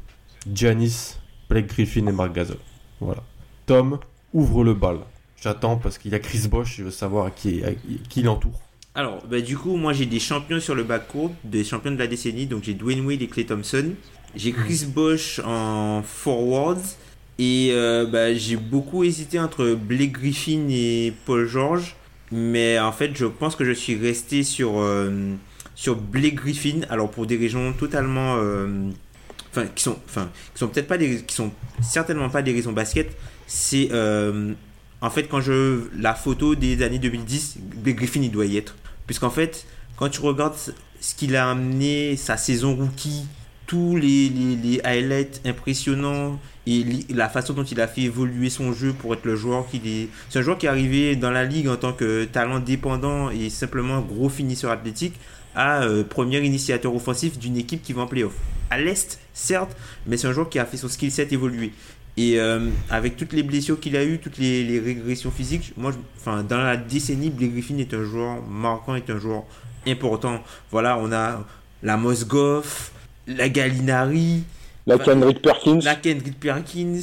Giannis, 0.51 1.18
Blake 1.49 1.68
Griffin 1.68 2.07
et 2.07 2.11
Mark 2.11 2.34
Gasol. 2.34 2.57
Voilà. 2.99 3.23
Tom, 3.68 3.99
ouvre 4.34 4.63
le 4.63 4.73
bal. 4.73 4.97
J'attends 5.39 5.77
parce 5.77 5.97
qu'il 5.97 6.11
y 6.11 6.15
a 6.15 6.19
Chris 6.19 6.47
Bosch, 6.47 6.77
je 6.77 6.84
veux 6.84 6.91
savoir 6.91 7.34
qui, 7.34 7.61
qui 8.09 8.23
l'entoure. 8.23 8.59
Alors, 8.93 9.26
bah, 9.26 9.39
du 9.39 9.57
coup, 9.57 9.77
moi 9.77 9.93
j'ai 9.93 10.05
des 10.05 10.19
champions 10.19 10.59
sur 10.59 10.76
le 10.76 10.84
backcourt, 10.84 11.31
des 11.43 11.63
champions 11.63 11.91
de 11.91 11.97
la 11.97 12.07
décennie. 12.07 12.45
Donc 12.45 12.63
j'ai 12.63 12.73
Dwayne 12.73 13.05
Wade 13.05 13.22
et 13.22 13.27
Clay 13.27 13.45
Thompson. 13.45 13.91
J'ai 14.35 14.51
Chris 14.51 14.85
Bosh 14.88 15.39
en 15.45 16.03
forwards. 16.03 16.81
Et 17.39 17.69
euh, 17.72 18.05
bah, 18.05 18.34
j'ai 18.34 18.57
beaucoup 18.57 19.03
hésité 19.03 19.39
entre 19.39 19.73
Blake 19.73 20.11
Griffin 20.11 20.68
et 20.69 21.13
Paul 21.26 21.47
George. 21.47 21.95
Mais 22.31 22.80
en 22.80 22.91
fait, 22.91 23.11
je 23.15 23.26
pense 23.26 23.55
que 23.55 23.65
je 23.65 23.72
suis 23.72 23.95
resté 23.95 24.43
sur, 24.43 24.80
euh, 24.80 25.34
sur 25.76 25.95
Blake 25.95 26.35
Griffin. 26.35 26.81
Alors, 26.89 27.09
pour 27.09 27.26
des 27.26 27.38
raisons 27.38 27.73
totalement. 27.73 28.38
euh, 28.39 28.89
Enfin, 29.53 29.65
qui 29.76 29.84
sont, 29.84 29.97
enfin, 30.05 30.30
qui 30.53 30.59
sont 30.59 30.69
peut-être 30.69 30.88
pas 30.88 30.97
des. 30.97 31.23
qui 31.23 31.35
sont 31.35 31.51
certainement 31.81 32.30
pas 32.30 32.41
des 32.41 32.53
raisons 32.53 32.72
basket. 32.72 33.11
C'est. 33.47 33.89
en 35.01 35.09
fait, 35.09 35.23
quand 35.27 35.41
je. 35.41 35.89
La 35.99 36.13
photo 36.15 36.55
des 36.55 36.81
années 36.84 36.99
2010, 36.99 37.57
Blake 37.84 37.97
Griffin, 37.97 38.22
il 38.22 38.31
doit 38.31 38.45
y 38.45 38.55
être. 38.55 38.76
Puisqu'en 39.12 39.30
fait, 39.30 39.66
quand 39.98 40.08
tu 40.08 40.22
regardes 40.22 40.56
ce 41.02 41.16
qu'il 41.16 41.36
a 41.36 41.50
amené, 41.50 42.16
sa 42.16 42.38
saison 42.38 42.78
rookie, 42.78 43.26
tous 43.68 43.98
les, 43.98 44.30
les, 44.30 44.80
highlights 44.86 45.42
impressionnants 45.44 46.40
et 46.66 46.86
la 47.10 47.28
façon 47.28 47.52
dont 47.52 47.66
il 47.66 47.82
a 47.82 47.90
fait 47.90 48.04
évoluer 48.04 48.50
son 48.50 48.72
jeu 48.72 48.94
pour 48.94 49.14
être 49.14 49.26
le 49.26 49.36
joueur 49.36 49.68
qu'il 49.68 49.86
est. 49.86 50.08
C'est 50.30 50.40
un 50.40 50.42
joueur 50.42 50.58
qui 50.58 50.66
est 50.66 50.70
arrivé 50.70 51.18
dans 51.18 51.30
la 51.30 51.44
ligue 51.44 51.68
en 51.68 51.76
tant 51.76 51.92
que 51.92 52.24
talent 52.24 52.60
dépendant 52.60 53.30
et 53.32 53.50
simplement 53.50 54.00
gros 54.00 54.30
finisseur 54.30 54.72
athlétique 54.72 55.16
à 55.56 55.84
euh, 55.84 56.06
premier 56.06 56.40
initiateur 56.40 56.96
offensif 56.96 57.38
d'une 57.38 57.58
équipe 57.58 57.84
qui 57.84 57.92
va 57.92 58.04
en 58.04 58.08
playoff. 58.08 58.36
À 58.70 58.80
l'Est, 58.80 59.20
certes, 59.34 59.76
mais 60.08 60.16
c'est 60.16 60.28
un 60.28 60.32
joueur 60.32 60.50
qui 60.50 60.58
a 60.58 60.64
fait 60.64 60.78
son 60.78 60.88
skill 60.88 61.12
set 61.12 61.34
évoluer. 61.34 61.74
Et 62.18 62.40
euh, 62.40 62.70
avec 62.90 63.16
toutes 63.16 63.34
les 63.34 63.44
blessures 63.44 63.80
qu'il 63.80 63.96
a 63.96 64.04
eues, 64.04 64.20
toutes 64.20 64.38
les, 64.38 64.64
les 64.64 64.80
régressions 64.80 65.32
physiques, 65.32 65.74
moi, 65.78 65.92
je- 65.92 65.98
enfin, 66.20 66.44
dans 66.44 66.60
la 66.62 66.76
décennie, 66.78 67.30
Blake 67.30 67.54
Griffin 67.54 67.78
est 67.78 67.94
un 67.94 68.04
joueur 68.04 68.42
marquant, 68.44 68.96
est 68.96 69.10
un 69.10 69.18
joueur 69.20 69.44
important. 69.88 70.42
Voilà, 70.72 70.98
on 70.98 71.12
a 71.14 71.46
la 71.84 71.98
Mosgoff, 71.98 72.92
la 73.28 73.48
Gallinari, 73.50 74.44
La 74.86 74.96
Enfin, 74.96 75.06
Kendrick 75.06 75.42
Perkins. 75.42 75.80
la 75.84 75.96
Kendrick 75.96 76.40
Perkins, 76.40 77.00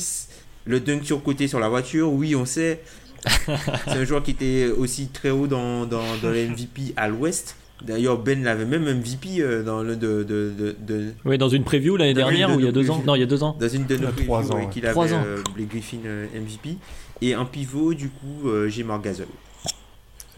le 0.66 0.80
dunk 0.80 1.04
sur 1.04 1.22
côté 1.22 1.48
sur 1.48 1.58
la 1.58 1.68
voiture, 1.68 2.12
oui, 2.12 2.36
on 2.36 2.44
sait. 2.44 2.80
C'est 3.46 3.90
un 3.92 4.04
joueur 4.04 4.22
qui 4.22 4.32
était 4.32 4.66
aussi 4.76 5.08
très 5.08 5.30
haut 5.30 5.46
dans, 5.48 5.86
dans, 5.86 6.16
dans 6.22 6.30
les 6.30 6.46
MVP 6.48 6.92
à 6.96 7.08
l'ouest. 7.08 7.56
D'ailleurs, 7.84 8.18
Ben 8.18 8.42
l'avait 8.42 8.64
même 8.64 8.84
MVP 8.84 9.40
euh, 9.40 9.62
dans 9.62 9.82
le 9.82 9.94
de, 9.96 10.24
de, 10.24 10.52
de, 10.58 10.76
de- 10.80 11.12
Oui, 11.24 11.38
dans 11.38 11.48
une 11.48 11.62
preview 11.64 11.96
l'année 11.96 12.14
dernière 12.14 12.48
de 12.50 12.54
ou 12.56 12.60
il 12.60 12.66
y 12.66 12.68
a 12.68 12.72
deux 12.72 12.90
ans. 12.90 13.02
Non, 13.06 13.14
il 13.14 13.20
y 13.20 13.22
a 13.22 13.26
deux 13.26 13.42
ans. 13.44 13.56
dans 13.58 13.68
une 13.68 13.86
de 13.86 13.94
Il 13.94 14.00
y 14.00 14.02
nos 14.02 14.08
a 14.08 14.12
trois 14.12 14.38
previews, 14.40 14.52
ans, 14.52 14.58
ouais, 14.58 14.68
qu'il 14.70 14.84
avait 14.84 14.92
Trois 14.92 15.12
ans. 15.14 15.22
euh, 15.24 15.42
Blake 15.54 15.68
Griffin 15.68 15.98
euh, 16.04 16.26
MVP. 16.34 16.76
Et 17.22 17.36
en 17.36 17.44
pivot, 17.46 17.94
du 17.94 18.08
coup, 18.08 18.48
euh, 18.48 18.68
j'ai 18.68 18.82
Marc 18.82 19.04
Gasol. 19.04 19.26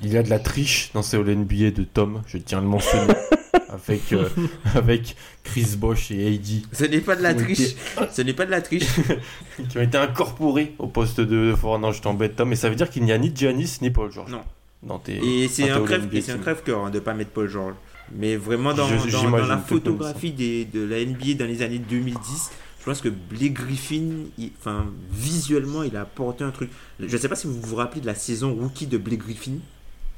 Il 0.03 0.13
y 0.13 0.17
a 0.17 0.23
de 0.23 0.31
la 0.31 0.39
triche 0.39 0.91
dans 0.95 1.03
ces 1.03 1.17
All-NBA 1.19 1.73
de 1.73 1.85
Tom, 1.85 2.23
je 2.27 2.39
tiens 2.39 2.59
à 2.59 2.61
le 2.63 2.67
mentionner. 2.67 3.13
avec, 3.69 4.13
euh, 4.13 4.29
avec 4.75 5.15
Chris 5.45 5.77
Bosch 5.79 6.11
et 6.11 6.27
AD 6.27 6.63
Ce 6.73 6.85
n'est 6.85 7.01
pas 7.01 7.17
de 7.17 7.23
la 7.23 7.35
triche. 7.35 7.75
Ce 8.11 8.23
n'est 8.23 8.33
pas 8.33 8.47
de 8.47 8.51
la 8.51 8.61
triche. 8.63 8.87
qui 9.69 9.79
ont 9.79 9.83
été 9.83 9.97
incorporés 9.99 10.75
au 10.79 10.87
poste 10.89 11.21
de 11.21 11.55
fort. 11.55 11.79
Non, 11.79 11.93
je 11.93 12.01
t'embête 12.03 12.37
Tom, 12.37 12.49
mais 12.49 12.57
ça 12.57 12.69
veut 12.69 12.77
dire 12.77 12.91
qu'il 12.91 13.05
n'y 13.05 13.13
a 13.13 13.19
ni 13.19 13.31
Giannis 13.35 13.79
ni 13.83 13.91
Paul 13.91 14.11
George. 14.11 14.31
Non. 14.31 14.41
Dans 14.83 14.99
tes, 14.99 15.17
Et 15.23 15.49
c'est 15.49 15.69
un 15.71 15.81
crève, 15.81 16.09
et 16.13 16.31
un 16.31 16.39
crève-cœur 16.39 16.87
hein, 16.87 16.91
de 16.91 17.01
pas 17.01 17.13
mettre 17.15 17.31
Paul 17.31 17.49
George. 17.49 17.75
Mais 18.17 18.37
vraiment 18.37 18.73
dans, 18.75 18.87
Je- 18.89 18.97
dans- 18.97 19.03
dans 19.05 19.09
j'imagine 19.21 19.49
la 19.49 19.59
photographie 19.59 20.33
des, 20.33 20.65
de 20.65 20.85
la 20.85 20.99
NBA 21.05 21.35
dans 21.39 21.45
les 21.47 21.63
années 21.63 21.79
2010, 21.79 22.51
je 22.81 22.85
pense 22.87 23.01
que 23.03 23.09
Blake 23.11 23.53
Griffin, 23.53 24.03
il- 24.39 24.51
enfin 24.59 24.87
visuellement, 25.13 25.83
il 25.83 25.97
a 25.97 26.01
apporté 26.03 26.45
un 26.45 26.51
truc. 26.51 26.71
Je 26.99 27.05
ne 27.15 27.21
sais 27.21 27.29
pas 27.29 27.37
si 27.37 27.47
vous 27.47 27.61
vous 27.61 27.77
rappelez 27.77 28.01
de 28.01 28.07
la 28.07 28.15
saison 28.15 28.55
rookie 28.59 28.87
de 28.87 28.97
Blake 28.99 29.21
Griffin, 29.21 29.53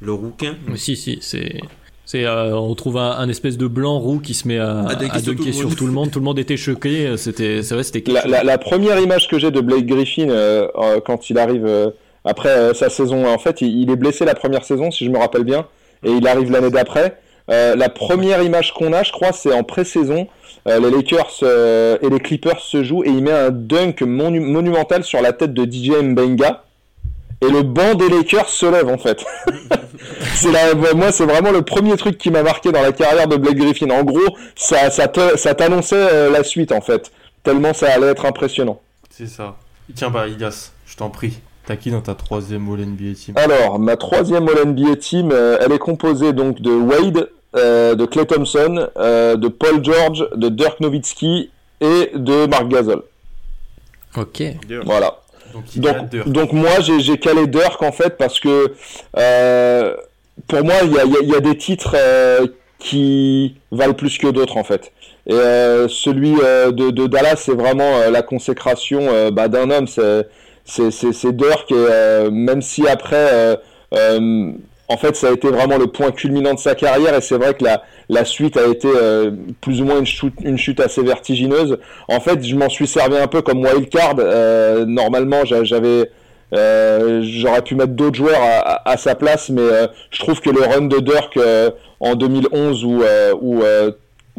le 0.00 0.12
rouquin. 0.12 0.54
Mais 0.68 0.76
si, 0.76 0.96
si, 0.96 1.18
c'est. 1.20 1.60
C'est, 2.04 2.24
euh, 2.26 2.56
on 2.56 2.74
trouve 2.74 2.98
un, 2.98 3.12
un 3.12 3.28
espèce 3.28 3.56
de 3.56 3.66
blanc 3.68 3.98
roux 3.98 4.18
qui 4.18 4.34
se 4.34 4.46
met 4.48 4.58
à, 4.58 4.80
À 4.86 4.94
dunker 4.96 5.14
à 5.14 5.18
sur 5.20 5.36
tout 5.36 5.44
le 5.44 5.52
sur 5.52 5.68
monde. 5.68 5.76
tout 5.76 5.86
le 5.86 5.92
monde. 5.92 6.10
Tout 6.10 6.18
le 6.18 6.24
monde 6.24 6.38
était 6.38 6.56
choqué. 6.56 7.16
C'était, 7.16 7.62
c'est 7.62 7.74
vrai, 7.74 7.84
c'était 7.84 8.10
La, 8.10 8.26
la- 8.26 8.42
la 8.44 8.58
première 8.58 8.98
image 9.00 9.28
que 9.28 9.38
j'ai 9.38 9.50
de 9.52 9.60
Blake 9.60 9.86
Griffin 9.86 10.28
euh, 10.28 10.66
euh, 10.76 11.00
quand 11.04 11.30
il 11.30 11.38
arrive 11.38 11.64
euh, 11.64 11.90
après 12.24 12.48
euh, 12.48 12.74
sa 12.74 12.88
saison, 12.88 13.26
en 13.26 13.38
fait, 13.38 13.60
il, 13.60 13.90
est 13.90 13.96
blessé 13.96 14.24
la 14.24 14.34
première 14.34 14.64
saison, 14.64 14.90
si 14.90 15.04
je 15.04 15.10
me 15.10 15.18
rappelle 15.18 15.44
bien, 15.44 15.66
et 16.04 16.10
il 16.10 16.26
arrive 16.26 16.50
l'année 16.50 16.70
d'après. 16.70 17.18
Euh, 17.50 17.74
la 17.74 17.88
première 17.88 18.42
image 18.42 18.72
qu'on 18.72 18.92
a, 18.92 19.02
je 19.02 19.12
crois, 19.12 19.32
c'est 19.32 19.52
en 19.52 19.64
pré-saison. 19.64 20.28
Euh, 20.68 20.78
les 20.78 20.90
Lakers 20.90 21.42
et 22.02 22.08
les 22.08 22.20
Clippers 22.20 22.60
se 22.60 22.84
jouent 22.84 23.02
et 23.02 23.08
il 23.08 23.22
met 23.22 23.32
un 23.32 23.50
dunk 23.50 24.02
monu- 24.02 24.38
monumental 24.38 25.02
sur 25.02 25.20
la 25.20 25.32
tête 25.32 25.52
de 25.52 25.64
DJ 25.64 25.90
Mbenga. 26.02 26.62
Et 27.40 27.50
le 27.50 27.62
banc 27.62 27.96
des 27.96 28.08
Lakers 28.08 28.48
se 28.48 28.66
lève 28.66 28.88
en 28.88 28.98
fait. 28.98 29.24
la, 30.52 30.94
moi, 30.94 31.10
c'est 31.10 31.26
vraiment 31.26 31.50
le 31.50 31.62
premier 31.62 31.96
truc 31.96 32.16
qui 32.16 32.30
m'a 32.30 32.44
marqué 32.44 32.70
dans 32.70 32.82
la 32.82 32.92
carrière 32.92 33.26
de 33.26 33.36
Blake 33.36 33.56
Griffin. 33.56 33.90
En 33.90 34.04
gros, 34.04 34.36
ça, 34.54 34.90
ça, 34.90 35.08
t'annonçait 35.08 36.30
la 36.30 36.44
suite 36.44 36.70
en 36.70 36.80
fait. 36.80 37.10
Tellement 37.42 37.74
ça 37.74 37.92
allait 37.92 38.06
être 38.06 38.24
impressionnant. 38.24 38.80
C'est 39.10 39.26
ça. 39.26 39.56
Tiens, 39.96 40.10
bah, 40.10 40.28
Ilias, 40.28 40.70
je 40.86 40.94
t'en 40.94 41.10
prie. 41.10 41.40
T'as 41.66 41.76
qui 41.76 41.90
dans 41.90 42.00
ta 42.00 42.14
troisième 42.14 42.68
All-NBA 42.72 43.14
team? 43.14 43.34
Alors, 43.36 43.78
ma 43.78 43.96
troisième 43.96 44.48
All-NBA 44.48 44.96
team, 44.96 45.30
euh, 45.32 45.58
elle 45.60 45.72
est 45.72 45.78
composée 45.78 46.32
donc 46.32 46.60
de 46.60 46.70
Wade, 46.72 47.28
euh, 47.56 47.94
de 47.94 48.04
Clay 48.04 48.26
Thompson, 48.26 48.88
euh, 48.96 49.36
de 49.36 49.48
Paul 49.48 49.84
George, 49.84 50.26
de 50.34 50.48
Dirk 50.48 50.80
Nowitzki 50.80 51.50
et 51.80 52.10
de 52.14 52.46
Mark 52.46 52.68
Gasol. 52.68 53.02
Ok. 54.16 54.42
Voilà. 54.84 55.18
Donc, 56.26 56.52
moi, 56.52 56.80
j'ai 56.80 56.98
j'ai 57.00 57.18
calé 57.18 57.46
Dirk 57.46 57.80
en 57.82 57.92
fait 57.92 58.16
parce 58.16 58.40
que 58.40 58.72
euh, 59.18 59.94
pour 60.48 60.64
moi, 60.64 60.74
il 60.84 60.92
y 60.92 60.98
a, 60.98 61.04
il 61.04 61.12
y 61.12 61.16
a- 61.16 61.20
il 61.22 61.28
y 61.28 61.34
a 61.34 61.40
des 61.40 61.56
titres 61.56 61.94
euh, 61.96 62.46
qui 62.78 63.54
valent 63.70 63.94
plus 63.94 64.18
que 64.18 64.26
d'autres 64.28 64.56
en 64.56 64.64
fait. 64.64 64.92
Et 65.26 65.34
euh, 65.34 65.86
celui 65.88 66.34
euh, 66.42 66.72
de, 66.72 66.90
de 66.90 67.06
Dallas, 67.06 67.36
c'est 67.36 67.54
vraiment 67.54 67.98
euh, 67.98 68.10
la 68.10 68.22
consécration 68.22 69.00
euh, 69.02 69.30
bah, 69.30 69.48
d'un 69.48 69.70
homme. 69.70 69.86
C'est 69.86 70.26
c'est 70.64 71.36
Dirk 71.36 71.70
et 71.70 71.74
euh, 71.74 72.30
même 72.30 72.62
si 72.62 72.86
après, 72.88 73.28
euh, 73.32 73.56
euh, 73.94 74.52
en 74.88 74.96
fait, 74.96 75.16
ça 75.16 75.28
a 75.28 75.32
été 75.32 75.48
vraiment 75.48 75.78
le 75.78 75.86
point 75.86 76.10
culminant 76.10 76.54
de 76.54 76.58
sa 76.58 76.74
carrière. 76.74 77.14
Et 77.14 77.20
c'est 77.20 77.36
vrai 77.36 77.54
que 77.54 77.64
la 77.64 77.82
la 78.08 78.24
suite 78.24 78.56
a 78.58 78.66
été 78.66 78.88
euh, 78.94 79.30
plus 79.60 79.80
ou 79.80 79.84
moins 79.86 79.98
une 79.98 80.06
chute, 80.06 80.34
une 80.44 80.58
chute 80.58 80.80
assez 80.80 81.02
vertigineuse. 81.02 81.78
En 82.08 82.20
fait, 82.20 82.44
je 82.44 82.54
m'en 82.56 82.68
suis 82.68 82.86
servi 82.86 83.16
un 83.16 83.26
peu 83.26 83.40
comme 83.42 83.60
wildcard. 83.64 84.16
Euh, 84.18 84.84
normalement, 84.84 85.44
j'a- 85.46 85.64
j'avais, 85.64 86.10
euh, 86.52 87.22
j'aurais 87.24 87.62
pu 87.62 87.74
mettre 87.74 87.92
d'autres 87.94 88.16
joueurs 88.16 88.40
à, 88.42 88.58
à- 88.58 88.90
à 88.92 88.96
sa 88.98 89.14
place, 89.14 89.48
mais 89.48 89.62
je 90.10 90.18
trouve 90.18 90.40
que 90.40 90.50
le 90.50 90.60
run 90.60 90.82
de 90.88 90.98
Dirk 90.98 91.38
en 92.00 92.14
2011, 92.14 92.84
où, 92.84 93.02
où 93.40 93.62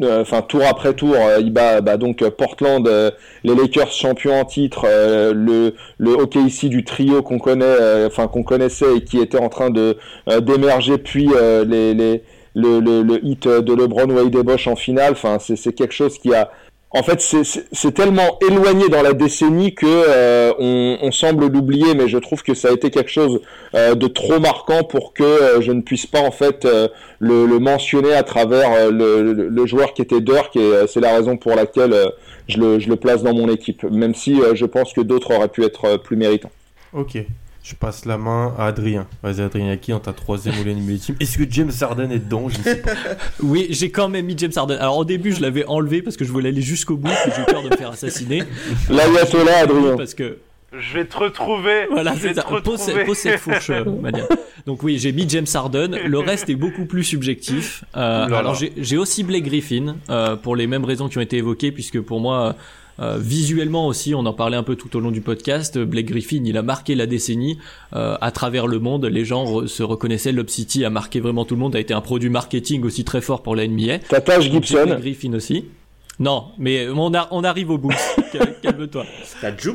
enfin 0.02 0.42
tour 0.42 0.62
après 0.68 0.94
tour, 0.94 1.14
euh, 1.14 1.38
il 1.40 1.52
bat 1.52 1.80
bah, 1.80 1.96
donc 1.96 2.22
euh, 2.22 2.30
Portland, 2.30 2.86
euh, 2.88 3.10
les 3.44 3.54
Lakers 3.54 3.92
champions 3.92 4.40
en 4.40 4.44
titre, 4.44 4.86
euh, 4.88 5.32
le 5.34 6.10
hockey 6.10 6.40
ici 6.40 6.68
du 6.68 6.84
trio 6.84 7.22
qu'on 7.22 7.38
connaît, 7.38 7.64
euh, 7.64 8.08
qu'on 8.08 8.42
connaissait 8.42 8.96
et 8.96 9.04
qui 9.04 9.18
était 9.18 9.38
en 9.38 9.48
train 9.48 9.70
de 9.70 9.96
euh, 10.28 10.40
d'émerger, 10.40 10.98
puis 10.98 11.28
euh, 11.34 11.64
les, 11.64 11.94
les 11.94 12.22
le, 12.54 13.18
hit 13.24 13.48
de 13.48 13.74
LeBron 13.74 14.10
Wade 14.10 14.34
et 14.34 14.42
Bosch 14.42 14.66
en 14.66 14.76
finale. 14.76 15.12
Enfin, 15.12 15.38
c'est 15.38 15.72
quelque 15.72 15.94
chose 15.94 16.18
qui 16.18 16.34
a. 16.34 16.50
En 16.96 17.02
fait, 17.02 17.20
c'est- 17.20 17.92
tellement 17.92 18.38
éloigné 18.40 18.88
dans 18.88 19.02
la 19.02 19.14
décennie 19.14 19.74
que 19.74 19.84
euh, 19.84 20.52
on, 21.02 21.10
semble 21.10 21.48
l'oublier, 21.48 21.94
mais 21.96 22.06
je 22.06 22.18
trouve 22.18 22.44
que 22.44 22.54
ça 22.54 22.68
a 22.68 22.70
été 22.70 22.90
quelque 22.90 23.10
chose 23.10 23.40
euh, 23.74 23.96
de 23.96 24.06
trop 24.06 24.38
marquant 24.38 24.84
pour 24.84 25.12
que 25.12 25.24
euh, 25.24 25.60
je 25.60 25.72
ne 25.72 25.80
puisse 25.80 26.06
pas 26.06 26.20
en 26.20 26.30
fait 26.30 26.66
le, 27.18 27.58
mentionner 27.58 28.14
à 28.14 28.22
travers 28.22 28.92
le, 28.92 29.66
joueur 29.66 29.92
qui 29.92 30.02
était 30.02 30.20
Dirk, 30.20 30.54
et 30.54 30.86
c'est 30.86 31.00
la 31.00 31.16
raison 31.16 31.36
pour 31.36 31.56
laquelle 31.56 32.12
je, 32.48 32.58
le, 32.58 32.78
je 32.78 32.88
le 32.88 32.96
place 32.96 33.24
dans 33.24 33.34
mon 33.34 33.48
équipe, 33.48 33.82
même 33.82 34.14
si 34.14 34.40
je 34.54 34.64
pense 34.64 34.92
que 34.92 35.00
d'autres 35.00 35.34
auraient 35.34 35.48
pu 35.48 35.64
être 35.64 35.96
plus 35.96 36.16
méritants. 36.16 36.52
Ok. 36.92 37.18
Je 37.64 37.74
passe 37.74 38.04
la 38.04 38.18
main 38.18 38.54
à 38.58 38.66
Adrien. 38.66 39.06
Vas-y, 39.22 39.40
Adrien, 39.40 39.74
qui 39.78 39.92
dans 39.92 39.98
ta 39.98 40.12
troisième 40.12 40.54
All-NBA 40.56 40.98
Team 40.98 41.16
Est-ce 41.18 41.38
que 41.38 41.44
James 41.48 41.70
Harden 41.80 42.10
est 42.10 42.18
dedans? 42.18 42.50
Je 42.50 42.58
ne 42.58 42.62
sais 42.62 42.82
pas. 42.82 42.90
Oui, 43.42 43.68
j'ai 43.70 43.90
quand 43.90 44.10
même 44.10 44.26
mis 44.26 44.36
James 44.36 44.52
Harden. 44.54 44.76
Alors 44.78 44.98
au 44.98 45.04
début, 45.06 45.32
je 45.32 45.40
l'avais 45.40 45.64
enlevé 45.64 46.02
parce 46.02 46.18
que 46.18 46.26
je 46.26 46.30
voulais 46.30 46.50
aller 46.50 46.60
jusqu'au 46.60 46.98
bout, 46.98 47.08
puis 47.08 47.32
j'ai 47.34 47.40
eu 47.40 47.46
peur 47.46 47.62
de 47.62 47.70
me 47.70 47.76
faire 47.76 47.92
assassiner. 47.92 48.42
L'ayatollah, 48.90 49.60
Adrien. 49.60 49.96
Parce 49.96 50.12
que 50.12 50.40
Je 50.74 50.98
vais 50.98 51.06
te 51.06 51.16
retrouver. 51.16 51.86
Voilà, 51.90 52.14
c'est 52.16 52.34
ça. 52.34 52.42
Pose, 52.42 52.92
pose 53.06 53.16
cette 53.16 53.38
fourche, 53.38 53.70
euh. 53.70 53.84
Donc 54.66 54.82
oui, 54.82 54.98
j'ai 54.98 55.12
mis 55.12 55.26
James 55.26 55.46
Harden. 55.54 55.96
Le 56.04 56.18
reste 56.18 56.50
est 56.50 56.56
beaucoup 56.56 56.84
plus 56.84 57.04
subjectif. 57.04 57.82
Euh, 57.96 58.28
là 58.28 58.38
alors 58.40 58.52
là. 58.52 58.58
j'ai 58.60 58.74
j'ai 58.76 58.98
aussi 58.98 59.24
Blake 59.24 59.44
Griffin 59.44 59.96
euh, 60.10 60.36
pour 60.36 60.54
les 60.54 60.66
mêmes 60.66 60.84
raisons 60.84 61.08
qui 61.08 61.16
ont 61.16 61.22
été 61.22 61.38
évoquées, 61.38 61.72
puisque 61.72 62.00
pour 62.02 62.20
moi, 62.20 62.56
euh, 63.00 63.18
visuellement 63.18 63.86
aussi, 63.88 64.14
on 64.14 64.20
en 64.26 64.32
parlait 64.32 64.56
un 64.56 64.62
peu 64.62 64.76
tout 64.76 64.96
au 64.96 65.00
long 65.00 65.10
du 65.10 65.20
podcast. 65.20 65.78
Blake 65.78 66.06
Griffin, 66.06 66.42
il 66.44 66.56
a 66.56 66.62
marqué 66.62 66.94
la 66.94 67.06
décennie 67.06 67.58
euh, 67.94 68.16
à 68.20 68.30
travers 68.30 68.66
le 68.66 68.78
monde. 68.78 69.04
Les 69.06 69.24
gens 69.24 69.44
re- 69.44 69.66
se 69.66 69.82
reconnaissaient. 69.82 70.32
Lob 70.32 70.48
City 70.48 70.84
a 70.84 70.90
marqué 70.90 71.20
vraiment 71.20 71.44
tout 71.44 71.54
le 71.54 71.60
monde. 71.60 71.74
A 71.76 71.80
été 71.80 71.92
un 71.94 72.00
produit 72.00 72.30
marketing 72.30 72.84
aussi 72.84 73.04
très 73.04 73.20
fort 73.20 73.42
pour 73.42 73.56
la 73.56 73.66
NBA. 73.66 73.98
Tatage 74.08 74.50
Blake 74.50 74.64
Gibson. 74.66 74.96
Griffin 75.00 75.32
aussi. 75.34 75.64
Non, 76.20 76.44
mais 76.58 76.86
on, 76.94 77.12
a, 77.14 77.26
on 77.32 77.42
arrive 77.42 77.70
au 77.70 77.78
bout. 77.78 77.90
Cal- 78.32 78.54
Calme-toi. 78.62 79.04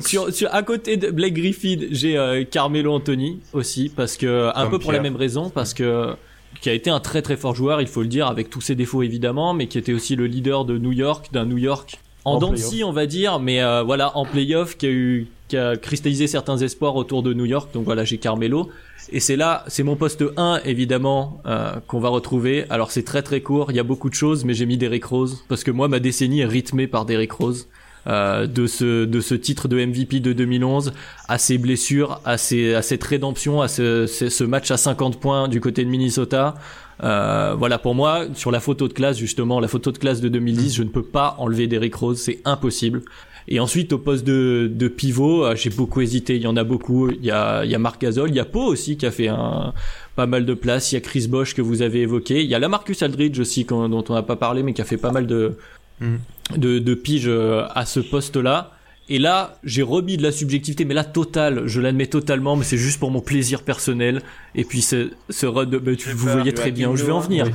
Sur, 0.05 0.33
sur, 0.33 0.53
à 0.55 0.63
côté 0.63 0.95
de 0.95 1.11
Blake 1.11 1.33
Griffin, 1.33 1.75
j'ai 1.91 2.17
euh, 2.17 2.45
Carmelo 2.45 2.93
Anthony 2.93 3.39
aussi, 3.51 3.89
parce 3.93 4.15
que 4.15 4.47
un 4.55 4.61
Comme 4.61 4.71
peu 4.71 4.79
pour 4.79 4.91
la 4.93 5.01
même 5.01 5.17
raison, 5.17 5.49
parce 5.49 5.73
que 5.73 6.13
qui 6.61 6.69
a 6.69 6.73
été 6.73 6.89
un 6.89 6.99
très 7.01 7.21
très 7.21 7.35
fort 7.35 7.53
joueur, 7.55 7.81
il 7.81 7.87
faut 7.87 8.01
le 8.01 8.07
dire, 8.07 8.27
avec 8.27 8.49
tous 8.49 8.61
ses 8.61 8.75
défauts 8.75 9.03
évidemment, 9.03 9.53
mais 9.53 9.67
qui 9.67 9.77
était 9.77 9.93
aussi 9.93 10.15
le 10.15 10.27
leader 10.27 10.63
de 10.65 10.77
New 10.77 10.93
York, 10.93 11.27
d'un 11.33 11.45
New 11.45 11.57
York 11.57 11.99
en, 12.25 12.33
En 12.33 12.39
dents 12.39 12.53
on 12.83 12.91
va 12.91 13.05
dire, 13.05 13.39
mais 13.39 13.61
euh, 13.61 13.83
voilà 13.83 14.17
en 14.17 14.25
playoff 14.25 14.77
qui 14.77 14.85
a 14.85 14.89
eu 14.89 15.27
qui 15.47 15.57
a 15.57 15.75
cristallisé 15.75 16.27
certains 16.27 16.57
espoirs 16.57 16.95
autour 16.95 17.23
de 17.23 17.33
New 17.33 17.45
York. 17.45 17.73
Donc 17.73 17.83
voilà, 17.83 18.03
j'ai 18.03 18.19
Carmelo. 18.19 18.69
Et 19.11 19.19
c'est 19.19 19.35
là, 19.35 19.63
c'est 19.67 19.81
mon 19.81 19.95
poste 19.95 20.23
1 20.37 20.61
évidemment 20.65 21.41
euh, 21.47 21.73
qu'on 21.87 21.99
va 21.99 22.09
retrouver. 22.09 22.65
Alors 22.69 22.91
c'est 22.91 23.03
très 23.03 23.23
très 23.23 23.41
court, 23.41 23.71
il 23.71 23.75
y 23.75 23.79
a 23.79 23.83
beaucoup 23.83 24.09
de 24.09 24.15
choses, 24.15 24.45
mais 24.45 24.53
j'ai 24.53 24.67
mis 24.67 24.77
Derrick 24.77 25.05
Rose 25.05 25.43
parce 25.47 25.63
que 25.63 25.71
moi 25.71 25.87
ma 25.87 25.99
décennie 25.99 26.41
est 26.41 26.45
rythmée 26.45 26.87
par 26.87 27.05
Derrick 27.05 27.31
Rose. 27.31 27.67
Euh, 28.07 28.47
de 28.47 28.65
ce 28.65 29.03
de 29.03 29.19
ce 29.19 29.35
titre 29.35 29.67
de 29.67 29.75
MVP 29.75 30.21
de 30.21 30.31
2011 30.31 30.93
à 31.27 31.37
ses 31.37 31.57
blessures 31.57 32.21
à 32.23 32.37
ses 32.37 32.73
à 32.73 32.81
cette 32.81 33.03
rédemption 33.03 33.61
à 33.61 33.67
ce 33.67 34.07
ce, 34.07 34.29
ce 34.29 34.43
match 34.45 34.71
à 34.71 34.77
50 34.77 35.19
points 35.19 35.49
du 35.49 35.59
côté 35.59 35.83
de 35.83 35.89
Minnesota 35.89 36.55
euh, 37.03 37.55
voilà 37.57 37.77
pour 37.77 37.95
moi 37.95 38.25
sur 38.33 38.51
la 38.51 38.59
photo 38.59 38.87
de 38.87 38.93
classe 38.93 39.17
justement 39.17 39.59
la 39.59 39.67
photo 39.67 39.91
de 39.91 39.97
classe 39.97 40.21
de 40.21 40.29
2010 40.29 40.75
je 40.75 40.83
ne 40.83 40.89
peux 40.89 41.03
pas 41.03 41.35
enlever 41.39 41.67
Derrick 41.67 41.95
Rose 41.95 42.19
c'est 42.19 42.39
impossible 42.45 43.01
et 43.47 43.59
ensuite 43.59 43.93
au 43.93 43.97
poste 43.97 44.25
de, 44.25 44.69
de 44.73 44.87
pivot 44.87 45.45
euh, 45.45 45.55
j'ai 45.55 45.69
beaucoup 45.69 46.01
hésité 46.01 46.35
il 46.35 46.41
y 46.41 46.47
en 46.47 46.57
a 46.57 46.63
beaucoup 46.63 47.09
il 47.09 47.23
y 47.23 47.31
a 47.31 47.63
il 47.63 47.71
y 47.71 47.75
a 47.75 47.79
Marc 47.79 48.01
Gasol 48.01 48.29
il 48.29 48.35
y 48.35 48.39
a 48.39 48.45
Poe 48.45 48.65
aussi 48.65 48.97
qui 48.97 49.05
a 49.05 49.11
fait 49.11 49.27
un 49.29 49.73
pas 50.15 50.27
mal 50.27 50.45
de 50.45 50.53
place 50.53 50.91
il 50.91 50.95
y 50.95 50.97
a 50.97 51.01
Chris 51.01 51.27
Bosh 51.27 51.53
que 51.55 51.61
vous 51.61 51.81
avez 51.81 52.01
évoqué 52.01 52.41
il 52.43 52.49
y 52.49 52.55
a 52.55 52.59
Lamarcus 52.59 53.01
Aldridge 53.01 53.39
aussi 53.39 53.65
dont 53.65 54.03
on 54.09 54.13
n'a 54.13 54.23
pas 54.23 54.35
parlé 54.35 54.63
mais 54.63 54.73
qui 54.73 54.81
a 54.81 54.85
fait 54.85 54.97
pas 54.97 55.11
mal 55.11 55.25
de 55.27 55.55
Mhm. 56.01 56.19
de, 56.57 56.79
de 56.79 56.93
pige 56.93 57.27
euh, 57.27 57.65
à 57.75 57.85
ce 57.85 57.99
poste-là. 57.99 58.71
Et 59.09 59.17
là, 59.17 59.57
j'ai 59.63 59.81
remis 59.81 60.17
de 60.17 60.23
la 60.23 60.31
subjectivité, 60.31 60.85
mais 60.85 60.93
là, 60.93 61.03
totale, 61.03 61.63
je 61.65 61.81
l'admets 61.81 62.07
totalement, 62.07 62.55
mais 62.55 62.63
c'est 62.63 62.77
juste 62.77 62.99
pour 62.99 63.09
mon 63.09 63.21
plaisir 63.21 63.63
personnel. 63.63 64.21
Et 64.53 64.63
puis, 64.63 64.81
ce, 64.81 65.09
ce 65.29 65.45
run 65.47 65.65
de, 65.65 65.79
bah, 65.79 65.95
tu, 65.95 66.11
vous 66.11 66.27
peur, 66.27 66.35
voyez 66.35 66.53
très 66.53 66.71
bien 66.71 66.89
où 66.89 66.95
je 66.95 67.03
vais 67.03 67.11
en 67.11 67.19
venir. 67.19 67.47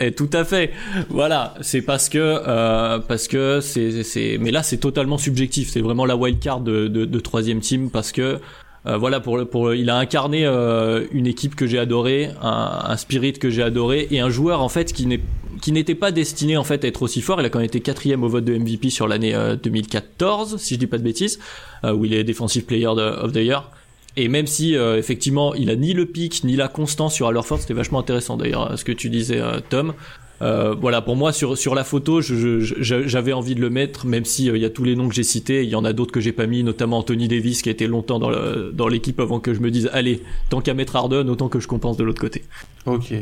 Et 0.00 0.12
tout 0.12 0.30
à 0.32 0.44
fait. 0.44 0.72
Voilà, 1.08 1.54
c'est 1.60 1.82
parce 1.82 2.08
que 2.08 2.18
euh, 2.18 2.98
parce 2.98 3.26
que 3.26 3.60
c'est 3.60 4.02
c'est 4.02 4.36
mais 4.38 4.50
là 4.50 4.62
c'est 4.62 4.76
totalement 4.76 5.16
subjectif. 5.16 5.70
C'est 5.70 5.80
vraiment 5.80 6.04
la 6.04 6.14
wild 6.14 6.38
card 6.40 6.60
de, 6.60 6.88
de, 6.88 7.06
de 7.06 7.20
troisième 7.20 7.60
team 7.60 7.90
parce 7.90 8.12
que 8.12 8.38
euh, 8.86 8.96
voilà 8.96 9.20
pour 9.20 9.36
le- 9.36 9.44
pour 9.44 9.74
il 9.74 9.90
a 9.90 9.96
incarné 9.98 10.44
euh, 10.46 11.04
une 11.12 11.26
équipe 11.26 11.54
que 11.56 11.66
j'ai 11.66 11.78
adorée, 11.78 12.30
un, 12.42 12.96
spirit 12.96 13.34
que 13.34 13.50
j'ai 13.50 13.62
adoré 13.62 14.06
et 14.10 14.20
un 14.20 14.30
joueur 14.30 14.62
en 14.62 14.68
fait 14.68 14.92
qui 14.92 15.06
n'est 15.06 15.20
qui 15.60 15.72
n'était 15.72 15.96
pas 15.96 16.12
destiné 16.12 16.56
en 16.56 16.62
fait 16.64 16.84
à 16.84 16.88
être 16.88 17.02
aussi 17.02 17.20
fort. 17.20 17.40
Il 17.40 17.46
a 17.46 17.50
quand 17.50 17.58
même 17.58 17.66
été 17.66 17.80
quatrième 17.80 18.22
au 18.22 18.28
vote 18.28 18.44
de 18.44 18.56
MVP 18.56 18.90
sur 18.90 19.08
l'année 19.08 19.34
euh, 19.34 19.56
2014 19.56 20.56
si 20.58 20.74
je 20.74 20.78
dis 20.78 20.86
pas 20.86 20.98
de 20.98 21.02
bêtises, 21.02 21.38
euh, 21.84 21.92
où 21.92 22.04
il 22.04 22.14
est 22.14 22.24
defensive 22.24 22.64
player 22.64 22.86
de- 22.96 23.24
of 23.24 23.32
the 23.32 23.36
year. 23.38 23.70
Et 24.16 24.28
même 24.28 24.46
si 24.46 24.76
euh, 24.76 24.96
effectivement 24.98 25.54
il 25.54 25.70
a 25.70 25.76
ni 25.76 25.92
le 25.94 26.06
pic 26.06 26.42
ni 26.44 26.56
la 26.56 26.68
constance 26.68 27.14
sur 27.14 27.28
Allerford, 27.28 27.58
c'était 27.60 27.74
vachement 27.74 27.98
intéressant 28.00 28.36
d'ailleurs 28.36 28.78
ce 28.78 28.84
que 28.84 28.92
tu 28.92 29.10
disais 29.10 29.40
euh, 29.40 29.60
Tom. 29.68 29.92
Euh, 30.40 30.74
voilà 30.80 31.02
pour 31.02 31.16
moi 31.16 31.32
sur 31.32 31.58
sur 31.58 31.74
la 31.74 31.82
photo 31.82 32.20
j'avais 32.20 33.32
envie 33.32 33.56
de 33.56 33.60
le 33.60 33.70
mettre 33.70 34.06
même 34.06 34.24
si 34.24 34.48
euh, 34.48 34.56
il 34.56 34.62
y 34.62 34.64
a 34.64 34.70
tous 34.70 34.84
les 34.84 34.94
noms 34.94 35.08
que 35.08 35.14
j'ai 35.14 35.24
cités 35.24 35.64
il 35.64 35.68
y 35.68 35.74
en 35.74 35.84
a 35.84 35.92
d'autres 35.92 36.12
que 36.12 36.20
j'ai 36.20 36.30
pas 36.30 36.46
mis 36.46 36.62
notamment 36.62 36.98
Anthony 36.98 37.26
Davis 37.26 37.60
qui 37.60 37.70
a 37.70 37.72
été 37.72 37.88
longtemps 37.88 38.20
dans 38.20 38.86
l'équipe 38.86 39.18
avant 39.18 39.40
que 39.40 39.52
je 39.52 39.58
me 39.58 39.72
dise 39.72 39.90
allez 39.92 40.22
tant 40.48 40.60
qu'à 40.60 40.74
mettre 40.74 40.94
Harden 40.94 41.28
autant 41.28 41.48
que 41.48 41.58
je 41.58 41.66
compense 41.66 41.96
de 41.96 42.04
l'autre 42.04 42.20
côté 42.20 42.44
Ok. 42.86 43.14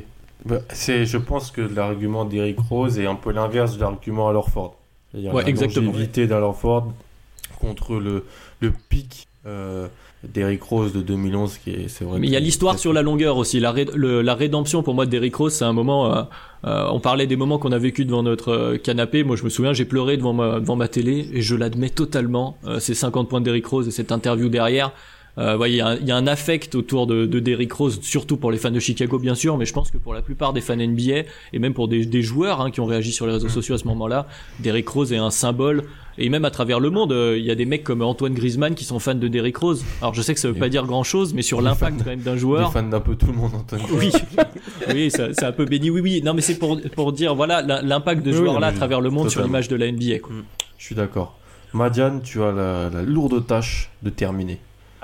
Bah, 0.44 0.60
je 0.70 1.16
pense 1.16 1.50
que 1.50 1.60
l'argument 1.60 2.24
d'Eric 2.24 2.58
Rose 2.60 2.98
est 2.98 3.06
un 3.06 3.16
peu 3.16 3.32
l'inverse 3.32 3.76
de 3.76 3.80
l'argument 3.80 4.28
à 4.28 4.32
Lorford. 4.32 4.76
Ouais, 5.14 5.42
la 5.42 5.48
exactement. 5.48 5.90
longévité 5.90 6.26
d'Alorford 6.26 6.92
contre 7.58 7.96
le, 7.96 8.24
le 8.60 8.72
pic 8.88 9.26
euh, 9.46 9.88
d'Eric 10.32 10.62
Rose 10.62 10.92
de 10.92 11.00
2011 11.00 11.58
qui 11.58 11.70
est, 11.70 11.88
c'est 11.88 12.04
vrai. 12.04 12.18
Mais 12.18 12.26
il 12.26 12.32
y 12.32 12.36
a 12.36 12.40
l'histoire 12.40 12.78
sur 12.78 12.92
la 12.92 13.02
longueur 13.02 13.36
aussi. 13.36 13.60
La, 13.60 13.72
ré- 13.72 13.86
le- 13.94 14.22
la 14.22 14.34
rédemption 14.34 14.82
pour 14.82 14.94
moi 14.94 15.06
de 15.06 15.10
Derrick 15.10 15.34
Rose, 15.36 15.52
c'est 15.52 15.64
un 15.64 15.72
moment. 15.72 16.14
euh, 16.14 16.22
euh, 16.64 16.88
on 16.90 17.00
parlait 17.00 17.26
des 17.26 17.36
moments 17.36 17.58
qu'on 17.58 17.72
a 17.72 17.78
vécu 17.78 18.04
devant 18.04 18.22
notre 18.22 18.50
euh, 18.52 18.76
canapé. 18.78 19.22
Moi, 19.24 19.36
je 19.36 19.44
me 19.44 19.48
souviens, 19.50 19.72
j'ai 19.72 19.84
pleuré 19.84 20.16
devant 20.16 20.32
ma 20.32 20.58
devant 20.60 20.76
ma 20.76 20.88
télé 20.88 21.28
et 21.32 21.42
je 21.42 21.54
l'admets 21.54 21.90
totalement. 21.90 22.58
Euh, 22.66 22.80
ces 22.80 22.94
50 22.94 23.28
points 23.28 23.40
de 23.40 23.44
Derrick 23.44 23.66
Rose 23.66 23.86
et 23.86 23.90
cette 23.90 24.10
interview 24.12 24.48
derrière. 24.48 24.92
Euh, 25.38 25.58
il 25.66 25.74
y, 25.74 25.80
a 25.82 25.88
un- 25.88 25.96
il 25.96 26.06
y 26.06 26.10
a 26.12 26.16
un 26.16 26.26
affect 26.26 26.74
autour 26.74 27.06
de, 27.06 27.26
de 27.26 27.40
Derrick 27.40 27.70
Rose, 27.72 27.98
surtout 28.02 28.38
pour 28.38 28.50
les 28.50 28.56
fans 28.56 28.70
de 28.70 28.80
Chicago, 28.80 29.18
bien 29.18 29.34
sûr, 29.34 29.58
mais 29.58 29.66
je 29.66 29.72
pense 29.74 29.90
que 29.90 29.98
pour 29.98 30.14
la 30.14 30.22
plupart 30.22 30.54
des 30.54 30.62
fans 30.62 30.76
NBA 30.76 31.24
et 31.52 31.58
même 31.58 31.74
pour 31.74 31.88
des, 31.88 32.06
des 32.06 32.22
joueurs 32.22 32.62
hein, 32.62 32.70
qui 32.70 32.80
ont 32.80 32.86
réagi 32.86 33.12
sur 33.12 33.26
les 33.26 33.32
réseaux 33.34 33.50
sociaux 33.50 33.74
à 33.74 33.78
ce 33.78 33.84
moment-là, 33.88 34.26
Derrick 34.60 34.88
Rose 34.88 35.12
est 35.12 35.18
un 35.18 35.30
symbole. 35.30 35.84
Et 36.18 36.30
même 36.30 36.46
à 36.46 36.50
travers 36.50 36.80
le 36.80 36.88
monde, 36.88 37.12
euh, 37.12 37.36
il 37.38 37.44
y 37.44 37.50
a 37.50 37.54
des 37.54 37.66
mecs 37.66 37.84
comme 37.84 38.00
Antoine 38.00 38.32
Griezmann 38.32 38.74
qui 38.74 38.84
sont 38.84 38.98
fans 38.98 39.14
de 39.14 39.28
Derrick 39.28 39.58
Rose. 39.58 39.84
Alors 40.00 40.14
je 40.14 40.22
sais 40.22 40.32
que 40.32 40.40
ça 40.40 40.48
veut 40.48 40.56
Et- 40.56 40.58
pas 40.60 40.70
dire 40.70 40.86
grand-chose, 40.86 41.34
mais 41.34 41.42
sur 41.42 41.58
Des 41.58 41.64
l'impact 41.64 41.98
quand 41.98 42.06
même 42.10 42.20
d'un 42.20 42.32
Des 42.32 42.38
joueur. 42.38 42.72
fans 42.72 42.82
d'un 42.82 43.00
peu 43.00 43.16
tout 43.16 43.26
le 43.26 43.34
monde, 43.34 43.52
Anthony. 43.54 43.82
Oui, 43.92 44.10
oui, 44.94 45.10
c'est 45.10 45.44
un 45.44 45.52
peu 45.52 45.66
béni. 45.66 45.90
Oui, 45.90 46.00
oui. 46.00 46.22
Non, 46.24 46.32
mais 46.32 46.40
c'est 46.40 46.58
pour 46.58 46.80
pour 46.94 47.12
dire 47.12 47.34
voilà 47.34 47.60
l'impact 47.82 48.22
de 48.24 48.32
ce 48.32 48.38
Oui, 48.38 48.44
joueur-là 48.44 48.68
à 48.68 48.72
travers 48.72 49.02
le 49.02 49.10
monde 49.10 49.28
sur 49.30 49.42
l'image 49.42 49.68
de 49.68 49.76
la 49.76 49.92
NBA. 49.92 50.20
Quoi. 50.20 50.32
Je 50.78 50.84
suis 50.86 50.94
d'accord. 50.94 51.36
Madiane, 51.74 52.22
tu 52.22 52.42
as 52.42 52.52
la, 52.52 52.88
la 52.88 53.02
lourde 53.02 53.46
tâche 53.46 53.90
de 54.02 54.08
terminer. 54.08 54.58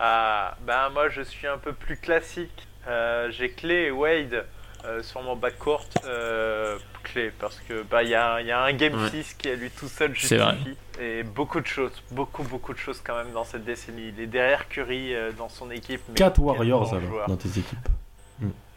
Ah, 0.05 0.57
ben 0.67 0.89
moi 0.91 1.09
je 1.11 1.23
suis 1.23 1.47
un 1.47 1.59
peu 1.59 1.73
plus 1.73 1.97
classique. 1.97 2.67
Euh, 2.89 3.31
J'ai 3.31 3.51
Clé 3.51 3.85
et 3.85 3.91
Wade 3.93 4.45
euh, 4.85 5.01
sur 5.05 5.23
mon 5.23 5.37
backcourt. 5.37 5.87
Euh, 6.05 6.77
Clé, 7.05 7.31
parce 7.39 7.61
que 7.61 7.83
bah 7.85 8.03
il 8.03 8.09
y, 8.09 8.15
a, 8.17 8.41
y 8.43 8.51
a 8.51 8.61
un 8.61 8.73
Game 8.73 9.01
Ouais. 9.01 9.11
6 9.11 9.35
qui 9.35 9.49
à 9.49 9.55
lui 9.55 9.71
tout 9.71 9.87
seul 9.87 10.13
justifie. 10.13 10.77
Et 11.01 11.23
beaucoup 11.23 11.61
de 11.61 11.67
choses, 11.69 12.03
beaucoup 12.11 12.43
beaucoup 12.43 12.73
de 12.73 12.79
choses 12.79 13.01
quand 13.05 13.15
même 13.17 13.31
dans 13.33 13.45
cette 13.45 13.65
décennie. 13.65 14.09
Il 14.17 14.21
est 14.21 14.27
derrière 14.27 14.69
Curry 14.69 15.15
euh, 15.15 15.31
dans 15.39 15.49
son 15.49 15.71
équipe. 15.71 16.01
mais 16.09 16.15
4 16.15 16.35
quel 16.35 16.45
Warriors 16.45 16.95
alors 16.95 17.29
dans 17.29 17.37
tes 17.37 17.49
équipes. 17.61 17.89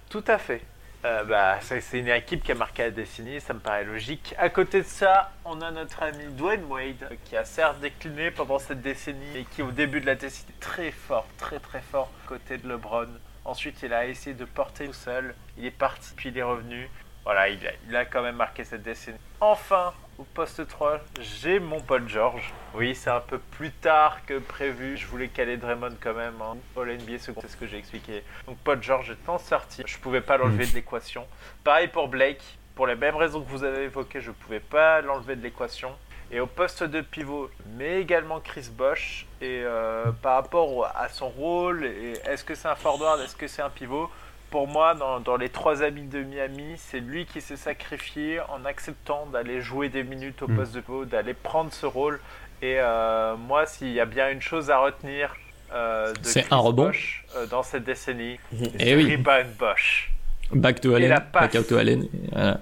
Tout 0.10 0.24
à 0.28 0.38
fait. 0.38 0.62
Euh, 1.06 1.24
bah, 1.24 1.60
c'est 1.62 2.00
une 2.00 2.08
équipe 2.08 2.44
qui 2.44 2.52
a 2.52 2.56
marqué 2.56 2.82
la 2.82 2.90
décennie, 2.90 3.40
ça 3.40 3.54
me 3.54 3.60
paraît 3.60 3.84
logique. 3.84 4.34
À 4.40 4.50
côté 4.50 4.82
de 4.82 4.88
ça, 4.88 5.32
on 5.46 5.62
a 5.62 5.70
notre 5.70 6.02
ami 6.02 6.26
Dwayne 6.34 6.64
Wade, 6.64 7.16
qui 7.26 7.38
a 7.38 7.46
certes 7.46 7.80
décliné 7.80 8.32
pendant 8.32 8.58
cette 8.58 8.82
décennie 8.82 9.38
et 9.38 9.44
qui, 9.44 9.62
au 9.62 9.70
début 9.70 10.02
de 10.02 10.08
la 10.08 10.16
décennie, 10.16 10.50
est 10.50 10.60
très 10.60 10.90
fort, 10.90 11.28
très 11.38 11.60
très 11.60 11.82
fort, 11.82 12.10
côté 12.26 12.58
de 12.58 12.68
LeBron. 12.68 13.06
Ensuite, 13.44 13.84
il 13.84 13.94
a 13.94 14.08
essayé 14.08 14.36
de 14.36 14.46
porter 14.46 14.88
tout 14.88 14.94
seul, 14.94 15.36
il 15.60 15.66
est 15.66 15.70
parti, 15.70 16.12
puis 16.16 16.30
il 16.30 16.38
est 16.40 16.44
revenu. 16.44 16.90
Voilà, 17.24 17.50
il 17.50 17.68
a, 17.68 17.72
il 17.88 17.96
a 17.96 18.06
quand 18.06 18.24
même 18.24 18.38
marqué 18.38 18.64
cette 18.64 18.82
décennie. 18.82 19.20
Enfin, 19.42 19.94
au 20.18 20.24
poste 20.24 20.68
3, 20.68 21.00
j'ai 21.20 21.60
mon 21.60 21.82
Paul 21.82 22.08
George. 22.08 22.54
Oui, 22.74 22.96
c'est 22.96 23.10
un 23.10 23.20
peu 23.20 23.38
plus 23.38 23.72
tard 23.72 24.26
que 24.26 24.40
prévu. 24.40 24.98
Je 24.98 25.08
voulais 25.08 25.28
caler 25.28 25.58
Draymond 25.58 25.96
quand 26.00 26.14
même 26.14 26.42
en 26.42 26.58
All 26.80 26.98
NBA 26.98 27.20
second, 27.20 27.42
c'est 27.42 27.50
ce 27.50 27.58
que 27.58 27.68
j'ai 27.68 27.78
expliqué. 27.78 28.24
Donc 28.48 28.58
Paul 28.64 28.82
George 28.82 29.12
est 29.12 29.30
en 29.30 29.38
sortie. 29.38 29.84
Je 29.86 29.98
pouvais 29.98 30.22
pas 30.22 30.38
l'enlever 30.38 30.66
de 30.66 30.74
l'équation. 30.74 31.28
Pareil 31.64 31.88
pour 31.88 32.08
Blake. 32.08 32.42
Pour 32.76 32.88
les 32.88 32.96
mêmes 32.96 33.16
raisons 33.16 33.42
que 33.42 33.50
vous 33.50 33.64
avez 33.64 33.84
évoquées, 33.84 34.20
je 34.20 34.32
pouvais 34.32 34.60
pas 34.60 35.02
l'enlever 35.02 35.36
de 35.36 35.42
l'équation. 35.42 35.92
Et 36.32 36.40
au 36.40 36.48
poste 36.48 36.84
de 36.84 37.02
pivot, 37.02 37.50
mais 37.78 38.02
également 38.02 38.40
Chris 38.40 38.70
Bosh. 38.72 39.26
Et 39.42 39.62
euh, 39.64 40.12
par 40.22 40.36
rapport 40.36 40.86
à 40.94 41.08
son 41.08 41.30
rôle, 41.30 41.86
est-ce 41.86 42.44
que 42.44 42.56
c'est 42.56 42.68
un 42.68 42.76
forward, 42.76 43.22
est-ce 43.22 43.36
que 43.36 43.48
c'est 43.48 43.62
un 43.62 43.70
pivot 43.70 44.10
Pour 44.52 44.68
moi, 44.68 44.94
dans, 44.96 45.20
dans 45.20 45.36
les 45.38 45.50
trois 45.50 45.82
amis 45.84 46.04
de 46.08 46.20
Miami, 46.24 46.76
c'est 46.78 47.00
lui 47.00 47.26
qui 47.26 47.42
s'est 47.42 47.58
sacrifié 47.58 48.40
en 48.42 48.64
acceptant 48.66 49.26
d'aller 49.26 49.62
jouer 49.62 49.90
des 49.90 50.04
minutes 50.04 50.42
au 50.44 50.48
Mm. 50.48 50.56
poste 50.56 50.74
de 50.76 50.80
pivot, 50.82 51.06
d'aller 51.06 51.34
prendre 51.34 51.74
ce 51.74 51.86
rôle. 51.86 52.20
Et 52.62 52.76
euh, 52.80 53.36
moi, 53.36 53.66
s'il 53.66 53.92
y 53.92 54.00
a 54.00 54.06
bien 54.06 54.30
une 54.30 54.42
chose 54.42 54.72
à 54.72 54.78
retenir 54.78 55.36
euh, 55.74 56.14
de 56.14 56.18
C'est 56.24 56.52
un 56.54 56.58
rebond. 56.58 56.86
Bosh, 56.88 57.26
euh, 57.36 57.48
dans 57.48 57.64
cette 57.64 57.84
décennie, 57.84 58.40
Eh 58.54 58.80
c'est 58.80 58.96
oui. 58.96 59.12
Rebound 59.16 59.56
Bosh 59.58 60.12
Back 60.52 60.80
to 60.80 60.94
Allen, 60.94 61.22
back 61.34 61.56
out 61.56 61.68
to 61.68 61.76
Allen. 61.78 62.08
Voilà. 62.32 62.60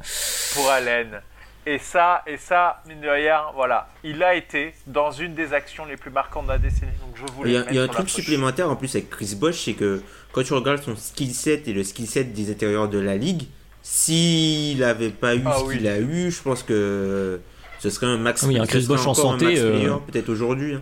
pour 0.56 0.70
Allen. 0.72 1.22
Et 1.66 1.78
ça, 1.78 2.24
et 2.28 2.38
ça, 2.38 2.82
mine 2.88 3.00
de 3.00 3.08
rien, 3.08 3.42
voilà, 3.56 3.88
il 4.04 4.22
a 4.22 4.36
été 4.36 4.74
dans 4.86 5.12
une 5.12 5.34
des 5.34 5.54
actions 5.54 5.86
les 5.86 5.96
plus 5.96 6.12
marquantes 6.12 6.46
de 6.46 6.52
la 6.52 6.58
décennie. 6.58 6.92
Donc 7.00 7.46
il 7.46 7.52
y 7.52 7.80
a, 7.80 7.84
un 7.84 7.88
truc 7.88 8.10
supplémentaire 8.10 8.70
en 8.70 8.76
plus 8.76 8.94
avec 8.96 9.10
Chris 9.10 9.36
Bosch, 9.40 9.64
c'est 9.64 9.74
que 9.74 10.02
quand 10.34 10.44
tu 10.44 10.54
regardes 10.54 10.84
son 10.84 10.98
skill 10.98 11.34
set 11.34 11.68
et 11.70 11.74
le 11.74 11.84
skill 11.84 12.08
set 12.08 12.34
des 12.34 12.52
intérieurs 12.52 12.90
de 12.90 13.00
la 13.00 13.16
ligue, 13.16 13.44
s'il 13.82 14.80
n'avait 14.80 15.10
pas 15.10 15.36
eu 15.36 15.44
ah 15.46 15.58
ce 15.58 15.72
qu'il 15.72 15.88
a 15.88 16.00
eu, 16.00 16.32
je 16.32 16.42
pense 16.42 16.64
que 16.64 17.40
ce 17.80 17.90
serait 17.90 18.08
un 18.08 18.18
max. 18.18 18.44
Oui, 18.44 18.58
un 18.58 18.66
Chris 18.66 18.86
Bosch 18.88 19.06
en 19.08 19.14
santé, 19.14 19.56
euh, 19.58 19.96
peut-être 20.08 20.30
aujourd'hui. 20.30 20.76
Hein. 20.76 20.82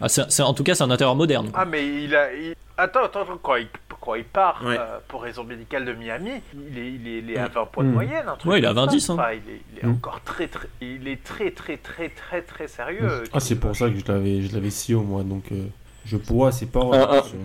Ah, 0.00 0.08
en 0.40 0.54
tout 0.54 0.62
cas, 0.62 0.74
c'est 0.74 0.84
un 0.84 0.90
intérieur 0.90 1.16
moderne. 1.16 1.50
Ah, 1.54 1.64
mais 1.64 2.04
il 2.04 2.14
a. 2.14 2.28
Attends, 2.76 3.04
attends, 3.04 3.22
attends, 3.22 3.38
quand 3.42 3.56
il, 3.56 3.68
il 4.14 4.24
part 4.24 4.62
euh, 4.64 4.98
pour 5.08 5.22
raison 5.22 5.42
médicale 5.44 5.84
de 5.84 5.92
Miami, 5.92 6.30
il 6.54 6.78
est, 6.78 6.92
il 6.92 7.30
est, 7.30 7.38
à 7.38 7.48
20 7.48 7.66
points 7.66 7.84
de 7.84 7.88
mm. 7.88 7.92
moyenne. 7.92 8.24
Un 8.26 8.48
ouais, 8.48 8.58
il 8.58 8.64
est 8.64 8.68
à 8.68 8.72
20 8.72 8.86
10. 8.86 9.10
Hein. 9.10 9.16
il 9.32 9.78
est, 9.78 9.86
mm. 9.86 9.90
encore 9.90 10.20
très, 10.24 10.46
très. 10.46 10.68
Il 10.80 11.08
est 11.08 11.22
très, 11.22 11.50
très, 11.50 11.76
très, 11.76 12.08
très, 12.10 12.42
très 12.42 12.68
sérieux. 12.68 13.24
Ah, 13.32 13.40
c'est 13.40 13.56
pour 13.56 13.74
ça 13.74 13.88
que 13.88 13.98
je 13.98 14.04
l'avais, 14.06 14.42
je 14.42 14.54
l'avais 14.54 14.70
si 14.70 14.94
haut, 14.94 15.02
moi. 15.02 15.22
Donc. 15.22 15.44
Euh, 15.52 15.66
je 16.06 16.16
pourrais, 16.16 16.52
c'est 16.52 16.70
pas. 16.70 16.80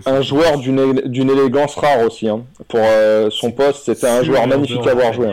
Un, 0.06 0.12
un, 0.12 0.22
joueur 0.22 0.58
d'une 0.58 1.30
élégance 1.30 1.74
rare 1.74 2.00
aussi. 2.06 2.28
Hein. 2.28 2.44
Pour 2.68 2.80
euh, 2.80 3.28
son 3.30 3.50
poste, 3.50 3.84
c'était 3.86 4.06
un 4.06 4.22
joueur 4.22 4.46
magnifique 4.46 4.86
à 4.86 4.92
avoir 4.92 5.12
joué. 5.12 5.30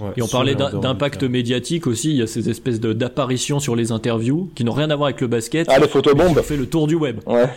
Hein. 0.00 0.12
et 0.16 0.22
on 0.22 0.28
parlait 0.28 0.54
d'impact 0.54 1.24
médiatique 1.24 1.88
aussi, 1.88 2.10
il 2.10 2.16
y 2.16 2.22
a 2.22 2.28
ces 2.28 2.48
espèces 2.48 2.78
d'apparitions 2.78 3.58
sur 3.58 3.74
les 3.74 3.90
interviews 3.90 4.50
qui 4.54 4.62
n'ont 4.62 4.72
rien 4.72 4.90
à 4.90 4.96
voir 4.96 5.08
avec 5.08 5.20
le 5.20 5.26
basket. 5.26 5.66
Ah, 5.68 5.80
les 5.80 5.88
photobombes 5.88 6.40
fait 6.42 6.56
le 6.56 6.66
tour 6.66 6.86
du 6.86 6.94
web. 6.94 7.18
Ouais. 7.26 7.48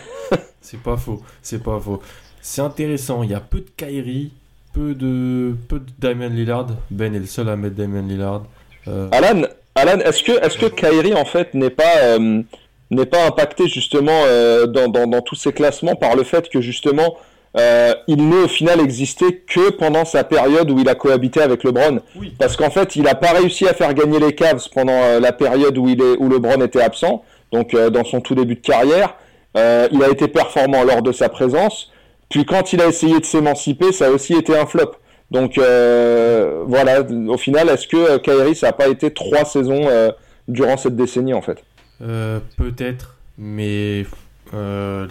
c'est 0.61 0.81
pas 0.81 0.97
faux, 0.97 1.21
c'est 1.43 1.61
pas 1.61 1.79
faux. 1.79 2.01
C'est 2.41 2.61
intéressant, 2.61 3.23
il 3.23 3.31
y 3.31 3.33
a 3.33 3.39
peu 3.39 3.59
de 3.59 3.69
Kyrie, 3.77 4.31
peu 4.73 4.93
de, 4.95 5.55
peu 5.67 5.79
de 5.79 5.91
Damien 5.99 6.29
Lillard. 6.29 6.67
Ben 6.89 7.13
est 7.13 7.19
le 7.19 7.25
seul 7.25 7.49
à 7.49 7.55
mettre 7.55 7.75
Damien 7.75 8.01
Lillard. 8.01 8.43
Euh, 8.87 9.07
Alan, 9.11 9.43
Alan 9.75 9.99
est-ce 9.99 10.23
que, 10.23 10.31
est 10.31 10.57
que 10.57 10.65
Kyrie 10.65 11.13
en 11.13 11.25
fait 11.25 11.53
n'est 11.53 11.69
pas. 11.69 11.97
Euh, 11.97 12.43
n'est 12.91 13.05
pas 13.05 13.25
impacté 13.25 13.67
justement 13.67 14.23
euh, 14.25 14.67
dans, 14.67 14.89
dans, 14.89 15.21
tous 15.21 15.35
ces 15.35 15.53
classements 15.53 15.95
par 15.95 16.15
le 16.15 16.23
fait 16.23 16.49
que 16.49 16.61
justement 16.61 17.15
euh, 17.57 17.93
il 18.07 18.29
n'est 18.29 18.43
au 18.43 18.47
final 18.47 18.79
existé 18.79 19.43
que 19.47 19.71
pendant 19.71 20.05
sa 20.05 20.23
période 20.23 20.69
où 20.69 20.79
il 20.79 20.87
a 20.87 20.95
cohabité 20.95 21.41
avec 21.41 21.63
LeBron? 21.63 21.99
Parce 22.37 22.55
qu'en 22.55 22.69
fait, 22.69 22.95
il 22.95 23.03
n'a 23.03 23.15
pas 23.15 23.31
réussi 23.31 23.67
à 23.67 23.73
faire 23.73 23.93
gagner 23.93 24.19
les 24.19 24.35
Cavs 24.35 24.69
pendant 24.73 25.01
euh, 25.01 25.19
la 25.19 25.33
période 25.33 25.77
où, 25.77 25.89
il 25.89 26.01
est, 26.01 26.17
où 26.17 26.29
LeBron 26.29 26.61
était 26.61 26.81
absent, 26.81 27.23
donc 27.51 27.75
dans 27.75 28.05
son 28.05 28.21
tout 28.21 28.35
début 28.35 28.55
de 28.55 28.61
carrière. 28.61 29.15
il 29.55 30.03
a 30.03 30.09
été 30.09 30.29
performant 30.29 30.83
lors 30.83 31.01
de 31.01 31.11
sa 31.11 31.27
présence. 31.27 31.90
Puis 32.31 32.45
quand 32.45 32.73
il 32.73 32.81
a 32.81 32.87
essayé 32.87 33.19
de 33.19 33.25
s'émanciper, 33.25 33.91
ça 33.91 34.07
a 34.07 34.09
aussi 34.09 34.33
été 34.33 34.57
un 34.57 34.65
flop. 34.65 34.93
Donc 35.29 35.57
voilà, 35.57 37.01
au 37.01 37.37
final, 37.37 37.69
est-ce 37.69 37.87
que 37.87 38.17
Kyrie, 38.17 38.55
ça 38.55 38.67
n'a 38.67 38.73
pas 38.73 38.87
été 38.87 39.13
trois 39.13 39.45
saisons 39.45 39.87
durant 40.47 40.77
cette 40.77 40.95
décennie 40.95 41.33
en 41.33 41.41
fait? 41.41 41.63
Euh, 42.01 42.39
peut-être, 42.57 43.17
mais 43.37 44.05
euh, 44.53 45.07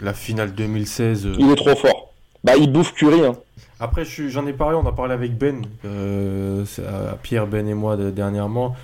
la 0.00 0.14
finale 0.14 0.54
2016. 0.54 1.26
Euh, 1.26 1.34
il 1.38 1.50
est 1.50 1.56
trop 1.56 1.74
fort. 1.74 2.12
Bah, 2.44 2.56
il 2.56 2.70
bouffe 2.70 2.94
Curry. 2.94 3.24
Hein. 3.24 3.32
Après, 3.80 4.04
j'en 4.04 4.46
ai 4.46 4.52
parlé, 4.52 4.76
on 4.76 4.86
a 4.86 4.92
parlé 4.92 5.14
avec 5.14 5.36
Ben, 5.36 5.64
Pierre, 7.22 7.46
Ben 7.46 7.68
et 7.68 7.74
moi 7.74 7.96
dernièrement. 7.96 8.76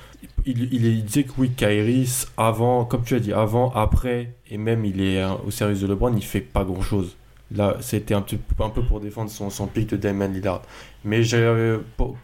Il, 0.47 0.73
il, 0.73 1.05
disait 1.05 1.24
que 1.24 1.32
oui, 1.39 1.51
Kyrie, 1.51 2.27
avant, 2.36 2.85
comme 2.85 3.02
tu 3.02 3.15
as 3.15 3.20
dit, 3.20 3.32
avant, 3.32 3.70
après, 3.74 4.31
et 4.51 4.59
même 4.59 4.85
il 4.85 5.01
est 5.02 5.24
au 5.47 5.51
service 5.51 5.81
de 5.81 5.86
LeBron, 5.86 6.15
il 6.15 6.24
fait 6.24 6.40
pas 6.40 6.65
grand 6.65 6.82
chose. 6.82 7.16
Là, 7.55 7.77
c'était 7.81 8.15
un, 8.15 8.23
peu, 8.23 8.37
un 8.59 8.71
peu 8.71 8.83
pour 8.83 9.01
défendre 9.01 9.31
son, 9.31 9.51
son 9.51 9.66
pic 9.66 9.91
de 9.91 9.97
Damon 9.97 10.29
Lillard. 10.29 10.62
Mais 11.05 11.23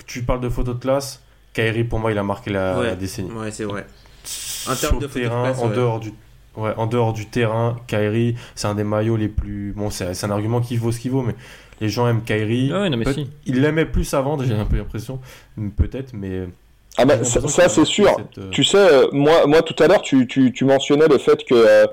tu 0.07 0.23
parles 0.23 0.41
de 0.41 0.49
photo 0.49 0.75
de 0.75 0.81
classe, 0.81 1.23
Kyrie, 1.53 1.85
pour 1.85 1.99
moi, 1.99 2.11
il 2.13 2.19
a 2.19 2.23
marqué 2.23 2.51
la, 2.51 2.83
la 2.83 2.97
décennie. 2.97 3.31
Ouais, 3.31 3.51
c'est 3.51 3.65
vrai 3.65 3.87
en 4.69 4.75
termes 4.75 4.99
de 4.99 5.07
terrain, 5.07 5.53
en 5.59 5.69
dehors 5.69 6.01
du 6.01 6.13
Ouais, 6.57 6.73
en 6.77 6.89
dehors 6.89 7.13
du 7.13 7.27
terrain, 7.27 7.77
Kyrie, 7.87 8.35
c'est 8.57 8.67
un 8.67 8.75
des 8.75 8.83
maillots 8.83 9.17
les 9.17 9.29
plus. 9.29 9.73
Bon, 9.73 9.89
c'est 9.89 10.25
un 10.25 10.31
argument 10.31 10.61
qui 10.61 10.77
vaut 10.77 10.91
ce 10.91 10.99
qu'il 10.99 11.13
vaut, 11.13 11.23
mais 11.23 11.37
les 11.81 11.89
gens 11.89 12.09
aiment 12.09 12.25
Kyrie. 12.25 12.73
Ah 12.75 12.91
mais 12.91 13.13
si. 13.13 13.31
Ils 13.47 13.61
l'aimaient 13.61 13.87
plus 13.87 14.13
avant, 14.15 14.37
j'ai 14.43 14.55
un 14.55 14.65
peu 14.65 14.77
l'impression. 14.77 15.21
Peut-être, 15.77 16.13
mais. 16.13 16.49
Ah 16.97 17.05
bah, 17.05 17.23
ça, 17.23 17.69
c'est 17.69 17.85
sûr. 17.85 18.17
Euh, 18.37 18.51
tu 18.51 18.65
sais, 18.65 18.79
euh, 18.79 19.07
moi, 19.13 19.47
moi 19.47 19.63
tout 19.63 19.81
à 19.81 19.87
l'heure, 19.87 20.03
tu, 20.03 20.27
tu, 20.27 20.53
tu, 20.53 20.65
mentionnais 20.65 21.07
le 21.07 21.19
fait 21.19 21.45
que. 21.45 21.55
Euh, 21.55 21.87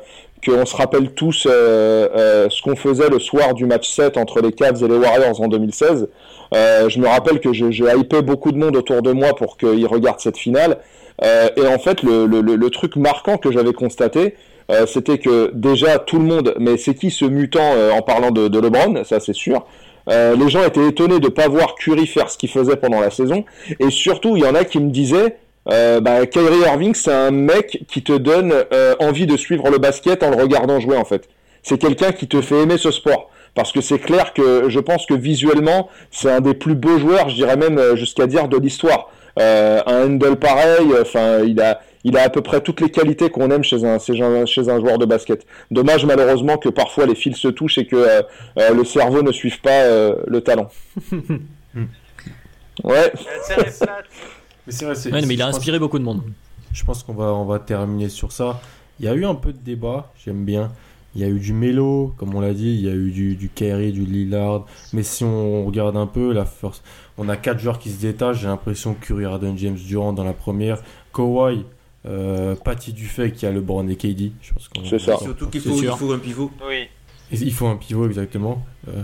qu'on 0.45 0.65
se 0.65 0.75
rappelle 0.75 1.11
tous 1.11 1.43
ce 1.43 2.61
qu'on 2.61 2.75
faisait 2.75 3.09
le 3.09 3.19
soir 3.19 3.53
du 3.53 3.65
match 3.65 3.89
7 3.89 4.17
entre 4.17 4.41
les 4.41 4.51
Cavs 4.51 4.83
et 4.83 4.87
les 4.87 4.97
Warriors 4.97 5.41
en 5.41 5.47
2016. 5.47 6.07
je 6.53 6.99
me 6.99 7.07
rappelle 7.07 7.39
que 7.39 7.53
j'ai 7.53 7.85
hypé 7.97 8.21
beaucoup 8.21 8.51
de 8.51 8.57
monde 8.57 8.75
autour 8.75 9.01
de 9.01 9.11
moi 9.11 9.35
pour 9.35 9.57
qu'ils 9.57 9.87
regardent 9.87 10.19
cette 10.19 10.37
finale. 10.37 10.77
Euh, 11.23 11.49
et 11.55 11.65
en 11.67 11.79
fait, 11.79 12.03
le, 12.03 12.25
le, 12.25 12.41
le, 12.41 12.69
truc 12.69 12.95
marquant 12.95 13.37
que 13.37 13.51
j'avais 13.51 13.73
constaté, 13.73 14.35
euh, 14.69 14.85
c'était 14.85 15.17
que 15.17 15.51
déjà 15.53 15.97
tout 15.97 16.19
le 16.19 16.25
monde, 16.25 16.53
mais 16.59 16.77
c'est 16.77 16.93
qui 16.93 17.09
ce 17.09 17.25
mutant 17.25 17.73
euh, 17.73 17.91
en 17.91 18.01
parlant 18.01 18.31
de, 18.31 18.47
de, 18.47 18.59
LeBron, 18.59 19.03
ça 19.03 19.19
c'est 19.19 19.33
sûr. 19.33 19.65
les 20.07 20.49
gens 20.49 20.63
étaient 20.63 20.87
étonnés 20.87 21.19
de 21.19 21.25
ne 21.25 21.31
pas 21.31 21.47
voir 21.47 21.75
Curry 21.75 22.05
faire 22.05 22.29
ce 22.29 22.37
qu'il 22.37 22.49
faisait 22.49 22.75
pendant 22.75 22.99
la 22.99 23.09
saison, 23.09 23.45
et 23.79 23.89
surtout 23.89 24.37
il 24.37 24.43
y 24.43 24.47
en 24.47 24.55
a 24.55 24.63
qui 24.63 24.79
me 24.79 24.91
disaient, 24.91 25.37
bah, 25.67 26.25
Kyrie 26.25 26.61
Irving 26.65 26.95
c'est 26.95 27.13
un 27.13 27.31
mec 27.31 27.83
qui 27.87 28.01
te 28.01 28.13
donne 28.13 28.53
envie 28.99 29.25
de 29.25 29.37
suivre 29.37 29.69
le 29.69 29.77
basket 29.77 30.23
en 30.23 30.29
le 30.29 30.37
regardant 30.37 30.79
jouer 30.79 30.97
en 30.97 31.05
fait. 31.05 31.27
C'est 31.63 31.77
quelqu'un 31.77 32.11
qui 32.11 32.27
te 32.27 32.41
fait 32.41 32.61
aimer 32.63 32.77
ce 32.77 32.91
sport 32.91 33.29
parce 33.53 33.71
que 33.71 33.81
c'est 33.81 33.99
clair 33.99 34.33
que 34.33 34.69
je 34.69 34.79
pense 34.79 35.05
que 35.05 35.13
visuellement 35.13 35.89
c'est 36.11 36.31
un 36.31 36.41
des 36.41 36.53
plus 36.53 36.75
beaux 36.75 36.99
joueurs, 36.99 37.29
je 37.29 37.35
dirais 37.35 37.57
même 37.57 37.95
jusqu'à 37.95 38.27
dire 38.27 38.47
de 38.47 38.57
l'histoire. 38.57 39.09
Euh, 39.39 39.81
un 39.85 40.05
handle 40.05 40.35
pareil, 40.35 40.93
enfin, 40.99 41.39
il 41.45 41.61
a, 41.61 41.81
il 42.03 42.17
a 42.17 42.23
à 42.23 42.29
peu 42.29 42.41
près 42.41 42.61
toutes 42.61 42.81
les 42.81 42.89
qualités 42.89 43.29
qu'on 43.29 43.51
aime 43.51 43.63
chez 43.63 43.83
un, 43.85 43.99
chez 43.99 44.19
un, 44.21 44.45
chez 44.45 44.69
un 44.69 44.79
joueur 44.79 44.97
de 44.97 45.05
basket. 45.05 45.45
Dommage 45.69 46.05
malheureusement 46.05 46.57
que 46.57 46.69
parfois 46.69 47.05
les 47.05 47.15
fils 47.15 47.37
se 47.37 47.47
touchent 47.47 47.77
et 47.77 47.85
que 47.85 47.95
euh, 47.95 48.21
euh, 48.59 48.73
le 48.73 48.83
cerveau 48.83 49.21
ne 49.21 49.31
suive 49.31 49.61
pas 49.61 49.83
le 50.27 50.41
talent. 50.41 50.69
ouais. 52.83 53.11
Mais, 54.67 54.93
vrai, 55.09 55.25
mais 55.25 55.33
il 55.33 55.41
a 55.41 55.47
inspiré 55.47 55.79
beaucoup 55.79 55.99
de 55.99 56.03
monde. 56.03 56.21
Je 56.73 56.83
pense 56.83 57.03
qu'on 57.03 57.13
va, 57.13 57.33
on 57.33 57.45
va 57.45 57.59
terminer 57.59 58.09
sur 58.09 58.31
ça. 58.31 58.61
Il 58.99 59.05
y 59.05 59.09
a 59.09 59.13
eu 59.13 59.25
un 59.25 59.35
peu 59.35 59.53
de 59.53 59.57
débat, 59.57 60.11
j'aime 60.23 60.45
bien. 60.45 60.71
Il 61.15 61.21
y 61.21 61.23
a 61.23 61.29
eu 61.29 61.39
du 61.39 61.53
Melo, 61.53 62.13
comme 62.17 62.35
on 62.35 62.41
l'a 62.41 62.53
dit, 62.53 62.69
il 62.69 62.81
y 62.81 62.89
a 62.89 62.93
eu 62.93 63.09
du, 63.09 63.35
du 63.35 63.49
Kerry, 63.49 63.91
du 63.91 64.05
Lillard. 64.05 64.65
Mais 64.93 65.01
si 65.03 65.23
on 65.23 65.65
regarde 65.65 65.97
un 65.97 66.05
peu, 66.05 66.31
la 66.31 66.45
force, 66.45 66.83
on 67.17 67.27
a 67.29 67.37
quatre 67.37 67.59
joueurs 67.59 67.79
qui 67.79 67.89
se 67.89 67.99
détachent. 67.99 68.41
J'ai 68.41 68.47
l'impression 68.47 68.93
que 68.93 69.05
Curry, 69.05 69.25
Harden, 69.25 69.57
James 69.57 69.77
Durant 69.77 70.13
dans 70.13 70.23
la 70.23 70.33
première. 70.33 70.79
Kawhi, 71.13 71.65
euh, 72.05 72.55
Patty 72.55 72.93
Dufay 72.93 73.31
qui 73.31 73.45
a 73.45 73.51
LeBron 73.51 73.87
et 73.87 73.95
KD. 73.95 74.31
C'est 74.85 74.99
ça. 74.99 75.17
Surtout 75.17 75.47
qu'il 75.47 75.61
faut, 75.61 75.81
il 75.81 75.89
faut, 75.89 76.11
un 76.11 76.19
pivot. 76.19 76.51
Oui. 76.67 76.87
Il 77.31 77.53
faut 77.53 77.67
un 77.67 77.77
pivot, 77.77 78.07
exactement. 78.07 78.63
Euh, 78.87 79.01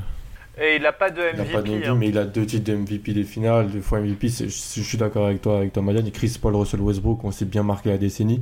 et 0.59 0.75
il 0.75 0.81
n'a 0.83 0.91
pas 0.91 1.09
de 1.09 1.21
MVP. 1.21 1.33
Il 1.33 1.37
n'a 1.37 1.45
pas 1.45 1.61
de 1.61 1.71
MVP, 1.71 1.87
hein. 1.87 1.95
mais 1.95 2.09
il 2.09 2.17
a 2.17 2.25
deux 2.25 2.45
titres 2.45 2.71
de 2.71 2.75
MVP 2.75 3.13
des 3.13 3.23
finales, 3.23 3.71
deux 3.71 3.81
fois 3.81 3.99
MVP. 3.99 4.27
Je, 4.27 4.47
suis 4.47 4.97
d'accord 4.97 5.25
avec 5.25 5.41
toi, 5.41 5.57
avec 5.57 5.73
toi, 5.73 5.81
Marianne. 5.81 6.09
Chris 6.11 6.37
Paul, 6.39 6.55
Russell 6.55 6.81
Westbrook, 6.81 7.23
on 7.23 7.31
s'est 7.31 7.45
bien 7.45 7.63
marqué 7.63 7.89
la 7.89 7.97
décennie. 7.97 8.41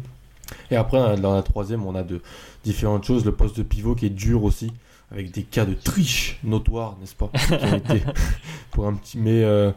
Et 0.70 0.76
après, 0.76 1.16
dans 1.18 1.34
la 1.34 1.42
troisième, 1.42 1.86
on 1.86 1.96
a 1.96 2.04
de 2.04 2.22
différentes 2.64 3.06
choses. 3.06 3.24
Le 3.24 3.32
poste 3.32 3.58
de 3.58 3.64
pivot 3.64 3.96
qui 3.96 4.08
est 4.08 4.10
dur 4.10 4.44
aussi, 4.44 4.72
avec 5.12 5.32
des 5.32 5.44
cas 5.44 5.66
de 5.66 5.74
triche 5.74 6.38
notoires, 6.44 6.98
n'est-ce 7.00 7.16
pas 7.16 7.32
Pour 8.72 8.88
un 8.88 8.94
petit. 8.96 9.18
Mais 9.18 9.44
euh, 9.44 9.72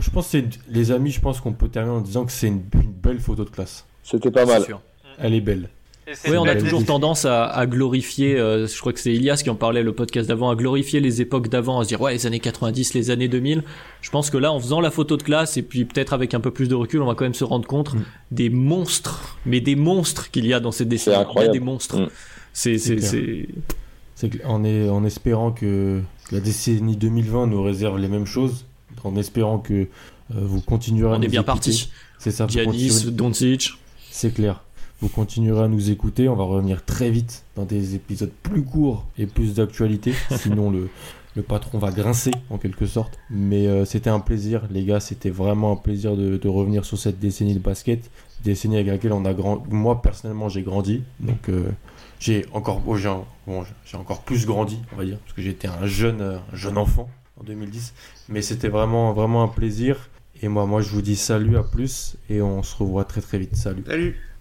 je 0.00 0.10
pense 0.10 0.30
que 0.30 0.38
les 0.68 0.92
amis, 0.92 1.10
je 1.10 1.20
pense 1.20 1.40
qu'on 1.40 1.52
peut 1.52 1.68
terminer 1.68 1.96
en 1.96 2.00
disant 2.00 2.24
que 2.24 2.32
c'est 2.32 2.48
une, 2.48 2.60
belle 2.60 3.18
photo 3.18 3.44
de 3.44 3.50
classe. 3.50 3.84
C'était 4.02 4.30
pas 4.30 4.46
mal. 4.46 4.64
Elle 5.18 5.34
est 5.34 5.40
belle. 5.40 5.68
Oui, 6.06 6.36
on 6.36 6.44
a 6.44 6.54
toujours 6.54 6.84
tendance 6.84 7.24
à, 7.24 7.66
glorifier, 7.66 8.38
euh, 8.38 8.66
je 8.66 8.78
crois 8.78 8.92
que 8.92 9.00
c'est 9.00 9.12
Ilias 9.12 9.40
qui 9.42 9.50
en 9.50 9.54
parlait 9.54 9.82
le 9.82 9.92
podcast 9.92 10.28
d'avant, 10.28 10.50
à 10.50 10.56
glorifier 10.56 11.00
les 11.00 11.20
époques 11.20 11.48
d'avant, 11.48 11.80
à 11.80 11.84
se 11.84 11.88
dire 11.88 12.00
ouais 12.00 12.12
les 12.12 12.26
années 12.26 12.40
90, 12.40 12.94
les 12.94 13.10
années 13.10 13.28
2000. 13.28 13.62
Je 14.02 14.10
pense 14.10 14.30
que 14.30 14.36
là, 14.36 14.52
en 14.52 14.60
faisant 14.60 14.80
la 14.80 14.90
photo 14.90 15.16
de 15.16 15.22
classe 15.22 15.56
et 15.56 15.62
puis 15.62 15.84
peut-être 15.84 16.12
avec 16.12 16.34
un 16.34 16.40
peu 16.40 16.50
plus 16.50 16.68
de 16.68 16.74
recul, 16.74 17.00
on 17.00 17.06
va 17.06 17.14
quand 17.14 17.24
même 17.24 17.34
se 17.34 17.44
rendre 17.44 17.66
compte 17.66 17.94
mm. 17.94 18.02
des 18.32 18.50
monstres, 18.50 19.38
mais 19.46 19.60
des 19.60 19.76
monstres 19.76 20.30
qu'il 20.30 20.46
y 20.46 20.52
a 20.52 20.60
dans 20.60 20.72
cette 20.72 20.88
décennie. 20.88 21.16
Il 21.36 21.42
y 21.42 21.44
a 21.44 21.48
des 21.48 21.60
monstres. 21.60 21.98
Mm. 21.98 22.08
C'est 22.52 22.78
c'est 24.16 24.44
en, 24.44 24.62
est, 24.62 24.88
en 24.88 25.04
espérant 25.04 25.50
que 25.50 26.00
la 26.30 26.38
décennie 26.38 26.96
2020 26.96 27.48
nous 27.48 27.62
réserve 27.62 27.98
les 27.98 28.08
mêmes 28.08 28.26
choses, 28.26 28.64
en 29.02 29.16
espérant 29.16 29.58
que 29.58 29.74
euh, 29.74 29.86
vous 30.30 30.60
continuerez. 30.60 31.16
On 31.18 31.22
est 31.22 31.28
bien 31.28 31.42
parti. 31.42 31.90
C'est 32.18 32.30
ça. 32.30 32.46
Giannis, 32.46 33.10
Doncic. 33.10 33.72
C'est 34.10 34.32
clair 34.32 34.62
vous 35.04 35.10
continuerez 35.10 35.64
à 35.64 35.68
nous 35.68 35.90
écouter. 35.90 36.30
On 36.30 36.34
va 36.34 36.44
revenir 36.44 36.82
très 36.82 37.10
vite 37.10 37.44
dans 37.56 37.66
des 37.66 37.94
épisodes 37.94 38.32
plus 38.42 38.62
courts 38.62 39.04
et 39.18 39.26
plus 39.26 39.54
d'actualité. 39.54 40.14
Sinon, 40.30 40.70
le, 40.70 40.88
le 41.36 41.42
patron 41.42 41.76
va 41.76 41.90
grincer 41.90 42.30
en 42.48 42.56
quelque 42.56 42.86
sorte. 42.86 43.18
Mais 43.28 43.66
euh, 43.66 43.84
c'était 43.84 44.08
un 44.08 44.20
plaisir, 44.20 44.62
les 44.70 44.82
gars. 44.82 45.00
C'était 45.00 45.28
vraiment 45.28 45.72
un 45.72 45.76
plaisir 45.76 46.16
de, 46.16 46.48
revenir 46.48 46.86
sur 46.86 46.98
cette 46.98 47.18
décennie 47.18 47.52
de 47.52 47.58
basket. 47.58 48.10
Décennie 48.44 48.76
avec 48.76 48.86
laquelle 48.86 49.12
on 49.12 49.26
a 49.26 49.34
grand... 49.34 49.62
Moi, 49.68 50.00
personnellement, 50.00 50.48
j'ai 50.48 50.62
grandi. 50.62 51.02
Donc, 51.20 51.50
euh, 51.50 51.68
j'ai 52.18 52.46
encore, 52.54 52.80
bon, 52.80 52.96
j'ai 52.96 53.08
encore 53.98 54.22
plus 54.22 54.46
grandi, 54.46 54.80
on 54.94 54.96
va 54.96 55.04
dire. 55.04 55.18
Parce 55.18 55.34
que 55.34 55.42
j'étais 55.42 55.68
un 55.68 55.86
jeune, 55.86 56.22
euh, 56.22 56.38
un 56.50 56.56
jeune 56.56 56.78
enfant 56.78 57.10
en 57.38 57.44
2010. 57.44 57.92
Mais 58.30 58.40
c'était 58.40 58.68
vraiment, 58.68 59.12
vraiment 59.12 59.42
un 59.42 59.48
plaisir. 59.48 60.08
Et 60.40 60.48
moi, 60.48 60.64
moi, 60.64 60.80
je 60.80 60.88
vous 60.88 61.02
dis 61.02 61.16
salut, 61.16 61.58
à 61.58 61.62
plus. 61.62 62.16
Et 62.30 62.40
on 62.40 62.62
se 62.62 62.74
revoit 62.74 63.04
très 63.04 63.20
très 63.20 63.36
vite. 63.38 63.54
Salut. 63.54 63.84
Salut. 63.86 64.16